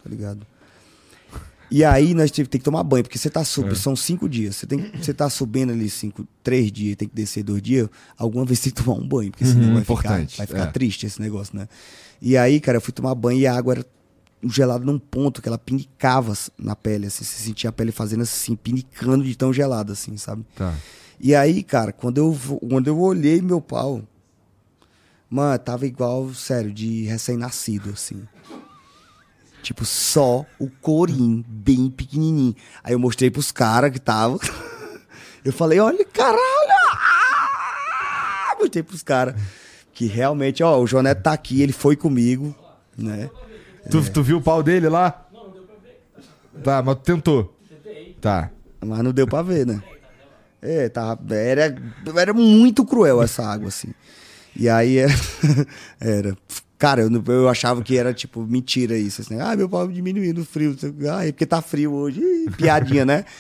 tá 0.02 0.09
ligado? 0.09 0.47
E 1.68 1.84
aí 1.84 2.14
nós 2.14 2.30
tive, 2.30 2.48
tem 2.48 2.60
que 2.60 2.64
tomar 2.64 2.84
banho, 2.84 3.02
porque 3.02 3.18
você 3.18 3.28
tá 3.28 3.44
subindo, 3.44 3.74
são 3.74 3.97
cinco 3.97 4.28
dias. 4.28 4.55
Você, 4.55 4.66
tem, 4.66 4.88
você 4.94 5.12
tá 5.12 5.28
subindo 5.28 5.72
ali 5.72 5.90
cinco, 5.90 6.26
três 6.43 6.70
dias, 6.70 6.97
tem 6.97 7.09
que 7.09 7.14
descer 7.14 7.43
dois 7.43 7.60
dias, 7.60 7.88
alguma 8.16 8.44
vez 8.44 8.60
tem 8.60 8.72
que 8.72 8.82
tomar 8.82 8.97
um 8.97 9.06
banho, 9.06 9.32
porque 9.32 9.44
senão 9.44 9.68
Uhum, 9.68 9.74
vai 9.74 9.82
ficar, 9.82 9.94
importante, 9.94 10.38
vai 10.38 10.47
ficar 10.47 10.62
é. 10.62 10.66
triste 10.66 11.06
esse 11.06 11.20
negócio, 11.20 11.56
né? 11.56 11.68
E 12.22 12.36
aí, 12.36 12.60
cara, 12.60 12.76
eu 12.76 12.80
fui 12.80 12.93
tomar 12.93 13.14
banho 13.16 13.40
e 13.40 13.47
a 13.47 13.56
água 13.56 13.74
era 13.74 13.86
gelada 14.44 14.84
num 14.84 14.98
ponto 14.98 15.40
que 15.40 15.48
ela 15.48 15.58
pinicava 15.58 16.32
na 16.58 16.76
pele, 16.76 17.06
assim, 17.06 17.24
você 17.24 17.42
sentia 17.42 17.70
a 17.70 17.72
pele 17.72 17.92
fazendo 17.92 18.22
assim, 18.22 18.54
pinicando 18.54 19.24
de 19.24 19.36
tão 19.36 19.52
gelada, 19.52 19.92
assim, 19.92 20.16
sabe? 20.16 20.44
Tá. 20.54 20.74
E 21.18 21.34
aí, 21.34 21.62
cara, 21.62 21.92
quando 21.92 22.18
eu, 22.18 22.58
quando 22.68 22.88
eu 22.88 23.00
olhei 23.00 23.40
meu 23.40 23.60
pau, 23.60 24.02
mano, 25.30 25.58
tava 25.58 25.86
igual, 25.86 26.32
sério, 26.34 26.72
de 26.72 27.04
recém-nascido, 27.04 27.90
assim. 27.90 28.22
Tipo, 29.62 29.84
só 29.84 30.46
o 30.60 30.70
corim, 30.70 31.44
bem 31.48 31.90
pequenininho. 31.90 32.54
Aí 32.84 32.92
eu 32.92 32.98
mostrei 32.98 33.30
pros 33.30 33.50
caras 33.50 33.90
que 33.90 33.98
tava. 33.98 34.38
Eu 35.44 35.52
falei, 35.52 35.78
olha, 35.78 36.04
caralho! 36.04 36.40
ah! 36.92 38.56
Mostrei 38.58 38.82
pros 38.82 39.00
caras. 39.00 39.40
Que 39.92 40.06
realmente, 40.06 40.60
ó, 40.60 40.76
o 40.80 40.86
Joneto 40.88 41.22
tá 41.22 41.32
aqui, 41.32 41.62
ele 41.62 41.72
foi 41.72 41.94
comigo, 41.94 42.52
né? 42.98 43.30
Tu, 43.90 44.10
tu 44.10 44.22
viu 44.22 44.38
o 44.38 44.42
pau 44.42 44.62
dele 44.62 44.88
lá? 44.88 45.26
Não, 45.32 45.44
não 45.44 45.50
deu 45.52 45.62
pra 45.62 45.76
ver. 45.76 46.62
Tá, 46.62 46.82
mas 46.82 46.96
tu 46.96 47.02
tentou. 47.02 47.56
Tá. 48.20 48.50
Mas 48.84 48.98
não 49.00 49.12
deu 49.12 49.26
pra 49.26 49.42
ver, 49.42 49.66
né? 49.66 49.82
É, 50.62 50.88
tava, 50.88 51.34
era, 51.34 51.76
era 52.16 52.32
muito 52.34 52.84
cruel 52.84 53.22
essa 53.22 53.44
água, 53.44 53.68
assim. 53.68 53.92
E 54.54 54.68
aí 54.68 54.98
era. 54.98 55.12
era. 56.00 56.36
Cara, 56.78 57.02
eu, 57.02 57.24
eu 57.28 57.48
achava 57.48 57.82
que 57.82 57.96
era 57.96 58.12
tipo 58.12 58.42
mentira 58.42 58.96
isso. 58.96 59.22
Assim, 59.22 59.40
ah, 59.40 59.54
meu 59.56 59.68
pau 59.68 59.86
diminuiu 59.88 60.34
no 60.34 60.44
frio. 60.44 60.76
Ah, 61.10 61.26
é 61.26 61.32
porque 61.32 61.46
tá 61.46 61.62
frio 61.62 61.92
hoje. 61.92 62.20
Ih, 62.20 62.50
piadinha, 62.50 63.04
né? 63.04 63.24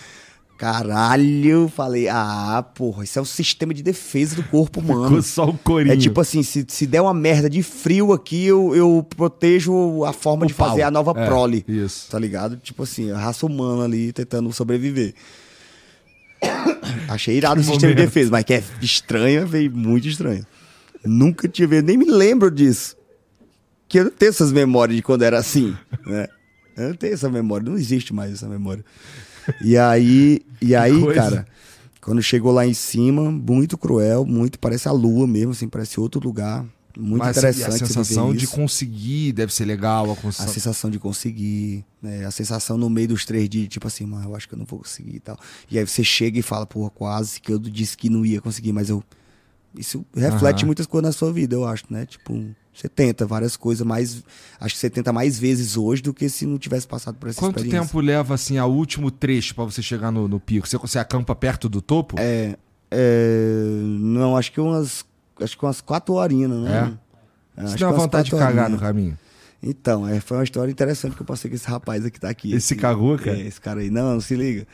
Caralho, 0.56 1.70
falei, 1.74 2.08
ah, 2.08 2.64
porra, 2.74 3.04
isso 3.04 3.18
é 3.18 3.22
um 3.22 3.26
sistema 3.26 3.74
de 3.74 3.82
defesa 3.82 4.36
do 4.36 4.42
corpo 4.44 4.80
humano. 4.80 5.04
Ficou 5.08 5.22
só 5.22 5.44
o 5.50 5.58
corinho. 5.58 5.92
É 5.92 5.96
tipo 5.96 6.18
assim, 6.20 6.42
se, 6.42 6.64
se 6.66 6.86
der 6.86 7.02
uma 7.02 7.12
merda 7.12 7.48
de 7.50 7.62
frio 7.62 8.12
aqui, 8.12 8.46
eu, 8.46 8.74
eu 8.74 9.06
protejo 9.16 10.02
a 10.04 10.12
forma 10.14 10.44
O 10.44 10.46
de 10.48 10.54
fazer 10.54 10.80
pau. 10.80 10.88
a 10.88 10.90
nova 10.90 11.12
É, 11.14 11.26
prole. 11.26 11.64
isso. 11.68 12.10
Tá 12.10 12.18
ligado? 12.18 12.56
Tipo 12.56 12.84
assim, 12.84 13.10
a 13.10 13.18
raça 13.18 13.44
humana 13.44 13.84
ali 13.84 14.12
tentando 14.12 14.50
sobreviver. 14.52 15.12
Achei 17.08 17.36
irado 17.36 17.60
o 17.60 17.64
sistema 17.64 17.94
de 17.94 18.02
defesa, 18.02 18.30
mas 18.30 18.44
que 18.44 18.54
é 18.54 18.62
estranho, 18.80 19.46
veio 19.46 19.70
muito 19.70 20.08
estranho. 20.08 20.44
Nunca 21.04 21.48
tinha 21.48 21.68
visto, 21.68 21.84
nem 21.84 21.96
me 21.96 22.06
lembro 22.06 22.50
disso. 22.50 22.96
Que 23.88 24.00
eu 24.00 24.04
não 24.04 24.10
tenho 24.10 24.30
essas 24.30 24.50
memórias 24.52 24.96
de 24.96 25.02
quando 25.02 25.22
era 25.22 25.38
assim, 25.38 25.76
né? 26.06 26.26
Eu 26.76 26.88
não 26.88 26.94
tenho 26.96 27.14
essa 27.14 27.28
memória, 27.30 27.68
não 27.68 27.76
existe 27.78 28.12
mais 28.12 28.32
essa 28.32 28.48
memória. 28.48 28.84
E 29.60 29.76
aí, 29.76 30.40
e 30.60 30.74
aí, 30.76 31.00
coisa. 31.00 31.20
cara, 31.20 31.46
quando 32.00 32.22
chegou 32.22 32.52
lá 32.52 32.66
em 32.66 32.74
cima, 32.74 33.30
muito 33.30 33.76
cruel, 33.76 34.24
muito 34.24 34.58
parece 34.58 34.88
a 34.88 34.92
lua 34.92 35.26
mesmo, 35.26 35.52
assim, 35.52 35.68
parece 35.68 35.98
outro 36.00 36.20
lugar. 36.22 36.64
Muito 36.98 37.18
Mas 37.22 37.36
e 37.36 37.40
interessante. 37.40 37.84
a 37.84 37.86
sensação 37.86 38.34
de 38.34 38.46
conseguir 38.46 39.32
deve 39.32 39.52
ser 39.52 39.66
legal. 39.66 40.08
A 40.08 40.12
A 40.12 40.16
sensação... 40.16 40.48
sensação 40.54 40.90
de 40.90 40.98
conseguir, 40.98 41.84
né? 42.00 42.24
A 42.24 42.30
sensação 42.30 42.78
no 42.78 42.88
meio 42.88 43.08
dos 43.08 43.26
três 43.26 43.48
dias, 43.50 43.68
tipo 43.68 43.86
assim, 43.86 44.06
mano, 44.06 44.30
eu 44.30 44.34
acho 44.34 44.48
que 44.48 44.54
eu 44.54 44.58
não 44.58 44.64
vou 44.64 44.78
conseguir 44.78 45.16
e 45.16 45.20
tal. 45.20 45.38
E 45.70 45.78
aí 45.78 45.86
você 45.86 46.02
chega 46.02 46.38
e 46.38 46.42
fala, 46.42 46.64
porra, 46.64 46.88
quase 46.88 47.38
que 47.38 47.52
eu 47.52 47.58
disse 47.58 47.98
que 47.98 48.08
não 48.08 48.24
ia 48.24 48.40
conseguir, 48.40 48.72
mas 48.72 48.88
eu. 48.88 49.04
Isso 49.76 50.06
reflete 50.16 50.60
Aham. 50.60 50.66
muitas 50.68 50.86
coisas 50.86 51.06
na 51.08 51.12
sua 51.12 51.30
vida, 51.30 51.54
eu 51.54 51.66
acho, 51.66 51.84
né? 51.90 52.06
Tipo, 52.06 52.32
você 52.76 52.88
tenta 52.88 53.24
várias 53.24 53.56
coisas, 53.56 53.86
mais. 53.86 54.22
Acho 54.60 54.74
que 54.74 54.80
você 54.80 54.90
tenta 54.90 55.12
mais 55.12 55.38
vezes 55.38 55.76
hoje 55.76 56.02
do 56.02 56.12
que 56.12 56.28
se 56.28 56.44
não 56.44 56.58
tivesse 56.58 56.86
passado 56.86 57.16
por 57.16 57.28
essa 57.30 57.40
Quanto 57.40 57.56
experiência. 57.56 57.80
tempo 57.88 58.00
leva, 58.00 58.34
assim, 58.34 58.58
ao 58.58 58.70
último 58.70 59.10
trecho 59.10 59.54
pra 59.54 59.64
você 59.64 59.80
chegar 59.80 60.10
no, 60.10 60.28
no 60.28 60.38
pico? 60.38 60.68
Você, 60.68 60.76
você 60.76 60.98
acampa 60.98 61.34
perto 61.34 61.68
do 61.68 61.80
topo? 61.80 62.16
É, 62.18 62.56
é, 62.90 63.58
não, 63.98 64.36
acho 64.36 64.52
que 64.52 64.60
umas. 64.60 65.04
Acho 65.40 65.56
que 65.58 65.64
umas 65.64 65.80
quatro 65.80 66.14
horinhas, 66.14 66.50
né? 66.50 66.96
É, 67.56 67.60
Você 67.62 67.66
acho 67.66 67.76
que 67.76 67.84
umas 67.84 67.96
vontade 67.96 68.30
de 68.30 68.36
cagar 68.36 68.68
no 68.70 68.78
caminho? 68.78 69.18
Então, 69.62 70.06
é, 70.06 70.20
foi 70.20 70.36
uma 70.36 70.44
história 70.44 70.70
interessante 70.70 71.16
que 71.16 71.22
eu 71.22 71.26
passei 71.26 71.50
com 71.50 71.56
esse 71.56 71.66
rapaz 71.66 72.02
aqui 72.04 72.12
que 72.12 72.20
tá 72.20 72.28
aqui. 72.28 72.48
Esse 72.48 72.74
Esse- 72.74 72.76
cagou, 72.76 73.16
cara? 73.18 73.36
É, 73.38 73.46
esse 73.46 73.60
cara 73.60 73.80
aí. 73.80 73.90
Não, 73.90 74.12
não 74.14 74.20
se 74.20 74.34
liga. 74.34 74.66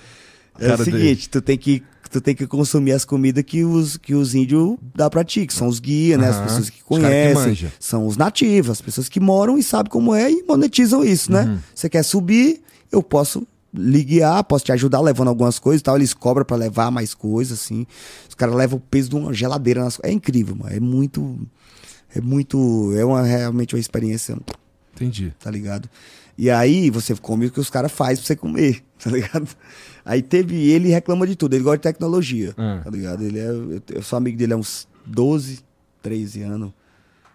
É 0.58 0.74
o 0.74 0.76
seguinte, 0.84 1.28
tu 1.30 1.40
tem 1.40 1.56
que 1.56 1.82
tu 2.12 2.20
tem 2.20 2.34
que 2.34 2.46
consumir 2.46 2.92
as 2.92 3.04
comidas 3.04 3.42
que 3.42 3.64
os, 3.64 3.96
que 3.96 4.14
os 4.14 4.34
índios 4.34 4.76
dá 4.94 5.08
pra 5.10 5.24
ti, 5.24 5.46
que 5.46 5.54
são 5.54 5.66
os 5.66 5.80
guias, 5.80 6.18
né? 6.20 6.28
As 6.28 6.36
Aham. 6.36 6.44
pessoas 6.46 6.70
que 6.70 6.76
que 6.78 6.82
conhecem. 6.84 7.34
manja. 7.34 7.72
são 7.80 8.06
os 8.06 8.16
nativos, 8.16 8.70
as 8.70 8.80
pessoas 8.80 9.08
que 9.08 9.18
moram 9.18 9.56
e 9.58 9.62
sabem 9.62 9.90
como 9.90 10.14
é 10.14 10.30
e 10.30 10.42
monetizam 10.44 11.02
isso, 11.02 11.32
Uhum. 11.32 11.44
né? 11.44 11.58
Você 11.74 11.88
quer 11.88 12.02
subir, 12.02 12.60
eu 12.90 13.02
posso 13.02 13.46
lhe 13.74 14.04
guiar, 14.04 14.44
posso 14.44 14.64
te 14.66 14.72
ajudar 14.72 15.00
levando 15.00 15.28
algumas 15.28 15.58
coisas 15.58 15.80
e 15.80 15.84
tal. 15.84 15.96
Eles 15.96 16.12
cobram 16.12 16.44
pra 16.44 16.56
levar 16.56 16.90
mais 16.90 17.14
coisas, 17.14 17.58
assim. 17.60 17.86
Os 18.28 18.34
caras 18.34 18.54
levam 18.54 18.76
o 18.78 18.80
peso 18.80 19.08
de 19.08 19.16
uma 19.16 19.32
geladeira 19.32 19.82
nas 19.82 19.98
É 20.02 20.12
incrível, 20.12 20.54
mano. 20.54 20.74
É 20.76 20.78
muito. 20.78 21.38
É 22.14 22.20
muito. 22.20 22.92
É 22.94 23.02
uma, 23.04 23.22
realmente 23.22 23.74
uma 23.74 23.80
experiência 23.80 24.36
Entendi. 24.94 25.32
tá 25.40 25.50
ligado? 25.50 25.88
E 26.36 26.50
aí 26.50 26.90
você 26.90 27.14
come 27.14 27.46
o 27.46 27.50
que 27.50 27.60
os 27.60 27.68
caras 27.70 27.92
fazem 27.92 28.16
pra 28.16 28.24
você 28.26 28.36
comer, 28.36 28.82
tá 29.02 29.10
ligado? 29.10 29.48
Aí 30.04 30.22
teve 30.22 30.70
ele 30.70 30.88
reclama 30.88 31.26
de 31.26 31.36
tudo, 31.36 31.54
ele 31.54 31.62
gosta 31.62 31.76
de 31.78 31.82
tecnologia, 31.82 32.54
Ah. 32.56 32.80
tá 32.82 32.90
ligado? 32.90 33.22
Ele 33.22 33.38
é, 33.38 33.46
eu, 33.46 33.82
eu 33.94 34.02
sou 34.02 34.16
amigo 34.16 34.36
dele 34.36 34.52
há 34.52 34.56
uns 34.56 34.88
12, 35.06 35.60
13 36.02 36.42
anos, 36.42 36.72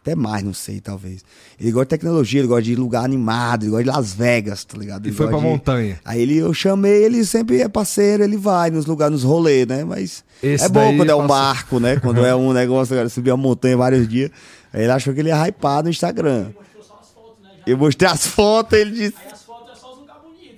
até 0.01 0.15
mais, 0.15 0.41
não 0.43 0.53
sei, 0.53 0.79
talvez. 0.81 1.23
Ele 1.59 1.71
gosta 1.71 1.85
de 1.85 1.89
tecnologia, 1.91 2.39
ele 2.41 2.47
gosta 2.47 2.63
de 2.63 2.75
lugar 2.75 3.03
animado, 3.05 3.63
ele 3.63 3.71
gosta 3.71 3.83
de 3.83 3.89
Las 3.89 4.13
Vegas, 4.13 4.63
tá 4.65 4.77
ligado? 4.77 5.05
E 5.05 5.09
Ele 5.09 5.15
foi 5.15 5.27
gosta 5.27 5.39
pra 5.39 5.47
de- 5.47 5.53
montanha. 5.53 5.99
Aí 6.03 6.21
ele, 6.21 6.37
eu 6.37 6.53
chamei, 6.53 7.03
ele 7.05 7.23
sempre 7.25 7.61
é 7.61 7.67
parceiro, 7.69 8.23
ele 8.23 8.35
vai 8.37 8.69
nos 8.71 8.85
lugares, 8.85 9.11
nos 9.13 9.23
rolês, 9.23 9.67
né? 9.67 9.83
Mas 9.85 10.23
Esse 10.41 10.65
é 10.65 10.69
bom 10.69 10.95
quando 10.97 11.09
é 11.09 11.15
um 11.15 11.27
barco, 11.27 11.79
né? 11.79 11.97
Quando 11.97 12.25
é 12.25 12.35
um 12.35 12.51
negócio, 12.53 12.95
cara, 12.95 13.07
subir 13.09 13.31
a 13.31 13.37
montanha 13.37 13.77
vários 13.77 14.07
dias. 14.07 14.31
Aí 14.73 14.83
ele 14.83 14.91
achou 14.91 15.13
que 15.13 15.19
ele 15.19 15.29
ia 15.29 15.47
hypar 15.47 15.83
no 15.83 15.89
Instagram. 15.89 16.47
Mostrou 16.55 16.83
só 16.83 16.99
as 17.01 17.09
fotos, 17.11 17.43
né? 17.43 17.49
Já. 17.56 17.56
Eu 17.67 17.77
mostrei 17.77 18.09
as 18.09 18.25
fotos, 18.25 18.79
ele 18.79 18.91
disse. 18.91 19.17
Aí 19.19 19.29
as 19.29 19.43
fotos 19.43 19.73
é 19.73 19.75
só 19.75 19.91
os 19.91 19.99
lugares 19.99 20.23
bonitos. 20.23 20.57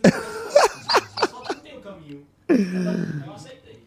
As 1.18 1.30
fotos 1.31 1.56
não 1.56 1.61
tem 1.64 1.77
o 1.77 1.81
caminho. 1.81 2.23
Eu 3.26 3.34
aceitei. 3.34 3.84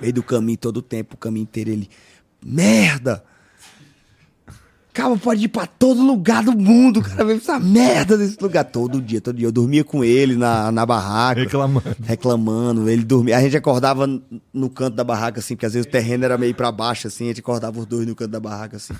meio 0.00 0.12
do 0.14 0.22
caminho 0.22 0.56
todo 0.56 0.78
o 0.78 0.82
tempo, 0.82 1.14
o 1.16 1.18
caminho 1.18 1.42
inteiro 1.42 1.68
ele. 1.68 1.90
Merda! 2.42 3.22
Cara, 4.94 5.16
pode 5.16 5.44
ir 5.44 5.48
pra 5.48 5.66
todo 5.66 6.02
lugar 6.02 6.42
do 6.42 6.56
mundo, 6.56 7.02
cara. 7.02 7.24
Vem 7.24 7.36
essa 7.36 7.60
merda 7.60 8.16
desse 8.16 8.36
lugar. 8.40 8.64
Todo 8.64 9.02
dia, 9.02 9.20
todo 9.20 9.36
dia. 9.36 9.46
Eu 9.46 9.52
dormia 9.52 9.84
com 9.84 10.02
ele 10.02 10.34
na, 10.34 10.72
na 10.72 10.84
barraca. 10.86 11.42
Reclamando. 11.42 11.96
Reclamando. 12.02 12.88
Ele 12.88 13.04
dormia. 13.04 13.36
A 13.36 13.40
gente 13.40 13.56
acordava 13.56 14.08
no 14.52 14.70
canto 14.70 14.96
da 14.96 15.04
barraca, 15.04 15.38
assim, 15.40 15.54
porque 15.54 15.66
às 15.66 15.74
vezes 15.74 15.86
o 15.86 15.90
terreno 15.90 16.24
era 16.24 16.36
meio 16.36 16.54
pra 16.54 16.72
baixo, 16.72 17.06
assim. 17.06 17.26
A 17.26 17.28
gente 17.28 17.40
acordava 17.40 17.78
os 17.78 17.86
dois 17.86 18.06
no 18.08 18.16
canto 18.16 18.30
da 18.30 18.40
barraca, 18.40 18.78
assim. 18.78 18.94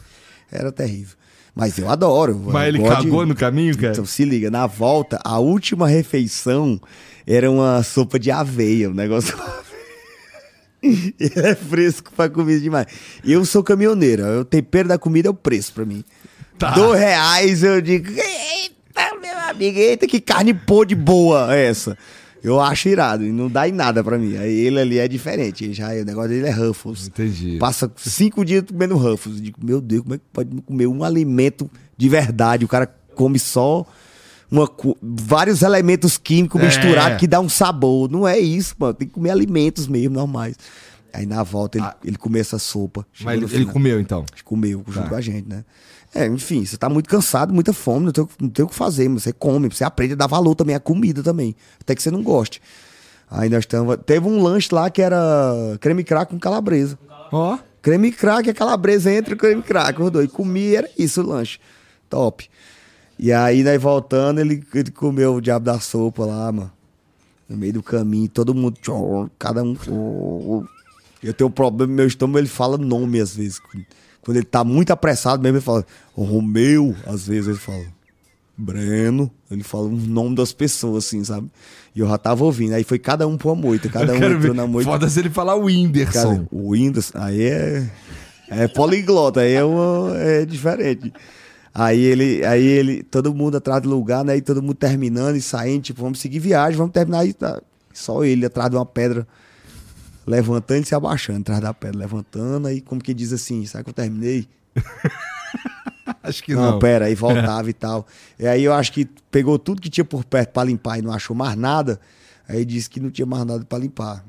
Era 0.53 0.71
terrível. 0.71 1.17
Mas 1.55 1.79
eu 1.79 1.89
adoro. 1.91 2.33
eu 2.47 2.53
Mas 2.53 2.69
ele 2.69 2.79
gosto 2.79 2.97
de- 2.99 3.05
cagou 3.05 3.27
no 3.27 3.35
caminho, 3.35 3.77
cara? 3.77 3.93
Então 3.93 4.05
se 4.07 4.25
liga, 4.25 4.51
na 4.51 4.67
volta, 4.67 5.19
a 5.25 5.39
última 5.39 5.89
refeição 5.89 6.81
era 7.27 7.51
uma 7.51 7.83
sopa 7.83 8.19
de 8.19 8.31
aveia, 8.31 8.89
um 8.91 8.95
negócio. 8.95 9.37
Ele 10.81 11.13
é 11.35 11.55
fresco 11.57 12.13
pra 12.15 12.29
comida 12.29 12.61
demais. 12.61 12.87
Eu 13.25 13.45
sou 13.45 13.65
caminhoneiro, 13.65 14.23
o 14.41 14.45
tempero 14.45 14.89
da 14.89 14.97
comida 14.97 15.27
é 15.29 15.31
o 15.31 15.35
preço 15.35 15.73
pra 15.73 15.85
mim. 15.85 16.05
Tá. 16.57 16.71
Dois 16.71 17.01
reais 17.01 17.63
eu 17.65 17.81
digo, 17.81 18.09
eita, 18.11 19.17
meu 19.21 19.37
amigo, 19.49 19.77
eita, 19.79 20.07
que 20.07 20.21
carne 20.21 20.55
podre 20.55 20.95
boa 20.95 21.55
é 21.55 21.67
essa. 21.67 21.99
Eu 22.43 22.61
acho 22.61 22.89
irado, 22.89 23.25
e 23.25 23.33
não 23.33 23.49
dá 23.49 23.69
em 23.69 23.73
nada 23.73 24.03
pra 24.05 24.17
mim. 24.17 24.37
Aí 24.37 24.53
ele 24.53 24.79
ali 24.81 24.99
é 24.99 25.09
diferente, 25.09 25.65
ele 25.65 25.75
já, 25.75 25.89
o 25.93 26.05
negócio 26.05 26.31
dele 26.31 26.47
é 26.47 26.51
Ruffles. 26.51 27.09
Entendi. 27.09 27.57
Passa 27.59 27.91
cinco 27.97 28.45
dias 28.45 28.63
comendo 28.71 28.97
Ruffles. 28.97 29.37
Eu 29.39 29.43
digo, 29.43 29.59
meu 29.63 29.81
Deus, 29.81 30.03
como 30.03 30.15
é 30.15 30.19
que 30.19 30.25
pode 30.33 30.63
comer 30.63 30.87
um 30.87 31.03
alimento 31.03 31.69
de 31.97 32.09
verdade? 32.09 32.65
O 32.65 32.69
cara 32.69 32.87
come 33.15 33.39
só 33.39 33.85
uma 34.51 34.71
vários 35.03 35.63
elementos 35.63 36.17
químicos 36.17 36.61
É. 36.61 36.65
misturados 36.67 37.19
que 37.19 37.27
dá 37.27 37.41
um 37.41 37.49
sabor. 37.49 38.09
Não 38.11 38.27
é 38.27 38.39
isso, 38.39 38.75
mano. 38.79 38.95
Tem 38.95 39.07
que 39.09 39.15
comer 39.15 39.31
alimentos 39.31 39.87
mesmo, 39.89 40.15
normais. 40.15 40.55
Aí 41.13 41.27
na 41.27 41.43
volta 41.43 41.79
ele, 41.79 41.87
Ah. 41.87 41.97
ele 42.05 42.17
comeu 42.17 42.41
essa 42.41 42.59
sopa. 42.59 43.05
Mas 43.23 43.37
ele, 43.43 43.55
ele 43.55 43.67
comeu, 43.67 43.99
então. 44.01 44.25
comeu 44.45 44.85
junto 44.87 45.03
Tá. 45.03 45.09
com 45.09 45.15
a 45.17 45.21
gente, 45.21 45.49
né? 45.49 45.65
É, 46.15 46.27
enfim, 46.27 46.65
você 46.65 46.77
tá 46.77 46.89
muito 46.89 47.09
cansado, 47.09 47.53
muita 47.53 47.73
fome, 47.73 48.07
não 48.07 48.13
tem, 48.13 48.25
o- 48.25 48.29
não 48.41 48.49
tem 48.49 48.65
o 48.65 48.69
que 48.69 48.75
fazer, 48.75 49.09
mas 49.09 49.23
você 49.25 49.33
come, 49.33 49.69
você 49.69 49.85
aprende 49.85 50.15
a 50.15 50.17
dar 50.17 50.27
valor 50.27 50.55
também 50.55 50.75
à 50.75 50.81
comida 50.81 51.23
também, 51.23 51.55
até 51.81 51.95
que 51.95 52.03
você 52.03 52.11
não 52.11 52.23
goste. 52.23 52.61
Aí 53.31 53.51
nós 53.51 53.61
estamos. 53.61 53.99
Teve 54.07 54.27
um 54.27 54.43
lanche 54.43 54.75
lá 54.75 54.89
que 54.89 55.03
era 55.03 55.53
creme 55.81 56.03
crack 56.03 56.31
com 56.33 56.39
calabresa. 56.39 56.99
Ó. 57.31 57.59
Creme 57.83 58.11
crack, 58.11 58.49
a 58.49 58.55
calabresa 58.55 59.13
entre 59.13 59.35
o 59.35 59.37
creme 59.37 59.63
crack, 59.63 60.01
os 60.01 60.11
dois. 60.11 60.31
Comi, 60.33 60.75
era 60.75 60.89
isso 60.99 61.21
o 61.21 61.27
lanche. 61.27 61.59
Top. 62.09 62.49
E 63.19 63.31
aí, 63.31 63.63
nós 63.63 63.81
voltando, 63.81 64.41
ele, 64.41 64.65
ele 64.75 64.91
comeu 64.91 65.35
o 65.35 65.41
diabo 65.43 65.67
da 65.67 65.79
sopa 65.79 66.25
lá, 66.25 66.51
mano. 66.51 66.73
No 67.49 67.57
meio 67.57 67.75
do 67.75 67.83
caminho, 67.83 68.29
todo 68.29 68.55
mundo. 68.55 68.79
Cada 69.39 69.63
um. 69.63 69.75
Eu 71.23 71.35
tenho 71.35 71.49
um 71.49 71.53
problema, 71.53 71.93
meu 71.93 72.07
estômago, 72.07 72.39
ele 72.39 72.49
fala 72.49 72.79
nome 72.79 73.21
às 73.21 73.35
vezes. 73.37 73.61
Quando 74.29 74.37
ele 74.37 74.45
tá 74.45 74.63
muito 74.63 74.91
apressado 74.91 75.43
mesmo, 75.43 75.57
ele 75.57 75.65
fala. 75.65 75.87
"Ô, 76.15 76.23
Romeu, 76.23 76.95
às 77.07 77.27
vezes 77.27 77.49
ele 77.49 77.57
fala. 77.57 77.83
Breno, 78.55 79.31
ele 79.51 79.63
fala 79.63 79.85
o 79.85 79.91
nome 79.97 80.37
das 80.37 80.53
pessoas, 80.53 81.07
assim, 81.07 81.25
sabe? 81.25 81.49
E 81.97 82.01
eu 82.01 82.07
já 82.07 82.19
tava 82.19 82.45
ouvindo. 82.45 82.75
Aí 82.75 82.85
foi 82.85 82.99
cada 82.99 83.27
um 83.27 83.39
pra 83.39 83.49
uma 83.49 83.55
moita, 83.55 83.89
cada 83.89 84.13
Eu 84.13 84.21
um 84.21 84.25
entrou 84.25 84.39
ver. 84.41 84.55
na 84.55 84.67
moita. 84.67 84.91
Foda 84.91 85.09
se 85.09 85.19
ele 85.19 85.31
falar 85.31 85.55
o 85.55 85.65
Whindersson. 85.65 86.13
Cara, 86.35 86.49
o 86.53 86.73
Windows, 86.75 87.11
aí 87.15 87.41
é, 87.41 87.91
é 88.51 88.69
poliglota, 88.69 89.41
aí 89.41 89.55
é, 89.55 89.65
uma, 89.65 90.15
é 90.19 90.45
diferente. 90.45 91.11
Aí 91.73 91.99
ele, 91.99 92.45
aí 92.45 92.67
ele, 92.67 93.03
todo 93.05 93.35
mundo 93.35 93.57
atrás 93.57 93.81
do 93.81 93.89
lugar, 93.89 94.23
né? 94.27 94.37
E 94.37 94.43
todo 94.43 94.61
mundo 94.61 94.75
terminando 94.75 95.37
e 95.37 95.41
saindo, 95.41 95.85
tipo, 95.85 96.03
vamos 96.03 96.21
seguir 96.21 96.39
viagem, 96.39 96.77
vamos 96.77 96.93
terminar 96.93 97.21
aí. 97.21 97.33
Tá. 97.33 97.63
Só 97.95 98.25
ele 98.25 98.45
atrás 98.45 98.69
de 98.69 98.77
uma 98.77 98.85
pedra, 98.85 99.27
levantando 100.29 100.83
e 100.83 100.87
se 100.87 100.95
abaixando 100.95 101.41
atrás 101.41 101.61
da 101.61 101.73
pedra, 101.75 101.99
levantando, 101.99 102.69
aí 102.69 102.81
como 102.81 103.01
que 103.03 103.15
diz 103.15 103.33
assim, 103.33 103.65
sabe 103.67 103.85
que 103.85 103.91
eu 103.91 103.95
terminei? 103.95 104.49
Acho 106.23 106.43
que 106.43 106.55
Não, 106.55 106.73
não. 106.73 106.79
pera, 106.79 107.07
aí 107.07 107.15
voltava 107.15 107.69
e 107.71 107.73
tal. 107.73 108.07
E 108.39 108.47
aí 108.47 108.63
eu 108.65 108.73
acho 108.73 108.93
que 108.93 109.07
pegou 109.31 109.59
tudo 109.59 109.81
que 109.81 109.89
tinha 109.91 110.05
por 110.05 110.25
perto 110.25 110.51
pra 110.53 110.65
limpar 110.65 110.99
e 110.99 111.03
não 111.03 111.13
achou 111.13 111.35
mais 111.37 111.57
nada. 111.57 112.01
Aí 112.49 112.65
disse 112.65 112.89
que 112.89 112.99
não 113.01 113.11
tinha 113.11 113.27
mais 113.27 113.45
nada 113.45 113.65
pra 113.65 113.79
limpar. 113.79 114.25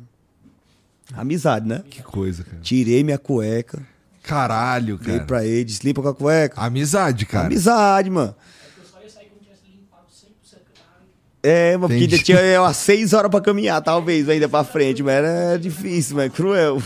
Amizade, 1.13 1.67
né? 1.67 1.84
Que 1.89 2.01
coisa, 2.03 2.43
cara. 2.43 2.57
Tirei 2.61 3.03
minha 3.03 3.17
cueca, 3.17 3.81
Caralho, 4.21 4.97
dei 4.97 5.15
cara. 5.15 5.26
pra 5.26 5.45
ele, 5.45 5.63
disse, 5.63 5.85
limpa 5.85 6.01
com 6.01 6.09
a 6.09 6.13
cueca. 6.15 6.61
Amizade, 6.61 7.26
cara. 7.26 7.47
Amizade, 7.47 8.09
mano. 8.09 8.35
Eu 8.77 8.85
só 8.85 9.01
ia 9.01 9.09
sair 9.09 9.27
quando 9.30 9.41
tivesse 9.41 9.61
limpado 9.65 10.05
100% 10.07 10.53
da 10.53 10.81
área. 10.95 11.07
É, 11.41 11.78
mas 11.78 11.90
porque 11.90 12.03
ainda 12.03 12.18
tinha 12.18 12.38
é, 12.40 12.60
umas 12.60 12.78
seis 12.78 13.14
horas 13.14 13.32
pra 13.32 13.40
caminhar, 13.40 13.82
talvez, 13.82 14.28
ainda 14.28 14.49
pra 14.49 14.64
frente, 14.64 15.02
mas 15.02 15.16
era 15.16 15.57
difícil, 15.57 16.18
mas 16.18 16.32
cruel. 16.34 16.82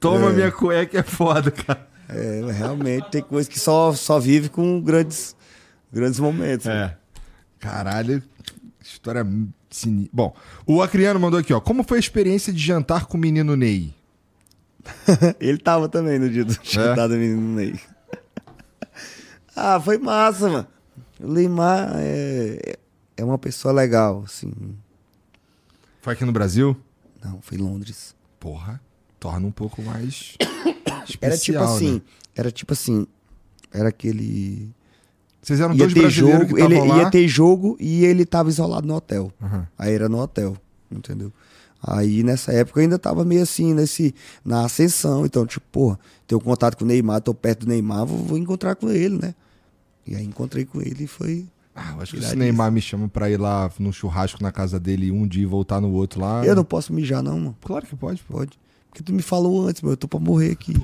Toma 0.00 0.30
minha 0.30 0.50
cueca 0.50 1.00
é 1.00 1.02
foda, 1.02 1.50
cara. 1.50 1.86
É, 2.08 2.40
realmente 2.52 3.10
tem 3.10 3.20
coisa 3.22 3.48
que 3.48 3.58
só, 3.60 3.92
só 3.92 4.18
vive 4.18 4.48
com 4.48 4.80
grandes, 4.80 5.36
grandes 5.92 6.18
momentos. 6.18 6.66
É. 6.66 6.96
Caralho, 7.58 8.22
história 8.82 9.26
sinistra. 9.70 10.10
Bom, 10.12 10.34
o 10.66 10.80
Acriano 10.80 11.20
mandou 11.20 11.38
aqui, 11.38 11.52
ó. 11.52 11.60
Como 11.60 11.82
foi 11.84 11.98
a 11.98 12.00
experiência 12.00 12.52
de 12.52 12.58
jantar 12.60 13.04
com 13.06 13.18
o 13.18 13.20
menino 13.20 13.54
Ney? 13.56 13.92
Ele 15.38 15.58
tava 15.58 15.88
também 15.88 16.18
no 16.18 16.30
dia 16.30 16.42
É? 16.42 16.44
do 16.44 16.58
jantar 16.62 17.08
do 17.08 17.16
menino 17.16 17.56
Ney. 17.56 17.78
ah, 19.54 19.78
foi 19.78 19.98
massa, 19.98 20.48
mano. 20.48 20.66
O 21.20 21.34
Limar 21.34 21.92
é, 21.96 22.76
é 23.18 23.24
uma 23.24 23.36
pessoa 23.36 23.74
legal, 23.74 24.22
assim. 24.24 24.52
Foi 26.00 26.12
aqui 26.12 26.24
no 26.24 26.32
Brasil? 26.32 26.76
Não, 27.22 27.40
foi 27.42 27.58
em 27.58 27.60
Londres. 27.60 28.14
Porra, 28.38 28.80
torna 29.18 29.46
um 29.46 29.50
pouco 29.50 29.82
mais 29.82 30.36
especial, 31.06 31.18
Era 31.20 31.36
tipo 31.36 31.62
assim, 31.64 31.94
né? 31.94 32.00
era 32.36 32.50
tipo 32.52 32.72
assim, 32.72 33.06
era 33.72 33.88
aquele 33.88 34.70
Vocês 35.42 35.58
eram 35.60 35.74
ia 35.74 35.78
dois 35.78 35.92
ter 35.94 36.08
jogo, 36.10 36.54
que 36.54 36.62
ele 36.62 36.80
lá. 36.80 36.98
ia 36.98 37.10
ter 37.10 37.26
jogo 37.26 37.76
e 37.80 38.04
ele 38.04 38.24
tava 38.24 38.48
isolado 38.48 38.86
no 38.86 38.94
hotel. 38.94 39.32
Aham. 39.42 39.66
Aí 39.76 39.92
era 39.92 40.08
no 40.08 40.18
hotel, 40.20 40.56
entendeu? 40.90 41.32
Aí 41.82 42.22
nessa 42.22 42.52
época 42.52 42.78
eu 42.78 42.82
ainda 42.82 42.98
tava 42.98 43.24
meio 43.24 43.42
assim, 43.42 43.74
nesse, 43.74 44.14
na 44.44 44.64
ascensão. 44.64 45.26
Então, 45.26 45.44
tipo, 45.44 45.66
porra, 45.72 45.98
tenho 46.26 46.40
contato 46.40 46.76
com 46.76 46.84
o 46.84 46.86
Neymar, 46.88 47.20
tô 47.20 47.34
perto 47.34 47.60
do 47.66 47.68
Neymar, 47.68 48.06
vou, 48.06 48.18
vou 48.18 48.38
encontrar 48.38 48.76
com 48.76 48.88
ele, 48.88 49.18
né? 49.18 49.34
E 50.06 50.14
aí 50.14 50.24
encontrei 50.24 50.64
com 50.64 50.80
ele 50.80 51.04
e 51.04 51.06
foi. 51.08 51.46
Ah, 51.80 51.92
eu 51.94 52.02
acho 52.02 52.16
que 52.16 52.22
se 52.22 52.34
Neymar 52.34 52.72
me 52.72 52.80
chama 52.80 53.08
pra 53.08 53.30
ir 53.30 53.38
lá 53.38 53.70
num 53.78 53.92
churrasco 53.92 54.42
na 54.42 54.50
casa 54.50 54.80
dele 54.80 55.12
um 55.12 55.26
dia 55.28 55.44
e 55.44 55.46
voltar 55.46 55.80
no 55.80 55.92
outro 55.92 56.20
lá. 56.20 56.44
Eu 56.44 56.56
não 56.56 56.64
posso 56.64 56.92
mijar, 56.92 57.22
não, 57.22 57.38
mano. 57.38 57.56
Claro 57.64 57.86
que 57.86 57.94
pode, 57.94 58.20
pô. 58.22 58.38
Pode. 58.38 58.58
Porque 58.90 59.02
tu 59.02 59.12
me 59.12 59.22
falou 59.22 59.68
antes, 59.68 59.80
meu. 59.80 59.92
Eu 59.92 59.96
tô 59.96 60.08
pra 60.08 60.18
morrer 60.18 60.50
aqui. 60.50 60.74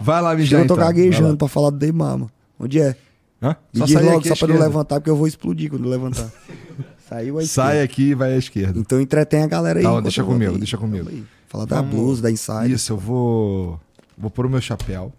Vai 0.00 0.22
lá, 0.22 0.34
mijar 0.34 0.60
eu 0.60 0.66
tô 0.66 0.74
então. 0.74 1.30
Lá. 1.30 1.36
pra 1.36 1.48
falar 1.48 1.68
do 1.70 1.78
Neymar, 1.78 2.12
mano. 2.12 2.30
Onde 2.58 2.80
é? 2.80 2.96
Hã? 3.42 3.56
Me 3.74 3.80
Só 3.80 3.84
diz 3.84 3.94
sair 3.94 4.04
logo, 4.06 4.18
aqui 4.18 4.28
só 4.28 4.36
pra 4.36 4.48
não 4.48 4.60
levantar, 4.60 5.00
porque 5.00 5.10
eu 5.10 5.16
vou 5.16 5.26
explodir 5.26 5.68
quando 5.68 5.86
levantar. 5.86 6.30
Saiu 7.08 7.38
aí. 7.38 7.46
Sai 7.46 7.82
aqui 7.82 8.10
e 8.10 8.14
vai 8.14 8.32
à 8.32 8.38
esquerda. 8.38 8.78
Então 8.80 8.98
entretém 9.00 9.42
a 9.42 9.46
galera 9.46 9.80
aí. 9.80 9.82
Tá, 9.82 9.90
enquanto 9.90 10.04
deixa 10.04 10.24
comigo, 10.24 10.56
deixa 10.56 10.78
comigo. 10.78 11.10
Falar 11.46 11.66
da 11.66 11.76
Vamos- 11.82 11.94
blusa, 11.94 12.22
da 12.22 12.30
inside. 12.30 12.72
Isso, 12.72 12.92
eu 12.92 12.96
vou. 12.96 13.78
Vou 14.16 14.30
pôr 14.30 14.46
o 14.46 14.48
meu 14.48 14.60
chapéu. 14.60 15.12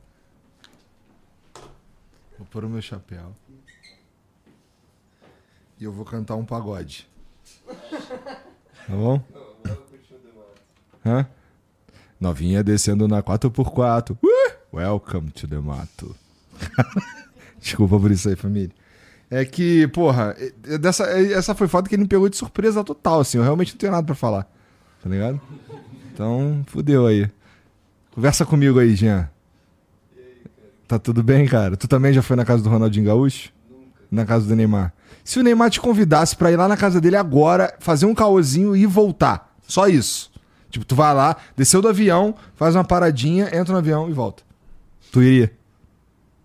Vou 2.38 2.48
pôr 2.50 2.66
o 2.66 2.70
meu 2.70 2.82
chapéu. 2.82 3.36
E 5.80 5.84
eu 5.84 5.92
vou 5.92 6.06
cantar 6.06 6.36
um 6.36 6.46
pagode. 6.46 7.08
Tá 8.86 8.94
bom? 8.98 9.24
Hã? 11.06 11.26
Novinha 12.20 12.62
descendo 12.62 13.08
na 13.08 13.24
4x4. 13.24 14.18
Uh! 14.22 14.76
Welcome 14.76 15.32
to 15.32 15.48
the 15.48 15.58
mato. 15.58 16.14
Desculpa 17.62 17.98
por 17.98 18.12
isso 18.12 18.28
aí, 18.28 18.36
família. 18.36 18.72
É 19.32 19.46
que, 19.46 19.88
porra, 19.88 20.36
dessa, 20.82 21.06
essa 21.06 21.56
foi 21.56 21.70
foda 21.70 21.88
que 21.88 21.96
ele 21.96 22.04
me 22.04 22.08
pegou 22.10 22.28
de 22.28 22.36
surpresa 22.36 22.84
total, 22.84 23.22
assim. 23.22 23.38
Eu 23.38 23.44
realmente 23.44 23.72
não 23.72 23.78
tenho 23.78 23.92
nada 23.94 24.06
pra 24.06 24.16
falar. 24.16 24.44
Tá 25.02 25.10
ligado? 25.10 25.40
Então, 26.14 26.64
fudeu 26.68 27.08
aí. 27.08 27.30
Conversa 28.12 28.46
comigo 28.46 28.80
aí, 28.80 28.96
Jean. 28.96 29.30
Tá 30.88 31.00
tudo 31.00 31.24
bem, 31.24 31.48
cara? 31.48 31.76
Tu 31.78 31.88
também 31.88 32.14
já 32.14 32.22
foi 32.22 32.36
na 32.36 32.46
casa 32.46 32.62
do 32.62 32.70
Ronaldinho 32.70 33.06
Gaúcho? 33.06 33.50
Na 34.12 34.26
casa 34.26 34.46
do 34.46 34.56
Neymar. 34.56 34.94
Se 35.24 35.40
o 35.40 35.44
Neymar 35.44 35.70
te 35.70 35.80
convidasse 35.82 36.36
pra 36.36 36.52
ir 36.52 36.56
lá 36.58 36.68
na 36.68 36.78
casa 36.78 37.00
dele 37.02 37.16
agora, 37.16 37.76
fazer 37.80 38.06
um 38.06 38.14
caôzinho 38.16 38.76
e 38.76 38.86
voltar. 38.86 39.54
Só 39.68 39.88
isso. 39.88 40.32
Tipo, 40.70 40.86
tu 40.86 40.96
vai 40.96 41.14
lá, 41.14 41.38
desceu 41.56 41.82
do 41.82 41.88
avião, 41.88 42.34
faz 42.56 42.76
uma 42.76 42.84
paradinha, 42.84 43.46
entra 43.56 43.72
no 43.74 43.78
avião 43.80 44.10
e 44.10 44.14
volta. 44.14 44.44
Tu 45.12 45.22
iria? 45.22 45.54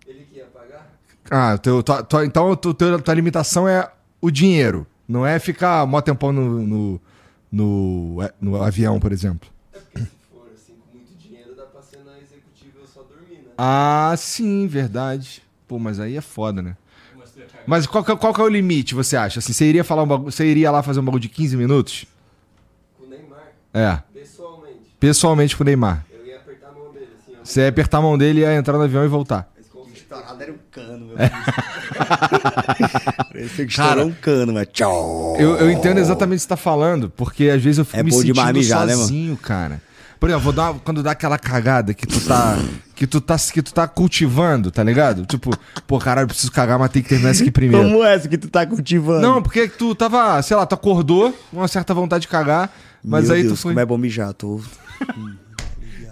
Ele 0.07 0.23
que 0.31 0.37
ia 0.37 0.45
pagar? 0.45 0.93
Ah, 1.31 1.57
teu, 1.57 1.81
tua- 1.81 2.03
tua- 2.03 2.25
então 2.25 2.55
teu- 2.55 2.73
tua 3.01 3.13
limitação 3.13 3.67
é 3.67 3.91
o 4.21 4.29
dinheiro. 4.29 4.85
Não 5.07 5.25
é 5.25 5.39
ficar 5.39 5.85
mó 5.87 5.99
tempão 6.01 6.31
no, 6.31 6.61
no, 6.61 7.01
no, 7.51 8.17
no 8.39 8.61
avião, 8.61 8.99
por 8.99 9.11
exemplo. 9.11 9.49
É 9.73 9.79
porque 9.79 9.99
se 10.01 10.05
for 10.31 10.47
assim 10.53 10.73
com 10.73 10.95
muito 10.97 11.15
dinheiro, 11.17 11.55
dá 11.55 11.63
pra 11.63 11.81
ser 11.81 11.97
na 12.05 12.11
executiva 12.19 12.77
eu 12.81 12.87
só 12.87 13.01
dormir, 13.01 13.37
né? 13.43 13.51
Ah, 13.57 14.13
sim, 14.15 14.67
verdade. 14.67 15.41
Pô, 15.67 15.79
mas 15.79 15.99
aí 15.99 16.15
é 16.15 16.21
foda, 16.21 16.61
né? 16.61 16.77
Mas 17.69 17.85
qual, 17.85 18.03
que 18.03 18.11
é- 18.11 18.15
qual 18.15 18.33
que 18.33 18.41
é 18.41 18.43
o 18.43 18.47
limite, 18.49 18.95
você 18.95 19.15
acha? 19.15 19.39
Assim, 19.39 19.53
você 19.53 19.65
iria 19.65 19.83
falar 19.83 20.03
um 20.03 20.07
bagulho, 20.07 20.31
você 20.31 20.45
iria 20.45 20.71
lá 20.71 20.81
fazer 20.81 20.99
um 20.99 21.03
bagulho 21.03 21.21
de 21.21 21.29
15 21.29 21.55
minutos? 21.55 22.05
Com 22.97 23.05
o 23.05 23.09
Neymar, 23.09 23.39
É, 23.73 23.99
pessoalmente, 24.13 24.79
pessoalmente 24.99 25.55
com 25.55 25.63
o 25.63 25.65
Neymar. 25.65 26.05
eu 26.11 26.25
ia 26.25 26.37
apertar 26.37 26.69
a 26.69 26.71
mão 26.71 26.91
dele, 26.91 27.07
assim, 27.23 27.33
ó. 27.39 27.45
Você 27.45 27.61
ia 27.61 27.69
apertar 27.69 27.97
a 27.97 28.01
mão 28.01 28.17
dele, 28.17 28.39
ia 28.41 28.55
entrar 28.55 28.73
no 28.77 28.83
avião 28.83 29.05
e 29.05 29.07
voltar. 29.07 29.47
Estourado 29.93 30.41
era 30.41 30.51
um 30.51 30.57
cano, 30.71 31.05
meu. 31.05 31.19
É. 31.19 31.29
Parecia 33.31 33.65
que 33.65 33.71
estourou 33.71 34.07
um 34.07 34.11
cano, 34.13 34.53
mas 34.53 34.67
tchau. 34.71 35.35
Eu, 35.39 35.55
eu 35.57 35.69
entendo 35.71 35.99
exatamente 35.99 36.37
o 36.37 36.39
que 36.39 36.43
você 36.43 36.49
tá 36.49 36.57
falando, 36.57 37.09
porque 37.11 37.49
às 37.49 37.61
vezes 37.61 37.77
eu 37.77 37.85
fico 37.85 37.97
É 37.99 38.03
me 38.03 38.11
sentindo 38.11 38.35
né, 38.35 38.43
mano? 38.75 38.97
sozinho, 38.97 39.37
cara. 39.37 39.81
Por 40.19 40.29
exemplo, 40.29 40.43
vou 40.43 40.53
dar 40.53 40.71
uma- 40.71 40.79
quando 40.79 41.03
dá 41.03 41.11
aquela 41.11 41.37
cagada 41.37 41.93
que 41.93 42.05
tu 42.07 42.19
tá. 42.21 42.57
Que 42.99 43.07
tu 43.07 43.21
tá, 43.21 43.37
que 43.37 43.61
tu 43.61 43.73
tá 43.73 43.87
cultivando, 43.87 44.69
tá 44.69 44.83
ligado? 44.83 45.25
Tipo, 45.25 45.51
pô, 45.87 45.97
caralho, 45.99 46.25
eu 46.25 46.27
preciso 46.27 46.51
cagar, 46.51 46.77
mas 46.77 46.91
tem 46.91 47.01
que 47.01 47.07
terminar 47.07 47.31
isso 47.31 47.43
aqui 47.43 47.49
primeiro. 47.49 47.87
Como 47.87 48.03
essa 48.03 48.27
que 48.27 48.37
tu 48.37 48.49
tá 48.49 48.65
cultivando? 48.65 49.21
Não, 49.21 49.41
porque 49.41 49.69
tu 49.69 49.95
tava, 49.95 50.41
sei 50.41 50.57
lá, 50.57 50.65
tu 50.65 50.75
acordou 50.75 51.31
com 51.49 51.57
uma 51.59 51.67
certa 51.69 51.93
vontade 51.93 52.23
de 52.23 52.27
cagar, 52.27 52.69
mas 53.01 53.27
Meu 53.27 53.35
aí 53.35 53.43
Deus, 53.43 53.53
tu 53.53 53.61
foi. 53.61 53.71
como 53.71 53.79
é 53.79 53.85
bom 53.85 53.97
mijar. 53.97 54.33
Tô... 54.33 54.59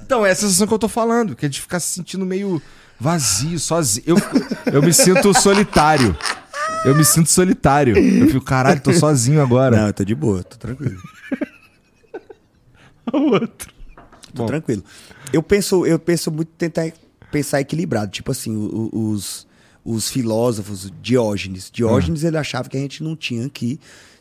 Então, 0.02 0.26
é 0.26 0.32
a 0.32 0.36
sensação 0.36 0.66
que 0.66 0.74
eu 0.74 0.80
tô 0.80 0.88
falando, 0.88 1.36
que 1.36 1.46
é 1.46 1.50
de 1.50 1.60
ficar 1.60 1.82
se 1.82 1.90
sentindo 1.94 2.26
meio 2.26 2.62
vazio, 2.98 3.60
sozinho. 3.60 4.06
Eu, 4.08 4.18
eu 4.76 4.82
me 4.82 4.94
sinto 4.94 5.34
solitário. 5.38 6.16
Eu 6.86 6.96
me 6.96 7.04
sinto 7.04 7.30
solitário. 7.30 7.98
Eu 7.98 8.28
fico, 8.28 8.46
caralho, 8.46 8.80
tô 8.80 8.94
sozinho 8.94 9.42
agora. 9.42 9.76
Não, 9.76 9.88
eu 9.88 9.94
tô 9.94 10.06
de 10.06 10.16
boa, 10.16 10.42
tô 10.42 10.56
tranquilo. 10.56 10.98
O 13.12 13.18
outro. 13.36 13.74
Tô 14.34 14.44
Bom. 14.44 14.46
tranquilo. 14.46 14.84
Eu 15.34 15.44
penso, 15.44 15.86
eu 15.86 16.00
penso 16.00 16.32
muito 16.32 16.50
tentar 16.58 16.92
pensar 17.32 17.60
equilibrado. 17.62 18.12
Tipo 18.12 18.32
assim, 18.32 18.70
os, 18.94 19.46
os 19.84 20.10
filósofos, 20.10 20.92
Diógenes. 21.02 21.70
Diógenes 21.72 22.24
ele 22.24 22.38
achava 22.38 22.70
que 22.70 22.78
a 22.78 22.80
gente 22.80 23.04
não 23.04 23.16
tinha 23.16 23.48
que 23.50 23.80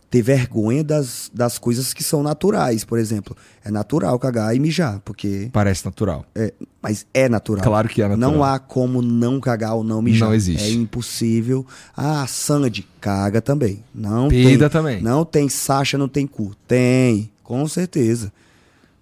ter 0.08 0.22
vergonha 0.22 0.84
das, 0.84 1.30
das 1.34 1.58
coisas 1.58 1.92
que 1.92 2.02
são 2.04 2.22
naturais, 2.22 2.84
por 2.84 2.98
exemplo. 2.98 3.36
É 3.64 3.70
natural 3.70 4.18
cagar 4.18 4.54
e 4.54 4.60
mijar, 4.60 5.00
porque. 5.04 5.50
Parece 5.52 5.84
natural. 5.84 6.24
é- 6.34 6.52
mas 6.80 7.04
é 7.12 7.28
natural. 7.28 7.64
Claro 7.64 7.88
que 7.88 8.00
é 8.00 8.08
natural. 8.08 8.30
Não 8.30 8.44
há 8.44 8.60
como 8.60 9.02
não 9.02 9.40
cagar 9.40 9.74
ou 9.74 9.82
não 9.82 10.00
mijar. 10.00 10.28
Não 10.28 10.34
existe. 10.34 10.64
É 10.64 10.70
impossível. 10.70 11.66
Ah, 11.96 12.24
Sandy 12.28 12.86
caga 13.00 13.40
também. 13.42 13.82
Não 13.92 14.28
Peida 14.28 14.68
tem. 14.70 14.80
também. 14.80 15.02
Não 15.02 15.24
tem 15.24 15.48
Sasha, 15.48 15.98
não 15.98 16.08
tem 16.08 16.26
cu. 16.28 16.54
Tem, 16.68 17.28
com 17.42 17.66
certeza. 17.66 18.32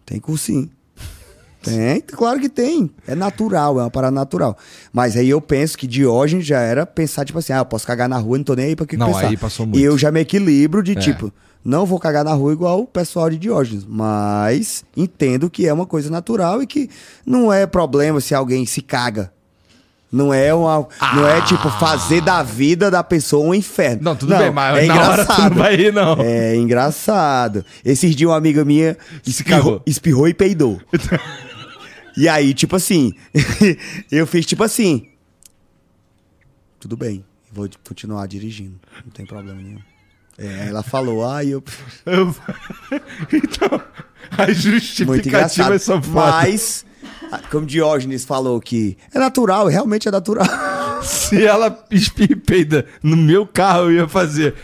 Tem 0.06 0.18
cu 0.18 0.38
sim. 0.38 0.70
Tem, 1.64 2.00
claro 2.00 2.38
que 2.40 2.48
tem. 2.48 2.90
É 3.06 3.14
natural, 3.14 3.78
é 3.78 3.82
uma 3.82 3.90
parada 3.90 4.14
natural. 4.14 4.56
Mas 4.92 5.16
aí 5.16 5.28
eu 5.30 5.40
penso 5.40 5.76
que 5.78 5.86
Diógenes 5.86 6.46
já 6.46 6.60
era 6.60 6.84
pensar, 6.86 7.24
tipo 7.24 7.38
assim, 7.38 7.52
ah, 7.52 7.58
eu 7.58 7.64
posso 7.64 7.86
cagar 7.86 8.08
na 8.08 8.18
rua, 8.18 8.36
não 8.38 8.44
tô 8.44 8.54
nem 8.54 8.66
aí 8.66 8.76
pra 8.76 8.86
que 8.86 8.96
Não, 8.96 9.06
pensar. 9.12 9.26
aí 9.28 9.36
passou 9.36 9.66
muito. 9.66 9.78
E 9.78 9.82
eu 9.84 9.96
já 9.98 10.10
me 10.10 10.20
equilibro 10.20 10.82
de 10.82 10.92
É. 10.92 10.94
tipo, 10.96 11.32
não 11.64 11.86
vou 11.86 11.98
cagar 11.98 12.24
na 12.24 12.32
rua 12.34 12.52
igual 12.52 12.80
o 12.80 12.86
pessoal 12.86 13.30
de 13.30 13.38
Diógenes, 13.38 13.84
mas 13.88 14.84
entendo 14.96 15.48
que 15.48 15.66
é 15.66 15.72
uma 15.72 15.86
coisa 15.86 16.10
natural 16.10 16.62
e 16.62 16.66
que 16.66 16.90
não 17.24 17.52
é 17.52 17.66
problema 17.66 18.20
se 18.20 18.34
alguém 18.34 18.66
se 18.66 18.82
caga. 18.82 19.32
Não 20.12 20.32
é 20.32 20.54
uma, 20.54 20.86
não 21.16 21.26
é 21.26 21.40
tipo 21.40 21.68
fazer 21.70 22.20
da 22.20 22.40
vida 22.40 22.88
da 22.88 23.02
pessoa 23.02 23.44
um 23.48 23.52
inferno. 23.52 24.00
Não, 24.00 24.14
tudo 24.14 24.36
bem, 24.36 24.48
mas 24.48 24.84
é 24.84 24.86
na 24.86 24.94
hora 24.94 25.24
tu 25.24 25.32
engraçado. 25.32 25.50
não 25.50 25.56
vai 25.62 25.74
ir, 25.74 25.92
não. 25.92 26.16
É 26.20 26.54
engraçado. 26.54 27.64
Esses 27.84 28.14
dias 28.14 28.30
uma 28.30 28.36
amiga 28.36 28.64
minha 28.64 28.96
espirrou, 29.26 29.82
espirrou 29.84 30.28
e 30.28 30.34
peidou. 30.34 30.80
e 32.16 32.28
aí, 32.28 32.54
tipo 32.54 32.76
assim, 32.76 33.12
eu 34.10 34.26
fiz 34.26 34.46
tipo 34.46 34.62
assim. 34.62 35.08
Tudo 36.78 36.96
bem, 36.96 37.24
vou 37.52 37.68
continuar 37.86 38.26
dirigindo, 38.26 38.78
não 39.04 39.10
tem 39.12 39.24
problema 39.24 39.60
nenhum. 39.60 39.80
É, 40.36 40.68
ela 40.68 40.82
falou, 40.82 41.26
ai, 41.26 41.48
eu. 41.48 41.62
Eu- 42.04 42.34
então, 43.32 43.80
a 44.36 44.50
justificativa 44.52 45.74
é 45.74 45.78
só 45.78 46.02
foda. 46.02 46.12
Mas, 46.32 46.84
como 47.50 47.66
Diógenes 47.66 48.24
falou 48.24 48.60
que 48.60 48.96
é 49.14 49.18
natural, 49.18 49.68
realmente 49.68 50.08
é 50.08 50.10
natural. 50.10 50.46
Se 51.02 51.44
ela 51.44 51.86
espirra 51.90 52.84
no 53.02 53.16
meu 53.16 53.46
carro, 53.46 53.84
eu 53.84 53.92
ia 53.92 54.08
fazer. 54.08 54.54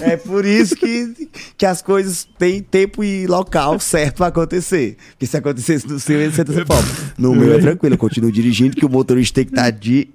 É 0.00 0.16
por 0.16 0.44
isso 0.44 0.76
que, 0.76 1.28
que 1.56 1.66
as 1.66 1.80
coisas 1.82 2.26
têm 2.38 2.62
tempo 2.62 3.02
e 3.02 3.26
local 3.26 3.78
certo 3.78 4.16
pra 4.16 4.28
acontecer. 4.28 4.96
Porque 5.10 5.26
se 5.26 5.36
acontecesse 5.36 5.86
no 5.86 5.98
seu, 6.00 6.30
você 6.30 6.44
tá 6.44 6.52
sem 6.52 6.64
palma. 6.64 6.88
No 7.16 7.34
meu 7.34 7.54
é 7.54 7.60
tranquilo, 7.60 7.94
eu 7.94 7.98
continuo 7.98 8.32
dirigindo, 8.32 8.76
que 8.76 8.84
o 8.84 8.88
motorista 8.88 9.36
tem 9.36 9.44
que 9.44 9.52
estar 9.52 9.70
de 9.70 10.08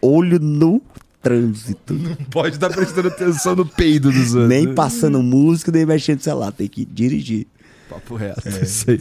olho 0.00 0.38
no 0.38 0.80
trânsito. 1.22 1.98
Pode 2.30 2.56
estar 2.56 2.70
prestando 2.70 3.08
atenção 3.08 3.56
no 3.56 3.66
peido 3.66 4.10
dos 4.12 4.34
outros. 4.34 4.48
Nem 4.48 4.74
passando 4.74 5.22
música, 5.22 5.72
nem 5.72 5.84
mexendo 5.84 6.18
no 6.18 6.24
celular. 6.24 6.52
Tem 6.52 6.68
que 6.68 6.84
dirigir. 6.84 7.46
Papo 7.88 8.14
reto. 8.14 8.48
Isso 8.48 8.90
aí. 8.90 8.98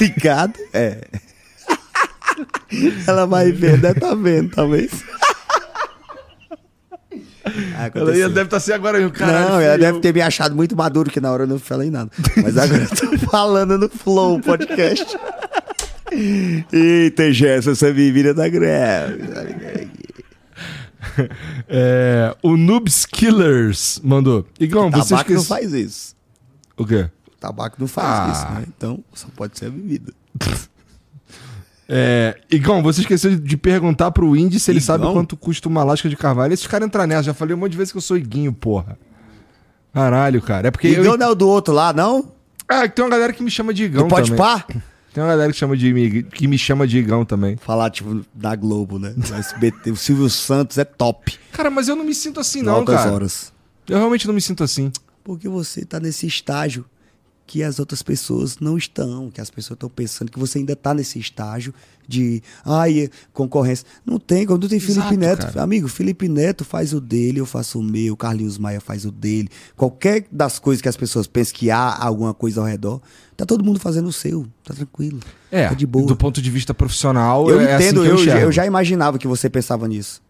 Ligado? 0.00 0.54
É. 0.72 1.06
Ela 3.06 3.26
vai 3.26 3.52
ver, 3.52 3.78
deve 3.78 4.00
tá 4.00 4.14
vendo, 4.14 4.50
talvez. 4.50 4.90
Ela 7.94 8.12
deve 8.28 8.42
estar 8.42 8.56
assim 8.56 8.72
agora, 8.72 9.08
caralho. 9.10 9.48
não, 9.48 9.60
ela 9.60 9.72
fui 9.74 9.80
deve 9.80 9.96
eu. 9.98 10.00
ter 10.00 10.12
me 10.14 10.20
achado 10.20 10.54
muito 10.56 10.74
maduro, 10.76 11.10
que 11.10 11.20
na 11.20 11.30
hora 11.30 11.44
eu 11.44 11.46
não 11.46 11.58
falei 11.58 11.90
nada. 11.90 12.10
Mas 12.42 12.56
agora 12.58 12.82
eu 12.82 12.88
tô 12.88 13.18
falando 13.30 13.78
no 13.78 13.88
Flow 13.88 14.40
Podcast. 14.40 15.06
Eita, 16.72 17.32
Gerson, 17.32 17.72
me 17.92 18.10
vira 18.12 18.32
da 18.34 18.48
greve. 18.48 19.88
É, 21.68 22.34
o 22.42 22.56
Noobs 22.56 23.04
Killers 23.06 24.00
mandou. 24.02 24.46
Igão, 24.58 24.90
você 24.90 25.10
Tabaco 25.10 25.32
não 25.32 25.40
esquece... 25.40 25.46
faz 25.48 25.72
isso. 25.72 26.16
O 26.76 26.84
quê? 26.84 27.08
Tabaco 27.38 27.76
não 27.78 27.86
faz 27.86 28.08
Ah. 28.08 28.32
isso, 28.32 28.52
né? 28.60 28.64
Então 28.76 29.04
só 29.12 29.28
pode 29.36 29.58
ser 29.58 29.66
a 29.66 29.70
bebida. 29.70 30.12
É, 31.88 32.36
Igão, 32.50 32.82
você 32.82 33.02
esqueceu 33.02 33.36
de 33.36 33.56
perguntar 33.56 34.10
pro 34.10 34.34
Indy 34.36 34.58
se 34.58 34.70
ele 34.70 34.78
Igão? 34.78 34.86
sabe 34.86 35.04
quanto 35.12 35.36
custa 35.36 35.68
uma 35.68 35.84
lasca 35.84 36.08
de 36.08 36.16
carvalho. 36.16 36.52
Esses 36.54 36.66
caras 36.66 36.86
entram 36.86 37.06
nessa. 37.06 37.24
Já 37.24 37.34
falei 37.34 37.54
um 37.54 37.58
monte 37.58 37.72
de 37.72 37.76
vezes 37.78 37.92
que 37.92 37.98
eu 37.98 38.02
sou 38.02 38.16
Iguinho, 38.16 38.52
porra. 38.52 38.98
Caralho, 39.92 40.40
cara. 40.42 40.68
É 40.68 40.70
porque 40.70 40.88
E 40.88 40.94
eu... 40.94 41.16
não 41.18 41.26
é 41.26 41.30
o 41.30 41.34
do 41.34 41.48
outro 41.48 41.72
lá, 41.72 41.92
não? 41.92 42.32
Ah, 42.68 42.88
tem 42.88 43.04
uma 43.04 43.10
galera 43.10 43.32
que 43.32 43.42
me 43.42 43.50
chama 43.50 43.72
de 43.74 43.84
Igão 43.84 44.08
Pode. 44.08 44.34
Pá? 44.34 44.64
Tem 45.14 45.22
uma 45.22 45.30
galera 45.30 45.52
que, 45.52 45.56
chama 45.56 45.76
de, 45.76 46.24
que 46.24 46.48
me 46.48 46.58
chama 46.58 46.88
de 46.88 46.98
Igão 46.98 47.24
também. 47.24 47.56
Falar, 47.56 47.88
tipo, 47.88 48.26
da 48.34 48.56
Globo, 48.56 48.98
né? 48.98 49.14
SBT. 49.16 49.92
O 49.92 49.96
Silvio 49.96 50.28
Santos 50.28 50.76
é 50.76 50.84
top. 50.84 51.38
Cara, 51.52 51.70
mas 51.70 51.86
eu 51.86 51.94
não 51.94 52.02
me 52.02 52.12
sinto 52.12 52.40
assim, 52.40 52.62
não, 52.62 52.74
Altas 52.74 52.96
cara. 52.96 53.12
horas. 53.12 53.52
Eu 53.88 53.96
realmente 53.98 54.26
não 54.26 54.34
me 54.34 54.40
sinto 54.40 54.64
assim. 54.64 54.90
Porque 55.22 55.48
você 55.48 55.84
tá 55.84 56.00
nesse 56.00 56.26
estágio 56.26 56.84
que 57.46 57.62
as 57.62 57.78
outras 57.78 58.02
pessoas 58.02 58.58
não 58.58 58.76
estão, 58.76 59.30
que 59.30 59.40
as 59.40 59.50
pessoas 59.50 59.76
estão 59.76 59.88
pensando 59.88 60.30
que 60.30 60.38
você 60.38 60.58
ainda 60.58 60.74
tá 60.74 60.94
nesse 60.94 61.18
estágio 61.18 61.74
de, 62.06 62.42
ai, 62.64 63.08
concorrência. 63.32 63.86
Não 64.04 64.18
tem, 64.18 64.46
quando 64.46 64.68
tem 64.68 64.78
Exato, 64.78 64.94
Felipe 64.94 65.16
Neto, 65.16 65.46
cara. 65.46 65.62
amigo, 65.62 65.88
Felipe 65.88 66.28
Neto 66.28 66.64
faz 66.64 66.92
o 66.92 67.00
dele, 67.00 67.40
eu 67.40 67.46
faço 67.46 67.78
o 67.78 67.82
meu, 67.82 68.16
Carlinhos 68.16 68.58
Maia 68.58 68.80
faz 68.80 69.04
o 69.04 69.10
dele. 69.10 69.48
Qualquer 69.76 70.26
das 70.30 70.58
coisas 70.58 70.80
que 70.80 70.88
as 70.88 70.96
pessoas 70.96 71.26
pensam 71.26 71.54
que 71.54 71.70
há 71.70 71.96
alguma 71.98 72.34
coisa 72.34 72.60
ao 72.60 72.66
redor, 72.66 73.00
tá 73.36 73.44
todo 73.44 73.64
mundo 73.64 73.78
fazendo 73.78 74.08
o 74.08 74.12
seu, 74.12 74.46
tá 74.62 74.74
tranquilo. 74.74 75.20
É, 75.50 75.68
tá 75.68 75.74
de 75.74 75.86
boa. 75.86 76.06
do 76.06 76.16
ponto 76.16 76.40
de 76.42 76.50
vista 76.50 76.74
profissional, 76.74 77.48
Eu 77.48 77.60
é 77.60 77.74
assim 77.74 77.86
entendo, 77.86 78.02
que 78.02 78.08
eu, 78.08 78.18
eu, 78.18 78.38
eu 78.38 78.52
já 78.52 78.66
imaginava 78.66 79.18
que 79.18 79.28
você 79.28 79.48
pensava 79.48 79.86
nisso. 79.86 80.22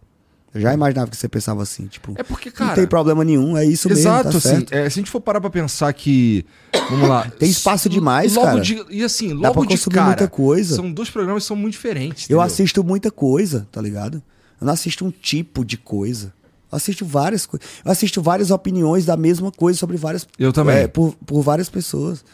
Eu 0.54 0.60
já 0.60 0.72
imaginava 0.72 1.10
que 1.10 1.16
você 1.16 1.28
pensava 1.28 1.62
assim, 1.62 1.86
tipo, 1.86 2.14
É 2.16 2.22
porque, 2.22 2.48
cara... 2.48 2.68
não 2.68 2.74
tem 2.76 2.86
problema 2.86 3.24
nenhum, 3.24 3.56
é 3.56 3.64
isso 3.64 3.90
Exato, 3.90 4.28
mesmo, 4.28 4.40
tá 4.40 4.48
assim, 4.48 4.66
é, 4.70 4.88
se 4.88 4.98
a 4.98 5.02
gente 5.02 5.10
for 5.10 5.20
parar 5.20 5.40
pra 5.40 5.50
pensar 5.50 5.92
que. 5.92 6.46
Vamos 6.90 7.08
lá. 7.08 7.28
Tem 7.38 7.50
espaço 7.50 7.88
demais, 7.88 8.34
logo 8.34 8.46
cara. 8.46 8.60
De, 8.60 8.84
e 8.88 9.02
assim, 9.02 9.28
Dá 9.30 9.48
logo 9.48 9.54
pra 9.54 9.62
de 9.62 9.68
consumir 9.68 9.94
cara. 9.94 10.06
muita 10.06 10.28
coisa. 10.28 10.76
São 10.76 10.92
dois 10.92 11.10
programas 11.10 11.42
que 11.42 11.48
são 11.48 11.56
muito 11.56 11.72
diferentes. 11.72 12.30
Eu 12.30 12.36
entendeu? 12.36 12.40
assisto 12.42 12.84
muita 12.84 13.10
coisa, 13.10 13.66
tá 13.72 13.82
ligado? 13.82 14.22
Eu 14.60 14.66
não 14.66 14.72
assisto 14.72 15.04
um 15.04 15.10
tipo 15.10 15.64
de 15.64 15.76
coisa. 15.76 16.32
Eu 16.70 16.76
assisto 16.76 17.04
várias 17.04 17.46
coisas. 17.46 17.66
Eu 17.84 17.90
assisto 17.90 18.22
várias 18.22 18.50
opiniões 18.52 19.04
da 19.04 19.16
mesma 19.16 19.50
coisa 19.50 19.78
sobre 19.78 19.96
várias. 19.96 20.26
Eu 20.38 20.52
também. 20.52 20.76
é, 20.76 20.86
por, 20.86 21.14
por 21.26 21.42
várias 21.42 21.68
pessoas. 21.68 22.24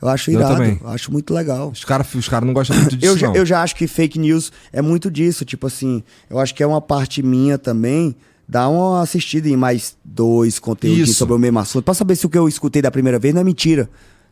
Eu 0.00 0.08
acho 0.08 0.30
Eu 0.30 0.40
irado. 0.40 0.54
também. 0.54 0.78
Eu 0.80 0.88
acho 0.88 1.12
muito 1.12 1.34
legal. 1.34 1.70
Os 1.70 1.84
caras 1.84 2.14
os 2.14 2.28
cara 2.28 2.44
não 2.44 2.52
gostam 2.52 2.76
muito 2.76 2.96
disso. 2.98 3.12
Eu 3.12 3.18
já, 3.18 3.32
eu 3.32 3.46
já 3.46 3.62
acho 3.62 3.76
que 3.76 3.86
fake 3.86 4.18
news 4.18 4.50
é 4.72 4.80
muito 4.80 5.10
disso. 5.10 5.44
Tipo 5.44 5.66
assim, 5.66 6.02
eu 6.28 6.38
acho 6.38 6.54
que 6.54 6.62
é 6.62 6.66
uma 6.66 6.80
parte 6.80 7.22
minha 7.22 7.58
também. 7.58 8.16
Dá 8.48 8.68
uma 8.68 9.02
assistida 9.02 9.48
em 9.48 9.56
mais 9.56 9.96
dois 10.04 10.58
conteúdos 10.58 11.16
sobre 11.16 11.34
o 11.34 11.38
mesmo 11.38 11.58
assunto. 11.58 11.84
Pra 11.84 11.94
saber 11.94 12.16
se 12.16 12.26
o 12.26 12.28
que 12.28 12.36
eu 12.36 12.48
escutei 12.48 12.82
da 12.82 12.90
primeira 12.90 13.18
vez 13.18 13.32
não 13.32 13.42
é 13.42 13.44
mentira. 13.44 13.88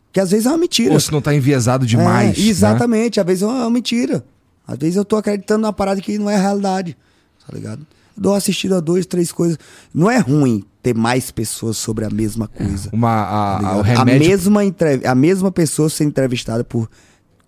Porque 0.07 0.19
às 0.19 0.31
vezes 0.31 0.45
é 0.45 0.49
uma 0.49 0.57
mentira. 0.57 0.91
Ou 0.91 0.99
se 0.99 1.11
não 1.11 1.21
tá 1.21 1.33
enviesado 1.33 1.85
demais. 1.85 2.37
É, 2.37 2.41
né? 2.41 2.47
exatamente, 2.47 3.19
às 3.19 3.25
vezes 3.25 3.43
é 3.43 3.45
uma 3.45 3.69
mentira. 3.69 4.25
Às 4.67 4.77
vezes 4.77 4.95
eu 4.95 5.05
tô 5.05 5.15
acreditando 5.15 5.61
numa 5.61 5.73
parada 5.73 6.01
que 6.01 6.17
não 6.17 6.29
é 6.29 6.35
realidade. 6.35 6.97
Tá 7.45 7.53
ligado? 7.55 7.85
Dou 8.19 8.31
uma 8.33 8.37
assistida 8.37 8.77
a 8.77 8.79
dois, 8.79 9.05
três 9.05 9.31
coisas. 9.31 9.57
Não 9.93 10.09
é 10.11 10.17
ruim 10.17 10.63
ter 10.83 10.93
mais 10.93 11.31
pessoas 11.31 11.77
sobre 11.77 12.05
a 12.05 12.09
mesma 12.09 12.47
coisa. 12.47 12.89
Uma, 12.91 13.07
tá 13.07 13.29
a, 13.31 13.57
a, 13.57 13.77
o 13.77 13.79
a, 13.79 13.83
remédio. 13.83 14.27
mesma 14.27 14.65
entrev- 14.65 15.05
a 15.05 15.15
mesma 15.15 15.51
pessoa 15.51 15.89
ser 15.89 16.03
entrevistada 16.03 16.63
por 16.63 16.89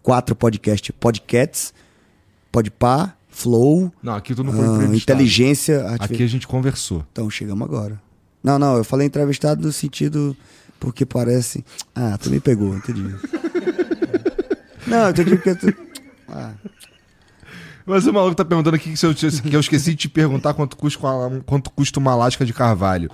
quatro 0.02 0.36
podcasts. 0.36 0.94
Podcasts, 1.00 1.74
Podpah, 2.52 3.14
Flow, 3.30 3.92
Não, 4.04 4.14
aqui 4.16 4.36
tu 4.36 4.44
não 4.44 4.52
foi 4.54 4.66
ah, 4.66 4.68
entrevistado. 4.76 5.20
inteligência 5.20 5.76
artificial. 5.84 6.06
Aqui 6.16 6.24
a 6.24 6.28
gente 6.28 6.48
conversou. 6.48 7.06
Então, 7.12 7.30
chegamos 7.30 7.66
agora. 7.68 8.02
Não, 8.44 8.58
não, 8.60 8.76
eu 8.78 8.84
falei 8.84 9.08
entrevistado 9.08 9.62
no 9.62 9.72
sentido. 9.72 10.36
Porque 10.80 11.06
parece. 11.06 11.64
Ah, 11.94 12.18
tu 12.18 12.32
me 12.32 12.40
pegou, 12.40 12.76
entendi. 12.76 13.04
não, 14.88 14.98
eu 15.06 15.10
entendi 15.12 15.36
porque. 15.36 15.54
Tu... 15.56 15.74
Ah, 16.28 16.54
Mas 17.86 18.06
o 18.08 18.14
maluco 18.14 18.36
tá 18.36 18.46
perguntando 18.46 18.76
aqui 18.76 18.94
que, 18.94 19.06
eu, 19.06 19.14
que 19.14 19.56
eu 19.56 19.60
esqueci 19.60 19.92
de 19.92 19.96
te 19.98 20.10
perguntar 20.10 20.54
quanto 20.54 20.76
custa, 20.78 21.00
quanto 21.46 21.70
custa 21.72 22.00
uma 22.00 22.16
lasca 22.16 22.46
de 22.46 22.54
carvalho. 22.54 23.10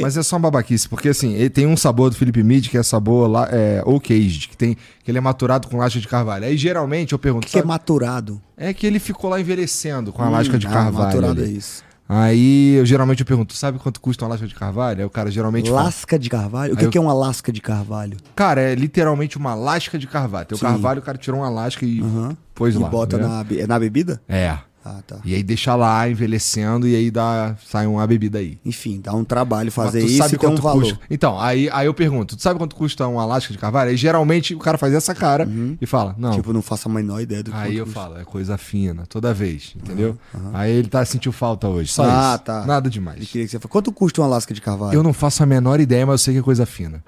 Mas 0.00 0.16
é 0.16 0.22
só 0.22 0.36
uma 0.36 0.42
babaquice, 0.50 0.88
porque 0.88 1.08
assim, 1.08 1.34
ele 1.34 1.50
tem 1.50 1.66
um 1.66 1.76
sabor 1.76 2.10
do 2.10 2.16
Felipe 2.16 2.42
Mid, 2.42 2.68
que 2.68 2.78
é 2.78 2.82
sabor 2.82 3.28
lá, 3.28 3.48
é, 3.50 3.82
que, 4.02 4.56
tem, 4.56 4.76
que 5.02 5.10
ele 5.10 5.18
é 5.18 5.20
maturado 5.20 5.68
com 5.68 5.76
lasca 5.76 5.98
de 6.00 6.08
carvalho. 6.08 6.44
Aí 6.44 6.56
geralmente 6.56 7.12
eu 7.12 7.18
pergunto, 7.18 7.46
O 7.46 7.50
que 7.50 7.58
é 7.58 7.64
maturado? 7.64 8.40
é 8.56 8.72
que 8.72 8.86
ele 8.86 8.98
ficou 8.98 9.28
lá 9.30 9.40
envelhecendo 9.40 10.12
com 10.12 10.22
a 10.22 10.28
lasca 10.28 10.58
de 10.58 10.66
Ah, 10.66 10.70
carvalho. 10.70 11.06
maturado 11.06 11.40
ali. 11.42 11.52
é 11.54 11.56
isso. 11.56 11.84
Aí 12.08 12.74
eu 12.74 12.86
geralmente 12.86 13.20
eu 13.20 13.26
pergunto, 13.26 13.52
sabe 13.54 13.78
quanto 13.78 14.00
custa 14.00 14.24
uma 14.24 14.30
lasca 14.30 14.46
de 14.46 14.54
carvalho? 14.54 15.00
Aí 15.00 15.04
o 15.04 15.10
cara 15.10 15.30
geralmente 15.30 15.68
fala, 15.68 15.84
Lasca 15.84 16.18
de 16.18 16.30
carvalho? 16.30 16.74
O 16.74 16.76
que, 16.76 16.84
eu- 16.84 16.90
que 16.90 16.98
é 16.98 17.00
uma 17.00 17.12
lasca 17.12 17.50
de 17.52 17.60
carvalho? 17.60 18.16
cara, 18.34 18.60
é 18.60 18.74
literalmente 18.74 19.36
uma 19.36 19.54
lasca 19.54 19.98
de 19.98 20.06
carvalho. 20.06 20.46
Tem 20.46 20.56
o 20.56 20.60
carvalho, 20.60 21.00
o 21.00 21.02
cara 21.04 21.18
tirou 21.18 21.40
uma 21.40 21.48
lasca 21.48 21.84
e 21.84 22.00
Aham. 22.00 22.36
pôs 22.54 22.74
e 22.74 22.78
lá. 22.78 22.88
bota 22.88 23.18
na, 23.18 23.42
be- 23.42 23.60
é 23.60 23.66
na 23.66 23.78
bebida? 23.78 24.20
É. 24.28 24.56
Ah, 24.88 25.02
tá. 25.04 25.16
E 25.24 25.34
aí 25.34 25.42
deixa 25.42 25.74
lá 25.74 26.08
envelhecendo 26.08 26.86
e 26.86 26.94
aí 26.94 27.10
dá, 27.10 27.56
sai 27.68 27.88
uma 27.88 28.06
bebida 28.06 28.38
aí. 28.38 28.56
Enfim, 28.64 29.00
dá 29.02 29.12
um 29.12 29.24
trabalho 29.24 29.72
fazer 29.72 30.04
isso 30.04 30.18
sabe 30.18 30.36
e 30.36 30.38
tem 30.38 30.48
um 30.48 30.52
quanto 30.52 30.62
valor. 30.62 30.82
custa? 30.82 31.00
Então, 31.10 31.40
aí, 31.40 31.68
aí 31.72 31.86
eu 31.86 31.92
pergunto, 31.94 32.36
tu 32.36 32.42
sabe 32.42 32.56
quanto 32.58 32.76
custa 32.76 33.06
um 33.08 33.18
Alasca 33.18 33.52
de 33.52 33.58
Carvalho? 33.58 33.90
Aí 33.90 33.96
geralmente 33.96 34.54
o 34.54 34.58
cara 34.60 34.78
faz 34.78 34.94
essa 34.94 35.12
cara 35.12 35.48
e 35.80 35.86
fala, 35.86 36.14
não. 36.16 36.30
Tipo, 36.32 36.52
não 36.52 36.62
faço 36.62 36.88
a 36.88 36.92
menor 36.92 37.20
ideia 37.20 37.42
do 37.42 37.50
que 37.50 37.56
aí 37.56 37.62
quanto 37.70 37.76
eu 37.78 37.84
custa. 37.86 38.00
falo, 38.00 38.18
é 38.18 38.24
coisa 38.24 38.56
fina, 38.56 39.04
toda 39.06 39.34
vez, 39.34 39.74
entendeu? 39.74 40.16
Aí 40.52 40.70
ele 40.70 40.88
tá 40.88 41.04
sentiu 41.04 41.32
falta 41.32 41.66
hoje, 41.66 41.90
só 41.90 42.04
Ah, 42.04 42.34
isso. 42.36 42.44
tá. 42.44 42.64
Nada 42.64 42.86
Ele 42.86 42.92
demais. 42.92 43.28
queria 43.28 43.44
que 43.44 43.50
você 43.50 43.58
falasse. 43.58 43.68
Quanto 43.72 43.90
custa 43.90 44.20
um 44.20 44.24
Alasca 44.24 44.54
de 44.54 44.60
Carvalho? 44.60 44.94
Eu 44.94 45.02
não 45.02 45.12
faço 45.12 45.42
a 45.42 45.46
menor 45.46 45.80
ideia, 45.80 46.06
mas 46.06 46.12
eu 46.14 46.18
sei 46.18 46.34
que 46.34 46.40
é 46.40 46.42
coisa 46.44 46.64
fina. 46.64 47.02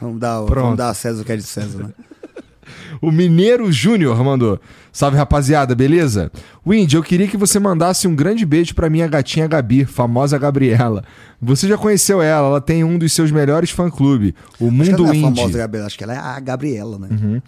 Vamos 0.00 0.20
dar, 0.20 0.42
Pronto. 0.44 0.60
vamos 0.62 0.76
dar 0.78 0.90
a 0.90 0.94
César 0.94 1.22
o 1.22 1.24
que 1.24 1.32
é 1.32 1.36
de 1.36 1.42
César, 1.42 1.84
né? 1.84 1.90
O 3.02 3.10
Mineiro 3.10 3.70
Júnior 3.72 4.22
mandou. 4.24 4.58
Salve 4.94 5.16
rapaziada, 5.16 5.74
beleza? 5.74 6.30
Windy, 6.64 6.94
eu 6.94 7.02
queria 7.02 7.26
que 7.26 7.36
você 7.36 7.58
mandasse 7.58 8.06
um 8.06 8.14
grande 8.14 8.46
beijo 8.46 8.76
pra 8.76 8.88
minha 8.88 9.08
gatinha 9.08 9.48
Gabi, 9.48 9.84
famosa 9.84 10.38
Gabriela. 10.38 11.02
Você 11.42 11.66
já 11.66 11.76
conheceu 11.76 12.22
ela, 12.22 12.46
ela 12.46 12.60
tem 12.60 12.84
um 12.84 12.96
dos 12.96 13.12
seus 13.12 13.32
melhores 13.32 13.70
fã-clube, 13.70 14.36
o 14.60 14.68
Acho 14.68 14.70
que 14.70 14.70
Mundo 14.70 14.88
ela 14.88 14.98
não 14.98 15.12
é 15.12 15.16
Indie. 15.16 15.36
famosa 15.40 15.58
Gabriela, 15.58 15.86
acho 15.88 15.98
que 15.98 16.04
ela 16.04 16.14
é 16.14 16.18
a 16.18 16.38
Gabriela, 16.38 16.96
né? 16.98 17.08
Uhum. 17.10 17.42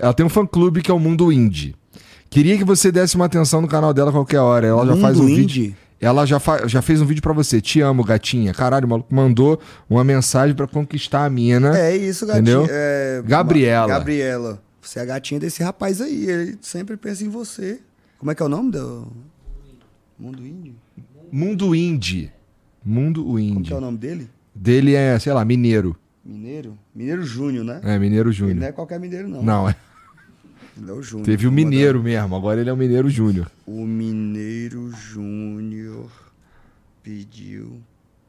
Ela 0.00 0.14
tem 0.14 0.24
um 0.24 0.30
fã-clube 0.30 0.80
que 0.80 0.90
é 0.90 0.94
o 0.94 0.98
Mundo 0.98 1.30
Indie. 1.30 1.76
Queria 2.30 2.56
que 2.56 2.64
você 2.64 2.90
desse 2.90 3.14
uma 3.14 3.26
atenção 3.26 3.60
no 3.60 3.68
canal 3.68 3.92
dela 3.92 4.08
a 4.08 4.12
qualquer 4.12 4.40
hora. 4.40 4.66
Ela 4.66 4.86
já 4.86 4.92
Mundo 4.92 5.00
faz 5.02 5.20
um 5.20 5.28
Indie? 5.28 5.36
vídeo. 5.60 5.76
Ela 6.00 6.26
já, 6.26 6.40
fa- 6.40 6.66
já 6.66 6.82
fez 6.82 7.00
um 7.00 7.06
vídeo 7.06 7.22
pra 7.22 7.32
você. 7.32 7.60
Te 7.60 7.80
amo, 7.80 8.02
gatinha. 8.04 8.52
Caralho, 8.52 8.86
o 8.86 8.90
maluco 8.90 9.14
mandou 9.14 9.60
uma 9.88 10.02
mensagem 10.02 10.54
pra 10.56 10.66
conquistar 10.66 11.24
a 11.24 11.30
mina. 11.30 11.78
É 11.78 11.96
isso, 11.96 12.26
gatinha. 12.26 12.42
Entendeu? 12.42 12.66
É, 12.68 13.22
Gabriela. 13.24 13.86
Gabriela. 13.86 14.62
Você 14.88 14.98
é 15.00 15.02
a 15.02 15.04
gatinha 15.06 15.40
desse 15.40 15.62
rapaz 15.62 16.00
aí. 16.00 16.28
Ele 16.30 16.58
sempre 16.60 16.96
pensa 16.96 17.24
em 17.24 17.28
você. 17.28 17.80
Como 18.18 18.30
é 18.30 18.34
que 18.34 18.42
é 18.42 18.46
o 18.46 18.48
nome 18.48 18.70
do. 18.70 19.06
Mundo 20.18 20.46
Índio? 20.46 20.74
Mundo 21.30 21.74
Indie. 21.74 22.32
Mundo 22.84 23.24
Como 23.24 23.36
que 23.36 23.42
Indie. 23.42 23.72
é 23.72 23.76
o 23.76 23.80
nome 23.80 23.98
dele? 23.98 24.30
Dele 24.54 24.94
é, 24.94 25.18
sei 25.18 25.32
lá, 25.32 25.44
Mineiro. 25.44 25.96
Mineiro? 26.24 26.78
Mineiro 26.94 27.22
Júnior, 27.24 27.64
né? 27.64 27.80
É, 27.84 27.98
Mineiro 27.98 28.30
Ele 28.30 28.36
Júnior. 28.36 28.56
não 28.56 28.66
é 28.66 28.72
qualquer 28.72 28.98
mineiro, 28.98 29.28
não. 29.28 29.42
Não, 29.42 29.68
é. 29.68 29.76
Ele 30.76 30.90
é 30.90 30.92
o 30.92 31.02
Júnior. 31.02 31.26
Teve 31.26 31.46
o 31.46 31.50
mandar. 31.50 31.64
Mineiro 31.64 32.02
mesmo. 32.02 32.36
Agora 32.36 32.60
ele 32.60 32.70
é 32.70 32.72
o 32.72 32.76
Mineiro 32.76 33.10
Júnior. 33.10 33.50
O 33.66 33.84
Mineiro 33.84 34.90
Júnior 34.92 36.10
pediu 37.02 37.80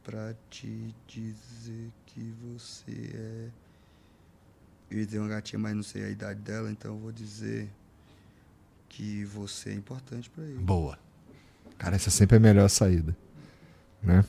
pra 0.03 0.33
te 0.49 0.93
dizer 1.07 1.89
que 2.07 2.33
você 2.43 3.11
é. 3.13 3.45
Eu 4.89 4.99
ia 4.99 5.05
dizer 5.05 5.19
uma 5.19 5.27
gatinha, 5.27 5.59
mas 5.59 5.75
não 5.75 5.83
sei 5.83 6.05
a 6.05 6.09
idade 6.09 6.39
dela, 6.41 6.71
então 6.71 6.93
eu 6.95 6.99
vou 6.99 7.11
dizer 7.11 7.69
que 8.87 9.25
você 9.25 9.71
é 9.71 9.73
importante 9.73 10.29
pra 10.29 10.43
ele. 10.43 10.59
Boa. 10.59 10.97
Cara, 11.77 11.95
essa 11.95 12.09
sempre 12.09 12.35
é 12.35 12.37
a 12.37 12.41
melhor 12.41 12.69
saída. 12.69 13.15
Né? 14.01 14.23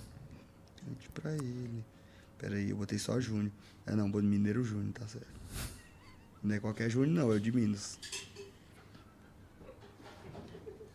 Importante 0.75 1.09
pra 1.11 1.33
ele. 1.33 1.85
Pera 2.39 2.57
aí, 2.57 2.71
eu 2.71 2.77
botei 2.77 2.99
só 2.99 3.21
Júnior. 3.21 3.53
É 3.87 3.95
não, 3.95 4.09
Mineiro 4.09 4.65
Júnior, 4.65 4.93
tá 4.93 5.07
certo. 5.07 5.27
Não 6.43 6.55
é 6.55 6.61
qualquer 6.61 6.91
Júnior, 6.91 7.15
não, 7.15 7.33
é 7.33 7.37
o 7.37 7.41
de 7.41 7.51
Minas. 7.51 7.99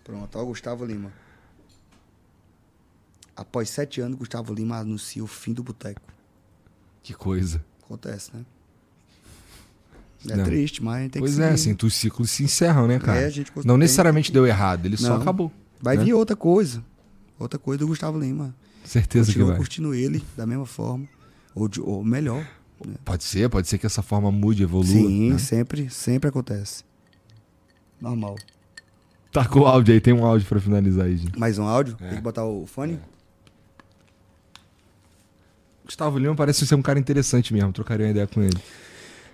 Pronto, 0.03 0.37
ó, 0.37 0.45
Gustavo 0.45 0.85
Lima. 0.85 1.11
Após 3.35 3.69
sete 3.69 3.99
anos, 3.99 4.17
Gustavo 4.17 4.53
Lima 4.53 4.77
anuncia 4.77 5.23
o 5.23 5.27
fim 5.27 5.53
do 5.53 5.63
boteco. 5.63 6.01
Que 7.01 7.13
coisa. 7.13 7.63
Acontece, 7.83 8.35
né? 8.35 8.45
É 10.29 10.43
triste, 10.43 10.83
mas 10.83 11.11
tem 11.11 11.19
pois 11.21 11.35
que 11.35 11.41
é, 11.41 11.55
seguir. 11.55 11.71
assim, 11.71 11.85
os 11.87 11.93
ciclos 11.93 12.29
se 12.31 12.43
encerram, 12.43 12.87
né, 12.87 12.99
cara? 12.99 13.21
É, 13.21 13.25
a 13.25 13.29
gente 13.29 13.51
Não 13.65 13.77
necessariamente 13.77 14.31
deu 14.31 14.45
errado, 14.47 14.85
ele 14.85 14.95
só 14.97 15.09
Não. 15.09 15.21
acabou. 15.21 15.51
Vai 15.81 15.97
né? 15.97 16.03
vir 16.05 16.13
outra 16.13 16.35
coisa. 16.35 16.83
Outra 17.37 17.59
coisa 17.59 17.79
do 17.79 17.87
Gustavo 17.87 18.17
Lima. 18.19 18.55
Certeza 18.85 19.25
que 19.27 19.33
Continua 19.33 19.47
vai. 19.49 19.57
curtindo 19.57 19.93
ele 19.93 20.23
da 20.37 20.45
mesma 20.45 20.65
forma. 20.65 21.05
Ou, 21.55 21.67
de- 21.67 21.81
ou 21.81 22.03
melhor. 22.03 22.45
né? 22.85 22.95
Pode 23.03 23.23
ser, 23.23 23.49
pode 23.49 23.67
ser 23.67 23.77
que 23.77 23.85
essa 23.85 24.01
forma 24.01 24.31
mude, 24.31 24.63
evolua. 24.63 24.85
Sim, 24.85 25.31
né? 25.31 25.37
sempre, 25.37 25.89
sempre 25.89 26.29
acontece. 26.29 26.83
Normal. 27.99 28.35
Tá 29.31 29.45
com 29.45 29.61
o 29.61 29.65
áudio 29.65 29.93
aí, 29.93 29.99
tem 30.01 30.13
um 30.13 30.25
áudio 30.25 30.47
pra 30.47 30.59
finalizar 30.59 31.05
aí, 31.05 31.17
gente. 31.17 31.37
Mais 31.39 31.57
um 31.57 31.63
áudio? 31.67 31.97
É. 32.01 32.07
Tem 32.09 32.17
que 32.17 32.23
botar 32.23 32.45
o 32.45 32.65
fone? 32.67 32.99
Gustavo 35.85 36.17
Lima 36.17 36.35
parece 36.35 36.65
ser 36.65 36.75
um 36.75 36.81
cara 36.81 36.97
interessante 36.99 37.53
mesmo, 37.53 37.73
trocaria 37.73 38.05
uma 38.05 38.11
ideia 38.11 38.27
com 38.27 38.41
ele. 38.41 38.57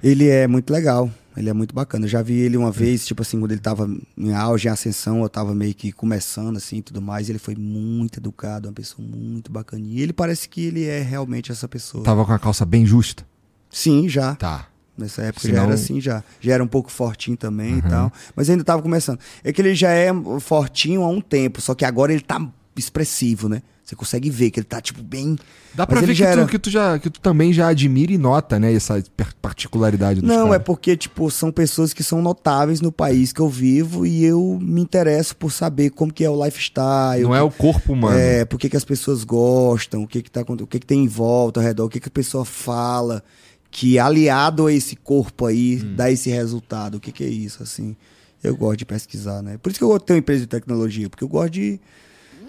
Ele 0.04 0.28
é 0.28 0.48
muito 0.48 0.72
legal. 0.72 1.10
Ele 1.38 1.50
é 1.50 1.54
muito 1.54 1.74
bacana. 1.74 2.06
Eu 2.06 2.10
já 2.10 2.22
vi 2.22 2.34
ele 2.34 2.58
uma 2.58 2.72
vez, 2.72 3.06
tipo 3.06 3.22
assim, 3.22 3.40
quando 3.40 3.52
ele 3.52 3.62
tava 3.62 3.90
em 4.18 4.34
auge, 4.34 4.68
em 4.68 4.72
ascensão, 4.72 5.22
eu 5.22 5.30
tava 5.30 5.56
meio 5.56 5.74
que 5.74 5.92
começando, 5.92 6.58
assim, 6.58 6.78
e 6.78 6.82
tudo 6.82 7.02
mais. 7.02 7.30
Ele 7.30 7.40
foi 7.40 7.56
muito 7.56 8.20
educado, 8.20 8.68
uma 8.68 8.74
pessoa 8.74 9.08
muito 9.08 9.52
bacana. 9.52 9.84
E 9.86 10.02
ele 10.02 10.12
parece 10.12 10.50
que 10.50 10.66
ele 10.66 10.86
é 10.86 11.02
realmente 11.02 11.52
essa 11.52 11.68
pessoa. 11.68 12.04
Tava 12.04 12.26
com 12.26 12.34
a 12.34 12.40
calça 12.40 12.66
bem 12.66 12.86
justa? 12.86 13.26
Sim, 13.70 14.10
já. 14.10 14.36
Tá. 14.36 14.68
Nessa 14.98 15.22
época 15.22 15.44
Senão- 15.48 15.56
já 15.56 15.64
era 15.64 15.74
assim, 15.76 16.02
já. 16.02 16.24
Já 16.42 16.54
era 16.56 16.64
um 16.64 16.68
pouco 16.68 16.92
fortinho 16.92 17.38
também 17.38 17.78
e 17.78 17.82
tal. 17.84 18.12
Mas 18.36 18.50
ainda 18.50 18.64
tava 18.66 18.82
começando. 18.82 19.20
É 19.44 19.54
que 19.54 19.62
ele 19.62 19.74
já 19.74 19.92
é 19.92 20.10
fortinho 20.42 21.04
há 21.04 21.08
um 21.08 21.22
tempo, 21.22 21.62
só 21.62 21.74
que 21.74 21.86
agora 21.86 22.12
ele 22.12 22.22
tá 22.22 22.46
expressivo, 22.76 23.48
né? 23.48 23.62
Você 23.90 23.96
consegue 23.96 24.30
ver 24.30 24.52
que 24.52 24.60
ele 24.60 24.66
tá, 24.68 24.80
tipo, 24.80 25.02
bem. 25.02 25.36
Dá 25.74 25.84
Mas 25.84 25.88
pra 25.88 25.98
ele 25.98 26.06
ver 26.08 26.14
que 26.14 26.20
já 26.20 26.26
tu, 26.32 26.40
era- 26.40 26.46
que, 26.48 26.60
tu 26.60 26.70
já, 26.70 27.00
que 27.00 27.10
tu 27.10 27.20
também 27.20 27.52
já 27.52 27.70
admira 27.70 28.12
e 28.14 28.20
nota, 28.20 28.60
né? 28.60 28.72
Essa 28.72 29.04
particularidade 29.42 30.22
dos 30.22 30.30
Não, 30.30 30.54
é 30.54 30.60
porque, 30.60 30.96
tipo, 30.96 31.32
são 31.32 31.52
pessoas 31.52 31.92
que 31.92 32.04
são 32.04 32.22
notáveis 32.22 32.82
no 32.82 32.92
país 32.92 33.34
que 33.34 33.40
eu 33.40 33.50
vivo 33.50 34.06
e 34.06 34.24
eu 34.24 34.60
me 34.62 34.80
interesso 34.82 35.36
por 35.36 35.52
saber 35.52 35.90
como 35.90 36.14
que 36.14 36.24
é 36.24 36.30
o 36.30 36.44
lifestyle. 36.46 37.24
Não 37.24 37.36
é 37.36 37.42
o 37.42 37.50
corpo 37.50 37.94
humano. 37.94 38.16
É, 38.20 38.46
por 38.46 38.60
que, 38.60 38.70
que 38.70 38.78
as 38.78 38.86
pessoas 38.86 39.24
gostam, 39.24 40.04
o 40.04 40.08
que 40.08 40.22
que, 40.22 40.30
tá, 40.30 40.42
o 40.48 40.68
que 40.68 40.80
que 40.80 40.86
tem 40.86 41.04
em 41.04 41.08
volta, 41.08 41.60
ao 41.60 41.66
redor, 41.66 41.86
o 41.86 41.90
que, 41.90 42.00
que 42.00 42.10
a 42.10 42.12
pessoa 42.12 42.46
fala, 42.46 43.24
que 43.72 43.98
aliado 43.98 44.68
a 44.68 44.74
esse 44.74 44.96
corpo 44.96 45.48
aí 45.48 45.82
Hum. 45.84 45.96
dá 45.96 46.12
esse 46.12 46.30
resultado. 46.30 46.96
O 46.98 47.00
que, 47.00 47.12
que 47.12 47.24
é 47.24 47.28
isso, 47.28 47.64
assim? 47.64 47.96
Eu 48.44 48.56
gosto 48.56 48.78
de 48.78 48.86
pesquisar, 48.86 49.42
né? 49.42 49.58
Por 49.58 49.70
isso 49.72 49.80
que 49.80 49.84
eu 49.84 50.00
tenho 50.00 50.20
empresa 50.20 50.42
de 50.42 50.48
tecnologia, 50.48 51.10
porque 51.10 51.24
eu 51.24 51.28
gosto 51.28 51.54
de... 51.54 51.80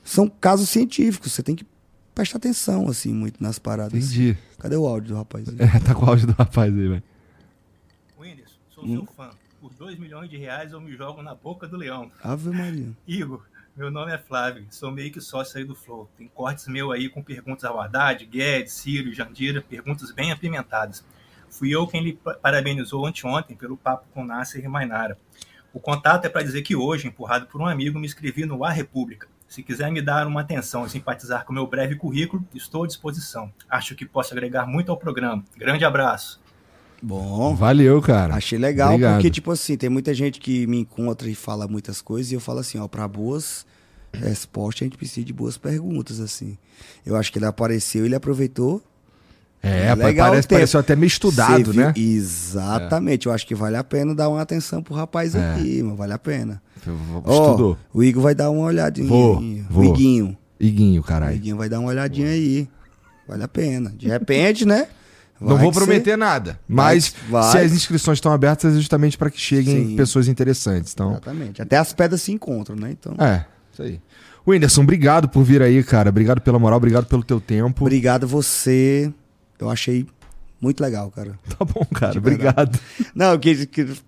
São 0.03 0.29
casos 0.29 0.69
científicos, 0.69 1.33
você 1.33 1.43
tem 1.43 1.55
que 1.55 1.65
prestar 2.15 2.39
atenção, 2.39 2.89
assim, 2.89 3.13
muito 3.13 3.43
nas 3.43 3.59
paradas. 3.59 3.95
Entendi. 3.95 4.37
Cadê 4.59 4.77
o 4.77 4.87
áudio 4.87 5.11
do 5.11 5.17
rapaz? 5.17 5.49
aí? 5.49 5.57
É, 5.59 5.79
tá 5.81 5.95
com 5.95 6.05
o 6.07 6.09
áudio 6.09 6.27
do 6.29 6.33
rapaz 6.33 6.73
aí, 6.73 6.89
velho. 6.89 7.03
Whindersson, 8.19 8.57
sou 8.71 8.87
seu 8.87 9.07
fã. 9.07 9.31
Por 9.61 9.73
2 9.75 9.99
milhões 9.99 10.31
de 10.31 10.37
reais 10.39 10.73
eu 10.73 10.81
me 10.81 10.97
jogo 10.97 11.23
na 11.23 11.35
boca 11.35 11.69
do 11.69 11.77
leão. 11.77 12.11
Ave 12.23 12.51
Maria. 12.51 12.89
Igor, 13.07 13.43
meu 13.77 13.91
nome 13.91 14.11
é 14.13 14.19
Flávio, 14.19 14.67
sou 14.71 14.91
meio 14.91 15.13
que 15.13 15.21
sócio 15.21 15.59
aí 15.59 15.65
do 15.65 15.75
Flow. 15.75 16.09
Tem 16.17 16.27
cortes 16.29 16.67
meu 16.67 16.91
aí 16.91 17.09
com 17.09 17.23
perguntas 17.23 17.65
ao 17.65 17.79
Haddad, 17.81 18.25
Guedes, 18.25 18.73
Ciro, 18.73 19.13
Jandira, 19.13 19.61
perguntas 19.61 20.11
bem 20.13 20.33
apimentadas. 20.33 21.05
Fui 21.51 21.69
eu 21.71 21.87
quem 21.87 22.03
lhe 22.03 22.13
pa- 22.15 22.35
parabenizou 22.35 23.05
anteontem 23.07 23.57
pelo 23.57 23.77
papo 23.77 24.07
com 24.15 24.25
Nasser 24.25 24.65
e 24.65 24.69
Mainara. 24.69 25.19
O 25.75 25.79
contato 25.81 26.25
é 26.25 26.29
para 26.29 26.43
dizer 26.43 26.63
que 26.63 26.75
hoje, 26.75 27.07
empurrado 27.07 27.47
por 27.47 27.61
um 27.61 27.67
amigo, 27.67 27.99
me 27.99 28.07
inscrevi 28.07 28.45
no 28.47 28.65
A 28.65 28.71
República. 28.71 29.29
Se 29.51 29.65
quiser 29.65 29.91
me 29.91 30.01
dar 30.01 30.29
uma 30.29 30.43
atenção 30.43 30.87
e 30.87 30.89
simpatizar 30.89 31.45
com 31.45 31.53
meu 31.53 31.67
breve 31.67 31.97
currículo, 31.97 32.47
estou 32.55 32.85
à 32.85 32.87
disposição. 32.87 33.53
Acho 33.69 33.97
que 33.97 34.07
posso 34.07 34.33
agregar 34.33 34.65
muito 34.65 34.93
ao 34.93 34.97
programa. 34.97 35.45
Grande 35.59 35.85
abraço. 35.85 36.41
Bom, 37.03 37.53
Valeu, 37.57 38.01
cara. 38.01 38.37
Achei 38.37 38.57
legal, 38.57 38.91
Obrigado. 38.91 39.15
porque, 39.15 39.29
tipo 39.29 39.51
assim, 39.51 39.77
tem 39.77 39.91
muita 39.91 40.15
gente 40.15 40.39
que 40.39 40.69
me 40.69 40.79
encontra 40.79 41.29
e 41.29 41.35
fala 41.35 41.67
muitas 41.67 42.01
coisas, 42.01 42.31
e 42.31 42.37
eu 42.37 42.41
falo 42.41 42.61
assim, 42.61 42.79
ó, 42.79 42.87
pra 42.87 43.09
boas 43.09 43.67
respostas, 44.13 44.83
a 44.83 44.85
gente 44.85 44.97
precisa 44.97 45.27
de 45.27 45.33
boas 45.33 45.59
perguntas, 45.59 46.21
assim. 46.21 46.57
Eu 47.05 47.17
acho 47.17 47.33
que 47.33 47.39
ele 47.41 47.47
apareceu, 47.47 48.07
ele 48.07 48.15
aproveitou. 48.15 48.81
É, 49.63 49.95
Legal 49.95 50.31
parece, 50.31 50.47
o 50.47 50.51
pareceu 50.51 50.81
até 50.81 50.97
meio 50.97 51.09
estudado, 51.09 51.73
viu? 51.73 51.83
né? 51.85 51.93
Exatamente. 51.97 53.27
Eu 53.27 53.33
acho 53.33 53.47
que 53.47 53.55
vale 53.55 53.77
a 53.77 53.85
pena 53.85 54.15
dar 54.15 54.29
uma 54.29 54.41
atenção 54.41 54.83
pro 54.83 54.95
rapaz 54.95 55.35
É. 55.35 55.55
aqui, 55.55 55.83
mano. 55.83 55.97
Vale 55.97 56.13
a 56.15 56.19
pena. 56.19 56.63
Estudou. 56.77 57.77
Ó, 57.95 57.99
o 57.99 58.03
Igor 58.03 58.23
vai 58.23 58.35
dar 58.35 58.49
uma 58.51 58.65
olhadinha. 58.65 59.07
Vou, 59.07 59.43
vou. 59.69 59.85
O 59.85 59.95
Iguinho. 59.95 60.37
Iguinho, 60.59 61.01
O 61.01 61.05
caralho. 61.05 61.37
Iguinho 61.37 61.57
vai 61.57 61.69
dar 61.69 61.79
uma 61.81 61.89
olhadinha 61.91 62.29
aí. 62.29 62.69
Vale 63.29 63.43
a 63.45 63.49
pena. 63.49 63.93
De 63.97 64.09
repente, 64.09 64.65
né? 64.65 64.87
Não 65.41 65.55
Vai 65.55 65.63
vou 65.63 65.73
que 65.73 65.79
prometer 65.79 66.19
nada, 66.19 66.61
mas 66.69 67.15
vai. 67.31 67.51
se 67.51 67.57
as 67.59 67.73
inscrições 67.73 68.19
estão 68.19 68.31
abertas 68.31 68.75
é 68.75 68.77
justamente 68.77 69.17
para 69.17 69.31
que 69.31 69.41
cheguem 69.41 69.89
Sim. 69.89 69.97
pessoas 69.97 70.29
interessantes. 70.29 70.93
Então, 70.93 71.13
Exatamente. 71.13 71.63
Até 71.63 71.79
as 71.79 71.95
pedras 71.95 72.21
se 72.21 72.31
encontram, 72.31 72.77
né? 72.77 72.91
Então. 72.91 73.15
é, 73.19 73.47
isso 73.73 73.81
aí. 73.83 74.01
Whindersson, 74.47 74.83
obrigado 74.83 75.31
por 75.31 75.43
vir 75.43 75.63
aí, 75.63 75.83
cara. 75.83 76.11
Obrigado 76.11 76.43
pela 76.43 76.59
moral, 76.59 76.77
obrigado 76.77 77.07
pelo 77.07 77.23
teu 77.25 77.41
tempo. 77.41 77.85
Obrigado 77.85 78.27
você. 78.29 79.11
Eu 79.61 79.71
achei 79.71 80.07
muito 80.61 80.81
legal, 80.83 81.11
cara. 81.11 81.39
Tá 81.59 81.65
bom, 81.65 81.85
cara. 81.95 82.13
De 82.13 82.19
Obrigado. 82.19 82.79
Não, 83.15 83.33
eu 83.33 83.39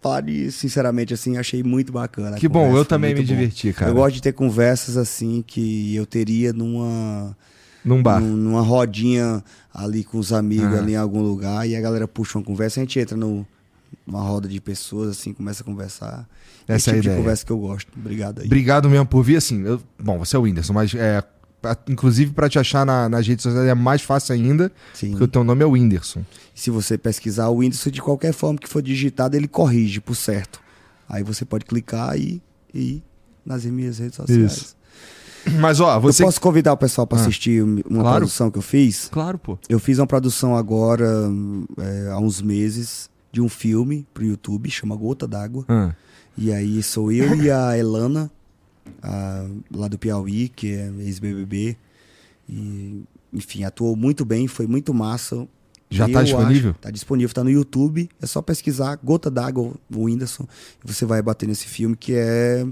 falar 0.01 0.21
de, 0.23 0.51
sinceramente, 0.53 1.15
assim, 1.15 1.37
achei 1.37 1.63
muito 1.63 1.93
bacana. 1.93 2.37
a 2.37 2.39
Que 2.39 2.49
bom, 2.49 2.77
eu 2.77 2.85
também 2.85 3.15
me 3.15 3.21
bom. 3.21 3.27
diverti, 3.27 3.73
cara. 3.73 3.91
Eu 3.91 3.95
gosto 3.95 4.15
de 4.17 4.23
ter 4.23 4.33
conversas 4.33 4.97
assim 4.97 5.43
que 5.47 5.95
eu 5.95 6.05
teria 6.07 6.53
numa, 6.53 7.37
Num 7.85 8.03
bar. 8.03 8.21
num- 8.21 8.37
numa 8.37 8.61
rodinha 8.63 9.43
ali 9.73 10.05
com 10.05 10.19
os 10.19 10.33
amigos 10.33 10.75
Ah. 10.75 10.79
ali 10.79 10.93
em 10.93 10.97
algum 10.97 11.23
lugar 11.23 11.67
e 11.69 11.75
a 11.75 11.81
galera 11.81 12.07
puxa 12.07 12.39
uma 12.39 12.45
conversa, 12.45 12.81
a 12.81 12.83
gente 12.83 12.99
entra 12.99 13.17
no 13.17 13.47
uma 14.07 14.23
roda 14.23 14.49
de 14.49 14.59
pessoas, 14.61 15.11
assim, 15.11 15.33
começa 15.35 15.63
a 15.63 15.67
conversar. 15.67 16.27
Essa 16.67 16.77
Esse 16.77 16.91
é 16.91 16.93
a 16.93 16.95
tipo 16.97 17.03
de 17.03 17.09
ideia. 17.09 17.21
conversa 17.21 17.45
que 17.47 17.53
eu 17.53 17.59
gosto. 17.59 17.93
Obrigado 17.97 18.41
aí. 18.41 18.47
Obrigado 18.47 18.89
mesmo 18.89 19.05
por 19.07 19.23
vir, 19.23 19.37
assim. 19.37 19.63
eu- 19.65 19.81
bom, 20.03 20.19
você 20.19 20.35
é 20.35 20.39
o 20.39 20.43
Whindersson, 20.43 20.73
mas 20.73 20.95
é, 20.95 21.23
inclusive 21.89 22.33
pra 22.33 22.49
te 22.49 22.59
achar 22.59 22.85
na- 22.87 23.09
nas 23.09 23.27
redes 23.27 23.43
sociais 23.43 23.67
é 23.69 23.75
mais 23.75 24.03
fácil 24.03 24.35
ainda, 24.35 24.71
Sim. 24.95 25.11
porque 25.11 25.25
o 25.25 25.29
teu 25.29 25.45
nome 25.45 25.63
é 25.63 25.67
Whindersson. 25.67 26.25
Se 26.55 26.71
você 26.71 26.97
pesquisar 26.99 27.49
o 27.49 27.57
Whindersson, 27.59 27.91
de 27.91 28.01
qualquer 28.03 28.33
forma 28.33 28.59
que 28.59 28.69
for 28.69 28.83
digitado, 28.83 29.37
ele 29.37 29.49
corrige 29.49 30.01
por 30.01 30.15
certo. 30.15 30.61
Aí 31.09 31.23
você 31.23 31.45
pode 31.45 31.65
clicar 31.65 32.17
e 32.19 32.41
e 32.75 32.81
ir 32.97 33.03
nas 33.45 33.65
minhas 33.67 33.99
redes 33.99 34.17
sociais. 34.17 34.53
Isso. 34.53 34.77
Mas 35.61 35.81
ó, 35.81 35.99
você. 36.01 36.23
Eu 36.23 36.27
posso 36.29 36.41
convidar 36.41 36.73
o 36.73 36.77
pessoal 36.77 37.07
para 37.07 37.19
Ah. 37.19 37.23
assistir 37.23 37.63
uma 37.63 37.81
Claro. 38.01 38.17
produção 38.19 38.51
que 38.51 38.57
eu 38.59 38.63
fiz? 38.63 39.09
Claro, 39.11 39.37
pô. 39.39 39.59
Eu 39.69 39.79
fiz 39.81 39.99
uma 39.99 40.07
produção 40.07 40.57
agora, 40.57 41.29
é, 41.79 42.11
há 42.13 42.19
uns 42.19 42.41
meses, 42.41 43.11
de 43.33 43.41
um 43.41 43.49
filme 43.49 44.07
pro 44.15 44.25
YouTube, 44.25 44.71
chama 44.71 44.95
Gota 44.97 45.27
d'Água. 45.27 45.65
Ah, 45.69 45.95
E 46.39 46.51
aí 46.51 46.83
sou 46.83 47.13
eu 47.13 47.35
e 47.35 47.51
a 47.51 47.77
Elana, 47.77 48.31
a- 49.03 49.47
lá 49.75 49.89
do 49.89 49.99
Piauí, 49.99 50.49
que 50.49 50.73
é 50.73 50.91
ex-BBB. 51.01 51.77
E, 52.49 53.03
enfim, 53.33 53.65
atuou 53.65 53.97
muito 53.97 54.25
bem, 54.25 54.47
foi 54.49 54.67
muito 54.67 54.93
massa. 54.93 55.47
Já 55.91 56.09
Eu 56.09 56.13
tá 56.13 56.23
disponível? 56.23 56.71
acho- 56.71 56.79
tá 56.81 56.91
disponível, 56.91 57.35
tá 57.35 57.45
no 57.45 57.51
YouTube. 57.51 58.09
É 58.21 58.27
só 58.27 58.41
pesquisar 58.41 58.97
Gota 59.03 59.31
d'Água, 59.31 59.75
o 59.95 60.05
Whindersson, 60.05 60.47
você 60.83 61.05
vai 61.05 61.21
bater 61.23 61.47
nesse 61.47 61.67
filme, 61.67 61.95
que 61.95 62.15
é, 62.15 62.67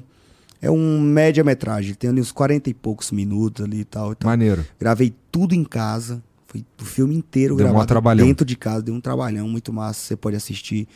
é 0.62 0.70
um 0.70 0.98
média-metragem. 1.00 1.94
Tem 1.94 2.08
ali 2.10 2.20
uns 2.20 2.32
40 2.32 2.70
e 2.70 2.74
poucos 2.74 3.10
minutos 3.10 3.64
ali 3.64 3.80
e 3.80 3.84
tal. 3.84 4.12
Então, 4.12 4.28
maneiro. 4.30 4.64
Gravei 4.78 5.14
tudo 5.30 5.54
em 5.54 5.64
casa. 5.64 6.22
Foi 6.46 6.64
o 6.80 6.84
filme 6.84 7.14
inteiro 7.14 7.54
Deu 7.56 7.64
gravado 7.72 8.16
dentro 8.16 8.44
de 8.44 8.56
casa. 8.56 8.82
Deu 8.82 8.94
um 8.94 9.00
trabalhão 9.00 9.48
muito 9.48 9.72
massa. 9.72 10.00
Você 10.00 10.16
pode 10.16 10.34
assistir, 10.34 10.88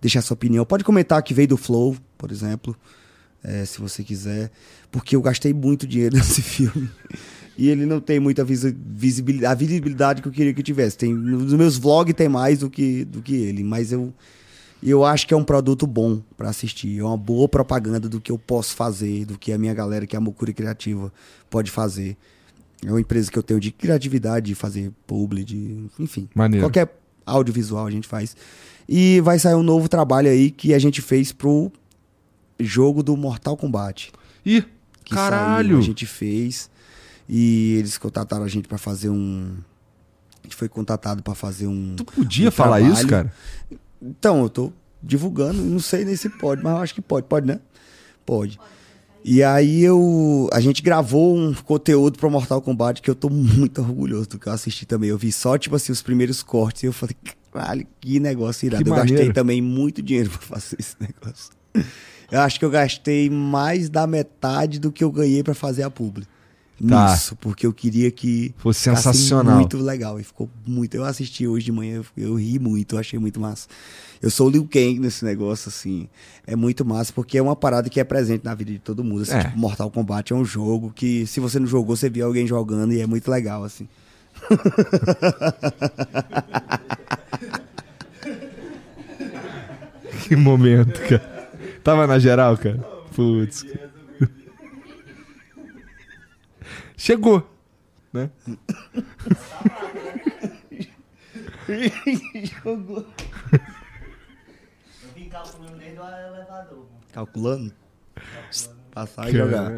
deixar 0.00 0.22
sua 0.22 0.34
opinião. 0.34 0.64
Pode 0.64 0.82
comentar 0.84 1.22
que 1.22 1.34
veio 1.34 1.48
do 1.48 1.56
Flow, 1.56 1.96
por 2.16 2.30
exemplo, 2.32 2.74
é, 3.44 3.64
se 3.64 3.80
você 3.80 4.02
quiser. 4.02 4.50
Porque 4.90 5.14
eu 5.14 5.22
gastei 5.22 5.52
muito 5.52 5.86
dinheiro 5.86 6.16
nesse 6.16 6.42
filme. 6.42 6.90
E 7.56 7.68
ele 7.68 7.86
não 7.86 8.00
tem 8.00 8.18
muita 8.18 8.44
visi- 8.44 8.76
visibilidade, 8.84 9.52
a 9.52 9.54
visibilidade 9.54 10.22
que 10.22 10.26
eu 10.26 10.32
queria 10.32 10.52
que 10.52 10.62
tivesse. 10.62 10.98
Tem, 10.98 11.12
nos 11.14 11.52
meus 11.52 11.76
vlogs 11.78 12.14
tem 12.14 12.28
mais 12.28 12.58
do 12.60 12.70
que, 12.70 13.04
do 13.04 13.22
que 13.22 13.34
ele. 13.36 13.62
Mas 13.62 13.92
eu, 13.92 14.12
eu 14.82 15.04
acho 15.04 15.26
que 15.26 15.32
é 15.32 15.36
um 15.36 15.44
produto 15.44 15.86
bom 15.86 16.20
pra 16.36 16.48
assistir. 16.48 16.98
É 16.98 17.04
uma 17.04 17.16
boa 17.16 17.48
propaganda 17.48 18.08
do 18.08 18.20
que 18.20 18.32
eu 18.32 18.38
posso 18.38 18.74
fazer, 18.74 19.24
do 19.24 19.38
que 19.38 19.52
a 19.52 19.58
minha 19.58 19.72
galera, 19.72 20.04
que 20.06 20.16
é 20.16 20.18
a 20.18 20.20
Mocura 20.20 20.52
Criativa, 20.52 21.12
pode 21.48 21.70
fazer. 21.70 22.16
É 22.84 22.90
uma 22.90 23.00
empresa 23.00 23.30
que 23.30 23.38
eu 23.38 23.42
tenho 23.42 23.60
de 23.60 23.70
criatividade, 23.70 24.46
de 24.46 24.54
fazer 24.54 24.90
publi, 25.06 25.44
de. 25.44 25.86
Enfim. 25.98 26.28
Maneiro. 26.34 26.66
Qualquer 26.66 26.92
audiovisual 27.24 27.86
a 27.86 27.90
gente 27.90 28.06
faz. 28.08 28.36
E 28.88 29.20
vai 29.20 29.38
sair 29.38 29.54
um 29.54 29.62
novo 29.62 29.88
trabalho 29.88 30.28
aí 30.28 30.50
que 30.50 30.74
a 30.74 30.78
gente 30.78 31.00
fez 31.00 31.32
pro 31.32 31.72
jogo 32.60 33.02
do 33.02 33.16
Mortal 33.16 33.56
Kombat. 33.56 34.12
Ih, 34.44 34.64
Que 35.04 35.14
caralho! 35.14 35.68
saiu, 35.70 35.78
a 35.78 35.82
gente 35.82 36.06
fez. 36.06 36.70
E 37.28 37.76
eles 37.78 37.96
contrataram 37.96 38.44
a 38.44 38.48
gente 38.48 38.68
pra 38.68 38.78
fazer 38.78 39.08
um. 39.08 39.56
A 40.40 40.46
gente 40.46 40.56
foi 40.56 40.68
contratado 40.68 41.22
pra 41.22 41.34
fazer 41.34 41.66
um. 41.66 41.94
Tu 41.96 42.04
podia 42.04 42.48
um 42.48 42.52
falar 42.52 42.76
trabalho. 42.78 42.94
isso, 42.94 43.06
cara? 43.08 43.32
Então, 44.02 44.42
eu 44.42 44.50
tô 44.50 44.72
divulgando, 45.02 45.62
não 45.62 45.78
sei 45.80 46.04
nem 46.04 46.16
se 46.16 46.28
pode, 46.28 46.62
mas 46.62 46.72
eu 46.74 46.78
acho 46.82 46.94
que 46.94 47.00
pode, 47.00 47.26
pode, 47.26 47.46
né? 47.46 47.60
Pode. 48.26 48.58
E 49.24 49.42
aí 49.42 49.82
eu. 49.82 50.50
A 50.52 50.60
gente 50.60 50.82
gravou 50.82 51.34
um 51.34 51.54
conteúdo 51.54 52.18
pro 52.18 52.30
Mortal 52.30 52.60
Kombat 52.60 53.00
que 53.00 53.08
eu 53.10 53.14
tô 53.14 53.30
muito 53.30 53.80
orgulhoso 53.80 54.28
do 54.28 54.38
que 54.38 54.46
eu 54.46 54.52
assisti 54.52 54.84
também. 54.84 55.08
Eu 55.08 55.16
vi 55.16 55.32
só, 55.32 55.56
tipo 55.56 55.74
assim, 55.76 55.92
os 55.92 56.02
primeiros 56.02 56.42
cortes 56.42 56.82
e 56.82 56.86
eu 56.86 56.92
falei, 56.92 57.16
caralho, 57.50 57.86
que 58.02 58.20
negócio 58.20 58.66
irado. 58.66 58.84
Que 58.84 58.90
eu 58.90 58.94
gastei 58.94 59.32
também 59.32 59.62
muito 59.62 60.02
dinheiro 60.02 60.28
pra 60.28 60.40
fazer 60.40 60.76
esse 60.78 60.94
negócio. 61.00 61.52
Eu 62.34 62.40
acho 62.40 62.58
que 62.58 62.64
eu 62.64 62.70
gastei 62.70 63.30
mais 63.30 63.88
da 63.88 64.08
metade 64.08 64.80
do 64.80 64.90
que 64.90 65.04
eu 65.04 65.12
ganhei 65.12 65.44
pra 65.44 65.54
fazer 65.54 65.84
a 65.84 65.90
publi. 65.90 66.26
Tá. 66.88 67.12
Nisso, 67.12 67.36
porque 67.36 67.64
eu 67.64 67.72
queria 67.72 68.10
que 68.10 68.52
Fosse 68.58 68.80
sensacional. 68.80 69.54
muito 69.54 69.78
legal. 69.78 70.18
E 70.18 70.24
ficou 70.24 70.50
muito. 70.66 70.96
Eu 70.96 71.04
assisti 71.04 71.46
hoje 71.46 71.66
de 71.66 71.70
manhã, 71.70 72.02
eu, 72.16 72.18
eu 72.30 72.34
ri 72.34 72.58
muito, 72.58 72.96
eu 72.96 72.98
achei 72.98 73.20
muito 73.20 73.38
massa. 73.38 73.68
Eu 74.20 74.30
sou 74.30 74.48
o 74.48 74.50
Liu 74.50 74.66
Kang 74.66 74.98
nesse 74.98 75.24
negócio, 75.24 75.68
assim. 75.68 76.08
É 76.44 76.56
muito 76.56 76.84
massa, 76.84 77.12
porque 77.12 77.38
é 77.38 77.42
uma 77.42 77.54
parada 77.54 77.88
que 77.88 78.00
é 78.00 78.04
presente 78.04 78.44
na 78.44 78.52
vida 78.52 78.72
de 78.72 78.80
todo 78.80 79.04
mundo. 79.04 79.22
Assim, 79.22 79.34
É. 79.34 79.44
tipo, 79.44 79.56
Mortal 79.56 79.88
Kombat 79.88 80.32
é 80.32 80.36
um 80.36 80.44
jogo 80.44 80.90
que, 80.92 81.24
se 81.28 81.38
você 81.38 81.60
não 81.60 81.68
jogou, 81.68 81.94
você 81.96 82.10
viu 82.10 82.26
alguém 82.26 82.48
jogando 82.48 82.92
e 82.92 83.00
é 83.00 83.06
muito 83.06 83.30
legal, 83.30 83.62
assim. 83.62 83.86
Que 90.26 90.36
momento, 90.36 91.00
cara. 91.08 91.33
Tava 91.84 92.06
na 92.06 92.18
geral, 92.18 92.56
cara? 92.56 92.78
Putz. 93.14 93.64
Chegou, 96.96 97.46
né? 98.12 98.30
Eu 105.02 105.08
vim 105.14 105.28
calculando 105.28 105.76
desde 105.78 105.98
o 105.98 106.04
elevador. 106.04 106.86
Calculando. 107.12 107.72
Passar 108.92 109.28
e 109.28 109.32
jogar. 109.32 109.70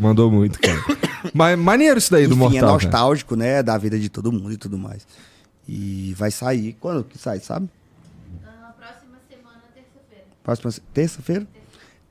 Mandou 0.00 0.30
muito, 0.30 0.60
cara. 0.60 0.78
Mas 1.34 1.58
maneiro 1.58 1.98
isso 1.98 2.10
daí 2.10 2.26
do 2.26 2.34
Enfim, 2.34 2.40
Mortal. 2.40 2.58
é 2.58 2.60
cara. 2.60 2.72
nostálgico, 2.72 3.34
né? 3.36 3.62
Da 3.62 3.76
vida 3.78 3.98
de 3.98 4.08
todo 4.08 4.30
mundo 4.30 4.52
e 4.52 4.56
tudo 4.56 4.78
mais. 4.78 5.06
E 5.66 6.14
vai 6.16 6.30
sair. 6.30 6.74
Quando 6.74 7.04
que 7.04 7.16
sai, 7.16 7.40
sabe? 7.40 7.68
Ah, 8.44 8.72
próxima 8.78 9.16
semana, 9.30 9.62
terça-feira. 9.74 10.24
Próxima 10.58 10.84
terça-feira? 10.92 11.46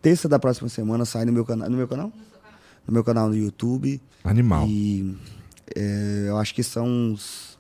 Terça 0.01 0.29
da 0.29 0.39
próxima 0.39 0.69
semana 0.69 1.03
sai 1.05 1.25
no 1.25 1.31
meu 1.33 1.43
canal. 1.45 1.69
No 1.69 1.75
meu 1.75 1.87
canal? 1.87 2.11
No 2.87 2.93
meu 2.93 3.03
canal 3.03 3.27
no 3.27 3.35
YouTube. 3.35 4.01
Animal. 4.23 4.65
E 4.67 5.15
é, 5.75 6.25
eu 6.27 6.37
acho 6.37 6.53
que 6.55 6.63
são 6.63 6.85
uns 6.87 7.59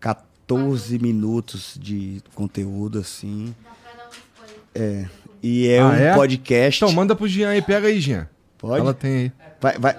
14 0.00 0.98
minutos 0.98 1.78
de 1.80 2.20
conteúdo, 2.34 2.98
assim. 2.98 3.54
Dá 3.62 3.70
pra 3.70 3.92
dar 4.02 4.08
um 4.08 4.10
spoiler. 4.10 4.58
É. 4.74 5.08
E 5.42 5.68
é 5.68 5.78
Ah, 5.80 5.86
um 5.86 5.92
é? 5.92 6.14
podcast. 6.14 6.84
Então, 6.84 6.94
manda 6.94 7.14
pro 7.14 7.26
Jean 7.28 7.50
aí, 7.50 7.62
pega 7.62 7.86
aí, 7.88 8.00
Jean. 8.00 8.28
Pode? 8.58 8.80
Ela 8.80 8.94
tem 8.94 9.12
aí. 9.16 9.32
Vai, 9.60 9.78
vai. 9.78 9.96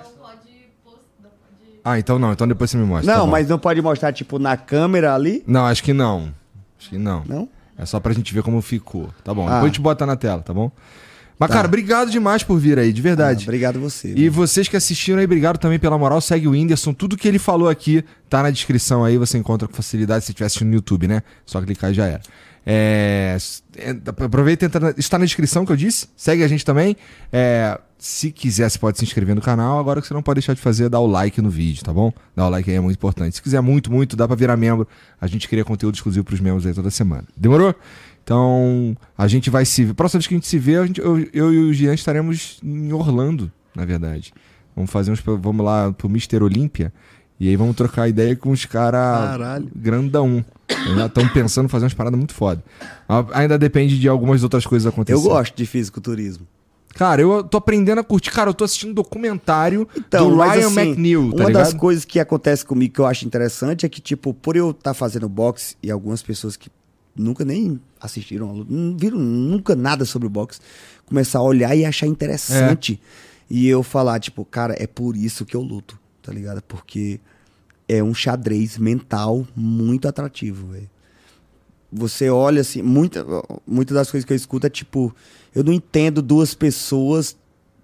Ah, 1.86 2.00
então 2.00 2.18
não. 2.18 2.32
Então 2.32 2.48
depois 2.48 2.72
você 2.72 2.78
me 2.78 2.86
mostra. 2.86 3.14
Não, 3.14 3.26
tá 3.26 3.32
mas 3.32 3.50
não 3.50 3.60
pode 3.60 3.82
mostrar, 3.82 4.14
tipo, 4.14 4.40
na 4.40 4.56
câmera 4.56 5.14
ali? 5.14 5.44
Não, 5.46 5.66
acho 5.66 5.84
que 5.84 5.92
não. 5.92 6.34
Acho 6.80 6.90
que 6.92 6.98
não. 6.98 7.24
Não? 7.26 7.50
É 7.78 7.86
só 7.86 8.00
pra 8.00 8.14
gente 8.14 8.34
ver 8.34 8.44
como 8.44 8.62
ficou. 8.62 9.10
Tá 9.24 9.34
bom. 9.34 9.44
Ah. 9.48 9.52
Depois 9.56 9.64
a 9.64 9.68
gente 9.68 9.82
bota 9.82 10.06
na 10.06 10.16
tela, 10.16 10.42
tá 10.42 10.54
bom? 10.54 10.72
Mas, 11.40 11.50
Tá. 11.50 11.56
cara, 11.56 11.68
obrigado 11.68 12.12
demais 12.12 12.44
por 12.44 12.58
vir 12.60 12.78
aí, 12.78 12.94
de 12.94 13.02
Ah, 13.02 13.04
verdade. 13.04 13.44
obrigado 13.46 13.80
você. 13.80 14.14
E 14.16 14.30
vocês 14.30 14.68
que 14.68 14.78
assistiram 14.78 15.18
aí, 15.20 15.26
obrigado 15.26 15.58
também 15.58 15.80
pela 15.80 15.98
moral. 15.98 16.22
Segue 16.22 16.48
o 16.48 16.52
Whindersson. 16.52 16.94
Tudo 16.94 17.18
que 17.18 17.28
ele 17.28 17.40
falou 17.40 17.68
aqui 17.68 18.06
tá 18.30 18.44
na 18.44 18.52
descrição 18.52 19.04
aí. 19.04 19.18
Você 19.18 19.38
encontra 19.38 19.68
com 19.68 19.74
facilidade 19.74 20.24
se 20.24 20.32
assistindo 20.44 20.68
no 20.70 20.76
YouTube, 20.76 21.08
né? 21.08 21.24
Só 21.46 21.60
clicar 21.62 21.92
e 21.92 21.96
já 21.96 22.06
era. 22.06 22.22
É, 22.66 23.38
é, 23.78 23.90
aproveita 24.24 24.64
e 24.64 24.68
entra 24.68 24.94
está 24.98 25.18
na 25.20 25.26
descrição 25.26 25.66
que 25.66 25.72
eu 25.72 25.76
disse. 25.76 26.08
Segue 26.16 26.44
a 26.44 26.48
gente 26.48 26.64
também. 26.64 26.96
É, 27.32 27.80
se 27.98 28.32
quiser, 28.32 28.70
você 28.70 28.80
pode 28.80 28.98
se 28.98 29.04
inscrever 29.06 29.36
no 29.36 29.42
canal. 29.42 29.80
Agora 29.80 30.02
que 30.02 30.08
você 30.08 30.14
não 30.14 30.22
pode 30.24 30.40
deixar 30.40 30.54
de 30.54 30.62
fazer 30.62 30.86
é 30.86 30.90
dar 30.90 31.00
o 31.00 31.08
like 31.08 31.42
no 31.42 31.50
vídeo, 31.50 31.84
tá 31.84 31.94
bom? 31.94 32.12
Dar 32.36 32.48
o 32.48 32.50
like 32.50 32.70
aí 32.70 32.78
é 32.78 32.80
muito 32.80 32.98
importante. 32.98 33.36
Se 33.36 33.42
quiser 33.42 33.62
muito, 33.62 33.92
muito, 33.92 34.16
dá 34.16 34.28
pra 34.28 34.36
virar 34.36 34.56
membro. 34.58 34.88
A 35.20 35.28
gente 35.28 35.48
cria 35.48 35.64
conteúdo 35.66 35.96
exclusivo 35.96 36.24
pros 36.26 36.40
membros 36.40 36.66
aí 36.66 36.74
toda 36.74 36.90
semana. 36.90 37.26
Demorou? 37.36 37.76
Então, 38.24 38.96
a 39.18 39.28
gente 39.28 39.50
vai 39.50 39.66
se 39.66 39.84
ver. 39.84 39.94
Próxima 39.94 40.20
vez 40.20 40.28
que 40.28 40.34
a 40.34 40.38
gente 40.38 40.48
se 40.48 40.58
vê, 40.58 40.86
gente- 40.88 41.02
eu, 41.02 41.20
eu 41.34 41.54
e 41.54 41.58
o 41.60 41.74
Jean 41.74 41.94
estaremos 41.94 42.60
em 42.64 42.94
Orlando, 42.94 43.52
na 43.76 43.84
verdade. 43.84 44.34
Vamos 44.76 44.90
fazer 44.90 45.12
uns. 45.12 45.20
Vamos 45.20 45.64
lá 45.66 45.92
pro 45.92 46.08
Mr. 46.10 46.42
Olímpia. 46.42 46.92
E 47.44 47.50
aí 47.50 47.58
vamos 47.58 47.76
trocar 47.76 48.08
ideia 48.08 48.38
com 48.38 48.52
os 48.52 48.64
caras 48.64 49.02
Caralho. 49.32 49.70
grandão. 49.76 50.46
Já 50.96 51.08
estão 51.08 51.28
pensando 51.28 51.66
em 51.66 51.68
fazer 51.68 51.84
umas 51.84 51.94
paradas 51.94 52.18
muito 52.18 52.34
foda. 52.34 52.64
Ah, 53.08 53.26
Ainda 53.34 53.58
depende 53.58 54.00
de 54.00 54.08
algumas 54.08 54.44
outras 54.44 54.66
coisas 54.66 54.86
Eu 54.86 54.92
acontecerem. 54.92 55.24
gosto 55.30 55.54
de 55.54 55.66
fisiculturismo. 55.66 56.48
Cara, 56.96 57.22
eu 57.22 57.44
tô 57.44 57.58
aprendendo 57.58 58.00
a 58.00 58.04
curtir. 58.04 58.32
Cara, 58.32 58.50
eu 58.50 58.54
tô 58.54 58.64
assistindo 58.64 58.92
um 58.92 58.94
documentário 58.94 59.86
Então, 59.94 60.30
do 60.30 60.38
Ryan 60.42 60.68
assim, 60.68 60.80
McNeil, 60.80 61.32
tá 61.32 61.36
uma 61.36 61.48
ligado? 61.50 61.64
das 61.66 61.74
coisas 61.74 62.06
que 62.06 62.18
acontece 62.18 62.64
comigo 62.66 62.94
que 62.94 63.02
eu 63.02 63.06
acho 63.06 63.26
interessante 63.26 63.86
é 63.86 63.90
que, 63.90 64.00
tipo, 64.00 64.34
por 64.34 64.56
eu 64.56 64.72
estar 64.72 64.94
fazendo 64.94 65.28
boxe 65.28 65.76
e 65.84 65.92
algumas 65.92 66.22
pessoas 66.22 66.56
que 66.56 66.70
nunca 67.14 67.44
nem 67.44 67.78
assistiram, 68.00 68.66
não 68.70 68.96
viram 68.98 69.20
nunca 69.20 69.76
nada 69.76 70.06
sobre 70.06 70.28
o 70.28 70.30
boxe, 70.30 70.62
começar 71.06 71.40
a 71.40 71.44
olhar 71.44 71.76
e 71.76 71.84
achar 71.84 72.08
interessante. 72.08 73.02
E 73.50 73.68
eu 73.68 73.84
falar, 73.84 74.20
tipo, 74.22 74.46
cara, 74.46 74.76
é 74.82 74.88
por 74.88 75.18
isso 75.18 75.44
que 75.46 75.58
eu 75.58 75.62
luto, 75.62 76.00
tá 76.22 76.32
ligado? 76.32 76.62
Porque 76.62 77.20
é 77.88 78.04
um 78.04 78.14
xadrez 78.14 78.78
mental 78.78 79.46
muito 79.56 80.08
atrativo, 80.08 80.68
velho. 80.68 80.90
Você 81.92 82.30
olha 82.30 82.62
assim, 82.62 82.82
muita, 82.82 83.24
muitas 83.68 83.96
das 83.96 84.10
coisas 84.10 84.26
que 84.26 84.34
eu 84.34 84.38
escuto 84.38 84.66
é 84.66 84.70
tipo, 84.70 85.16
eu 85.54 85.64
não 85.64 85.72
entendo 85.72 86.22
duas 86.22 86.54
pessoas 86.56 87.38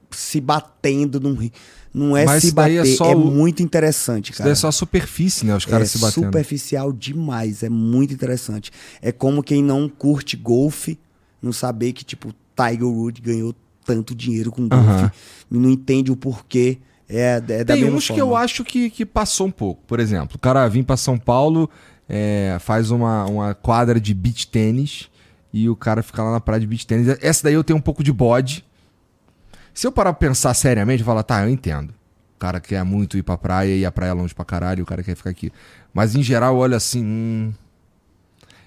se 0.09 0.41
batendo 0.41 1.19
num 1.19 1.37
Não 1.93 2.17
é 2.17 2.25
Mas 2.25 2.41
se 2.41 2.47
isso 2.47 2.53
é 2.53 2.55
bater, 2.55 2.87
é, 2.87 2.95
só 2.95 3.13
o- 3.15 3.31
muito 3.31 3.61
interessante, 3.61 4.29
Isso 4.31 4.37
cara. 4.39 4.47
daí 4.47 4.53
é 4.53 4.55
só 4.55 4.67
a 4.69 4.71
superfície, 4.71 5.45
né? 5.45 5.55
Os 5.55 5.67
é 5.67 5.69
caras 5.69 5.91
se 5.91 5.99
batendo. 5.99 6.25
superficial 6.25 6.91
demais, 6.91 7.61
é 7.61 7.69
muito 7.69 8.13
interessante. 8.13 8.71
É 9.01 9.11
como 9.11 9.43
quem 9.43 9.61
não 9.63 9.87
curte 9.87 10.35
golfe, 10.35 10.97
não 11.41 11.53
saber 11.53 11.93
que, 11.93 12.03
tipo, 12.03 12.33
Tiger 12.55 12.87
Woods 12.87 13.21
ganhou 13.23 13.55
tanto 13.85 14.13
dinheiro 14.15 14.51
com 14.51 14.67
golfe 14.67 15.11
e 15.51 15.57
não 15.57 15.69
entende 15.69 16.11
o 16.11 16.15
porquê. 16.15 16.79
É, 17.09 17.41
é 17.47 17.63
da 17.63 17.73
Tem 17.73 17.85
uns 17.85 18.03
que 18.03 18.09
forma. 18.09 18.21
eu 18.21 18.35
acho 18.35 18.63
que, 18.63 18.89
que 18.89 19.05
passou 19.05 19.47
um 19.47 19.51
pouco. 19.51 19.81
Por 19.88 19.99
exemplo, 19.99 20.35
o 20.35 20.39
cara 20.39 20.67
vem 20.67 20.83
pra 20.83 20.95
São 20.95 21.17
Paulo, 21.17 21.69
é, 22.07 22.57
faz 22.59 22.91
uma, 22.91 23.25
uma 23.25 23.55
quadra 23.55 23.99
de 23.99 24.13
beach 24.13 24.47
tênis 24.47 25.09
e 25.51 25.67
o 25.67 25.75
cara 25.75 26.03
fica 26.03 26.21
lá 26.21 26.31
na 26.31 26.39
praia 26.39 26.59
de 26.59 26.67
beach 26.67 26.85
tênis. 26.85 27.17
Essa 27.21 27.43
daí 27.43 27.55
eu 27.55 27.63
tenho 27.63 27.77
um 27.77 27.81
pouco 27.81 28.03
de 28.03 28.13
bode. 28.13 28.63
Se 29.73 29.88
eu 29.88 29.91
parar 29.91 30.13
pra 30.13 30.27
pensar 30.27 30.53
seriamente, 30.53 31.01
eu 31.01 31.05
falar, 31.05 31.23
tá, 31.23 31.43
eu 31.43 31.49
entendo. 31.49 31.91
O 32.35 32.39
cara 32.39 32.59
quer 32.59 32.83
muito 32.83 33.17
ir 33.17 33.23
pra 33.23 33.38
praia 33.38 33.75
e 33.75 33.85
a 33.85 33.91
praia 33.91 34.11
é 34.11 34.13
longe 34.13 34.33
pra 34.33 34.45
caralho, 34.45 34.79
e 34.79 34.83
o 34.83 34.85
cara 34.85 35.03
quer 35.03 35.15
ficar 35.15 35.29
aqui. 35.29 35.51
Mas 35.93 36.15
em 36.15 36.23
geral, 36.23 36.53
eu 36.53 36.59
olho 36.59 36.75
assim, 36.75 37.03
hum, 37.03 37.53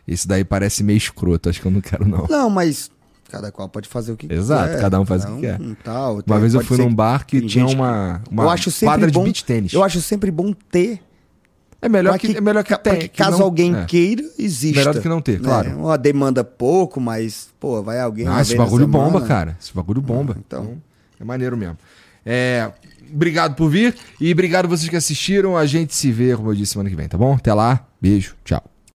esse 0.07 0.29
daí 0.29 0.45
parece 0.45 0.85
meio 0.85 0.97
escroto, 0.97 1.49
acho 1.49 1.61
que 1.61 1.67
eu 1.67 1.71
não 1.71 1.81
quero 1.81 2.07
não. 2.07 2.27
Não, 2.29 2.51
mas 2.51 2.91
cada 3.33 3.51
qual 3.51 3.69
pode 3.69 3.89
fazer 3.89 4.13
o 4.13 4.17
que 4.17 4.31
Exato, 4.33 4.73
quer. 4.75 4.81
cada 4.81 5.01
um 5.01 5.07
faz 5.07 5.25
o 5.25 5.35
que 5.37 5.41
quer. 5.41 5.59
um 5.61 5.75
Tal, 5.83 6.15
Uma 6.17 6.23
Tem- 6.23 6.39
vez 6.41 6.55
eu 6.55 6.61
fui 6.61 6.77
num 6.77 6.89
que 6.89 6.95
bar 6.95 7.27
que 7.27 7.41
tinha 7.41 7.65
que- 7.67 7.75
uma, 7.75 8.21
uma 8.31 8.43
eu 8.45 8.51
acho 8.51 8.71
sempre 8.71 8.87
quadra 8.87 9.11
bom, 9.11 9.21
de 9.21 9.25
beach 9.25 9.45
tênis. 9.45 9.73
Eu 9.73 9.83
acho 9.83 10.01
sempre 10.03 10.31
bom 10.31 10.53
ter. 10.71 11.01
É 11.81 11.89
melhor 11.89 12.11
pra 12.11 12.19
que, 12.21 12.37
é 12.37 12.41
melhor 12.41 12.63
que 12.63 12.77
tem. 12.79 12.99
que 12.99 13.09
que 13.09 13.19
caso 13.19 13.39
não- 13.39 13.45
alguém 13.47 13.75
é. 13.75 13.85
queira, 13.87 14.23
exista. 14.39 14.79
Melhor 14.79 14.95
do 14.95 15.01
que 15.01 15.09
não 15.09 15.21
ter, 15.21 15.41
né? 15.41 15.49
claro. 15.49 15.71
Uma 15.79 15.99
demanda 15.99 16.45
pouco, 16.45 17.01
mas, 17.01 17.49
pô, 17.59 17.83
vai 17.83 17.99
alguém. 18.01 18.29
Ah, 18.29 18.41
esse 18.41 18.55
bagulho 18.55 18.87
bomba, 18.87 19.21
cara. 19.23 19.57
Esse 19.61 19.75
bagulho 19.75 20.01
bomba. 20.01 20.35
Ah, 20.37 20.41
então. 20.47 20.77
É 21.19 21.25
maneiro 21.25 21.57
mesmo. 21.57 21.77
É, 22.25 22.71
obrigado 23.13 23.57
por 23.57 23.69
vir 23.69 23.97
e 24.21 24.31
obrigado 24.31 24.69
vocês 24.69 24.89
que 24.89 24.95
assistiram. 24.95 25.57
A 25.57 25.67
gente 25.67 25.93
se 25.95 26.13
vê, 26.13 26.37
como 26.37 26.51
eu 26.51 26.55
disse, 26.55 26.73
semana 26.75 26.89
que 26.89 26.95
vem, 26.95 27.09
tá 27.09 27.19
bom? 27.19 27.35
Até 27.35 27.53
lá. 27.53 27.85
Beijo. 28.01 28.37
Tchau. 28.45 28.63